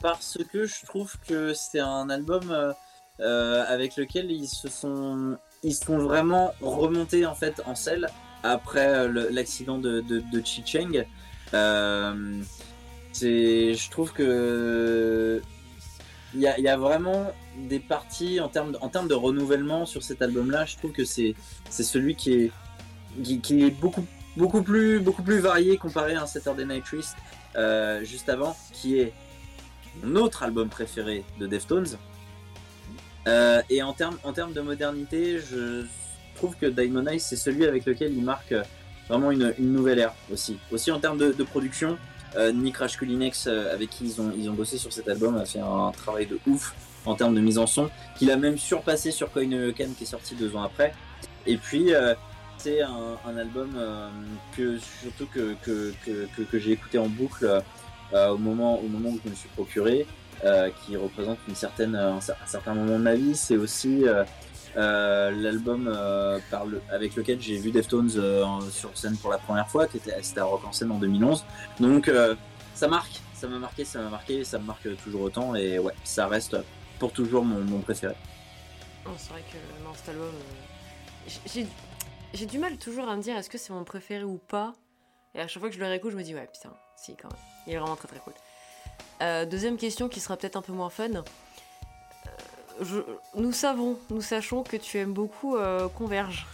parce 0.00 0.38
que 0.52 0.66
je 0.66 0.84
trouve 0.86 1.16
que 1.20 1.54
c'est 1.54 1.80
un 1.80 2.10
album 2.10 2.74
avec 3.20 3.96
lequel 3.96 4.30
ils 4.32 4.48
se 4.48 4.68
sont, 4.68 5.38
ils 5.62 5.74
sont 5.74 5.98
vraiment 5.98 6.52
remontés 6.60 7.24
en 7.26 7.36
fait 7.36 7.62
en 7.66 7.76
selle 7.76 8.08
après 8.42 8.88
euh, 8.88 9.28
l'accident 9.30 9.78
de, 9.78 10.00
de, 10.00 10.20
de 10.20 10.42
Chi 10.44 10.62
Cheng. 10.64 11.06
Euh, 11.54 12.42
je 13.14 13.90
trouve 13.90 14.12
que 14.12 15.42
il 16.34 16.40
y, 16.40 16.46
a, 16.46 16.76
vraiment 16.78 17.30
des 17.68 17.78
parties 17.78 18.40
en 18.40 18.48
termes, 18.48 18.72
de 18.72 19.14
renouvellement 19.14 19.84
sur 19.84 20.02
cet 20.02 20.22
album-là. 20.22 20.64
Je 20.64 20.78
trouve 20.78 20.92
que 20.92 21.04
c'est 21.04 21.34
celui 21.68 22.16
qui 22.16 22.50
est, 23.20 23.70
beaucoup, 23.78 24.62
plus, 24.62 25.38
varié 25.40 25.76
comparé 25.76 26.14
à 26.14 26.24
Saturday 26.24 26.64
Night 26.64 26.84
Twist 26.84 27.16
euh, 27.56 28.02
juste 28.02 28.30
avant, 28.30 28.56
qui 28.72 28.98
est 28.98 29.12
mon 30.02 30.16
autre 30.16 30.42
album 30.42 30.70
préféré 30.70 31.22
de 31.38 31.46
Deftones. 31.46 31.98
Et 33.26 33.82
en 33.82 33.92
termes 33.92 34.54
de 34.54 34.60
modernité, 34.62 35.38
je 35.38 35.84
trouve 36.34 36.56
que 36.56 36.66
Diamond 36.66 37.06
Eyes, 37.06 37.20
c'est 37.20 37.36
celui 37.36 37.66
avec 37.66 37.86
lequel 37.86 38.12
il 38.12 38.24
marque 38.24 38.52
euh, 38.52 38.62
vraiment 39.08 39.30
une, 39.30 39.54
nouvelle 39.58 39.98
ère 39.98 40.14
aussi. 40.32 40.58
Aussi 40.70 40.90
en 40.90 40.98
termes 40.98 41.18
de, 41.18 41.44
production, 41.44 41.98
euh, 42.36 42.52
Nick 42.52 42.78
Rashkulinex, 42.78 43.46
euh, 43.46 43.72
avec 43.72 43.90
qui 43.90 44.04
ils 44.04 44.20
ont, 44.20 44.32
ils 44.36 44.48
ont 44.48 44.54
bossé 44.54 44.78
sur 44.78 44.92
cet 44.92 45.08
album, 45.08 45.36
a 45.36 45.44
fait 45.44 45.60
un 45.60 45.92
travail 45.92 46.26
de 46.26 46.38
ouf 46.46 46.74
en 47.04 47.14
termes 47.14 47.34
de 47.34 47.40
mise 47.40 47.58
en 47.58 47.66
son, 47.66 47.90
qu'il 48.16 48.30
a 48.30 48.36
même 48.36 48.58
surpassé 48.58 49.10
sur 49.10 49.30
Coin 49.32 49.72
Can 49.76 49.88
qui 49.96 50.04
est 50.04 50.06
sorti 50.06 50.34
deux 50.34 50.54
ans 50.54 50.62
après. 50.62 50.94
Et 51.46 51.56
puis, 51.56 51.90
c'est 52.58 52.80
un, 52.80 53.36
album 53.36 53.76
que 54.56 54.78
surtout 54.78 55.26
que, 55.26 55.56
que, 55.64 55.92
que, 56.06 56.42
que 56.42 56.58
j'ai 56.60 56.70
écouté 56.70 56.98
en 56.98 57.08
boucle 57.08 57.60
au, 58.14 58.38
moment, 58.38 58.78
au 58.78 58.86
moment 58.86 59.08
où 59.08 59.18
je 59.24 59.30
me 59.30 59.34
suis 59.34 59.48
procuré, 59.48 60.06
qui 60.86 60.96
représente 60.96 61.38
une 61.48 61.56
certaine, 61.56 61.96
un, 61.96 62.18
un, 62.18 62.46
certain 62.46 62.74
moment 62.74 62.98
de 62.98 63.02
ma 63.02 63.16
vie. 63.16 63.34
C'est 63.34 63.56
aussi 63.56 64.06
euh, 64.06 64.22
l'album 64.76 65.88
euh, 65.88 66.38
avec 66.90 67.14
lequel 67.16 67.40
j'ai 67.40 67.56
vu 67.56 67.70
Deftones 67.70 68.10
euh, 68.16 68.60
sur 68.70 68.96
scène 68.96 69.16
pour 69.16 69.30
la 69.30 69.38
première 69.38 69.68
fois, 69.68 69.86
qui 69.86 69.98
était 69.98 70.14
c'était 70.22 70.40
à 70.40 70.44
Rock 70.44 70.64
en 70.64 70.72
scène 70.72 70.90
en 70.90 70.98
2011. 70.98 71.44
Donc 71.80 72.10
ça 72.74 72.88
marque, 72.88 73.20
ça 73.34 73.48
m'a 73.48 73.58
marqué, 73.58 73.84
ça 73.84 74.00
m'a 74.00 74.10
marqué, 74.10 74.44
ça 74.44 74.58
me 74.58 74.64
marque 74.64 74.96
toujours 75.02 75.22
autant 75.22 75.54
et 75.54 75.78
ouais, 75.78 75.94
ça 76.04 76.26
reste 76.26 76.56
pour 76.98 77.12
toujours 77.12 77.44
mon, 77.44 77.80
préféré. 77.80 78.14
c'est 79.16 79.30
vrai 79.30 79.42
que 79.42 79.84
non, 79.84 79.90
cet 79.94 80.10
album, 80.10 80.32
j'ai 82.34 82.46
du 82.46 82.58
mal 82.58 82.78
toujours 82.78 83.08
à 83.08 83.16
me 83.16 83.22
dire 83.22 83.36
est-ce 83.36 83.50
que 83.50 83.58
c'est 83.58 83.72
mon 83.72 83.84
préféré 83.84 84.24
ou 84.24 84.38
pas? 84.38 84.74
Et 85.34 85.40
à 85.40 85.48
chaque 85.48 85.60
fois 85.60 85.70
que 85.70 85.74
je 85.74 85.80
le 85.80 85.86
réécoute, 85.86 86.12
je 86.12 86.16
me 86.16 86.22
dis 86.22 86.34
ouais, 86.34 86.48
putain, 86.52 86.74
si 86.96 87.16
quand 87.16 87.28
même. 87.28 87.40
Il 87.66 87.72
est 87.72 87.78
vraiment 87.78 87.96
très 87.96 88.08
très 88.08 88.20
cool. 88.20 88.34
deuxième 89.48 89.76
question 89.76 90.08
qui 90.08 90.20
sera 90.20 90.36
peut-être 90.36 90.56
un 90.56 90.62
peu 90.62 90.72
moins 90.72 90.90
fun 90.90 91.24
nous 93.34 93.52
savons, 93.52 93.98
nous 94.10 94.20
sachons 94.20 94.62
que 94.62 94.76
tu 94.76 94.98
aimes 94.98 95.12
beaucoup 95.12 95.56
euh, 95.56 95.88
Converge. 95.88 96.46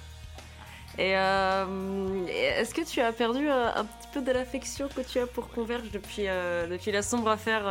Et 0.99 1.17
euh, 1.17 2.27
est-ce 2.27 2.75
que 2.75 2.83
tu 2.83 3.01
as 3.01 3.13
perdu 3.13 3.49
un, 3.49 3.85
petit 3.85 4.09
peu 4.13 4.21
de 4.21 4.33
l'affection 4.33 4.89
que 4.89 5.01
tu 5.01 5.19
as 5.21 5.27
pour 5.27 5.49
Converge 5.49 5.91
depuis, 5.93 6.25
euh, 6.27 6.67
la 6.87 7.03
sombre 7.03 7.29
affaire 7.29 7.65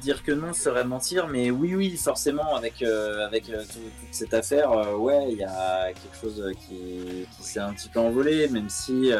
dire 0.00 0.22
que 0.22 0.30
non 0.30 0.52
serait 0.52 0.84
mentir, 0.84 1.26
mais 1.26 1.50
oui, 1.50 1.74
oui, 1.74 1.96
forcément, 1.96 2.54
avec, 2.54 2.76
toute 2.76 4.12
cette 4.12 4.32
affaire, 4.32 4.96
ouais, 4.96 5.32
il 5.32 5.38
y 5.38 5.44
a 5.44 5.92
quelque 5.92 6.16
chose 6.20 6.52
qui 6.68 7.26
s'est 7.40 7.58
un 7.58 7.72
petit 7.72 7.88
peu 7.88 7.98
envolé, 7.98 8.48
même 8.48 8.68
si 8.68 9.10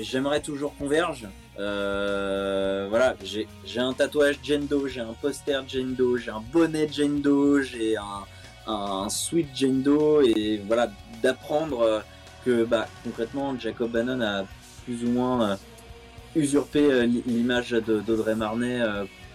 j'aimerais 0.00 0.40
toujours 0.40 0.76
Converge. 0.76 1.28
Euh, 1.58 2.86
voilà, 2.88 3.16
j'ai 3.22 3.80
un 3.80 3.92
tatouage 3.92 4.38
Jendo, 4.42 4.86
j'ai 4.86 5.00
un 5.00 5.14
poster 5.20 5.62
Jendo, 5.68 6.16
j'ai 6.16 6.30
un 6.30 6.42
bonnet 6.52 6.88
Jendo, 6.90 7.60
j'ai 7.60 7.96
un, 7.96 8.24
un 8.66 9.08
sweat 9.08 9.48
Jendo, 9.54 10.22
et 10.22 10.62
voilà, 10.66 10.90
d'apprendre 11.22 12.02
que 12.44 12.64
bah, 12.64 12.86
concrètement 13.04 13.58
Jacob 13.58 13.90
Bannon 13.90 14.20
a 14.22 14.44
plus 14.84 15.04
ou 15.04 15.10
moins 15.10 15.50
euh, 15.50 15.56
usurpé 16.34 16.80
euh, 16.80 17.04
l'image 17.04 17.72
d'Audrey 17.72 18.34
Marnet 18.34 18.80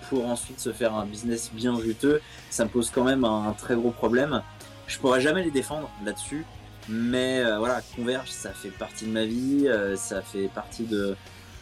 pour 0.10 0.28
ensuite 0.28 0.60
se 0.60 0.72
faire 0.72 0.96
un 0.96 1.06
business 1.06 1.52
bien 1.54 1.80
juteux, 1.80 2.22
ça 2.50 2.64
me 2.64 2.70
pose 2.70 2.90
quand 2.90 3.04
même 3.04 3.24
un, 3.24 3.54
très 3.58 3.76
gros 3.76 3.92
problème. 3.92 4.42
Je 4.88 4.98
pourrais 5.00 5.22
jamais 5.22 5.44
les 5.44 5.52
défendre 5.52 5.90
là-dessus, 6.04 6.46
mais 6.88 7.44
voilà, 7.58 7.82
Converge, 7.96 8.30
ça 8.30 8.52
fait 8.52 8.70
partie 8.70 9.06
de 9.06 9.12
ma 9.12 9.26
vie, 9.26 9.68
ça 9.96 10.22
fait 10.22 10.48
partie 10.48 10.84
de, 10.84 11.16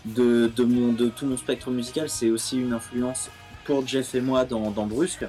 de, 0.05 0.47
tout 0.55 1.25
mon 1.25 1.37
spectre 1.37 1.71
musical, 1.71 2.09
c'est 2.09 2.29
aussi 2.29 2.59
une 2.59 2.73
influence 2.73 3.29
pour 3.65 3.85
Jeff 3.87 4.15
et 4.15 4.21
moi 4.21 4.45
dans, 4.45 4.71
Brusque. 4.85 5.25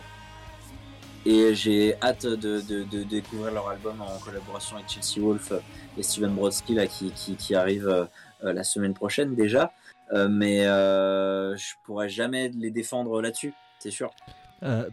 Et 1.26 1.54
j'ai 1.54 1.94
hâte 2.02 2.26
de, 2.26 2.60
découvrir 3.04 3.52
leur 3.52 3.68
album 3.68 4.02
en 4.02 4.18
collaboration 4.18 4.76
avec 4.76 4.88
Chelsea 4.88 5.24
Wolf 5.24 5.52
et 5.96 6.02
Steven 6.02 6.34
Brodsky 6.34 6.74
là, 6.74 6.86
qui, 6.86 7.54
arrive 7.54 7.88
euh, 7.88 8.52
la 8.52 8.64
semaine 8.64 8.94
prochaine 8.94 9.34
déjà. 9.34 9.72
Euh, 10.12 10.28
mais 10.28 10.66
euh, 10.66 11.56
je 11.56 11.74
pourrais 11.84 12.10
jamais 12.10 12.50
les 12.50 12.70
défendre 12.70 13.22
là-dessus, 13.22 13.54
c'est 13.78 13.90
sûr. 13.90 14.10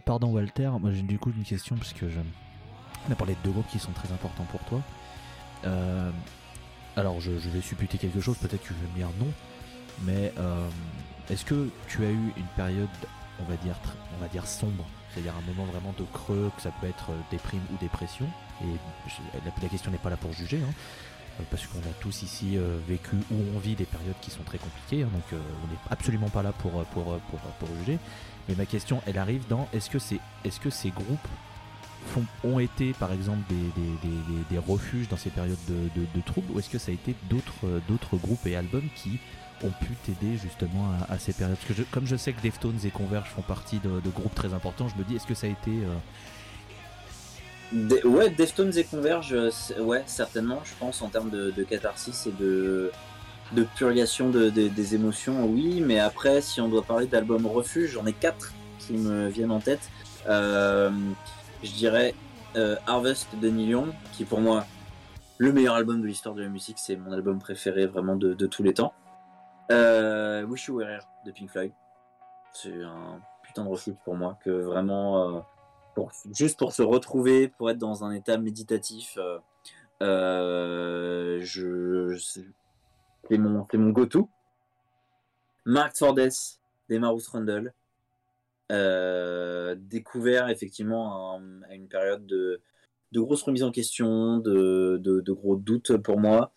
pardon 0.06 0.28
Walter, 0.32 0.70
moi 0.80 0.90
j'ai 0.92 1.02
du 1.02 1.18
coup 1.18 1.32
une 1.36 1.44
question 1.44 1.76
parce 1.76 1.92
que 1.92 2.08
je... 2.08 2.18
on 3.08 3.12
a 3.12 3.14
parlé 3.14 3.34
de 3.34 3.38
deux 3.44 3.50
groupes 3.50 3.68
qui 3.68 3.78
sont 3.78 3.92
très 3.92 4.10
importants 4.10 4.46
pour 4.50 4.60
toi. 4.64 4.80
alors 6.96 7.20
je, 7.20 7.32
je, 7.38 7.50
vais 7.50 7.60
supputer 7.60 7.98
quelque 7.98 8.20
chose, 8.20 8.38
peut-être 8.38 8.62
que 8.62 8.68
tu 8.68 8.72
veux 8.72 8.88
me 8.88 8.96
dire 8.96 9.08
non, 9.20 9.30
mais 10.04 10.32
euh, 10.38 10.68
est-ce 11.30 11.44
que 11.44 11.68
tu 11.88 12.04
as 12.04 12.10
eu 12.10 12.32
une 12.36 12.46
période, 12.56 12.88
on 13.40 13.44
va 13.44 13.56
dire, 13.56 13.76
on 14.16 14.20
va 14.20 14.28
dire 14.28 14.46
sombre, 14.46 14.84
c'est-à-dire 15.10 15.34
un 15.36 15.52
moment 15.52 15.70
vraiment 15.70 15.94
de 15.98 16.04
creux, 16.04 16.50
que 16.56 16.62
ça 16.62 16.72
peut 16.80 16.88
être 16.88 17.10
euh, 17.10 17.20
déprime 17.30 17.62
ou 17.72 17.76
dépression? 17.78 18.26
Et 18.62 19.40
la, 19.62 19.68
question 19.68 19.90
n'est 19.90 19.98
pas 19.98 20.10
là 20.10 20.16
pour 20.16 20.32
juger, 20.32 20.58
hein, 20.58 20.72
euh, 21.40 21.44
parce 21.50 21.66
qu'on 21.66 21.78
a 21.78 21.92
tous 22.00 22.22
ici 22.22 22.56
vécu 22.88 23.16
ou 23.30 23.36
on 23.54 23.58
vit 23.58 23.74
des 23.74 23.84
périodes 23.84 24.18
qui 24.20 24.30
sont 24.30 24.42
très 24.42 24.58
compliquées, 24.58 25.02
hein, 25.02 25.08
donc 25.12 25.24
on 25.32 25.66
n'est 25.68 25.78
absolument 25.90 26.28
pas 26.28 26.42
là 26.42 26.52
pour, 26.52 26.84
pour, 26.86 27.04
pour, 27.04 27.68
juger. 27.80 27.98
Mais 28.48 28.54
ma 28.54 28.66
question, 28.66 29.02
elle 29.06 29.18
arrive 29.18 29.46
dans 29.48 29.68
est-ce 29.72 29.88
que, 29.88 29.98
c'est, 29.98 30.18
est-ce 30.44 30.60
que 30.60 30.70
ces 30.70 30.90
groupes 30.90 31.28
ont 32.42 32.58
été 32.58 32.92
par 32.94 33.12
exemple 33.12 33.42
des, 33.48 33.54
des, 33.54 34.44
des, 34.50 34.58
refuges 34.58 35.08
dans 35.08 35.16
ces 35.16 35.30
périodes 35.30 35.56
de, 35.68 36.00
de, 36.00 36.06
de 36.14 36.20
troubles, 36.20 36.52
ou 36.52 36.58
est-ce 36.58 36.68
que 36.68 36.78
ça 36.78 36.90
a 36.90 36.94
été 36.94 37.14
d'autres 37.30 38.16
groupes 38.16 38.44
et 38.46 38.56
albums 38.56 38.88
qui 38.96 39.20
ont 39.64 39.70
pu 39.84 39.92
t'aider 40.04 40.36
justement 40.36 40.90
à, 41.08 41.18
ces 41.18 41.32
périodes 41.32 41.56
Parce 41.56 41.78
que 41.78 41.84
comme 41.90 42.06
je 42.06 42.16
sais 42.16 42.32
que 42.32 42.40
Deftones 42.40 42.78
et 42.84 42.90
Converge 42.90 43.30
font 43.30 43.42
partie 43.42 43.78
de, 43.78 44.10
groupes 44.10 44.34
très 44.34 44.54
importants, 44.54 44.88
je 44.88 44.96
me 44.96 45.04
dis, 45.04 45.16
est-ce 45.16 45.26
que 45.26 45.34
ça 45.34 45.46
a 45.46 45.50
été... 45.50 45.70
Euh, 47.72 48.08
ouais, 48.08 48.30
Deftones 48.30 48.76
et 48.76 48.84
Converge, 48.84 49.32
euh, 49.32 49.50
ouais, 49.80 50.02
certainement, 50.06 50.60
je 50.64 50.72
pense, 50.78 51.02
en 51.02 51.08
termes 51.08 51.30
de, 51.30 51.50
catharsis 51.62 52.26
et 52.26 52.32
de, 52.32 52.90
de 53.52 53.62
purgation 53.76 54.30
des 54.30 54.94
émotions, 54.94 55.46
oui, 55.46 55.80
mais 55.80 55.98
après, 55.98 56.40
si 56.40 56.60
on 56.60 56.68
doit 56.68 56.82
parler 56.82 57.06
d'albums 57.06 57.46
refuge, 57.46 57.92
j'en 57.92 58.06
ai 58.06 58.12
quatre 58.12 58.52
qui 58.78 58.94
me 58.94 59.28
viennent 59.28 59.52
en 59.52 59.60
tête. 59.60 59.90
Euh, 60.28 60.90
je 61.62 61.70
dirais 61.72 62.14
Harvest 62.86 63.28
de 63.40 63.48
Neil 63.48 63.68
Young, 63.68 63.92
qui 64.12 64.24
pour 64.24 64.40
moi, 64.40 64.66
le 65.38 65.52
meilleur 65.52 65.74
album 65.74 66.02
de 66.02 66.06
l'histoire 66.06 66.34
de 66.34 66.42
la 66.42 66.48
musique, 66.48 66.76
c'est 66.78 66.96
mon 66.96 67.12
album 67.12 67.38
préféré 67.38 67.86
vraiment 67.86 68.16
de 68.16 68.46
tous 68.46 68.62
les 68.62 68.74
temps. 68.74 68.92
Euh, 69.70 70.44
Wish 70.44 70.66
You 70.68 70.76
Were 70.76 70.88
Here 70.88 71.06
de 71.24 71.32
Pink 71.32 71.50
Floyd. 71.50 71.72
C'est 72.52 72.82
un 72.82 73.20
putain 73.42 73.64
de 73.64 73.68
refuge 73.68 73.94
pour 74.04 74.14
moi, 74.14 74.38
que 74.44 74.50
vraiment, 74.50 75.36
euh, 75.36 75.40
juste 76.34 76.58
pour 76.58 76.72
se 76.72 76.82
retrouver, 76.82 77.48
pour 77.48 77.70
être 77.70 77.78
dans 77.78 78.04
un 78.04 78.12
état 78.12 78.38
méditatif, 78.38 79.18
euh, 79.18 79.38
euh, 80.02 81.38
je, 81.42 82.16
c'est 82.18 83.38
mon, 83.38 83.66
go-to. 83.90 84.28
Mark 85.64 85.96
Fordes, 85.96 86.30
Demarus 86.88 87.28
Rundle. 87.28 87.72
Euh, 88.70 89.74
découvert 89.78 90.48
effectivement 90.48 91.34
à 91.68 91.74
une 91.74 91.88
période 91.88 92.24
de, 92.24 92.62
de 93.12 93.20
grosses 93.20 93.42
remises 93.42 93.64
en 93.64 93.70
question, 93.70 94.38
de, 94.38 94.98
de, 94.98 95.32
gros 95.32 95.56
doutes 95.56 95.96
pour 95.98 96.18
moi. 96.18 96.52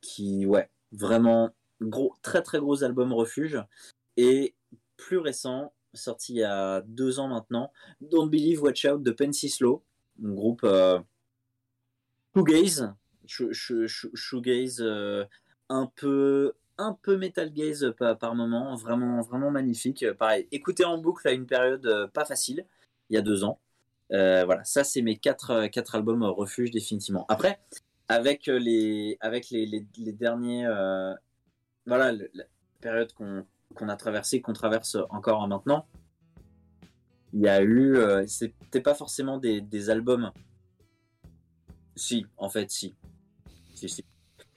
Qui, 0.00 0.46
ouais, 0.46 0.68
vraiment 0.92 1.50
gros, 1.80 2.14
très 2.22 2.42
très 2.42 2.58
gros 2.58 2.82
album 2.84 3.12
refuge. 3.12 3.58
Et 4.16 4.54
plus 4.96 5.18
récent, 5.18 5.72
sorti 5.94 6.34
il 6.34 6.38
y 6.38 6.44
a 6.44 6.82
deux 6.82 7.18
ans 7.20 7.28
maintenant, 7.28 7.72
Don't 8.00 8.28
Believe 8.28 8.62
Watch 8.62 8.84
Out 8.84 9.02
de 9.02 9.10
Pensy 9.10 9.48
Slow, 9.48 9.82
un 10.24 10.32
groupe 10.34 10.62
euh, 10.64 10.98
shoegaze, 12.34 12.92
sh- 13.26 13.52
sh- 13.52 13.86
sh- 13.86 14.14
shoegaze 14.14 14.80
euh, 14.80 15.24
un 15.68 15.86
peu 15.86 16.54
un 16.78 16.92
peu 16.92 17.16
metal 17.16 17.52
gaze 17.52 17.92
par, 17.98 18.16
par 18.18 18.34
moment, 18.34 18.76
vraiment 18.76 19.20
vraiment 19.22 19.50
magnifique. 19.50 20.02
Euh, 20.02 20.14
Pareil, 20.14 20.46
écoutez 20.52 20.84
en 20.84 20.98
boucle 20.98 21.26
à 21.26 21.32
une 21.32 21.46
période 21.46 21.86
euh, 21.86 22.06
pas 22.08 22.24
facile, 22.24 22.66
il 23.10 23.14
y 23.14 23.16
a 23.16 23.22
deux 23.22 23.44
ans. 23.44 23.60
Euh, 24.12 24.44
voilà, 24.44 24.64
ça 24.64 24.84
c'est 24.84 25.02
mes 25.02 25.16
quatre, 25.16 25.50
euh, 25.50 25.68
quatre 25.68 25.94
albums 25.94 26.22
euh, 26.22 26.30
refuge 26.30 26.70
définitivement. 26.70 27.26
Après, 27.28 27.60
avec 28.08 28.48
euh, 28.48 28.58
les 28.58 29.16
avec 29.20 29.50
les, 29.50 29.86
derniers, 30.12 30.66
euh, 30.66 31.14
voilà, 31.86 32.12
la 32.12 32.44
période 32.80 33.12
qu'on 33.12 33.46
qu'on 33.74 33.88
a 33.88 33.96
traversée, 33.96 34.40
qu'on 34.40 34.54
traverse 34.54 34.96
encore 35.10 35.46
maintenant, 35.46 35.86
il 37.32 37.40
y 37.40 37.48
a 37.48 37.62
eu, 37.62 37.96
euh, 37.96 38.26
c'était 38.26 38.80
pas 38.80 38.94
forcément 38.94 39.38
des, 39.38 39.60
des 39.60 39.90
albums. 39.90 40.32
Si, 41.94 42.26
en 42.36 42.48
fait, 42.48 42.70
si. 42.70 42.94
Si, 43.74 43.88
si. 43.88 44.04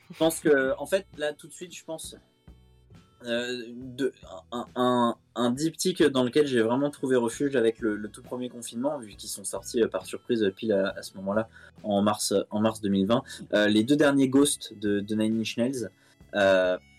Je 0.10 0.18
pense 0.18 0.40
que, 0.40 0.74
en 0.78 0.86
fait, 0.86 1.06
là, 1.18 1.34
tout 1.34 1.48
de 1.48 1.54
suite, 1.54 1.76
je 1.76 1.84
pense. 1.84 2.16
Euh, 3.26 3.64
un, 5.36 5.52
diptyque 5.52 6.04
dans 6.04 6.24
lequel 6.24 6.48
j'ai 6.48 6.62
vraiment 6.62 6.90
trouvé 6.90 7.16
refuge 7.16 7.56
avec 7.56 7.80
le, 7.80 8.08
tout 8.10 8.22
premier 8.22 8.50
confinement, 8.50 8.98
vu 9.00 9.16
qu'ils 9.16 9.30
sont 9.30 9.44
sortis 9.44 9.82
euh, 9.82 9.88
par 9.88 10.06
surprise 10.06 10.44
euh, 10.44 10.52
pile 10.52 10.74
à, 10.74 11.02
ce 11.02 11.16
moment-là, 11.18 11.50
en 11.84 12.02
mars, 12.02 12.34
en 12.50 12.62
mars 12.62 12.82
2020. 12.82 13.24
Euh, 13.54 13.68
les 13.68 13.84
deux 13.84 13.96
derniers 13.96 14.28
Ghosts 14.28 14.78
de, 14.80 15.00
de 15.00 15.16
Nine 15.16 15.40
Inch 15.42 15.58
Nails, 15.58 15.90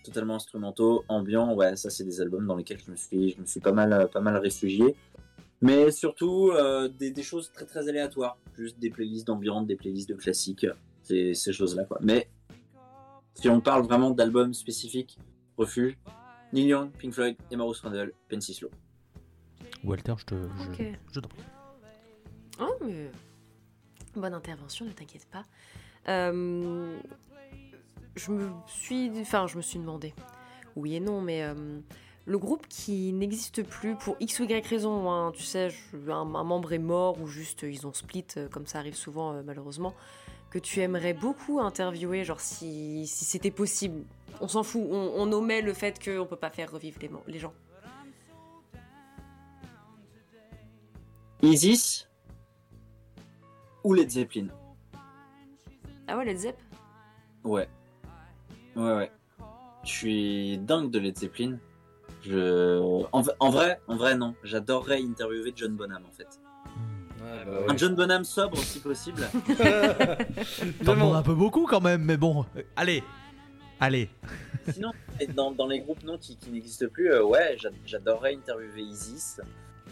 totalement 0.03 0.35
instrumentaux, 0.35 1.03
ambiants, 1.07 1.53
ouais, 1.55 1.75
ça 1.75 1.89
c'est 1.89 2.03
des 2.03 2.21
albums 2.21 2.45
dans 2.45 2.55
lesquels 2.55 2.79
je 2.85 2.91
me 2.91 2.95
suis, 2.95 3.31
je 3.31 3.41
me 3.41 3.45
suis 3.45 3.59
pas 3.59 3.71
mal, 3.71 4.09
pas 4.11 4.21
mal 4.21 4.37
réfugié. 4.37 4.95
Mais 5.61 5.91
surtout 5.91 6.51
des, 6.99 7.11
des 7.11 7.23
choses 7.23 7.49
très 7.53 7.65
très 7.65 7.87
aléatoires, 7.87 8.37
juste 8.57 8.77
des 8.79 8.89
playlists 8.89 9.25
d'ambiance, 9.25 9.65
des 9.65 9.77
playlists 9.77 10.09
de 10.09 10.15
classiques, 10.15 10.67
ces, 11.03 11.33
ces 11.33 11.53
choses-là 11.53 11.85
quoi. 11.85 11.99
Mais 12.01 12.27
si 13.35 13.49
on 13.49 13.61
parle 13.61 13.85
vraiment 13.85 14.11
d'albums 14.11 14.53
spécifiques, 14.53 15.17
Refuge, 15.57 15.97
Neil 16.51 16.67
Young, 16.67 16.91
Pink 16.91 17.13
Floyd, 17.13 17.35
Emma 17.51 17.63
Rose 17.63 17.81
Randall, 17.81 18.11
Pensy 18.29 18.53
Slow. 18.53 18.69
Walter, 19.83 20.13
je 20.17 20.25
te. 20.25 20.35
Je, 20.35 20.69
Ok. 20.71 20.99
je 21.13 21.19
t'en 21.19 21.29
prie. 21.29 21.43
Oh, 22.59 22.73
mais. 22.85 23.09
Bonne 24.15 24.33
intervention, 24.33 24.85
ne 24.85 24.91
t'inquiète 24.91 25.27
pas. 25.31 25.43
Euh, 26.07 26.97
Je 28.15 28.31
me 28.31 28.49
suis. 28.67 29.09
Enfin, 29.21 29.47
je 29.47 29.57
me 29.57 29.61
suis 29.61 29.79
demandé. 29.79 30.13
Oui 30.75 30.95
et 30.95 30.99
non, 30.99 31.21
mais. 31.21 31.43
euh, 31.43 31.79
Le 32.25 32.37
groupe 32.37 32.67
qui 32.69 33.11
n'existe 33.11 33.63
plus 33.63 33.95
pour 33.95 34.15
X 34.21 34.39
ou 34.39 34.43
Y 34.45 34.65
raison, 34.65 35.11
hein, 35.11 35.33
tu 35.35 35.43
sais, 35.43 35.69
je- 35.71 36.09
un, 36.09 36.35
un 36.35 36.43
membre 36.45 36.71
est 36.71 36.77
mort 36.79 37.19
ou 37.21 37.27
juste 37.27 37.65
euh, 37.65 37.69
ils 37.71 37.85
ont 37.85 37.91
split, 37.93 38.25
comme 38.49 38.65
ça 38.65 38.79
arrive 38.79 38.95
souvent 38.95 39.33
euh, 39.33 39.41
malheureusement, 39.43 39.93
que 40.49 40.57
tu 40.57 40.79
aimerais 40.79 41.13
beaucoup 41.13 41.59
interviewer, 41.59 42.23
genre 42.23 42.39
si, 42.39 43.05
si 43.07 43.25
c'était 43.25 43.51
possible. 43.51 44.05
On 44.41 44.47
s'en 44.47 44.63
fout, 44.63 44.81
on, 44.89 45.13
on 45.15 45.31
omet 45.31 45.61
le 45.61 45.73
fait 45.73 46.03
qu'on 46.03 46.25
peut 46.25 46.35
pas 46.35 46.49
faire 46.49 46.71
revivre 46.71 46.97
les, 47.01 47.09
mo- 47.09 47.23
les 47.27 47.39
gens. 47.39 47.53
Isis 51.41 52.07
ou 53.83 53.93
Led 53.93 54.09
Zeppelin? 54.09 54.47
Ah 56.07 56.17
ouais, 56.17 56.25
Led 56.25 56.37
Zepp? 56.37 56.57
Ouais. 57.43 57.67
Ouais, 58.75 58.95
ouais. 58.95 59.11
Je 59.83 59.89
suis 59.89 60.57
dingue 60.59 60.89
de 60.89 60.99
Led 60.99 61.17
Zeppelin. 61.17 61.57
Je... 62.21 62.79
En, 63.11 63.21
v- 63.21 63.31
en 63.39 63.49
vrai, 63.49 63.79
en 63.87 63.97
vrai, 63.97 64.15
non. 64.15 64.33
J'adorerais 64.43 65.01
interviewer 65.01 65.51
John 65.55 65.75
Bonham, 65.75 66.03
en 66.07 66.11
fait. 66.11 66.39
Ouais, 67.21 67.45
bah 67.45 67.51
Un. 67.73 67.77
John 67.77 67.95
Bonham 67.95 68.23
sobre, 68.23 68.57
si 68.57 68.79
possible. 68.79 69.27
T'en 70.85 70.93
demandes 70.93 71.15
un 71.15 71.23
peu 71.23 71.35
beaucoup 71.35 71.65
quand 71.65 71.81
même, 71.81 72.03
mais 72.03 72.15
bon. 72.17 72.45
Euh, 72.55 72.61
Allez 72.77 73.03
Allez 73.79 74.09
Sinon, 74.71 74.91
dans, 75.35 75.51
dans 75.51 75.67
les 75.67 75.79
groupes 75.81 76.03
non 76.03 76.17
qui, 76.17 76.37
qui 76.37 76.49
n'existent 76.51 76.87
plus, 76.87 77.11
euh, 77.11 77.23
ouais, 77.25 77.57
j'a- 77.59 77.69
j'adorerais 77.85 78.33
interviewer 78.35 78.81
Isis. 78.81 79.41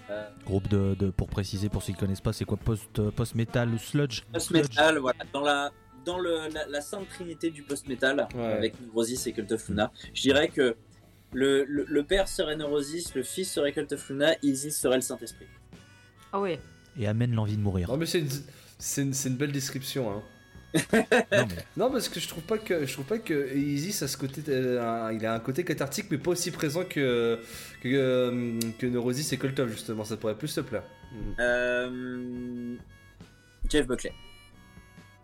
Euh, 0.09 0.27
Groupe 0.45 0.67
de, 0.69 0.95
de- 0.95 1.09
Pour 1.09 1.27
préciser, 1.27 1.67
pour 1.69 1.83
ceux 1.83 1.93
qui 1.93 1.99
connaissent 1.99 2.21
pas, 2.21 2.31
c'est 2.33 2.45
quoi 2.45 2.57
Post, 2.57 2.99
euh, 2.99 3.11
post-metal 3.11 3.69
ou 3.69 3.77
sludge? 3.77 4.21
Post-metal, 4.31 4.97
voilà. 4.99 5.19
Dans 5.33 5.41
la, 5.41 5.71
dans 6.05 6.17
le, 6.19 6.47
la, 6.53 6.67
la 6.67 6.81
sainte 6.81 7.07
trinité 7.09 7.49
du 7.51 7.63
post-metal, 7.63 8.27
Ouais. 8.33 8.43
avec 8.43 8.73
Neurosis 8.81 9.27
et 9.27 9.33
Cult 9.33 9.51
of 9.51 9.67
Luna, 9.67 9.91
je 10.13 10.21
dirais 10.21 10.47
que 10.47 10.75
le, 11.33 11.65
le, 11.65 11.85
le 11.87 12.03
père 12.03 12.27
serait 12.29 12.55
Neurosis, 12.55 13.13
le 13.15 13.23
fils 13.23 13.51
serait 13.51 13.73
Cult 13.73 13.91
of 13.91 14.09
Luna, 14.09 14.35
Isis 14.41 14.77
serait 14.79 14.95
le 14.95 15.01
Saint-Esprit. 15.01 15.47
Ah 16.31 16.39
ouais. 16.39 16.59
Et 16.97 17.07
amène 17.07 17.33
l'envie 17.33 17.57
de 17.57 17.61
mourir. 17.61 17.89
Non 17.89 17.97
mais 17.97 18.05
c'est 18.05 18.19
une, 19.01 19.13
une 19.25 19.35
belle 19.35 19.51
description. 19.51 20.11
Hein. 20.11 20.21
Non, 20.73 20.81
mais- 21.31 21.65
Non 21.77 21.91
parce 21.91 22.09
que 22.09 22.19
je 22.19 22.27
trouve 22.27 22.43
pas 22.43 22.57
que 22.57 22.85
je 22.85 22.93
trouve 22.93 23.05
pas 23.05 23.17
que 23.19 23.55
Isis 23.55 24.03
a 24.03 24.07
ce 24.07 24.17
côté, 24.17 24.41
euh, 24.49 25.11
il 25.13 25.25
a 25.25 25.33
un 25.33 25.39
côté 25.39 25.63
cathartique 25.63 26.07
mais 26.11 26.17
pas 26.17 26.31
aussi 26.31 26.51
présent 26.51 26.83
que 26.83 27.39
que, 27.81 27.89
euh, 27.89 28.59
que 28.79 28.85
Neurosis 28.87 29.31
et 29.33 29.37
Koltov 29.37 29.69
justement. 29.69 30.03
Ça 30.03 30.17
pourrait 30.17 30.37
plus 30.37 30.57
plaire. 30.59 30.83
Mm. 31.11 31.17
Euh, 31.39 32.75
Jeff 33.69 33.87
Buckley. 33.87 34.13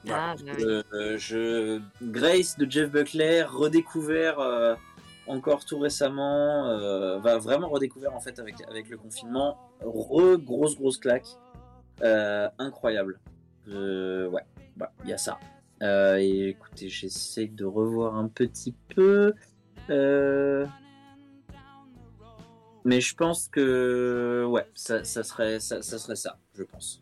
Voilà. 0.05 0.31
Ah, 0.31 0.35
bah. 0.45 0.51
Euh, 0.93 1.17
je, 1.17 1.81
Grace 2.01 2.57
de 2.57 2.69
Jeff 2.69 2.89
Buckley, 2.91 3.43
redécouvert 3.43 4.39
euh, 4.39 4.75
encore 5.27 5.65
tout 5.65 5.79
récemment, 5.79 6.67
euh, 6.69 7.19
va 7.19 7.37
vraiment 7.37 7.69
redécouvert 7.69 8.13
en 8.13 8.19
fait 8.21 8.39
avec, 8.39 8.55
avec 8.69 8.89
le 8.89 8.97
confinement. 8.97 9.57
Re, 9.81 10.37
grosse, 10.37 10.75
grosse 10.77 10.97
claque. 10.97 11.27
Euh, 12.03 12.47
incroyable. 12.59 13.19
Euh, 13.69 14.29
ouais, 14.29 14.43
bah, 14.77 14.93
il 15.03 15.09
y 15.09 15.13
a 15.13 15.17
ça. 15.17 15.39
Euh, 15.83 16.17
et 16.17 16.49
écoutez, 16.49 16.89
j'essaie 16.89 17.47
de 17.47 17.65
revoir 17.65 18.15
un 18.15 18.27
petit 18.27 18.75
peu. 18.95 19.33
Euh, 19.89 20.65
Mais 22.83 23.01
je 23.01 23.15
pense 23.15 23.47
que 23.47 24.45
ouais, 24.47 24.67
ça, 24.73 25.03
ça 25.03 25.23
serait 25.23 25.59
ça, 25.59 25.81
ça 25.81 25.99
serait 25.99 26.15
ça, 26.15 26.37
je 26.55 26.63
pense. 26.63 27.01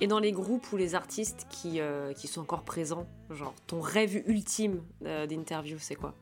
Et 0.00 0.06
dans 0.06 0.18
les 0.18 0.32
groupes 0.32 0.72
ou 0.72 0.76
les 0.76 0.94
artistes 0.94 1.46
qui, 1.50 1.80
euh, 1.80 2.12
qui 2.12 2.26
sont 2.26 2.40
encore 2.40 2.64
présents, 2.64 3.06
genre 3.30 3.54
ton 3.66 3.80
rêve 3.80 4.22
ultime 4.26 4.82
d'interview, 5.00 5.78
c'est 5.78 5.94
quoi? 5.94 6.14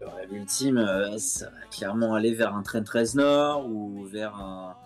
Le 0.00 0.08
rêve 0.08 0.32
ultime, 0.32 0.84
ça 1.18 1.50
va 1.50 1.66
clairement 1.70 2.14
aller 2.14 2.34
vers 2.34 2.54
un 2.54 2.62
Trent 2.62 2.84
Reznor 2.90 3.68
ou 3.68 4.04
vers 4.04 4.34
un, 4.36 4.76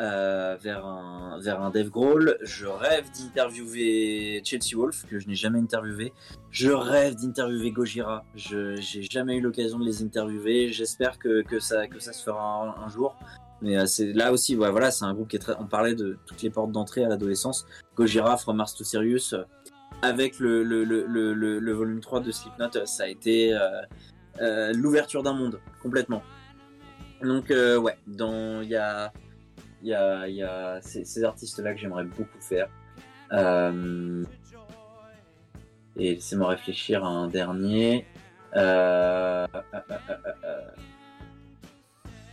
euh, 0.00 0.56
vers 0.60 0.84
un, 0.84 1.38
vers 1.40 1.60
un 1.62 1.70
Grohl. 1.70 2.36
Je 2.42 2.66
rêve 2.66 3.06
d'interviewer 3.12 4.42
Chelsea 4.44 4.76
Wolf, 4.76 5.04
que 5.08 5.18
je 5.18 5.28
n'ai 5.28 5.34
jamais 5.34 5.58
interviewé. 5.58 6.12
Je 6.50 6.70
rêve 6.70 7.14
d'interviewer 7.14 7.70
Gojira. 7.70 8.24
Je 8.34 8.76
n'ai 8.76 9.02
jamais 9.02 9.36
eu 9.36 9.40
l'occasion 9.40 9.78
de 9.78 9.84
les 9.84 10.02
interviewer. 10.02 10.72
J'espère 10.72 11.18
que, 11.18 11.42
que, 11.42 11.58
ça, 11.58 11.86
que 11.86 12.00
ça 12.00 12.12
se 12.12 12.24
fera 12.24 12.76
un, 12.84 12.88
jour. 12.88 13.16
Mais 13.62 13.76
euh, 13.76 13.86
c'est 13.86 14.12
là 14.12 14.32
aussi, 14.32 14.56
ouais, 14.56 14.70
voilà, 14.70 14.90
c'est 14.90 15.04
un 15.04 15.14
groupe 15.14 15.28
qui 15.28 15.36
est 15.36 15.40
très. 15.40 15.54
On 15.58 15.66
parlait 15.66 15.94
de 15.94 16.18
toutes 16.26 16.42
les 16.42 16.50
portes 16.50 16.72
d'entrée 16.72 17.04
à 17.04 17.08
l'adolescence. 17.08 17.66
Gojira, 17.96 18.36
From 18.36 18.56
Mars 18.56 18.74
to 18.74 18.84
Sirius, 18.84 19.32
euh, 19.32 19.42
avec 20.02 20.38
le, 20.38 20.62
le, 20.64 20.84
le, 20.84 21.72
volume 21.72 22.00
3 22.00 22.20
de 22.20 22.30
Slipknot, 22.30 22.84
ça 22.84 23.04
a 23.04 23.06
été. 23.06 23.56
l'ouverture 24.74 25.22
d'un 25.22 25.34
monde 25.34 25.60
complètement. 25.80 26.22
Donc 27.24 27.50
euh, 27.50 27.78
ouais, 27.78 27.96
il 28.06 28.68
y 28.68 28.76
a 28.76 29.12
il 29.84 29.90
y 29.90 29.94
a, 29.94 30.26
il 30.26 30.34
y 30.36 30.42
a 30.42 30.80
ces, 30.80 31.04
ces 31.04 31.22
artistes-là 31.24 31.74
que 31.74 31.80
j'aimerais 31.80 32.04
beaucoup 32.04 32.40
faire. 32.40 32.68
Euh, 33.32 34.24
et 35.96 36.14
laissez-moi 36.14 36.48
réfléchir 36.48 37.04
à 37.04 37.08
un 37.08 37.28
dernier. 37.28 38.06
Euh, 38.56 39.46
euh, 39.54 39.60
euh, 39.74 39.80
euh, 39.90 40.06
euh, 40.10 40.32
euh. 40.44 40.70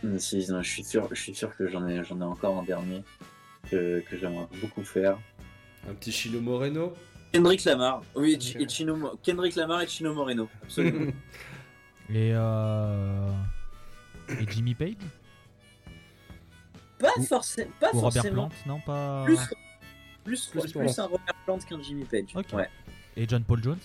Non, 0.02 0.62
je 0.62 0.70
suis 0.70 0.82
sûr, 0.82 1.08
je 1.10 1.20
suis 1.20 1.34
sûr 1.34 1.54
que 1.56 1.68
j'en 1.68 1.86
ai, 1.86 2.02
j'en 2.04 2.20
ai 2.20 2.24
encore 2.24 2.58
un 2.58 2.62
dernier. 2.64 3.04
que, 3.70 4.00
que 4.00 4.16
j'aimerais 4.16 4.48
beaucoup 4.60 4.82
faire. 4.82 5.18
Un 5.88 5.94
petit 5.94 6.10
Chino 6.10 6.40
Moreno? 6.40 6.94
Kendrick 7.32 7.64
Lamar. 7.64 8.02
Oui, 8.14 8.38
et 8.58 8.68
Chino, 8.68 9.18
Kendrick 9.22 9.56
Lamar 9.56 9.82
et 9.82 9.86
Chino 9.86 10.14
Moreno. 10.14 10.48
Absolument. 10.62 11.12
Et, 12.10 12.32
euh... 12.34 13.30
et 14.28 14.44
Jimmy 14.50 14.74
Page? 14.74 14.96
Pas 17.02 17.12
Ou- 17.18 17.22
forcément. 17.24 17.70
Pas 17.80 17.90
Ou 17.92 18.00
Robert 18.00 18.22
forcément. 18.22 18.48
Plant 18.48 18.74
Non, 18.74 18.80
pas. 18.80 19.24
Plus, 19.24 19.36
plus, 20.24 20.46
Plus 20.46 20.60
plus, 20.62 20.72
Plant. 20.72 20.94
un 20.98 21.06
Robert 21.06 21.34
Plant 21.44 21.58
qu'un 21.58 21.82
Jimmy 21.82 22.04
Page. 22.04 22.24
Ok. 22.34 22.46
Ouais, 22.54 22.68
Et 23.16 23.26
John 23.28 23.44
Paul 23.44 23.62
Jones? 23.62 23.78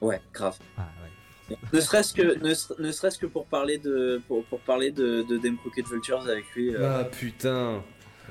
Ouais, 0.00 0.20
grave. 0.32 0.56
Ah 0.78 0.88
ouais. 1.02 1.56
ne 1.72 1.80
serait-ce 1.80 2.14
que, 2.14 2.38
ne, 2.42 2.54
ser- 2.54 2.74
ne 2.78 2.90
serait-ce 2.92 3.18
que 3.18 3.26
pour 3.26 3.44
parler 3.46 3.76
de, 3.78 4.22
pour, 4.28 4.44
pour 4.46 4.60
parler 4.60 4.90
de, 4.90 5.22
de 5.28 5.36
Dem 5.38 5.56
Crooked 5.58 5.86
Vultures 5.86 6.20
avec 6.22 6.44
lui. 6.54 6.74
euh, 6.74 7.00
Ah 7.00 7.04
putain 7.04 7.82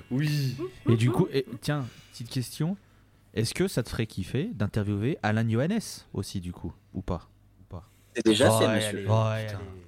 Oui 0.10 0.56
Et 0.90 0.96
du 0.96 1.12
coup, 1.12 1.28
et- 1.32 1.46
tiens, 1.62 1.86
petite 2.12 2.30
question. 2.30 2.76
Est-ce 3.36 3.54
que 3.54 3.68
ça 3.68 3.84
te 3.84 3.90
ferait 3.90 4.06
kiffer 4.08 4.50
d'interviewer 4.54 5.18
Alan 5.24 5.48
Johannes 5.50 5.80
aussi, 6.14 6.40
du 6.42 6.52
coup 6.54 6.74
Ou 6.94 7.02
pas? 7.02 7.30
C'est 8.16 8.24
déjà 8.26 8.48
Oh, 8.54 8.60
fait, 8.60 8.68
ouais, 8.68 8.76
monsieur. 8.76 9.08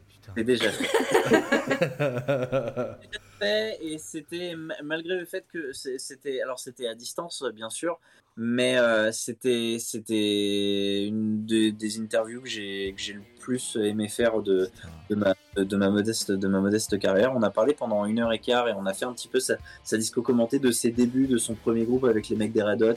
putain. 0.09 0.33
C'est 0.35 0.43
déjà 0.43 0.71
fait. 0.71 0.89
et 3.41 3.97
c'était 3.97 4.55
ma- 4.55 4.81
malgré 4.83 5.15
le 5.15 5.25
fait 5.25 5.45
que 5.51 5.71
c'était 5.73 6.41
alors 6.41 6.59
c'était 6.59 6.87
à 6.87 6.95
distance 6.95 7.43
bien 7.53 7.69
sûr 7.69 7.99
mais 8.37 8.77
euh, 8.77 9.11
c'était 9.13 9.77
c'était 9.79 11.05
une 11.07 11.45
des, 11.45 11.99
interviews 11.99 12.41
que 12.41 12.49
j'ai 12.49 12.93
que 12.95 13.01
j'ai 13.01 13.13
le 13.13 13.21
plus 13.39 13.77
aimé 13.81 14.09
faire 14.09 14.41
de 14.41 14.69
de 15.09 15.15
ma 15.15 15.33
de 15.55 15.77
ma 15.77 15.89
modeste 15.89 16.31
de 16.31 16.47
ma 16.47 16.59
modeste 16.59 16.99
carrière. 16.99 17.33
On 17.33 17.43
a 17.43 17.49
parlé 17.49 17.73
pendant 17.73 18.05
une 18.05 18.19
heure 18.19 18.33
et 18.33 18.39
quart 18.39 18.67
et 18.67 18.73
on 18.73 18.85
a 18.85 18.93
fait 18.93 19.05
un 19.05 19.13
petit 19.13 19.29
peu 19.29 19.39
sa, 19.39 19.55
sa 19.83 19.97
disco 19.97 20.21
commentée 20.21 20.59
de 20.59 20.71
ses 20.71 20.91
débuts 20.91 21.27
de 21.27 21.37
son 21.37 21.55
premier 21.55 21.85
groupe 21.85 22.03
avec 22.03 22.27
les 22.27 22.35
mecs 22.35 22.51
des 22.51 22.61
Red 22.61 22.83
Hot 22.83 22.93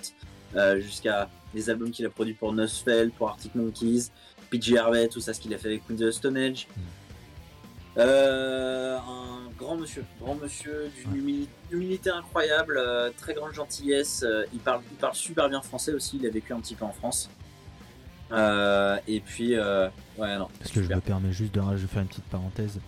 euh, 0.56 0.80
jusqu'à 0.80 1.28
les 1.54 1.70
albums 1.70 1.92
qu'il 1.92 2.04
a 2.04 2.10
produits 2.10 2.34
pour 2.34 2.52
Nosfell 2.52 3.10
pour 3.12 3.28
Arctic 3.28 3.54
Monkeys 3.54 4.10
PJ 4.50 4.74
Harvey 4.74 5.06
tout 5.08 5.20
ça 5.20 5.34
ce 5.34 5.40
qu'il 5.40 5.54
a 5.54 5.58
fait 5.58 5.68
avec 5.68 5.86
Queen 5.86 6.02
of 6.02 6.10
the 6.10 6.12
Stone 6.12 6.36
Age. 6.36 6.66
Euh, 6.76 6.80
un 8.06 9.50
grand 9.58 9.76
monsieur, 9.76 10.04
grand 10.20 10.34
monsieur 10.36 10.90
d'une 10.96 11.16
humili- 11.20 11.48
humilité 11.70 12.10
incroyable, 12.10 12.76
euh, 12.78 13.10
très 13.16 13.34
grande 13.34 13.52
gentillesse. 13.52 14.22
euh, 14.26 14.44
il, 14.52 14.60
parle, 14.60 14.82
il 14.90 14.96
parle 14.96 15.14
super 15.14 15.48
bien 15.48 15.60
français 15.62 15.92
aussi, 15.92 16.18
il 16.20 16.26
a 16.26 16.30
vécu 16.30 16.52
un 16.52 16.60
petit 16.60 16.74
peu 16.74 16.84
en 16.84 16.92
France. 16.92 17.28
Euh, 18.30 18.98
et 19.08 19.20
puis, 19.20 19.56
euh, 19.56 19.88
ouais, 20.18 20.36
non. 20.38 20.48
Parce 20.58 20.70
que 20.70 20.82
je 20.82 20.88
me 20.92 21.00
permets 21.00 21.32
juste 21.32 21.54
de, 21.54 21.60
je 21.72 21.76
vais 21.82 21.86
faire 21.86 22.02
une 22.02 22.08
petite 22.08 22.24
parenthèse. 22.24 22.78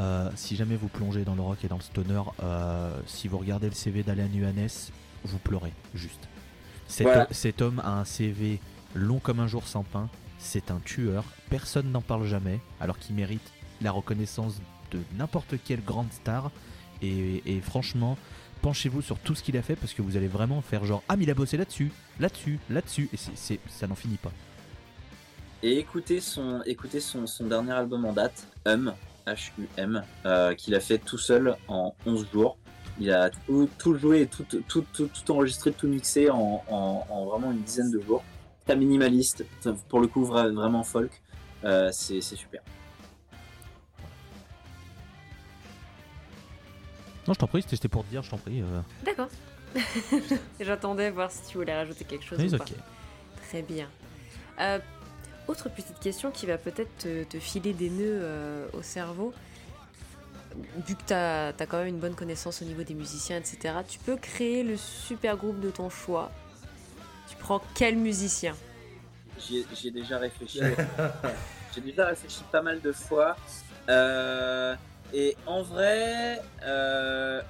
Euh, 0.00 0.30
si 0.36 0.54
jamais 0.56 0.76
vous 0.76 0.88
plongez 0.88 1.24
dans 1.24 1.34
le 1.34 1.42
rock 1.42 1.58
et 1.64 1.68
dans 1.68 1.76
le 1.76 1.82
stoner, 1.82 2.22
euh, 2.42 2.96
si 3.06 3.26
vous 3.28 3.38
regardez 3.38 3.68
le 3.68 3.74
CV 3.74 4.02
d'Alan 4.02 4.28
Johannes, 4.32 4.68
vous 5.24 5.38
pleurez, 5.38 5.72
juste. 5.94 6.28
Cet, 6.86 7.06
Voilà. 7.06 7.24
ho- 7.24 7.32
cet 7.32 7.62
homme 7.62 7.80
a 7.84 7.92
un 7.98 8.04
CV 8.04 8.60
long 8.94 9.18
comme 9.18 9.40
un 9.40 9.46
jour 9.48 9.66
sans 9.66 9.82
pain, 9.82 10.08
c'est 10.38 10.70
un 10.70 10.78
tueur, 10.78 11.24
personne 11.50 11.90
n'en 11.90 12.00
parle 12.00 12.26
jamais, 12.26 12.60
alors 12.80 12.98
qu'il 12.98 13.14
mérite 13.16 13.52
la 13.80 13.90
reconnaissance 13.92 14.54
de 14.92 15.00
n'importe 15.16 15.54
quelle 15.64 15.82
grande 15.84 16.12
star. 16.12 16.50
Et, 17.02 17.60
franchement, 17.62 18.16
penchez-vous 18.62 19.02
sur 19.02 19.18
tout 19.18 19.34
ce 19.34 19.42
qu'il 19.42 19.56
a 19.56 19.62
fait 19.62 19.76
parce 19.76 19.94
que 19.94 20.02
vous 20.02 20.16
allez 20.16 20.26
vraiment 20.28 20.60
faire 20.62 20.84
genre 20.84 21.02
Ah, 21.08 21.16
mais 21.16 21.24
il 21.24 21.30
a 21.30 21.34
bossé 21.34 21.56
là-dessus, 21.56 21.92
là-dessus, 22.18 22.58
là-dessus, 22.70 23.08
et 23.12 23.16
c'est- 23.16 23.60
ça 23.68 23.86
n'en 23.86 23.94
finit 23.94 24.16
pas. 24.16 24.32
Et 25.62 25.78
écoutez 25.78 26.20
son, 26.20 26.62
écoutez 26.66 27.00
son, 27.00 27.24
dernier 27.46 27.72
album 27.72 28.04
en 28.04 28.12
date, 28.12 28.46
Hum, 28.66 28.94
H-U-M, 29.26 30.02
qu'il 30.56 30.74
a 30.74 30.80
fait 30.80 30.98
tout 30.98 31.18
seul 31.18 31.56
en 31.68 31.94
11 32.06 32.26
jours. 32.32 32.56
Il 33.00 33.12
a 33.12 33.30
tout, 33.30 33.68
tout 33.78 33.94
joué, 33.94 34.26
tout, 34.26 34.44
tout, 34.66 34.84
tout, 34.92 35.30
enregistré, 35.30 35.70
tout 35.72 35.86
mixé 35.86 36.30
en, 36.30 36.64
en, 36.68 37.06
en 37.08 37.26
vraiment 37.26 37.52
une 37.52 37.60
dizaine 37.62 37.90
de 37.92 38.00
jours. 38.00 38.24
Très 38.66 38.74
minimaliste, 38.76 39.44
pour 39.88 40.00
le 40.00 40.08
coup 40.08 40.24
vra- 40.24 40.52
vraiment 40.52 40.82
folk. 40.82 41.12
Euh, 41.64 41.90
c'est 41.92 42.20
super. 42.20 42.60
Non, 47.28 47.34
je 47.34 47.40
t'en 47.40 47.46
prie, 47.46 47.62
c'était 47.68 47.88
pour 47.88 48.04
te 48.04 48.08
dire, 48.10 48.22
je 48.22 48.30
t'en 48.30 48.38
prie. 48.38 48.62
euh, 48.62 48.80
D'accord. 49.04 49.28
J'attendais 50.60 51.10
voir 51.10 51.30
si 51.30 51.40
tu 51.46 51.58
voulais 51.58 51.76
rajouter 51.76 52.06
quelque 52.06 52.24
chose 52.24 52.38
mais 52.38 52.50
ou 52.50 52.54
ok. 52.54 52.58
pas. 52.60 52.82
Très 53.46 53.60
bien. 53.60 53.86
Euh, 54.60 54.78
autre 55.46 55.68
petite 55.68 55.98
question 56.00 56.30
qui 56.30 56.46
va 56.46 56.56
peut-être 56.56 56.96
te, 56.96 57.24
te 57.24 57.38
filer 57.38 57.74
des 57.74 57.90
nœuds 57.90 58.20
euh, 58.22 58.66
au 58.72 58.80
cerveau. 58.80 59.34
Vu 60.86 60.94
que 60.96 61.02
tu 61.06 61.12
as, 61.12 61.52
quand 61.68 61.76
même 61.76 61.88
une 61.88 61.98
bonne 61.98 62.14
connaissance 62.14 62.62
au 62.62 62.64
niveau 62.64 62.82
des 62.82 62.94
musiciens, 62.94 63.36
etc., 63.36 63.74
tu 63.86 63.98
peux 63.98 64.16
créer 64.16 64.62
le 64.62 64.78
super 64.78 65.36
groupe 65.36 65.60
de 65.60 65.70
ton 65.70 65.90
choix. 65.90 66.32
Tu 67.28 67.36
prends 67.36 67.60
quel 67.74 67.96
musicien? 67.96 68.56
J'y 69.38 69.58
ai, 69.58 69.66
j'y 69.74 69.88
ai 69.88 69.90
déjà 69.90 70.16
réfléchi. 70.16 70.60
J'ai 71.74 71.82
déjà 71.82 72.06
réfléchi 72.06 72.40
pas 72.50 72.62
mal 72.62 72.80
de 72.80 72.90
fois. 72.90 73.36
Euh, 73.90 74.74
et 75.14 75.36
en 75.46 75.62
vrai, 75.62 76.40
euh, 76.64 77.40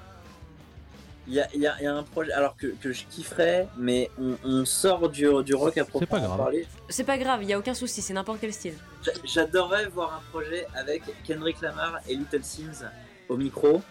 il 1.27 1.33
y, 1.35 1.39
a, 1.41 1.47
y 1.53 1.59
y 1.83 1.85
un 1.85 2.03
projet 2.03 2.31
alors 2.31 2.55
que, 2.57 2.67
que 2.67 2.91
je 2.91 3.03
kifferais, 3.09 3.67
mais 3.77 4.09
on, 4.19 4.35
on 4.43 4.65
sort 4.65 5.09
du, 5.09 5.27
du 5.43 5.53
rock 5.53 5.77
à 5.77 5.83
pas 5.85 5.89
proprement 5.91 6.21
grave. 6.25 6.37
parler. 6.37 6.67
C'est 6.89 7.03
pas 7.03 7.17
grave, 7.19 7.43
il 7.43 7.47
n'y 7.47 7.53
a 7.53 7.59
aucun 7.59 7.73
souci, 7.75 8.01
c'est 8.01 8.13
n'importe 8.13 8.39
quel 8.41 8.51
style. 8.53 8.73
J'a- 9.03 9.11
J'adorerais 9.23 9.85
voir 9.87 10.13
un 10.15 10.21
projet 10.31 10.65
avec 10.75 11.03
Kendrick 11.25 11.61
Lamar 11.61 11.99
et 12.07 12.15
Little 12.15 12.43
Sims 12.43 12.85
au 13.29 13.37
micro, 13.37 13.81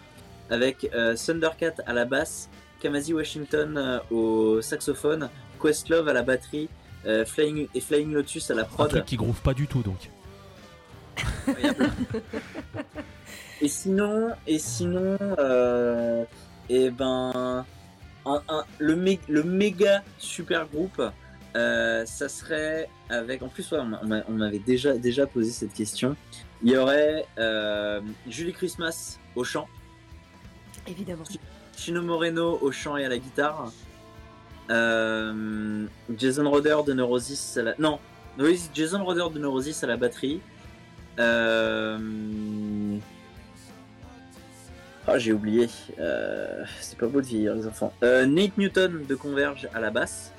avec 0.49 0.89
euh, 0.93 1.15
Thundercat 1.15 1.75
à 1.85 1.93
la 1.93 2.03
basse, 2.05 2.49
Kamasi 2.81 3.13
Washington 3.13 3.77
euh, 3.77 3.99
au 4.11 4.61
saxophone, 4.61 5.29
Questlove 5.61 6.07
à 6.09 6.13
la 6.13 6.23
batterie, 6.23 6.67
euh, 7.05 7.23
Flying, 7.25 7.67
et 7.73 7.79
Flying 7.79 8.11
Lotus 8.13 8.51
à 8.51 8.55
la 8.55 8.63
Un 8.63 8.65
prod. 8.65 8.89
truc 8.89 9.05
qui 9.05 9.15
groove 9.15 9.39
pas 9.41 9.53
du 9.53 9.67
tout 9.67 9.81
donc. 9.81 10.09
Et 13.61 13.67
sinon, 13.67 14.31
et 14.47 14.57
sinon, 14.59 15.17
euh, 15.37 16.23
et 16.69 16.89
ben, 16.89 17.65
un- 18.25 18.41
un- 18.47 18.63
le, 18.77 18.95
mé- 18.95 19.19
le 19.27 19.43
méga 19.43 20.03
super 20.17 20.67
groupe, 20.67 21.01
euh, 21.55 22.05
ça 22.05 22.29
serait 22.29 22.89
avec. 23.09 23.41
En 23.41 23.47
plus, 23.49 23.69
ouais, 23.71 23.79
on 23.79 23.85
m'a- 23.85 23.99
on 24.03 24.07
m'a- 24.07 24.23
on 24.29 24.31
m'avait 24.33 24.59
déjà 24.59 24.93
déjà 24.93 25.25
posé 25.27 25.51
cette 25.51 25.73
question. 25.73 26.15
Il 26.63 26.71
y 26.71 26.77
aurait 26.77 27.25
euh, 27.37 28.01
Julie 28.27 28.53
Christmas 28.53 29.17
au 29.35 29.43
chant, 29.43 29.67
Évidemment. 30.87 31.23
Chino 31.77 32.01
Moreno 32.01 32.57
au 32.61 32.71
chant 32.71 32.97
et 32.97 33.05
à 33.05 33.09
la 33.09 33.17
guitare, 33.17 33.71
euh, 34.69 35.85
Jason 36.17 36.49
Roder 36.49 36.77
de 36.85 36.93
Neurosis 36.93 37.57
à 37.57 37.61
la... 37.63 37.75
Non, 37.79 37.99
Jason 38.73 39.03
Roder 39.03 39.25
de 39.33 39.39
Neurosis 39.39 39.83
à 39.83 39.87
la 39.87 39.95
batterie. 39.97 40.41
Euh... 41.19 41.97
Ah, 45.11 45.17
j'ai 45.17 45.33
oublié. 45.33 45.67
Euh, 45.97 46.63
C'est 46.81 46.97
pas 46.97 47.07
beau 47.07 47.19
de 47.19 47.25
vieillir, 47.25 47.55
les 47.55 47.65
enfants. 47.65 47.91
Euh, 48.03 48.27
Nate 48.27 48.55
Newton 48.59 49.05
de 49.07 49.15
Converge 49.15 49.67
à 49.73 49.79
la 49.79 49.89
basse. 49.89 50.31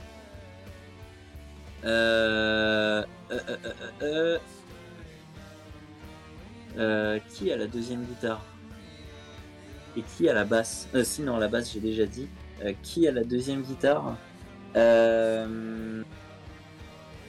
Euh... 1.84 3.02
euh, 3.32 3.39
euh, 3.49 3.57
euh, 3.65 3.73
euh, 4.02 4.39
euh, 6.78 7.18
Qui 7.31 7.50
a 7.50 7.57
la 7.57 7.66
deuxième 7.66 8.05
guitare? 8.05 8.44
Et 9.97 10.02
qui 10.02 10.28
a 10.28 10.34
la 10.34 10.44
basse? 10.44 10.89
Euh, 10.94 11.02
Sinon, 11.02 11.39
la 11.39 11.49
basse, 11.49 11.73
j'ai 11.73 11.81
déjà 11.81 12.07
dit. 12.07 12.28
Euh, 12.62 12.73
qui 12.81 13.08
a 13.08 13.10
la 13.10 13.24
deuxième 13.24 13.62
guitare? 13.62 14.16
Euh... 14.76 16.05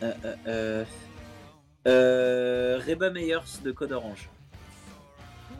Euh, 0.03 0.13
euh, 0.25 0.35
euh, 0.45 0.85
euh, 1.87 2.79
Reba 2.85 3.09
Meyers 3.09 3.61
de 3.63 3.71
Code 3.71 3.93
Orange. 3.93 4.29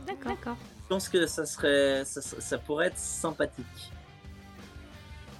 D'accord. 0.06 0.32
D'accord. 0.32 0.58
Je 0.92 0.96
pense 0.96 1.08
que 1.08 1.26
ça 1.26 1.46
serait, 1.46 2.04
ça, 2.04 2.20
ça 2.20 2.58
pourrait 2.58 2.88
être 2.88 2.98
sympathique. 2.98 3.94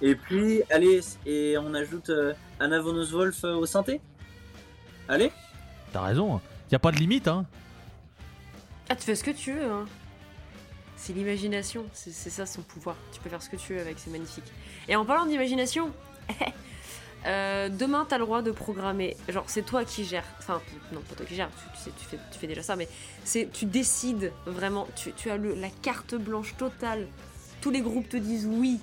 Et 0.00 0.14
puis, 0.14 0.62
allez, 0.70 1.00
et 1.26 1.58
on 1.58 1.74
ajoute 1.74 2.08
euh, 2.08 2.32
Anna 2.58 2.80
von 2.80 2.94
Wolf 3.04 3.44
au 3.44 3.66
synthé. 3.66 4.00
Allez, 5.10 5.30
T'as 5.92 6.00
raison, 6.00 6.40
y 6.70 6.74
a 6.74 6.78
pas 6.78 6.90
de 6.90 6.96
limite 6.96 7.28
hein. 7.28 7.44
Ah, 8.88 8.96
tu 8.96 9.02
fais 9.02 9.14
ce 9.14 9.22
que 9.22 9.30
tu 9.30 9.52
veux, 9.52 9.70
hein. 9.70 9.84
C'est 10.96 11.12
l'imagination, 11.12 11.84
c'est 11.92 12.12
ça 12.30 12.46
son 12.46 12.62
pouvoir. 12.62 12.96
Tu 13.12 13.20
peux 13.20 13.28
faire 13.28 13.42
ce 13.42 13.50
que 13.50 13.56
tu 13.56 13.74
veux 13.74 13.80
avec, 13.82 13.98
c'est 13.98 14.08
magnifique. 14.08 14.50
Et 14.88 14.96
en 14.96 15.04
parlant 15.04 15.26
d'imagination, 15.26 15.92
euh, 17.26 17.68
demain 17.68 18.06
t'as 18.08 18.18
le 18.18 18.24
droit 18.24 18.42
de 18.42 18.50
programmer. 18.50 19.16
Genre, 19.28 19.44
c'est 19.46 19.62
toi 19.62 19.84
qui 19.84 20.04
gères. 20.04 20.24
Enfin, 20.38 20.60
non, 20.92 21.00
pas 21.00 21.14
toi 21.14 21.26
qui 21.26 21.34
gères, 21.34 21.50
tu, 21.50 21.78
tu 21.78 21.84
sais, 21.84 21.90
tu 21.98 22.04
fais, 22.06 22.18
tu 22.32 22.38
fais 22.38 22.46
déjà 22.46 22.62
ça, 22.62 22.76
mais 22.76 22.88
c'est 23.24 23.48
tu 23.52 23.64
décides 23.64 24.32
vraiment. 24.46 24.88
Tu, 24.96 25.12
tu 25.12 25.30
as 25.30 25.36
le, 25.36 25.54
la 25.54 25.70
carte 25.82 26.14
blanche 26.14 26.56
totale. 26.56 27.06
Tous 27.60 27.70
les 27.70 27.80
groupes 27.80 28.08
te 28.08 28.16
disent 28.16 28.46
oui. 28.50 28.80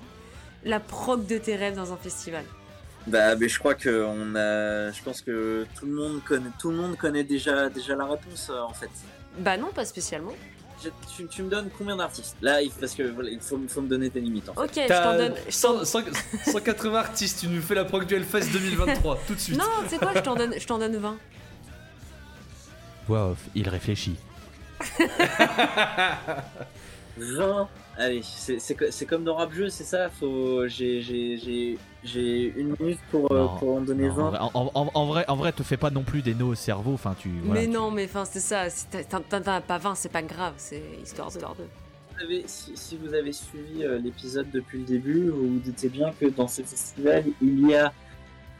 La 0.62 0.78
prog 0.78 1.26
de 1.26 1.38
tes 1.38 1.56
rêves 1.56 1.76
dans 1.76 1.92
un 1.92 1.96
festival. 1.96 2.44
Bah, 3.06 3.34
mais 3.34 3.48
je 3.48 3.58
crois 3.58 3.74
que 3.74 4.04
on 4.04 4.34
a, 4.36 4.90
je 4.92 5.02
pense 5.02 5.22
que 5.22 5.66
tout 5.78 5.86
le 5.86 5.92
monde 5.92 6.22
connaît, 6.22 6.50
tout 6.58 6.70
le 6.70 6.76
monde 6.76 6.96
connaît 6.96 7.24
déjà, 7.24 7.70
déjà 7.70 7.96
la 7.96 8.04
réponse 8.04 8.50
euh, 8.50 8.60
en 8.60 8.74
fait. 8.74 8.90
Bah 9.38 9.56
non, 9.56 9.68
pas 9.68 9.86
spécialement. 9.86 10.34
Je- 10.82 10.88
tu, 11.16 11.26
tu 11.26 11.42
me 11.42 11.50
donnes 11.50 11.68
combien 11.76 11.96
d'artistes 11.96 12.36
Là, 12.42 12.62
il- 12.62 12.70
parce 12.70 12.94
que 12.94 13.02
voilà, 13.04 13.30
il 13.30 13.40
faut, 13.40 13.56
me 13.56 13.88
donner 13.88 14.10
tes 14.10 14.20
limites. 14.20 14.48
En 14.48 14.54
fait. 14.54 14.60
Ok, 14.62 14.70
je 14.76 14.88
t'en 15.02 15.16
donne. 15.16 15.34
je 15.48 15.60
t'en- 15.60 15.84
100 15.84 16.02
100 16.02 16.02
180 16.52 16.98
artistes, 16.98 17.40
tu 17.40 17.48
nous 17.48 17.60
fais 17.62 17.74
la 17.74 17.84
proc 17.84 18.06
du 18.06 18.14
Hellfest 18.14 18.50
2023 18.52 19.18
tout 19.26 19.34
de 19.34 19.40
suite. 19.40 19.58
Non, 19.58 19.64
tu 19.84 19.90
sais 19.90 19.98
quoi, 19.98 20.12
je 20.14 20.20
t'en 20.20 20.34
donne, 20.36 20.54
je 20.58 20.66
t'en 20.66 20.78
donne 20.78 20.96
20. 20.96 21.16
Voix 23.06 23.30
off, 23.30 23.38
il 23.54 23.68
réfléchit. 23.68 24.16
20 27.18 27.68
Allez, 27.98 28.22
c'est 28.22 28.58
c'est 28.58 28.76
c'est 28.90 29.04
comme 29.04 29.24
dans 29.24 29.34
rap 29.36 29.52
jeu, 29.52 29.68
c'est 29.68 29.84
ça? 29.84 30.08
Faut, 30.08 30.66
j'ai, 30.68 31.02
j'ai, 32.04 32.52
une 32.56 32.74
minute 32.80 32.98
pour, 33.10 33.30
euh, 33.32 33.40
Non, 33.42 33.56
pour 33.58 33.76
en 33.76 33.80
donner 33.82 34.08
Non, 34.08 34.14
20. 34.30 34.38
en, 34.40 34.50
en- 34.54 34.70
en- 34.74 34.90
en 34.94 35.06
vrai, 35.06 35.24
en 35.28 35.36
vrai, 35.36 35.52
te 35.52 35.62
fais 35.62 35.76
pas 35.76 35.90
non 35.90 36.02
plus 36.02 36.22
des 36.22 36.34
nœuds 36.34 36.44
au 36.46 36.54
cerveau. 36.54 36.92
Enfin, 36.94 37.14
tu. 37.18 37.28
voilà, 37.44 37.60
mais 37.60 37.66
tu- 37.66 37.72
non, 37.72 37.90
mais 37.90 38.04
enfin, 38.04 38.24
c'est 38.24 38.40
ça. 38.40 38.70
Si 38.70 38.86
t'as- 38.86 39.04
t'en 39.04 39.20
t'en 39.20 39.42
as 39.52 39.60
pas 39.60 39.78
20, 39.78 39.94
c'est 39.94 40.08
pas 40.10 40.22
grave. 40.22 40.54
C'est 40.56 40.82
histoire 41.02 41.30
de. 41.30 41.38
Vous 41.40 42.24
avez- 42.24 42.44
si, 42.46 42.72
si 42.76 42.96
vous 42.96 43.14
avez 43.14 43.32
suivi 43.32 43.82
euh, 43.84 43.98
l'épisode 43.98 44.50
depuis 44.50 44.78
le 44.78 44.84
début, 44.84 45.28
vous 45.30 45.48
vous 45.54 45.58
doutez 45.58 45.88
bien 45.88 46.12
que 46.18 46.26
dans 46.26 46.48
ce 46.48 46.62
festival, 46.62 47.24
il 47.40 47.68
y 47.68 47.74
a 47.74 47.92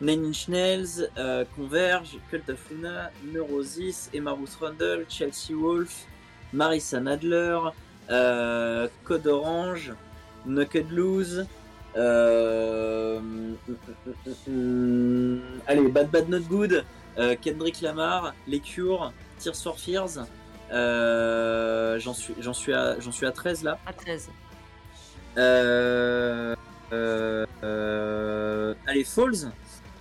Nine 0.00 0.24
Inch 0.26 0.48
Nails, 0.48 1.08
euh, 1.18 1.44
Converge, 1.56 2.16
Cult 2.30 2.48
of 2.48 2.58
Luna, 2.70 3.10
Neurosis, 3.34 4.08
Emma 4.14 4.32
Ruth 4.32 4.56
Rundle, 4.60 5.04
Chelsea 5.10 5.52
Wolf, 5.54 6.06
Marissa 6.54 7.00
Nadler, 7.00 7.58
euh, 8.10 8.88
Code 9.04 9.26
Orange, 9.26 9.92
Naked 10.46 10.90
Loose, 10.90 11.44
allez, 15.66 15.88
Bad 15.88 16.10
Bad 16.10 16.28
Not 16.28 16.40
Good, 16.48 16.84
euh, 17.18 17.36
Kendrick 17.40 17.80
Lamar, 17.80 18.34
Les 18.46 18.60
Cure, 18.60 19.12
Tears 19.38 19.56
for 19.56 19.78
Fears. 19.78 20.26
Euh, 20.72 21.98
j'en 21.98 22.14
suis, 22.14 22.34
j'en 22.38 22.52
suis 22.52 22.72
à, 22.72 22.98
j'en 23.00 23.10
suis 23.10 23.26
à 23.26 23.32
13 23.32 23.64
là. 23.64 23.78
À 23.86 23.92
13. 23.92 24.30
Euh, 25.36 26.54
euh, 26.92 27.46
euh, 27.62 28.74
allez, 28.86 29.04
Falls. 29.04 29.50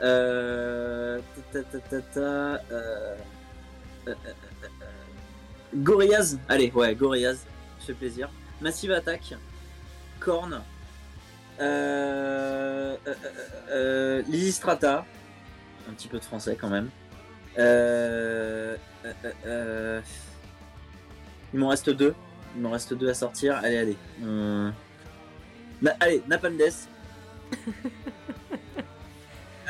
Euh, 0.02 1.20
ta, 1.52 1.62
ta, 1.64 1.80
ta, 1.80 1.80
ta, 1.80 2.02
ta, 2.02 2.20
euh, 2.20 2.60
euh, 2.72 3.16
euh, 4.08 4.14
euh, 4.64 4.86
Gorillaz. 5.76 6.38
Allez, 6.48 6.72
ouais, 6.74 6.96
Gorillaz. 6.96 7.40
Fait 7.80 7.94
plaisir. 7.94 8.30
Massive 8.62 8.92
Attack. 8.92 9.36
Korn. 10.20 10.62
Euh, 11.60 12.96
euh, 13.08 13.14
euh, 13.72 14.22
euh, 14.22 14.24
Strata. 14.52 15.06
Un 15.90 15.94
petit 15.94 16.08
peu 16.08 16.20
de 16.20 16.24
français 16.24 16.56
quand 16.60 16.70
même. 16.70 16.90
Il 21.54 21.60
m'en 21.60 21.70
reste 21.70 21.90
deux. 21.90 22.14
Il 22.56 22.62
m'en 22.62 22.72
reste 22.72 22.94
deux 22.94 23.10
à 23.10 23.14
sortir. 23.14 23.56
Allez, 23.64 23.78
allez. 23.78 23.98
Na- 25.82 25.96
allez. 26.00 26.24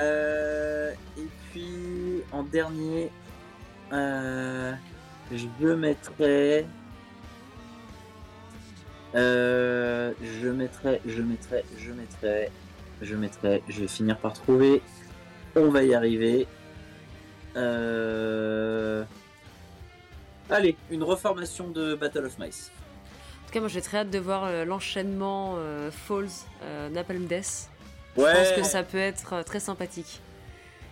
Euh, 0.01 0.93
et 1.17 1.27
puis, 1.51 2.23
en 2.31 2.43
dernier, 2.43 3.11
euh, 3.91 4.71
je 5.29 5.45
mettrai... 5.75 6.65
Euh, 9.15 10.13
je 10.21 10.47
mettrai, 10.49 11.01
je 11.05 11.21
mettrai, 11.21 11.63
je 11.77 11.91
mettrai, 11.91 12.51
je 13.01 13.15
mettrai, 13.15 13.63
je 13.67 13.81
vais 13.81 13.87
finir 13.87 14.17
par 14.17 14.33
trouver. 14.33 14.81
On 15.55 15.69
va 15.69 15.83
y 15.83 15.93
arriver. 15.95 16.47
Euh... 17.55 19.03
Allez, 20.49 20.75
une 20.89 21.03
reformation 21.03 21.69
de 21.69 21.95
Battle 21.95 22.25
of 22.25 22.37
Mice. 22.39 22.71
En 23.43 23.47
tout 23.47 23.53
cas, 23.53 23.59
moi 23.59 23.69
j'ai 23.69 23.81
très 23.81 23.99
hâte 23.99 24.09
de 24.11 24.19
voir 24.19 24.45
euh, 24.45 24.65
l'enchaînement 24.65 25.55
euh, 25.57 25.89
Falls, 25.91 26.27
euh, 26.63 26.89
Napalm 26.89 27.25
Death. 27.25 27.69
Ouais. 28.15 28.31
Je 28.31 28.35
pense 28.35 28.51
que 28.53 28.63
ça 28.63 28.83
peut 28.83 28.97
être 28.97 29.43
très 29.43 29.59
sympathique. 29.59 30.21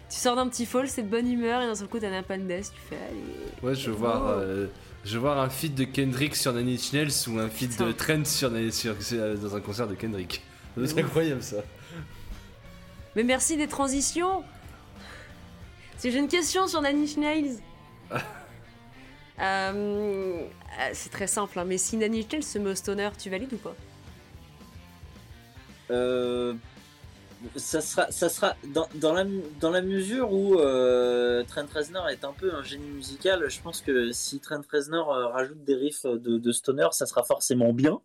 Tu 0.09 0.17
sors 0.17 0.35
d'un 0.35 0.47
petit 0.47 0.65
Falls, 0.65 0.87
c'est 0.87 1.03
de 1.03 1.09
bonne 1.09 1.29
humeur, 1.29 1.61
et 1.61 1.65
d'un 1.65 1.75
seul 1.75 1.87
coup 1.87 1.99
t'as 1.99 2.09
Napalm 2.09 2.47
Death, 2.47 2.71
tu 2.73 2.81
fais 2.89 2.95
allez. 2.95 3.61
Ouais, 3.61 3.75
je 3.75 3.89
veux 3.89 3.95
voir, 3.95 4.27
euh, 4.27 4.67
je 5.05 5.13
veux 5.13 5.19
voir 5.19 5.39
un 5.39 5.49
feat 5.49 5.73
de 5.75 5.83
Kendrick 5.85 6.35
sur 6.35 6.55
Inch 6.55 6.91
Nails 6.93 7.11
ou 7.27 7.39
un 7.39 7.49
feat 7.49 7.79
de. 7.79 7.91
Trent 7.91 8.25
sur, 8.25 8.51
sur, 8.71 9.01
sur- 9.01 9.37
dans 9.39 9.55
un 9.55 9.61
concert 9.61 9.87
de 9.87 9.95
Kendrick. 9.95 10.41
C'est 10.85 10.99
incroyable 10.99 11.41
ça. 11.41 11.57
Mais 13.15 13.23
merci 13.23 13.57
des 13.57 13.67
transitions 13.67 14.43
Si 15.97 16.11
j'ai 16.11 16.19
une 16.19 16.27
question 16.27 16.67
sur 16.67 16.81
Nanny 16.81 17.15
Nails. 17.17 17.57
Euh, 19.39 20.41
euh, 20.79 20.89
c'est 20.93 21.11
très 21.11 21.27
simple, 21.27 21.59
hein, 21.59 21.63
mais 21.63 21.77
si 21.77 21.95
Nanny 21.95 22.25
Nails 22.31 22.41
se 22.41 22.57
met 22.57 22.71
au 22.71 22.73
stoner, 22.73 23.09
tu 23.19 23.29
valides 23.29 23.53
ou 23.53 23.57
pas? 23.57 23.75
Euh, 25.91 26.55
ça 27.55 27.81
sera, 27.81 28.11
ça 28.11 28.29
sera 28.29 28.55
dans, 28.73 28.87
dans 28.95 29.13
la, 29.13 29.25
dans 29.59 29.69
la 29.69 29.81
mesure 29.81 30.31
où 30.31 30.59
euh, 30.59 31.43
Trent 31.43 31.67
Reznor 31.73 32.09
est 32.09 32.23
un 32.23 32.33
peu 32.33 32.53
un 32.53 32.63
génie 32.63 32.89
musical. 32.89 33.49
Je 33.49 33.61
pense 33.61 33.81
que 33.81 34.11
si 34.11 34.39
Trent 34.39 34.61
Reznor 34.71 35.13
euh, 35.13 35.27
rajoute 35.27 35.63
des 35.63 35.75
riffs 35.75 36.05
de, 36.05 36.51
stoner, 36.51 36.87
ça 36.91 37.05
sera 37.05 37.23
forcément 37.23 37.73
bien. 37.73 38.01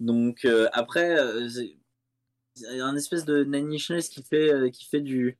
Donc 0.00 0.44
euh, 0.44 0.68
après, 0.72 1.18
euh, 1.18 1.48
un 2.64 2.96
espèce 2.96 3.24
de 3.24 3.44
Nine 3.44 3.72
Inch 3.72 3.90
Nails 3.90 4.02
qui 4.02 4.22
fait, 4.22 4.52
euh, 4.52 4.70
qui 4.70 4.86
fait 4.86 5.00
du, 5.00 5.38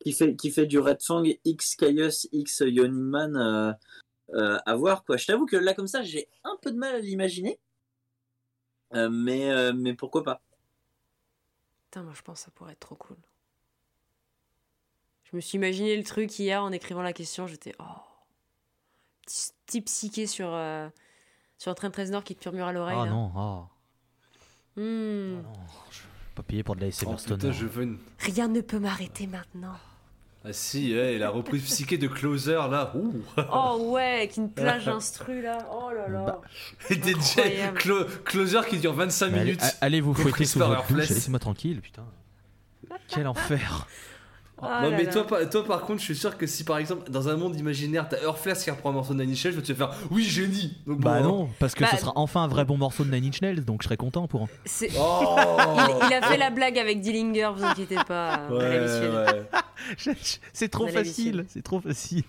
qui 0.00 0.12
fait, 0.12 0.36
qui 0.36 0.50
fait 0.50 0.66
du 0.66 0.78
Red 0.78 1.02
Fang 1.02 1.24
X 1.44 1.76
Caius 1.76 2.28
X 2.32 2.62
Yawning 2.66 2.92
Man 2.92 3.76
euh, 4.34 4.58
à 4.64 4.76
voir 4.76 5.04
quoi. 5.04 5.16
Je 5.16 5.26
t'avoue 5.26 5.46
que 5.46 5.56
là 5.56 5.74
comme 5.74 5.86
ça, 5.86 6.02
j'ai 6.02 6.28
un 6.44 6.56
peu 6.60 6.70
de 6.70 6.76
mal 6.76 6.94
à 6.94 6.98
l'imaginer. 6.98 7.58
Mais, 8.92 9.72
mais 9.72 9.94
pourquoi 9.94 10.22
pas 10.22 10.40
Putain, 11.94 12.02
moi 12.02 12.14
je 12.16 12.22
pense 12.22 12.40
que 12.40 12.44
ça 12.46 12.50
pourrait 12.50 12.72
être 12.72 12.80
trop 12.80 12.96
cool. 12.96 13.16
Je 15.30 15.36
me 15.36 15.40
suis 15.40 15.54
imaginé 15.58 15.96
le 15.96 16.02
truc 16.02 16.36
hier 16.40 16.60
en 16.60 16.72
écrivant 16.72 17.02
la 17.02 17.12
question, 17.12 17.46
j'étais 17.46 17.72
oh. 17.78 17.84
Petit, 19.24 19.52
petit 19.64 19.80
psyché 19.80 20.26
sur, 20.26 20.48
euh, 20.52 20.88
sur 21.56 21.70
un 21.70 21.74
train 21.74 21.90
de 21.90 21.96
Reznor 21.96 22.24
qui 22.24 22.34
te 22.34 22.48
murmure 22.48 22.66
à 22.66 22.72
l'oreille. 22.72 22.98
Ah 22.98 23.04
là. 23.04 23.10
non, 23.12 23.32
ah. 23.36 23.68
Non, 24.76 25.42
je 25.92 26.00
vais 26.00 26.34
pas 26.34 26.42
payer 26.42 26.64
pour 26.64 26.74
de 26.74 26.80
la 26.80 26.88
ASMR 26.88 27.12
Oh, 27.12 27.16
stoner. 27.16 27.36
putain, 27.36 27.52
je 27.52 27.66
veux 27.66 27.84
une. 27.84 28.00
Rien 28.18 28.48
ne 28.48 28.60
peut 28.60 28.80
m'arrêter 28.80 29.28
maintenant. 29.28 29.76
Ah 30.46 30.52
si, 30.52 30.94
ouais, 30.94 31.16
la 31.16 31.30
reprise 31.30 31.62
psyché 31.64 31.96
de 31.96 32.06
Closer 32.06 32.60
là. 32.70 32.92
Ouh. 32.94 33.14
Oh 33.50 33.92
ouais, 33.94 34.16
avec 34.18 34.36
une 34.36 34.50
plage 34.50 34.86
instru 34.88 35.40
là. 35.40 35.58
Oh 35.72 35.90
là 35.90 36.06
là. 36.08 36.24
Bah, 36.26 36.40
Et. 36.90 37.74
Clo- 37.74 38.04
Closer 38.26 38.60
qui 38.68 38.78
dure 38.78 38.92
25 38.92 39.28
Mais 39.30 39.38
allez, 39.38 39.44
minutes. 39.52 39.76
allez 39.80 40.00
vous 40.02 40.12
fouetter 40.12 40.44
sous 40.44 40.58
votre 40.58 40.92
laissez-moi 40.94 41.38
tranquille, 41.38 41.80
putain. 41.80 42.04
Quel 43.08 43.26
enfer. 43.26 43.86
Ah 44.62 44.80
non 44.82 44.90
là 44.90 44.96
mais 44.96 45.04
là. 45.04 45.12
toi, 45.12 45.26
par- 45.26 45.50
toi 45.50 45.64
par 45.64 45.80
contre 45.82 45.98
je 45.98 46.04
suis 46.04 46.16
sûr 46.16 46.38
que 46.38 46.46
si 46.46 46.62
par 46.64 46.78
exemple 46.78 47.10
dans 47.10 47.28
un 47.28 47.36
monde 47.36 47.58
imaginaire 47.58 48.08
t'as 48.08 48.22
Earthflash 48.22 48.58
qui 48.64 48.70
reprend 48.70 48.90
un 48.90 48.92
morceau 48.92 49.12
de 49.12 49.20
Nine 49.20 49.32
Inch 49.32 49.44
Nails, 49.44 49.52
je 49.54 49.58
vais 49.60 49.66
te 49.66 49.74
faire 49.74 49.90
oui 50.10 50.22
génie 50.24 50.76
donc 50.86 51.00
Bah 51.00 51.20
bon, 51.20 51.28
non, 51.28 51.48
parce 51.58 51.74
que 51.74 51.80
Bah- 51.82 51.90
ce 51.90 51.96
sera 51.98 52.12
enfin 52.14 52.44
un 52.44 52.48
vrai 52.48 52.64
bon 52.64 52.76
morceau 52.78 53.04
de 53.04 53.10
Nine 53.10 53.26
Inch 53.26 53.42
Nails, 53.42 53.64
donc 53.64 53.82
je 53.82 53.86
serais 53.88 53.96
content 53.96 54.28
pour. 54.28 54.48
C'est- 54.64 54.90
Oh 54.96 55.36
Il, 56.02 56.06
il 56.08 56.12
a 56.14 56.22
fait 56.22 56.36
la 56.36 56.50
blague 56.50 56.78
avec 56.78 57.00
Dillinger, 57.00 57.50
vous 57.56 57.64
inquiétez 57.64 57.96
pas. 58.06 58.46
Ouais, 58.48 58.58
ouais. 58.58 59.42
c'est 60.52 60.68
trop 60.68 60.86
facile, 60.86 61.44
c'est 61.48 61.62
trop 61.62 61.80
facile. 61.80 62.22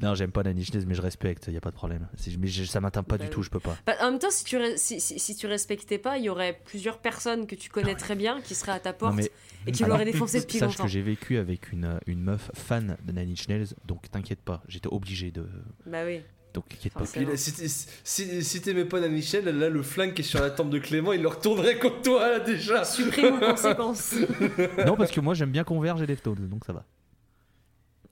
Non, 0.00 0.14
j'aime 0.14 0.32
pas 0.32 0.42
Nine 0.42 0.58
Inch 0.58 0.72
Nails, 0.74 0.86
mais 0.86 0.94
je 0.94 1.02
respecte, 1.02 1.46
y 1.48 1.56
a 1.56 1.60
pas 1.60 1.70
de 1.70 1.76
problème. 1.76 2.08
Mais 2.38 2.48
ça 2.48 2.80
m'atteint 2.80 3.02
pas 3.02 3.16
Bah 3.16 3.24
du 3.24 3.30
tout, 3.30 3.42
je 3.42 3.50
peux 3.50 3.60
pas. 3.60 3.76
Bah, 3.86 3.94
en 4.02 4.10
même 4.10 4.18
temps, 4.18 4.30
si 4.30 4.44
tu, 4.44 4.56
re- 4.58 4.76
si, 4.76 5.00
si- 5.00 5.18
si 5.18 5.36
tu 5.36 5.46
respectais 5.46 5.98
pas, 5.98 6.18
il 6.18 6.24
y 6.24 6.28
aurait 6.28 6.58
plusieurs 6.64 6.98
personnes 6.98 7.46
que 7.46 7.54
tu 7.54 7.70
connais 7.70 7.94
très 7.94 8.14
bien 8.16 8.40
qui 8.40 8.54
seraient 8.54 8.72
à 8.72 8.80
ta 8.80 8.92
porte 8.92 9.12
Non 9.12 9.16
mais 9.18 9.30
et 9.66 9.72
tu 9.72 9.84
alors, 9.84 9.96
l'aurais 9.98 10.10
défoncé 10.10 10.40
depuis 10.40 10.58
sache 10.58 10.72
longtemps. 10.72 10.84
que 10.84 10.90
j'ai 10.90 11.02
vécu 11.02 11.36
avec 11.36 11.72
une, 11.72 12.00
une 12.06 12.22
meuf 12.22 12.50
fan 12.54 12.96
de 13.04 13.12
Nine 13.12 13.32
Inch 13.32 13.48
Nails, 13.48 13.68
donc 13.86 14.10
t'inquiète 14.10 14.40
pas, 14.40 14.62
j'étais 14.68 14.88
obligé 14.88 15.30
de. 15.30 15.46
Bah 15.86 16.04
oui. 16.06 16.20
Donc 16.54 16.68
t'inquiète 16.68 16.92
pas. 16.94 17.00
Forcément. 17.00 17.26
Puis 17.26 17.32
là, 17.32 17.38
si 17.38 17.86
si, 18.02 18.44
si 18.44 18.60
t'aimais 18.60 18.84
pas 18.84 19.00
Nine 19.00 19.18
Inch 19.18 19.32
Nails, 19.34 19.52
là 19.58 19.68
le 19.68 19.82
flingue 19.82 20.14
qui 20.14 20.22
est 20.22 20.24
sur 20.24 20.40
la 20.40 20.50
tempe 20.50 20.70
de 20.70 20.78
Clément 20.78 21.12
il 21.12 21.22
le 21.22 21.28
retournerait 21.28 21.78
contre 21.78 22.02
toi 22.02 22.28
là 22.28 22.40
déjà 22.40 22.84
Supprime 22.84 23.34
aux 23.34 23.38
conséquences. 23.38 24.14
non, 24.86 24.96
parce 24.96 25.10
que 25.10 25.20
moi 25.20 25.34
j'aime 25.34 25.50
bien 25.50 25.64
Converge 25.64 26.02
et 26.02 26.06
Deftones, 26.06 26.48
donc 26.48 26.64
ça 26.64 26.72
va. 26.72 26.84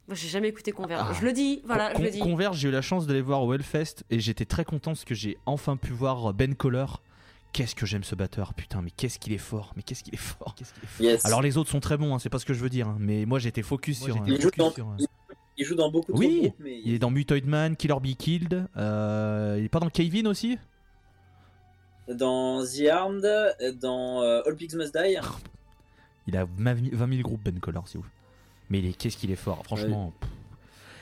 Moi, 0.07 0.15
j'ai 0.15 0.29
jamais 0.29 0.49
écouté 0.49 0.73
Converge. 0.73 1.07
Ah. 1.11 1.15
Je 1.21 1.25
le 1.27 1.33
dis, 1.35 1.61
voilà, 1.67 1.91
Con- 1.93 1.99
je 1.99 2.05
le 2.05 2.11
dis. 2.11 2.19
Converge, 2.21 2.57
j'ai 2.57 2.69
eu 2.69 2.73
la 2.73 2.81
chance 2.81 3.07
d'aller 3.07 3.21
voir 3.21 3.43
au 3.43 3.53
Hellfest 3.53 4.05
et 4.09 4.21
j'étais 4.21 4.47
très 4.47 4.65
content 4.65 4.93
parce 4.93 5.05
que 5.05 5.15
j'ai 5.15 5.37
enfin 5.45 5.77
pu 5.77 5.93
voir 5.93 6.33
Ben 6.33 6.55
Coller. 6.55 6.87
Qu'est-ce 7.53 7.75
que 7.75 7.87
j'aime 7.87 8.05
ce 8.05 8.15
batteur, 8.15 8.55
putain, 8.55 8.83
mais 8.83 8.91
qu'est-ce 8.91 9.19
qu'il 9.19 9.33
est 9.33 9.39
fort, 9.39 9.73
mais 9.75 9.83
qu'est-ce 9.83 10.05
qu'il 10.05 10.15
est 10.15 10.19
fort, 10.19 10.55
qu'est-ce 10.55 10.73
qu'il 10.75 10.85
est 10.85 10.87
fort. 10.87 11.05
Yes. 11.07 11.25
Alors 11.25 11.43
les 11.43 11.57
autres 11.57 11.71
sont 11.71 11.81
très 11.81 11.97
bons, 11.97 12.15
hein, 12.15 12.19
c'est 12.19 12.29
pas 12.29 12.39
ce 12.39 12.45
que 12.45 12.55
je 12.55 12.61
veux 12.61 12.69
dire, 12.69 12.89
hein, 12.89 12.97
mais 13.01 13.25
moi 13.27 13.39
j'étais 13.39 13.63
focus 13.63 14.01
Moi, 14.01 14.11
sur. 14.11 14.17
j'étais 14.19 14.31
euh, 14.31 14.35
il, 14.37 14.41
joue 14.43 14.49
focus 14.49 14.59
dans, 14.59 14.71
sur, 14.73 14.87
euh, 14.89 14.97
il- 14.99 15.07
il 15.57 15.65
joue 15.65 15.75
dans 15.75 15.91
beaucoup 15.91 16.13
Oui, 16.13 16.29
de 16.35 16.41
groupes, 16.49 16.57
mais 16.61 16.81
Il 16.85 16.95
est 16.95 16.99
dans 16.99 17.11
Mutoid 17.11 17.45
Man, 17.47 17.75
Killer 17.75 17.97
Be 18.01 18.15
Killed. 18.17 18.67
euh, 18.77 19.57
il 19.59 19.65
est 19.65 19.69
pas 19.69 19.81
dans 19.81 19.89
Kevin 19.91 20.27
aussi? 20.29 20.59
Dans 22.09 22.65
The 22.65 22.87
Armed, 22.91 23.27
dans 23.81 24.23
euh, 24.23 24.43
All 24.47 24.55
Pigs 24.57 24.75
Must 24.75 24.95
Die. 24.97 25.17
Il 26.27 26.37
a 26.37 26.47
20 26.59 27.09
000 27.11 27.23
groupes 27.23 27.43
Ben 27.43 27.59
Color, 27.61 27.89
c'est 27.89 27.99
ouf. 27.99 28.07
Mais 28.71 28.79
il 28.81 28.87
est, 28.87 28.93
qu'est-ce 28.93 29.17
qu'il 29.17 29.31
est 29.31 29.37
fort, 29.37 29.63
franchement. 29.65 30.13
pff. 30.21 30.31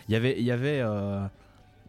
Il 0.08 0.12
y 0.12 0.16
avait, 0.16 0.38
il 0.38 0.44
y 0.44 0.52
avait, 0.52 0.80
euh, 0.80 1.26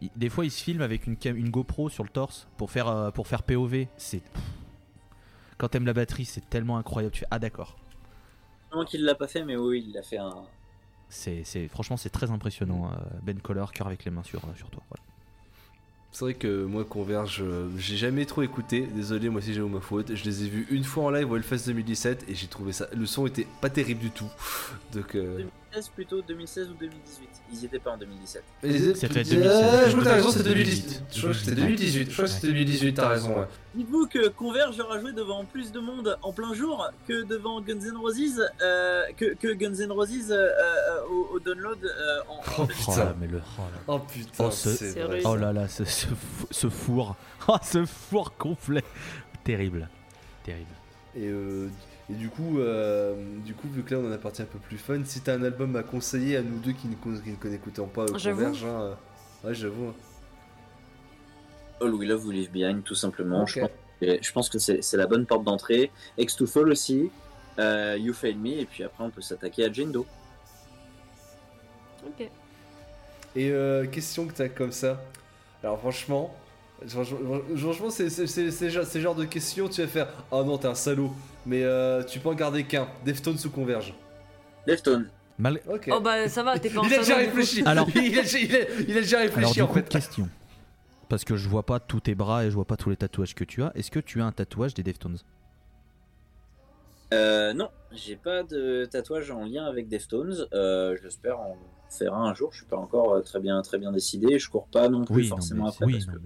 Il- 0.00 0.10
des 0.16 0.28
fois, 0.28 0.44
il 0.44 0.50
se 0.50 0.62
filme 0.62 0.80
avec 0.82 1.06
une, 1.06 1.16
cam- 1.16 1.36
une 1.36 1.50
GoPro 1.50 1.88
sur 1.88 2.04
le 2.04 2.10
torse 2.10 2.46
pour 2.56 2.70
faire, 2.70 2.88
euh, 2.88 3.10
pour 3.10 3.26
faire 3.26 3.42
POV. 3.42 3.86
C'est. 3.96 4.22
Quand 5.56 5.68
t'aimes 5.68 5.86
la 5.86 5.92
batterie, 5.92 6.24
c'est 6.24 6.48
tellement 6.48 6.78
incroyable. 6.78 7.12
Tu 7.12 7.20
fais 7.20 7.26
Ah, 7.30 7.38
d'accord. 7.38 7.76
Vraiment 8.70 8.84
qu'il 8.84 9.04
l'a 9.04 9.14
pas 9.14 9.26
fait, 9.28 9.44
mais 9.44 9.56
oui, 9.56 9.84
il 9.88 9.92
l'a 9.94 10.02
fait 10.02 10.18
un. 10.18 10.34
C'est, 11.08 11.42
c'est- 11.44 11.68
franchement, 11.68 11.96
c'est 11.96 12.10
très 12.10 12.30
impressionnant. 12.30 12.90
euh, 12.92 12.96
Ben 13.22 13.40
Color, 13.40 13.72
cœur 13.72 13.86
avec 13.86 14.04
les 14.04 14.10
mains 14.10 14.22
sur, 14.22 14.40
sur 14.56 14.70
toi. 14.70 14.82
Voilà. 14.90 15.02
C'est 16.10 16.24
vrai 16.24 16.34
que 16.34 16.64
moi, 16.64 16.84
Converge, 16.84 17.42
euh, 17.42 17.68
j'ai 17.76 17.96
jamais 17.96 18.24
trop 18.24 18.42
écouté. 18.42 18.86
Désolé, 18.86 19.28
moi 19.28 19.38
aussi 19.40 19.52
j'ai 19.52 19.60
eu 19.60 19.64
ma 19.64 19.80
faute. 19.80 20.14
Je 20.14 20.24
les 20.24 20.44
ai 20.44 20.48
vus 20.48 20.66
une 20.70 20.82
fois 20.84 21.04
en 21.04 21.10
live 21.10 21.30
au 21.30 21.36
Hellfest 21.36 21.66
2017 21.66 22.24
et 22.28 22.34
j'ai 22.34 22.46
trouvé 22.46 22.72
ça. 22.72 22.86
Le 22.94 23.04
son 23.06 23.26
était 23.26 23.46
pas 23.60 23.68
terrible 23.70 24.00
du 24.00 24.10
tout. 24.10 24.30
Donc. 24.92 25.14
euh, 25.14 25.44
2016 25.72 25.88
plutôt, 25.94 26.22
2016 26.22 26.70
ou 26.70 26.74
2018. 26.74 27.28
Ils 27.52 27.58
y 27.60 27.64
étaient 27.66 27.78
pas 27.78 27.92
en 27.92 27.96
2017. 27.98 28.42
C'était 28.62 29.20
Euh, 29.20 29.24
2016. 29.24 29.30
je 29.86 29.90
crois 29.90 29.98
que 30.00 30.04
t'as 30.04 30.14
raison, 30.14 30.30
c'est 30.30 30.42
2018. 30.42 31.02
Je 31.12 31.18
crois 31.20 31.30
que 31.32 31.36
c'était 31.38 31.54
2018. 31.56 32.06
Je 32.08 32.12
crois 32.12 32.24
que 32.24 32.30
c'était 32.30 32.46
2018, 32.48 32.94
t'as 32.94 33.08
raison, 33.08 33.38
ouais. 33.40 33.46
Dites-vous 33.74 34.06
que 34.06 34.28
Converge 34.28 34.80
aura 34.80 34.98
joué 35.00 35.12
devant 35.12 35.44
plus 35.44 35.70
de 35.72 35.78
monde 35.80 36.18
en 36.22 36.32
plein 36.32 36.54
jour 36.54 36.90
que 37.06 37.22
devant 37.24 37.60
Guns 37.60 37.80
N' 37.80 37.96
Roses, 37.96 38.42
euh, 38.62 39.02
que, 39.16 39.34
que 39.34 39.52
Guns 39.52 39.74
N' 39.78 39.92
Roses 39.92 40.30
euh, 40.30 40.34
euh, 40.48 41.00
au, 41.10 41.34
au 41.34 41.38
download 41.40 41.78
euh, 41.84 42.18
en. 42.28 42.40
Oh, 42.58 42.62
Oh 42.62 42.66
putain. 42.66 42.96
là, 43.04 43.14
mais 43.20 43.26
le. 43.26 43.38
oh 43.58 43.62
là. 43.62 43.80
Oh 43.86 43.98
putain, 44.00 44.44
Oh, 44.46 44.50
c'est 44.50 45.00
vrai. 45.00 45.20
Oh 45.24 45.36
là 45.36 45.52
là, 45.52 45.68
ce, 45.68 45.84
ce, 45.84 46.06
fou- 46.06 46.46
ce 46.50 46.68
four. 46.68 47.16
Oh, 47.50 47.56
ce 47.62 47.86
four 47.86 48.36
complet. 48.36 48.84
Terrible. 49.44 49.88
Terrible. 50.44 50.66
Et, 51.16 51.26
euh, 51.28 51.68
et 52.10 52.14
du 52.14 52.28
coup, 52.30 52.58
euh, 52.58 53.14
du 53.44 53.54
coup, 53.54 53.68
vu 53.68 53.82
que 53.82 53.94
là 53.94 54.00
on 54.00 54.08
en 54.08 54.12
a 54.12 54.18
parti 54.18 54.40
un 54.42 54.46
peu 54.46 54.58
plus 54.58 54.78
fun, 54.78 55.00
si 55.04 55.20
t'as 55.20 55.34
un 55.34 55.42
album 55.42 55.76
à 55.76 55.82
conseiller 55.82 56.36
à 56.36 56.42
nous 56.42 56.58
deux 56.58 56.72
qui 56.72 56.88
ne, 56.88 56.94
ne 56.94 57.36
connaissons 57.36 57.86
pas 57.86 58.02
euh, 58.02 58.16
J'avoue. 58.16 58.44
Converge, 58.44 58.64
hein, 58.64 58.80
euh, 58.80 58.94
ouais, 59.48 59.54
j'avoue. 59.54 59.92
All 61.80 61.94
We 61.94 62.08
Love, 62.08 62.26
We 62.26 62.36
Live 62.36 62.50
Behind, 62.50 62.82
tout 62.82 62.94
simplement. 62.94 63.46
Je 63.46 63.60
pense, 63.60 63.70
et 64.00 64.20
je 64.22 64.32
pense 64.32 64.48
que 64.48 64.58
c'est 64.58 64.96
la 64.96 65.06
bonne 65.06 65.26
porte 65.26 65.44
d'entrée. 65.44 65.90
X 66.16 66.36
to 66.36 66.46
Fall 66.46 66.70
aussi, 66.70 67.10
euh, 67.58 67.96
You 67.98 68.14
Fail 68.14 68.36
Me, 68.36 68.60
et 68.60 68.66
puis 68.66 68.84
après 68.84 69.04
on 69.04 69.10
peut 69.10 69.20
s'attaquer 69.20 69.64
à 69.64 69.72
Jane 69.72 69.92
Doe. 69.92 70.06
Ok. 72.06 72.30
Et 73.36 73.50
euh, 73.50 73.86
question 73.86 74.26
que 74.26 74.32
t'as 74.32 74.48
comme 74.48 74.72
ça. 74.72 75.00
Alors 75.62 75.78
franchement, 75.78 76.34
franchement, 76.86 77.90
c'est 77.90 78.08
c'est 78.10 79.00
genre, 79.00 79.14
de 79.14 79.24
questions 79.24 79.68
tu 79.68 79.80
vas 79.82 79.88
faire. 79.88 80.08
Oh 80.30 80.44
non, 80.44 80.58
t'es 80.58 80.68
un 80.68 80.74
salaud. 80.74 81.12
Mais 81.46 81.62
euh, 81.64 82.02
tu 82.02 82.18
peux 82.20 82.28
en 82.28 82.34
garder 82.34 82.64
qu'un. 82.64 82.88
Deftones 83.04 83.38
ou 83.44 83.50
Converge. 83.50 83.94
Deftones. 84.66 85.08
Mal- 85.38 85.60
Ok. 85.68 85.88
Oh 85.92 86.00
bah 86.00 86.28
ça 86.28 86.42
va, 86.42 86.58
t'es 86.58 86.68
pas 86.68 86.80
un 86.80 86.84
il 86.84 86.94
a 86.94 86.98
déjà 86.98 87.16
réfléchi. 87.16 87.62
Alors- 87.64 87.88
il, 87.94 88.18
a, 88.18 88.22
déjà- 88.22 88.38
il 88.38 88.54
a- 88.56 88.70
il 88.88 88.98
a 88.98 89.00
déjà 89.00 89.18
Alors, 89.20 89.34
réfléchi 89.34 89.54
du 89.54 89.62
en 89.62 89.66
coup, 89.68 89.74
fait. 89.74 89.88
question. 89.88 90.28
Parce 91.08 91.24
que 91.24 91.36
je 91.36 91.48
vois 91.48 91.62
pas 91.64 91.80
tous 91.80 92.00
tes 92.00 92.14
bras 92.14 92.44
et 92.44 92.50
je 92.50 92.54
vois 92.54 92.66
pas 92.66 92.76
tous 92.76 92.90
les 92.90 92.96
tatouages 92.96 93.34
que 93.34 93.44
tu 93.44 93.62
as. 93.62 93.72
Est-ce 93.74 93.90
que 93.90 94.00
tu 94.00 94.20
as 94.20 94.26
un 94.26 94.32
tatouage 94.32 94.74
des 94.74 94.82
Deftones? 94.82 95.16
Euh, 97.14 97.54
non, 97.54 97.70
j'ai 97.92 98.16
pas 98.16 98.42
de 98.42 98.84
tatouage 98.84 99.30
en 99.30 99.44
lien 99.46 99.64
avec 99.64 99.88
Deftones. 99.88 100.46
Euh, 100.52 100.96
J'espère 101.02 101.40
en 101.40 101.56
faire 101.90 102.14
un 102.14 102.28
un 102.30 102.34
jour. 102.34 102.50
Je 102.52 102.58
suis 102.58 102.66
pas 102.66 102.76
encore 102.76 103.14
euh, 103.14 103.20
très 103.20 103.40
bien, 103.40 103.60
très 103.62 103.78
bien 103.78 103.92
décidé. 103.92 104.38
Je 104.38 104.48
cours 104.50 104.66
pas 104.68 104.88
non 104.88 105.04
plus 105.04 105.14
Oui, 105.16 105.22
non, 105.24 105.36
forcément 105.36 105.64
mais, 105.64 105.70
après. 105.70 105.84
oui, 105.86 105.92
parce 105.94 106.06
non, 106.06 106.12
que- 106.12 106.18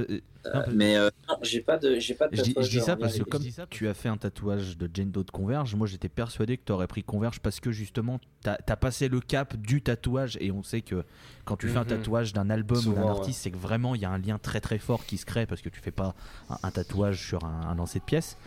mais- 0.00 0.14
euh, 0.16 0.20
Euh, 0.46 0.54
non, 0.54 0.62
pa- 0.62 0.70
mais 0.72 0.96
euh, 0.96 1.10
non, 1.28 1.34
j'ai 1.42 1.60
pas 1.60 1.76
de, 1.76 1.98
j'ai 1.98 2.14
pas 2.14 2.26
de 2.28 2.34
je, 2.36 2.42
dis, 2.42 2.48
tatouage. 2.54 2.66
je 2.70 2.78
dis 2.78 2.84
ça 2.84 2.96
parce 2.96 3.18
que 3.18 3.24
comme 3.24 3.42
tu 3.68 3.88
as 3.88 3.92
fait 3.94 4.08
un 4.08 4.16
tatouage 4.16 4.78
de 4.78 4.88
Jane 4.94 5.10
Doe 5.10 5.22
de 5.24 5.30
Converge, 5.30 5.74
moi 5.74 5.86
j'étais 5.86 6.08
persuadé 6.08 6.56
que 6.56 6.62
tu 6.64 6.72
aurais 6.72 6.86
pris 6.86 7.02
Converge 7.04 7.40
parce 7.40 7.60
que 7.60 7.70
justement 7.72 8.20
t'as 8.42 8.56
as 8.66 8.76
passé 8.76 9.08
le 9.08 9.20
cap 9.20 9.54
du 9.56 9.82
tatouage 9.82 10.38
et 10.40 10.50
on 10.50 10.62
sait 10.62 10.80
que 10.80 11.04
quand 11.44 11.58
tu 11.58 11.68
fais 11.68 11.76
un 11.76 11.82
Mhm. 11.82 11.88
tatouage 11.88 12.32
d'un 12.32 12.48
album 12.48 12.78
ou 12.86 12.94
d'un 12.94 13.06
artiste, 13.08 13.42
c'est 13.42 13.50
que 13.50 13.58
vraiment 13.58 13.94
il 13.94 14.00
y 14.00 14.06
a 14.06 14.10
un 14.10 14.16
lien 14.18 14.38
très 14.38 14.60
très 14.62 14.78
fort 14.78 15.04
qui 15.04 15.18
se 15.18 15.26
crée 15.26 15.44
parce 15.44 15.60
que 15.60 15.68
tu 15.68 15.80
fais 15.80 15.90
pas 15.90 16.14
un, 16.48 16.56
un 16.62 16.70
tatouage 16.70 17.22
sur 17.26 17.44
un, 17.44 17.60
un 17.68 17.74
lancer 17.74 17.98
de 17.98 18.04
pièces. 18.04 18.38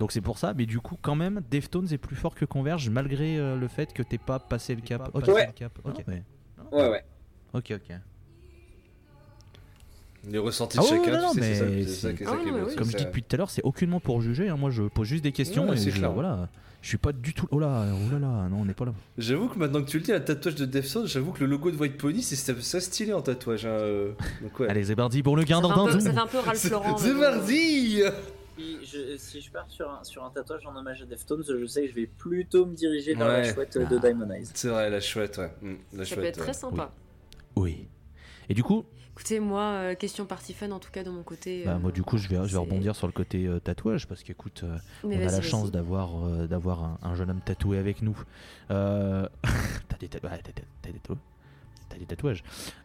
Donc 0.00 0.10
c'est 0.12 0.20
pour 0.20 0.38
ça, 0.38 0.52
mais 0.56 0.66
du 0.66 0.80
coup 0.80 0.96
quand 1.00 1.14
même 1.14 1.40
Deftones 1.50 1.86
est 1.92 1.98
plus 1.98 2.16
fort 2.16 2.34
que 2.34 2.44
Converge 2.44 2.88
malgré 2.90 3.38
euh, 3.38 3.56
le 3.56 3.68
fait 3.68 3.92
que 3.92 4.02
t'aies 4.02 4.18
pas 4.18 4.38
passé 4.40 4.74
le 4.74 4.80
cap. 4.80 5.08
Ok, 5.14 5.26
passé 5.26 5.46
le 5.46 5.52
cap. 5.52 5.78
ok. 5.84 6.02
Ouais. 6.08 6.22
Ouais, 6.72 6.88
ouais. 6.88 7.04
Ok, 7.52 7.72
ok. 7.76 7.96
Les 10.30 10.38
ressentis 10.38 10.76
Ah 10.78 10.82
de 10.82 10.86
ouais, 10.86 11.04
chacun, 11.04 11.20
non, 11.20 11.32
tu 11.32 11.40
sais, 11.40 11.44
c'est 11.44 11.54
ça, 11.54 11.64
mais 11.64 11.82
c'est 11.84 11.88
ça 11.90 12.08
c'est- 12.08 12.14
qui 12.14 12.22
est 12.22 12.26
Ah 12.28 12.32
est 12.34 12.50
oui, 12.50 12.60
c'est 12.68 12.76
Comme 12.76 12.86
je 12.88 12.92
ça. 12.92 12.98
dis 12.98 13.04
depuis 13.06 13.22
tout 13.22 13.34
à 13.34 13.38
l'heure, 13.38 13.50
c'est 13.50 13.62
aucunement 13.62 14.00
pour 14.00 14.20
juger. 14.20 14.48
hein. 14.50 14.56
Moi, 14.56 14.70
je 14.70 14.82
pose 14.82 15.06
juste 15.08 15.24
des 15.24 15.32
questions 15.32 15.66
Ouais, 15.68 15.74
et 15.76 15.78
c'est 15.78 15.90
je, 15.90 15.96
clair. 15.98 16.12
voilà. 16.12 16.48
Je 16.82 16.88
suis 16.88 16.98
pas 16.98 17.12
du 17.12 17.32
tout. 17.34 17.46
Oh 17.50 17.58
là, 17.58 17.86
oh 17.90 18.12
là 18.12 18.18
là, 18.18 18.48
non, 18.50 18.58
on 18.60 18.64
n'est 18.66 18.74
pas 18.74 18.84
là. 18.86 18.92
J'avoue 19.18 19.48
que 19.48 19.58
maintenant 19.58 19.82
que 19.82 19.88
tu 19.90 19.98
le 19.98 20.02
dis, 20.04 20.12
un 20.12 20.20
tatouage 20.20 20.54
de 20.56 20.64
Deftones, 20.66 21.06
j'avoue 21.06 21.32
que 21.32 21.40
le 21.40 21.46
logo 21.46 21.70
de 21.70 21.76
White 21.76 21.96
Pony, 21.98 22.22
c'est 22.22 22.36
ça, 22.36 22.80
stylé 22.80 23.12
en 23.14 23.20
tatouage. 23.22 23.64
Hein, 23.66 23.70
euh. 23.70 24.12
Donc 24.42 24.58
ouais. 24.60 24.68
Allez, 24.70 24.84
c'est 24.84 24.96
parti 24.96 25.22
pour 25.22 25.36
le 25.36 25.44
gain 25.44 25.60
d'ordre. 25.62 25.90
ça 25.90 26.10
fait 26.12 26.18
un 26.18 26.26
peu 26.26 26.38
Ralph 26.38 26.58
C'est 26.58 26.70
Lauren. 26.70 26.94
Si 28.56 28.84
je, 28.84 29.16
si 29.16 29.40
je 29.40 29.50
pars 29.50 29.68
sur 29.70 29.90
un, 29.90 30.04
sur 30.04 30.24
un 30.24 30.30
tatouage 30.30 30.66
en 30.66 30.76
hommage 30.76 31.02
à 31.02 31.06
Deftones, 31.06 31.42
je 31.48 31.66
sais 31.66 31.82
que 31.82 31.88
je 31.88 31.94
vais 31.94 32.06
plutôt 32.06 32.66
me 32.66 32.74
diriger 32.74 33.14
vers 33.14 33.26
Ouais. 33.26 33.42
la 33.42 33.54
chouette 33.54 33.76
de 33.78 33.96
Ah. 33.96 33.98
Diamond 34.00 34.30
Eyes. 34.30 34.48
C'est 34.54 34.68
vrai, 34.68 34.90
la 34.90 35.00
chouette, 35.00 35.38
ouais. 35.38 35.50
Mm, 35.62 35.74
la 35.92 36.04
Ça 36.04 36.14
peut 36.14 36.20
chouette. 36.22 36.36
être 36.36 36.38
très 36.42 36.52
sympa. 36.52 36.92
Oui. 37.56 37.86
Et 38.48 38.54
du 38.54 38.62
coup, 38.62 38.84
Écoutez, 39.12 39.40
moi, 39.40 39.62
euh, 39.62 39.94
question 39.94 40.24
party 40.24 40.54
fun 40.54 40.70
en 40.70 40.78
tout 40.78 40.90
cas 40.90 41.02
de 41.04 41.10
mon 41.10 41.22
côté. 41.22 41.64
bah, 41.66 41.72
euh, 41.74 41.78
moi, 41.78 41.92
du 41.92 42.02
coup, 42.02 42.16
je 42.16 42.26
vais, 42.28 42.36
je 42.36 42.42
vais 42.42 42.48
c'est- 42.48 42.56
rebondir 42.56 42.96
sur 42.96 43.06
le 43.06 43.12
côté 43.12 43.46
euh, 43.46 43.58
tatouage 43.60 44.06
parce 44.06 44.22
qu'écoute, 44.22 44.62
euh, 44.64 44.78
mais 45.04 45.16
on 45.16 45.18
a 45.18 45.20
vas-y, 45.20 45.24
la 45.26 45.30
vas-y. 45.32 45.42
chance 45.42 45.70
d'avoir 45.70 46.24
euh, 46.26 46.46
d'avoir 46.46 46.82
un, 46.84 46.98
un 47.02 47.14
jeune 47.14 47.28
homme 47.28 47.42
tatoué 47.44 47.76
avec 47.76 48.00
nous. 48.00 48.16
Euh, 48.70 49.28
t'as 49.88 49.98
des, 49.98 50.08
tat- 50.08 50.20
ouais, 50.26 50.38
t'as- 50.42 50.52
t'as- 50.52 50.62
t'as 50.80 50.90
des 50.90 50.98
tatouages. 51.00 51.18
T'as 51.90 51.98
des 51.98 52.06
tatouages. 52.06 52.42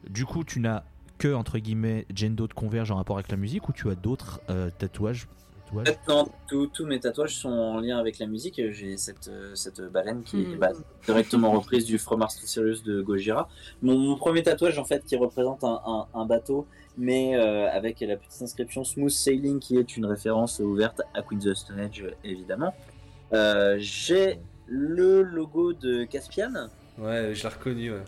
Du 0.10 0.26
coup, 0.26 0.44
tu 0.44 0.60
n'as 0.60 0.84
que 1.20 1.34
entre 1.34 1.58
guillemets 1.60 2.06
Jane 2.14 2.36
Doe 2.36 2.48
de 2.50 2.54
Converge 2.54 2.92
en 2.92 2.96
rapport 2.98 3.16
avec 3.18 3.32
la 3.32 3.38
musique 3.38 3.70
ou 3.70 3.72
tu 3.72 3.90
as 3.90 3.96
d'autres 3.96 4.42
euh, 4.50 4.70
tatouages 4.78 5.28
tatouages 5.74 5.98
Non, 6.08 6.28
tous 6.48 6.68
tous 6.68 6.86
mes 6.86 7.00
tatouages 7.00 7.36
sont 7.36 7.50
en 7.50 7.80
lien 7.80 7.98
avec 7.98 8.20
la 8.20 8.28
musique. 8.28 8.62
J'ai 8.72 8.98
cette, 8.98 9.30
cette 9.56 9.82
baleine 9.82 10.24
qui 10.24 10.42
est 10.42 10.46
Mhm. 10.48 10.58
bah, 10.60 10.72
directement 11.06 11.52
reprise 11.52 11.86
du 11.86 11.98
From 11.98 12.20
Mars 12.20 12.40
to 12.40 12.46
Sirius 12.46 12.84
de 12.84 13.02
Gojira. 13.02 13.50
Mon, 13.82 13.98
mon 13.98 14.16
premier 14.18 14.44
tatouage, 14.44 14.78
en 14.80 14.86
fait, 14.86 15.04
qui 15.06 15.16
représente 15.16 15.64
un, 15.64 15.82
un- 15.86 16.08
un 16.14 16.26
bateau, 16.26 16.66
mais 16.98 17.36
euh, 17.36 17.70
avec 17.72 18.00
la 18.02 18.16
petite 18.18 18.42
inscription 18.42 18.84
Smooth 18.84 19.10
Sailing, 19.10 19.60
qui 19.60 19.78
est 19.78 19.98
une 19.98 20.06
référence 20.06 20.60
ouverte 20.60 21.02
à 21.14 21.22
Queen's 21.22 21.46
of 21.46 21.54
the 21.54 21.56
Stone 21.58 21.80
Age, 21.80 22.06
évidemment. 22.24 22.74
Euh, 23.34 23.76
J'ai 23.80 24.40
le 24.68 25.22
logo 25.24 25.74
de 25.74 26.06
Caspian. 26.06 26.70
Ouais, 26.98 27.32
je 27.36 27.44
l'ai 27.44 27.50
reconnu, 27.50 27.92
ouais. 27.92 28.04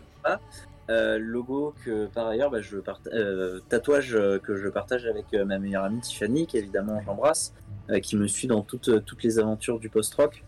Euh, 0.90 1.18
logo 1.18 1.74
que 1.84 2.06
par 2.06 2.26
ailleurs 2.28 2.50
bah, 2.50 2.62
je 2.62 2.78
euh, 3.12 3.60
tatouage 3.68 4.14
euh, 4.14 4.38
que 4.38 4.56
je 4.56 4.68
partage 4.68 5.04
avec 5.04 5.26
ma 5.34 5.58
meilleure 5.58 5.84
amie 5.84 6.00
Tiffany 6.00 6.46
qui 6.46 6.56
évidemment 6.56 6.98
j'embrasse 7.04 7.52
euh, 7.90 8.00
qui 8.00 8.16
me 8.16 8.26
suit 8.26 8.48
dans 8.48 8.62
toutes, 8.62 9.04
toutes 9.04 9.22
les 9.22 9.38
aventures 9.38 9.78
du 9.78 9.90
post-rock 9.90 10.42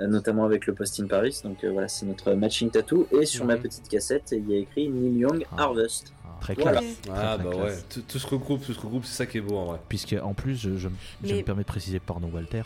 notamment 0.00 0.44
avec 0.44 0.66
le 0.66 0.74
Post 0.74 0.98
in 1.00 1.06
Paris 1.06 1.40
donc 1.44 1.62
euh, 1.62 1.70
voilà 1.70 1.86
c'est 1.86 2.06
notre 2.06 2.32
matching 2.34 2.70
tattoo 2.70 3.06
et 3.12 3.24
sur 3.24 3.44
ma 3.44 3.54
Mhm. 3.56 3.62
petite 3.62 3.88
cassette 3.88 4.32
il 4.36 4.50
y 4.50 4.54
a 4.54 4.58
écrit 4.58 4.88
Neil 4.88 5.18
Young 5.18 5.46
Ah. 5.52 5.62
Harvest 5.62 6.12
Très 6.40 6.54
Voilà. 6.54 6.78
classe. 6.80 7.00
Ah 7.10 7.34
très 7.36 7.44
bah 7.44 7.50
classe. 7.50 7.86
ouais, 7.96 8.02
tout, 8.06 8.18
se 8.20 8.26
regroupe, 8.28 8.64
tout 8.64 8.72
se 8.72 8.80
regroupe, 8.80 9.04
c'est 9.04 9.16
ça 9.16 9.26
qui 9.26 9.38
est 9.38 9.40
beau 9.40 9.56
en 9.56 9.64
vrai. 9.64 9.80
Puisque 9.88 10.14
en 10.22 10.34
plus, 10.34 10.54
je, 10.54 10.76
je- 10.76 10.88
je 11.24 11.32
Mais- 11.32 11.38
me 11.38 11.42
permets 11.42 11.62
de 11.62 11.66
préciser, 11.66 11.98
pardon 11.98 12.30
Walter, 12.32 12.62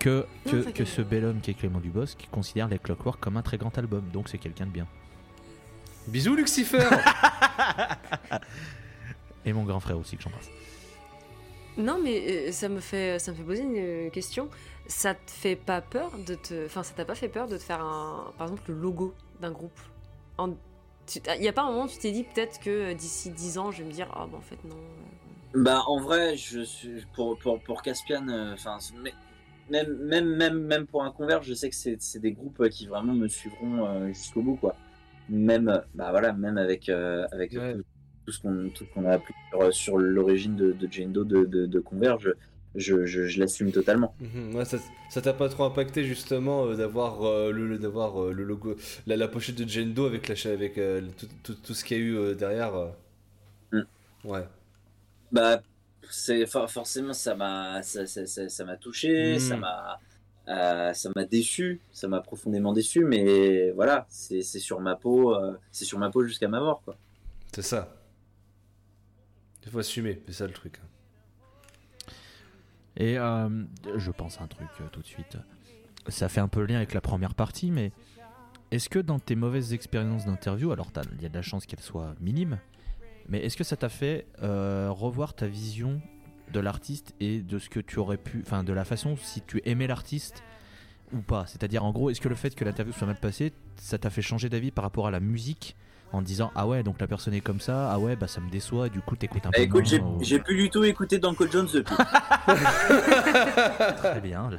que, 0.00 0.24
que, 0.44 0.56
Non, 0.56 0.72
que 0.72 0.84
ce 0.84 1.00
bel 1.00 1.24
homme 1.24 1.40
qui 1.40 1.52
est 1.52 1.54
Clément 1.54 1.78
Dubosc 1.78 2.26
considère 2.32 2.66
les 2.66 2.80
Clockwork 2.80 3.20
comme 3.20 3.36
un 3.36 3.42
très 3.42 3.56
grand 3.56 3.76
album, 3.78 4.02
donc 4.12 4.28
c'est 4.28 4.38
quelqu'un 4.38 4.66
de 4.66 4.72
bien. 4.72 4.88
Bisous 6.08 6.34
Lucifer 6.34 6.78
Et 9.46 9.52
mon 9.52 9.64
grand 9.64 9.80
frère 9.80 9.98
aussi 9.98 10.16
que 10.16 10.22
j'embrasse. 10.22 10.48
Non, 11.76 11.98
mais 12.02 12.48
euh, 12.48 12.52
ça 12.52 12.68
me 12.68 12.80
fait, 12.80 13.18
ça 13.18 13.32
me 13.32 13.36
fait 13.36 13.42
poser 13.42 13.62
une 13.62 13.76
euh, 13.76 14.10
question. 14.10 14.48
Ça 14.86 15.14
te 15.14 15.30
fait 15.30 15.56
pas 15.56 15.80
peur 15.80 16.12
de 16.26 16.34
te, 16.34 16.66
enfin, 16.66 16.82
ça 16.82 16.94
t'a 16.94 17.04
pas 17.04 17.14
fait 17.14 17.28
peur 17.28 17.48
de 17.48 17.56
te 17.56 17.62
faire 17.62 17.80
un, 17.80 18.32
par 18.38 18.46
exemple, 18.48 18.62
le 18.68 18.74
logo 18.78 19.14
d'un 19.40 19.50
groupe? 19.50 19.78
Il 20.38 21.42
y 21.42 21.48
a 21.48 21.52
pas 21.52 21.62
un 21.62 21.70
moment 21.70 21.84
où 21.84 21.88
tu 21.88 21.98
t'es 21.98 22.12
dit 22.12 22.24
peut-être 22.24 22.60
que 22.60 22.70
euh, 22.70 22.94
d'ici 22.94 23.30
10 23.30 23.58
ans, 23.58 23.70
je 23.70 23.78
vais 23.82 23.88
me 23.88 23.92
dire, 23.92 24.08
ah 24.14 24.26
bah 24.30 24.38
en 24.38 24.40
fait 24.40 24.58
non. 24.64 24.76
Bah 25.54 25.82
en 25.86 26.00
vrai, 26.00 26.36
je 26.36 26.60
suis 26.60 27.04
pour 27.14 27.38
pour 27.38 27.60
pour 27.60 27.82
Caspian, 27.82 28.26
enfin 28.52 28.78
mais- 29.02 29.14
même 29.70 29.94
même 29.98 30.26
même 30.36 30.58
même 30.58 30.86
pour 30.86 31.04
un 31.04 31.10
converge, 31.10 31.46
je 31.46 31.54
sais 31.54 31.70
que 31.70 31.76
c'est 31.76 31.96
c'est 32.00 32.18
des 32.18 32.32
groupes 32.32 32.68
qui 32.70 32.86
vraiment 32.86 33.14
me 33.14 33.28
suivront 33.28 33.86
euh, 33.86 34.08
jusqu'au 34.08 34.42
bout 34.42 34.56
quoi. 34.56 34.74
Même 35.28 35.82
bah 35.94 36.10
voilà, 36.10 36.32
même 36.32 36.58
avec 36.58 36.88
euh, 36.88 37.26
avec 37.32 37.54
Ouais. 37.54 37.76
tout, 37.76 37.84
tout 38.26 38.32
ce 38.32 38.40
qu'on 38.92 39.04
a 39.06 39.12
appris 39.14 39.34
sur, 39.50 39.74
sur 39.74 39.98
l'origine 39.98 40.56
de 40.56 40.72
de 40.72 40.88
Jane 40.90 41.12
Doe 41.12 41.24
de 41.24 41.44
de, 41.44 41.66
de 41.66 41.80
Converge, 41.80 42.34
je 42.74 43.06
je, 43.06 43.26
je 43.26 43.40
l'assume 43.40 43.72
totalement. 43.72 44.16
Mhm, 44.20 44.54
ouais, 44.54 44.64
ça 44.64 45.22
t'a 45.22 45.32
pas 45.34 45.48
trop 45.48 45.64
impacté 45.64 46.04
justement 46.04 46.66
euh, 46.66 46.76
d'avoir 46.76 47.22
euh, 47.24 47.50
le, 47.52 47.66
le- 47.68 47.78
d'avoir 47.78 48.22
euh, 48.22 48.32
le 48.32 48.44
logo, 48.44 48.76
la, 49.06 49.16
la 49.16 49.28
pochette 49.28 49.56
de 49.56 49.64
Doe 49.92 50.06
avec, 50.06 50.28
la, 50.28 50.50
avec 50.52 50.74
tout, 51.18 51.26
tout, 51.42 51.54
tout 51.54 51.74
ce 51.74 51.84
qu'il 51.84 51.98
y 51.98 52.00
a 52.00 52.02
eu 52.04 52.34
derrière. 52.36 52.72
Mm. 53.72 53.84
Ouais. 54.24 54.48
Bah, 55.30 55.62
c'est 56.10 56.46
for- 56.46 56.70
forcément 56.70 57.12
ça 57.12 57.34
m'a 57.34 57.82
ça, 57.82 58.06
ça, 58.06 58.26
ça, 58.26 58.48
ça 58.48 58.64
m'a 58.64 58.76
touché, 58.76 59.38
Mm. 59.38 59.38
ça 59.38 59.56
m'a 59.56 60.00
euh, 60.48 60.92
ça 60.92 61.10
m'a 61.16 61.24
déçu, 61.24 61.80
ça 61.92 62.06
m'a 62.08 62.20
profondément 62.20 62.72
déçu, 62.72 63.04
mais 63.04 63.70
voilà, 63.72 64.06
c'est 64.08 64.42
sur 64.42 64.80
ma 64.80 64.94
peau, 64.96 65.34
euh, 65.34 65.58
c'est 65.72 65.84
sur 65.84 65.98
ma 65.98 66.10
peau 66.10 66.24
jusqu'à 66.24 66.48
ma 66.48 66.60
mort 66.60 66.82
quoi. 66.84 66.96
C'est 67.54 67.62
ça. 67.62 67.96
Il 69.64 69.70
faut 69.70 69.78
assumer, 69.78 70.20
c'est 70.26 70.32
ça 70.34 70.46
le 70.46 70.52
truc. 70.52 70.80
hein. 70.82 72.12
Et 72.96 73.18
euh, 73.18 73.48
je 73.96 74.10
pense 74.10 74.40
à 74.40 74.44
un 74.44 74.46
truc 74.46 74.68
tout 74.92 75.00
de 75.00 75.06
suite. 75.06 75.38
Ça 76.08 76.28
fait 76.28 76.40
un 76.40 76.48
peu 76.48 76.60
le 76.60 76.66
lien 76.66 76.76
avec 76.76 76.92
la 76.92 77.00
première 77.00 77.34
partie, 77.34 77.70
mais 77.70 77.92
est-ce 78.70 78.88
que 78.88 78.98
dans 78.98 79.18
tes 79.18 79.36
mauvaises 79.36 79.72
expériences 79.72 80.26
d'interview, 80.26 80.70
alors 80.70 80.90
il 81.16 81.22
y 81.22 81.26
a 81.26 81.28
de 81.30 81.34
la 81.34 81.42
chance 81.42 81.64
qu'elles 81.64 81.80
soient 81.80 82.14
minimes, 82.20 82.58
mais 83.28 83.38
est-ce 83.38 83.56
que 83.56 83.64
ça 83.64 83.76
t'a 83.76 83.88
fait 83.88 84.26
revoir 84.42 85.32
ta 85.34 85.46
vision 85.46 86.02
de 86.54 86.60
l'artiste 86.60 87.14
et 87.20 87.40
de 87.42 87.58
ce 87.58 87.68
que 87.68 87.80
tu 87.80 87.98
aurais 87.98 88.16
pu, 88.16 88.42
enfin 88.46 88.64
de 88.64 88.72
la 88.72 88.84
façon 88.84 89.16
si 89.16 89.42
tu 89.42 89.60
aimais 89.66 89.86
l'artiste 89.86 90.42
ou 91.12 91.18
pas 91.18 91.44
C'est-à-dire 91.46 91.84
en 91.84 91.92
gros, 91.92 92.08
est-ce 92.10 92.20
que 92.20 92.28
le 92.30 92.34
fait 92.34 92.54
que 92.54 92.64
l'interview 92.64 92.92
soit 92.94 93.06
mal 93.06 93.16
passée, 93.20 93.52
ça 93.76 93.98
t'a 93.98 94.08
fait 94.10 94.22
changer 94.22 94.48
d'avis 94.48 94.70
par 94.70 94.84
rapport 94.84 95.06
à 95.06 95.10
la 95.10 95.20
musique 95.20 95.76
en 96.12 96.20
te 96.20 96.26
disant 96.26 96.50
ah 96.54 96.66
ouais 96.66 96.82
donc 96.84 97.00
la 97.00 97.06
personne 97.08 97.34
est 97.34 97.40
comme 97.40 97.60
ça, 97.60 97.90
ah 97.92 97.98
ouais 97.98 98.14
bah 98.16 98.28
ça 98.28 98.40
me 98.40 98.48
déçoit, 98.48 98.88
du 98.88 99.00
coup 99.00 99.16
t'écoutes 99.16 99.44
un 99.46 99.50
Bah, 99.50 99.56
peu 99.58 99.62
écoute, 99.62 99.84
j'ai 99.86 100.00
ou- 100.00 100.18
j'ai 100.22 100.38
plus 100.38 100.56
du 100.56 100.70
tout 100.70 100.84
écouté 100.84 101.18
Danko 101.18 101.46
Jones 101.50 101.68
depuis. 101.74 101.94
Très 103.96 104.20
bien. 104.20 104.50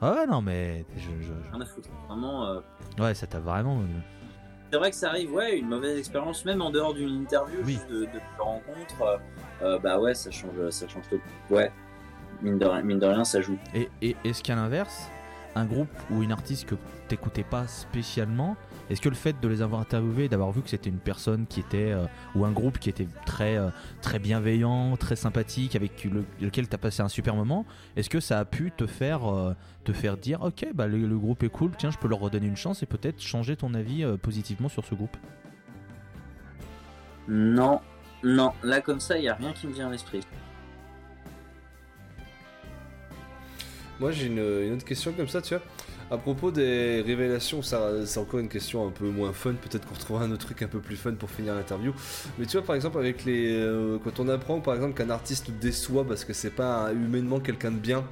Ah 0.00 0.12
ouais, 0.14 0.26
non, 0.26 0.42
mais 0.42 0.84
je, 0.96 1.02
je- 1.20 1.32
je-. 1.32 2.08
Vraiment, 2.08 2.46
euh, 2.46 2.60
Ouais, 2.98 3.14
ça 3.14 3.26
t'a 3.26 3.38
vraiment. 3.38 3.82
C'est 4.72 4.78
vrai 4.78 4.90
que 4.90 4.96
ça 4.96 5.10
arrive, 5.10 5.30
ouais, 5.34 5.58
une 5.58 5.68
mauvaise 5.68 5.98
expérience, 5.98 6.46
même 6.46 6.62
en 6.62 6.70
dehors 6.70 6.94
d'une 6.94 7.10
interview, 7.22 7.58
Oui. 7.62 7.74
juste 7.74 7.88
de, 7.90 8.00
de, 8.00 8.06
de 8.06 8.40
rencontre. 8.42 9.02
euh, 9.02 9.16
euh, 9.62 9.78
bah 9.78 10.00
ouais, 10.00 10.14
ça 10.14 10.30
change, 10.30 10.70
ça 10.70 10.88
change 10.88 11.04
tout. 11.10 11.20
Ouais, 11.50 11.70
mine 12.40 12.58
de, 12.58 12.64
rien- 12.64 12.80
mine 12.82 12.98
de 12.98 13.04
rien, 13.06 13.22
ça 13.22 13.42
joue. 13.42 13.58
Et, 13.74 13.90
et 14.00 14.16
est-ce 14.24 14.42
qu'à 14.42 14.54
l'inverse, 14.54 15.10
un 15.54 15.66
groupe 15.66 15.90
ou 16.10 16.22
une 16.22 16.32
artiste 16.32 16.64
que 16.66 16.74
t'écoutais 17.08 17.44
pas 17.44 17.66
spécialement, 17.66 18.56
est-ce 18.90 19.00
que 19.00 19.08
le 19.08 19.14
fait 19.14 19.40
de 19.40 19.48
les 19.48 19.62
avoir 19.62 19.80
interviewés 19.80 20.24
et 20.24 20.28
d'avoir 20.28 20.52
vu 20.52 20.62
que 20.62 20.68
c'était 20.70 20.90
une 20.90 20.98
personne 20.98 21.46
qui 21.46 21.60
était. 21.60 21.92
euh, 21.92 22.06
ou 22.34 22.44
un 22.44 22.52
groupe 22.52 22.78
qui 22.78 22.88
était 22.88 23.06
très, 23.26 23.56
euh, 23.56 23.68
très 24.00 24.18
bienveillant, 24.18 24.96
très 24.96 25.16
sympathique, 25.16 25.76
avec 25.76 26.04
le- 26.04 26.24
lequel 26.40 26.68
t'as 26.68 26.78
passé 26.78 27.02
un 27.02 27.08
super 27.08 27.34
moment, 27.34 27.66
est-ce 27.96 28.08
que 28.10 28.20
ça 28.20 28.38
a 28.38 28.44
pu 28.44 28.70
te 28.76 28.86
faire, 28.86 29.26
euh, 29.32 29.54
te 29.84 29.92
faire 29.92 30.16
dire 30.16 30.42
ok, 30.42 30.66
bah 30.74 30.86
le, 30.86 31.06
le 31.06 31.18
groupe 31.18 31.42
est 31.42 31.48
cool, 31.48 31.72
tiens, 31.76 31.90
je 31.90 31.98
peux 31.98 32.08
leur 32.08 32.20
redonner 32.20 32.46
une 32.46 32.56
chance 32.56 32.82
et 32.82 32.86
peut-être 32.86 33.20
changer 33.20 33.56
ton 33.56 33.74
avis 33.74 34.04
euh, 34.04 34.16
positivement 34.16 34.68
sur 34.68 34.84
ce 34.84 34.94
groupe? 34.94 35.16
Non, 37.28 37.80
non, 38.24 38.52
là 38.62 38.80
comme 38.80 39.00
ça, 39.00 39.18
il 39.18 39.24
y 39.24 39.28
a 39.28 39.34
rien 39.34 39.52
qui 39.52 39.66
me 39.66 39.72
vient 39.72 39.88
à 39.88 39.90
l'esprit. 39.92 40.20
Moi, 44.00 44.10
j'ai 44.10 44.26
une, 44.26 44.38
une 44.38 44.74
autre 44.74 44.84
question 44.84 45.12
comme 45.12 45.28
ça, 45.28 45.40
tu 45.40 45.54
vois. 45.54 45.62
À 46.10 46.18
propos 46.18 46.50
des 46.50 47.02
révélations, 47.06 47.62
c'est 47.62 48.18
encore 48.18 48.40
une 48.40 48.48
question 48.48 48.86
un 48.86 48.90
peu 48.90 49.06
moins 49.06 49.32
fun. 49.32 49.54
Peut-être 49.54 49.86
qu'on 49.86 49.94
retrouvera 49.94 50.24
un 50.24 50.30
autre 50.32 50.44
truc 50.46 50.62
un 50.62 50.66
peu 50.66 50.80
plus 50.80 50.96
fun 50.96 51.12
pour 51.14 51.30
finir 51.30 51.54
l'interview. 51.54 51.94
Mais 52.38 52.46
tu 52.46 52.56
vois, 52.56 52.66
par 52.66 52.76
exemple, 52.76 52.98
avec 52.98 53.24
les, 53.24 53.52
euh, 53.52 53.98
quand 54.04 54.20
on 54.20 54.28
apprend, 54.28 54.60
par 54.60 54.74
exemple, 54.74 54.94
qu'un 54.94 55.10
artiste 55.10 55.50
déçoit 55.60 56.04
parce 56.06 56.24
que 56.24 56.32
c'est 56.32 56.50
pas 56.50 56.92
humainement 56.92 57.40
quelqu'un 57.40 57.70
de 57.70 57.76
bien. 57.78 58.04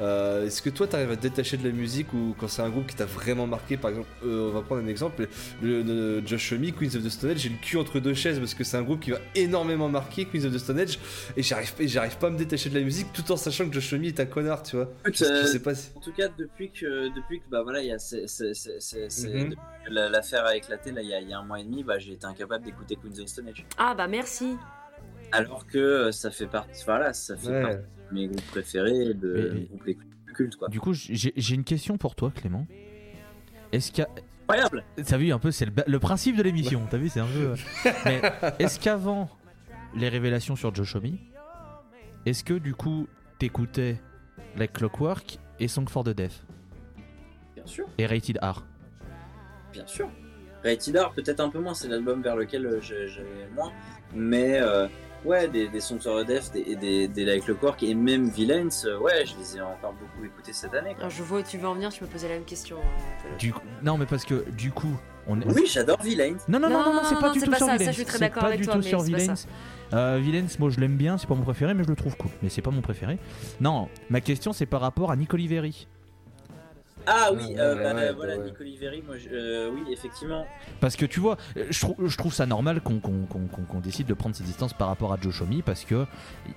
Euh, 0.00 0.46
Est-ce 0.46 0.62
que 0.62 0.70
toi, 0.70 0.86
t'arrives 0.86 1.10
à 1.10 1.16
te 1.16 1.22
détacher 1.22 1.56
de 1.56 1.64
la 1.66 1.72
musique 1.74 2.12
ou 2.12 2.34
quand 2.38 2.48
c'est 2.48 2.62
un 2.62 2.68
groupe 2.70 2.86
qui 2.86 2.96
t'a 2.96 3.04
vraiment 3.06 3.46
marqué, 3.46 3.76
par 3.76 3.90
exemple, 3.90 4.08
euh, 4.24 4.48
on 4.50 4.52
va 4.52 4.62
prendre 4.62 4.82
un 4.82 4.86
exemple, 4.86 5.28
le, 5.62 5.82
le 5.82 6.26
Josh 6.26 6.52
Homme, 6.52 6.70
Queens 6.72 6.96
of 6.96 7.04
the 7.04 7.08
Stone 7.08 7.30
Age, 7.30 7.38
j'ai 7.38 7.48
le 7.50 7.56
cul 7.60 7.76
entre 7.76 8.00
deux 8.00 8.14
chaises 8.14 8.38
parce 8.38 8.54
que 8.54 8.64
c'est 8.64 8.76
un 8.76 8.82
groupe 8.82 9.00
qui 9.00 9.10
va 9.10 9.18
énormément 9.34 9.88
marquer 9.88 10.24
Queens 10.24 10.44
of 10.46 10.52
the 10.54 10.58
Stone 10.58 10.80
Age 10.80 10.98
et 11.36 11.42
j'arrive, 11.42 11.74
pas 12.18 12.26
à 12.26 12.30
me 12.30 12.38
détacher 12.38 12.70
de 12.70 12.78
la 12.78 12.84
musique 12.84 13.12
tout 13.12 13.30
en 13.32 13.36
sachant 13.36 13.68
que 13.68 13.74
Josh 13.74 13.92
Homme 13.92 14.04
est 14.04 14.18
un 14.20 14.26
connard, 14.26 14.62
tu 14.62 14.76
vois. 14.76 14.90
Écoute, 15.06 15.22
euh, 15.22 15.44
sais 15.46 15.60
pas 15.60 15.74
si. 15.74 15.90
En 15.96 16.00
tout 16.00 16.12
cas, 16.12 16.28
depuis 16.38 16.70
que, 16.70 17.08
depuis 17.14 17.40
que 17.40 17.44
bah 17.50 17.62
voilà, 17.62 17.82
y 17.82 17.92
a 17.92 17.96
l'affaire 19.88 20.44
a 20.46 20.56
éclaté 20.56 20.92
là, 20.92 21.02
il 21.02 21.08
y 21.08 21.14
a, 21.14 21.20
il 21.20 21.28
y 21.28 21.32
a 21.32 21.38
un 21.38 21.44
mois 21.44 21.60
et 21.60 21.64
demi, 21.64 21.82
bah, 21.84 21.98
j'ai 21.98 22.12
été 22.12 22.26
incapable 22.26 22.64
d'écouter 22.64 22.96
Queens 22.96 23.20
of 23.22 23.28
Stone 23.28 23.48
Age. 23.48 23.64
Ah 23.78 23.94
bah 23.94 24.06
merci. 24.08 24.56
Alors 25.32 25.66
que 25.66 26.10
ça 26.10 26.30
fait 26.30 26.46
partie, 26.46 26.82
voilà, 26.84 27.12
ça 27.12 27.36
fait 27.36 27.48
Ouais. 27.48 27.62
partie 27.62 27.76
mes 28.12 28.26
groupes 28.26 28.46
préférés, 28.46 29.14
de 29.14 29.52
mes 29.54 29.64
groupes 29.66 29.84
les 29.86 29.94
plus 29.94 30.34
cultes, 30.34 30.56
quoi. 30.56 30.68
Du 30.68 30.80
coup, 30.80 30.92
j'ai 30.94 31.54
une 31.54 31.64
question 31.64 31.96
pour 31.98 32.14
toi, 32.14 32.30
Clément. 32.34 32.66
Est-ce 33.72 33.90
qu'il 33.92 34.02
y 34.02 34.06
a, 34.06 34.10
Incroyable. 34.52 34.84
T'as 35.06 35.16
vu 35.16 35.32
un 35.32 35.38
peu, 35.38 35.52
c'est 35.52 35.64
le, 35.66 35.72
le 35.86 35.98
principe 36.00 36.36
de 36.36 36.42
l'émission. 36.42 36.82
T'as 36.90 36.96
vu, 36.96 37.08
c'est 37.08 37.20
un 37.20 37.26
peu. 37.26 37.52
euh, 37.86 37.90
Mais 38.04 38.20
est-ce 38.58 38.80
qu'avant 38.80 39.30
les 39.94 40.08
révélations 40.08 40.56
sur 40.56 40.74
Josh 40.74 40.96
Homme, 40.96 41.16
est-ce 42.26 42.42
que 42.42 42.54
du 42.54 42.74
coup 42.74 43.06
t'écoutais 43.38 44.00
Like 44.56 44.72
Clockwork 44.72 45.38
et 45.60 45.68
Song 45.68 45.88
for 45.88 46.02
the 46.02 46.08
Deaf? 46.10 46.44
Bien 47.54 47.64
sûr, 47.66 47.86
et 47.98 48.06
Rated 48.06 48.38
R? 48.42 48.64
Bien 49.72 49.86
sûr. 49.86 50.10
Rated 50.64 50.96
R, 50.96 51.12
peut-être 51.12 51.38
un 51.40 51.48
peu 51.48 51.60
moins, 51.60 51.74
c'est 51.74 51.86
l'album 51.88 52.20
vers 52.20 52.34
lequel 52.36 52.66
euh, 52.66 52.80
j'ai- 52.80 53.06
j'allais 53.08 53.48
moins, 53.54 53.72
mais 54.14 54.58
euh, 54.60 54.88
ouais, 55.24 55.48
des, 55.48 55.68
des 55.68 55.78
the 55.78 56.26
Deaf 56.26 56.50
des, 56.52 56.60
et 56.60 56.76
des, 56.76 57.08
des 57.08 57.24
Like 57.24 57.44
Clockwork 57.44 57.82
et 57.82 57.94
même 57.94 58.28
Villains, 58.28 58.68
euh, 58.84 58.98
ouais, 58.98 59.24
je 59.26 59.34
les 59.38 59.56
ai 59.56 59.60
encore 59.60 59.92
beaucoup 59.94 60.24
écoutés 60.24 60.52
cette 60.52 60.74
année. 60.74 60.90
quoi. 60.94 61.00
Alors, 61.00 61.10
je 61.10 61.22
vois 61.22 61.40
où 61.40 61.42
tu 61.42 61.58
veux 61.58 61.66
en 61.68 61.74
venir, 61.74 61.90
tu 61.90 62.02
me 62.04 62.08
posais 62.08 62.28
la 62.28 62.34
même 62.34 62.44
question. 62.44 62.76
euh, 62.78 63.36
Du 63.38 63.52
coup, 63.52 63.60
non, 63.82 63.96
mais 63.98 64.06
parce 64.06 64.24
que 64.24 64.48
du 64.50 64.70
coup, 64.70 64.96
on 65.26 65.40
est. 65.40 65.46
Oui, 65.52 65.64
j'adore 65.66 66.00
Villains. 66.02 66.36
Non, 66.48 66.58
non, 66.58 66.68
non, 66.68 66.78
non, 66.78 66.84
Non, 66.86 66.94
non, 66.94 67.00
c'est 67.04 67.14
non, 67.14 67.20
pas 67.20 67.26
non, 67.28 67.32
du 67.34 67.40
tout 67.40 67.50
pas 67.50 67.56
sur 67.58 67.66
Villains. 67.68 67.86
je 67.86 67.96
suis 67.96 68.04
très 68.04 68.12
C'est 68.14 68.18
d'accord 68.20 68.42
pas 68.42 68.48
avec 68.48 68.60
du 68.60 68.64
toi, 68.66 68.74
tout 68.74 68.80
mais 68.80 68.88
sur 68.88 69.00
Villains. 69.02 69.34
Euh, 69.92 70.18
Villains, 70.22 70.46
moi 70.58 70.70
je 70.70 70.78
l'aime 70.80 70.96
bien, 70.96 71.18
c'est 71.18 71.26
pas 71.26 71.34
mon 71.34 71.42
préféré, 71.42 71.74
mais 71.74 71.82
je 71.84 71.88
le 71.88 71.96
trouve 71.96 72.16
cool. 72.16 72.30
Mais 72.42 72.48
c'est 72.48 72.62
pas 72.62 72.70
mon 72.70 72.80
préféré. 72.80 73.18
Non, 73.60 73.88
ma 74.08 74.20
question 74.20 74.52
c'est 74.52 74.66
par 74.66 74.80
rapport 74.80 75.10
à 75.10 75.16
Nick 75.16 75.34
Oliveri. 75.34 75.88
Ah 77.06 77.30
oui, 77.32 77.38
Ouais, 77.54 77.58
euh, 77.60 77.74
ouais, 77.76 77.82
bah, 77.82 77.94
ouais, 77.94 78.12
voilà, 78.12 78.36
ouais. 78.38 78.52
Oliveri, 78.60 79.02
moi, 79.06 79.16
je- 79.16 79.28
euh, 79.32 79.70
oui, 79.72 79.84
effectivement. 79.92 80.46
Parce 80.80 80.96
que 80.96 81.06
tu 81.06 81.18
vois, 81.20 81.36
euh, 81.56 81.64
je, 81.70 81.80
trou- 81.80 81.96
je 82.06 82.16
trouve 82.16 82.32
ça 82.34 82.46
normal 82.46 82.80
qu'on 82.80 83.00
décide 83.82 84.06
de 84.06 84.14
prendre 84.14 84.34
ses 84.36 84.44
distances 84.44 84.74
par 84.74 84.88
rapport 84.88 85.12
à 85.12 85.16
Joe 85.20 85.34
Shomi 85.34 85.62
parce 85.62 85.84
que 85.84 86.06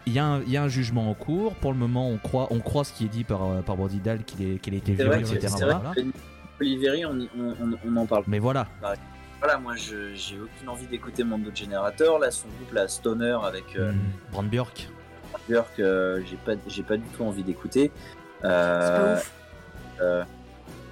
il 0.05 0.13
y, 0.13 0.19
a 0.19 0.25
un- 0.25 0.41
il 0.41 0.49
y 0.51 0.57
a 0.57 0.63
un 0.63 0.67
jugement 0.67 1.09
en 1.09 1.13
cours. 1.13 1.55
Pour 1.55 1.71
le 1.71 1.77
moment, 1.77 2.09
on 2.09 2.17
croit, 2.17 2.47
on 2.51 2.59
croit 2.59 2.83
ce 2.83 2.93
qui 2.93 3.05
est 3.05 3.09
dit 3.09 3.23
par, 3.23 3.43
euh, 3.43 3.61
par 3.61 3.77
Brody 3.77 3.99
Dahl 3.99 4.23
qu'il 4.23 4.45
a 4.73 4.77
été 4.77 4.93
violé, 4.93 5.21
etc. 5.35 5.47
Voilà. 5.59 5.93
on, 7.05 7.19
on, 7.39 7.51
on, 7.61 7.77
on 7.87 7.95
en 7.97 8.05
parle. 8.05 8.23
Mais 8.27 8.39
voilà, 8.39 8.67
Voilà, 9.39 9.57
moi, 9.59 9.75
je 9.75 10.13
j'ai 10.13 10.39
aucune 10.39 10.69
envie 10.69 10.85
d'écouter 10.87 11.23
Mondo 11.23 11.51
Generator. 11.53 12.17
Là, 12.19 12.31
son 12.31 12.47
groupe, 12.47 12.73
la 12.73 12.87
Stoner, 12.87 13.37
avec 13.43 13.75
euh, 13.75 13.89
hum, 13.89 13.97
Brand 14.31 14.47
Björk. 14.49 14.87
Björk, 15.49 15.79
euh, 15.79 16.21
j'ai 16.29 16.37
pas, 16.37 16.53
j'ai 16.67 16.83
pas 16.83 16.95
du 16.95 17.03
tout 17.17 17.23
envie 17.23 17.43
d'écouter. 17.43 17.91
C'est 18.41 18.47
pas 18.47 19.13
ouf. 19.17 19.31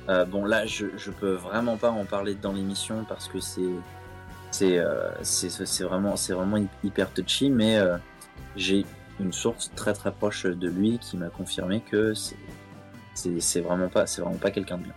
Euh, 0.09 0.25
bon, 0.25 0.45
là, 0.45 0.65
je, 0.65 0.85
peux 1.11 1.33
vraiment 1.33 1.77
pas 1.77 1.91
en 1.91 2.06
parler 2.06 2.35
dans 2.35 2.53
l'émission 2.53 3.06
parce 3.07 3.27
que 3.27 3.40
c'est, 3.40 3.61
c'est, 4.49 4.80
euh, 4.80 5.11
c'est, 5.22 5.83
vraiment, 5.83 6.15
c'est 6.15 6.33
vraiment 6.33 6.57
hyper 6.83 7.11
touchy, 7.14 7.49
mais 7.49 7.77
euh, 7.77 7.98
j'ai 8.56 8.85
une 9.19 9.31
source 9.31 9.72
très 9.75 9.93
très 9.93 10.11
proche 10.11 10.45
de 10.45 10.67
lui 10.67 10.98
qui 10.99 11.17
m'a 11.17 11.30
confirmé 11.30 11.81
que 11.81 12.14
c'est, 12.14 12.35
c'est 13.40 13.61
vraiment 13.61 13.90
pas, 13.90 14.07
c'est 14.07 14.22
vraiment 14.22 14.38
pas 14.38 14.51
quelqu'un 14.51 14.77
de 14.77 14.83
bien. 14.83 14.93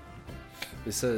Mais 0.87 0.93
ça, 0.93 1.09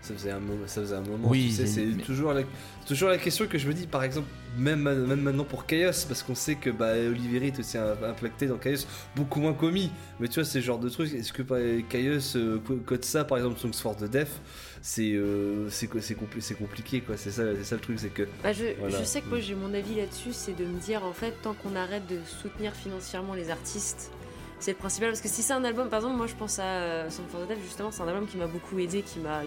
ça 0.00 0.14
faisait 0.14 0.30
un 0.32 0.40
moment. 0.40 0.66
Ça 0.66 0.80
faisait 0.80 0.96
un 0.96 1.00
moment 1.02 1.28
Oui, 1.28 1.46
tu 1.50 1.54
sais, 1.56 1.66
c'est 1.66 1.84
mais- 1.84 2.02
toujours, 2.02 2.32
la, 2.32 2.42
toujours 2.86 3.08
la 3.08 3.18
question 3.18 3.46
que 3.46 3.56
je 3.58 3.68
me 3.68 3.72
dis, 3.72 3.86
par 3.86 4.02
exemple, 4.02 4.26
même, 4.58 4.82
même 4.82 5.20
maintenant 5.20 5.44
pour 5.44 5.64
Chaos, 5.64 5.92
parce 6.08 6.22
qu'on 6.22 6.34
sait 6.34 6.56
que 6.56 6.70
bah, 6.70 6.92
Oliveri 6.94 7.46
est 7.48 7.58
aussi 7.58 7.78
impacté 7.78 8.46
dans 8.46 8.58
Chaos, 8.58 8.84
beaucoup 9.14 9.40
moins 9.40 9.52
commis. 9.54 9.90
Mais 10.20 10.28
tu 10.28 10.34
vois, 10.34 10.44
c'est 10.44 10.60
ce 10.60 10.64
genre 10.66 10.78
de 10.78 10.88
truc. 10.88 11.12
Est-ce 11.14 11.32
que 11.32 11.42
par- 11.42 11.58
Chaos, 11.88 12.36
euh, 12.36 12.58
code 12.84 13.04
ça, 13.04 13.24
par 13.24 13.38
exemple, 13.38 13.58
Songs 13.60 13.72
for 13.74 13.96
the 13.96 14.04
Deaf, 14.10 14.28
c'est 14.82 15.12
euh, 15.12 15.68
c'est 15.70 15.86
co- 15.86 16.00
c'est 16.00 16.14
compli- 16.18 16.40
c'est 16.40 16.54
compliqué, 16.56 17.00
quoi. 17.00 17.16
C'est 17.16 17.30
ça, 17.30 17.44
c'est 17.56 17.64
ça 17.64 17.76
le 17.76 17.80
truc, 17.80 17.98
c'est 18.00 18.08
que. 18.12 18.24
Bah, 18.42 18.52
je, 18.52 18.64
Voilà. 18.80 18.98
je 18.98 19.04
sais 19.04 19.20
que 19.20 19.28
moi 19.28 19.38
j'ai 19.38 19.54
mon 19.54 19.72
avis 19.72 19.94
là-dessus, 19.94 20.32
c'est 20.32 20.56
de 20.56 20.64
me 20.64 20.80
dire 20.80 21.04
en 21.04 21.12
fait, 21.12 21.34
tant 21.42 21.54
qu'on 21.54 21.76
arrête 21.76 22.06
de 22.08 22.16
soutenir 22.42 22.74
financièrement 22.74 23.34
les 23.34 23.50
artistes, 23.50 24.10
c'est 24.62 24.72
le 24.72 24.76
principal. 24.78 25.10
Parce 25.10 25.20
que 25.20 25.28
si 25.28 25.42
c'est 25.42 25.52
un 25.52 25.64
album, 25.64 25.88
par 25.88 25.98
exemple, 26.00 26.16
moi 26.16 26.26
je 26.26 26.34
pense 26.34 26.58
à 26.58 26.64
euh, 26.64 27.10
Song 27.10 27.26
for 27.30 27.40
the 27.46 27.54
justement, 27.62 27.90
c'est 27.90 28.02
un 28.02 28.08
album 28.08 28.26
qui 28.26 28.36
m'a 28.36 28.46
beaucoup 28.46 28.78
aidé, 28.78 29.02
qui 29.02 29.18
m'a 29.18 29.42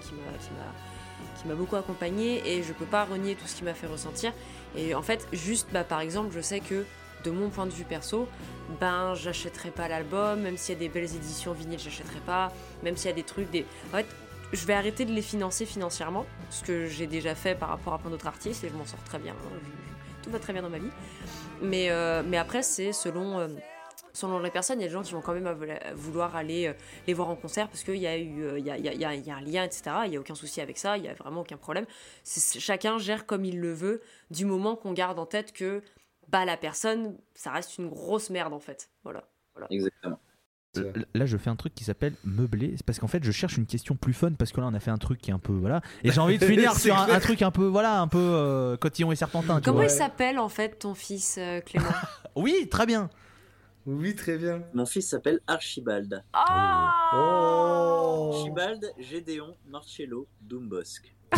beaucoup 1.55 1.75
accompagné 1.75 2.41
et 2.47 2.63
je 2.63 2.73
peux 2.73 2.85
pas 2.85 3.05
renier 3.05 3.35
tout 3.35 3.47
ce 3.47 3.55
qui 3.55 3.63
m'a 3.63 3.73
fait 3.73 3.87
ressentir. 3.87 4.33
Et 4.75 4.93
en 4.93 5.01
fait, 5.01 5.27
juste 5.31 5.69
bah, 5.71 5.83
par 5.83 6.01
exemple, 6.01 6.33
je 6.35 6.41
sais 6.41 6.59
que 6.59 6.85
de 7.23 7.31
mon 7.31 7.49
point 7.49 7.65
de 7.65 7.71
vue 7.71 7.85
perso, 7.85 8.27
ben 8.79 9.15
j'achèterai 9.15 9.71
pas 9.71 9.87
l'album, 9.87 10.41
même 10.41 10.57
s'il 10.57 10.73
y 10.73 10.77
a 10.77 10.79
des 10.79 10.89
belles 10.89 11.15
éditions 11.15 11.53
vinyle, 11.53 11.79
j'achèterai 11.79 12.19
pas, 12.25 12.51
même 12.83 12.97
s'il 12.97 13.09
y 13.09 13.13
a 13.13 13.15
des 13.15 13.23
trucs, 13.23 13.49
des. 13.49 13.65
En 13.91 13.97
fait, 13.97 14.05
je 14.53 14.65
vais 14.65 14.73
arrêter 14.73 15.05
de 15.05 15.11
les 15.11 15.23
financer 15.23 15.65
financièrement, 15.65 16.25
ce 16.51 16.63
que 16.63 16.85
j'ai 16.87 17.07
déjà 17.07 17.33
fait 17.33 17.55
par 17.55 17.69
rapport 17.69 17.93
à 17.93 17.97
plein 17.99 18.11
d'autres 18.11 18.27
artistes 18.27 18.63
et 18.63 18.69
je 18.69 18.73
m'en 18.75 18.85
sors 18.85 19.01
très 19.03 19.17
bien. 19.17 19.33
hein. 19.33 19.57
Tout 20.21 20.29
va 20.29 20.39
très 20.39 20.53
bien 20.53 20.61
dans 20.61 20.69
ma 20.69 20.79
vie. 20.79 20.91
Mais, 21.61 21.89
euh, 21.89 22.21
après, 22.39 22.63
c'est 22.63 22.93
selon, 22.93 23.39
euh, 23.39 23.47
selon 24.15 24.39
les 24.39 24.49
personnes. 24.49 24.79
Il 24.79 24.81
y 24.81 24.85
a 24.85 24.87
des 24.87 24.93
gens 24.93 25.03
qui 25.03 25.13
vont 25.13 25.21
quand 25.21 25.33
même 25.33 25.47
vouloir 25.95 26.35
aller 26.35 26.67
euh, 26.67 26.73
les 27.05 27.13
voir 27.13 27.29
en 27.29 27.35
concert 27.35 27.67
parce 27.67 27.83
qu'il 27.83 27.97
y, 27.97 28.07
a 28.07 28.17
eu, 28.17 28.41
euh, 28.43 28.57
il 28.59 28.65
y, 28.65 28.71
a, 28.71 28.77
il 28.77 28.83
y 28.85 28.89
a- 28.89 28.93
il 28.93 28.99
y 28.99 29.05
a- 29.05 29.13
il 29.13 29.25
y 29.27 29.29
a 29.29 29.35
un 29.35 29.41
lien, 29.41 29.63
etc. 29.63 29.83
Il 30.05 30.09
n'y 30.11 30.17
a 30.17 30.19
aucun 30.19 30.33
souci 30.35 30.61
avec 30.61 30.77
ça, 30.79 30.97
il 30.97 31.03
n'y 31.03 31.09
a 31.09 31.13
vraiment 31.13 31.41
aucun 31.41 31.57
problème. 31.57 31.85
C'est- 32.23 32.59
chacun 32.59 32.97
gère 32.97 33.25
comme 33.27 33.45
il 33.45 33.59
le 33.59 33.73
veut 33.73 34.01
du 34.31 34.45
moment 34.45 34.75
qu'on 34.75 34.93
garde 34.93 35.19
en 35.19 35.25
tête 35.27 35.51
que 35.53 35.83
bah, 36.29 36.43
la 36.45 36.57
personne, 36.57 37.15
ça 37.35 37.51
reste 37.51 37.77
une 37.77 37.87
grosse 37.89 38.31
merde 38.31 38.53
en 38.53 38.59
fait. 38.59 38.89
Voilà. 39.03 39.23
Exactement. 39.69 40.19
L- 40.77 41.05
Là, 41.13 41.25
je 41.25 41.37
fais 41.37 41.49
un 41.49 41.55
truc 41.55 41.73
qui 41.73 41.85
s'appelle 41.85 42.13
meubler. 42.25 42.73
C'est 42.75 42.85
parce 42.85 42.99
qu'en 42.99 43.07
fait, 43.07 43.23
je 43.23 43.31
cherche 43.31 43.55
une 43.57 43.65
question 43.65 43.95
plus 43.95 44.11
fun 44.11 44.33
parce 44.33 44.51
que 44.51 44.59
là, 44.59 44.67
on 44.69 44.73
a 44.73 44.79
fait 44.81 44.91
un 44.91 44.97
truc 44.97 45.21
qui 45.21 45.29
est 45.31 45.33
un 45.33 45.39
peu 45.39 45.53
voilà. 45.53 45.81
Et 46.03 46.11
j'ai 46.11 46.19
envie 46.19 46.37
de 46.37 46.45
finir 46.45 46.75
sur 46.75 46.97
un, 46.97 47.19
truc 47.19 47.41
un 47.43 47.51
peu 47.51 47.65
voilà, 47.65 48.01
un 48.01 48.09
peu 48.09 48.17
euh, 48.19 48.75
cotillon 48.75 49.11
et 49.13 49.15
serpentin. 49.15 49.57
tu 49.59 49.63
Comment 49.65 49.75
vois. 49.77 49.85
il 49.85 49.89
s'appelle 49.89 50.37
en 50.37 50.49
fait 50.49 50.79
ton 50.79 50.93
fils 50.93 51.37
euh, 51.37 51.61
Clément? 51.61 51.87
Oui, 52.35 52.67
très 52.69 52.85
bien. 52.85 53.09
Oui, 53.85 54.15
très 54.15 54.37
bien. 54.37 54.63
Mon 54.73 54.85
fils 54.85 55.09
s'appelle 55.09 55.39
Archibald. 55.47 56.23
Ah 56.33 56.91
Oh, 57.13 58.31
Archibald, 58.33 58.91
Gédéon, 58.97 59.55
Marcello, 59.67 60.27
Doombosk. 60.41 61.15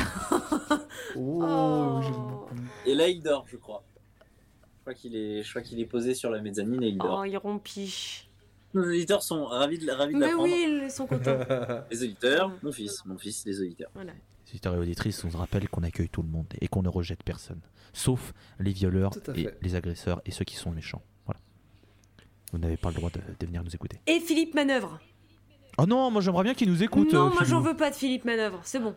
Oh, 1.15 1.41
Oh. 1.43 2.45
Et 2.85 2.95
là, 2.95 3.07
il 3.07 3.21
dort, 3.21 3.45
je 3.47 3.57
crois. 3.57 3.83
Je 4.19 4.81
crois 4.81 4.93
qu'il 4.93 5.15
est, 5.15 5.43
je 5.43 5.49
crois 5.49 5.61
qu'il 5.61 5.79
est 5.79 5.85
posé 5.85 6.13
sur 6.13 6.29
la 6.29 6.41
mezzanine 6.41 6.81
et 6.83 6.87
il 6.89 6.97
dort. 6.97 7.19
Oh, 7.21 7.25
il 7.25 7.37
rompiche. 7.37 8.29
Nos 8.73 8.83
auditeurs 8.83 9.23
sont 9.23 9.45
ravis 9.45 9.79
de, 9.79 9.91
ravis 9.91 10.13
de 10.13 10.19
Mais 10.19 10.33
oui, 10.33 10.81
ils 10.83 10.91
sont 10.91 11.07
contents. 11.07 11.39
Les 11.91 12.03
auditeurs, 12.03 12.51
mon 12.63 12.71
fils, 12.71 13.03
mon 13.05 13.17
fils, 13.17 13.45
les 13.45 13.59
auditeurs. 13.59 13.89
Voilà. 13.93 14.13
Auditeurs 14.47 14.75
et 14.75 14.77
auditrices, 14.77 15.23
on 15.23 15.31
se 15.31 15.37
rappelle 15.37 15.67
qu'on 15.69 15.83
accueille 15.83 16.09
tout 16.09 16.21
le 16.21 16.29
monde 16.29 16.47
et 16.61 16.67
qu'on 16.67 16.81
ne 16.83 16.89
rejette 16.89 17.23
personne, 17.23 17.61
sauf 17.91 18.33
les 18.59 18.71
violeurs 18.71 19.11
et 19.35 19.49
les 19.61 19.75
agresseurs 19.75 20.21
et 20.25 20.31
ceux 20.31 20.45
qui 20.45 20.55
sont 20.55 20.71
méchants. 20.71 21.01
Vous 22.53 22.59
n'avez 22.59 22.77
pas 22.77 22.89
le 22.89 22.95
droit 22.95 23.09
de, 23.09 23.19
de 23.39 23.45
venir 23.45 23.63
nous 23.63 23.73
écouter. 23.75 23.99
Et 24.07 24.19
Philippe 24.19 24.55
Manœuvre. 24.55 24.99
Oh 25.77 25.85
non, 25.85 26.09
moi 26.09 26.21
j'aimerais 26.21 26.43
bien 26.43 26.53
qu'ils 26.53 26.69
nous 26.69 26.81
écoutent. 26.81 27.13
non, 27.13 27.27
euh, 27.27 27.33
moi 27.33 27.43
j'en 27.43 27.59
veux 27.61 27.75
pas 27.75 27.89
de 27.89 27.95
Philippe 27.95 28.25
Manœuvre, 28.25 28.59
c'est 28.63 28.79
bon. 28.79 28.95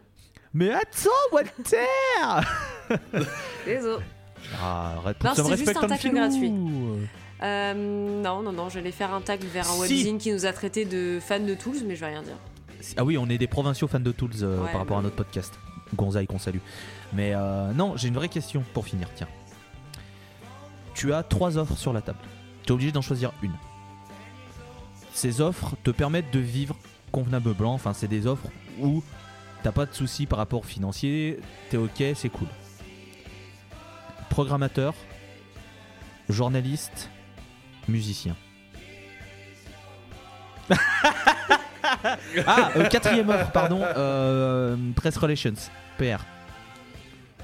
Mais 0.54 0.72
attends, 0.72 1.10
Walter 1.32 1.76
Désolé. 3.66 4.04
Ah, 4.60 4.94
arrête, 4.98 5.22
Non, 5.22 5.32
c'est 5.34 5.56
juste 5.56 5.76
un 5.76 5.86
tacle 5.86 6.10
gratuit. 6.10 6.52
Euh, 7.42 7.74
non, 8.22 8.42
non, 8.42 8.52
non, 8.52 8.68
j'allais 8.68 8.92
faire 8.92 9.14
un 9.14 9.20
tag 9.20 9.40
vers 9.44 9.68
un 9.70 9.74
Si. 9.74 9.80
webzine 9.80 10.18
qui 10.18 10.32
nous 10.32 10.46
a 10.46 10.52
traité 10.52 10.84
de 10.84 11.18
fans 11.20 11.40
de 11.40 11.54
Tools, 11.54 11.76
mais 11.86 11.94
je 11.96 12.00
vais 12.00 12.08
rien 12.08 12.22
dire. 12.22 12.36
Ah 12.96 13.04
oui, 13.04 13.16
on 13.18 13.28
est 13.28 13.38
des 13.38 13.46
provinciaux 13.46 13.86
fans 13.88 14.00
de 14.00 14.12
Tools 14.12 14.30
euh, 14.42 14.62
Ouais, 14.62 14.70
par 14.72 14.80
rapport 14.80 14.98
à 14.98 15.02
notre 15.02 15.16
podcast. 15.16 15.54
Gonzaï 15.94 16.26
qu'on 16.26 16.38
salue. 16.38 16.58
Mais 17.12 17.32
euh, 17.34 17.72
non, 17.72 17.96
j'ai 17.96 18.08
une 18.08 18.14
vraie 18.14 18.28
question 18.28 18.62
pour 18.72 18.86
finir, 18.86 19.08
tiens. 19.14 19.28
Tu 20.94 21.12
as 21.12 21.22
trois 21.22 21.58
offres 21.58 21.76
sur 21.76 21.92
la 21.92 22.00
table. 22.00 22.18
Tu 22.70 22.73
es 22.73 22.76
obligé 22.76 22.92
d'en 22.92 23.02
choisir 23.02 23.32
une. 23.42 23.57
Ces 25.12 25.40
offres 25.40 25.74
te 25.82 25.90
permettent 25.90 26.32
de 26.32 26.39
vivre 26.39 26.76
convenablement. 27.10 27.74
Enfin, 27.74 27.92
c'est 27.92 28.07
des 28.07 28.28
offres 28.28 28.47
où 28.78 29.02
t'as 29.65 29.73
pas 29.73 29.86
de 29.86 29.92
soucis 29.92 30.24
par 30.24 30.39
rapport 30.39 30.65
financier, 30.65 31.40
t'es 31.68 31.76
ok, 31.76 32.00
c'est 32.15 32.28
cool. 32.28 32.47
Programmateur, 34.28 34.94
journaliste, 36.28 37.10
musicien. 37.89 38.36
Ah, 42.47 42.70
euh, 42.76 42.89
quatrième 42.89 43.28
offre, 43.31 43.50
pardon, 43.50 43.82
euh, 43.82 44.76
Press 44.94 45.16
Relations, 45.16 45.55
PR. 45.99 46.24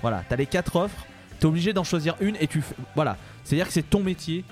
Voilà, 0.00 0.22
t'as 0.28 0.36
les 0.36 0.46
quatre 0.46 0.76
offres, 0.76 1.04
t'es 1.40 1.46
obligé 1.46 1.72
d'en 1.72 1.82
choisir 1.82 2.14
une 2.20 2.36
et 2.36 2.46
tu 2.46 2.62
fais. 2.62 2.76
Voilà, 2.94 3.16
c'est-à-dire 3.42 3.66
que 3.66 3.72
c'est 3.72 3.90
ton 3.90 4.04
métier. 4.04 4.44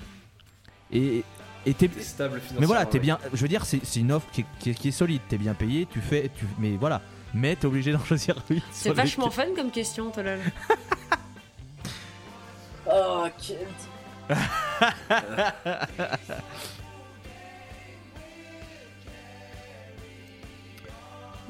Et 0.95 1.23
et 1.65 1.73
t'es. 1.73 1.87
T'es 1.87 2.01
stable 2.01 2.35
financièrement. 2.39 2.59
Mais 2.61 2.65
voilà, 2.67 2.85
t'es 2.85 2.93
ouais. 2.93 2.99
bien. 2.99 3.19
Je 3.33 3.41
veux 3.41 3.47
dire, 3.47 3.65
c'est 3.65 3.79
c'est 3.83 3.99
une 3.99 4.11
offre 4.11 4.27
qui 4.31 4.41
est, 4.41 4.45
qui 4.59 4.69
est- 4.69 4.73
qui 4.73 4.87
est 4.89 4.91
solide, 4.91 5.21
t'es 5.27 5.37
bien 5.37 5.53
payé, 5.53 5.87
tu 5.91 5.99
fais. 6.01 6.29
Tu, 6.35 6.45
mais 6.59 6.77
voilà, 6.77 7.01
mais 7.33 7.55
t'es 7.55 7.65
obligé 7.65 7.91
d'en 7.91 8.03
choisir 8.05 8.35
une. 8.49 8.61
C'est 8.71 8.83
sur 8.83 8.91
les 8.93 8.97
vachement 9.01 9.29
fun 9.29 9.47
comme 9.55 9.71
question, 9.71 10.09
Tolol. 10.11 10.39
Oh, 12.87 13.25
quel... 13.41 13.67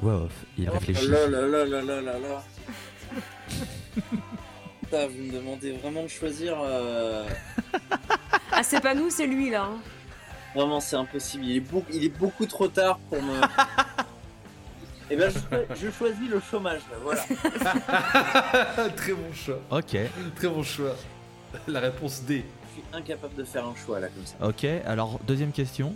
Wow, 0.02 0.28
il 0.58 0.68
réfléchit. 0.68 1.06
Oh 1.08 1.30
là 1.30 1.46
là 1.64 1.64
là 1.64 2.44
vous 4.90 5.22
me 5.22 5.32
demandez 5.32 5.72
vraiment 5.72 6.02
de 6.02 6.08
choisir. 6.08 6.56
euh, 6.62 7.26
Ah, 8.52 8.62
c'est 8.62 8.80
pas 8.80 8.94
nous, 8.94 9.10
c'est 9.10 9.26
lui 9.26 9.50
là. 9.50 9.64
hein. 9.64 9.78
Vraiment, 10.54 10.80
c'est 10.80 10.96
impossible. 10.96 11.44
Il 11.44 11.56
est, 11.56 11.60
beaucoup, 11.60 11.92
il 11.92 12.04
est 12.04 12.08
beaucoup 12.18 12.46
trop 12.46 12.68
tard 12.68 12.98
pour 13.10 13.22
me. 13.22 13.40
Eh 15.08 15.14
ben, 15.14 15.30
je, 15.30 15.38
je 15.86 15.90
choisis 15.92 16.28
le 16.28 16.40
chômage. 16.40 16.80
là, 16.90 16.96
Voilà. 17.00 18.88
Très 18.96 19.12
bon 19.12 19.32
choix. 19.32 19.60
Ok, 19.70 19.96
Très 20.34 20.48
bon 20.48 20.64
choix. 20.64 20.96
La 21.68 21.78
réponse 21.78 22.22
D. 22.22 22.44
Je 22.74 22.80
suis 22.80 22.84
incapable 22.92 23.36
de 23.36 23.44
faire 23.44 23.64
un 23.66 23.74
choix 23.76 24.00
là 24.00 24.08
comme 24.08 24.26
ça. 24.26 24.34
ok. 24.44 24.64
Alors, 24.84 25.20
deuxième 25.24 25.52
question. 25.52 25.94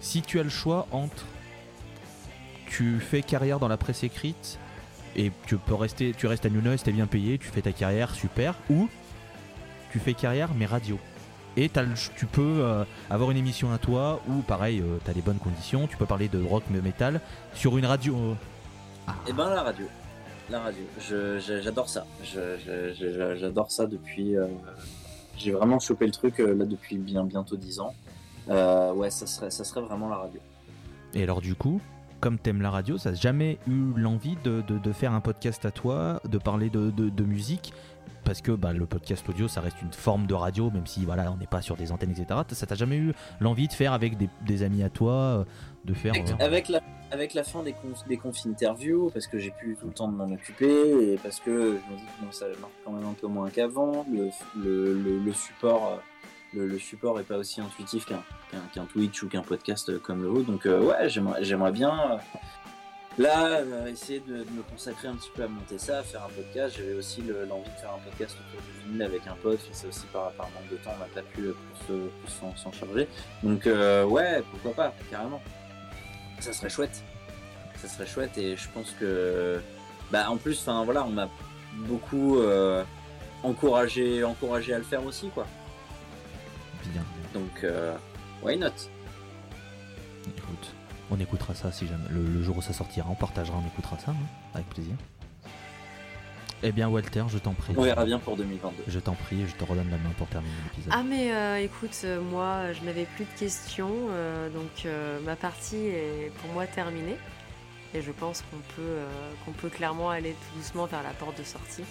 Si 0.00 0.22
tu 0.22 0.38
as 0.38 0.44
le 0.44 0.50
choix 0.50 0.86
entre. 0.92 1.24
Tu 2.68 3.00
fais 3.00 3.22
carrière 3.22 3.58
dans 3.58 3.66
la 3.66 3.76
presse 3.76 4.04
écrite 4.04 4.60
et 5.16 5.32
tu 5.46 5.56
peux 5.56 5.74
rester. 5.74 6.14
Tu 6.16 6.26
restes 6.26 6.46
à 6.46 6.50
New 6.50 6.60
Noise, 6.60 6.82
t'es 6.82 6.92
bien 6.92 7.06
payé, 7.06 7.38
tu 7.38 7.48
fais 7.48 7.62
ta 7.62 7.72
carrière, 7.72 8.14
super. 8.14 8.54
Ou 8.70 8.88
tu 9.92 9.98
fais 9.98 10.14
carrière 10.14 10.50
mais 10.56 10.66
radio. 10.66 10.98
Et 11.58 11.70
le- 11.74 11.88
tu 12.16 12.26
peux 12.26 12.58
euh, 12.60 12.84
avoir 13.08 13.30
une 13.30 13.38
émission 13.38 13.72
à 13.72 13.78
toi 13.78 14.20
ou 14.28 14.42
pareil, 14.42 14.80
euh, 14.80 14.98
t'as 15.04 15.14
des 15.14 15.22
bonnes 15.22 15.38
conditions, 15.38 15.86
tu 15.86 15.96
peux 15.96 16.04
parler 16.04 16.28
de 16.28 16.42
rock 16.44 16.64
mais 16.70 16.82
métal 16.82 17.20
sur 17.54 17.78
une 17.78 17.86
radio. 17.86 18.14
euh, 18.14 18.34
Eh 19.26 19.32
ben, 19.32 19.48
la 19.48 19.62
radio. 19.62 19.86
La 20.50 20.60
radio. 20.60 20.82
J'adore 21.62 21.88
ça. 21.88 22.06
J'adore 23.40 23.70
ça 23.70 23.86
depuis. 23.86 24.36
euh, 24.36 24.46
J'ai 25.38 25.50
vraiment 25.52 25.78
chopé 25.78 26.06
le 26.06 26.12
truc 26.12 26.38
là 26.38 26.64
depuis 26.66 26.98
bien 26.98 27.24
bientôt 27.24 27.56
10 27.56 27.80
ans. 27.80 27.94
Ouais, 28.48 29.10
ça 29.10 29.26
serait, 29.26 29.50
ça 29.50 29.64
serait 29.64 29.80
vraiment 29.80 30.08
la 30.08 30.16
radio. 30.16 30.40
Et 31.14 31.22
alors 31.22 31.40
du 31.40 31.54
coup, 31.54 31.80
comme 32.20 32.38
t'aimes 32.38 32.62
la 32.62 32.70
radio, 32.70 32.98
ça 32.98 33.10
n'a 33.10 33.16
jamais 33.16 33.58
eu 33.66 33.92
l'envie 33.96 34.36
de, 34.44 34.92
faire 34.92 35.12
un 35.12 35.20
podcast 35.20 35.64
à 35.64 35.70
toi, 35.70 36.20
de 36.28 36.38
parler 36.38 36.70
de, 36.70 36.90
de- 36.90 37.24
musique 37.24 37.72
parce 38.24 38.40
que 38.40 38.52
bah, 38.52 38.72
le 38.72 38.86
podcast 38.86 39.28
audio, 39.28 39.46
ça 39.46 39.60
reste 39.60 39.80
une 39.82 39.92
forme 39.92 40.26
de 40.26 40.34
radio, 40.34 40.70
même 40.70 40.86
si 40.86 41.04
voilà, 41.04 41.30
on 41.30 41.36
n'est 41.36 41.46
pas 41.46 41.62
sur 41.62 41.76
des 41.76 41.92
antennes, 41.92 42.10
etc. 42.10 42.40
Ça 42.50 42.66
t'a 42.66 42.74
jamais 42.74 42.96
eu 42.96 43.12
l'envie 43.40 43.68
de 43.68 43.72
faire 43.72 43.92
avec 43.92 44.16
des, 44.44 44.62
amis 44.64 44.82
à 44.82 44.90
toi, 44.90 45.12
euh, 45.12 45.44
de 45.84 45.94
faire. 45.94 46.12
Avec, 46.40 46.70
euh, 46.70 46.78
avec 47.12 47.34
la, 47.34 47.44
fin 47.44 47.62
des 47.62 47.72
confs 48.16 48.46
interviews, 48.46 49.10
parce 49.10 49.28
que 49.28 49.38
j'ai 49.38 49.52
plus 49.52 49.76
tout 49.76 49.86
le 49.86 49.92
temps 49.92 50.08
de 50.08 50.16
m'en 50.16 50.24
occuper, 50.24 51.16
parce 51.22 51.38
que 51.38 51.78
je 51.78 51.92
me 51.92 51.98
dis 51.98 52.28
que 52.28 52.34
ça 52.34 52.46
marche 52.60 52.72
quand 52.84 52.92
même 52.92 53.06
un 53.06 53.14
peu 53.14 53.28
moins 53.28 53.48
qu'avant, 53.48 54.04
le 54.10 55.32
support 55.32 55.92
euh, 55.92 55.96
le, 56.56 56.78
support 56.78 57.20
est 57.20 57.24
pas 57.24 57.36
aussi 57.36 57.60
intuitif 57.60 58.06
qu'un 58.06 58.84
Twitch 58.86 59.22
ou 59.22 59.28
qu'un 59.28 59.42
podcast 59.42 59.98
comme 60.00 60.22
le 60.22 60.28
vôtre, 60.28 60.46
donc 60.50 60.66
euh, 60.66 60.80
ouais, 60.80 61.08
j'aimerais 61.08 61.72
bien 61.72 62.12
euh, 62.12 62.16
là 63.18 63.46
euh, 63.58 63.86
essayer 63.86 64.20
de, 64.20 64.38
me 64.38 64.62
consacrer 64.70 65.08
un 65.08 65.14
petit 65.14 65.30
peu 65.34 65.44
à 65.44 65.48
monter 65.48 65.78
ça, 65.78 65.98
à 65.98 66.02
faire 66.02 66.24
un 66.24 66.28
podcast. 66.28 66.76
J'avais 66.78 66.94
aussi 66.94 67.22
le- 67.22 67.44
l'envie 67.44 67.70
de 67.70 67.80
faire 67.80 67.92
un 67.94 68.10
podcast 68.10 68.36
autour 68.48 68.60
du 68.62 68.88
vinyle 68.88 69.02
avec 69.02 69.26
un 69.26 69.36
pote, 69.42 69.60
mais 69.68 69.74
c'est 69.74 69.86
aussi 69.88 70.06
par, 70.12 70.32
manque 70.38 70.70
de 70.70 70.76
temps, 70.76 70.92
on 70.96 70.98
n'a 71.00 71.06
pas 71.06 71.22
pu 71.22 71.50
s'en- 72.28 72.72
charger. 72.72 73.08
Donc 73.42 73.66
ouais, 73.66 74.42
pourquoi 74.50 74.72
pas, 74.72 74.94
carrément. 75.10 75.42
Ça 76.40 76.52
serait 76.52 76.70
chouette. 76.70 77.02
Ça 77.76 77.88
serait 77.88 78.06
chouette 78.06 78.36
et 78.38 78.56
je 78.56 78.68
pense 78.72 78.90
que 78.92 79.60
bah 80.10 80.30
en 80.30 80.36
plus 80.36 80.58
enfin 80.60 80.84
voilà, 80.84 81.04
on 81.04 81.10
m'a 81.10 81.28
beaucoup 81.74 82.38
encouragé 83.42 84.24
encouragé 84.24 84.72
à 84.74 84.78
le 84.78 84.84
faire 84.84 85.04
aussi 85.04 85.28
quoi. 85.28 85.46
Bien. 86.88 87.02
Donc 87.34 87.64
euh, 87.64 87.96
why 88.42 88.56
not? 88.56 88.68
Écoute, 90.36 90.74
on 91.10 91.20
écoutera 91.20 91.54
ça 91.54 91.70
si 91.72 91.86
jamais 91.86 92.08
le, 92.10 92.22
le 92.24 92.42
jour 92.42 92.56
où 92.56 92.62
ça 92.62 92.72
sortira, 92.72 93.08
on 93.10 93.14
partagera, 93.14 93.58
on 93.62 93.66
écoutera 93.66 93.98
ça, 93.98 94.10
hein, 94.12 94.16
avec 94.54 94.68
plaisir. 94.68 94.94
Eh 96.62 96.72
bien, 96.72 96.88
Walter, 96.88 97.24
je 97.28 97.36
t'en 97.38 97.52
prie. 97.52 97.74
On 97.76 97.82
verra 97.82 98.04
bien 98.06 98.18
pour 98.18 98.36
2022. 98.36 98.84
Je 98.88 98.98
t'en 98.98 99.12
prie, 99.12 99.46
je 99.46 99.54
te 99.54 99.62
redonne 99.62 99.90
la 99.90 99.98
main 99.98 100.10
pour 100.16 100.26
terminer 100.26 100.54
l'épisode. 100.64 100.92
Ah 100.96 101.02
mais 101.02 101.32
euh, 101.32 101.58
écoute, 101.58 102.00
euh, 102.04 102.20
moi 102.20 102.72
je 102.72 102.82
n'avais 102.82 103.04
plus 103.04 103.24
de 103.26 103.38
questions, 103.38 103.92
euh, 104.10 104.48
donc 104.48 104.86
euh, 104.86 105.20
ma 105.20 105.36
partie 105.36 105.76
est 105.86 106.32
pour 106.40 106.50
moi 106.52 106.66
terminée. 106.66 107.16
Et 107.94 108.02
je 108.02 108.10
pense 108.10 108.42
qu'on 108.50 108.56
peut, 108.74 108.82
euh, 108.82 109.06
qu'on 109.44 109.52
peut 109.52 109.68
clairement 109.68 110.10
aller 110.10 110.32
tout 110.32 110.58
doucement 110.58 110.86
vers 110.86 111.02
la 111.02 111.10
porte 111.10 111.38
de 111.38 111.44
sortie. 111.44 111.84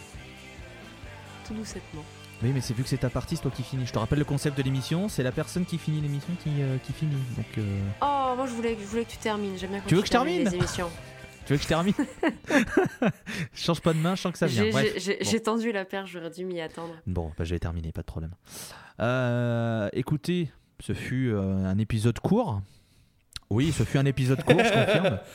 Tout 1.48 1.53
doucettement. 1.53 2.03
Oui, 2.43 2.51
mais 2.53 2.61
c'est 2.61 2.73
vu 2.75 2.83
que 2.83 2.89
c'est 2.89 2.97
ta 2.97 3.09
partie, 3.09 3.35
c'est 3.38 3.41
toi 3.41 3.51
qui 3.51 3.64
finis. 3.64 3.85
Je 3.85 3.93
te 3.93 3.97
rappelle 3.99 4.19
le 4.19 4.25
concept 4.25 4.57
de 4.57 4.64
l'émission, 4.64 5.07
c'est 5.09 5.23
la 5.23 5.31
personne 5.31 5.65
qui 5.65 5.77
finit 5.77 6.01
l'émission 6.01 6.33
qui, 6.43 6.49
euh, 6.61 6.77
qui 6.85 6.93
finit. 6.93 7.15
Donc, 7.38 7.45
euh, 7.57 7.80
Oh, 8.01 8.33
moi 8.35 8.45
je 8.45 8.51
voulais, 8.53 8.77
je 8.80 8.85
voulais 8.85 9.05
que 9.05 9.11
tu 9.11 9.17
termines. 9.17 9.57
J'aime 9.57 9.69
bien 9.72 9.80
quand 9.80 9.88
Tu 9.88 9.95
veux 9.95 10.01
que 10.01 10.07
je 10.07 10.11
termine 10.11 10.43
les 10.43 10.53
émissions. 10.53 10.89
tu 11.45 11.53
veux 11.53 11.57
que 11.57 11.64
je 11.64 11.67
termine 11.67 11.93
Change 13.53 13.80
pas 13.81 13.93
de 13.93 13.99
main, 13.99 14.15
je 14.15 14.22
sens 14.22 14.31
que 14.33 14.38
ça 14.38 14.47
vient. 14.47 14.64
J'ai- 14.65 14.72
j'ai 14.72 14.99
j'ai- 14.99 15.17
bon. 15.23 15.30
j'ai 15.31 15.39
tendu 15.41 15.72
la 15.72 15.85
perche, 15.85 16.11
j'aurais 16.11 16.30
dû 16.30 16.43
m'y 16.45 16.59
attendre. 16.61 16.93
Bon, 17.07 17.31
bah, 17.38 17.45
je 17.45 17.53
vais 17.55 17.59
terminer, 17.59 17.91
pas 17.91 18.01
de 18.01 18.05
problème. 18.07 18.31
Euh, 18.99 19.89
écoutez, 19.93 20.51
ce 20.81 20.93
fut 20.93 21.33
un 21.33 21.77
épisode 21.77 22.19
court. 22.19 22.61
Oui, 23.49 23.72
ce 23.72 23.83
fut 23.83 23.97
un 23.97 24.05
épisode 24.05 24.43
court, 24.43 24.59
je 24.59 24.72
confirme. 24.73 25.19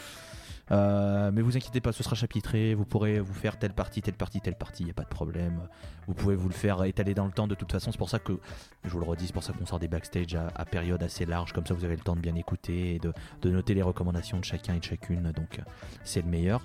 Euh, 0.72 1.30
mais 1.32 1.42
vous 1.42 1.56
inquiétez 1.56 1.80
pas, 1.80 1.92
ce 1.92 2.02
sera 2.02 2.14
chapitré. 2.14 2.74
Vous 2.74 2.84
pourrez 2.84 3.18
vous 3.20 3.34
faire 3.34 3.58
telle 3.58 3.72
partie, 3.72 4.02
telle 4.02 4.14
partie, 4.14 4.40
telle 4.40 4.54
partie. 4.56 4.82
Il 4.82 4.86
n'y 4.86 4.90
a 4.92 4.94
pas 4.94 5.02
de 5.02 5.08
problème. 5.08 5.60
Vous 6.06 6.14
pouvez 6.14 6.36
vous 6.36 6.48
le 6.48 6.54
faire 6.54 6.84
étaler 6.84 7.14
dans 7.14 7.26
le 7.26 7.32
temps 7.32 7.48
de 7.48 7.54
toute 7.54 7.72
façon. 7.72 7.90
C'est 7.90 7.98
pour 7.98 8.10
ça 8.10 8.18
que, 8.18 8.38
je 8.84 8.90
vous 8.90 9.00
le 9.00 9.04
redis, 9.06 9.26
c'est 9.26 9.32
pour 9.32 9.42
ça 9.42 9.52
qu'on 9.52 9.66
sort 9.66 9.78
des 9.80 9.88
backstage 9.88 10.36
à, 10.54 10.64
période 10.64 11.02
assez 11.02 11.26
large. 11.26 11.52
Comme 11.52 11.66
ça, 11.66 11.74
vous 11.74 11.84
avez 11.84 11.96
le 11.96 12.02
temps 12.02 12.14
de 12.14 12.20
bien 12.20 12.36
écouter 12.36 12.94
et 12.94 12.98
de, 13.00 13.12
noter 13.50 13.74
les 13.74 13.82
recommandations 13.82 14.38
de 14.38 14.44
chacun 14.44 14.74
et 14.74 14.78
de 14.78 14.84
chacune. 14.84 15.32
Donc, 15.32 15.60
c'est 16.04 16.22
le 16.22 16.28
meilleur. 16.28 16.62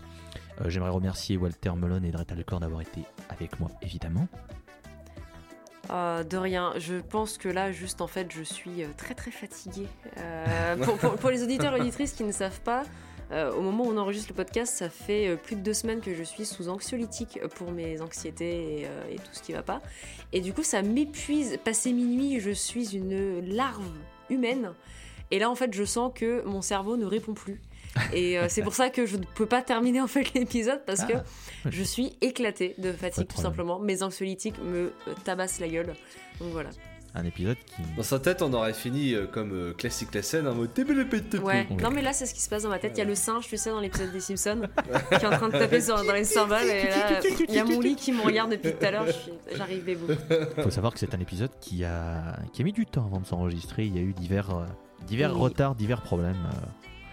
Euh, 0.62 0.70
J'aimerais 0.70 0.92
remercier 0.92 1.38
Walter 1.38 1.72
Melon 1.76 2.04
et 2.04 2.12
Dreta 2.12 2.36
Lecor 2.36 2.60
d'avoir 2.60 2.82
été 2.82 3.02
avec 3.30 3.60
moi, 3.60 3.72
évidemment. 3.82 4.28
Euh, 5.92 6.24
de 6.24 6.38
rien. 6.38 6.74
Je 6.78 6.96
pense 6.96 7.38
que 7.38 7.48
là, 7.48 7.72
juste 7.72 8.02
en 8.02 8.08
fait, 8.08 8.32
je 8.32 8.42
suis 8.42 8.84
euh, 8.84 8.88
très 8.98 9.14
très 9.14 9.32
fatiguée. 9.32 9.88
Pour, 10.84 10.98
pour- 10.98 11.16
pour 11.16 11.30
les 11.30 11.44
auditeurs 11.44 11.76
et 11.76 11.82
auditrices 11.82 12.14
qui 12.14 12.24
ne 12.24 12.32
savent 12.32 12.62
pas, 12.62 12.84
euh, 13.32 13.52
au 13.52 13.62
moment 13.62 13.86
où 13.86 13.92
on 13.92 13.98
enregistre 13.98 14.30
le 14.30 14.36
podcast, 14.36 14.76
ça 14.76 14.90
fait 14.90 15.28
euh, 15.28 15.36
plus 15.36 15.56
de 15.56 15.62
deux 15.62 15.74
semaines 15.74 16.02
que 16.02 16.14
je 16.14 16.24
suis 16.24 16.46
sous 16.46 16.70
anxiolytique 16.70 17.40
pour 17.56 17.72
mes 17.72 18.02
anxiétés 18.02 18.82
et, 18.82 18.86
euh, 18.86 19.12
et 19.12 19.16
tout 19.16 19.32
ce 19.32 19.42
qui 19.42 19.54
va 19.54 19.64
pas. 19.64 19.82
Et 20.34 20.42
du 20.42 20.54
coup, 20.54 20.64
ça 20.64 20.82
m'épuise. 20.82 21.58
Passé 21.64 21.92
minuit, 21.94 22.40
je 22.40 22.52
suis 22.52 22.96
une 22.96 23.42
larve 23.56 23.90
humaine. 24.30 24.74
Et 25.32 25.40
là, 25.40 25.50
en 25.50 25.56
fait, 25.56 25.74
je 25.74 25.84
sens 25.84 26.12
que 26.14 26.44
mon 26.46 26.62
cerveau 26.62 26.98
ne 26.98 27.06
répond 27.06 27.34
plus. 27.34 27.62
Et 28.14 28.38
euh, 28.38 28.48
c'est 28.50 28.62
pour 28.62 28.74
ça 28.74 28.90
que 28.90 29.06
je 29.06 29.18
ne 29.18 29.24
peux 29.36 29.46
pas 29.46 29.62
terminer 29.62 30.02
en 30.02 30.08
fait 30.08 30.34
l'épisode 30.36 30.82
parce 30.86 31.04
que 31.06 31.14
je 31.66 31.84
suis 31.84 32.18
éclatée 32.22 32.76
de 32.78 32.92
fatigue 32.92 33.28
de 33.28 33.34
tout 33.34 33.42
simplement. 33.42 33.80
Mes 33.80 34.04
anxiolytiques 34.04 34.62
me 34.64 34.94
euh, 35.08 35.14
tabassent 35.24 35.60
la 35.60 35.68
gueule. 35.68 35.94
Donc 36.40 36.52
voilà. 36.52 36.70
Un 37.18 37.24
épisode 37.24 37.56
qui. 37.66 37.82
Dans 37.96 38.04
sa 38.04 38.20
tête, 38.20 38.42
on 38.42 38.52
aurait 38.52 38.74
fini 38.74 39.14
euh, 39.14 39.26
comme 39.26 39.54
euh, 39.54 39.74
classique 39.74 40.14
la 40.14 40.22
scène 40.22 40.48
en 40.48 40.54
mode 40.54 40.74
tébélépétépé. 40.74 41.42
Ouais. 41.44 41.66
Non 41.82 41.90
mais 41.90 42.02
là 42.02 42.12
c'est 42.12 42.26
ce 42.26 42.34
qui 42.34 42.42
se 42.42 42.50
passe 42.50 42.64
dans 42.64 42.70
ma 42.70 42.78
tête. 42.78 42.92
Il 42.96 42.98
y 43.00 43.02
a 43.02 43.06
le 43.06 43.16
singe, 43.16 43.48
tu 43.48 43.56
sais, 43.56 43.70
dans 43.70 43.80
l'épisode 43.80 44.12
des 44.12 44.20
Simpsons, 44.20 44.64
qui 45.10 45.16
est 45.16 45.26
en 45.26 45.32
train 45.32 45.48
de 45.48 45.58
taper 45.58 45.80
sur, 45.80 45.96
dans 46.04 46.14
les 46.14 46.26
cymbales. 46.26 46.68
Et 46.68 46.84
là, 46.90 47.22
il 47.48 47.56
y 47.56 47.60
a 47.60 47.64
mon 47.64 47.80
lit 47.80 47.96
qui 47.96 48.12
me 48.12 48.22
regarde 48.22 48.52
depuis 48.52 48.74
tout 48.74 48.86
à 48.86 48.92
l'heure. 48.92 49.06
J'arrive 49.56 49.86
des 49.86 49.96
bouts. 49.96 50.14
faut 50.62 50.70
savoir 50.70 50.94
que 50.94 51.00
c'est 51.00 51.16
un 51.16 51.20
épisode 51.20 51.52
qui 51.62 51.86
a, 51.86 52.38
qui 52.52 52.62
a 52.62 52.66
mis 52.66 52.74
du 52.74 52.86
temps 52.86 53.06
avant 53.06 53.22
de 53.22 53.26
s'enregistrer. 53.26 53.86
Il 53.86 53.96
y 53.96 54.00
a 54.00 54.02
eu 54.02 54.12
divers, 54.14 54.50
euh, 54.50 54.66
divers 55.08 55.34
Oui. 55.34 55.42
retards, 55.42 55.76
divers 55.76 56.02
problèmes. 56.02 56.36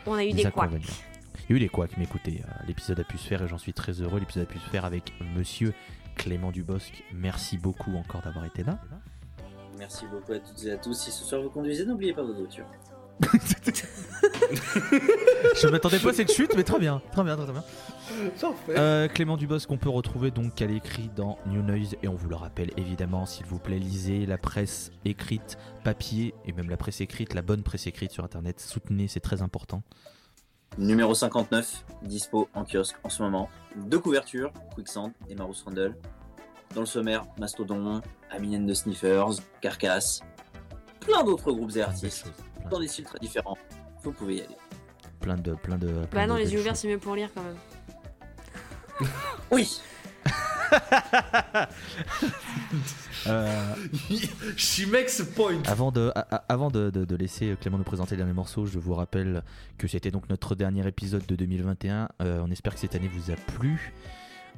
On 0.07 0.15
a 0.15 0.25
eu 0.25 0.33
des 0.33 0.43
des 0.43 0.51
couacs. 0.51 0.71
Il 0.73 1.51
y 1.51 1.53
a 1.53 1.57
eu 1.57 1.61
des 1.61 1.69
couacs, 1.69 1.93
mais 1.97 2.05
écoutez, 2.05 2.43
l'épisode 2.67 2.99
a 2.99 3.05
pu 3.05 3.19
se 3.19 3.29
faire 3.29 3.43
et 3.43 3.49
j'en 3.49 3.59
suis 3.59 3.73
très 3.73 3.93
heureux. 4.01 4.19
L'épisode 4.19 4.45
a 4.45 4.47
pu 4.47 4.59
se 4.59 4.69
faire 4.69 4.85
avec 4.85 5.13
monsieur 5.37 5.73
Clément 6.17 6.51
Dubosc. 6.51 7.05
Merci 7.15 7.57
beaucoup 7.57 7.95
encore 7.97 8.23
d'avoir 8.23 8.45
été 8.45 8.65
là. 8.65 8.79
Merci 9.83 10.07
beaucoup 10.07 10.33
à 10.33 10.39
toutes 10.39 10.65
et 10.65 10.71
à 10.71 10.77
tous. 10.77 10.95
Si 10.95 11.11
ce 11.11 11.25
soir 11.25 11.43
vous 11.43 11.51
conduisez, 11.51 11.85
n'oubliez 11.85 12.13
pas 12.13 12.23
vos 12.23 12.35
voitures. 12.35 12.67
Je 15.61 15.67
m'attendais 15.67 15.99
pas 15.99 16.11
à 16.11 16.13
cette 16.13 16.31
chute, 16.31 16.55
mais 16.55 16.63
très 16.63 16.79
bien. 16.79 17.03
Très 17.11 17.25
bien, 17.25 17.35
très, 17.35 17.47
très 17.47 17.53
bien. 17.53 17.65
Euh, 18.69 19.09
Clément 19.09 19.37
Dubosc 19.37 19.67
qu'on 19.67 19.79
peut 19.79 19.89
retrouver 19.89 20.31
donc 20.31 20.63
à 20.63 20.67
l'écrit 20.67 21.11
dans 21.17 21.37
New 21.47 21.63
Noise 21.63 21.97
et 22.01 22.07
on 22.07 22.15
vous 22.15 22.29
le 22.29 22.37
rappelle 22.37 22.71
évidemment 22.77 23.27
s'il 23.27 23.45
vous 23.47 23.59
plaît 23.59 23.81
lisez 23.81 24.25
la 24.25 24.39
presse 24.39 24.93
écrite 25.05 25.59
papier 25.83 26.33
et 26.45 26.53
même 26.53 26.71
la 26.71 26.77
presse 26.77 27.01
écrite 27.01 27.35
la 27.35 27.43
bonne 27.43 27.65
presse 27.65 27.87
écrite 27.87 28.13
sur 28.13 28.23
internet 28.23 28.61
soutenez 28.61 29.09
c'est 29.09 29.21
très 29.21 29.41
important 29.41 29.83
Numéro 30.79 31.15
59, 31.15 31.85
dispo 32.03 32.49
en 32.55 32.65
kiosque 32.65 32.97
en 33.05 33.09
ce 33.09 33.23
moment. 33.23 33.49
Deux 33.77 33.99
couvertures, 33.99 34.53
Quicksand 34.75 35.13
et 35.29 35.35
Marus 35.35 35.63
Rundle. 35.63 35.97
Dans 36.75 36.81
le 36.81 36.87
sommaire, 36.87 37.27
Mastodon, 37.39 38.01
Aminen 38.33 38.67
de 38.67 38.75
Sniffers, 38.75 39.41
Carcass, 39.61 40.23
plein 41.01 41.23
d'autres 41.25 41.53
groupes 41.53 41.77
et 41.77 41.83
artistes, 41.83 42.25
choses, 42.25 42.71
dans 42.71 42.81
des 42.81 42.89
styles 42.89 43.05
très 43.05 43.19
différents. 43.19 43.57
Vous 44.03 44.13
pouvez 44.13 44.37
y 44.37 44.41
aller. 44.41 44.57
plein 45.21 45.37
de 45.37 45.55
plein 45.55 45.79
de 45.79 45.87
plein 46.11 46.21
Bah 46.21 46.23
de 46.27 46.29
non, 46.31 46.37
les 46.37 46.53
yeux 46.53 46.61
ouverts 46.61 46.77
c'est 46.77 46.89
mieux 46.89 46.99
pour 46.99 47.15
lire 47.15 47.31
quand 47.35 47.43
même. 47.43 49.09
Oui 49.51 49.81
Euh, 53.27 53.75
Point. 55.37 55.63
Avant 55.67 55.93
de, 55.93 56.11
a- 56.15 56.27
a- 56.35 56.45
avant 56.49 56.71
de, 56.71 56.91
de- 56.91 57.05
de 57.05 57.17
laisser 57.17 57.57
Clément 57.61 57.79
nous 57.79 57.85
présenter 57.85 58.13
le 58.13 58.19
dernier 58.19 58.33
morceau, 58.33 58.67
je 58.67 58.79
vous 58.79 58.95
rappelle 58.95 59.43
que 59.79 59.87
c'était 59.87 60.11
donc 60.11 60.29
notre 60.29 60.55
dernier 60.57 60.87
épisode 60.89 61.25
de 61.27 61.37
2021. 61.37 62.09
Euh, 62.21 62.43
on 62.45 62.51
espère 62.51 62.75
que 62.75 62.81
cette 62.81 62.95
année 62.97 63.09
vous 63.13 63.31
a 63.31 63.37
plu. 63.37 63.93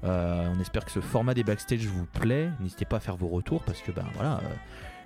Euh, 0.05 0.52
on 0.55 0.60
espère 0.60 0.84
que 0.84 0.91
ce 0.91 1.00
format 1.00 1.34
des 1.34 1.44
backstage 1.44 1.86
vous 1.86 2.07
plaît. 2.07 2.50
N'hésitez 2.60 2.84
pas 2.84 2.97
à 2.97 3.00
faire 3.00 3.16
vos 3.16 3.28
retours 3.28 3.62
parce 3.62 3.81
que 3.81 3.91
ben 3.91 4.05
voilà, 4.15 4.39
euh, 4.39 4.55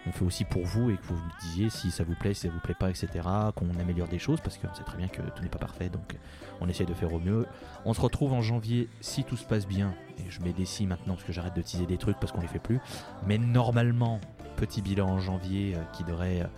on 0.06 0.12
fait 0.12 0.24
aussi 0.24 0.44
pour 0.44 0.64
vous 0.64 0.90
et 0.90 0.96
que 0.96 1.06
vous 1.06 1.14
nous 1.14 1.32
disiez 1.40 1.70
si 1.70 1.90
ça 1.90 2.02
vous 2.02 2.14
plaît, 2.14 2.34
si 2.34 2.42
ça 2.42 2.52
vous 2.52 2.60
plaît 2.60 2.74
pas, 2.78 2.90
etc. 2.90 3.08
Qu'on 3.54 3.68
améliore 3.80 4.08
des 4.08 4.18
choses 4.18 4.40
parce 4.40 4.58
qu'on 4.58 4.72
sait 4.74 4.82
très 4.82 4.98
bien 4.98 5.08
que 5.08 5.22
tout 5.22 5.42
n'est 5.42 5.48
pas 5.48 5.58
parfait. 5.58 5.88
Donc 5.88 6.16
on 6.60 6.68
essaie 6.68 6.84
de 6.84 6.94
faire 6.94 7.12
au 7.12 7.20
mieux. 7.20 7.46
On 7.84 7.94
se 7.94 8.00
retrouve 8.00 8.32
en 8.32 8.42
janvier 8.42 8.88
si 9.00 9.24
tout 9.24 9.36
se 9.36 9.44
passe 9.44 9.66
bien. 9.66 9.94
Et 10.18 10.30
je 10.30 10.40
mets 10.40 10.52
des 10.52 10.66
maintenant 10.86 11.14
parce 11.14 11.24
que 11.24 11.32
j'arrête 11.32 11.54
de 11.54 11.62
teaser 11.62 11.86
des 11.86 11.98
trucs 11.98 12.18
parce 12.18 12.32
qu'on 12.32 12.40
les 12.40 12.48
fait 12.48 12.58
plus. 12.58 12.80
Mais 13.26 13.38
normalement, 13.38 14.20
petit 14.56 14.82
bilan 14.82 15.08
en 15.08 15.20
janvier 15.20 15.76
euh, 15.76 15.82
qui 15.92 16.02
devrait 16.02 16.48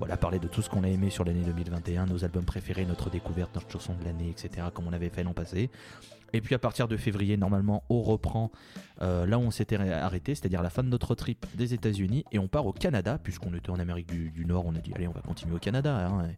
voilà, 0.00 0.16
parler 0.16 0.38
de 0.38 0.48
tout 0.48 0.62
ce 0.62 0.70
qu'on 0.70 0.82
a 0.82 0.88
aimé 0.88 1.10
sur 1.10 1.24
l'année 1.24 1.44
2021, 1.44 2.06
nos 2.06 2.24
albums 2.24 2.46
préférés, 2.46 2.86
notre 2.86 3.10
découverte, 3.10 3.54
notre 3.54 3.70
chanson 3.70 3.94
de 3.94 4.02
l'année, 4.02 4.30
etc., 4.30 4.68
comme 4.72 4.88
on 4.88 4.94
avait 4.94 5.10
fait 5.10 5.22
l'an 5.22 5.34
passé. 5.34 5.68
Et 6.32 6.40
puis 6.40 6.54
à 6.54 6.58
partir 6.58 6.86
de 6.88 6.96
février, 6.96 7.36
normalement, 7.36 7.82
on 7.90 8.02
reprend 8.02 8.50
euh, 9.02 9.26
là 9.26 9.38
où 9.38 9.42
on 9.42 9.50
s'était 9.50 9.76
arrêté, 9.76 10.34
c'est-à-dire 10.34 10.62
la 10.62 10.70
fin 10.70 10.82
de 10.82 10.88
notre 10.88 11.14
trip 11.14 11.44
des 11.54 11.74
États-Unis, 11.74 12.24
et 12.32 12.38
on 12.38 12.48
part 12.48 12.66
au 12.66 12.72
Canada, 12.72 13.18
puisqu'on 13.22 13.52
était 13.54 13.70
en 13.70 13.78
Amérique 13.78 14.08
du, 14.08 14.30
du 14.30 14.44
Nord, 14.46 14.64
on 14.66 14.74
a 14.74 14.78
dit 14.78 14.92
allez, 14.94 15.08
on 15.08 15.12
va 15.12 15.20
continuer 15.22 15.54
au 15.56 15.58
Canada. 15.58 16.06
hein. 16.06 16.28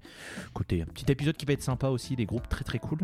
Écoutez, 0.49 0.83
un 0.83 0.87
petit 0.87 1.11
épisode 1.11 1.37
qui 1.37 1.45
va 1.47 1.53
être 1.53 1.62
sympa 1.62 1.89
aussi, 1.89 2.17
des 2.17 2.27
groupes 2.27 2.49
très 2.49 2.65
très 2.65 2.79
cool. 2.79 2.99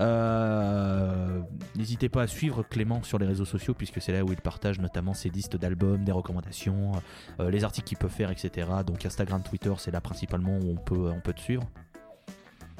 Euh, 0.00 1.40
N'hésitez 1.76 2.08
pas 2.08 2.22
à 2.22 2.26
suivre 2.26 2.62
Clément 2.62 3.02
sur 3.02 3.18
les 3.18 3.26
réseaux 3.26 3.44
sociaux 3.44 3.74
puisque 3.74 4.00
c'est 4.00 4.12
là 4.12 4.24
où 4.24 4.32
il 4.32 4.40
partage 4.40 4.78
notamment 4.80 5.12
ses 5.12 5.28
listes 5.28 5.56
d'albums, 5.56 6.04
des 6.04 6.12
recommandations, 6.12 6.92
euh, 7.40 7.50
les 7.50 7.62
articles 7.64 7.88
qu'il 7.88 7.98
peut 7.98 8.08
faire, 8.08 8.30
etc. 8.30 8.68
Donc 8.86 9.04
Instagram, 9.04 9.42
Twitter, 9.42 9.72
c'est 9.78 9.90
là 9.90 10.00
principalement 10.00 10.56
où 10.58 10.70
on 10.70 10.76
peut, 10.76 11.10
on 11.14 11.20
peut 11.20 11.34
te 11.34 11.40
suivre. 11.40 11.64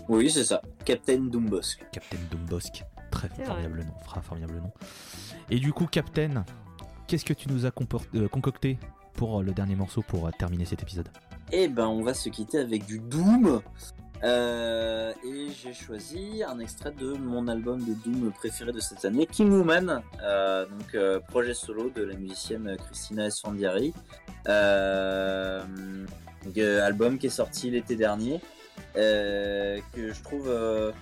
Oui, 0.08 0.30
c'est 0.30 0.44
ça. 0.44 0.62
Captain 0.84 1.18
Doombosk. 1.20 1.84
Captain 1.92 2.16
Doombosk, 2.30 2.82
très 3.12 3.28
formidable 3.28 3.84
nom, 3.84 3.94
fra- 4.04 4.20
formidable 4.22 4.56
nom. 4.56 4.72
Et 5.50 5.60
du 5.60 5.72
coup, 5.72 5.86
Captain, 5.86 6.44
qu'est-ce 7.06 7.24
que 7.24 7.34
tu 7.34 7.48
nous 7.48 7.66
as 7.66 7.70
euh, 8.14 8.28
concocté 8.28 8.78
pour 9.14 9.38
euh, 9.38 9.42
le 9.44 9.52
dernier 9.52 9.76
morceau 9.76 10.02
pour 10.02 10.26
euh, 10.26 10.30
terminer 10.36 10.64
cet 10.64 10.82
épisode? 10.82 11.08
Eh 11.52 11.68
ben, 11.68 11.86
on 11.86 12.02
va 12.02 12.14
se 12.14 12.28
quitter 12.30 12.58
avec 12.58 12.86
du 12.86 12.98
Doom. 12.98 13.60
Euh, 14.24 15.12
et 15.24 15.48
j'ai 15.50 15.74
choisi 15.74 16.44
un 16.46 16.60
extrait 16.60 16.92
de 16.92 17.12
mon 17.12 17.48
album 17.48 17.80
de 17.84 17.94
Doom 18.04 18.30
préféré 18.30 18.72
de 18.72 18.78
cette 18.78 19.04
année, 19.04 19.26
King 19.26 19.50
Woman, 19.50 20.00
euh, 20.22 20.64
donc 20.64 20.94
euh, 20.94 21.18
projet 21.18 21.54
solo 21.54 21.90
de 21.90 22.04
la 22.04 22.14
musicienne 22.14 22.76
Christina 22.86 23.26
Esfandiari. 23.26 23.92
Donc, 26.44 26.56
album 26.58 27.18
qui 27.18 27.26
est 27.26 27.30
sorti 27.30 27.70
l'été 27.70 27.96
dernier, 27.96 28.40
euh, 28.96 29.78
que 29.92 30.12
je 30.12 30.22
trouve 30.22 30.48
euh, 30.48 30.92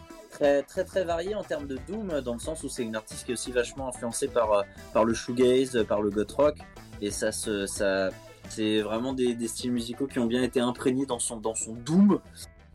très 0.40 0.62
très 0.62 0.84
très 0.84 1.04
varié 1.04 1.34
en 1.34 1.44
termes 1.44 1.66
de 1.66 1.78
Doom, 1.86 2.20
dans 2.22 2.32
le 2.32 2.40
sens 2.40 2.62
où 2.62 2.68
c'est 2.68 2.82
une 2.82 2.96
artiste 2.96 3.24
qui 3.26 3.32
est 3.32 3.34
aussi 3.34 3.52
vachement 3.52 3.88
influencée 3.88 4.28
par, 4.28 4.52
euh, 4.52 4.62
par 4.94 5.04
le 5.04 5.12
shoegaze, 5.12 5.84
par 5.86 6.00
le 6.00 6.10
goth 6.10 6.32
rock, 6.32 6.56
et 7.02 7.10
ça 7.10 7.30
c'est 7.32 8.80
vraiment 8.80 9.12
des, 9.12 9.48
styles 9.48 9.72
musicaux 9.72 10.06
qui 10.06 10.18
ont 10.18 10.26
bien 10.26 10.42
été 10.42 10.60
imprégnés 10.60 11.06
dans 11.06 11.18
son, 11.18 11.38
dans 11.38 11.54
son 11.54 11.74
Doom. 11.74 12.20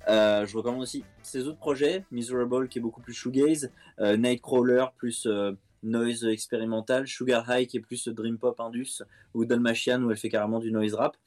Euh, 0.08 0.46
je 0.46 0.56
recommande 0.56 0.82
aussi 0.82 1.04
ses 1.24 1.48
autres 1.48 1.58
projets, 1.58 2.06
Miserable 2.12 2.70
qui 2.70 2.78
est 2.78 2.82
beaucoup 2.82 3.02
plus 3.02 3.14
shoegaze, 3.14 3.72
euh, 4.00 4.18
Nightcrawler 4.18 4.86
plus 4.98 5.26
euh, 5.26 5.54
noise 5.84 6.26
expérimental, 6.26 7.08
Sugar 7.08 7.44
High 7.50 7.68
qui 7.68 7.78
est 7.78 7.82
plus 7.82 8.08
dream 8.08 8.38
pop 8.38 8.60
indus, 8.60 9.02
ou 9.34 9.46
Dalmatian 9.46 10.02
où 10.04 10.12
elle 10.12 10.18
fait 10.18 10.30
carrément 10.30 10.60
du 10.60 10.72
noise 10.72 10.94
rap. 10.94 11.18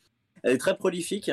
Elle 0.42 0.54
est 0.54 0.58
très 0.58 0.76
prolifique 0.76 1.30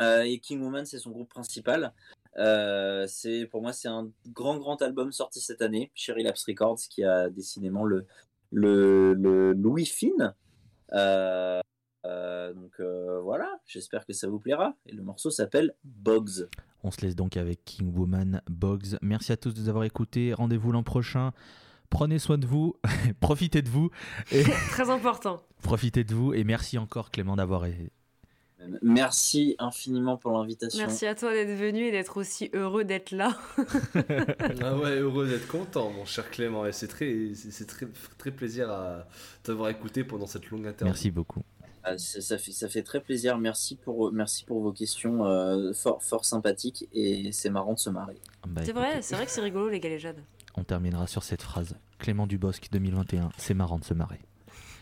et 0.00 0.38
King 0.38 0.62
Woman 0.62 0.86
c'est 0.86 0.98
son 0.98 1.10
groupe 1.10 1.28
principal. 1.28 1.92
Euh, 2.36 3.06
c'est 3.08 3.46
pour 3.46 3.60
moi 3.60 3.72
c'est 3.72 3.88
un 3.88 4.10
grand 4.28 4.56
grand 4.56 4.80
album 4.82 5.12
sorti 5.12 5.40
cette 5.40 5.62
année, 5.62 5.90
Cherry 5.94 6.22
Labs 6.22 6.36
Records 6.46 6.80
qui 6.88 7.04
a 7.04 7.28
décidément 7.28 7.84
le 7.84 8.06
le, 8.50 9.14
le 9.14 9.52
Louis 9.52 9.86
Finn. 9.86 10.34
Euh, 10.92 11.60
euh, 12.06 12.52
donc 12.54 12.72
euh, 12.80 13.20
voilà, 13.20 13.48
j'espère 13.66 14.06
que 14.06 14.12
ça 14.12 14.28
vous 14.28 14.38
plaira. 14.38 14.74
Et 14.86 14.92
le 14.92 15.02
morceau 15.02 15.30
s'appelle 15.30 15.74
Bogs. 15.84 16.48
On 16.82 16.90
se 16.90 17.00
laisse 17.02 17.14
donc 17.14 17.36
avec 17.36 17.64
King 17.64 17.94
Woman 17.94 18.42
Boggs. 18.48 18.96
Merci 19.02 19.32
à 19.32 19.36
tous 19.36 19.52
de 19.54 19.60
nous 19.60 19.68
avoir 19.68 19.84
écoutés. 19.84 20.32
Rendez-vous 20.32 20.72
l'an 20.72 20.82
prochain. 20.82 21.32
Prenez 21.90 22.20
soin 22.20 22.38
de 22.38 22.46
vous, 22.46 22.76
profitez 23.20 23.62
de 23.62 23.68
vous, 23.68 23.90
et 24.30 24.44
Très 24.44 24.90
important. 24.90 25.42
profitez 25.62 26.04
de 26.04 26.14
vous. 26.14 26.32
Et 26.32 26.44
merci 26.44 26.78
encore 26.78 27.10
Clément 27.10 27.34
d'avoir 27.34 27.64
Merci 28.82 29.56
infiniment 29.58 30.16
pour 30.16 30.32
l'invitation. 30.32 30.78
Merci 30.78 31.06
à 31.06 31.14
toi 31.14 31.32
d'être 31.32 31.56
venu 31.56 31.84
et 31.84 31.90
d'être 31.90 32.16
aussi 32.16 32.50
heureux 32.52 32.84
d'être 32.84 33.10
là. 33.10 33.38
ah 34.62 34.76
ouais, 34.76 34.98
heureux 34.98 35.26
d'être 35.26 35.48
content, 35.48 35.90
mon 35.90 36.04
cher 36.04 36.30
Clément. 36.30 36.64
C'est 36.72 36.88
très, 36.88 37.32
c'est 37.34 37.66
très, 37.66 37.86
très 38.18 38.30
plaisir 38.30 38.70
à 38.70 39.06
t'avoir 39.42 39.70
écouté 39.70 40.04
pendant 40.04 40.26
cette 40.26 40.50
longue 40.50 40.66
interview. 40.66 40.92
Merci 40.92 41.10
beaucoup. 41.10 41.42
Ah, 41.82 41.96
ça, 41.96 42.36
fait, 42.36 42.52
ça 42.52 42.68
fait 42.68 42.82
très 42.82 43.00
plaisir. 43.00 43.38
Merci 43.38 43.76
pour, 43.76 44.12
merci 44.12 44.44
pour 44.44 44.60
vos 44.60 44.72
questions 44.72 45.24
euh, 45.24 45.72
fort, 45.72 46.24
sympathiques 46.24 46.86
et 46.92 47.32
c'est 47.32 47.50
marrant 47.50 47.72
de 47.72 47.78
se 47.78 47.88
marrer. 47.88 48.18
Ah 48.42 48.46
bah, 48.48 48.62
c'est 48.64 48.72
vrai, 48.72 49.00
c'est 49.00 49.14
vrai 49.14 49.24
que 49.24 49.32
c'est 49.32 49.40
rigolo 49.40 49.68
les 49.70 49.80
galéjades. 49.80 50.22
On 50.56 50.64
terminera 50.64 51.06
sur 51.06 51.22
cette 51.22 51.42
phrase. 51.42 51.76
Clément 51.98 52.26
Dubosc 52.26 52.68
2021, 52.70 53.30
c'est 53.38 53.54
marrant 53.54 53.78
de 53.78 53.84
se 53.84 53.94
marrer. 53.94 54.20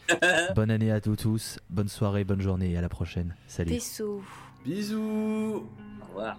bonne 0.55 0.71
année 0.71 0.91
à 0.91 1.01
tous, 1.01 1.59
bonne 1.71 1.89
soirée, 1.89 2.25
bonne 2.25 2.41
journée 2.41 2.77
à 2.77 2.81
la 2.81 2.89
prochaine. 2.89 3.35
Salut. 3.47 3.73
Bisous. 3.73 4.23
Bisous. 4.65 5.67
Au 6.01 6.07
revoir. 6.07 6.39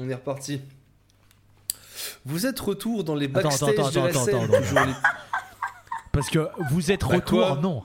On 0.00 0.08
est 0.08 0.14
reparti. 0.14 0.62
Vous 2.24 2.46
êtes 2.46 2.58
retour 2.60 3.04
dans 3.04 3.14
les 3.14 3.26
Attends, 3.26 3.42
backstage 3.42 3.68
attends, 3.78 3.90
de 3.90 3.98
la 3.98 4.04
attends, 4.06 4.24
scène. 4.24 4.34
attends, 4.36 4.44
attends. 4.54 4.62
toujours 4.62 4.80
les- 4.86 4.92
Parce 6.12 6.30
que 6.30 6.48
vous 6.70 6.90
êtes 6.90 7.02
Bah, 7.02 7.08
retour, 7.16 7.56
non. 7.60 7.82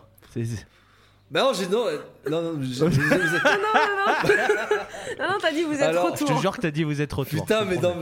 Bah 1.32 1.42
non, 1.42 1.54
j'ai 1.54 1.68
non, 1.68 1.88
euh, 1.88 1.98
non, 2.30 2.42
non, 2.42 2.60
j'ai- 2.62 2.86
Non, 5.20 5.30
non, 5.30 5.38
t'as 5.42 5.52
dit 5.52 5.64
vous 5.64 5.74
êtes 5.74 5.82
Alors, 5.82 6.08
Je 6.08 6.12
retour. 6.24 6.36
te 6.38 6.42
jure 6.42 6.56
que 6.56 6.62
t'as 6.62 6.72
dit 6.72 6.84
vous 6.84 7.02
êtes 7.02 7.12
retour. 7.14 7.42
Putain, 7.46 7.66
mais 7.66 7.78
dans 7.78 7.96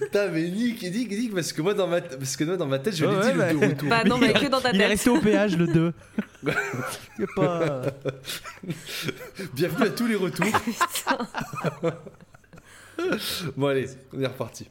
Putain, 0.00 0.28
mais 0.28 0.42
Nick, 0.48 0.82
Nick, 0.82 1.10
Nick, 1.10 1.34
parce 1.34 1.52
que 1.52 1.62
moi 1.62 1.74
dans 1.74 1.86
ma, 1.86 2.00
parce 2.00 2.36
que 2.36 2.42
moi 2.44 2.56
dans 2.56 2.66
ma 2.66 2.78
tête, 2.80 2.96
je 2.96 3.04
Ouais, 3.04 3.12
l'ai 3.12 3.18
ouais, 3.18 3.32
dit 3.32 3.38
bah- 3.38 3.52
le 3.52 3.58
de 3.60 3.66
retour. 3.66 3.88
Bah 3.88 4.02
non, 4.04 4.18
mais 4.18 4.32
que 4.32 4.46
dans 4.48 4.60
ta 4.60 4.70
Il 4.70 4.76
est 4.76 4.78
tête. 4.78 4.88
resté 4.88 5.10
au 5.10 5.20
péage 5.20 5.56
le 5.56 5.66
2. 5.68 5.92
C'est 7.16 7.26
pas. 7.36 7.82
Bienvenue 9.54 9.86
à 9.86 9.90
tous 9.90 10.06
les 10.06 10.16
retours. 10.16 10.46
Bon 13.56 13.66
allez, 13.66 13.88
on 14.12 14.20
est 14.20 14.26
reparti. 14.26 14.68